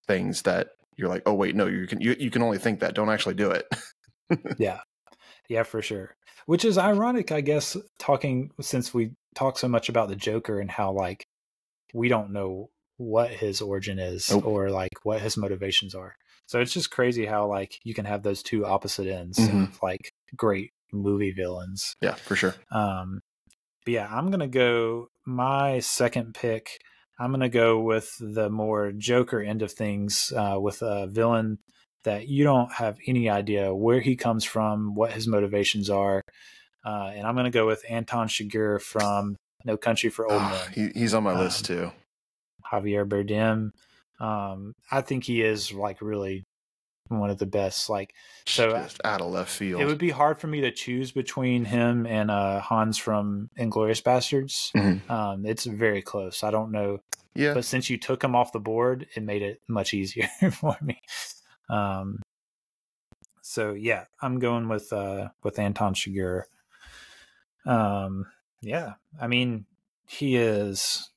things 0.07 0.43
that 0.43 0.69
you're 0.97 1.09
like 1.09 1.23
oh 1.25 1.33
wait 1.33 1.55
no 1.55 1.67
you 1.67 1.87
can 1.87 1.99
you, 2.01 2.15
you 2.19 2.31
can 2.31 2.41
only 2.41 2.57
think 2.57 2.79
that 2.79 2.95
don't 2.95 3.09
actually 3.09 3.35
do 3.35 3.51
it 3.51 3.65
Yeah. 4.57 4.79
Yeah, 5.49 5.63
for 5.63 5.81
sure. 5.81 6.15
Which 6.45 6.63
is 6.63 6.77
ironic, 6.77 7.33
I 7.33 7.41
guess, 7.41 7.75
talking 7.99 8.51
since 8.61 8.93
we 8.93 9.11
talk 9.35 9.57
so 9.59 9.67
much 9.67 9.89
about 9.89 10.07
the 10.07 10.15
Joker 10.15 10.59
and 10.61 10.71
how, 10.71 10.93
like, 10.93 11.25
we 11.93 12.07
don't 12.07 12.31
know 12.31 12.69
what 13.01 13.31
his 13.31 13.61
origin 13.61 13.97
is 13.99 14.29
Nope. 14.29 14.45
or, 14.45 14.69
like, 14.69 14.91
what 15.03 15.21
his 15.21 15.35
motivations 15.37 15.95
are. 15.95 16.15
So 16.45 16.59
it's 16.59 16.73
just 16.73 16.91
crazy 16.91 17.25
how, 17.25 17.47
like, 17.47 17.79
you 17.83 17.93
can 17.93 18.05
have 18.05 18.23
those 18.23 18.43
two 18.43 18.65
opposite 18.65 19.07
ends 19.07 19.37
Mhm. 19.39 19.63
of, 19.69 19.79
like, 19.81 20.11
great 20.35 20.71
movie 20.93 21.31
villains. 21.31 21.95
yeah 22.01 22.15
for 22.15 22.35
sure 22.35 22.53
Um, 22.71 23.21
but 23.85 23.93
yeah, 23.93 24.07
I'm 24.11 24.29
gonna 24.29 24.47
go. 24.47 25.07
My 25.25 25.79
second 25.79 26.33
pick, 26.35 26.69
I'm 27.19 27.31
gonna 27.31 27.49
go 27.49 27.79
with 27.79 28.13
the 28.19 28.49
more 28.49 28.91
Joker 28.91 29.41
end 29.41 29.61
of 29.61 29.71
things, 29.71 30.31
uh, 30.35 30.57
with 30.59 30.81
a 30.81 31.07
villain 31.07 31.57
that 32.03 32.27
you 32.27 32.43
don't 32.43 32.71
have 32.73 32.97
any 33.07 33.29
idea 33.29 33.73
where 33.73 34.01
he 34.01 34.15
comes 34.15 34.43
from, 34.43 34.93
what 34.95 35.13
his 35.13 35.27
motivations 35.27 35.89
are, 35.89 36.21
uh, 36.85 37.11
and 37.15 37.25
I'm 37.25 37.35
gonna 37.35 37.49
go 37.51 37.65
with 37.65 37.83
Anton 37.89 38.27
Chigurh 38.27 38.81
from 38.81 39.35
No 39.65 39.77
Country 39.77 40.09
for 40.09 40.25
Old 40.27 40.41
Ah, 40.41 40.67
Men. 40.75 40.91
he, 40.93 40.99
he's 40.99 41.13
on 41.13 41.23
my 41.23 41.39
list 41.39 41.69
Um, 41.69 41.75
too. 41.77 41.91
Javier 42.71 43.07
Bardem. 43.07 43.71
Um, 44.23 44.73
I 44.91 45.01
think 45.01 45.23
he 45.23 45.41
is 45.41 45.73
like 45.73 46.01
really 46.01 46.43
one 47.07 47.29
of 47.29 47.37
the 47.39 47.45
best. 47.45 47.89
Like, 47.89 48.13
so 48.45 48.71
Just 48.71 49.01
out 49.03 49.19
of 49.21 49.31
left 49.31 49.51
field. 49.51 49.81
it 49.81 49.85
would 49.85 49.97
be 49.97 50.11
hard 50.11 50.37
for 50.39 50.47
me 50.47 50.61
to 50.61 50.71
choose 50.71 51.11
between 51.11 51.65
him 51.65 52.05
and 52.05 52.31
uh, 52.31 52.61
Hans 52.61 52.97
from 52.97 53.49
Inglourious 53.59 54.01
Basterds. 54.01 54.71
Mhm. 54.73 55.09
Um, 55.09 55.45
it's 55.45 55.65
very 55.65 56.01
close. 56.01 56.43
I 56.43 56.51
don't 56.51 56.71
know, 56.71 56.99
yeah, 57.35 57.53
but 57.53 57.65
since 57.65 57.89
you 57.89 57.97
took 57.97 58.23
him 58.23 58.35
off 58.35 58.51
the 58.53 58.59
board, 58.59 59.07
it 59.15 59.23
made 59.23 59.41
it 59.41 59.59
much 59.67 59.93
easier 59.93 60.29
for 60.51 60.77
me. 60.81 61.01
Um, 61.69 62.21
so 63.41 63.73
yeah, 63.73 64.05
I'm 64.21 64.39
going 64.39 64.69
with 64.69 64.93
uh, 64.93 65.29
with 65.43 65.59
Anton 65.59 65.93
Chigurh. 65.95 66.43
Um, 67.65 68.27
yeah, 68.61 68.93
I 69.19 69.27
mean, 69.27 69.65
he 70.07 70.35
is. 70.37 71.09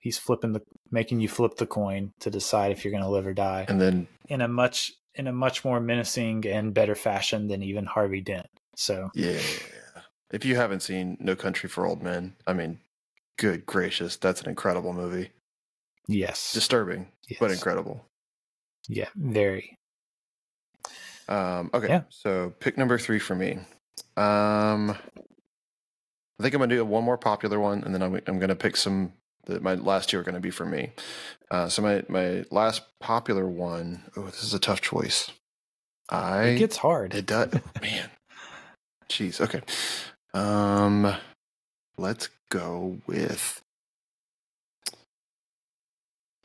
He's 0.00 0.16
flipping 0.18 0.52
the, 0.52 0.62
making 0.90 1.20
you 1.20 1.28
flip 1.28 1.56
the 1.56 1.66
coin 1.66 2.12
to 2.20 2.30
decide 2.30 2.72
if 2.72 2.84
you're 2.84 2.92
going 2.92 3.02
to 3.02 3.08
live 3.08 3.26
or 3.26 3.34
die 3.34 3.66
and 3.68 3.80
then 3.80 4.06
in 4.28 4.40
a 4.40 4.48
much 4.48 4.92
in 5.14 5.26
a 5.26 5.32
much 5.32 5.64
more 5.64 5.80
menacing 5.80 6.46
and 6.46 6.72
better 6.72 6.94
fashion 6.94 7.48
than 7.48 7.62
even 7.62 7.84
Harvey 7.84 8.20
Dent. 8.20 8.46
So 8.76 9.10
yeah, 9.14 9.40
if 10.30 10.44
you 10.44 10.54
haven't 10.56 10.80
seen 10.80 11.16
No 11.18 11.34
Country 11.34 11.68
for 11.68 11.84
Old 11.86 12.02
Men, 12.02 12.36
I 12.46 12.52
mean, 12.52 12.78
good 13.36 13.66
gracious, 13.66 14.16
that's 14.16 14.40
an 14.40 14.48
incredible 14.48 14.92
movie. 14.92 15.30
yes, 16.06 16.52
Disturbing, 16.52 17.08
but 17.40 17.50
incredible. 17.50 18.04
Yeah, 18.88 19.08
very. 19.16 19.76
Um, 21.28 21.70
okay, 21.74 21.88
Yeah. 21.88 22.02
so 22.08 22.54
pick 22.60 22.78
number 22.78 22.98
three 22.98 23.18
for 23.18 23.34
me. 23.34 23.58
Um, 24.16 24.90
I 24.90 26.42
think 26.42 26.54
I'm 26.54 26.60
gonna 26.60 26.68
do 26.74 26.84
one 26.84 27.04
more 27.04 27.18
popular 27.18 27.58
one, 27.60 27.82
and 27.84 27.92
then 27.92 28.02
I'm 28.02 28.14
I'm 28.26 28.38
gonna 28.38 28.54
pick 28.56 28.76
some 28.76 29.12
that 29.48 29.62
my 29.62 29.74
last 29.74 30.08
two 30.10 30.18
are 30.18 30.22
gonna 30.22 30.40
be 30.40 30.50
for 30.50 30.64
me. 30.66 30.92
Uh, 31.50 31.68
so 31.68 31.82
my 31.82 32.04
my 32.08 32.44
last 32.50 32.82
popular 33.00 33.48
one. 33.48 34.04
Oh, 34.16 34.22
this 34.24 34.42
is 34.44 34.54
a 34.54 34.58
tough 34.58 34.80
choice. 34.80 35.30
I 36.10 36.42
It 36.44 36.58
gets 36.58 36.76
hard. 36.78 37.14
it 37.14 37.26
does, 37.26 37.52
man. 37.82 38.08
Jeez. 39.08 39.40
Okay. 39.40 39.60
Um, 40.34 41.14
let's 41.98 42.28
go 42.50 42.98
with 43.06 43.62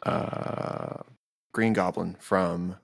uh 0.05 1.03
Green 1.53 1.73
Goblin 1.73 2.15
from 2.19 2.77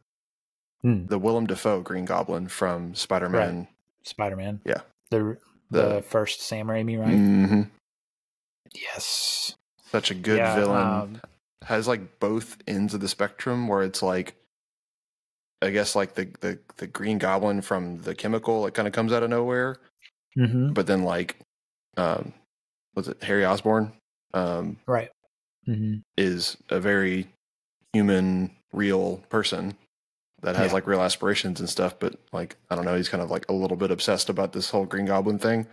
Hmm. 0.81 1.07
the 1.07 1.19
Willem 1.19 1.45
Dafoe 1.47 1.81
Green 1.81 2.05
Goblin 2.05 2.47
from 2.47 2.95
Spider-Man. 2.95 3.67
Spider 4.03 4.37
Man. 4.37 4.61
Yeah. 4.63 4.81
The, 5.11 5.37
the 5.69 5.95
The- 5.95 6.01
first 6.01 6.39
Sam 6.41 6.67
Raimi, 6.67 6.97
right? 6.97 7.09
hmm 7.13 7.61
Yes. 8.73 9.55
Such 9.91 10.11
a 10.11 10.15
good 10.15 10.37
Yeah, 10.37 10.55
villain. 10.55 10.81
um, 10.93 11.21
Has 11.63 11.87
like 11.87 12.19
both 12.19 12.57
ends 12.67 12.93
of 12.93 13.01
the 13.01 13.07
spectrum 13.07 13.67
where 13.67 13.83
it's 13.83 14.01
like 14.01 14.35
I 15.61 15.71
guess 15.71 15.95
like 15.95 16.13
the 16.15 16.25
the, 16.39 16.59
the 16.77 16.87
Green 16.87 17.17
Goblin 17.17 17.61
from 17.61 18.01
the 18.01 18.15
chemical 18.15 18.65
it 18.65 18.73
kind 18.73 18.87
of 18.87 18.93
comes 18.93 19.11
out 19.11 19.23
of 19.23 19.29
nowhere, 19.29 19.77
mhm, 20.37 20.73
but 20.73 20.87
then 20.87 21.03
like 21.03 21.37
um 21.97 22.33
was 22.95 23.07
it 23.07 23.21
Harry 23.23 23.45
Osborn? 23.45 23.93
Um 24.33 24.77
Right. 24.87 25.09
hmm 25.65 25.95
is 26.17 26.57
a 26.69 26.79
very 26.79 27.27
human, 27.93 28.51
real 28.73 29.17
person 29.29 29.77
that 30.41 30.55
has 30.55 30.67
Yeah. 30.67 30.73
like 30.73 30.87
real 30.87 31.01
aspirations 31.01 31.59
and 31.59 31.69
stuff. 31.69 31.97
But 31.99 32.15
like, 32.31 32.55
I 32.69 32.75
don't 32.75 32.85
know, 32.85 32.95
he's 32.95 33.09
kind 33.09 33.23
of 33.23 33.31
like 33.31 33.45
a 33.49 33.53
little 33.53 33.77
bit 33.77 33.91
obsessed 33.91 34.29
about 34.29 34.53
this 34.53 34.69
whole 34.69 34.85
Green 34.85 35.05
Goblin 35.05 35.39
thing, 35.39 35.67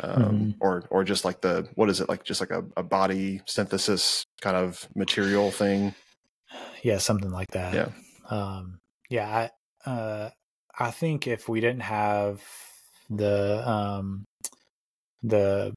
um, 0.00 0.22
Mhm. 0.22 0.54
or 0.60 0.84
or 0.90 1.04
just 1.04 1.24
like 1.24 1.40
the 1.40 1.68
what 1.74 1.90
is 1.90 2.00
it 2.00 2.08
like, 2.08 2.24
just 2.24 2.40
like 2.40 2.50
a, 2.50 2.64
a 2.76 2.82
body 2.82 3.40
synthesis 3.46 4.24
kind 4.40 4.56
of 4.56 4.88
material 4.94 5.50
thing. 5.50 5.94
Yeah, 6.82 6.98
something 6.98 7.30
like 7.30 7.48
that. 7.52 7.74
Yeah. 7.74 7.88
Um, 8.28 8.78
yeah. 9.08 9.48
I, 9.86 9.90
uh, 9.90 10.30
I 10.78 10.90
think 10.90 11.26
if 11.26 11.48
we 11.48 11.60
didn't 11.60 11.82
have 11.82 12.42
the 13.08 13.68
um, 13.68 14.24
the 15.22 15.74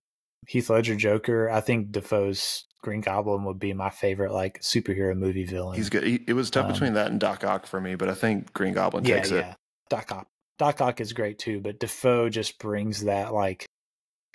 Heath 0.47 0.69
Ledger 0.69 0.95
Joker, 0.95 1.49
I 1.49 1.61
think 1.61 1.91
Dafoe's 1.91 2.65
Green 2.81 3.01
Goblin 3.01 3.45
would 3.45 3.59
be 3.59 3.73
my 3.73 3.89
favorite 3.89 4.33
like 4.33 4.59
superhero 4.61 5.15
movie 5.15 5.45
villain. 5.45 5.75
He's 5.75 5.89
good. 5.89 6.03
He, 6.03 6.23
it 6.27 6.33
was 6.33 6.49
tough 6.49 6.65
Um, 6.67 6.71
between 6.73 6.93
that 6.93 7.11
and 7.11 7.19
Doc 7.19 7.43
Ock 7.43 7.65
for 7.65 7.79
me, 7.79 7.95
but 7.95 8.09
I 8.09 8.13
think 8.13 8.51
Green 8.53 8.73
Goblin 8.73 9.05
yeah, 9.05 9.15
takes 9.17 9.31
it. 9.31 9.45
yeah. 9.45 9.53
Doc 9.89 10.11
Ock. 10.11 10.27
Doc 10.59 10.81
Ock 10.81 11.01
is 11.01 11.13
great 11.13 11.39
too, 11.39 11.59
but 11.61 11.79
Defoe 11.79 12.29
just 12.29 12.59
brings 12.59 13.03
that 13.05 13.33
like 13.33 13.65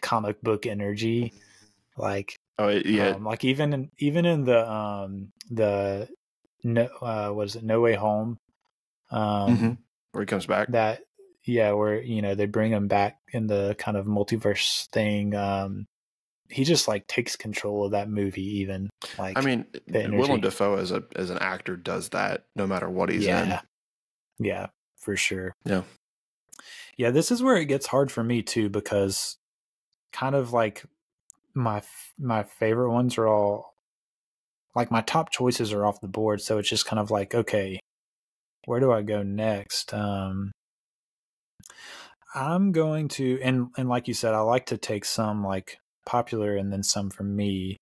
comic 0.00 0.40
book 0.42 0.66
energy. 0.66 1.32
Like 1.96 2.36
Oh 2.58 2.68
yeah, 2.68 3.10
um, 3.10 3.24
like 3.24 3.44
even 3.44 3.72
in 3.72 3.90
even 3.98 4.24
in 4.24 4.44
the 4.44 4.68
um 4.70 5.32
the 5.50 6.08
no 6.64 6.84
uh 7.00 7.30
what 7.30 7.46
is 7.46 7.56
it, 7.56 7.64
No 7.64 7.80
Way 7.80 7.94
Home. 7.94 8.38
Um 9.10 9.56
Mhm. 9.56 9.78
where 10.12 10.22
he 10.22 10.26
comes 10.26 10.46
back. 10.46 10.68
that 10.72 11.00
yeah, 11.44 11.72
where 11.72 12.00
you 12.00 12.20
know 12.22 12.34
they 12.34 12.46
bring 12.46 12.72
him 12.72 12.88
back 12.88 13.18
in 13.32 13.46
the 13.46 13.74
kind 13.78 13.96
of 13.96 14.06
multiverse 14.06 14.86
thing. 14.88 15.34
Um 15.34 15.86
he 16.50 16.64
just 16.64 16.88
like 16.88 17.06
takes 17.06 17.36
control 17.36 17.84
of 17.84 17.90
that 17.92 18.08
movie 18.08 18.60
even. 18.60 18.88
Like 19.18 19.36
I 19.36 19.42
mean, 19.42 19.66
the 19.86 20.08
Willem. 20.10 20.40
Dafoe 20.40 20.76
as 20.76 20.90
a 20.92 21.04
as 21.14 21.30
an 21.30 21.38
actor 21.38 21.76
does 21.76 22.08
that 22.10 22.44
no 22.56 22.66
matter 22.66 22.88
what 22.88 23.10
he's 23.10 23.26
in. 23.26 23.48
yeah. 23.48 23.60
Yeah, 24.38 24.66
for 24.98 25.16
sure. 25.16 25.52
Yeah. 25.64 25.82
Yeah, 26.96 27.10
this 27.10 27.30
is 27.30 27.42
where 27.42 27.56
it 27.56 27.66
gets 27.66 27.86
hard 27.86 28.10
for 28.10 28.24
me 28.24 28.42
too 28.42 28.68
because 28.68 29.36
kind 30.12 30.34
of 30.34 30.52
like 30.52 30.84
my 31.54 31.82
my 32.18 32.42
favorite 32.44 32.92
ones 32.92 33.18
are 33.18 33.28
all 33.28 33.74
like 34.74 34.90
my 34.90 35.00
top 35.02 35.30
choices 35.30 35.72
are 35.72 35.84
off 35.84 36.00
the 36.00 36.08
board, 36.08 36.40
so 36.40 36.58
it's 36.58 36.68
just 36.68 36.86
kind 36.86 37.00
of 37.00 37.10
like 37.10 37.34
okay, 37.34 37.80
where 38.66 38.80
do 38.80 38.92
I 38.92 39.02
go 39.02 39.22
next? 39.22 39.94
Um 39.94 40.52
I'm 42.34 42.72
going 42.72 43.08
to 43.08 43.40
and 43.42 43.68
and 43.76 43.88
like 43.88 44.08
you 44.08 44.14
said, 44.14 44.34
I 44.34 44.40
like 44.40 44.66
to 44.66 44.78
take 44.78 45.04
some 45.04 45.44
like 45.44 45.78
popular 46.06 46.56
and 46.56 46.72
then 46.72 46.82
some 46.82 47.10
from 47.10 47.34
me. 47.36 47.76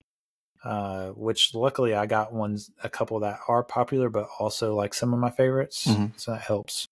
Uh, 0.65 1.11
which 1.11 1.55
luckily 1.55 1.95
I 1.95 2.07
got 2.07 2.33
ones 2.33 2.71
a 2.83 2.91
couple 2.91 3.21
that 3.21 3.39
are 3.47 3.63
popular, 3.63 4.09
but 4.11 4.29
also 4.41 4.75
like 4.75 4.95
some 4.95 5.15
of 5.15 5.21
my 5.21 5.31
favorites, 5.31 5.87
Mhm. 5.87 6.19
so 6.19 6.33
that 6.33 6.41
helps. 6.43 6.87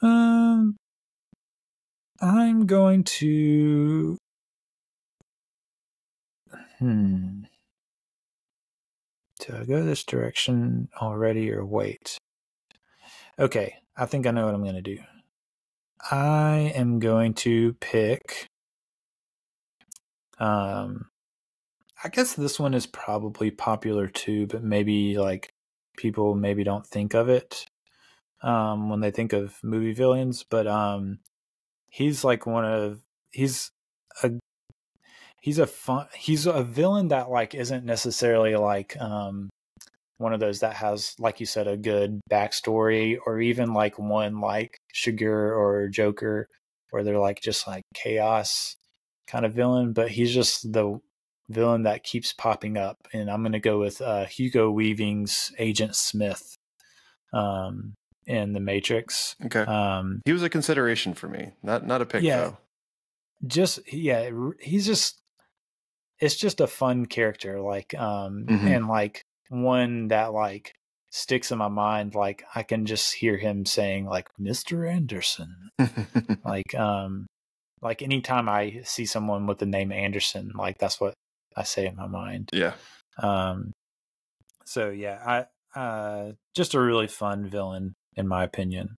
Um, 0.00 0.76
I'm 2.20 2.66
going 2.66 3.04
to. 3.04 4.16
Hmm. 6.84 7.44
Do 9.40 9.56
I 9.58 9.64
go 9.64 9.82
this 9.82 10.04
direction 10.04 10.90
already 11.00 11.50
or 11.50 11.64
wait? 11.64 12.18
Okay, 13.38 13.76
I 13.96 14.04
think 14.04 14.26
I 14.26 14.32
know 14.32 14.44
what 14.44 14.54
I'm 14.54 14.62
going 14.62 14.74
to 14.74 14.82
do. 14.82 14.98
I 16.10 16.74
am 16.74 16.98
going 16.98 17.32
to 17.36 17.72
pick. 17.80 18.48
Um, 20.38 21.06
I 22.04 22.10
guess 22.10 22.34
this 22.34 22.60
one 22.60 22.74
is 22.74 22.84
probably 22.84 23.50
popular 23.50 24.06
too, 24.06 24.46
but 24.46 24.62
maybe 24.62 25.16
like 25.16 25.54
people 25.96 26.34
maybe 26.34 26.64
don't 26.64 26.86
think 26.86 27.14
of 27.14 27.30
it 27.30 27.64
um, 28.42 28.90
when 28.90 29.00
they 29.00 29.10
think 29.10 29.32
of 29.32 29.56
movie 29.62 29.94
villains. 29.94 30.44
But 30.46 30.66
um, 30.66 31.20
he's 31.88 32.24
like 32.24 32.44
one 32.44 32.66
of 32.66 33.00
he's 33.30 33.70
a 34.22 34.32
he's 35.44 35.58
a 35.58 35.66
fun 35.66 36.06
he's 36.16 36.46
a 36.46 36.62
villain 36.62 37.08
that 37.08 37.30
like 37.30 37.54
isn't 37.54 37.84
necessarily 37.84 38.56
like 38.56 38.96
um 39.00 39.50
one 40.16 40.32
of 40.32 40.40
those 40.40 40.60
that 40.60 40.74
has 40.74 41.14
like 41.18 41.38
you 41.38 41.44
said 41.44 41.66
a 41.68 41.76
good 41.76 42.18
backstory 42.30 43.18
or 43.26 43.40
even 43.40 43.74
like 43.74 43.98
one 43.98 44.40
like 44.40 44.78
Chigurh 44.94 45.54
or 45.54 45.88
Joker 45.88 46.46
where 46.90 47.02
they're 47.04 47.18
like 47.18 47.40
just 47.42 47.66
like 47.66 47.82
chaos 47.94 48.74
kind 49.26 49.44
of 49.44 49.52
villain 49.52 49.92
but 49.92 50.08
he's 50.10 50.32
just 50.32 50.72
the 50.72 50.98
villain 51.50 51.82
that 51.82 52.04
keeps 52.04 52.32
popping 52.32 52.78
up 52.78 52.96
and 53.12 53.30
I'm 53.30 53.42
going 53.42 53.52
to 53.52 53.60
go 53.60 53.78
with 53.78 54.00
uh 54.00 54.24
Hugo 54.24 54.70
Weaving's 54.72 55.52
Agent 55.58 55.94
Smith 55.94 56.54
um 57.34 57.92
in 58.26 58.54
the 58.54 58.60
Matrix 58.60 59.36
Okay. 59.44 59.60
um 59.62 60.22
he 60.24 60.32
was 60.32 60.42
a 60.42 60.48
consideration 60.48 61.12
for 61.12 61.28
me. 61.28 61.52
Not 61.62 61.86
not 61.86 62.00
a 62.00 62.06
pick 62.06 62.22
Yeah. 62.22 62.36
though. 62.40 62.58
just 63.46 63.80
yeah 63.92 64.30
he's 64.60 64.86
just 64.86 65.18
it's 66.24 66.36
just 66.36 66.60
a 66.60 66.66
fun 66.66 67.06
character 67.06 67.60
like 67.60 67.94
um 67.94 68.44
Mhm. 68.46 68.66
and 68.74 68.88
like 68.88 69.22
one 69.50 70.08
that 70.08 70.32
like 70.32 70.72
sticks 71.10 71.50
in 71.52 71.58
my 71.58 71.68
mind 71.68 72.14
like 72.14 72.42
i 72.54 72.62
can 72.62 72.86
just 72.86 73.14
hear 73.14 73.36
him 73.36 73.64
saying 73.66 74.06
like 74.06 74.28
mr 74.40 74.88
anderson 74.90 75.70
like 76.44 76.74
um 76.74 77.26
like 77.82 78.00
anytime 78.02 78.48
i 78.48 78.80
see 78.84 79.06
someone 79.06 79.46
with 79.46 79.58
the 79.58 79.66
name 79.66 79.92
anderson 79.92 80.50
like 80.54 80.78
that's 80.78 81.00
what 81.00 81.14
I 81.56 81.62
say 81.62 81.86
in 81.86 81.94
my 81.94 82.08
mind. 82.08 82.50
Yeah. 82.52 82.74
Um, 83.22 83.70
so 84.64 84.90
yeah, 84.90 85.46
I 85.74 85.78
uh, 85.80 86.32
just 86.56 86.74
a 86.74 86.80
really 86.80 87.06
fun 87.06 87.48
villain 87.48 87.94
in 88.16 88.26
my 88.26 88.42
opinion. 88.42 88.96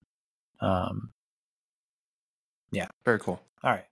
Um, 0.63 1.11
Yeah. 2.73 2.89
Very 3.05 3.19
cool. 3.19 3.43
all 3.63 3.73
right. 3.73 3.85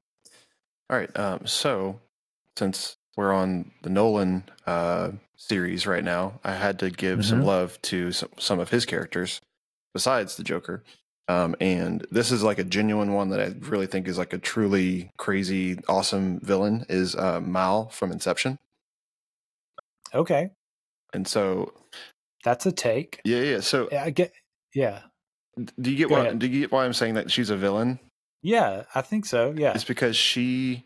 All 0.89 0.97
right. 0.97 1.15
Um, 1.19 1.47
so 1.47 2.01
since 2.57 2.97
we're 3.17 3.33
on 3.33 3.71
the 3.83 3.91
Nolan 3.91 4.45
uh, 4.67 5.13
series 5.37 5.87
right 5.87 6.05
now, 6.05 6.41
I 6.45 6.53
had 6.55 6.79
to 6.81 6.91
give 6.91 7.25
some 7.25 7.41
Mhm. 7.43 7.45
love 7.45 7.81
to 7.83 8.13
some, 8.13 8.31
some 8.39 8.59
of 8.61 8.71
his 8.71 8.85
characters 8.87 9.41
besides 9.93 10.37
the 10.37 10.43
Joker. 10.45 10.83
Um, 11.29 11.55
and 11.61 12.07
this 12.11 12.31
is 12.31 12.43
like 12.43 12.59
a 12.59 12.65
genuine 12.65 13.13
one 13.13 13.31
that 13.31 13.41
I 13.41 13.55
really 13.67 13.87
think 13.87 14.09
is 14.09 14.19
like 14.19 14.33
a 14.33 14.39
truly 14.39 15.11
crazy, 15.17 15.79
awesome 15.89 16.39
villain 16.41 16.85
is 16.89 17.15
uh, 17.17 17.41
Mal 17.41 17.89
from 17.89 18.13
Inception. 18.13 18.59
Okay, 20.15 20.51
And 21.13 21.27
so, 21.27 21.73
that's 22.45 22.67
a 22.67 22.73
take. 22.73 23.21
yeah, 23.25 23.41
yeah. 23.41 23.61
So, 23.61 23.89
Yeah, 23.91 24.05
I 24.05 24.11
get. 24.11 24.33
Yeah, 24.75 25.03
do 25.81 25.91
you 25.91 25.97
get 25.97 26.09
Go 26.09 26.17
ahead. 26.17 26.39
Do 26.41 26.47
you 26.47 26.61
get 26.61 26.73
why 26.73 26.85
I'm 26.85 26.93
saying 26.93 27.15
that 27.15 27.31
she's 27.31 27.51
a 27.51 27.57
villain? 27.57 27.99
yeah, 28.43 28.85
I 28.95 29.01
think 29.03 29.25
so. 29.25 29.55
Yeah, 29.57 29.73
It's 29.75 29.85
because 29.85 30.17
she 30.17 30.85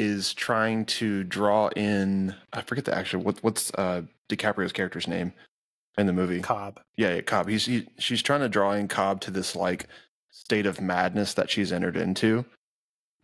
is 0.00 0.32
trying 0.32 0.86
to 0.86 1.22
draw 1.24 1.68
in. 1.76 2.34
I 2.54 2.62
forget 2.62 2.86
the 2.86 2.96
actual 2.96 3.20
what, 3.20 3.38
what's 3.44 3.70
uh, 3.74 4.02
DiCaprio's 4.30 4.72
character's 4.72 5.06
name 5.06 5.32
in 5.98 6.06
the 6.06 6.12
movie. 6.14 6.40
Cobb. 6.40 6.80
Yeah, 6.96 7.16
yeah, 7.16 7.20
Cobb. 7.20 7.48
He's 7.48 7.66
he, 7.66 7.86
she's 7.98 8.22
trying 8.22 8.40
to 8.40 8.48
draw 8.48 8.72
in 8.72 8.88
Cobb 8.88 9.20
to 9.22 9.30
this 9.30 9.54
like 9.54 9.86
state 10.30 10.64
of 10.66 10.80
madness 10.80 11.34
that 11.34 11.50
she's 11.50 11.70
entered 11.72 11.96
into 11.96 12.44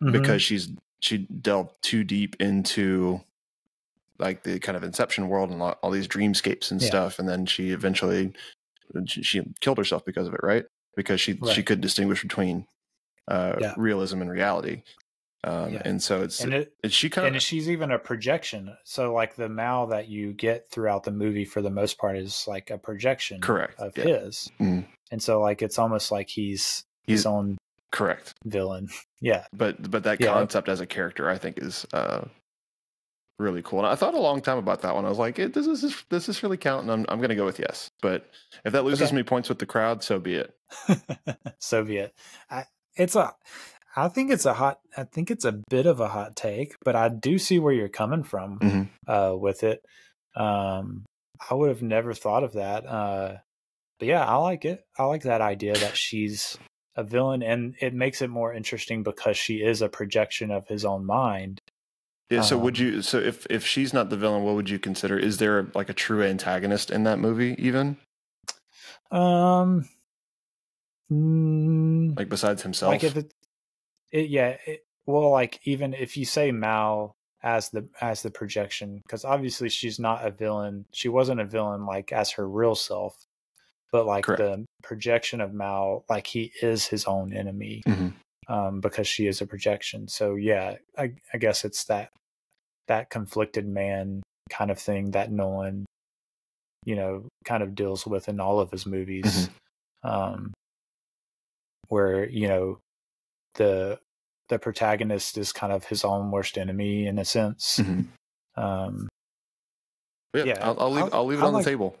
Mhm. 0.03 0.11
because 0.11 0.41
she's 0.43 0.69
she 0.99 1.17
delved 1.41 1.71
too 1.81 2.03
deep 2.03 2.35
into 2.39 3.19
like 4.19 4.43
the 4.43 4.59
kind 4.59 4.75
of 4.75 4.83
Inception 4.83 5.27
world 5.29 5.49
and 5.51 5.61
all, 5.61 5.71
all 5.81 5.91
these 5.91 6.07
dreamscapes 6.07 6.69
and 6.71 6.81
Yeah. 6.81 6.87
stuff, 6.87 7.17
and 7.19 7.27
then 7.27 7.45
she 7.47 7.71
eventually 7.71 8.33
she, 9.05 9.23
she 9.23 9.41
killed 9.59 9.77
herself 9.79 10.05
because 10.05 10.27
of 10.27 10.33
it, 10.35 10.41
right? 10.43 10.65
Because 10.95 11.19
she 11.19 11.33
she 11.33 11.39
Right. 11.41 11.65
could 11.65 11.81
distinguish 11.81 12.21
between 12.21 12.67
uh, 13.27 13.55
Yeah. 13.59 13.73
realism 13.77 14.21
and 14.21 14.29
reality, 14.31 14.83
um, 15.43 15.73
Yeah. 15.73 15.81
and 15.85 16.01
so 16.01 16.21
it's 16.23 16.41
and 16.41 16.53
it, 16.53 16.73
and 16.83 16.91
she 16.91 17.09
kind 17.09 17.27
and 17.27 17.41
she's 17.41 17.69
even 17.69 17.91
a 17.91 17.99
projection. 17.99 18.75
So 18.83 19.13
like 19.13 19.35
the 19.35 19.49
Mal 19.49 19.87
that 19.87 20.07
you 20.07 20.33
get 20.33 20.69
throughout 20.71 21.03
the 21.03 21.11
movie 21.11 21.45
for 21.45 21.61
the 21.61 21.69
most 21.69 21.97
part 21.97 22.17
is 22.17 22.45
like 22.47 22.69
a 22.69 22.77
projection 22.77 23.41
Correct, 23.41 23.79
of 23.79 23.97
yeah. 23.97 24.03
his. 24.05 24.49
Mm. 24.59 24.85
And 25.11 25.21
so 25.21 25.39
like 25.41 25.61
it's 25.61 25.79
almost 25.79 26.11
like 26.11 26.29
he's 26.29 26.83
He's- 27.05 27.19
his 27.19 27.25
own 27.25 27.57
correct, 27.91 28.33
villain. 28.45 28.89
Yeah. 29.21 29.45
but 29.53 29.89
but 29.89 30.03
that 30.03 30.19
Yeah. 30.21 30.33
concept 30.33 30.69
as 30.69 30.79
a 30.81 30.85
character, 30.85 31.29
I 31.29 31.37
think, 31.37 31.57
is 31.59 31.85
uh, 31.93 32.25
really 33.39 33.61
cool. 33.63 33.79
And 33.79 33.87
I 33.87 33.95
thought 33.95 34.13
a 34.13 34.19
long 34.19 34.41
time 34.41 34.57
about 34.57 34.81
that 34.81 34.93
one. 34.95 35.05
I 35.05 35.09
was 35.09 35.17
like, 35.17 35.39
it, 35.39 35.53
"This 35.53 35.65
is 35.67 36.03
does 36.09 36.25
this 36.25 36.43
really 36.43 36.57
count?" 36.57 36.83
And 36.83 36.91
I'm 36.91 37.05
I'm 37.09 37.17
going 37.19 37.29
to 37.29 37.35
go 37.35 37.45
with 37.45 37.59
yes. 37.59 37.89
But 38.01 38.29
if 38.65 38.73
that 38.73 38.83
loses 38.83 39.07
Okay. 39.07 39.15
me 39.15 39.23
points 39.23 39.47
with 39.49 39.59
the 39.59 39.65
crowd, 39.65 40.03
so 40.03 40.19
be 40.19 40.35
it. 40.35 40.53
Soviet. 41.59 42.13
I, 42.49 42.65
it's 42.95 43.15
a 43.15 43.33
I 43.97 44.07
think 44.09 44.29
it's 44.31 44.45
a 44.45 44.53
hot 44.53 44.79
I 44.95 45.03
think 45.05 45.31
it's 45.31 45.43
a 45.45 45.59
bit 45.69 45.87
of 45.87 45.99
a 45.99 46.07
hot 46.07 46.35
take, 46.35 46.75
but 46.85 46.95
I 46.95 47.09
do 47.09 47.37
see 47.39 47.57
where 47.59 47.73
you're 47.73 47.89
coming 47.89 48.23
from 48.23 48.59
Mhm. 48.59 48.89
uh 49.07 49.35
with 49.37 49.63
it. 49.63 49.83
Um 50.35 51.03
I 51.49 51.53
would 51.55 51.69
have 51.69 51.81
never 51.81 52.13
thought 52.13 52.43
of 52.43 52.53
that. 52.53 52.85
Uh 52.85 53.37
but 53.99 54.07
yeah, 54.07 54.23
I 54.23 54.35
like 54.35 54.63
it. 54.65 54.85
I 54.97 55.05
like 55.05 55.23
that 55.23 55.41
idea 55.41 55.73
that 55.73 55.97
she's 55.97 56.57
a 56.95 57.03
villain 57.03 57.41
and 57.41 57.75
it 57.81 57.93
makes 57.95 58.21
it 58.21 58.29
more 58.29 58.53
interesting 58.53 59.01
because 59.01 59.35
she 59.37 59.55
is 59.63 59.81
a 59.81 59.89
projection 59.89 60.51
of 60.51 60.67
his 60.67 60.85
own 60.85 61.03
mind. 61.05 61.59
Yeah. 62.29 62.41
So 62.41 62.57
would 62.57 62.77
Um, 62.79 62.85
you? 62.85 63.01
So 63.01 63.17
if 63.17 63.47
if 63.49 63.65
she's 63.65 63.93
not 63.93 64.09
the 64.11 64.17
villain, 64.17 64.43
what 64.43 64.53
would 64.55 64.69
you 64.69 64.77
consider? 64.79 65.17
Is 65.17 65.37
there 65.37 65.63
like 65.73 65.89
a 65.89 65.93
true 65.93 66.21
antagonist 66.23 66.91
in 66.91 67.03
that 67.03 67.17
movie? 67.17 67.55
Even 67.57 67.97
Um 69.11 69.87
mm, 71.11 72.17
like 72.17 72.29
besides 72.29 72.61
himself? 72.63 72.91
Like 72.91 73.03
if 73.03 73.15
it, 73.17 73.33
it 74.11 74.29
yeah, 74.29 74.57
it, 74.65 74.83
well, 75.05 75.31
like 75.31 75.59
even 75.63 75.93
if 75.93 76.17
you 76.17 76.25
say 76.25 76.51
Mal 76.51 77.13
as 77.43 77.69
the 77.69 77.87
as 78.01 78.21
the 78.21 78.31
projection, 78.31 79.01
because 79.05 79.23
obviously 79.25 79.69
she's 79.69 79.99
not 79.99 80.25
a 80.25 80.31
villain. 80.31 80.85
She 80.91 81.09
wasn't 81.09 81.41
a 81.41 81.45
villain 81.45 81.85
like 81.85 82.11
as 82.11 82.31
her 82.31 82.47
real 82.47 82.75
self, 82.75 83.15
but 83.91 84.05
like 84.05 84.25
Correct. 84.25 84.39
the 84.39 84.65
projection 84.83 85.41
of 85.41 85.53
Mal, 85.53 86.03
like 86.09 86.27
he 86.27 86.51
is 86.61 86.85
his 86.87 87.05
own 87.05 87.33
enemy, 87.33 87.83
Mhm. 87.87 88.13
um, 88.47 88.81
because 88.81 89.07
she 89.07 89.27
is 89.27 89.41
a 89.41 89.47
projection. 89.47 90.07
So 90.07 90.35
yeah, 90.35 90.75
I 90.97 91.13
I 91.33 91.37
guess 91.37 91.63
it's 91.65 91.85
that 91.85 92.09
that 92.87 93.09
conflicted 93.09 93.67
man 93.67 94.23
kind 94.49 94.71
of 94.71 94.79
thing 94.79 95.11
that 95.11 95.31
Nolan, 95.31 95.85
you 96.85 96.95
know, 96.95 97.27
kind 97.43 97.61
of 97.61 97.75
deals 97.75 98.07
with 98.07 98.29
in 98.29 98.39
all 98.39 98.59
of 98.59 98.71
his 98.71 98.85
movies. 98.85 99.49
Um, 100.03 100.53
where, 101.89 102.27
you 102.29 102.47
know, 102.47 102.79
the 103.57 103.99
the 104.49 104.57
protagonist 104.57 105.37
is 105.37 105.51
kind 105.51 105.73
of 105.73 105.83
his 105.85 106.05
own 106.05 106.31
worst 106.31 106.57
enemy 106.57 107.05
in 107.05 107.19
a 107.19 107.25
sense. 107.25 107.79
Mhm. 107.81 108.05
Um, 108.55 109.09
Yeah, 110.33 110.43
yeah, 110.45 110.59
I'll, 110.65 110.79
I'll 110.79 110.91
leave. 110.91 111.03
I'll- 111.05 111.13
I'll, 111.13 111.25
leave 111.25 111.39
it 111.39 111.43
I 111.43 111.47
on 111.47 111.53
like- 111.53 111.65
the 111.65 111.69
table. 111.71 111.97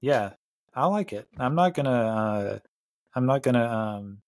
yeah, 0.00 0.32
I 0.74 0.86
like 0.86 1.12
it. 1.12 1.26
I'm 1.38 1.54
not 1.54 1.74
gonna 1.74 1.90
uh, 1.90 2.58
I'm 3.14 3.26
not 3.26 3.42
gonna 3.42 3.66
um, 3.66 4.18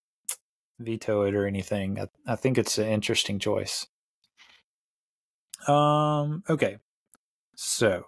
veto 0.80 1.22
it 1.22 1.34
or 1.34 1.46
anything. 1.46 1.98
I, 2.00 2.08
I 2.26 2.36
think 2.36 2.58
it's 2.58 2.76
an 2.78 2.88
interesting 2.88 3.38
choice. 3.38 3.86
Um. 5.68 6.42
Okay. 6.48 6.78
So, 7.56 8.06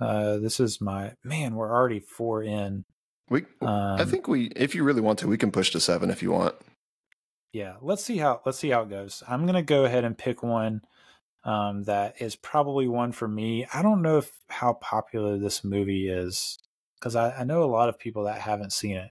uh, 0.00 0.38
this 0.38 0.60
is 0.60 0.80
my 0.80 1.14
man. 1.24 1.56
We're 1.56 1.72
already 1.74 2.00
four 2.00 2.42
in. 2.42 2.84
We. 3.28 3.42
Um, 3.60 3.68
I 4.00 4.04
think 4.04 4.28
we. 4.28 4.46
If 4.56 4.74
you 4.74 4.84
really 4.84 5.00
want 5.00 5.18
to, 5.20 5.28
we 5.28 5.36
can 5.38 5.50
push 5.50 5.70
to 5.72 5.80
seven 5.80 6.10
if 6.10 6.22
you 6.22 6.30
want. 6.30 6.54
Yeah 7.52 7.74
let's 7.80 8.04
see 8.04 8.18
how 8.18 8.40
let's 8.46 8.58
see 8.58 8.70
how 8.70 8.82
it 8.82 8.90
goes 8.90 9.22
i'm 9.28 9.46
gonna 9.46 9.62
go 9.62 9.84
ahead 9.84 10.04
and 10.04 10.16
pick 10.18 10.42
one 10.42 10.80
um, 11.42 11.84
that 11.84 12.20
is 12.20 12.36
probably 12.36 12.86
one 12.86 13.12
for 13.12 13.26
me 13.26 13.66
i 13.72 13.80
don't 13.82 14.02
know 14.02 14.18
if 14.18 14.30
how 14.48 14.74
popular 14.74 15.38
this 15.38 15.64
movie 15.64 16.08
is 16.08 16.58
because 16.98 17.16
I, 17.16 17.30
I 17.30 17.44
know 17.44 17.62
a 17.62 17.70
lot 17.70 17.88
of 17.88 17.98
people 17.98 18.24
that 18.24 18.40
haven't 18.40 18.72
seen 18.72 18.96
it 18.96 19.10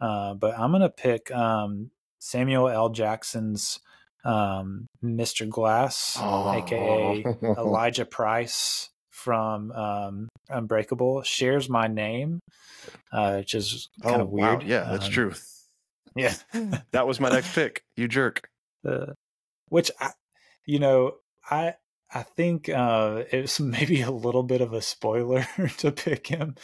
uh, 0.00 0.34
but 0.34 0.58
i'm 0.58 0.72
gonna 0.72 0.88
pick 0.88 1.30
um, 1.32 1.90
samuel 2.20 2.68
l 2.68 2.90
jackson's 2.90 3.80
um, 4.24 4.86
mr 5.04 5.48
glass 5.48 6.16
aka 6.18 7.24
elijah 7.58 8.04
price 8.06 8.88
from 9.10 9.70
um, 9.72 10.28
unbreakable 10.48 11.22
shares 11.22 11.68
my 11.68 11.86
name 11.88 12.38
uh, 13.12 13.36
which 13.36 13.54
is 13.54 13.88
kind 14.02 14.16
oh 14.16 14.24
of 14.24 14.30
weird 14.30 14.60
wow! 14.62 14.66
Yeah, 14.66 14.88
that's 14.90 15.06
Um, 15.06 15.12
true. 15.12 15.32
Yeah 16.16 16.34
That 16.92 17.06
was 17.06 17.20
my 17.20 17.30
next 17.30 17.54
pick. 17.54 17.84
You 17.96 18.08
jerk. 18.08 18.48
uh, 18.86 19.12
which 19.68 19.90
I, 20.00 20.10
you 20.66 20.78
know, 20.78 21.16
I 21.50 21.74
I 22.12 22.22
think 22.22 22.68
uh, 22.68 23.24
it's 23.32 23.58
maybe 23.76 24.02
a 24.02 24.10
little 24.10 24.42
bit 24.44 24.60
of 24.60 24.72
a 24.72 24.82
spoiler 24.82 25.46
to 25.78 25.90
pick 25.92 26.26
him. 26.28 26.54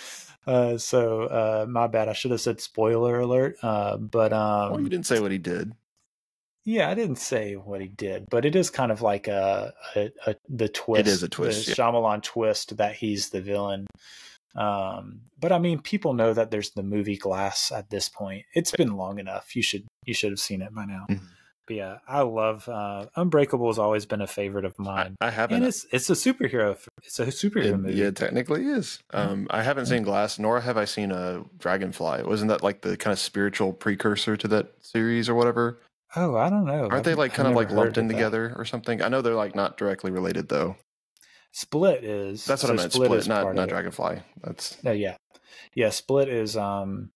Uh, 0.47 0.79
so 0.79 1.23
uh, 1.25 1.67
my 1.69 1.87
bad. 1.87 2.09
I 2.09 2.13
should 2.13 2.31
have 2.31 2.41
said 2.41 2.61
spoiler 2.61 3.21
alert. 3.21 3.57
Uh, 3.63 3.97
but 3.97 4.33
um, 4.33 4.73
well, 4.73 4.81
you 4.81 4.89
didn't 4.89 5.07
say 5.07 5.21
what 5.21 5.31
he 5.33 5.39
did. 5.39 5.73
yeah, 6.65 6.89
I 6.89 6.95
didn't 6.95 7.17
say 7.19 7.55
what 7.57 7.81
he 7.81 7.89
did, 7.89 8.27
but 8.31 8.45
it 8.45 8.55
is 8.57 8.71
kind 8.71 8.93
of 8.93 9.03
like 9.03 9.29
a, 9.29 9.73
a, 9.97 10.11
a 10.27 10.35
the 10.49 10.69
twist. 10.69 11.09
is 11.09 11.23
a 11.23 11.29
twist, 11.29 11.67
the 11.67 11.73
yeah. 11.73 11.77
Shyamalan 11.77 12.23
twist 12.23 12.77
that 12.77 12.95
he's 12.95 13.31
the 13.31 13.41
villain. 13.41 13.87
Um, 14.57 15.21
but 15.39 15.53
I 15.53 15.59
mean, 15.59 15.81
people 15.81 16.13
know 16.15 16.35
that 16.35 16.51
there's 16.51 16.71
the 16.71 16.83
movie 16.83 17.17
Glass 17.17 17.71
at 17.73 17.91
this 17.91 18.09
point. 18.09 18.45
It's 18.55 18.73
been 18.73 18.97
long 18.97 19.19
enough. 19.19 19.55
You 19.57 19.63
should 19.63 19.85
you 20.05 20.15
should 20.15 20.31
have 20.33 20.41
seen 20.41 20.63
it 20.63 20.75
by 20.75 20.85
now. 20.87 21.07
Mhm. 21.09 21.21
But 21.67 21.77
yeah, 21.77 21.99
I 22.09 22.23
love 22.23 22.69
uh, 22.69 23.07
Unbreakable. 23.15 23.69
Has 23.69 23.79
always 23.79 24.05
been 24.05 24.21
a 24.21 24.27
favorite 24.27 24.65
of 24.65 24.77
mine, 24.77 25.15
I 25.21 25.31
haven't. 25.31 25.59
and 25.59 25.67
it's 25.67 25.87
it's 25.93 26.11
a 26.11 26.15
superhero. 26.15 26.77
It's 27.05 27.21
a 27.21 27.27
superhero 27.27 27.67
It, 27.67 27.77
movie. 27.77 27.95
yeah, 27.95 28.11
technically 28.11 28.65
is. 28.67 28.99
Um, 29.13 29.47
I 29.51 29.63
haven't 29.63 29.87
seen 29.87 30.03
Glass, 30.03 30.39
nor 30.41 30.61
have 30.61 30.77
I 30.77 30.85
seen 30.85 31.13
a 31.13 31.45
Dragonfly. 31.59 32.25
Wasn't 32.25 32.49
that 32.49 32.65
like 32.65 32.81
the 32.83 32.97
kind 32.97 33.13
of 33.13 33.21
spiritual 33.21 33.73
precursor 33.73 34.37
to 34.37 34.49
that 34.49 34.73
series 34.81 35.29
or 35.29 35.35
whatever? 35.37 35.79
Oh, 36.17 36.37
I 36.37 36.51
don't 36.51 36.65
know. 36.65 36.89
Aren't 36.91 37.05
they 37.05 37.13
I've- 37.13 37.19
like 37.21 37.31
I've 37.33 37.37
kind 37.37 37.49
of 37.49 37.55
like 37.55 37.71
lumped 37.71 37.99
in 37.99 38.09
that. 38.09 38.15
together 38.15 38.53
or 38.57 38.65
something? 38.65 39.01
I 39.01 39.07
know 39.07 39.23
they're 39.23 39.35
like 39.35 39.55
not 39.55 39.77
directly 39.77 40.11
related 40.11 40.49
though. 40.49 40.75
Split 41.53 42.05
is 42.05 42.45
That's 42.45 42.63
what 42.63 42.69
so 42.69 42.75
I 42.75 42.77
meant. 42.77 42.93
Split, 42.93 43.13
is 43.13 43.29
not 43.29 43.55
not. 43.55 43.69
Dragonfly. 43.69 44.23
That's 44.43 44.83
No, 44.85 44.93
yeah, 44.93 45.17
yeah. 45.75 45.91
Split 45.91 46.29
is 46.29 46.57
um, 46.57 47.11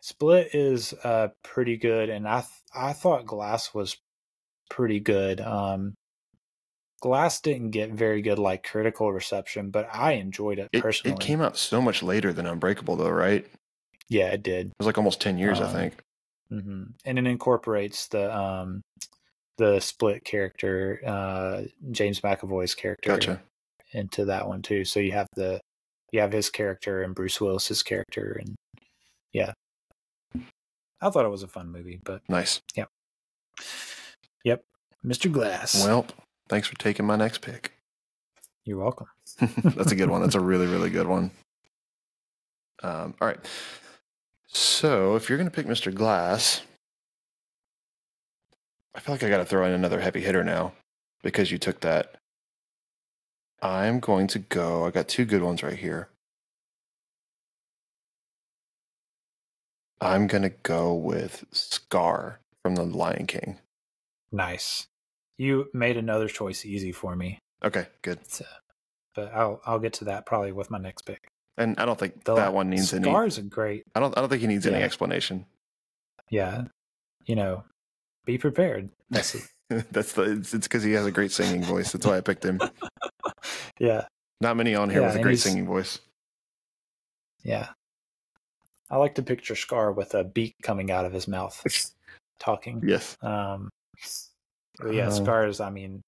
Split 0.00 0.54
is 0.54 0.92
uh 1.04 1.28
pretty 1.42 1.76
good, 1.76 2.08
and 2.08 2.26
I 2.28 2.40
th- 2.40 2.50
I 2.74 2.92
thought 2.92 3.26
Glass 3.26 3.74
was 3.74 3.96
pretty 4.70 5.00
good. 5.00 5.40
Um, 5.40 5.94
Glass 7.00 7.40
didn't 7.42 7.70
get 7.70 7.90
very 7.90 8.22
good 8.22 8.38
like 8.38 8.64
critical 8.64 9.12
reception, 9.12 9.70
but 9.70 9.88
I 9.92 10.12
enjoyed 10.12 10.58
it 10.58 10.68
it. 10.72 10.80
personally. 10.82 11.16
It 11.16 11.20
came 11.20 11.42
out 11.42 11.56
so 11.58 11.82
much 11.82 12.02
later 12.02 12.32
than 12.32 12.46
Unbreakable 12.46 12.96
though, 12.96 13.10
right? 13.10 13.46
Yeah, 14.08 14.28
it 14.32 14.42
did, 14.42 14.66
It 14.68 14.72
was 14.78 14.86
like 14.86 14.98
almost 14.98 15.20
ten 15.20 15.38
years, 15.38 15.60
I 15.60 15.64
Um, 15.64 15.72
think. 15.72 16.02
hmm 16.48 16.82
and 17.04 17.18
it 17.18 17.26
incorporates 17.26 18.08
the 18.08 18.34
um 18.34 18.82
the 19.58 19.80
split 19.80 20.24
character, 20.24 21.00
uh, 21.06 21.62
James 21.90 22.20
McAvoy's 22.20 22.74
character, 22.74 23.10
Gotcha. 23.10 23.40
into 23.92 24.24
that 24.26 24.48
one 24.48 24.62
too. 24.62 24.84
So 24.84 25.00
you 25.00 25.12
have 25.12 25.28
the 25.36 25.60
you 26.12 26.20
have 26.20 26.32
his 26.32 26.50
character 26.50 27.02
and 27.02 27.14
Bruce 27.14 27.40
Willis's 27.40 27.82
character, 27.82 28.40
and 28.40 28.54
yeah, 29.32 29.52
I 31.00 31.10
thought 31.10 31.24
it 31.24 31.30
was 31.30 31.42
a 31.42 31.48
fun 31.48 31.70
movie. 31.72 32.00
But 32.02 32.22
Nice. 32.28 32.60
Yep. 32.76 32.88
Yep, 34.44 34.64
Mr. 35.06 35.30
Glass, 35.30 35.82
Well, 35.84 36.06
thanks 36.48 36.68
for 36.68 36.76
taking 36.76 37.06
my 37.06 37.16
next 37.16 37.40
pick. 37.40 37.72
you're 38.64 38.78
welcome. 38.78 39.06
That's 39.64 39.92
a 39.92 39.96
good 39.96 40.10
one. 40.10 40.20
That's 40.22 40.34
a 40.34 40.40
really, 40.40 40.66
really 40.66 40.90
good 40.90 41.06
one. 41.06 41.30
Um, 42.82 43.14
all 43.20 43.28
right. 43.28 43.38
So 44.48 45.14
if 45.16 45.28
you're 45.28 45.38
going 45.38 45.48
to 45.48 45.54
pick 45.54 45.66
Mr. 45.66 45.94
Glass, 45.94 46.60
I 48.94 49.00
feel 49.00 49.14
like 49.14 49.24
I 49.24 49.28
got 49.28 49.38
to 49.38 49.44
throw 49.44 49.64
in 49.66 49.72
another 49.72 50.00
heavy 50.00 50.20
hitter 50.20 50.44
now 50.44 50.72
because 51.22 51.50
you 51.50 51.58
took 51.58 51.80
that. 51.80 52.14
I'm 53.60 53.98
going 54.00 54.26
to 54.28 54.38
go. 54.38 54.84
I 54.86 54.90
got 54.90 55.08
two 55.08 55.24
good 55.24 55.42
ones 55.42 55.62
right 55.62 55.76
here. 55.78 56.08
I'm 60.00 60.26
going 60.26 60.42
to 60.42 60.50
go 60.50 60.92
with 60.94 61.44
Scar 61.50 62.40
from 62.62 62.74
The 62.74 62.84
Lion 62.84 63.26
King. 63.26 63.58
Nice. 64.32 64.86
You 65.38 65.66
made 65.72 65.96
another 65.96 66.28
choice 66.28 66.64
easy 66.64 66.92
for 66.92 67.16
me, 67.16 67.38
Okay, 67.64 67.86
good. 68.02 68.18
Uh, 68.40 68.44
but 69.14 69.32
I'll 69.34 69.60
I'll 69.64 69.78
get 69.78 69.94
to 69.94 70.04
that 70.06 70.26
probably 70.26 70.52
with 70.52 70.70
my 70.70 70.78
next 70.78 71.02
pick. 71.02 71.26
And 71.56 71.78
I 71.78 71.84
don't 71.86 71.98
think 71.98 72.24
The 72.24 72.34
that 72.34 72.52
one 72.52 72.68
needs 72.70 72.92
any. 72.92 73.04
Scar's 73.04 73.38
a 73.38 73.42
great, 73.42 73.84
I 73.94 74.00
don't. 74.00 74.16
I 74.16 74.20
don't 74.20 74.28
think 74.28 74.42
he 74.42 74.46
needs 74.48 74.66
any 74.66 74.82
explanation. 74.82 75.46
yeah. 76.30 76.64
You 77.26 77.36
know, 77.36 77.64
be 78.24 78.38
prepared. 78.38 78.90
That's 79.10 79.34
it. 79.34 79.42
That's 79.92 80.12
the. 80.12 80.22
It's 80.32 80.52
because 80.52 80.82
he 80.82 80.92
has 80.92 81.06
a 81.06 81.10
great 81.10 81.32
singing 81.32 81.62
voice. 81.62 81.92
That's 81.92 82.06
why 82.06 82.16
I 82.16 82.20
picked 82.20 82.44
him. 82.44 82.60
yeah, 83.78 84.06
Not 84.40 84.56
many 84.56 84.74
on 84.74 84.90
here 84.90 85.00
Yeah, 85.00 85.08
with 85.08 85.16
a 85.16 85.22
great 85.22 85.38
singing 85.40 85.66
voice. 85.66 85.98
yeah. 87.42 87.68
I 88.90 88.98
like 88.98 89.14
to 89.14 89.22
picture 89.22 89.56
Scar 89.56 89.92
with 89.92 90.14
a 90.14 90.22
beak 90.22 90.54
coming 90.62 90.90
out 90.90 91.06
of 91.06 91.12
his 91.12 91.26
mouth, 91.26 91.64
talking. 92.38 92.82
Yes. 92.86 93.16
Um, 93.22 93.70
yeah, 94.90 95.08
Uh, 95.08 95.10
Scar 95.10 95.46
is. 95.46 95.58
I 95.60 95.70
mean, 95.70 96.02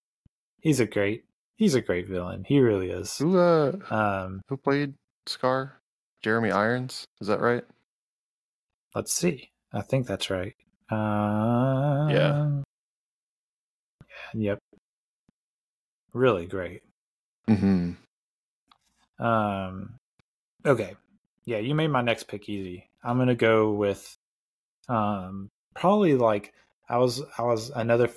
he's 0.61 0.79
a 0.81 0.87
great. 0.87 1.25
He's 1.57 1.75
a 1.75 1.81
great 1.81 2.07
villain. 2.07 2.45
He 2.47 2.61
really 2.61 2.91
is. 2.91 3.17
Who 3.17 3.39
uh 3.39 3.73
Um, 3.91 4.43
who 4.49 4.59
played 4.59 4.95
Scar? 5.27 5.81
Jeremy 6.23 6.51
Irons. 6.51 7.05
Is 7.21 7.29
that 7.29 7.41
right? 7.41 7.65
let's 8.95 9.13
see. 9.13 9.51
I 9.73 9.81
think 9.83 10.07
that's 10.07 10.31
right. 10.31 10.55
Um, 10.91 12.11
yeah. 12.11 12.63
Yep. 14.35 14.59
Really 16.13 16.47
great. 16.47 16.83
Mm-hmm. 17.49 17.93
Um, 19.25 19.95
okay. 20.65 20.95
Yeah, 21.45 21.59
you 21.59 21.75
made 21.75 21.89
my 21.89 22.03
next 22.03 22.25
pick 22.29 22.49
easy. 22.49 22.89
I'm 23.05 23.19
gonna 23.19 23.35
go 23.35 23.73
with, 23.73 24.17
um, 24.89 25.49
probably 25.75 26.15
like 26.17 26.53
I 26.89 26.99
was. 26.99 27.23
I 27.39 27.43
was 27.43 27.71
another 27.71 28.07
f- 28.07 28.17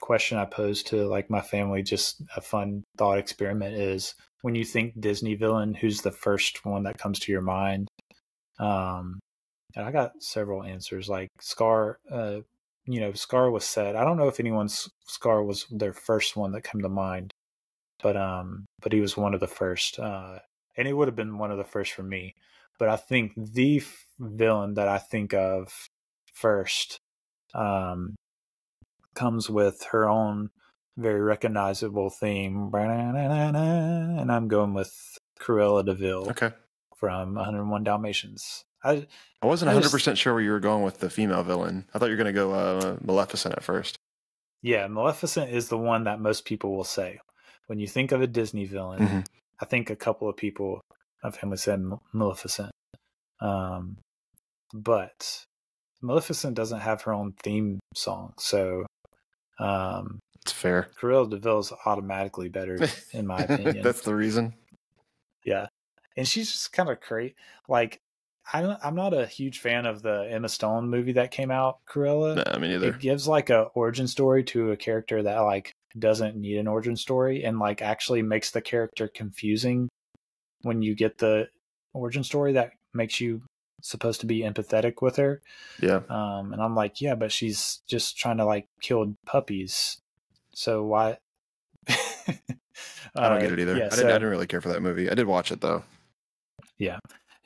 question 0.00 0.38
I 0.38 0.44
posed 0.44 0.88
to 0.88 1.06
like 1.06 1.30
my 1.30 1.40
family. 1.40 1.82
Just 1.82 2.22
a 2.36 2.40
fun 2.40 2.84
thought 2.98 3.18
experiment 3.18 3.76
is 3.76 4.14
when 4.42 4.54
you 4.54 4.64
think 4.64 5.00
Disney 5.00 5.34
villain, 5.34 5.74
who's 5.74 6.02
the 6.02 6.12
first 6.12 6.64
one 6.64 6.84
that 6.84 6.98
comes 6.98 7.18
to 7.20 7.32
your 7.32 7.40
mind? 7.42 7.88
Um, 8.58 9.20
and 9.76 9.84
I 9.86 9.92
got 9.92 10.20
several 10.22 10.64
answers. 10.64 11.08
Like 11.08 11.28
Scar. 11.40 12.00
Uh, 12.10 12.38
you 12.88 13.00
know, 13.00 13.12
Scar 13.12 13.50
was 13.50 13.64
said. 13.64 13.96
I 13.96 14.04
don't 14.04 14.16
know 14.16 14.28
if 14.28 14.40
anyone's 14.40 14.88
Scar 15.06 15.42
was 15.42 15.66
their 15.70 15.92
first 15.92 16.36
one 16.36 16.52
that 16.52 16.64
came 16.64 16.82
to 16.82 16.88
mind 16.88 17.32
but 18.02 18.16
um 18.16 18.66
but 18.82 18.92
he 18.92 19.00
was 19.00 19.16
one 19.16 19.34
of 19.34 19.40
the 19.40 19.46
first 19.46 19.98
uh 19.98 20.38
and 20.76 20.86
it 20.86 20.92
would 20.92 21.08
have 21.08 21.16
been 21.16 21.38
one 21.38 21.50
of 21.50 21.58
the 21.58 21.64
first 21.64 21.92
for 21.92 22.02
me 22.02 22.34
but 22.78 22.88
i 22.88 22.96
think 22.96 23.32
the 23.36 23.78
f- 23.78 24.06
villain 24.18 24.74
that 24.74 24.88
i 24.88 24.98
think 24.98 25.32
of 25.34 25.88
first 26.34 26.98
um 27.54 28.14
comes 29.14 29.48
with 29.48 29.82
her 29.92 30.08
own 30.08 30.50
very 30.98 31.20
recognizable 31.20 32.10
theme 32.10 32.70
and 32.74 34.30
i'm 34.32 34.48
going 34.48 34.74
with 34.74 34.92
cruella 35.40 35.84
de 35.84 35.94
vil 35.94 36.30
Okay. 36.30 36.50
from 36.96 37.34
101 37.34 37.84
dalmatians 37.84 38.64
i 38.86 39.06
I 39.42 39.46
wasn't 39.46 39.68
one 39.68 39.74
hundred 39.76 39.90
percent 39.92 40.16
sure 40.18 40.32
where 40.34 40.42
you 40.42 40.50
were 40.50 40.60
going 40.60 40.82
with 40.82 40.98
the 41.00 41.10
female 41.10 41.42
villain. 41.42 41.84
I 41.92 41.98
thought 41.98 42.06
you 42.06 42.12
were 42.16 42.22
going 42.22 42.34
to 42.34 42.40
go 42.44 42.52
uh, 42.52 42.96
Maleficent 43.04 43.54
at 43.54 43.62
first. 43.62 43.96
yeah 44.62 44.86
maleficent 44.88 45.50
is 45.50 45.68
the 45.68 45.78
one 45.78 46.04
that 46.04 46.20
most 46.20 46.44
people 46.44 46.74
will 46.76 46.84
say 46.98 47.18
when 47.66 47.78
you 47.78 47.86
think 47.86 48.12
of 48.12 48.20
a 48.22 48.26
disney 48.26 48.64
villain 48.64 49.00
Mhm. 49.00 49.24
I 49.60 49.64
think 49.64 49.88
a 49.90 49.96
couple 49.96 50.28
of 50.28 50.36
people, 50.36 50.80
my 51.24 51.30
family 51.30 51.56
said 51.56 51.80
Maleficent. 52.12 52.70
Um, 53.40 53.96
but 54.74 55.44
Maleficent 56.02 56.54
doesn't 56.54 56.80
have 56.80 57.02
her 57.02 57.12
own 57.14 57.32
theme 57.42 57.80
song, 57.94 58.34
so 58.38 58.84
um, 59.58 60.18
It's 60.42 60.52
fair. 60.52 60.88
Cruella 61.00 61.30
de 61.30 61.38
Vil 61.38 61.58
is 61.58 61.72
automatically 61.86 62.48
better, 62.50 62.76
in 63.12 63.26
my 63.26 63.38
opinion. 63.40 63.82
That's 63.82 64.02
the 64.02 64.14
reason. 64.14 64.52
yeah, 65.44 65.68
and 66.18 66.28
she's 66.28 66.52
just 66.52 66.72
kind 66.74 66.90
of 66.90 67.00
great. 67.00 67.34
Like, 67.68 67.98
I 68.52 68.62
don't, 68.62 68.78
I'm 68.82 68.94
not 68.94 69.12
a 69.12 69.26
huge 69.26 69.58
fan 69.58 69.86
of 69.86 70.02
the 70.02 70.28
Emma 70.30 70.48
Stone 70.48 70.88
movie 70.88 71.12
that 71.12 71.30
came 71.32 71.50
out, 71.50 71.78
Cruella. 71.88 72.36
Nah, 72.44 72.58
me 72.58 72.68
neither. 72.68 72.88
it 72.90 73.00
gives 73.00 73.26
like 73.26 73.50
a 73.50 73.62
origin 73.74 74.06
story 74.06 74.44
to 74.44 74.70
a 74.72 74.76
character 74.76 75.22
that 75.22 75.38
like 75.40 75.72
doesn't 75.98 76.36
need 76.36 76.58
an 76.58 76.66
origin 76.68 76.94
story 76.96 77.42
and 77.44 77.58
like 77.58 77.82
actually 77.82 78.22
makes 78.22 78.50
the 78.50 78.60
character 78.60 79.08
confusing 79.08 79.88
when 80.62 80.82
you 80.82 80.94
get 80.94 81.18
the 81.18 81.48
origin 81.94 82.22
story 82.22 82.52
that 82.52 82.70
makes 82.94 83.20
you 83.20 83.42
supposed 83.82 84.20
to 84.20 84.26
be 84.26 84.40
empathetic 84.40 85.00
with 85.00 85.16
her 85.16 85.40
Yeah. 85.80 86.00
um 86.10 86.52
and 86.52 86.60
i'm 86.62 86.74
like 86.74 87.00
yeah 87.00 87.14
but 87.14 87.30
she's 87.32 87.80
just 87.88 88.16
trying 88.18 88.36
to 88.38 88.44
like 88.44 88.66
kill 88.82 89.14
puppies 89.26 89.98
so 90.54 90.82
why 90.84 91.16
I 91.88 93.28
don't 93.30 93.40
get 93.40 93.52
it 93.52 93.60
either. 93.60 93.74
Uh, 93.74 93.78
yeah, 93.78 93.84
I, 93.86 93.88
didn't, 93.88 93.92
so- 94.00 94.08
I 94.08 94.12
didn't 94.12 94.28
really 94.30 94.46
care 94.46 94.60
for 94.60 94.68
that 94.68 94.82
movie. 94.82 95.10
I 95.10 95.14
did 95.14 95.26
watch 95.26 95.50
it 95.52 95.60
though. 95.62 95.82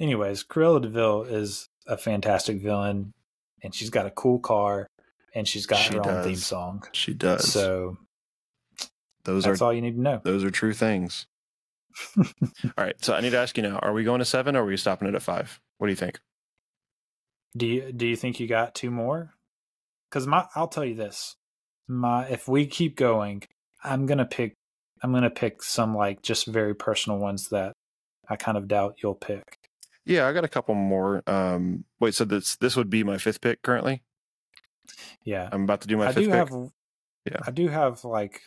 Anyways 0.01 0.45
cruella 0.45 0.81
de 0.83 0.89
vil 0.89 1.23
is 1.25 1.69
a 1.87 1.97
fantastic 1.97 2.61
villain 2.63 3.13
and 3.63 3.75
she's 3.75 3.91
got 3.91 4.07
a 4.07 4.11
cool 4.11 4.39
car 4.39 4.87
and 5.35 5.47
she's 5.47 5.67
got 5.67 5.79
She 5.79 5.95
her 5.95 6.09
own 6.09 6.25
theme 6.25 6.37
song 6.37 6.85
She 6.93 7.15
does. 7.15 7.53
so 7.53 7.99
those 9.25 9.47
are 9.47 9.57
all 9.63 9.73
you 9.73 9.83
need 9.83 9.97
to 9.97 10.01
know 10.01 10.21
those 10.25 10.43
are 10.45 10.51
true 10.51 10.73
things. 10.73 11.27
all 12.17 12.25
right. 12.79 12.97
So 13.05 13.15
I 13.15 13.21
need 13.21 13.31
to 13.31 13.39
ask 13.39 13.57
you 13.57 13.63
now: 13.63 13.79
Are 13.81 13.93
we 13.93 14.05
going 14.05 14.21
to 14.21 14.25
seven, 14.25 14.57
or 14.57 14.63
are 14.63 14.67
we 14.67 14.77
stopping 14.77 15.09
it 15.09 15.15
at 15.15 15.23
five? 15.23 15.61
What 15.79 15.89
do 15.89 15.93
you 15.93 15.97
think? 15.97 16.21
Do 17.57 17.67
you 17.67 17.93
do 17.93 18.07
you 18.07 18.17
think 18.17 18.41
you 18.41 18.47
got 18.47 18.75
two 18.75 18.91
more? 18.91 19.35
Because 20.09 20.27
my 20.27 20.47
I'll 20.55 20.69
tell 20.69 20.85
you 20.85 20.95
this, 20.95 21.37
my 21.89 22.27
if 22.27 22.49
we 22.49 22.67
keep 22.67 22.97
going, 22.97 23.43
I'm 23.83 24.07
gonna 24.07 24.25
pick 24.25 24.55
I'm 25.03 25.13
gonna 25.13 25.31
pick 25.31 25.63
some 25.63 25.95
like 25.97 26.23
just 26.23 26.47
very 26.47 26.75
personal 26.75 27.19
ones 27.19 27.49
that 27.49 27.73
I 28.29 28.37
kind 28.37 28.57
of 28.57 28.69
doubt 28.69 28.97
you'll 29.03 29.15
pick. 29.15 29.57
Yeah, 30.05 30.27
I 30.27 30.33
got 30.33 30.45
a 30.45 30.49
couple 30.49 30.75
more. 30.75 31.23
Um, 31.27 31.85
wait, 32.01 32.15
so 32.15 32.25
this 32.25 32.57
this 32.57 32.77
would 32.77 32.91
be 32.91 33.05
my 33.05 33.19
fifth 33.19 33.41
pick 33.41 33.63
currently. 33.63 34.03
Yeah, 35.25 35.49
I'm 35.53 35.65
about 35.65 35.83
to 35.83 35.89
do 35.89 35.97
my 35.97 36.07
I 36.09 36.13
fifth 36.13 36.25
do 36.25 36.31
pick. 36.31 36.35
have 36.35 36.51
Yeah. 37.27 37.41
I 37.47 37.51
do 37.51 37.69
have 37.69 38.05
like 38.05 38.43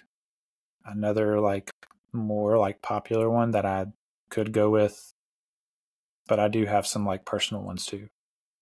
another 0.85 1.39
like 1.39 1.71
more 2.11 2.57
like 2.57 2.81
popular 2.81 3.29
one 3.29 3.51
that 3.51 3.65
I 3.65 3.87
could 4.29 4.51
go 4.51 4.69
with, 4.69 5.13
but 6.27 6.39
I 6.39 6.47
do 6.47 6.65
have 6.65 6.87
some 6.87 7.05
like 7.05 7.25
personal 7.25 7.63
ones 7.63 7.85
too. 7.85 8.09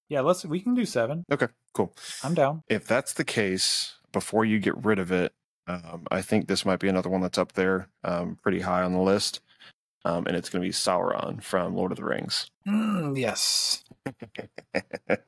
Yeah, 0.10 0.22
let's 0.22 0.46
we 0.46 0.60
can 0.60 0.74
do 0.74 0.86
seven. 0.86 1.24
Okay, 1.32 1.48
cool. 1.74 1.94
I'm 2.24 2.34
down. 2.34 2.64
If 2.68 2.86
that's 2.86 3.14
the 3.14 3.24
case, 3.24 3.96
before 4.12 4.44
you 4.44 4.60
get 4.60 4.76
rid 4.84 5.00
of 5.00 5.12
it, 5.12 5.34
um, 5.68 6.06
I 6.12 6.22
think 6.22 6.48
this 6.48 6.66
might 6.66 6.80
be 6.82 6.90
another 6.90 7.10
one 7.10 7.22
that's 7.22 7.38
up 7.38 7.54
there, 7.54 7.88
um, 8.04 8.38
pretty 8.44 8.60
high 8.60 8.84
on 8.84 8.92
the 8.92 9.00
list, 9.00 9.40
um, 10.06 10.26
and 10.28 10.36
it's 10.36 10.50
going 10.50 10.62
to 10.62 10.68
be 10.68 10.74
Sauron 10.74 11.42
from 11.44 11.76
Lord 11.76 11.92
of 11.92 11.98
the 11.98 12.06
Rings. 12.06 12.50
Mm, 12.68 13.18
yes. 13.20 13.84
it's 14.74 15.22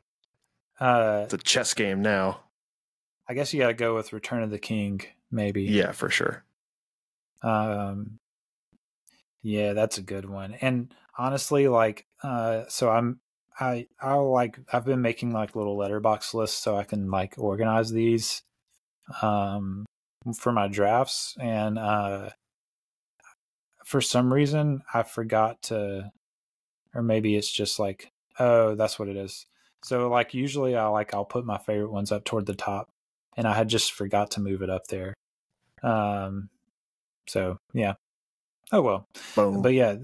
Uh, 0.79 1.27
a 1.31 1.37
chess 1.37 1.73
game 1.73 2.01
now. 2.01 2.41
I 3.27 3.33
guess 3.33 3.53
you 3.53 3.59
got 3.59 3.67
to 3.67 3.73
go 3.73 3.95
with 3.95 4.11
Return 4.13 4.43
of 4.43 4.49
the 4.49 4.59
King, 4.59 5.01
maybe. 5.31 5.63
Yeah, 5.63 5.91
for 5.93 6.09
sure. 6.09 6.43
Um, 7.41 8.19
yeah, 9.41 9.73
that's 9.73 9.97
a 9.97 10.01
good 10.01 10.27
one. 10.29 10.55
And 10.61 10.93
honestly, 11.17 11.67
like, 11.67 12.05
uh, 12.21 12.63
so 12.67 12.89
I'm, 12.89 13.19
I, 13.59 13.87
I 14.01 14.15
like, 14.15 14.59
I've 14.71 14.85
been 14.85 15.01
making 15.01 15.31
like 15.31 15.55
little 15.55 15.77
Letterboxd 15.77 16.33
lists 16.33 16.57
so 16.57 16.75
I 16.75 16.83
can 16.83 17.09
like 17.11 17.35
organize 17.37 17.91
these, 17.91 18.41
um, 19.21 19.85
for 20.37 20.51
my 20.51 20.67
drafts. 20.67 21.35
And, 21.39 21.77
uh, 21.77 22.29
for 23.85 24.01
some 24.01 24.33
reason 24.33 24.83
I 24.93 25.03
forgot 25.03 25.61
to, 25.63 26.11
or 26.93 27.01
maybe 27.01 27.35
it's 27.35 27.51
just 27.51 27.79
like, 27.79 28.11
oh, 28.39 28.75
that's 28.75 28.97
what 28.97 29.07
it 29.09 29.17
is. 29.17 29.45
So 29.83 30.09
like 30.09 30.33
usually 30.33 30.75
I 30.75 30.87
like, 30.87 31.13
I'll 31.13 31.25
put 31.25 31.45
my 31.45 31.57
favorite 31.57 31.91
ones 31.91 32.11
up 32.11 32.23
toward 32.23 32.45
the 32.45 32.55
top 32.55 32.89
and 33.35 33.47
I 33.47 33.53
had 33.53 33.67
just 33.67 33.91
forgot 33.91 34.31
to 34.31 34.39
move 34.41 34.61
it 34.61 34.69
up 34.69 34.87
there. 34.87 35.13
Um, 35.81 36.49
so 37.27 37.57
yeah. 37.73 37.93
Oh 38.71 38.81
well, 38.81 39.07
Boom. 39.35 39.61
but 39.61 39.73
yeah, 39.73 39.95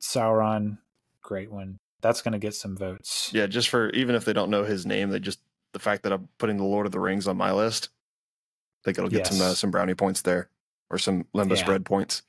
Sauron, 0.00 0.78
great 1.22 1.50
one. 1.50 1.78
That's 2.00 2.22
gonna 2.22 2.38
get 2.38 2.54
some 2.54 2.76
votes. 2.76 3.30
yeah, 3.34 3.46
just 3.46 3.68
for 3.68 3.90
even 3.90 4.14
if 4.14 4.24
they 4.24 4.32
don't 4.32 4.50
know 4.50 4.64
his 4.64 4.86
name, 4.86 5.10
they 5.10 5.18
just 5.18 5.40
the 5.72 5.78
fact 5.78 6.04
that 6.04 6.12
I'm 6.12 6.28
putting 6.38 6.56
the 6.56 6.64
Lord 6.64 6.86
of 6.86 6.92
the 6.92 7.00
Rings 7.00 7.26
on 7.26 7.36
my 7.36 7.52
list, 7.52 7.88
I 7.88 8.84
think 8.84 8.98
it'll 8.98 9.10
get 9.10 9.26
some 9.26 9.40
uh, 9.40 9.54
some 9.54 9.70
brownie 9.70 9.94
points 9.94 10.22
there, 10.22 10.48
or 10.90 10.98
some 10.98 11.24
Lembas 11.34 11.58
Yeah. 11.58 11.64
bread 11.66 11.84
points. 11.84 12.22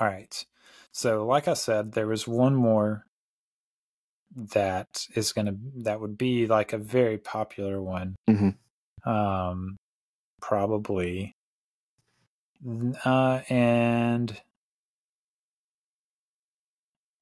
All 0.00 0.06
right. 0.06 0.44
So, 0.92 1.24
like 1.26 1.46
I 1.46 1.54
said, 1.54 1.92
there 1.92 2.06
was 2.06 2.26
one 2.26 2.54
more 2.54 3.04
that 4.34 5.06
is 5.14 5.32
going 5.32 5.46
to 5.46 5.56
that 5.82 6.00
would 6.00 6.16
be 6.16 6.46
like 6.46 6.72
a 6.72 6.78
very 6.78 7.18
popular 7.18 7.82
one. 7.82 8.16
Mhm. 8.28 8.56
Um 9.04 9.76
probably 10.40 11.34
uh 13.04 13.40
and 13.48 14.40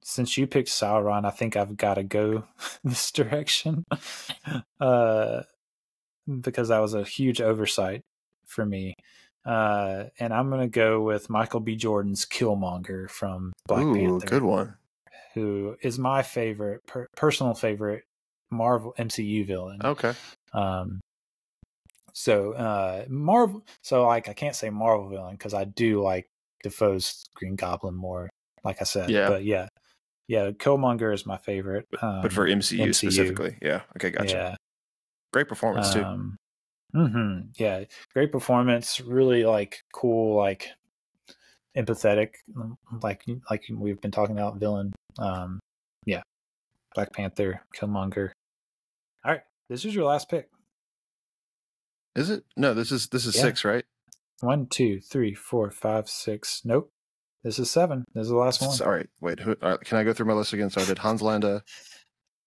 since 0.03 0.37
you 0.37 0.47
picked 0.47 0.69
Sauron, 0.69 1.25
I 1.25 1.29
think 1.29 1.55
I've 1.55 1.77
got 1.77 1.95
to 1.95 2.03
go 2.03 2.45
this 2.83 3.11
direction. 3.11 3.85
uh 4.79 5.43
because 6.41 6.67
that 6.69 6.79
was 6.79 6.93
a 6.93 7.03
huge 7.03 7.41
oversight 7.41 8.03
for 8.45 8.65
me. 8.65 8.95
Uh, 9.45 10.05
and 10.19 10.33
I'm 10.33 10.49
gonna 10.49 10.67
go 10.67 11.01
with 11.01 11.29
Michael 11.29 11.59
B. 11.59 11.75
Jordan's 11.75 12.25
Killmonger 12.25 13.09
from 13.09 13.53
Black 13.67 13.83
Ooh, 13.85 13.93
Panther, 13.95 14.27
good 14.27 14.43
one. 14.43 14.75
who 15.33 15.75
is 15.81 15.97
my 15.97 16.21
favorite, 16.23 16.85
per- 16.85 17.07
personal 17.15 17.53
favorite 17.53 18.03
Marvel 18.51 18.93
MCU 18.97 19.45
villain. 19.47 19.79
Okay. 19.83 20.13
Um, 20.53 20.99
so 22.13 22.53
uh, 22.53 23.05
Marvel, 23.07 23.63
so 23.81 24.05
like 24.05 24.27
I 24.29 24.33
can't 24.33 24.55
say 24.55 24.69
Marvel 24.69 25.09
villain 25.09 25.35
because 25.35 25.53
I 25.53 25.63
do 25.63 26.01
like 26.03 26.27
Dafoe's 26.63 27.23
Green 27.35 27.55
Goblin 27.55 27.95
more. 27.95 28.29
Like 28.63 28.81
I 28.81 28.83
said, 28.83 29.09
Yeah. 29.09 29.29
but 29.29 29.43
yeah, 29.45 29.67
yeah, 30.27 30.51
Killmonger 30.51 31.13
is 31.13 31.25
my 31.25 31.37
favorite. 31.37 31.87
Um, 32.01 32.21
but 32.21 32.33
for 32.33 32.45
MCU, 32.47 32.87
MCU. 32.87 32.95
specifically, 32.95 33.57
yeah. 33.61 33.81
Okay, 33.95 34.09
gotcha. 34.11 34.35
yeah, 34.35 34.55
Great 35.31 35.47
performance 35.47 35.93
too. 35.93 36.03
Um, 36.03 36.35
hmm 36.93 37.39
Yeah, 37.57 37.83
great 38.13 38.31
performance. 38.31 38.99
Really 38.99 39.43
like 39.45 39.83
cool, 39.93 40.35
like 40.35 40.69
empathetic, 41.77 42.29
like 43.01 43.23
like 43.49 43.63
we've 43.71 44.01
been 44.01 44.11
talking 44.11 44.37
about 44.37 44.57
villain. 44.59 44.91
Um, 45.17 45.59
yeah, 46.05 46.21
Black 46.95 47.13
Panther, 47.13 47.61
Killmonger. 47.75 48.31
All 49.25 49.31
right, 49.33 49.41
this 49.69 49.85
is 49.85 49.93
your 49.93 50.05
last 50.05 50.29
pick. 50.29 50.49
Is 52.15 52.29
it? 52.29 52.43
No, 52.57 52.73
this 52.73 52.91
is 52.91 53.07
this 53.07 53.25
is 53.25 53.35
Yeah. 53.35 53.43
six, 53.43 53.63
right? 53.63 53.85
One, 54.41 54.67
two, 54.67 54.99
three, 55.01 55.33
four, 55.33 55.69
five, 55.69 56.09
six. 56.09 56.61
Nope, 56.63 56.89
this 57.43 57.59
is 57.59 57.69
seven. 57.69 58.05
This 58.13 58.23
is 58.23 58.29
the 58.29 58.35
last 58.37 58.61
one. 58.61 58.81
All 58.87 58.91
right. 58.93 59.07
Wait. 59.21 59.39
Who, 59.41 59.55
all 59.61 59.71
right, 59.71 59.81
can 59.81 59.97
I 59.97 60.03
go 60.03 60.13
through 60.13 60.27
my 60.27 60.33
list 60.33 60.53
again? 60.53 60.69
So 60.69 60.81
I 60.81 60.85
did 60.85 60.97
Hans 60.99 61.21
Landa, 61.21 61.63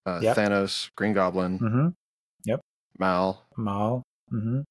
uh, 0.05 0.19
Yep. 0.21 0.35
Thanos, 0.37 0.89
Green 0.95 1.13
Goblin, 1.13 1.59
Mm-hmm. 1.59 1.87
Yep. 2.45 2.59
Mal, 2.99 3.45
Maul. 3.57 4.03
Mm-hmm. 4.33 4.61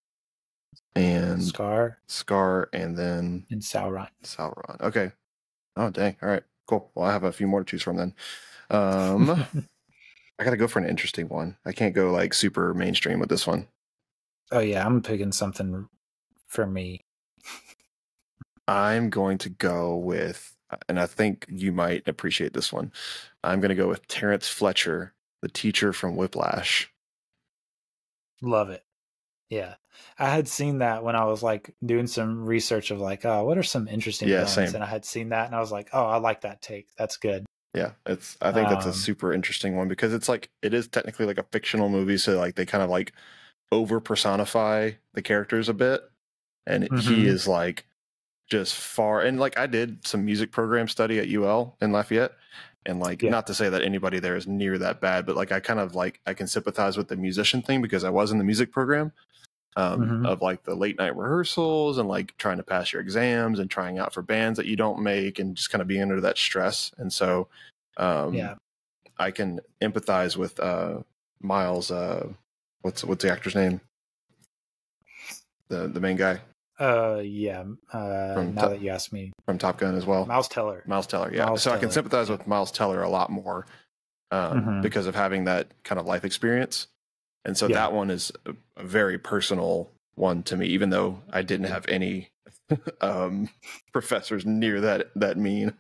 and 0.97 1.43
Scar 1.43 1.99
Scar, 2.09 2.69
and 2.73 2.97
then 2.97 3.47
and 3.51 3.63
Sauron. 3.63 4.09
Sauron. 4.25 4.81
Okay. 4.81 5.13
Oh 5.77 5.91
dang. 5.91 6.17
All 6.23 6.29
right. 6.29 6.43
Cool. 6.67 6.91
Well, 6.95 7.07
I 7.09 7.13
have 7.13 7.25
a 7.25 7.33
few 7.33 7.47
more 7.47 7.61
to 7.61 7.65
choose 7.65 7.83
from 7.83 7.97
then. 7.97 8.15
Um, 8.71 9.31
I 10.39 10.45
got 10.45 10.51
to 10.51 10.57
go 10.57 10.67
for 10.69 10.79
an 10.79 10.89
interesting 10.89 11.29
one. 11.29 11.57
I 11.65 11.73
can't 11.73 11.95
go 11.95 12.11
like 12.11 12.35
super 12.35 12.75
mainstream 12.75 13.21
with 13.21 13.29
this 13.29 13.47
one. 13.47 13.69
oh 14.51 14.61
yeah, 14.61 14.85
I'm 14.85 15.03
picking 15.03 15.33
something 15.33 15.89
for 16.49 16.67
me. 16.67 17.01
I'm 18.69 19.11
going 19.11 19.39
to 19.39 19.49
go 19.49 19.97
with, 19.97 20.57
and 20.89 20.99
I 20.99 21.07
think 21.07 21.47
you 21.49 21.73
might 21.73 22.07
appreciate 22.07 22.53
this 22.55 22.73
one. 22.73 22.93
I'm 23.43 23.61
going 23.61 23.71
to 23.71 23.75
go 23.75 23.89
with 23.89 24.07
Terrence 24.09 24.49
Fletcher, 24.49 25.15
the 25.43 25.49
teacher 25.49 25.93
from 25.93 26.17
Whiplash. 26.17 26.91
Love 28.41 28.71
it. 28.71 28.83
Yeah. 29.53 29.75
I 30.19 30.31
had 30.31 30.49
seen 30.49 30.79
that 30.79 31.05
when 31.05 31.15
I 31.15 31.25
was 31.27 31.43
like 31.43 31.75
doing 31.85 32.07
some 32.07 32.47
research 32.47 32.91
of 32.91 33.01
like, 33.01 33.27
oh, 33.27 33.45
what 33.45 33.59
are 33.59 33.63
some 33.63 33.87
interesting 33.87 34.29
Yeah, 34.29 34.45
villains? 34.47 34.55
same. 34.55 34.75
And 34.77 34.83
I 34.83 34.87
had 34.87 35.05
seen 35.05 35.29
that 35.29 35.47
and 35.47 35.55
I 35.55 35.61
was 35.61 35.71
like, 35.71 35.91
oh, 35.93 36.07
I 36.07 36.17
like 36.17 36.41
that 36.41 36.63
take. 36.63 36.89
That's 36.97 37.19
good. 37.19 37.45
Yeah, 37.75 37.93
it's. 38.07 38.37
I 38.41 38.53
think 38.53 38.69
that's 38.71 38.87
a 38.87 38.89
Um, 38.91 38.95
super 38.95 39.33
interesting 39.33 39.77
one 39.77 39.89
because 39.89 40.13
it's 40.15 40.29
like 40.29 40.51
it 40.63 40.73
is 40.75 40.89
technically 40.89 41.27
like 41.27 41.39
a 41.39 41.43
fictional 41.53 41.89
movie, 41.89 42.19
so 42.19 42.39
like 42.39 42.55
they 42.55 42.67
kind 42.67 42.83
of 42.83 42.91
like 42.91 43.13
over 43.71 43.99
personify 44.01 44.91
the 45.15 45.23
characters 45.23 45.69
a 45.71 45.75
bit, 45.75 46.03
and 46.67 46.85
he 46.85 47.25
Mhm. 47.25 47.27
is 47.27 47.47
like 47.49 47.87
just 48.51 48.75
far. 48.75 49.21
And 49.23 49.41
like 49.41 49.59
I 49.59 49.67
did 49.67 50.07
some 50.07 50.25
music 50.25 50.51
program 50.53 50.87
study 50.89 51.19
at 51.19 51.29
UL 51.29 51.77
in 51.81 51.93
Lafayette, 51.93 52.33
and 52.85 53.01
like 53.01 53.23
Yeah. 53.23 53.31
not 53.31 53.47
to 53.47 53.55
say 53.55 53.71
that 53.71 53.83
anybody 53.83 54.19
there 54.19 54.37
is 54.37 54.47
near 54.47 54.77
that 54.79 55.01
bad, 55.01 55.25
but 55.25 55.37
like 55.37 55.51
I 55.53 55.61
kind 55.61 55.81
of 55.81 55.95
like 55.95 56.21
I 56.27 56.35
can 56.35 56.47
sympathize 56.47 56.99
with 56.99 57.09
the 57.09 57.17
musician 57.17 57.63
thing 57.63 57.81
because 57.81 58.05
I 58.05 58.11
was 58.11 58.31
in 58.33 58.39
the 58.39 58.45
music 58.45 58.71
program. 58.71 59.13
Um, 59.75 60.23
Mhm. 60.23 60.27
Of 60.29 60.43
like 60.43 60.65
the 60.65 60.75
late 60.75 60.99
night 60.99 61.17
rehearsals 61.17 61.97
and 61.97 62.07
like 62.09 62.37
trying 62.37 62.59
to 62.59 62.63
pass 62.63 62.93
your 62.93 63.01
exams 63.01 63.59
and 63.59 63.71
trying 63.71 63.99
out 63.99 64.13
for 64.13 64.21
bands 64.21 64.59
that 64.59 64.67
you 64.67 64.77
don't 64.77 65.01
make 65.03 65.39
and 65.39 65.57
just 65.57 65.71
kind 65.71 65.81
of 65.81 65.89
being 65.89 66.03
under 66.03 66.21
that 66.21 66.37
stress. 66.37 66.93
And 66.99 67.11
so, 67.11 67.49
um, 67.97 68.35
Yeah. 68.35 68.57
I 69.19 69.31
can 69.31 69.61
empathize 69.81 70.37
with 70.37 70.61
uh, 70.61 70.99
Miles. 71.41 71.91
Uh, 71.91 72.29
what's 72.83 73.03
what's 73.05 73.23
the 73.25 73.33
actor's 73.33 73.55
name? 73.55 73.81
The 75.69 75.89
the 75.89 76.01
main 76.01 76.17
guy 76.17 76.41
Uh, 76.79 77.21
yeah. 77.25 77.65
Uh, 77.93 78.35
From 78.35 78.55
now 78.55 78.63
Top- 78.63 78.71
that 78.73 78.81
you 78.81 78.91
asked 78.91 79.13
me, 79.13 79.33
from 79.47 79.57
Top 79.57 79.79
Gun 79.79 79.95
as 79.95 80.05
well. 80.05 80.27
Miles 80.27 80.49
Teller. 80.49 80.83
Miles 80.87 81.07
Teller, 81.07 81.33
yeah. 81.33 81.45
Miles 81.47 81.63
so 81.63 81.71
I 81.71 81.79
can 81.79 81.91
sympathize 81.91 82.29
with 82.29 82.47
Miles 82.47 82.73
Teller 82.73 83.03
a 83.03 83.09
lot 83.09 83.31
more 83.31 83.67
um, 84.33 84.63
Mhm. 84.65 84.83
because 84.83 85.07
of 85.07 85.15
having 85.15 85.45
that 85.45 85.69
kind 85.85 85.99
of 86.01 86.07
life 86.07 86.25
experience. 86.25 86.89
And 87.45 87.57
so 87.57 87.67
Yeah. 87.67 87.75
that 87.77 87.93
one 87.93 88.11
is 88.11 88.31
a, 88.47 88.55
a 88.77 88.85
very 88.85 89.19
personal 89.19 89.91
one 90.15 90.43
to 90.45 90.57
me, 90.57 90.67
even 90.67 90.91
though 90.91 91.21
I 91.33 91.43
didn't 91.43 91.67
have 91.67 91.87
any 91.89 92.29
um, 93.01 93.49
professors 93.93 94.45
near 94.47 94.81
that 94.81 95.11
that 95.17 95.37
mean. 95.37 95.75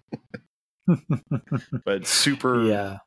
But 1.85 2.07
super, 2.09 2.65
yeah. 2.65 2.99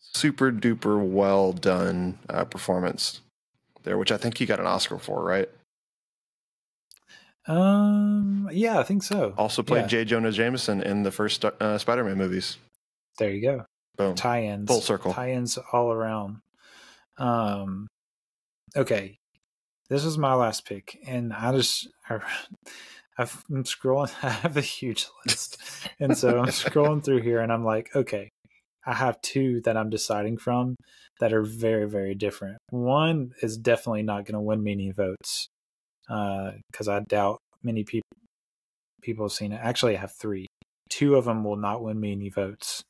super 0.00 0.50
duper 0.50 0.98
well 1.06 1.52
done 1.52 2.18
uh, 2.30 2.44
performance 2.46 3.20
there, 3.82 3.98
which 3.98 4.10
I 4.10 4.16
think 4.16 4.38
he 4.38 4.46
got 4.46 4.60
an 4.60 4.66
Oscar 4.66 4.98
for, 4.98 5.22
right? 5.22 5.48
Um, 7.46 8.48
yeah, 8.52 8.78
I 8.78 8.82
think 8.82 9.02
so. 9.02 9.34
Also 9.38 9.62
played 9.62 9.82
Yeah. 9.82 9.86
J. 9.86 10.04
Jonah 10.04 10.32
Jameson 10.32 10.82
in 10.82 11.02
the 11.02 11.10
first 11.10 11.44
uh, 11.44 11.78
Spider-Man 11.78 12.16
movies. 12.18 12.58
There 13.18 13.30
you 13.30 13.40
go. 13.42 13.64
Boom. 13.96 14.14
tie-ins 14.14 14.68
Full 14.68 14.80
circle. 14.80 15.12
tie-ins 15.12 15.58
all 15.72 15.90
around 15.92 16.36
um 17.16 17.88
okay 18.76 19.16
this 19.88 20.04
is 20.04 20.18
my 20.18 20.34
last 20.34 20.64
pick 20.66 20.98
and 21.06 21.32
i 21.32 21.52
just 21.52 21.88
I, 22.08 22.16
I've- 23.18 23.38
i'm 23.50 23.64
scrolling 23.64 24.12
i 24.22 24.30
have 24.30 24.56
a 24.56 24.62
huge 24.62 25.06
list 25.26 25.58
and 26.00 26.16
so 26.16 26.38
i'm 26.38 26.46
scrolling 26.46 27.04
through 27.04 27.22
here 27.22 27.40
and 27.40 27.52
i'm 27.52 27.64
like 27.64 27.90
okay 27.94 28.28
i 28.86 28.94
have 28.94 29.20
two 29.22 29.60
that 29.62 29.76
i'm 29.76 29.90
deciding 29.90 30.38
from 30.38 30.76
that 31.20 31.32
are 31.32 31.42
very 31.42 31.88
very 31.88 32.14
different. 32.14 32.58
One 32.70 33.32
is 33.42 33.56
definitely 33.56 34.02
not 34.02 34.24
going 34.24 34.34
to 34.34 34.40
win 34.40 34.62
me 34.62 34.72
any 34.72 34.90
votes 34.90 35.48
because 36.02 36.88
i 36.88 37.00
doubt 37.00 37.38
many 37.62 37.84
people 37.84 38.06
people 39.02 39.24
have 39.24 39.32
seen 39.32 39.52
it. 39.52 39.60
Actually 39.62 39.96
i 39.96 40.00
have 40.00 40.12
three. 40.12 40.46
Two 40.90 41.16
of 41.16 41.26
them 41.26 41.44
will 41.44 41.56
not 41.56 41.82
win 41.82 42.00
me 42.00 42.12
any 42.12 42.30
votes. 42.30 42.82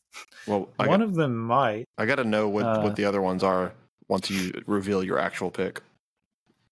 Well, 0.47 0.69
I 0.79 0.87
one 0.87 1.01
got, 1.01 1.09
of 1.09 1.15
them 1.15 1.37
might 1.37 1.85
I 1.97 2.07
got 2.07 2.17
to 2.17 2.25
know 2.25 2.49
what, 2.49 2.65
uh, 2.65 2.81
what 2.83 2.97
the 2.97 3.05
other 3.05 3.21
ones 3.21 3.43
are 3.43 3.73
once 4.09 4.31
you 4.31 4.53
reveal 4.67 5.03
your 5.05 5.19
actual 5.19 5.51
pick. 5.51 5.83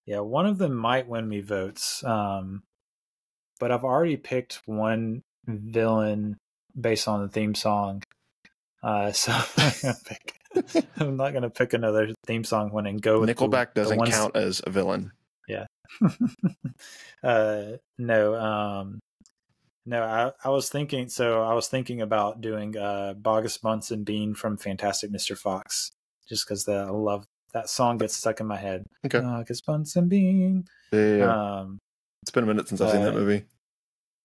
Yeah, 0.06 0.20
one 0.20 0.46
of 0.46 0.58
them 0.58 0.74
might 0.74 1.08
win 1.08 1.28
me 1.28 1.40
votes. 1.40 2.02
Um, 2.04 2.62
but 3.58 3.72
I've 3.72 3.84
already 3.84 4.16
picked 4.16 4.60
one 4.66 5.22
villain 5.46 6.36
based 6.78 7.08
on 7.08 7.22
the 7.22 7.28
theme 7.28 7.54
song. 7.54 8.02
Uh, 8.82 9.12
so 9.12 9.32
I'm 9.32 9.44
not 9.56 9.80
gonna 9.82 9.96
pick. 10.04 10.86
I'm 10.98 11.16
not 11.16 11.32
gonna 11.32 11.50
pick 11.50 11.72
another 11.72 12.08
theme 12.26 12.44
song 12.44 12.70
one 12.70 12.86
and 12.86 13.00
go 13.02 13.20
with 13.20 13.28
the- 13.28 13.34
Nickelback 13.34 13.74
the 13.74 13.82
doesn't 13.82 13.98
ones- 13.98 14.10
count 14.10 14.36
as 14.36 14.62
a 14.64 14.70
villain. 14.70 15.12
uh, 17.22 17.62
no, 17.96 18.34
um, 18.34 18.98
no. 19.86 20.02
I, 20.02 20.32
I 20.44 20.50
was 20.50 20.68
thinking. 20.68 21.08
So 21.08 21.42
I 21.42 21.54
was 21.54 21.68
thinking 21.68 22.00
about 22.00 22.40
doing 22.40 22.76
uh, 22.76 23.14
Boggis 23.20 23.60
Bunce 23.62 23.92
and 23.92 24.04
Bean 24.04 24.34
from 24.34 24.56
Fantastic 24.56 25.12
Mr. 25.12 25.38
Fox, 25.38 25.92
just 26.28 26.46
because 26.46 26.68
I 26.68 26.84
love 26.90 27.24
that 27.52 27.68
song 27.70 27.98
gets 27.98 28.16
stuck 28.16 28.40
in 28.40 28.46
my 28.46 28.56
head. 28.56 28.84
Okay. 29.04 29.18
Boggis 29.20 29.64
Bunce 29.64 29.96
and 29.96 30.08
Bean. 30.10 30.64
Yeah, 30.92 31.16
yeah. 31.16 31.58
Um, 31.60 31.78
it's 32.22 32.30
been 32.30 32.44
a 32.44 32.46
minute 32.46 32.68
since 32.68 32.80
I've 32.80 32.90
seen 32.90 33.02
that 33.02 33.14
uh, 33.14 33.18
movie. 33.18 33.44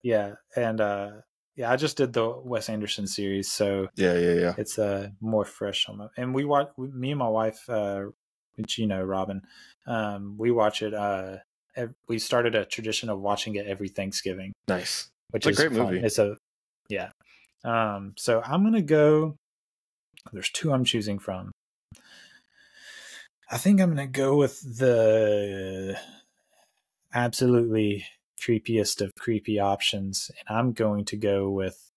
Yeah, 0.04 0.34
and 0.56 0.82
uh 0.82 1.12
yeah, 1.56 1.70
I 1.72 1.76
just 1.76 1.98
did 1.98 2.14
the 2.14 2.28
Wes 2.44 2.70
Anderson 2.70 3.06
series, 3.08 3.52
so 3.52 3.88
Yeah, 3.96 4.18
yeah, 4.18 4.34
yeah. 4.34 4.54
it's 4.58 4.80
uh 4.80 5.10
more 5.20 5.46
fresh 5.46 5.88
on 5.88 5.98
my. 5.98 6.08
And 6.18 6.34
we 6.34 6.46
watch 6.46 6.70
me 6.78 7.12
and 7.12 7.20
my 7.20 7.28
wife, 7.28 7.70
uh, 7.70 8.06
which 8.56 8.78
you 8.80 8.88
know, 8.88 9.04
Robin, 9.04 9.42
um, 9.86 10.36
we 10.40 10.50
watch 10.52 10.82
it 10.82 10.94
uh 10.94 11.38
ev- 11.76 11.94
we 12.08 12.18
started 12.20 12.56
a 12.56 12.66
tradition 12.66 13.10
of 13.10 13.20
watching 13.20 13.56
it 13.56 13.68
every 13.68 13.90
Thanksgiving, 13.90 14.52
Nice. 14.68 15.10
which 15.30 15.46
It's 15.46 15.60
a 15.60 15.62
great 15.68 15.78
fun. 15.78 15.94
movie. 15.94 16.06
It's 16.06 16.18
a 16.18 16.36
yeah. 16.90 17.12
Um, 17.64 18.14
so 18.18 18.42
I'm 18.44 18.64
gonna 18.64 18.82
go. 18.82 19.36
There's 20.34 20.50
two 20.50 20.74
I'm 20.74 20.84
choosing 20.84 21.20
from. 21.20 21.52
I 23.52 23.58
think 23.58 23.82
I'm 23.82 23.90
gonna 23.90 24.08
go 24.08 24.38
with 24.38 24.78
the 24.78 26.00
absolutely 27.14 28.06
creepiest 28.42 29.02
of 29.02 29.14
creepy 29.16 29.60
options, 29.60 30.32
and 30.40 30.58
I'm 30.58 30.72
going 30.72 31.04
to 31.06 31.18
go 31.18 31.50
with 31.50 31.92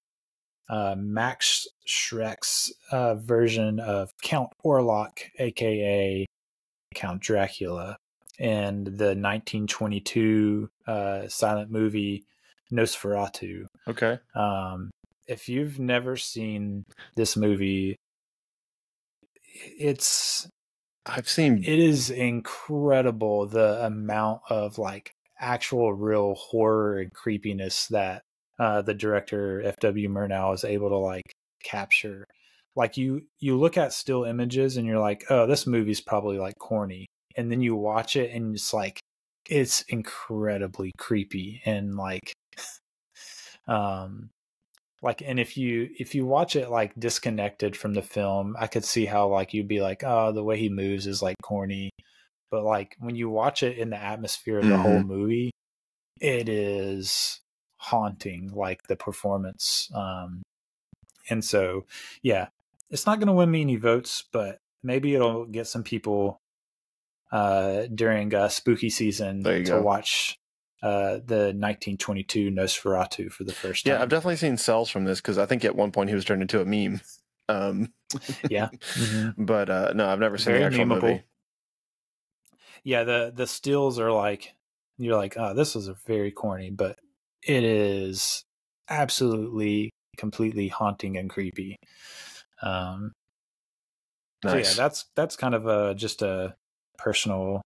uh, 0.68 0.96
Max 0.98 1.68
Schreck's 1.86 2.72
uh, 2.90 3.14
version 3.14 3.78
of 3.78 4.10
Count 4.22 4.50
Orlok, 4.64 5.18
aka 5.38 6.26
Count 6.94 7.22
Dracula, 7.22 7.98
and 8.40 8.86
the 8.86 9.14
1922 9.14 10.68
uh, 10.88 11.28
silent 11.28 11.70
movie 11.70 12.24
Nosferatu. 12.72 13.66
Okay. 13.86 14.18
Um, 14.34 14.90
if 15.28 15.48
you've 15.48 15.78
never 15.78 16.16
seen 16.16 16.84
this 17.14 17.36
movie, 17.36 17.96
it's 19.78 20.48
I've 21.06 21.28
seen 21.28 21.58
it 21.58 21.78
is 21.78 22.10
incredible 22.10 23.46
the 23.46 23.84
amount 23.84 24.42
of 24.48 24.78
like 24.78 25.12
actual 25.38 25.92
real 25.92 26.34
horror 26.34 26.98
and 26.98 27.12
creepiness 27.12 27.88
that 27.88 28.22
uh, 28.58 28.82
the 28.82 28.94
director 28.94 29.62
F.W. 29.62 30.08
Murnau 30.08 30.54
is 30.54 30.64
able 30.64 30.88
to 30.88 30.96
like 30.96 31.34
capture. 31.62 32.24
Like 32.76 32.96
you, 32.96 33.22
you 33.38 33.58
look 33.58 33.76
at 33.76 33.92
still 33.92 34.24
images 34.24 34.76
and 34.76 34.86
you're 34.86 35.00
like, 35.00 35.24
oh, 35.30 35.46
this 35.46 35.66
movie's 35.66 36.00
probably 36.00 36.38
like 36.38 36.58
corny, 36.58 37.06
and 37.36 37.50
then 37.50 37.60
you 37.60 37.76
watch 37.76 38.16
it 38.16 38.32
and 38.32 38.54
it's 38.54 38.72
like, 38.72 39.00
it's 39.48 39.82
incredibly 39.82 40.90
creepy 40.96 41.60
and 41.66 41.96
like, 41.96 42.32
um, 43.68 44.30
like 45.04 45.22
and 45.24 45.38
if 45.38 45.56
you 45.56 45.90
if 45.98 46.14
you 46.14 46.24
watch 46.24 46.56
it 46.56 46.70
like 46.70 46.98
disconnected 46.98 47.76
from 47.76 47.92
the 47.92 48.02
film 48.02 48.56
i 48.58 48.66
could 48.66 48.84
see 48.84 49.04
how 49.04 49.28
like 49.28 49.52
you'd 49.52 49.68
be 49.68 49.82
like 49.82 50.02
oh 50.02 50.32
the 50.32 50.42
way 50.42 50.56
he 50.56 50.70
moves 50.70 51.06
is 51.06 51.22
like 51.22 51.36
corny 51.42 51.90
but 52.50 52.64
like 52.64 52.96
when 52.98 53.14
you 53.14 53.28
watch 53.28 53.62
it 53.62 53.78
in 53.78 53.90
the 53.90 54.02
atmosphere 54.02 54.58
of 54.58 54.66
the 54.66 54.76
whole 54.76 55.02
movie 55.02 55.50
it 56.20 56.48
is 56.48 57.40
haunting 57.76 58.50
like 58.54 58.82
the 58.88 58.96
performance 58.96 59.90
um 59.94 60.42
and 61.28 61.44
so 61.44 61.84
yeah 62.22 62.48
it's 62.90 63.04
not 63.04 63.18
going 63.18 63.26
to 63.26 63.32
win 63.34 63.50
me 63.50 63.60
any 63.60 63.76
votes 63.76 64.24
but 64.32 64.56
maybe 64.82 65.14
it'll 65.14 65.44
get 65.44 65.66
some 65.66 65.82
people 65.82 66.38
uh 67.30 67.82
during 67.94 68.34
uh 68.34 68.48
spooky 68.48 68.88
season 68.88 69.44
to 69.44 69.62
go. 69.62 69.82
watch 69.82 70.36
uh 70.84 71.14
the 71.24 71.52
1922 71.56 72.50
nosferatu 72.50 73.32
for 73.32 73.42
the 73.44 73.52
first 73.52 73.84
time 73.86 73.94
Yeah, 73.94 74.02
I've 74.02 74.08
definitely 74.08 74.36
seen 74.36 74.56
cells 74.56 74.90
from 74.90 75.04
this 75.04 75.20
because 75.20 75.38
I 75.38 75.46
think 75.46 75.64
at 75.64 75.74
one 75.74 75.90
point 75.90 76.10
he 76.10 76.14
was 76.14 76.24
turned 76.24 76.42
into 76.42 76.60
a 76.60 76.64
meme. 76.64 77.00
Um, 77.48 77.92
yeah 78.50 78.68
Mhm. 78.96 79.34
but 79.38 79.68
uh, 79.70 79.92
no, 79.94 80.06
I've 80.08 80.20
never 80.20 80.36
seen 80.38 80.52
Very 80.52 80.60
the 80.60 80.66
actual 80.66 80.84
memeable. 80.84 81.02
movie. 81.02 81.24
yeah 82.84 83.02
the 83.04 83.32
the 83.34 83.46
stills 83.46 83.98
are 83.98 84.12
like 84.12 84.54
you're 84.98 85.16
like 85.16 85.36
oh 85.38 85.54
this 85.54 85.74
is 85.74 85.88
a 85.88 85.96
very 86.06 86.30
corny 86.30 86.70
but 86.70 86.98
it 87.42 87.64
is 87.64 88.44
absolutely 88.88 89.90
completely 90.16 90.68
haunting 90.68 91.16
and 91.16 91.30
creepy 91.30 91.76
um 92.62 93.10
so 94.46 94.56
yeah 94.56 94.72
that's 94.76 95.06
that's 95.16 95.36
kind 95.36 95.54
of 95.54 95.66
a 95.66 95.94
just 95.94 96.22
a 96.22 96.54
personal 96.98 97.60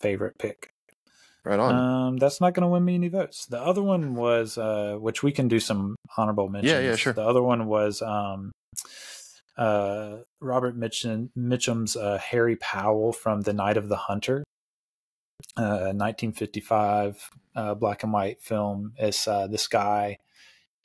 favorite 0.00 0.34
pick 0.38 0.70
right 1.44 1.58
on. 1.58 1.74
um 1.74 2.16
that's 2.16 2.40
not 2.40 2.54
going 2.54 2.62
to 2.62 2.68
win 2.68 2.84
me 2.84 2.94
any 2.94 3.08
votes. 3.08 3.46
The 3.46 3.60
other 3.60 3.82
one 3.82 4.14
was 4.14 4.58
uh 4.58 4.96
which 4.98 5.22
we 5.22 5.32
can 5.32 5.48
do 5.48 5.60
some 5.60 5.96
honorable 6.16 6.48
mentions 6.48 6.72
Yeah, 6.72 6.80
yeah, 6.90 6.96
sure. 6.96 7.12
the 7.12 7.22
other 7.26 7.42
one 7.42 7.66
was 7.66 8.02
um 8.02 8.52
uh 9.56 10.16
robert 10.40 10.76
mitchum 10.76 11.28
mitchum's 11.38 11.96
uh 11.96 12.18
harry 12.18 12.56
powell 12.56 13.12
from 13.12 13.42
the 13.42 13.52
night 13.52 13.76
of 13.76 13.88
the 13.88 13.96
hunter 13.96 14.42
uh 15.56 15.92
1955 15.94 17.30
uh 17.54 17.74
black 17.74 18.02
and 18.02 18.12
white 18.12 18.40
film. 18.40 18.92
It's 18.96 19.28
uh 19.28 19.46
this 19.46 19.68
guy 19.68 20.18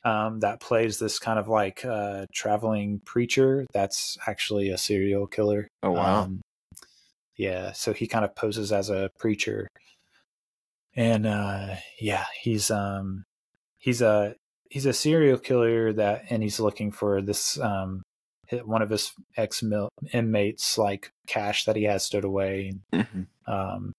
um 0.03 0.39
that 0.41 0.59
plays 0.59 0.99
this 0.99 1.17
kind 1.19 1.39
of 1.39 1.47
like 1.47 1.83
uh 1.83 2.25
traveling 2.33 2.99
preacher 3.05 3.65
that's 3.73 4.17
actually 4.27 4.69
a 4.69 4.77
serial 4.77 5.25
killer. 5.27 5.67
Oh 5.81 5.91
wow, 5.91 6.23
um, 6.23 6.41
yeah, 7.37 7.71
so 7.71 7.91
he 7.93 8.05
kind 8.07 8.23
of 8.25 8.35
poses 8.35 8.71
as 8.71 8.89
a 8.89 9.09
preacher, 9.17 9.67
and 10.95 11.25
uh, 11.25 11.75
yeah, 11.99 12.25
he's 12.41 12.71
um, 12.71 13.23
he's 13.77 14.01
a 14.01 14.35
he's 14.69 14.85
a 14.85 14.93
serial 14.93 15.37
killer 15.37 15.93
that, 15.93 16.25
and 16.29 16.43
he's 16.43 16.59
looking 16.59 16.91
for 16.91 17.21
this 17.21 17.59
um, 17.59 18.03
one 18.63 18.81
of 18.81 18.89
his 18.89 19.11
ex 19.37 19.63
inmates 20.13 20.77
like 20.77 21.11
cash 21.27 21.65
that 21.65 21.75
he 21.75 21.83
has 21.83 22.03
stowed 22.05 22.23
away. 22.23 22.73
Mhm. 22.93 23.27
Um, 23.47 23.93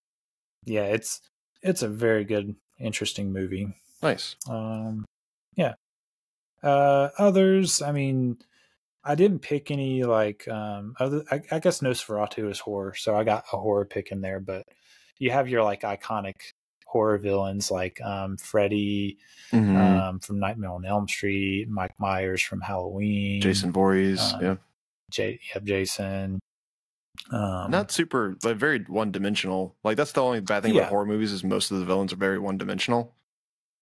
yeah, 0.65 0.85
it's 0.85 1.21
it's 1.63 1.83
a 1.83 1.89
very 1.89 2.25
good, 2.25 2.57
interesting 2.79 3.33
movie. 3.33 3.75
nice. 4.03 4.37
Um, 4.49 5.05
yeah. 5.57 5.75
Uh, 6.63 7.09
others, 7.19 7.81
I 7.83 7.93
mean, 7.93 8.39
I 9.05 9.15
didn't 9.15 9.41
pick 9.41 9.71
any 9.71 10.05
like 10.05 10.47
um 10.49 10.95
other. 10.99 11.25
I, 11.31 11.41
I 11.51 11.59
guess 11.59 11.81
Nosferatu 11.81 12.51
is 12.51 12.61
horror, 12.61 12.95
so 12.95 13.17
I 13.17 13.25
got 13.25 13.45
a 13.53 13.57
horror 13.57 13.85
pick 13.87 14.11
in 14.13 14.21
there. 14.21 14.41
But 14.41 14.65
you 15.19 15.31
have 15.31 15.49
your 15.49 15.63
like 15.63 15.83
iconic 15.83 16.37
horror 16.91 17.19
villains 17.19 17.71
like 17.71 18.01
um 18.03 18.37
Freddy 18.37 19.17
Mhm. 19.53 19.77
um 19.77 20.19
from 20.19 20.39
Nightmare 20.41 20.71
on 20.71 20.85
Elm 20.85 21.07
Street, 21.09 21.69
Mike 21.69 21.95
Myers 21.99 22.43
from 22.43 22.61
Halloween, 22.61 23.41
Jason 23.41 23.71
Voorhees, 23.73 24.21
uh, 24.21 24.39
yeah, 24.43 24.57
J- 25.11 25.41
have 25.53 25.65
Jason. 25.65 26.41
Um, 27.31 27.71
not 27.71 27.91
super, 27.93 28.37
but 28.43 28.57
very 28.57 28.81
one 28.89 29.13
dimensional. 29.13 29.77
Like 29.85 29.97
that's 29.97 30.13
the 30.13 30.23
only 30.23 30.41
bad 30.41 30.63
thing 30.63 30.75
Yeah. 30.75 30.83
about 30.83 30.91
horror 30.91 31.07
movies 31.07 31.33
is 31.33 31.45
most 31.45 31.71
of 31.71 31.79
the 31.79 31.85
villains 31.85 32.13
are 32.13 32.17
very 32.17 32.39
one 32.39 32.59
dimensional. 32.59 33.15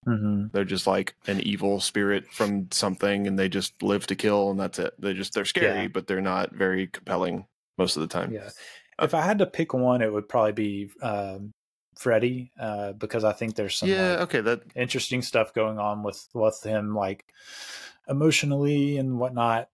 mhm. 0.06 0.50
They're 0.52 0.64
just 0.64 0.86
like 0.86 1.14
an 1.26 1.40
evil 1.40 1.80
spirit 1.80 2.30
from 2.32 2.68
something, 2.70 3.26
and 3.26 3.38
they 3.38 3.48
just 3.48 3.82
live 3.82 4.06
to 4.06 4.14
kill, 4.14 4.50
and 4.50 4.58
that's 4.58 4.78
it. 4.78 4.94
They 4.98 5.12
just 5.12 5.34
they're 5.34 5.44
scary, 5.44 5.82
Yeah. 5.82 5.88
but 5.88 6.06
they're 6.06 6.20
not 6.20 6.52
very 6.52 6.86
compelling 6.86 7.46
most 7.78 7.96
of 7.96 8.02
the 8.02 8.06
time. 8.08 8.32
Yeah. 8.32 8.48
If 9.00 9.12
I 9.12 9.22
had 9.22 9.38
to 9.38 9.46
pick 9.46 9.74
one, 9.74 10.00
it 10.02 10.12
would 10.12 10.28
probably 10.28 10.52
be 10.52 10.90
um, 11.02 11.50
Freddy, 11.98 12.52
uh, 12.60 12.92
because 12.92 13.24
I 13.24 13.32
think 13.32 13.56
there's 13.56 13.76
some 13.76 13.88
yeah. 13.88 14.10
like, 14.10 14.20
okay. 14.20 14.40
That 14.40 14.62
interesting 14.76 15.20
stuff 15.20 15.52
going 15.52 15.80
on 15.80 16.04
with 16.04 16.28
with 16.32 16.62
him, 16.62 16.94
like 16.94 17.24
emotionally 18.08 18.98
and 18.98 19.18
whatnot. 19.18 19.68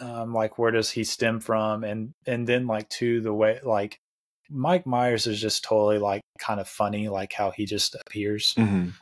Um, 0.00 0.34
like 0.34 0.58
where 0.58 0.72
does 0.72 0.90
he 0.90 1.04
stem 1.04 1.38
from, 1.38 1.84
and 1.84 2.12
and 2.26 2.44
then 2.44 2.66
like 2.66 2.88
to 2.90 3.20
the 3.20 3.32
way 3.32 3.60
like 3.62 4.00
Mike 4.50 4.84
Myers 4.84 5.28
is 5.28 5.40
just 5.40 5.62
totally 5.62 5.98
like 5.98 6.22
kind 6.40 6.58
of 6.58 6.68
funny, 6.68 7.08
like 7.08 7.32
how 7.32 7.52
he 7.52 7.66
just 7.66 7.94
appears 7.94 8.54
mhm. 8.54 8.92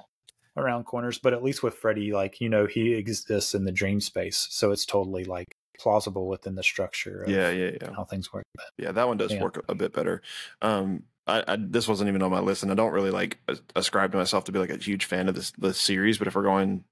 around 0.55 0.85
corners. 0.85 1.19
But 1.19 1.33
at 1.33 1.43
least 1.43 1.63
with 1.63 1.73
Freddy, 1.73 2.13
like 2.13 2.39
you 2.39 2.51
know, 2.51 2.67
he 2.67 2.93
exists 2.93 3.55
in 3.55 3.65
the 3.65 3.73
dream 3.73 3.99
space, 4.03 4.47
so 4.51 4.73
it's 4.73 4.85
totally 4.85 5.25
like 5.25 5.47
plausible 5.79 6.29
within 6.29 6.55
the 6.55 6.63
structure 6.63 7.23
of 7.23 7.31
yeah, 7.31 7.49
yeah, 7.49 7.71
yeah. 7.81 7.95
how 7.97 8.05
things 8.05 8.31
work. 8.31 8.45
But 8.55 8.67
Yeah, 8.77 8.93
that 8.93 9.09
one 9.09 9.17
does 9.17 9.33
Yeah. 9.33 9.43
work 9.43 9.65
a 9.69 9.75
bit 9.75 9.95
better. 9.95 10.21
Um, 10.61 11.05
I, 11.29 11.45
I 11.47 11.57
this 11.61 11.87
wasn't 11.87 12.09
even 12.09 12.23
on 12.23 12.31
my 12.31 12.41
list, 12.41 12.63
and 12.63 12.73
I 12.73 12.75
don't 12.75 12.93
really 12.93 13.11
like 13.11 13.39
ascribe 13.77 14.13
to 14.13 14.19
myself 14.19 14.45
to 14.45 14.53
be 14.53 14.59
like 14.59 14.71
a 14.71 14.77
huge 14.77 15.05
fan 15.05 15.29
of 15.29 15.35
this 15.35 15.51
the 15.53 15.75
series. 15.75 16.19
But 16.19 16.27
if 16.27 16.35
we're 16.35 16.43
going 16.43 16.85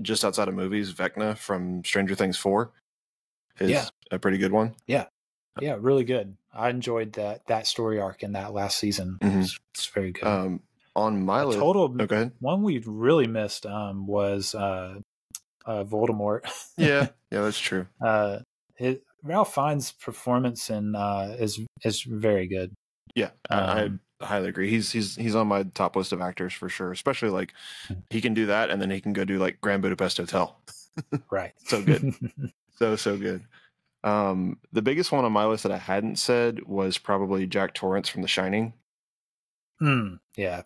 just 0.00 0.24
outside 0.24 0.48
of 0.48 0.54
movies, 0.54 0.92
Vecna 0.94 1.36
from 1.36 1.84
Stranger 1.84 2.14
Things 2.14 2.36
four 2.38 2.72
is 3.58 3.70
Yeah. 3.70 3.88
a 4.10 4.18
pretty 4.18 4.38
good 4.38 4.52
one. 4.52 4.74
yeah, 4.86 5.06
yeah, 5.60 5.76
really 5.78 6.04
good. 6.04 6.36
I 6.54 6.70
enjoyed 6.70 7.12
that 7.14 7.46
that 7.46 7.66
story 7.66 8.00
arc 8.00 8.22
in 8.22 8.32
that 8.32 8.52
last 8.52 8.78
season. 8.78 9.18
Mhm. 9.20 9.42
It's, 9.42 9.58
it's 9.74 9.86
very 9.86 10.12
good. 10.12 10.24
Um, 10.24 10.62
on 10.96 11.24
my 11.24 11.42
A 11.42 11.46
list, 11.46 11.58
total 11.58 11.94
oh, 11.98 12.30
one 12.40 12.62
we 12.62 12.78
really 12.86 13.26
missed 13.26 13.64
um, 13.66 14.06
was 14.06 14.54
uh, 14.54 14.98
uh, 15.66 15.84
Voldemort. 15.84 16.42
Yeah, 16.76 17.08
yeah, 17.30 17.42
that's 17.42 17.58
true. 17.60 17.86
uh, 18.00 18.38
his, 18.76 18.98
Ralph 19.22 19.54
Fiennes' 19.54 19.92
performance 19.92 20.70
in 20.70 20.94
uh, 20.96 21.36
is 21.38 21.60
is 21.84 22.02
very 22.02 22.46
good. 22.48 22.72
Yeah, 23.14 23.30
I, 23.48 23.54
Um, 23.82 24.00
I 24.20 24.26
highly 24.26 24.48
agree. 24.48 24.70
He's 24.70 24.92
he's 24.92 25.16
he's 25.16 25.34
on 25.34 25.48
my 25.48 25.62
top 25.62 25.96
list 25.96 26.12
of 26.12 26.20
actors 26.20 26.52
for 26.52 26.68
sure. 26.68 26.92
Especially 26.92 27.30
like 27.30 27.52
he 28.10 28.20
can 28.20 28.34
do 28.34 28.46
that, 28.46 28.70
and 28.70 28.80
then 28.80 28.90
he 28.90 29.00
can 29.00 29.12
go 29.12 29.24
do 29.24 29.38
like 29.38 29.60
Grand 29.60 29.82
Budapest 29.82 30.18
Hotel. 30.18 30.60
Right. 31.30 31.52
So 31.64 31.82
good. 31.82 32.14
So 32.78 32.96
so 32.96 33.18
good. 33.18 33.44
Um, 34.04 34.58
the 34.72 34.80
biggest 34.80 35.12
one 35.12 35.26
on 35.26 35.32
my 35.32 35.44
list 35.44 35.64
that 35.64 35.72
I 35.72 35.76
hadn't 35.76 36.16
said 36.16 36.62
was 36.66 36.96
probably 36.96 37.46
Jack 37.46 37.74
Torrance 37.74 38.08
from 38.08 38.22
The 38.22 38.28
Shining. 38.28 38.72
Mm, 39.82 40.18
yeah. 40.34 40.62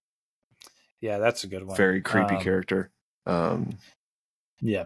Yeah, 1.01 1.19
that's 1.19 1.43
a 1.43 1.49
good 1.49 1.65
one. 1.65 1.77
Very 1.77 2.01
creepy 2.01 2.37
Um, 2.37 2.41
character. 2.41 2.91
Um, 3.27 3.79
Yeah. 4.61 4.85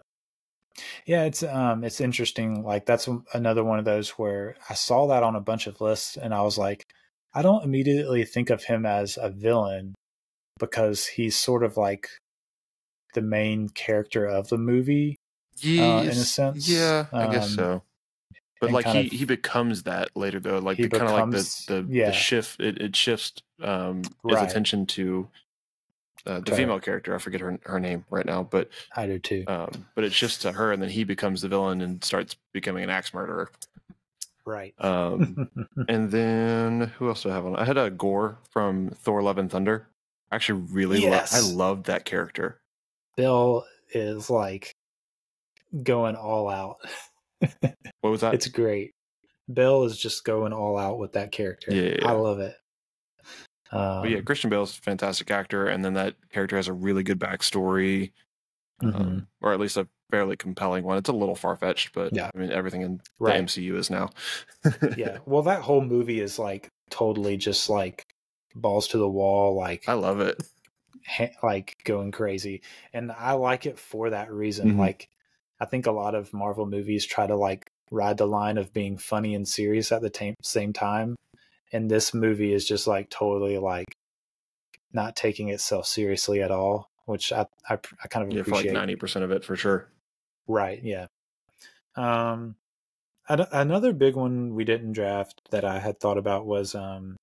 Yeah, 1.05 1.25
it's 1.25 1.43
um 1.43 1.85
it's 1.85 2.01
interesting. 2.01 2.62
Like 2.65 2.86
that's 2.86 3.09
another 3.35 3.62
one 3.65 3.78
of 3.78 3.85
those 3.85 4.10
where 4.10 4.57
I 4.70 4.75
saw 4.75 5.07
that 5.09 5.23
on 5.23 5.36
a 5.36 5.41
bunch 5.41 5.67
of 5.67 5.81
lists 5.81 6.17
and 6.17 6.33
I 6.33 6.43
was 6.43 6.57
like, 6.57 6.86
I 7.34 7.42
don't 7.42 7.65
immediately 7.65 8.24
think 8.24 8.50
of 8.50 8.65
him 8.65 8.86
as 8.86 9.18
a 9.20 9.28
villain, 9.31 9.94
because 10.58 11.07
he's 11.07 11.36
sort 11.36 11.62
of 11.62 11.76
like 11.76 12.08
the 13.15 13.23
main 13.23 13.68
character 13.68 14.24
of 14.26 14.48
the 14.48 14.58
movie. 14.58 15.16
Yes, 15.60 16.05
in 16.05 16.10
a 16.10 16.15
sense, 16.15 16.68
Yeah, 16.68 17.07
I 17.12 17.26
guess 17.32 17.48
um, 17.50 17.55
so. 17.55 17.82
But 18.60 18.73
like 18.73 18.86
he, 18.86 19.07
of- 19.07 19.12
he 19.12 19.24
becomes 19.24 19.84
that 19.84 20.16
later 20.16 20.40
though. 20.40 20.58
Like 20.58 20.78
kind 20.78 20.94
of 20.94 21.10
like 21.10 21.31
the 21.31 21.65
the, 21.68 21.86
yeah. 21.89 22.07
the 22.07 22.12
shift 22.12 22.60
it, 22.60 22.81
it 22.81 22.97
shifts 22.97 23.40
um 23.62 24.02
his 24.02 24.12
Right. 24.24 24.48
attention 24.50 24.86
to 24.86 25.28
uh, 26.26 26.40
the 26.40 26.55
female 26.55 26.81
character. 26.81 27.15
I 27.15 27.18
forget 27.18 27.40
her 27.40 27.58
her 27.65 27.78
name 27.81 28.05
right 28.10 28.26
now, 28.26 28.42
but 28.42 28.68
I 28.97 29.07
do 29.07 29.18
too. 29.20 29.44
um 29.47 29.86
but 29.94 30.02
it 30.05 30.12
shifts 30.12 30.39
to 30.39 30.52
her 30.52 30.73
and 30.73 30.82
then 30.82 30.90
he 30.90 31.05
becomes 31.05 31.40
the 31.42 31.48
villain 31.48 31.81
and 31.81 32.02
starts 32.05 32.34
becoming 32.52 32.82
an 32.84 32.90
axe 32.90 33.15
murderer. 33.15 33.50
Right. 34.49 34.75
Um 34.78 35.51
and 35.89 36.10
then 36.10 36.93
who 36.99 37.09
else 37.09 37.23
do 37.23 37.31
I 37.31 37.35
have 37.35 37.44
on? 37.44 37.55
I 37.57 37.67
had 37.67 37.77
a 37.77 37.91
Gorr 37.91 38.39
from 38.51 38.89
Thor 38.91 39.23
Love 39.23 39.36
and 39.36 39.51
Thunder. 39.51 39.89
I 40.31 40.36
actually 40.36 40.62
really 40.73 41.07
lo- 41.07 41.23
I 41.31 41.41
loved 41.41 41.85
that 41.86 42.07
character. 42.07 42.62
Bale 43.15 43.65
is 43.93 44.31
like 44.31 44.75
going 45.83 46.17
all 46.17 46.49
out. 46.49 46.77
What 48.01 48.10
was 48.10 48.20
that? 48.23 48.33
it's 48.35 48.49
great. 48.49 48.93
Bale 49.52 49.83
is 49.85 49.99
just 49.99 50.25
going 50.25 50.52
all 50.52 50.78
out 50.78 50.99
with 50.99 51.12
that 51.12 51.31
character. 51.31 51.75
Yeah, 51.75 51.83
yeah, 51.83 51.97
yeah. 52.01 52.09
I 52.09 52.12
love 52.12 52.39
it. 52.41 52.55
Um, 53.70 54.02
but 54.02 54.10
yeah, 54.10 54.20
Christian 54.20 54.51
Bale's 54.51 54.78
a 54.78 54.81
fantastic 54.81 55.31
actor, 55.31 55.67
and 55.67 55.85
then 55.85 55.94
that 55.94 56.15
character 56.31 56.57
has 56.57 56.68
a 56.68 56.73
really 56.73 57.02
good 57.02 57.18
backstory. 57.18 58.12
mhm. 58.83 58.94
um, 58.94 59.27
or 59.43 59.52
at 59.52 59.60
least 59.60 59.77
a 59.77 59.89
fairly 60.11 60.37
compelling 60.37 60.85
one. 60.85 60.99
It's 60.99 61.09
a 61.09 61.12
little 61.12 61.35
far 61.35 61.57
fetched, 61.57 61.93
but 61.93 62.15
Yeah. 62.15 62.31
I 62.35 62.39
mean 62.39 62.51
everything 62.53 62.83
in 62.83 63.01
Right. 63.19 63.35
the 63.37 63.43
MCU 63.43 63.77
is 63.77 63.91
now. 63.91 64.11
yeah. 64.97 65.19
Well, 65.27 65.43
that 65.43 65.62
whole 65.62 65.83
movie 65.83 66.20
is 66.20 66.39
like 66.39 66.69
totally 66.91 67.37
just 67.37 67.69
like 67.69 68.05
balls 68.55 68.89
to 68.89 68.99
the 68.99 69.09
wall, 69.09 69.55
like 69.55 69.89
I 69.89 69.93
love 69.95 70.20
it. 70.20 70.43
ha- 71.07 71.31
like 71.43 71.77
going 71.85 72.11
crazy, 72.11 72.62
and 72.93 73.12
I 73.12 73.33
like 73.33 73.67
it 73.67 73.78
for 73.78 74.11
that 74.11 74.33
reason. 74.33 74.73
Mhm. 74.73 74.78
Like, 74.78 75.09
I 75.61 75.65
think 75.67 75.87
a 75.87 75.93
lot 75.93 76.15
of 76.15 76.33
Marvel 76.33 76.67
movies 76.67 77.05
try 77.07 77.27
to 77.27 77.37
like 77.37 77.67
ride 77.91 78.17
the 78.19 78.27
line 78.27 78.59
of 78.59 78.73
being 78.73 78.99
funny 78.99 79.35
and 79.35 79.47
serious 79.49 79.93
at 79.93 80.03
the 80.03 80.11
tam- 80.11 80.35
same 80.43 80.73
time, 80.73 81.17
and 81.73 81.91
this 81.91 82.12
movie 82.15 82.53
is 82.53 82.67
just 82.67 82.87
like 82.87 83.11
totally 83.11 83.59
like 83.59 83.87
not 84.93 85.17
taking 85.17 85.49
itself 85.51 85.87
seriously 85.87 86.43
at 86.43 86.51
all, 86.51 86.89
which 87.07 87.33
I 87.33 87.47
I, 87.69 87.75
I 88.03 88.09
kind 88.09 88.27
of 88.27 88.33
Yeah, 88.37 88.43
for 88.43 88.51
like 88.53 88.61
appreciate. 88.61 88.73
ninety 88.73 88.97
percent 88.97 89.25
of 89.25 89.31
it 89.31 89.45
for 89.45 89.57
sure. 89.57 89.89
Right. 90.49 90.83
Yeah. 90.83 91.07
Um, 91.97 92.57
an- 93.28 93.47
another 93.52 93.93
big 93.93 94.17
one 94.17 94.55
we 94.55 94.65
didn't 94.65 94.93
draft 94.93 95.43
that 95.51 95.65
I 95.65 95.78
had 95.78 96.01
thought 96.01 96.18
about 96.18 96.47
was 96.47 96.75
um, 96.75 97.17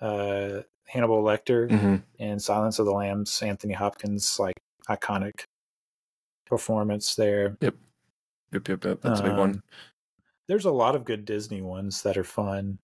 uh, 0.00 0.62
Hannibal 0.86 1.22
Lecter 1.22 1.70
hmm 1.70 1.96
in 2.18 2.38
Silence 2.38 2.78
of 2.78 2.86
the 2.86 2.92
Lambs. 2.92 3.42
Anthony 3.42 3.74
Hopkins, 3.74 4.38
like 4.38 4.54
iconic 4.88 5.42
performance 6.46 7.14
there. 7.14 7.56
Yep, 7.60 7.74
yep, 8.52 8.68
yep. 8.68 9.00
That's 9.00 9.20
a 9.20 9.22
big 9.22 9.36
one. 9.36 9.50
Um, 9.50 9.62
There's 10.48 10.66
a 10.66 10.70
lot 10.70 10.94
of 10.94 11.04
good 11.04 11.24
Disney 11.24 11.62
ones 11.62 12.02
that 12.02 12.16
are 12.16 12.24
fun. 12.24 12.78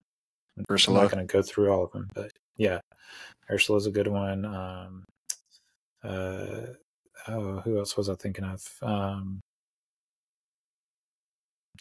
I'm 0.59 0.65
not 0.95 1.11
going 1.11 1.27
to 1.27 1.33
go 1.33 1.43
through 1.43 1.71
all 1.71 1.85
of 1.85 1.93
them, 1.93 2.09
but 2.15 2.33
yeah, 2.57 2.81
Ursula's 3.51 3.87
a 3.87 3.93
good 3.93 4.09
one. 4.09 4.45
Um, 4.45 5.05
uh, 6.03 6.61
oh, 7.29 7.61
who 7.61 7.79
else 7.79 7.97
was 7.97 8.09
I 8.09 8.15
thinking 8.15 8.45
of? 8.45 8.67
Um, 8.83 9.41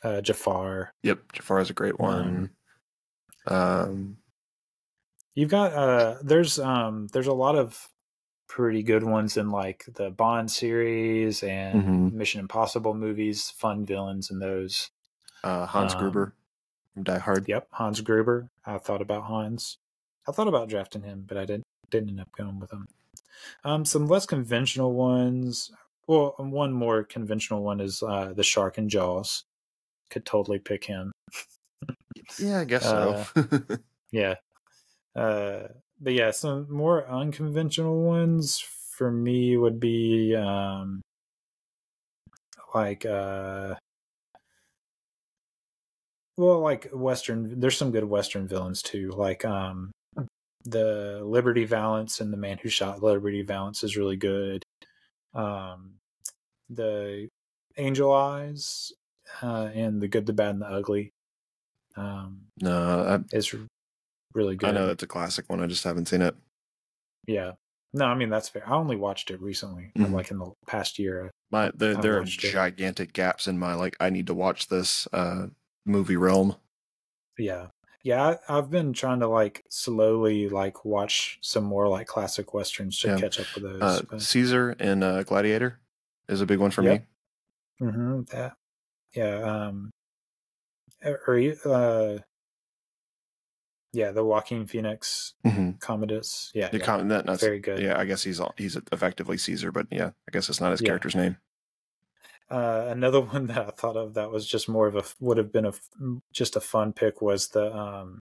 uh, 0.04 0.22
Jafar. 0.22 0.94
Yep, 1.04 1.34
Jafar 1.34 1.60
is 1.62 1.70
a 1.70 1.74
great 1.74 2.00
one. 2.00 2.52
Um, 3.46 4.18
You've 5.36 5.50
got 5.52 5.74
uh, 5.74 6.16
there's 6.24 6.58
um, 6.60 7.08
there's 7.14 7.28
a 7.28 7.34
lot 7.34 7.56
of 7.56 7.88
pretty 8.50 8.82
good 8.82 9.04
ones 9.04 9.38
in 9.38 9.52
like 9.52 9.86
the 9.96 10.10
Bond 10.10 10.50
series 10.50 11.44
and 11.44 11.84
Mhm. 11.84 12.14
Mission 12.14 12.40
Impossible 12.40 12.94
movies. 12.96 13.52
Fun 13.52 13.86
villains 13.86 14.32
in 14.32 14.40
those. 14.40 14.90
uh, 15.44 15.68
Hans 15.68 15.94
Um, 15.94 16.00
Gruber 16.00 16.34
from 16.94 17.04
Die 17.04 17.20
Hard. 17.20 17.48
Yep, 17.48 17.68
Hans 17.74 18.02
Gruber. 18.02 18.50
I 18.66 18.80
thought 18.80 19.02
about 19.02 19.26
Hans. 19.26 19.78
I 20.28 20.32
thought 20.32 20.48
about 20.48 20.70
drafting 20.70 21.04
him, 21.04 21.26
but 21.28 21.38
I 21.38 21.46
didn't 21.46 21.66
didn't 21.92 22.10
end 22.10 22.20
up 22.22 22.32
going 22.36 22.60
with 22.60 22.72
him. 22.74 22.88
Um, 23.64 23.86
some 23.86 24.08
less 24.08 24.26
conventional 24.26 24.94
ones. 24.94 25.70
Well, 26.08 26.34
um, 26.40 26.50
one 26.52 26.74
more 26.74 27.04
conventional 27.04 27.62
one 27.64 27.80
is 27.80 28.02
uh, 28.02 28.34
the 28.34 28.44
Shark 28.44 28.78
and 28.80 28.90
Jaws. 28.90 29.44
Could 30.10 30.26
totally 30.26 30.60
pick 30.60 30.86
him. 30.86 31.12
Yeah, 32.40 32.60
I 32.60 32.66
guess 32.66 32.86
Uh, 32.86 33.24
so. 33.24 33.62
Yeah. 34.12 34.36
Uh, 35.16 35.68
but 36.00 36.14
yeah, 36.14 36.32
some 36.32 36.72
more 36.72 37.08
unconventional 37.08 38.02
ones 38.04 38.60
for 38.60 39.12
me 39.12 39.58
would 39.58 39.80
be 39.80 40.36
um, 40.36 41.02
like 42.74 43.06
uh, 43.06 43.76
well, 46.38 46.60
like 46.60 46.90
Western. 46.94 47.60
There's 47.60 47.78
some 47.78 47.92
good 47.92 48.04
Western 48.04 48.48
villains 48.48 48.82
too, 48.82 49.10
like 49.10 49.44
um, 49.44 49.92
the 50.64 51.22
Liberty 51.24 51.66
Valance 51.66 52.22
and 52.22 52.32
the 52.32 52.38
Man 52.38 52.60
Who 52.62 52.70
Shot 52.70 53.02
Liberty 53.02 53.42
Valance 53.42 53.84
is 53.84 53.98
really 53.98 54.18
good. 54.18 54.64
Um, 55.34 55.96
the 56.70 57.28
Angel 57.78 58.14
Eyes 58.14 58.92
uh, 59.42 59.70
and 59.74 60.02
the 60.02 60.08
Good, 60.08 60.26
the 60.26 60.34
Bad, 60.34 60.52
and 60.52 60.62
the 60.62 60.68
Ugly 60.68 61.14
um, 61.96 62.42
no, 62.62 63.24
it's 63.32 63.56
really 64.36 64.56
good. 64.56 64.70
I 64.70 64.72
know 64.72 64.86
that's 64.88 65.02
a 65.02 65.08
classic 65.08 65.50
one. 65.50 65.62
I 65.62 65.66
just 65.66 65.84
haven't 65.84 66.08
seen 66.08 66.22
it. 66.22 66.36
Yeah. 67.26 67.54
No, 67.94 68.06
I 68.06 68.14
mean 68.14 68.30
that's 68.30 68.50
fair. 68.50 68.68
I 68.70 68.76
only 68.76 68.96
watched 68.98 69.32
it 69.32 69.42
recently, 69.42 69.92
Mhm. 69.98 70.12
like 70.12 70.30
in 70.30 70.38
the 70.38 70.52
past 70.68 71.00
year. 71.00 71.32
My 71.50 71.72
the, 71.74 71.98
there 72.00 72.18
are 72.18 72.20
watched 72.20 72.44
it. 72.44 72.52
gigantic 72.52 73.14
gaps 73.14 73.48
in 73.48 73.58
my 73.58 73.74
like. 73.74 73.96
I 74.00 74.12
need 74.12 74.28
to 74.28 74.36
watch 74.36 74.68
this 74.68 75.08
uh, 75.12 75.48
movie 75.86 76.18
realm. 76.18 76.56
Yeah, 77.40 77.68
yeah. 78.04 78.38
I, 78.48 78.58
I've 78.60 78.70
been 78.70 78.94
trying 78.94 79.22
to 79.22 79.28
like 79.28 79.64
slowly 79.70 80.50
like 80.50 80.86
watch 80.86 81.40
some 81.42 81.64
more 81.64 81.88
like 81.88 82.06
classic 82.06 82.54
westerns 82.54 83.00
to 83.00 83.08
Yeah. 83.08 83.18
catch 83.20 83.40
up 83.40 83.48
with 83.56 83.64
those. 83.64 83.82
Uh, 83.82 84.20
Caesar 84.20 84.76
and 84.80 85.04
uh, 85.04 85.24
Gladiator 85.24 85.80
is 86.30 86.42
a 86.42 86.46
big 86.46 86.60
one 86.60 86.70
for 86.72 86.84
Yep. 86.84 87.02
me. 87.82 87.88
Mhm, 87.88 88.30
that, 88.30 88.54
yeah. 89.18 89.66
Um, 89.68 89.92
or 91.28 91.38
you- 91.38 91.58
uh, 91.66 92.20
yeah, 93.94 94.12
the 94.12 94.24
Joaquin 94.24 94.66
Phoenix 94.68 95.34
Mm-hmm. 95.46 95.72
Commodus. 95.80 96.52
Yeah, 96.54 96.70
The 96.70 96.78
yeah, 96.80 96.86
com- 96.86 97.08
that, 97.08 97.26
that's, 97.26 97.42
very 97.42 97.60
good. 97.60 97.80
Yeah, 97.80 97.98
I 97.98 98.06
guess 98.06 98.24
he's 98.24 98.40
all- 98.40 98.54
he's 98.58 98.78
effectively 98.92 99.38
Caesar, 99.38 99.72
but 99.72 99.88
yeah, 99.92 100.08
I 100.28 100.32
guess 100.32 100.50
it's 100.50 100.62
not 100.62 100.72
his 100.72 100.82
Yeah. 100.82 100.88
character's 100.88 101.16
name. 101.16 101.38
Uh, 102.50 102.86
another 102.90 103.22
one 103.34 103.48
that 103.48 103.58
I 103.68 103.70
thought 103.72 103.98
of 103.98 104.14
that 104.16 104.30
was 104.32 104.46
just 104.48 104.70
more 104.70 104.88
of 104.88 104.96
a 104.96 105.04
would 105.20 105.38
have 105.38 105.52
been 105.52 105.66
a 105.66 105.74
just 106.32 106.56
a 106.56 106.62
fun 106.62 106.94
pick 106.94 107.22
was 107.22 107.50
the 107.50 107.76
um, 107.76 108.20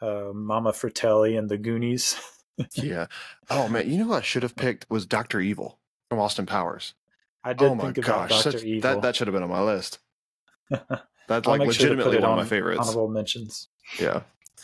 uh, 0.00 0.30
Mama 0.34 0.72
Fratelli 0.72 1.36
and 1.36 1.48
the 1.48 1.58
Goonies. 1.58 2.16
yeah. 2.74 3.06
Oh 3.50 3.68
man, 3.68 3.88
you 3.90 3.98
know 3.98 4.06
what 4.08 4.18
I 4.18 4.22
should 4.22 4.42
have 4.42 4.56
picked 4.56 4.86
was 4.90 5.04
Doctor 5.06 5.40
Evil 5.40 5.78
from 6.08 6.18
Austin 6.20 6.46
Powers. 6.46 6.94
I 7.44 7.52
did 7.52 7.68
oh 7.68 7.74
my 7.76 7.84
think 7.84 7.98
about 7.98 8.28
gosh, 8.30 8.44
Doctor 8.44 8.58
Evil. 8.64 8.80
that 8.94 9.02
that 9.02 9.16
should 9.16 9.26
have 9.28 9.34
been 9.34 9.42
on 9.44 9.50
my 9.50 9.62
list. 9.62 9.98
That's 11.28 11.46
like 11.46 11.60
make 11.60 11.72
sure 11.72 11.88
to 11.90 11.96
put 11.96 12.06
legitimately 12.06 12.16
it 12.18 12.22
one 12.22 12.30
on 12.32 12.38
of 12.38 12.44
my 12.44 12.48
favorites. 12.48 12.80
Honorable 12.80 13.08
mentions. 13.08 13.68
Yeah. 13.98 14.22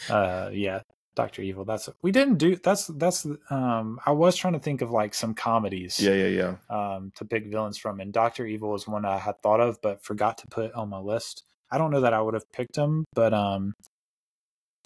Uh, 0.09 0.51
yeah, 0.53 0.81
Doctor 1.15 1.43
Evil. 1.43 1.65
That's 1.65 1.89
we 2.03 2.13
didn't 2.13 2.37
do. 2.37 2.57
That's 2.57 2.87
that's. 2.87 3.27
Um, 3.51 3.99
I 4.07 4.13
was 4.13 4.37
trying 4.37 4.55
to 4.55 4.59
think 4.59 4.81
of 4.81 4.91
like 4.91 5.15
some 5.15 5.35
comedies. 5.35 6.01
Yeah, 6.01 6.15
yeah, 6.15 6.27
yeah. 6.71 6.95
Um, 6.95 7.13
to 7.17 7.25
pick 7.25 7.47
villains 7.47 7.79
from, 7.79 8.01
and 8.01 8.13
Doctor 8.13 8.47
Evil 8.47 8.71
was 8.71 8.89
one 8.89 9.05
I 9.05 9.19
had 9.19 9.43
thought 9.43 9.61
of, 9.61 9.81
but 9.83 10.05
forgot 10.05 10.39
to 10.39 10.47
put 10.49 10.73
on 10.73 10.89
my 10.89 10.99
list. 10.99 11.45
I 11.71 11.79
don't 11.79 11.91
know 11.91 12.01
that 12.01 12.15
I 12.15 12.21
would 12.21 12.35
have 12.35 12.51
picked 12.53 12.77
him, 12.77 13.05
but 13.15 13.35
um, 13.35 13.75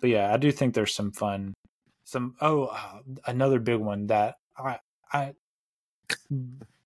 but 0.00 0.10
yeah, 0.10 0.32
I 0.32 0.36
do 0.36 0.50
think 0.52 0.74
there's 0.74 0.94
some 0.94 1.12
fun. 1.12 1.54
Some 2.04 2.36
oh, 2.40 2.66
uh, 2.66 3.00
another 3.26 3.60
big 3.60 3.80
one 3.80 4.06
that 4.08 4.36
I 4.56 4.78
I 5.12 5.34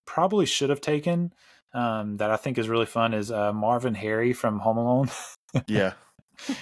probably 0.05 0.47
should 0.47 0.71
have 0.71 0.81
taken. 0.81 1.33
Um, 1.73 2.17
that 2.17 2.31
I 2.31 2.37
think 2.37 2.59
is 2.59 2.69
really 2.69 2.87
fun 2.87 3.15
is 3.15 3.31
uh, 3.31 3.53
Marv 3.53 3.85
and 3.85 3.97
Harry 3.97 4.33
from 4.33 4.59
Home 4.61 4.79
Alone. 4.79 5.11
Yeah. 5.67 5.95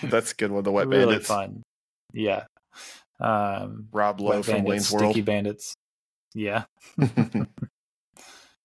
That's 0.02 0.32
a 0.32 0.34
good 0.34 0.50
one. 0.50 0.64
The 0.64 0.72
Wet 0.72 0.88
really 0.88 1.04
Bandits. 1.06 1.26
fun. 1.28 1.62
Yeah. 2.14 2.44
Um, 3.20 3.88
Rob 3.92 4.18
Lowe 4.20 4.42
from 4.42 4.64
Bandits, 4.64 4.68
Wayne's 4.70 4.88
Sticky 4.88 5.20
Bandits. 5.20 5.74
Yeah. 6.34 6.64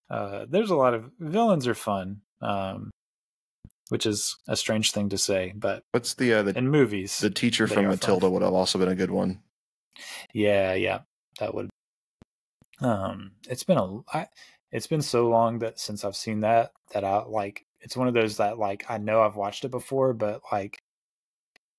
Uh, 0.09 0.45
there's 0.47 0.69
a 0.69 0.75
lot 0.75 0.93
of 0.93 1.09
villains 1.19 1.67
are 1.67 1.73
fun, 1.73 2.21
um, 2.41 2.91
which 3.89 4.05
is 4.05 4.35
a 4.47 4.55
strange 4.55 4.91
thing 4.91 5.09
to 5.09 5.17
say, 5.17 5.53
but 5.55 5.81
What's 5.91 6.13
the 6.13 6.33
uh, 6.33 6.43
the 6.43 6.55
in 6.57 6.69
movies, 6.69 7.17
the 7.17 7.31
teacher 7.31 7.65
from 7.67 7.79
are 7.79 7.81
fun. 7.83 7.89
Matilda 7.89 8.29
would 8.29 8.43
have 8.43 8.53
also 8.53 8.77
been 8.77 8.89
a 8.89 8.95
good 8.95 9.09
one. 9.09 9.39
yeah, 10.33 10.73
yeah, 10.75 10.99
that 11.39 11.55
would. 11.55 11.69
Um, 12.79 13.31
it's 13.49 13.63
been 13.63 13.77
a, 13.79 14.01
I, 14.13 14.27
it's 14.73 14.87
been 14.87 15.01
so 15.01 15.29
long 15.29 15.59
that 15.59 15.79
since 15.79 16.03
I've 16.03 16.15
seen 16.15 16.41
that 16.41 16.73
that 16.93 17.03
I 17.05 17.23
like. 17.23 17.65
It's 17.79 17.95
one 17.97 18.07
of 18.07 18.13
those 18.13 18.37
that 18.37 18.57
like 18.57 18.85
I 18.89 18.97
know 18.97 19.21
I've 19.21 19.35
watched 19.35 19.63
it 19.65 19.71
before, 19.71 20.13
but 20.13 20.41
like 20.51 20.81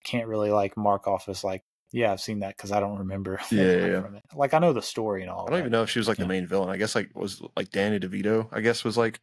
can't 0.04 0.28
really 0.28 0.50
like 0.50 0.76
mark 0.76 1.06
off 1.06 1.28
as 1.28 1.42
like 1.44 1.62
yeah, 1.92 2.12
I've 2.12 2.20
seen 2.20 2.40
that 2.40 2.56
because 2.56 2.72
I 2.72 2.80
don't 2.80 2.98
remember. 2.98 3.38
Yeah, 3.50 3.62
yeah, 3.64 3.86
yeah. 3.86 4.00
From 4.02 4.16
it. 4.16 4.24
Like 4.34 4.52
I 4.54 4.58
know 4.58 4.72
the 4.72 4.82
story 4.82 5.22
and 5.22 5.30
all. 5.30 5.46
I 5.46 5.50
don't 5.50 5.58
even 5.60 5.72
know 5.72 5.82
if 5.82 5.90
she 5.90 5.98
was 5.98 6.08
like 6.08 6.18
Yeah. 6.18 6.24
the 6.24 6.28
main 6.28 6.46
villain. 6.46 6.68
I 6.70 6.76
guess 6.76 6.94
like 6.94 7.10
was 7.14 7.42
like 7.56 7.70
Danny 7.70 7.98
DeVito. 7.98 8.48
I 8.52 8.60
guess 8.60 8.84
was 8.84 8.96
like 8.98 9.20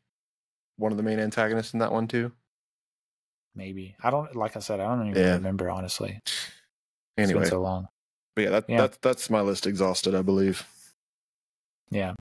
one 0.78 0.92
of 0.92 0.98
the 0.98 1.04
main 1.04 1.20
antagonists 1.20 1.74
in 1.74 1.80
that 1.80 1.92
one 1.92 2.08
too. 2.08 2.32
Maybe 3.56 3.96
I 4.02 4.10
don't. 4.10 4.36
Like 4.36 4.56
I 4.56 4.60
said, 4.60 4.80
I 4.80 4.86
don't 4.96 5.10
even 5.10 5.22
Yeah. 5.22 5.34
remember 5.34 5.70
honestly. 5.70 6.20
It's 6.26 6.52
Anyway, 7.18 7.42
been 7.42 7.50
so 7.50 7.62
long. 7.62 7.88
but 8.36 8.42
yeah, 8.44 8.50
that, 8.52 8.66
Yeah. 8.70 8.82
that 8.82 9.02
that's 9.02 9.30
my 9.30 9.42
list 9.42 9.68
exhausted. 9.68 10.16
I 10.16 10.22
believe. 10.22 10.66
Yeah, 11.90 12.14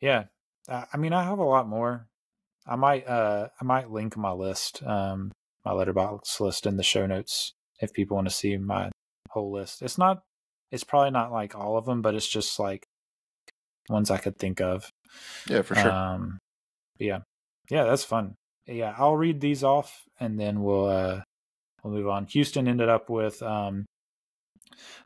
yeah. 0.00 0.24
Uh, 0.68 0.84
I 0.92 0.96
mean, 0.96 1.12
I 1.12 1.24
have 1.24 1.38
a 1.38 1.44
lot 1.44 1.68
more. 1.68 2.06
I 2.66 2.76
might, 2.76 3.06
uh, 3.06 3.48
I 3.60 3.64
might 3.64 3.90
link 3.90 4.16
my 4.16 4.32
list, 4.32 4.82
um, 4.84 5.32
my 5.64 5.72
Letterboxd 5.72 6.40
list 6.40 6.66
in 6.66 6.76
the 6.76 6.82
show 6.82 7.06
notes 7.06 7.52
if 7.80 7.92
people 7.92 8.14
want 8.14 8.28
to 8.28 8.34
see 8.34 8.56
my 8.56 8.90
whole 9.30 9.52
list. 9.52 9.82
It's 9.82 9.98
not, 9.98 10.22
it's 10.70 10.84
probably 10.84 11.10
not 11.10 11.32
like 11.32 11.54
all 11.56 11.76
of 11.76 11.84
them, 11.86 12.02
but 12.02 12.14
it's 12.14 12.28
just 12.28 12.58
like 12.58 12.86
ones 13.88 14.10
I 14.10 14.18
could 14.18 14.38
think 14.38 14.60
of. 14.60 14.88
Yeah, 15.48 15.62
for 15.62 15.74
sure. 15.74 15.90
Um, 15.90 16.38
yeah, 16.98 17.20
yeah, 17.70 17.84
that's 17.84 18.04
fun. 18.04 18.34
Yeah, 18.66 18.94
I'll 18.96 19.16
read 19.16 19.40
these 19.40 19.64
off 19.64 20.04
and 20.20 20.38
then 20.38 20.62
we'll 20.62 20.86
uh, 20.86 21.22
we'll 21.82 21.94
move 21.94 22.08
on. 22.08 22.26
Houston 22.26 22.68
ended 22.68 22.88
up 22.88 23.10
with 23.10 23.42
um, 23.42 23.86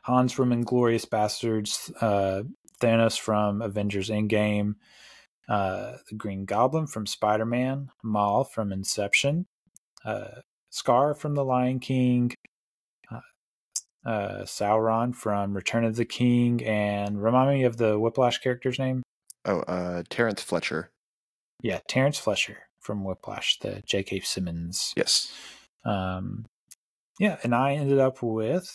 Hans 0.03 0.31
from 0.31 0.51
Inglourious 0.51 1.07
Basterds, 1.07 1.91
uh, 2.01 2.43
Thanos 2.79 3.19
from 3.19 3.61
Avengers 3.61 4.09
Endgame, 4.09 4.75
uh, 5.47 5.97
the 6.09 6.15
Green 6.15 6.45
Goblin 6.45 6.87
from 6.87 7.05
Spider 7.05 7.45
Man, 7.45 7.89
Mal 8.03 8.43
from 8.43 8.71
Inception, 8.71 9.45
uh, 10.05 10.41
Scar 10.69 11.13
from 11.13 11.35
The 11.35 11.45
Lion 11.45 11.79
King. 11.79 12.33
uh, 13.11 13.21
Uh, 14.05 14.43
Sauron 14.43 15.13
from 15.13 15.53
Return 15.53 15.83
of 15.83 15.95
the 15.95 16.05
King, 16.05 16.63
and 16.63 17.21
remind 17.21 17.49
me 17.57 17.63
of 17.65 17.77
the 17.77 17.99
Whiplash 17.99 18.37
character's 18.39 18.79
name. 18.79 19.03
oh, 19.45 19.59
uh, 19.61 20.03
Terrence 20.09 20.41
Fletcher. 20.41 20.91
Yeah, 21.61 21.79
Terrence 21.87 22.17
Fletcher 22.19 22.57
from 22.79 23.03
Whiplash, 23.03 23.59
the 23.59 23.81
J.K. 23.85 24.21
Simmons. 24.21 24.93
Yes. 24.95 25.33
Um, 25.83 26.45
yeah, 27.19 27.37
and 27.43 27.53
I 27.55 27.73
ended 27.73 27.99
up 27.99 28.21
with 28.21 28.69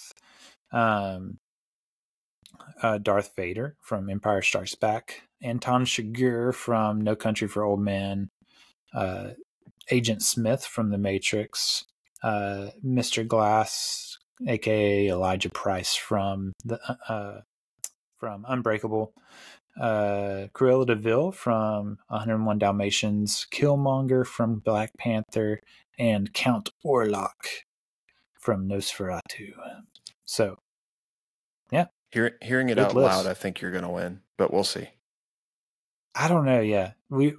um, 0.73 1.39
uh, 2.83 2.99
Darth 2.99 3.35
Vader 3.37 3.77
from 3.81 4.11
Empire 4.11 4.43
Strikes 4.43 4.75
Back, 4.75 5.23
Anton 5.43 5.85
Chigurh 5.85 6.55
from 6.55 7.01
No 7.01 7.17
Country 7.17 7.49
for 7.49 7.63
Old 7.63 7.81
Men, 7.81 8.31
uh, 8.95 9.31
Agent 9.91 10.23
Smith 10.23 10.65
from 10.65 10.91
The 10.91 10.99
Matrix, 10.99 11.85
uh, 12.23 12.69
Mr. 12.85 13.27
Glass, 13.27 14.19
aka 14.47 15.09
Elijah 15.09 15.51
Price 15.51 15.95
from 15.95 16.53
the 16.65 16.79
uh, 17.09 17.41
from 18.19 18.45
Unbreakable, 18.49 19.13
uh, 19.81 20.47
Cruella 20.55 20.87
de 20.87 20.95
Vil 20.95 21.33
from 21.33 21.99
101 22.09 22.59
Dalmatians, 22.59 23.47
Killmonger 23.51 24.25
from 24.25 24.61
Black 24.61 24.97
Panther, 24.97 25.61
and 25.99 26.33
Count 26.33 26.71
Orlok 26.85 27.65
from 28.39 28.69
Nosferatu. 28.69 29.53
So, 30.25 30.59
Hear, 32.13 32.37
hearing 32.43 32.69
it 32.69 32.77
Good 32.77 32.87
out 32.87 32.95
list. 32.95 33.07
loud, 33.09 33.27
I 33.27 33.35
think 33.35 33.61
you're 33.61 33.73
gonna 33.73 33.91
win, 33.91 34.21
but 34.37 34.53
we'll 34.53 34.65
see. 34.65 34.89
I 36.15 36.29
don't 36.29 36.45
know. 36.45 36.61
Yeah, 36.61 36.93
we. 37.09 37.35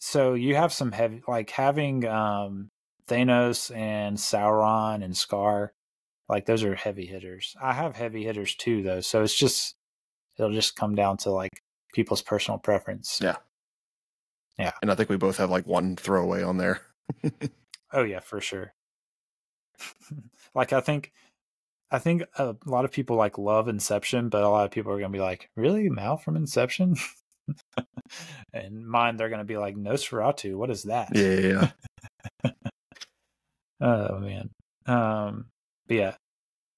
So 0.00 0.34
you 0.34 0.56
have 0.56 0.72
some 0.72 0.92
heavy, 0.92 1.22
like 1.26 1.50
having 1.50 2.04
um 2.06 2.70
Thanos 3.08 3.74
and 3.74 4.16
Sauron 4.16 5.04
and 5.04 5.16
Scar, 5.16 5.72
like 6.28 6.46
those 6.46 6.64
are 6.64 6.74
heavy 6.74 7.06
hitters. 7.06 7.56
I 7.60 7.72
have 7.72 7.96
heavy 7.96 8.24
hitters 8.24 8.54
too, 8.56 8.82
though. 8.82 9.00
So 9.00 9.22
it's 9.22 9.34
just 9.36 9.76
it'll 10.36 10.52
just 10.52 10.76
come 10.76 10.94
down 10.94 11.16
to 11.18 11.30
like 11.30 11.62
people's 11.94 12.22
personal 12.22 12.58
preference. 12.58 13.20
Yeah. 13.22 13.36
Yeah. 14.58 14.72
And 14.82 14.90
I 14.90 14.96
think 14.96 15.08
we 15.08 15.16
both 15.16 15.36
have 15.36 15.50
like 15.50 15.66
one 15.66 15.94
throwaway 15.96 16.42
on 16.42 16.56
there. 16.58 16.80
Oh 17.90 18.02
yeah, 18.02 18.20
for 18.20 18.38
sure. 18.38 18.74
like 20.54 20.74
I 20.74 20.80
think 20.82 21.12
I 21.90 21.98
think 21.98 22.22
a 22.36 22.54
lot 22.66 22.84
of 22.84 22.92
people 22.92 23.16
like 23.16 23.38
love 23.38 23.68
Inception, 23.68 24.28
but 24.28 24.42
a 24.42 24.48
lot 24.48 24.64
of 24.64 24.70
people 24.70 24.92
are 24.92 25.00
gonna 25.00 25.12
be 25.12 25.20
like, 25.20 25.50
Really? 25.56 25.88
Mal 25.88 26.16
from 26.16 26.36
Inception? 26.36 26.96
and 28.52 28.86
mine 28.86 29.16
they're 29.16 29.30
gonna 29.30 29.44
be 29.44 29.56
like 29.56 29.76
Nosferatu, 29.76 30.56
what 30.56 30.70
is 30.70 30.84
that? 30.84 31.08
Yeah, 31.14 31.34
yeah, 31.34 31.70
yeah. 32.44 32.50
Oh 33.80 34.18
man. 34.18 34.50
Um 34.86 35.46
but 35.86 35.96
yeah. 35.96 36.14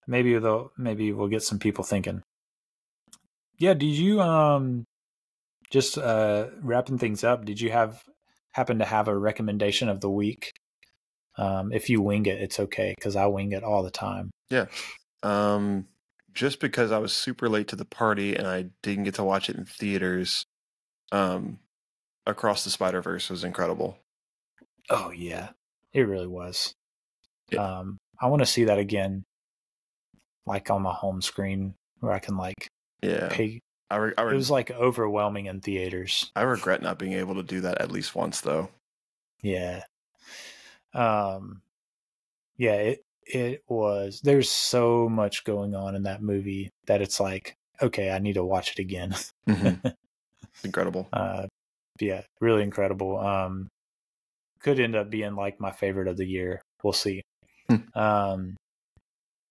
Maybe 0.06 0.38
they'll 0.38 0.70
maybe 0.76 1.12
we'll 1.12 1.28
get 1.28 1.42
some 1.42 1.58
people 1.58 1.82
thinking. 1.82 2.22
Yeah, 3.58 3.74
did 3.74 3.86
you 3.86 4.20
um 4.20 4.84
just 5.70 5.96
uh 5.96 6.48
wrapping 6.62 6.98
things 6.98 7.24
up, 7.24 7.44
did 7.44 7.60
you 7.60 7.70
have 7.70 8.02
happen 8.52 8.78
to 8.80 8.84
have 8.84 9.08
a 9.08 9.16
recommendation 9.16 9.88
of 9.88 10.00
the 10.00 10.10
week? 10.10 10.52
Um 11.38 11.72
if 11.72 11.88
you 11.88 12.02
wing 12.02 12.26
it, 12.26 12.40
it's 12.40 12.60
okay 12.60 12.94
because 12.96 13.16
I 13.16 13.26
wing 13.26 13.52
it 13.52 13.64
all 13.64 13.82
the 13.82 13.90
time. 13.90 14.30
Um, 15.22 15.86
just 16.32 16.60
because 16.60 16.92
I 16.92 16.98
was 16.98 17.12
super 17.12 17.48
late 17.48 17.68
to 17.68 17.76
the 17.76 17.84
party 17.84 18.36
and 18.36 18.46
I 18.46 18.66
didn't 18.82 19.04
get 19.04 19.14
to 19.14 19.24
watch 19.24 19.50
it 19.50 19.56
in 19.56 19.64
theaters, 19.64 20.44
um, 21.12 21.58
Across 22.26 22.64
the 22.64 22.70
Spider 22.70 23.00
Verse 23.02 23.30
was 23.30 23.44
incredible. 23.44 23.98
Oh 24.90 25.10
yeah. 25.10 25.50
It 25.92 26.02
really 26.02 26.26
was. 26.26 26.74
Yeah. 27.50 27.78
Um 27.78 27.98
I 28.20 28.26
want 28.26 28.40
to 28.40 28.46
see 28.46 28.64
that 28.64 28.78
again 28.78 29.24
like 30.46 30.70
on 30.70 30.82
my 30.82 30.92
home 30.92 31.22
screen 31.22 31.74
where 32.00 32.12
I 32.12 32.18
can 32.18 32.36
like 32.36 32.68
Yeah, 33.02 33.28
pay 33.30 33.60
I 33.90 33.96
re- 33.96 34.14
I, 34.18 34.30
it 34.30 34.34
was 34.34 34.50
like 34.50 34.70
overwhelming 34.70 35.46
in 35.46 35.60
theaters. 35.60 36.30
I 36.36 36.42
regret 36.42 36.82
not 36.82 36.98
being 36.98 37.14
able 37.14 37.34
to 37.36 37.42
do 37.42 37.62
that 37.62 37.80
at 37.80 37.90
least 37.90 38.14
once 38.14 38.40
though. 38.42 38.68
Yeah. 39.42 39.82
Um 40.94 41.62
yeah, 42.58 42.74
it 42.74 43.04
it 43.34 43.62
was 43.68 44.20
there's 44.22 44.50
so 44.50 45.08
much 45.08 45.44
going 45.44 45.74
on 45.74 45.94
in 45.94 46.02
that 46.04 46.22
movie 46.22 46.70
that 46.86 47.00
it's 47.02 47.20
like, 47.20 47.54
okay, 47.80 48.10
I 48.10 48.18
need 48.18 48.34
to 48.34 48.44
watch 48.44 48.72
it 48.72 48.78
again. 48.78 49.14
Mhm. 49.48 49.94
incredible. 50.64 51.08
uh 51.12 51.46
yeah, 52.00 52.22
really 52.40 52.62
incredible. 52.62 53.18
Um 53.18 53.68
could 54.60 54.80
end 54.80 54.94
up 54.96 55.10
being 55.10 55.34
like 55.34 55.60
my 55.60 55.70
favorite 55.70 56.08
of 56.08 56.16
the 56.16 56.26
year. 56.26 56.62
We'll 56.82 56.92
see. 56.92 57.22
Hmm. 57.68 57.98
Um 57.98 58.56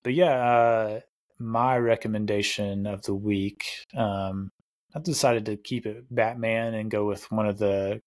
but 0.03 0.13
yeah, 0.13 0.33
uh 0.33 0.99
my 1.39 1.77
recommendation 1.77 2.85
of 2.85 3.01
the 3.03 3.15
week, 3.15 3.65
um 3.95 4.49
I 4.95 4.99
decided 4.99 5.45
to 5.45 5.57
keep 5.57 5.85
it 5.85 6.05
Batman 6.09 6.73
and 6.73 6.89
go 6.91 7.05
with 7.05 7.31
one 7.31 7.47
of 7.47 7.57
the 7.59 7.99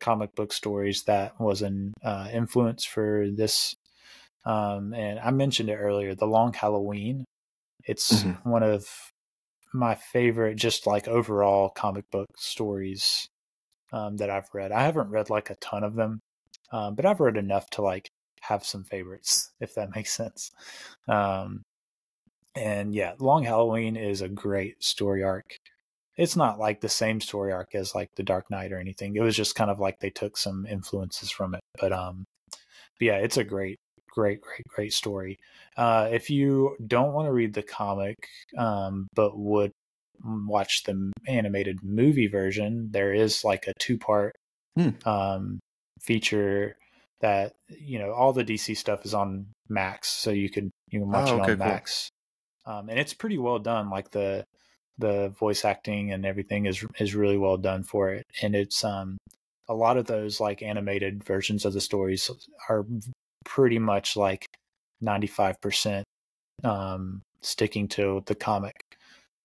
comic 0.00 0.34
book 0.34 0.52
stories 0.52 1.04
that 1.04 1.40
was 1.40 1.62
an 1.62 1.94
uh, 2.04 2.28
influence 2.30 2.84
for 2.84 3.26
this. 3.34 3.74
Um, 4.46 4.94
and 4.94 5.18
I 5.20 5.30
mentioned 5.32 5.70
it 5.70 5.76
earlier, 5.76 6.14
The 6.14 6.26
Long 6.26 6.54
Halloween. 6.54 7.24
It's 7.84 8.24
Mhm. 8.24 8.44
one 8.46 8.62
of 8.64 8.88
my 9.74 9.94
favorite, 9.96 10.56
just 10.56 10.86
like 10.86 11.08
overall 11.08 11.70
comic 11.70 12.10
book 12.10 12.28
stories 12.38 13.28
um, 13.92 14.16
that 14.18 14.30
I've 14.30 14.48
read. 14.54 14.72
I 14.72 14.82
haven't 14.84 15.10
read 15.10 15.30
like 15.30 15.50
a 15.50 15.56
ton 15.56 15.84
of 15.84 15.94
them, 15.96 16.20
um, 16.72 16.94
but 16.96 17.06
I've 17.06 17.20
read 17.20 17.36
enough 17.38 17.70
to 17.72 17.82
like 17.82 18.08
have 18.42 18.64
some 18.64 18.84
favorites, 18.84 19.52
if 19.60 19.74
that 19.76 19.94
makes 19.94 20.12
sense. 20.12 20.50
Um, 21.08 21.62
and 22.54 22.94
yeah, 22.94 23.14
Long 23.18 23.44
Halloween 23.44 23.96
is 23.96 24.22
a 24.22 24.28
great 24.28 24.82
story 24.82 25.22
arc 25.22 25.56
it's 26.16 26.36
not 26.36 26.58
like 26.58 26.80
the 26.80 26.88
same 26.88 27.20
story 27.20 27.52
arc 27.52 27.74
as 27.74 27.94
like 27.94 28.08
the 28.16 28.22
Dark 28.22 28.50
Knight 28.50 28.72
or 28.72 28.78
anything. 28.78 29.16
It 29.16 29.20
was 29.22 29.36
just 29.36 29.54
kind 29.54 29.70
of 29.70 29.80
like 29.80 29.98
they 30.00 30.10
took 30.10 30.36
some 30.36 30.66
influences 30.66 31.30
from 31.30 31.54
it. 31.54 31.60
But 31.80 31.92
um 31.92 32.24
but 32.98 33.06
yeah, 33.06 33.16
it's 33.18 33.36
a 33.36 33.44
great, 33.44 33.78
great, 34.16 34.40
great, 34.40 34.62
great 34.68 34.92
story. 34.92 35.36
Uh 35.76 36.08
if 36.12 36.30
you 36.30 36.76
don't 36.86 37.12
want 37.12 37.26
to 37.28 37.32
read 37.32 37.54
the 37.54 37.62
comic, 37.62 38.16
um, 38.58 39.08
but 39.14 39.36
would 39.38 39.72
watch 40.24 40.82
the 40.84 41.12
animated 41.28 41.78
movie 41.82 42.28
version, 42.28 42.88
there 42.92 43.12
is 43.14 43.44
like 43.44 43.66
a 43.68 43.72
two 43.78 43.98
part 43.98 44.34
Hmm. 44.76 44.90
um 45.04 45.58
feature 46.02 46.76
that 47.20 47.54
you 47.68 47.98
know 47.98 48.12
all 48.12 48.32
the 48.32 48.44
DC 48.44 48.76
stuff 48.76 49.04
is 49.04 49.14
on 49.14 49.46
Max, 49.68 50.08
so 50.08 50.30
you 50.30 50.50
can 50.50 50.70
you 50.90 51.00
can 51.00 51.10
watch 51.10 51.28
Oh, 51.28 51.36
it 51.36 51.40
okay, 51.40 51.52
on 51.52 51.58
cool. 51.58 51.58
Max. 51.58 52.08
Um, 52.66 52.88
and 52.90 52.98
it's 52.98 53.14
pretty 53.14 53.38
well 53.38 53.58
done. 53.58 53.90
Like 53.90 54.10
the 54.10 54.44
the 54.98 55.28
voice 55.30 55.64
acting 55.64 56.12
and 56.12 56.24
everything 56.26 56.66
is 56.66 56.84
is 56.98 57.14
really 57.14 57.36
well 57.38 57.56
done 57.58 57.82
for 57.82 58.10
it 58.12 58.24
and 58.42 58.54
it's 58.54 58.82
um 58.84 59.18
a 59.68 59.74
lot 59.74 59.96
of 59.96 60.06
those 60.06 60.40
like 60.40 60.62
animated 60.62 61.22
versions 61.24 61.64
of 61.64 61.72
the 61.72 61.80
stories 61.80 62.30
are 62.68 62.86
pretty 63.46 63.78
much 63.78 64.16
like 64.16 64.46
95% 65.02 66.02
um 66.64 67.22
sticking 67.40 67.88
to 67.88 68.22
the 68.26 68.34
comic. 68.34 68.74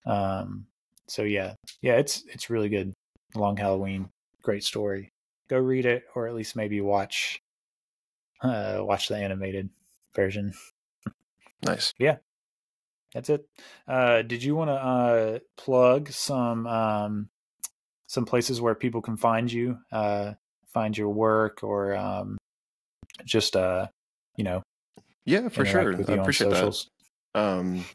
Um 0.05 0.65
so 1.07 1.23
yeah. 1.23 1.53
Yeah 1.81 1.93
it's 1.93 2.23
it's 2.27 2.49
really 2.49 2.69
good. 2.69 2.93
Long 3.35 3.55
halloween 3.55 4.09
great 4.43 4.63
story. 4.63 5.09
Go 5.49 5.57
read 5.57 5.85
it 5.85 6.03
or 6.15 6.27
at 6.27 6.35
least 6.35 6.55
maybe 6.55 6.81
watch 6.81 7.39
uh 8.41 8.80
watch 8.81 9.07
the 9.07 9.15
animated 9.15 9.69
version. 10.15 10.53
Nice. 11.63 11.93
Yeah, 11.99 12.17
that's 13.13 13.30
it. 13.30 13.47
Uh, 13.88 14.21
did 14.21 14.43
you 14.43 14.55
want 14.55 14.69
to 14.69 14.73
uh, 14.73 15.39
plug 15.57 16.09
some 16.11 16.65
um, 16.67 17.30
some 18.07 18.25
places 18.25 18.59
where 18.59 18.75
people 18.75 19.01
can 19.01 19.17
find 19.17 19.51
you, 19.51 19.77
uh, 19.91 20.33
find 20.73 20.97
your 20.97 21.09
work, 21.09 21.63
or 21.63 21.95
um, 21.95 22.38
just 23.25 23.56
uh, 23.56 23.88
you 24.38 24.43
know? 24.43 24.64
Yeah, 25.25 25.49
for 25.49 25.65
sure. 25.65 25.95
I 25.95 26.14
appreciate 26.14 26.49
that. 26.49 26.85
Um, 27.35 27.85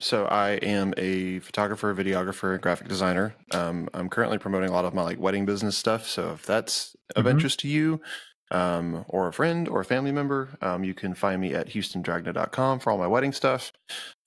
so 0.00 0.26
I 0.26 0.50
am 0.56 0.92
a 0.96 1.38
photographer, 1.38 1.94
videographer, 1.94 2.52
and 2.52 2.60
graphic 2.60 2.88
designer. 2.88 3.34
Um, 3.52 3.88
I'm 3.94 4.08
currently 4.08 4.38
promoting 4.38 4.70
a 4.70 4.72
lot 4.72 4.84
of 4.84 4.92
my 4.92 5.02
like 5.02 5.18
wedding 5.18 5.46
business 5.46 5.78
stuff. 5.78 6.06
So 6.06 6.32
if 6.32 6.44
that's 6.44 6.96
of 7.14 7.24
mm-hmm. 7.24 7.30
interest 7.30 7.60
to 7.60 7.68
you, 7.68 8.00
um, 8.50 9.04
or 9.08 9.28
a 9.28 9.32
friend 9.32 9.68
or 9.68 9.80
a 9.80 9.84
family 9.84 10.12
member, 10.12 10.50
um, 10.60 10.84
you 10.84 10.94
can 10.94 11.14
find 11.14 11.40
me 11.40 11.54
at 11.54 11.68
houstondragna.com 11.68 12.80
for 12.80 12.90
all 12.90 12.98
my 12.98 13.06
wedding 13.06 13.32
stuff. 13.32 13.72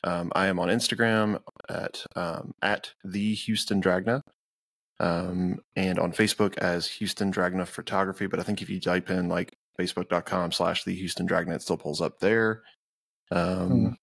Um, 0.03 0.31
I 0.35 0.47
am 0.47 0.59
on 0.59 0.69
Instagram 0.69 1.41
at 1.69 2.05
um, 2.15 2.53
at 2.61 2.93
the 3.03 3.35
Houston 3.35 3.81
Dragna, 3.81 4.21
um, 4.99 5.59
and 5.75 5.99
on 5.99 6.11
Facebook 6.11 6.57
as 6.57 6.87
Houston 6.87 7.31
Dragna 7.31 7.67
Photography. 7.67 8.27
But 8.27 8.39
I 8.39 8.43
think 8.43 8.61
if 8.61 8.69
you 8.69 8.79
type 8.79 9.09
in 9.09 9.29
like 9.29 9.53
facebook.com 9.79 10.51
slash 10.51 10.83
the 10.83 10.95
Houston 10.95 11.27
Dragna, 11.27 11.55
it 11.55 11.61
still 11.61 11.77
pulls 11.77 12.01
up 12.01 12.19
there. 12.19 12.63
Um, 13.31 13.71
mm. 13.71 13.93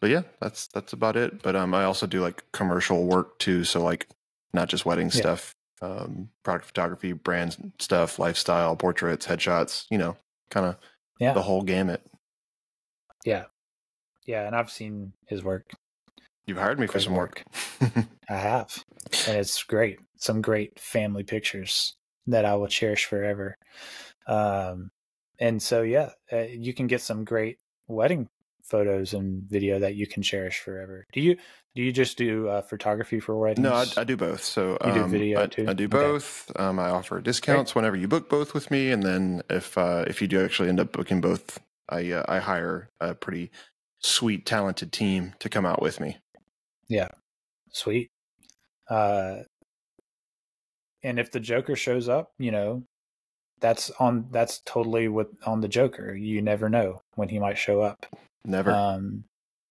But 0.00 0.10
yeah, 0.10 0.22
that's 0.40 0.66
that's 0.68 0.92
about 0.92 1.16
it. 1.16 1.42
But 1.42 1.54
um, 1.54 1.74
I 1.74 1.84
also 1.84 2.06
do 2.06 2.20
like 2.20 2.42
commercial 2.52 3.04
work 3.04 3.38
too, 3.38 3.62
so 3.64 3.82
like 3.82 4.08
not 4.52 4.68
just 4.68 4.84
wedding 4.84 5.06
yeah. 5.06 5.20
stuff 5.20 5.54
um, 5.82 6.28
product 6.44 6.66
photography, 6.66 7.12
brand 7.12 7.72
stuff, 7.78 8.18
lifestyle, 8.18 8.76
portraits, 8.76 9.26
headshots, 9.26 9.86
you 9.90 9.98
know, 9.98 10.16
kind 10.48 10.66
of 10.66 10.76
yeah. 11.18 11.32
the 11.32 11.42
whole 11.42 11.62
gamut. 11.62 12.02
Yeah. 13.24 13.44
Yeah. 14.24 14.46
And 14.46 14.54
I've 14.54 14.70
seen 14.70 15.12
his 15.26 15.42
work. 15.42 15.72
You've 16.46 16.58
hired 16.58 16.78
me 16.78 16.86
great 16.86 16.92
for 16.92 17.00
some 17.00 17.14
work. 17.14 17.44
work. 17.80 17.92
I 18.30 18.36
have. 18.36 18.84
And 19.28 19.36
it's 19.36 19.62
great. 19.64 19.98
Some 20.16 20.40
great 20.40 20.78
family 20.78 21.24
pictures 21.24 21.96
that 22.26 22.44
I 22.44 22.54
will 22.54 22.68
cherish 22.68 23.06
forever. 23.06 23.56
Um, 24.26 24.90
and 25.38 25.62
so, 25.62 25.82
yeah, 25.82 26.10
uh, 26.32 26.38
you 26.38 26.72
can 26.72 26.86
get 26.86 27.00
some 27.00 27.24
great 27.24 27.58
wedding 27.88 28.28
photos 28.62 29.12
and 29.12 29.42
video 29.42 29.80
that 29.80 29.96
you 29.96 30.06
can 30.06 30.22
cherish 30.22 30.60
forever. 30.60 31.04
Do 31.12 31.20
you 31.20 31.36
do 31.74 31.82
you 31.82 31.92
just 31.92 32.18
do 32.18 32.48
uh, 32.48 32.62
photography 32.62 33.18
for 33.18 33.36
weddings? 33.36 33.64
No, 33.64 33.72
I, 33.72 33.86
I 33.96 34.04
do 34.04 34.16
both. 34.16 34.42
So 34.44 34.78
you 34.84 34.92
do 34.92 35.02
um, 35.04 35.10
video 35.10 35.42
I, 35.42 35.46
too. 35.46 35.66
I 35.68 35.72
do 35.72 35.88
both. 35.88 36.50
Okay. 36.50 36.62
Um, 36.62 36.78
I 36.78 36.90
offer 36.90 37.20
discounts 37.20 37.72
Great. 37.72 37.80
whenever 37.80 37.96
you 37.96 38.08
book 38.08 38.28
both 38.28 38.54
with 38.54 38.70
me, 38.70 38.90
and 38.90 39.02
then 39.02 39.42
if 39.50 39.76
uh, 39.76 40.04
if 40.06 40.20
you 40.20 40.28
do 40.28 40.44
actually 40.44 40.68
end 40.68 40.80
up 40.80 40.92
booking 40.92 41.20
both, 41.20 41.58
I 41.88 42.12
uh, 42.12 42.24
I 42.28 42.38
hire 42.38 42.90
a 43.00 43.14
pretty 43.14 43.50
sweet, 43.98 44.44
talented 44.46 44.92
team 44.92 45.34
to 45.38 45.48
come 45.48 45.64
out 45.64 45.80
with 45.80 45.98
me. 45.98 46.18
Yeah, 46.88 47.08
sweet. 47.72 48.10
Uh, 48.88 49.44
and 51.02 51.18
if 51.18 51.30
the 51.30 51.40
Joker 51.40 51.76
shows 51.76 52.08
up, 52.08 52.32
you 52.38 52.50
know, 52.50 52.84
that's 53.60 53.90
on 53.98 54.26
that's 54.30 54.60
totally 54.66 55.08
with 55.08 55.28
on 55.46 55.60
the 55.60 55.68
Joker. 55.68 56.14
You 56.14 56.42
never 56.42 56.68
know 56.68 57.00
when 57.14 57.28
he 57.28 57.38
might 57.38 57.58
show 57.58 57.80
up. 57.80 58.06
Never. 58.44 58.72
Um, 58.72 59.24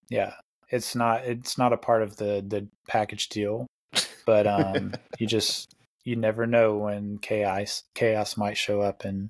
yeah, 0.10 0.34
it's 0.70 0.96
not 0.96 1.26
it's 1.26 1.58
not 1.58 1.74
a 1.74 1.78
part 1.78 2.02
of 2.02 2.16
the 2.18 2.44
the 2.48 2.68
package 2.88 3.30
deal, 3.30 3.68
but 4.26 4.48
um, 4.48 4.94
you 5.20 5.28
just 5.28 5.76
you 6.04 6.16
never 6.16 6.48
know 6.48 6.78
when 6.78 7.18
chaos 7.20 7.84
chaos 7.94 8.38
might 8.38 8.58
show 8.58 8.82
up 8.82 9.06
and 9.06 9.30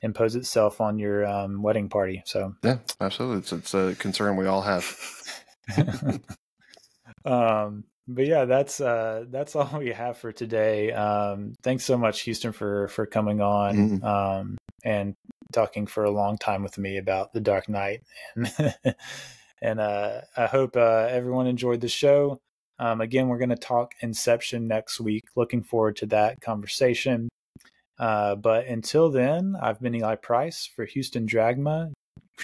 impose 0.00 0.36
itself 0.36 0.80
on 0.80 0.98
your 0.98 1.26
um, 1.26 1.62
wedding 1.62 1.88
party. 1.88 2.22
So 2.24 2.54
yeah, 2.62 2.78
absolutely, 3.00 3.38
it's 3.38 3.52
it's 3.52 3.74
a 3.74 3.94
concern 3.98 4.36
we 4.36 4.46
all 4.46 4.62
have. 4.62 4.96
um, 7.24 7.84
but 8.08 8.26
yeah, 8.26 8.46
that's 8.46 8.80
uh, 8.80 9.24
that's 9.28 9.54
all 9.56 9.78
we 9.78 9.90
have 9.90 10.16
for 10.16 10.32
today. 10.32 10.92
Um, 10.92 11.54
thanks 11.62 11.84
so 11.84 11.98
much, 11.98 12.22
Houston, 12.22 12.52
for 12.52 12.88
for 12.88 13.06
coming 13.06 13.40
on 13.40 13.76
mm-hmm. 13.76 14.04
um, 14.04 14.58
and 14.84 15.14
talking 15.52 15.86
for 15.86 16.04
a 16.04 16.10
long 16.10 16.38
time 16.38 16.62
with 16.62 16.78
me 16.78 16.96
about 16.96 17.32
the 17.32 17.40
Dark 17.40 17.68
Knight, 17.68 18.02
and 18.34 18.74
and 19.62 19.80
uh, 19.80 20.22
I 20.36 20.46
hope 20.46 20.76
uh, 20.76 21.06
everyone 21.10 21.46
enjoyed 21.46 21.80
the 21.80 21.88
show. 21.88 22.40
Um, 22.80 23.00
again, 23.00 23.28
we're 23.28 23.38
going 23.38 23.48
to 23.50 23.56
talk 23.56 23.94
Inception 24.00 24.68
next 24.68 25.00
week. 25.00 25.24
Looking 25.36 25.62
forward 25.62 25.96
to 25.96 26.06
that 26.06 26.40
conversation. 26.40 27.28
Uh, 27.98 28.36
but 28.36 28.66
until 28.66 29.10
then, 29.10 29.56
I've 29.60 29.80
been 29.80 29.96
Eli 29.96 30.14
Price 30.14 30.70
for 30.76 30.84
Houston 30.84 31.26
Dragma. 31.26 31.90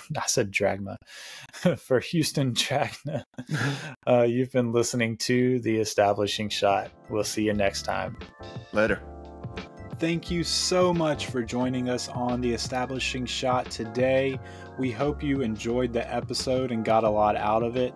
I 0.16 0.26
said 0.26 0.50
Dragma 0.50 0.96
for 1.78 2.00
Houston 2.00 2.52
Dragna. 2.52 3.24
Uh, 4.06 4.22
you've 4.22 4.50
been 4.50 4.70
listening 4.70 5.16
to 5.16 5.58
The 5.60 5.78
Establishing 5.78 6.50
Shot. 6.50 6.90
We'll 7.08 7.24
see 7.24 7.42
you 7.42 7.54
next 7.54 7.82
time. 7.82 8.18
Later. 8.72 9.02
Thank 9.98 10.30
you 10.30 10.44
so 10.44 10.92
much 10.92 11.26
for 11.26 11.42
joining 11.42 11.88
us 11.88 12.08
on 12.08 12.40
The 12.40 12.52
Establishing 12.52 13.24
Shot 13.24 13.70
today. 13.70 14.38
We 14.78 14.90
hope 14.90 15.22
you 15.22 15.40
enjoyed 15.40 15.92
the 15.92 16.12
episode 16.12 16.70
and 16.70 16.84
got 16.84 17.04
a 17.04 17.08
lot 17.08 17.36
out 17.36 17.62
of 17.62 17.76
it. 17.76 17.94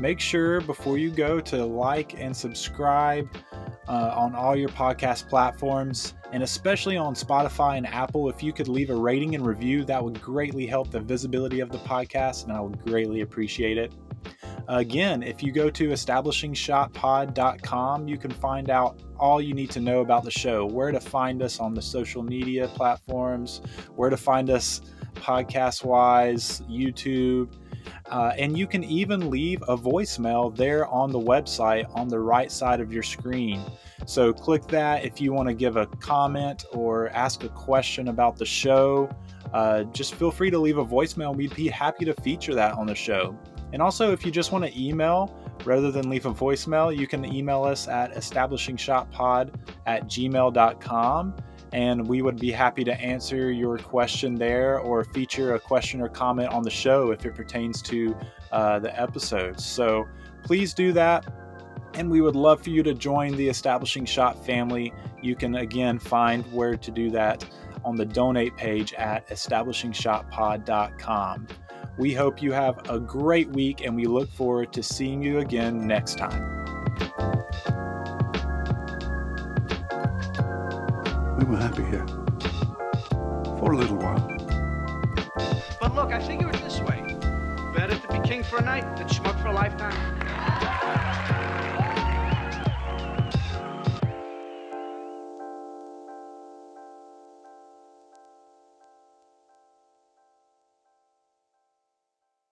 Make 0.00 0.20
sure 0.20 0.60
before 0.60 0.98
you 0.98 1.10
go 1.10 1.40
to 1.40 1.64
like 1.64 2.18
and 2.18 2.36
subscribe 2.36 3.28
uh, 3.88 4.14
on 4.16 4.34
all 4.34 4.56
your 4.56 4.68
podcast 4.70 5.28
platforms, 5.28 6.14
and 6.32 6.42
especially 6.42 6.96
on 6.96 7.14
Spotify 7.14 7.76
and 7.76 7.86
Apple. 7.86 8.28
If 8.28 8.42
you 8.42 8.52
could 8.52 8.68
leave 8.68 8.90
a 8.90 8.96
rating 8.96 9.34
and 9.34 9.46
review, 9.46 9.84
that 9.84 10.02
would 10.02 10.20
greatly 10.20 10.66
help 10.66 10.90
the 10.90 11.00
visibility 11.00 11.60
of 11.60 11.70
the 11.70 11.78
podcast, 11.78 12.44
and 12.44 12.52
I 12.52 12.60
would 12.60 12.82
greatly 12.84 13.20
appreciate 13.20 13.78
it. 13.78 13.92
Again, 14.68 15.22
if 15.22 15.42
you 15.42 15.52
go 15.52 15.70
to 15.70 15.88
establishingshotpod.com, 15.88 18.08
you 18.08 18.16
can 18.16 18.30
find 18.30 18.70
out 18.70 19.02
all 19.18 19.40
you 19.40 19.54
need 19.54 19.70
to 19.70 19.80
know 19.80 20.00
about 20.00 20.24
the 20.24 20.30
show, 20.30 20.66
where 20.66 20.92
to 20.92 21.00
find 21.00 21.42
us 21.42 21.60
on 21.60 21.74
the 21.74 21.82
social 21.82 22.22
media 22.22 22.68
platforms, 22.68 23.60
where 23.96 24.10
to 24.10 24.16
find 24.16 24.50
us 24.50 24.82
podcast 25.16 25.84
wise, 25.84 26.62
YouTube. 26.70 27.52
Uh, 28.12 28.34
and 28.36 28.58
you 28.58 28.66
can 28.66 28.84
even 28.84 29.30
leave 29.30 29.62
a 29.68 29.76
voicemail 29.76 30.54
there 30.54 30.86
on 30.88 31.10
the 31.10 31.18
website 31.18 31.86
on 31.96 32.08
the 32.08 32.18
right 32.18 32.52
side 32.52 32.78
of 32.78 32.92
your 32.92 33.02
screen. 33.02 33.64
So 34.04 34.34
click 34.34 34.66
that 34.66 35.02
if 35.02 35.18
you 35.18 35.32
want 35.32 35.48
to 35.48 35.54
give 35.54 35.78
a 35.78 35.86
comment 35.86 36.66
or 36.72 37.08
ask 37.10 37.42
a 37.42 37.48
question 37.48 38.08
about 38.08 38.36
the 38.36 38.44
show. 38.44 39.08
Uh, 39.54 39.84
just 39.84 40.14
feel 40.16 40.30
free 40.30 40.50
to 40.50 40.58
leave 40.58 40.76
a 40.76 40.84
voicemail. 40.84 41.34
We'd 41.34 41.54
be 41.54 41.68
happy 41.68 42.04
to 42.04 42.12
feature 42.12 42.54
that 42.54 42.74
on 42.74 42.86
the 42.86 42.94
show. 42.94 43.34
And 43.72 43.80
also, 43.80 44.12
if 44.12 44.26
you 44.26 44.30
just 44.30 44.52
want 44.52 44.66
to 44.66 44.78
email 44.78 45.34
rather 45.64 45.90
than 45.90 46.10
leave 46.10 46.26
a 46.26 46.34
voicemail, 46.34 46.94
you 46.94 47.06
can 47.06 47.24
email 47.24 47.64
us 47.64 47.88
at 47.88 48.12
establishingshotpod 48.14 49.54
at 49.86 50.04
gmail.com 50.04 51.34
and 51.72 52.06
we 52.06 52.22
would 52.22 52.38
be 52.38 52.50
happy 52.50 52.84
to 52.84 53.00
answer 53.00 53.50
your 53.50 53.78
question 53.78 54.34
there 54.34 54.78
or 54.78 55.04
feature 55.04 55.54
a 55.54 55.60
question 55.60 56.00
or 56.00 56.08
comment 56.08 56.50
on 56.50 56.62
the 56.62 56.70
show 56.70 57.10
if 57.10 57.24
it 57.24 57.34
pertains 57.34 57.80
to 57.82 58.16
uh, 58.52 58.78
the 58.78 59.00
episodes. 59.00 59.64
So 59.64 60.06
please 60.42 60.74
do 60.74 60.92
that. 60.92 61.24
And 61.94 62.10
we 62.10 62.20
would 62.20 62.36
love 62.36 62.62
for 62.62 62.70
you 62.70 62.84
to 62.84 62.94
join 62.94 63.36
the 63.36 63.48
Establishing 63.48 64.06
Shot 64.06 64.44
family. 64.44 64.92
You 65.22 65.36
can 65.36 65.54
again 65.56 65.98
find 65.98 66.50
where 66.52 66.76
to 66.76 66.90
do 66.90 67.10
that 67.10 67.44
on 67.84 67.96
the 67.96 68.06
donate 68.06 68.56
page 68.56 68.94
at 68.94 69.28
establishingshotpod.com. 69.28 71.48
We 71.98 72.14
hope 72.14 72.42
you 72.42 72.52
have 72.52 72.88
a 72.88 72.98
great 72.98 73.50
week 73.50 73.84
and 73.84 73.94
we 73.94 74.06
look 74.06 74.30
forward 74.30 74.72
to 74.72 74.82
seeing 74.82 75.22
you 75.22 75.40
again 75.40 75.86
next 75.86 76.16
time. 76.16 77.41
we 81.44 81.56
were 81.56 81.60
happy 81.60 81.82
here 81.84 82.06
for 83.58 83.72
a 83.72 83.76
little 83.76 83.96
while. 83.96 84.20
But 85.80 85.94
look, 85.94 86.12
I 86.12 86.20
figure 86.20 86.48
it 86.48 86.62
this 86.62 86.80
way: 86.80 87.02
better 87.74 87.98
to 87.98 88.08
be 88.08 88.20
king 88.28 88.44
for 88.44 88.58
a 88.58 88.62
night 88.62 88.96
than 88.96 89.08
schmuck 89.08 89.40
for 89.42 89.48
a 89.48 89.52
lifetime. 89.52 91.41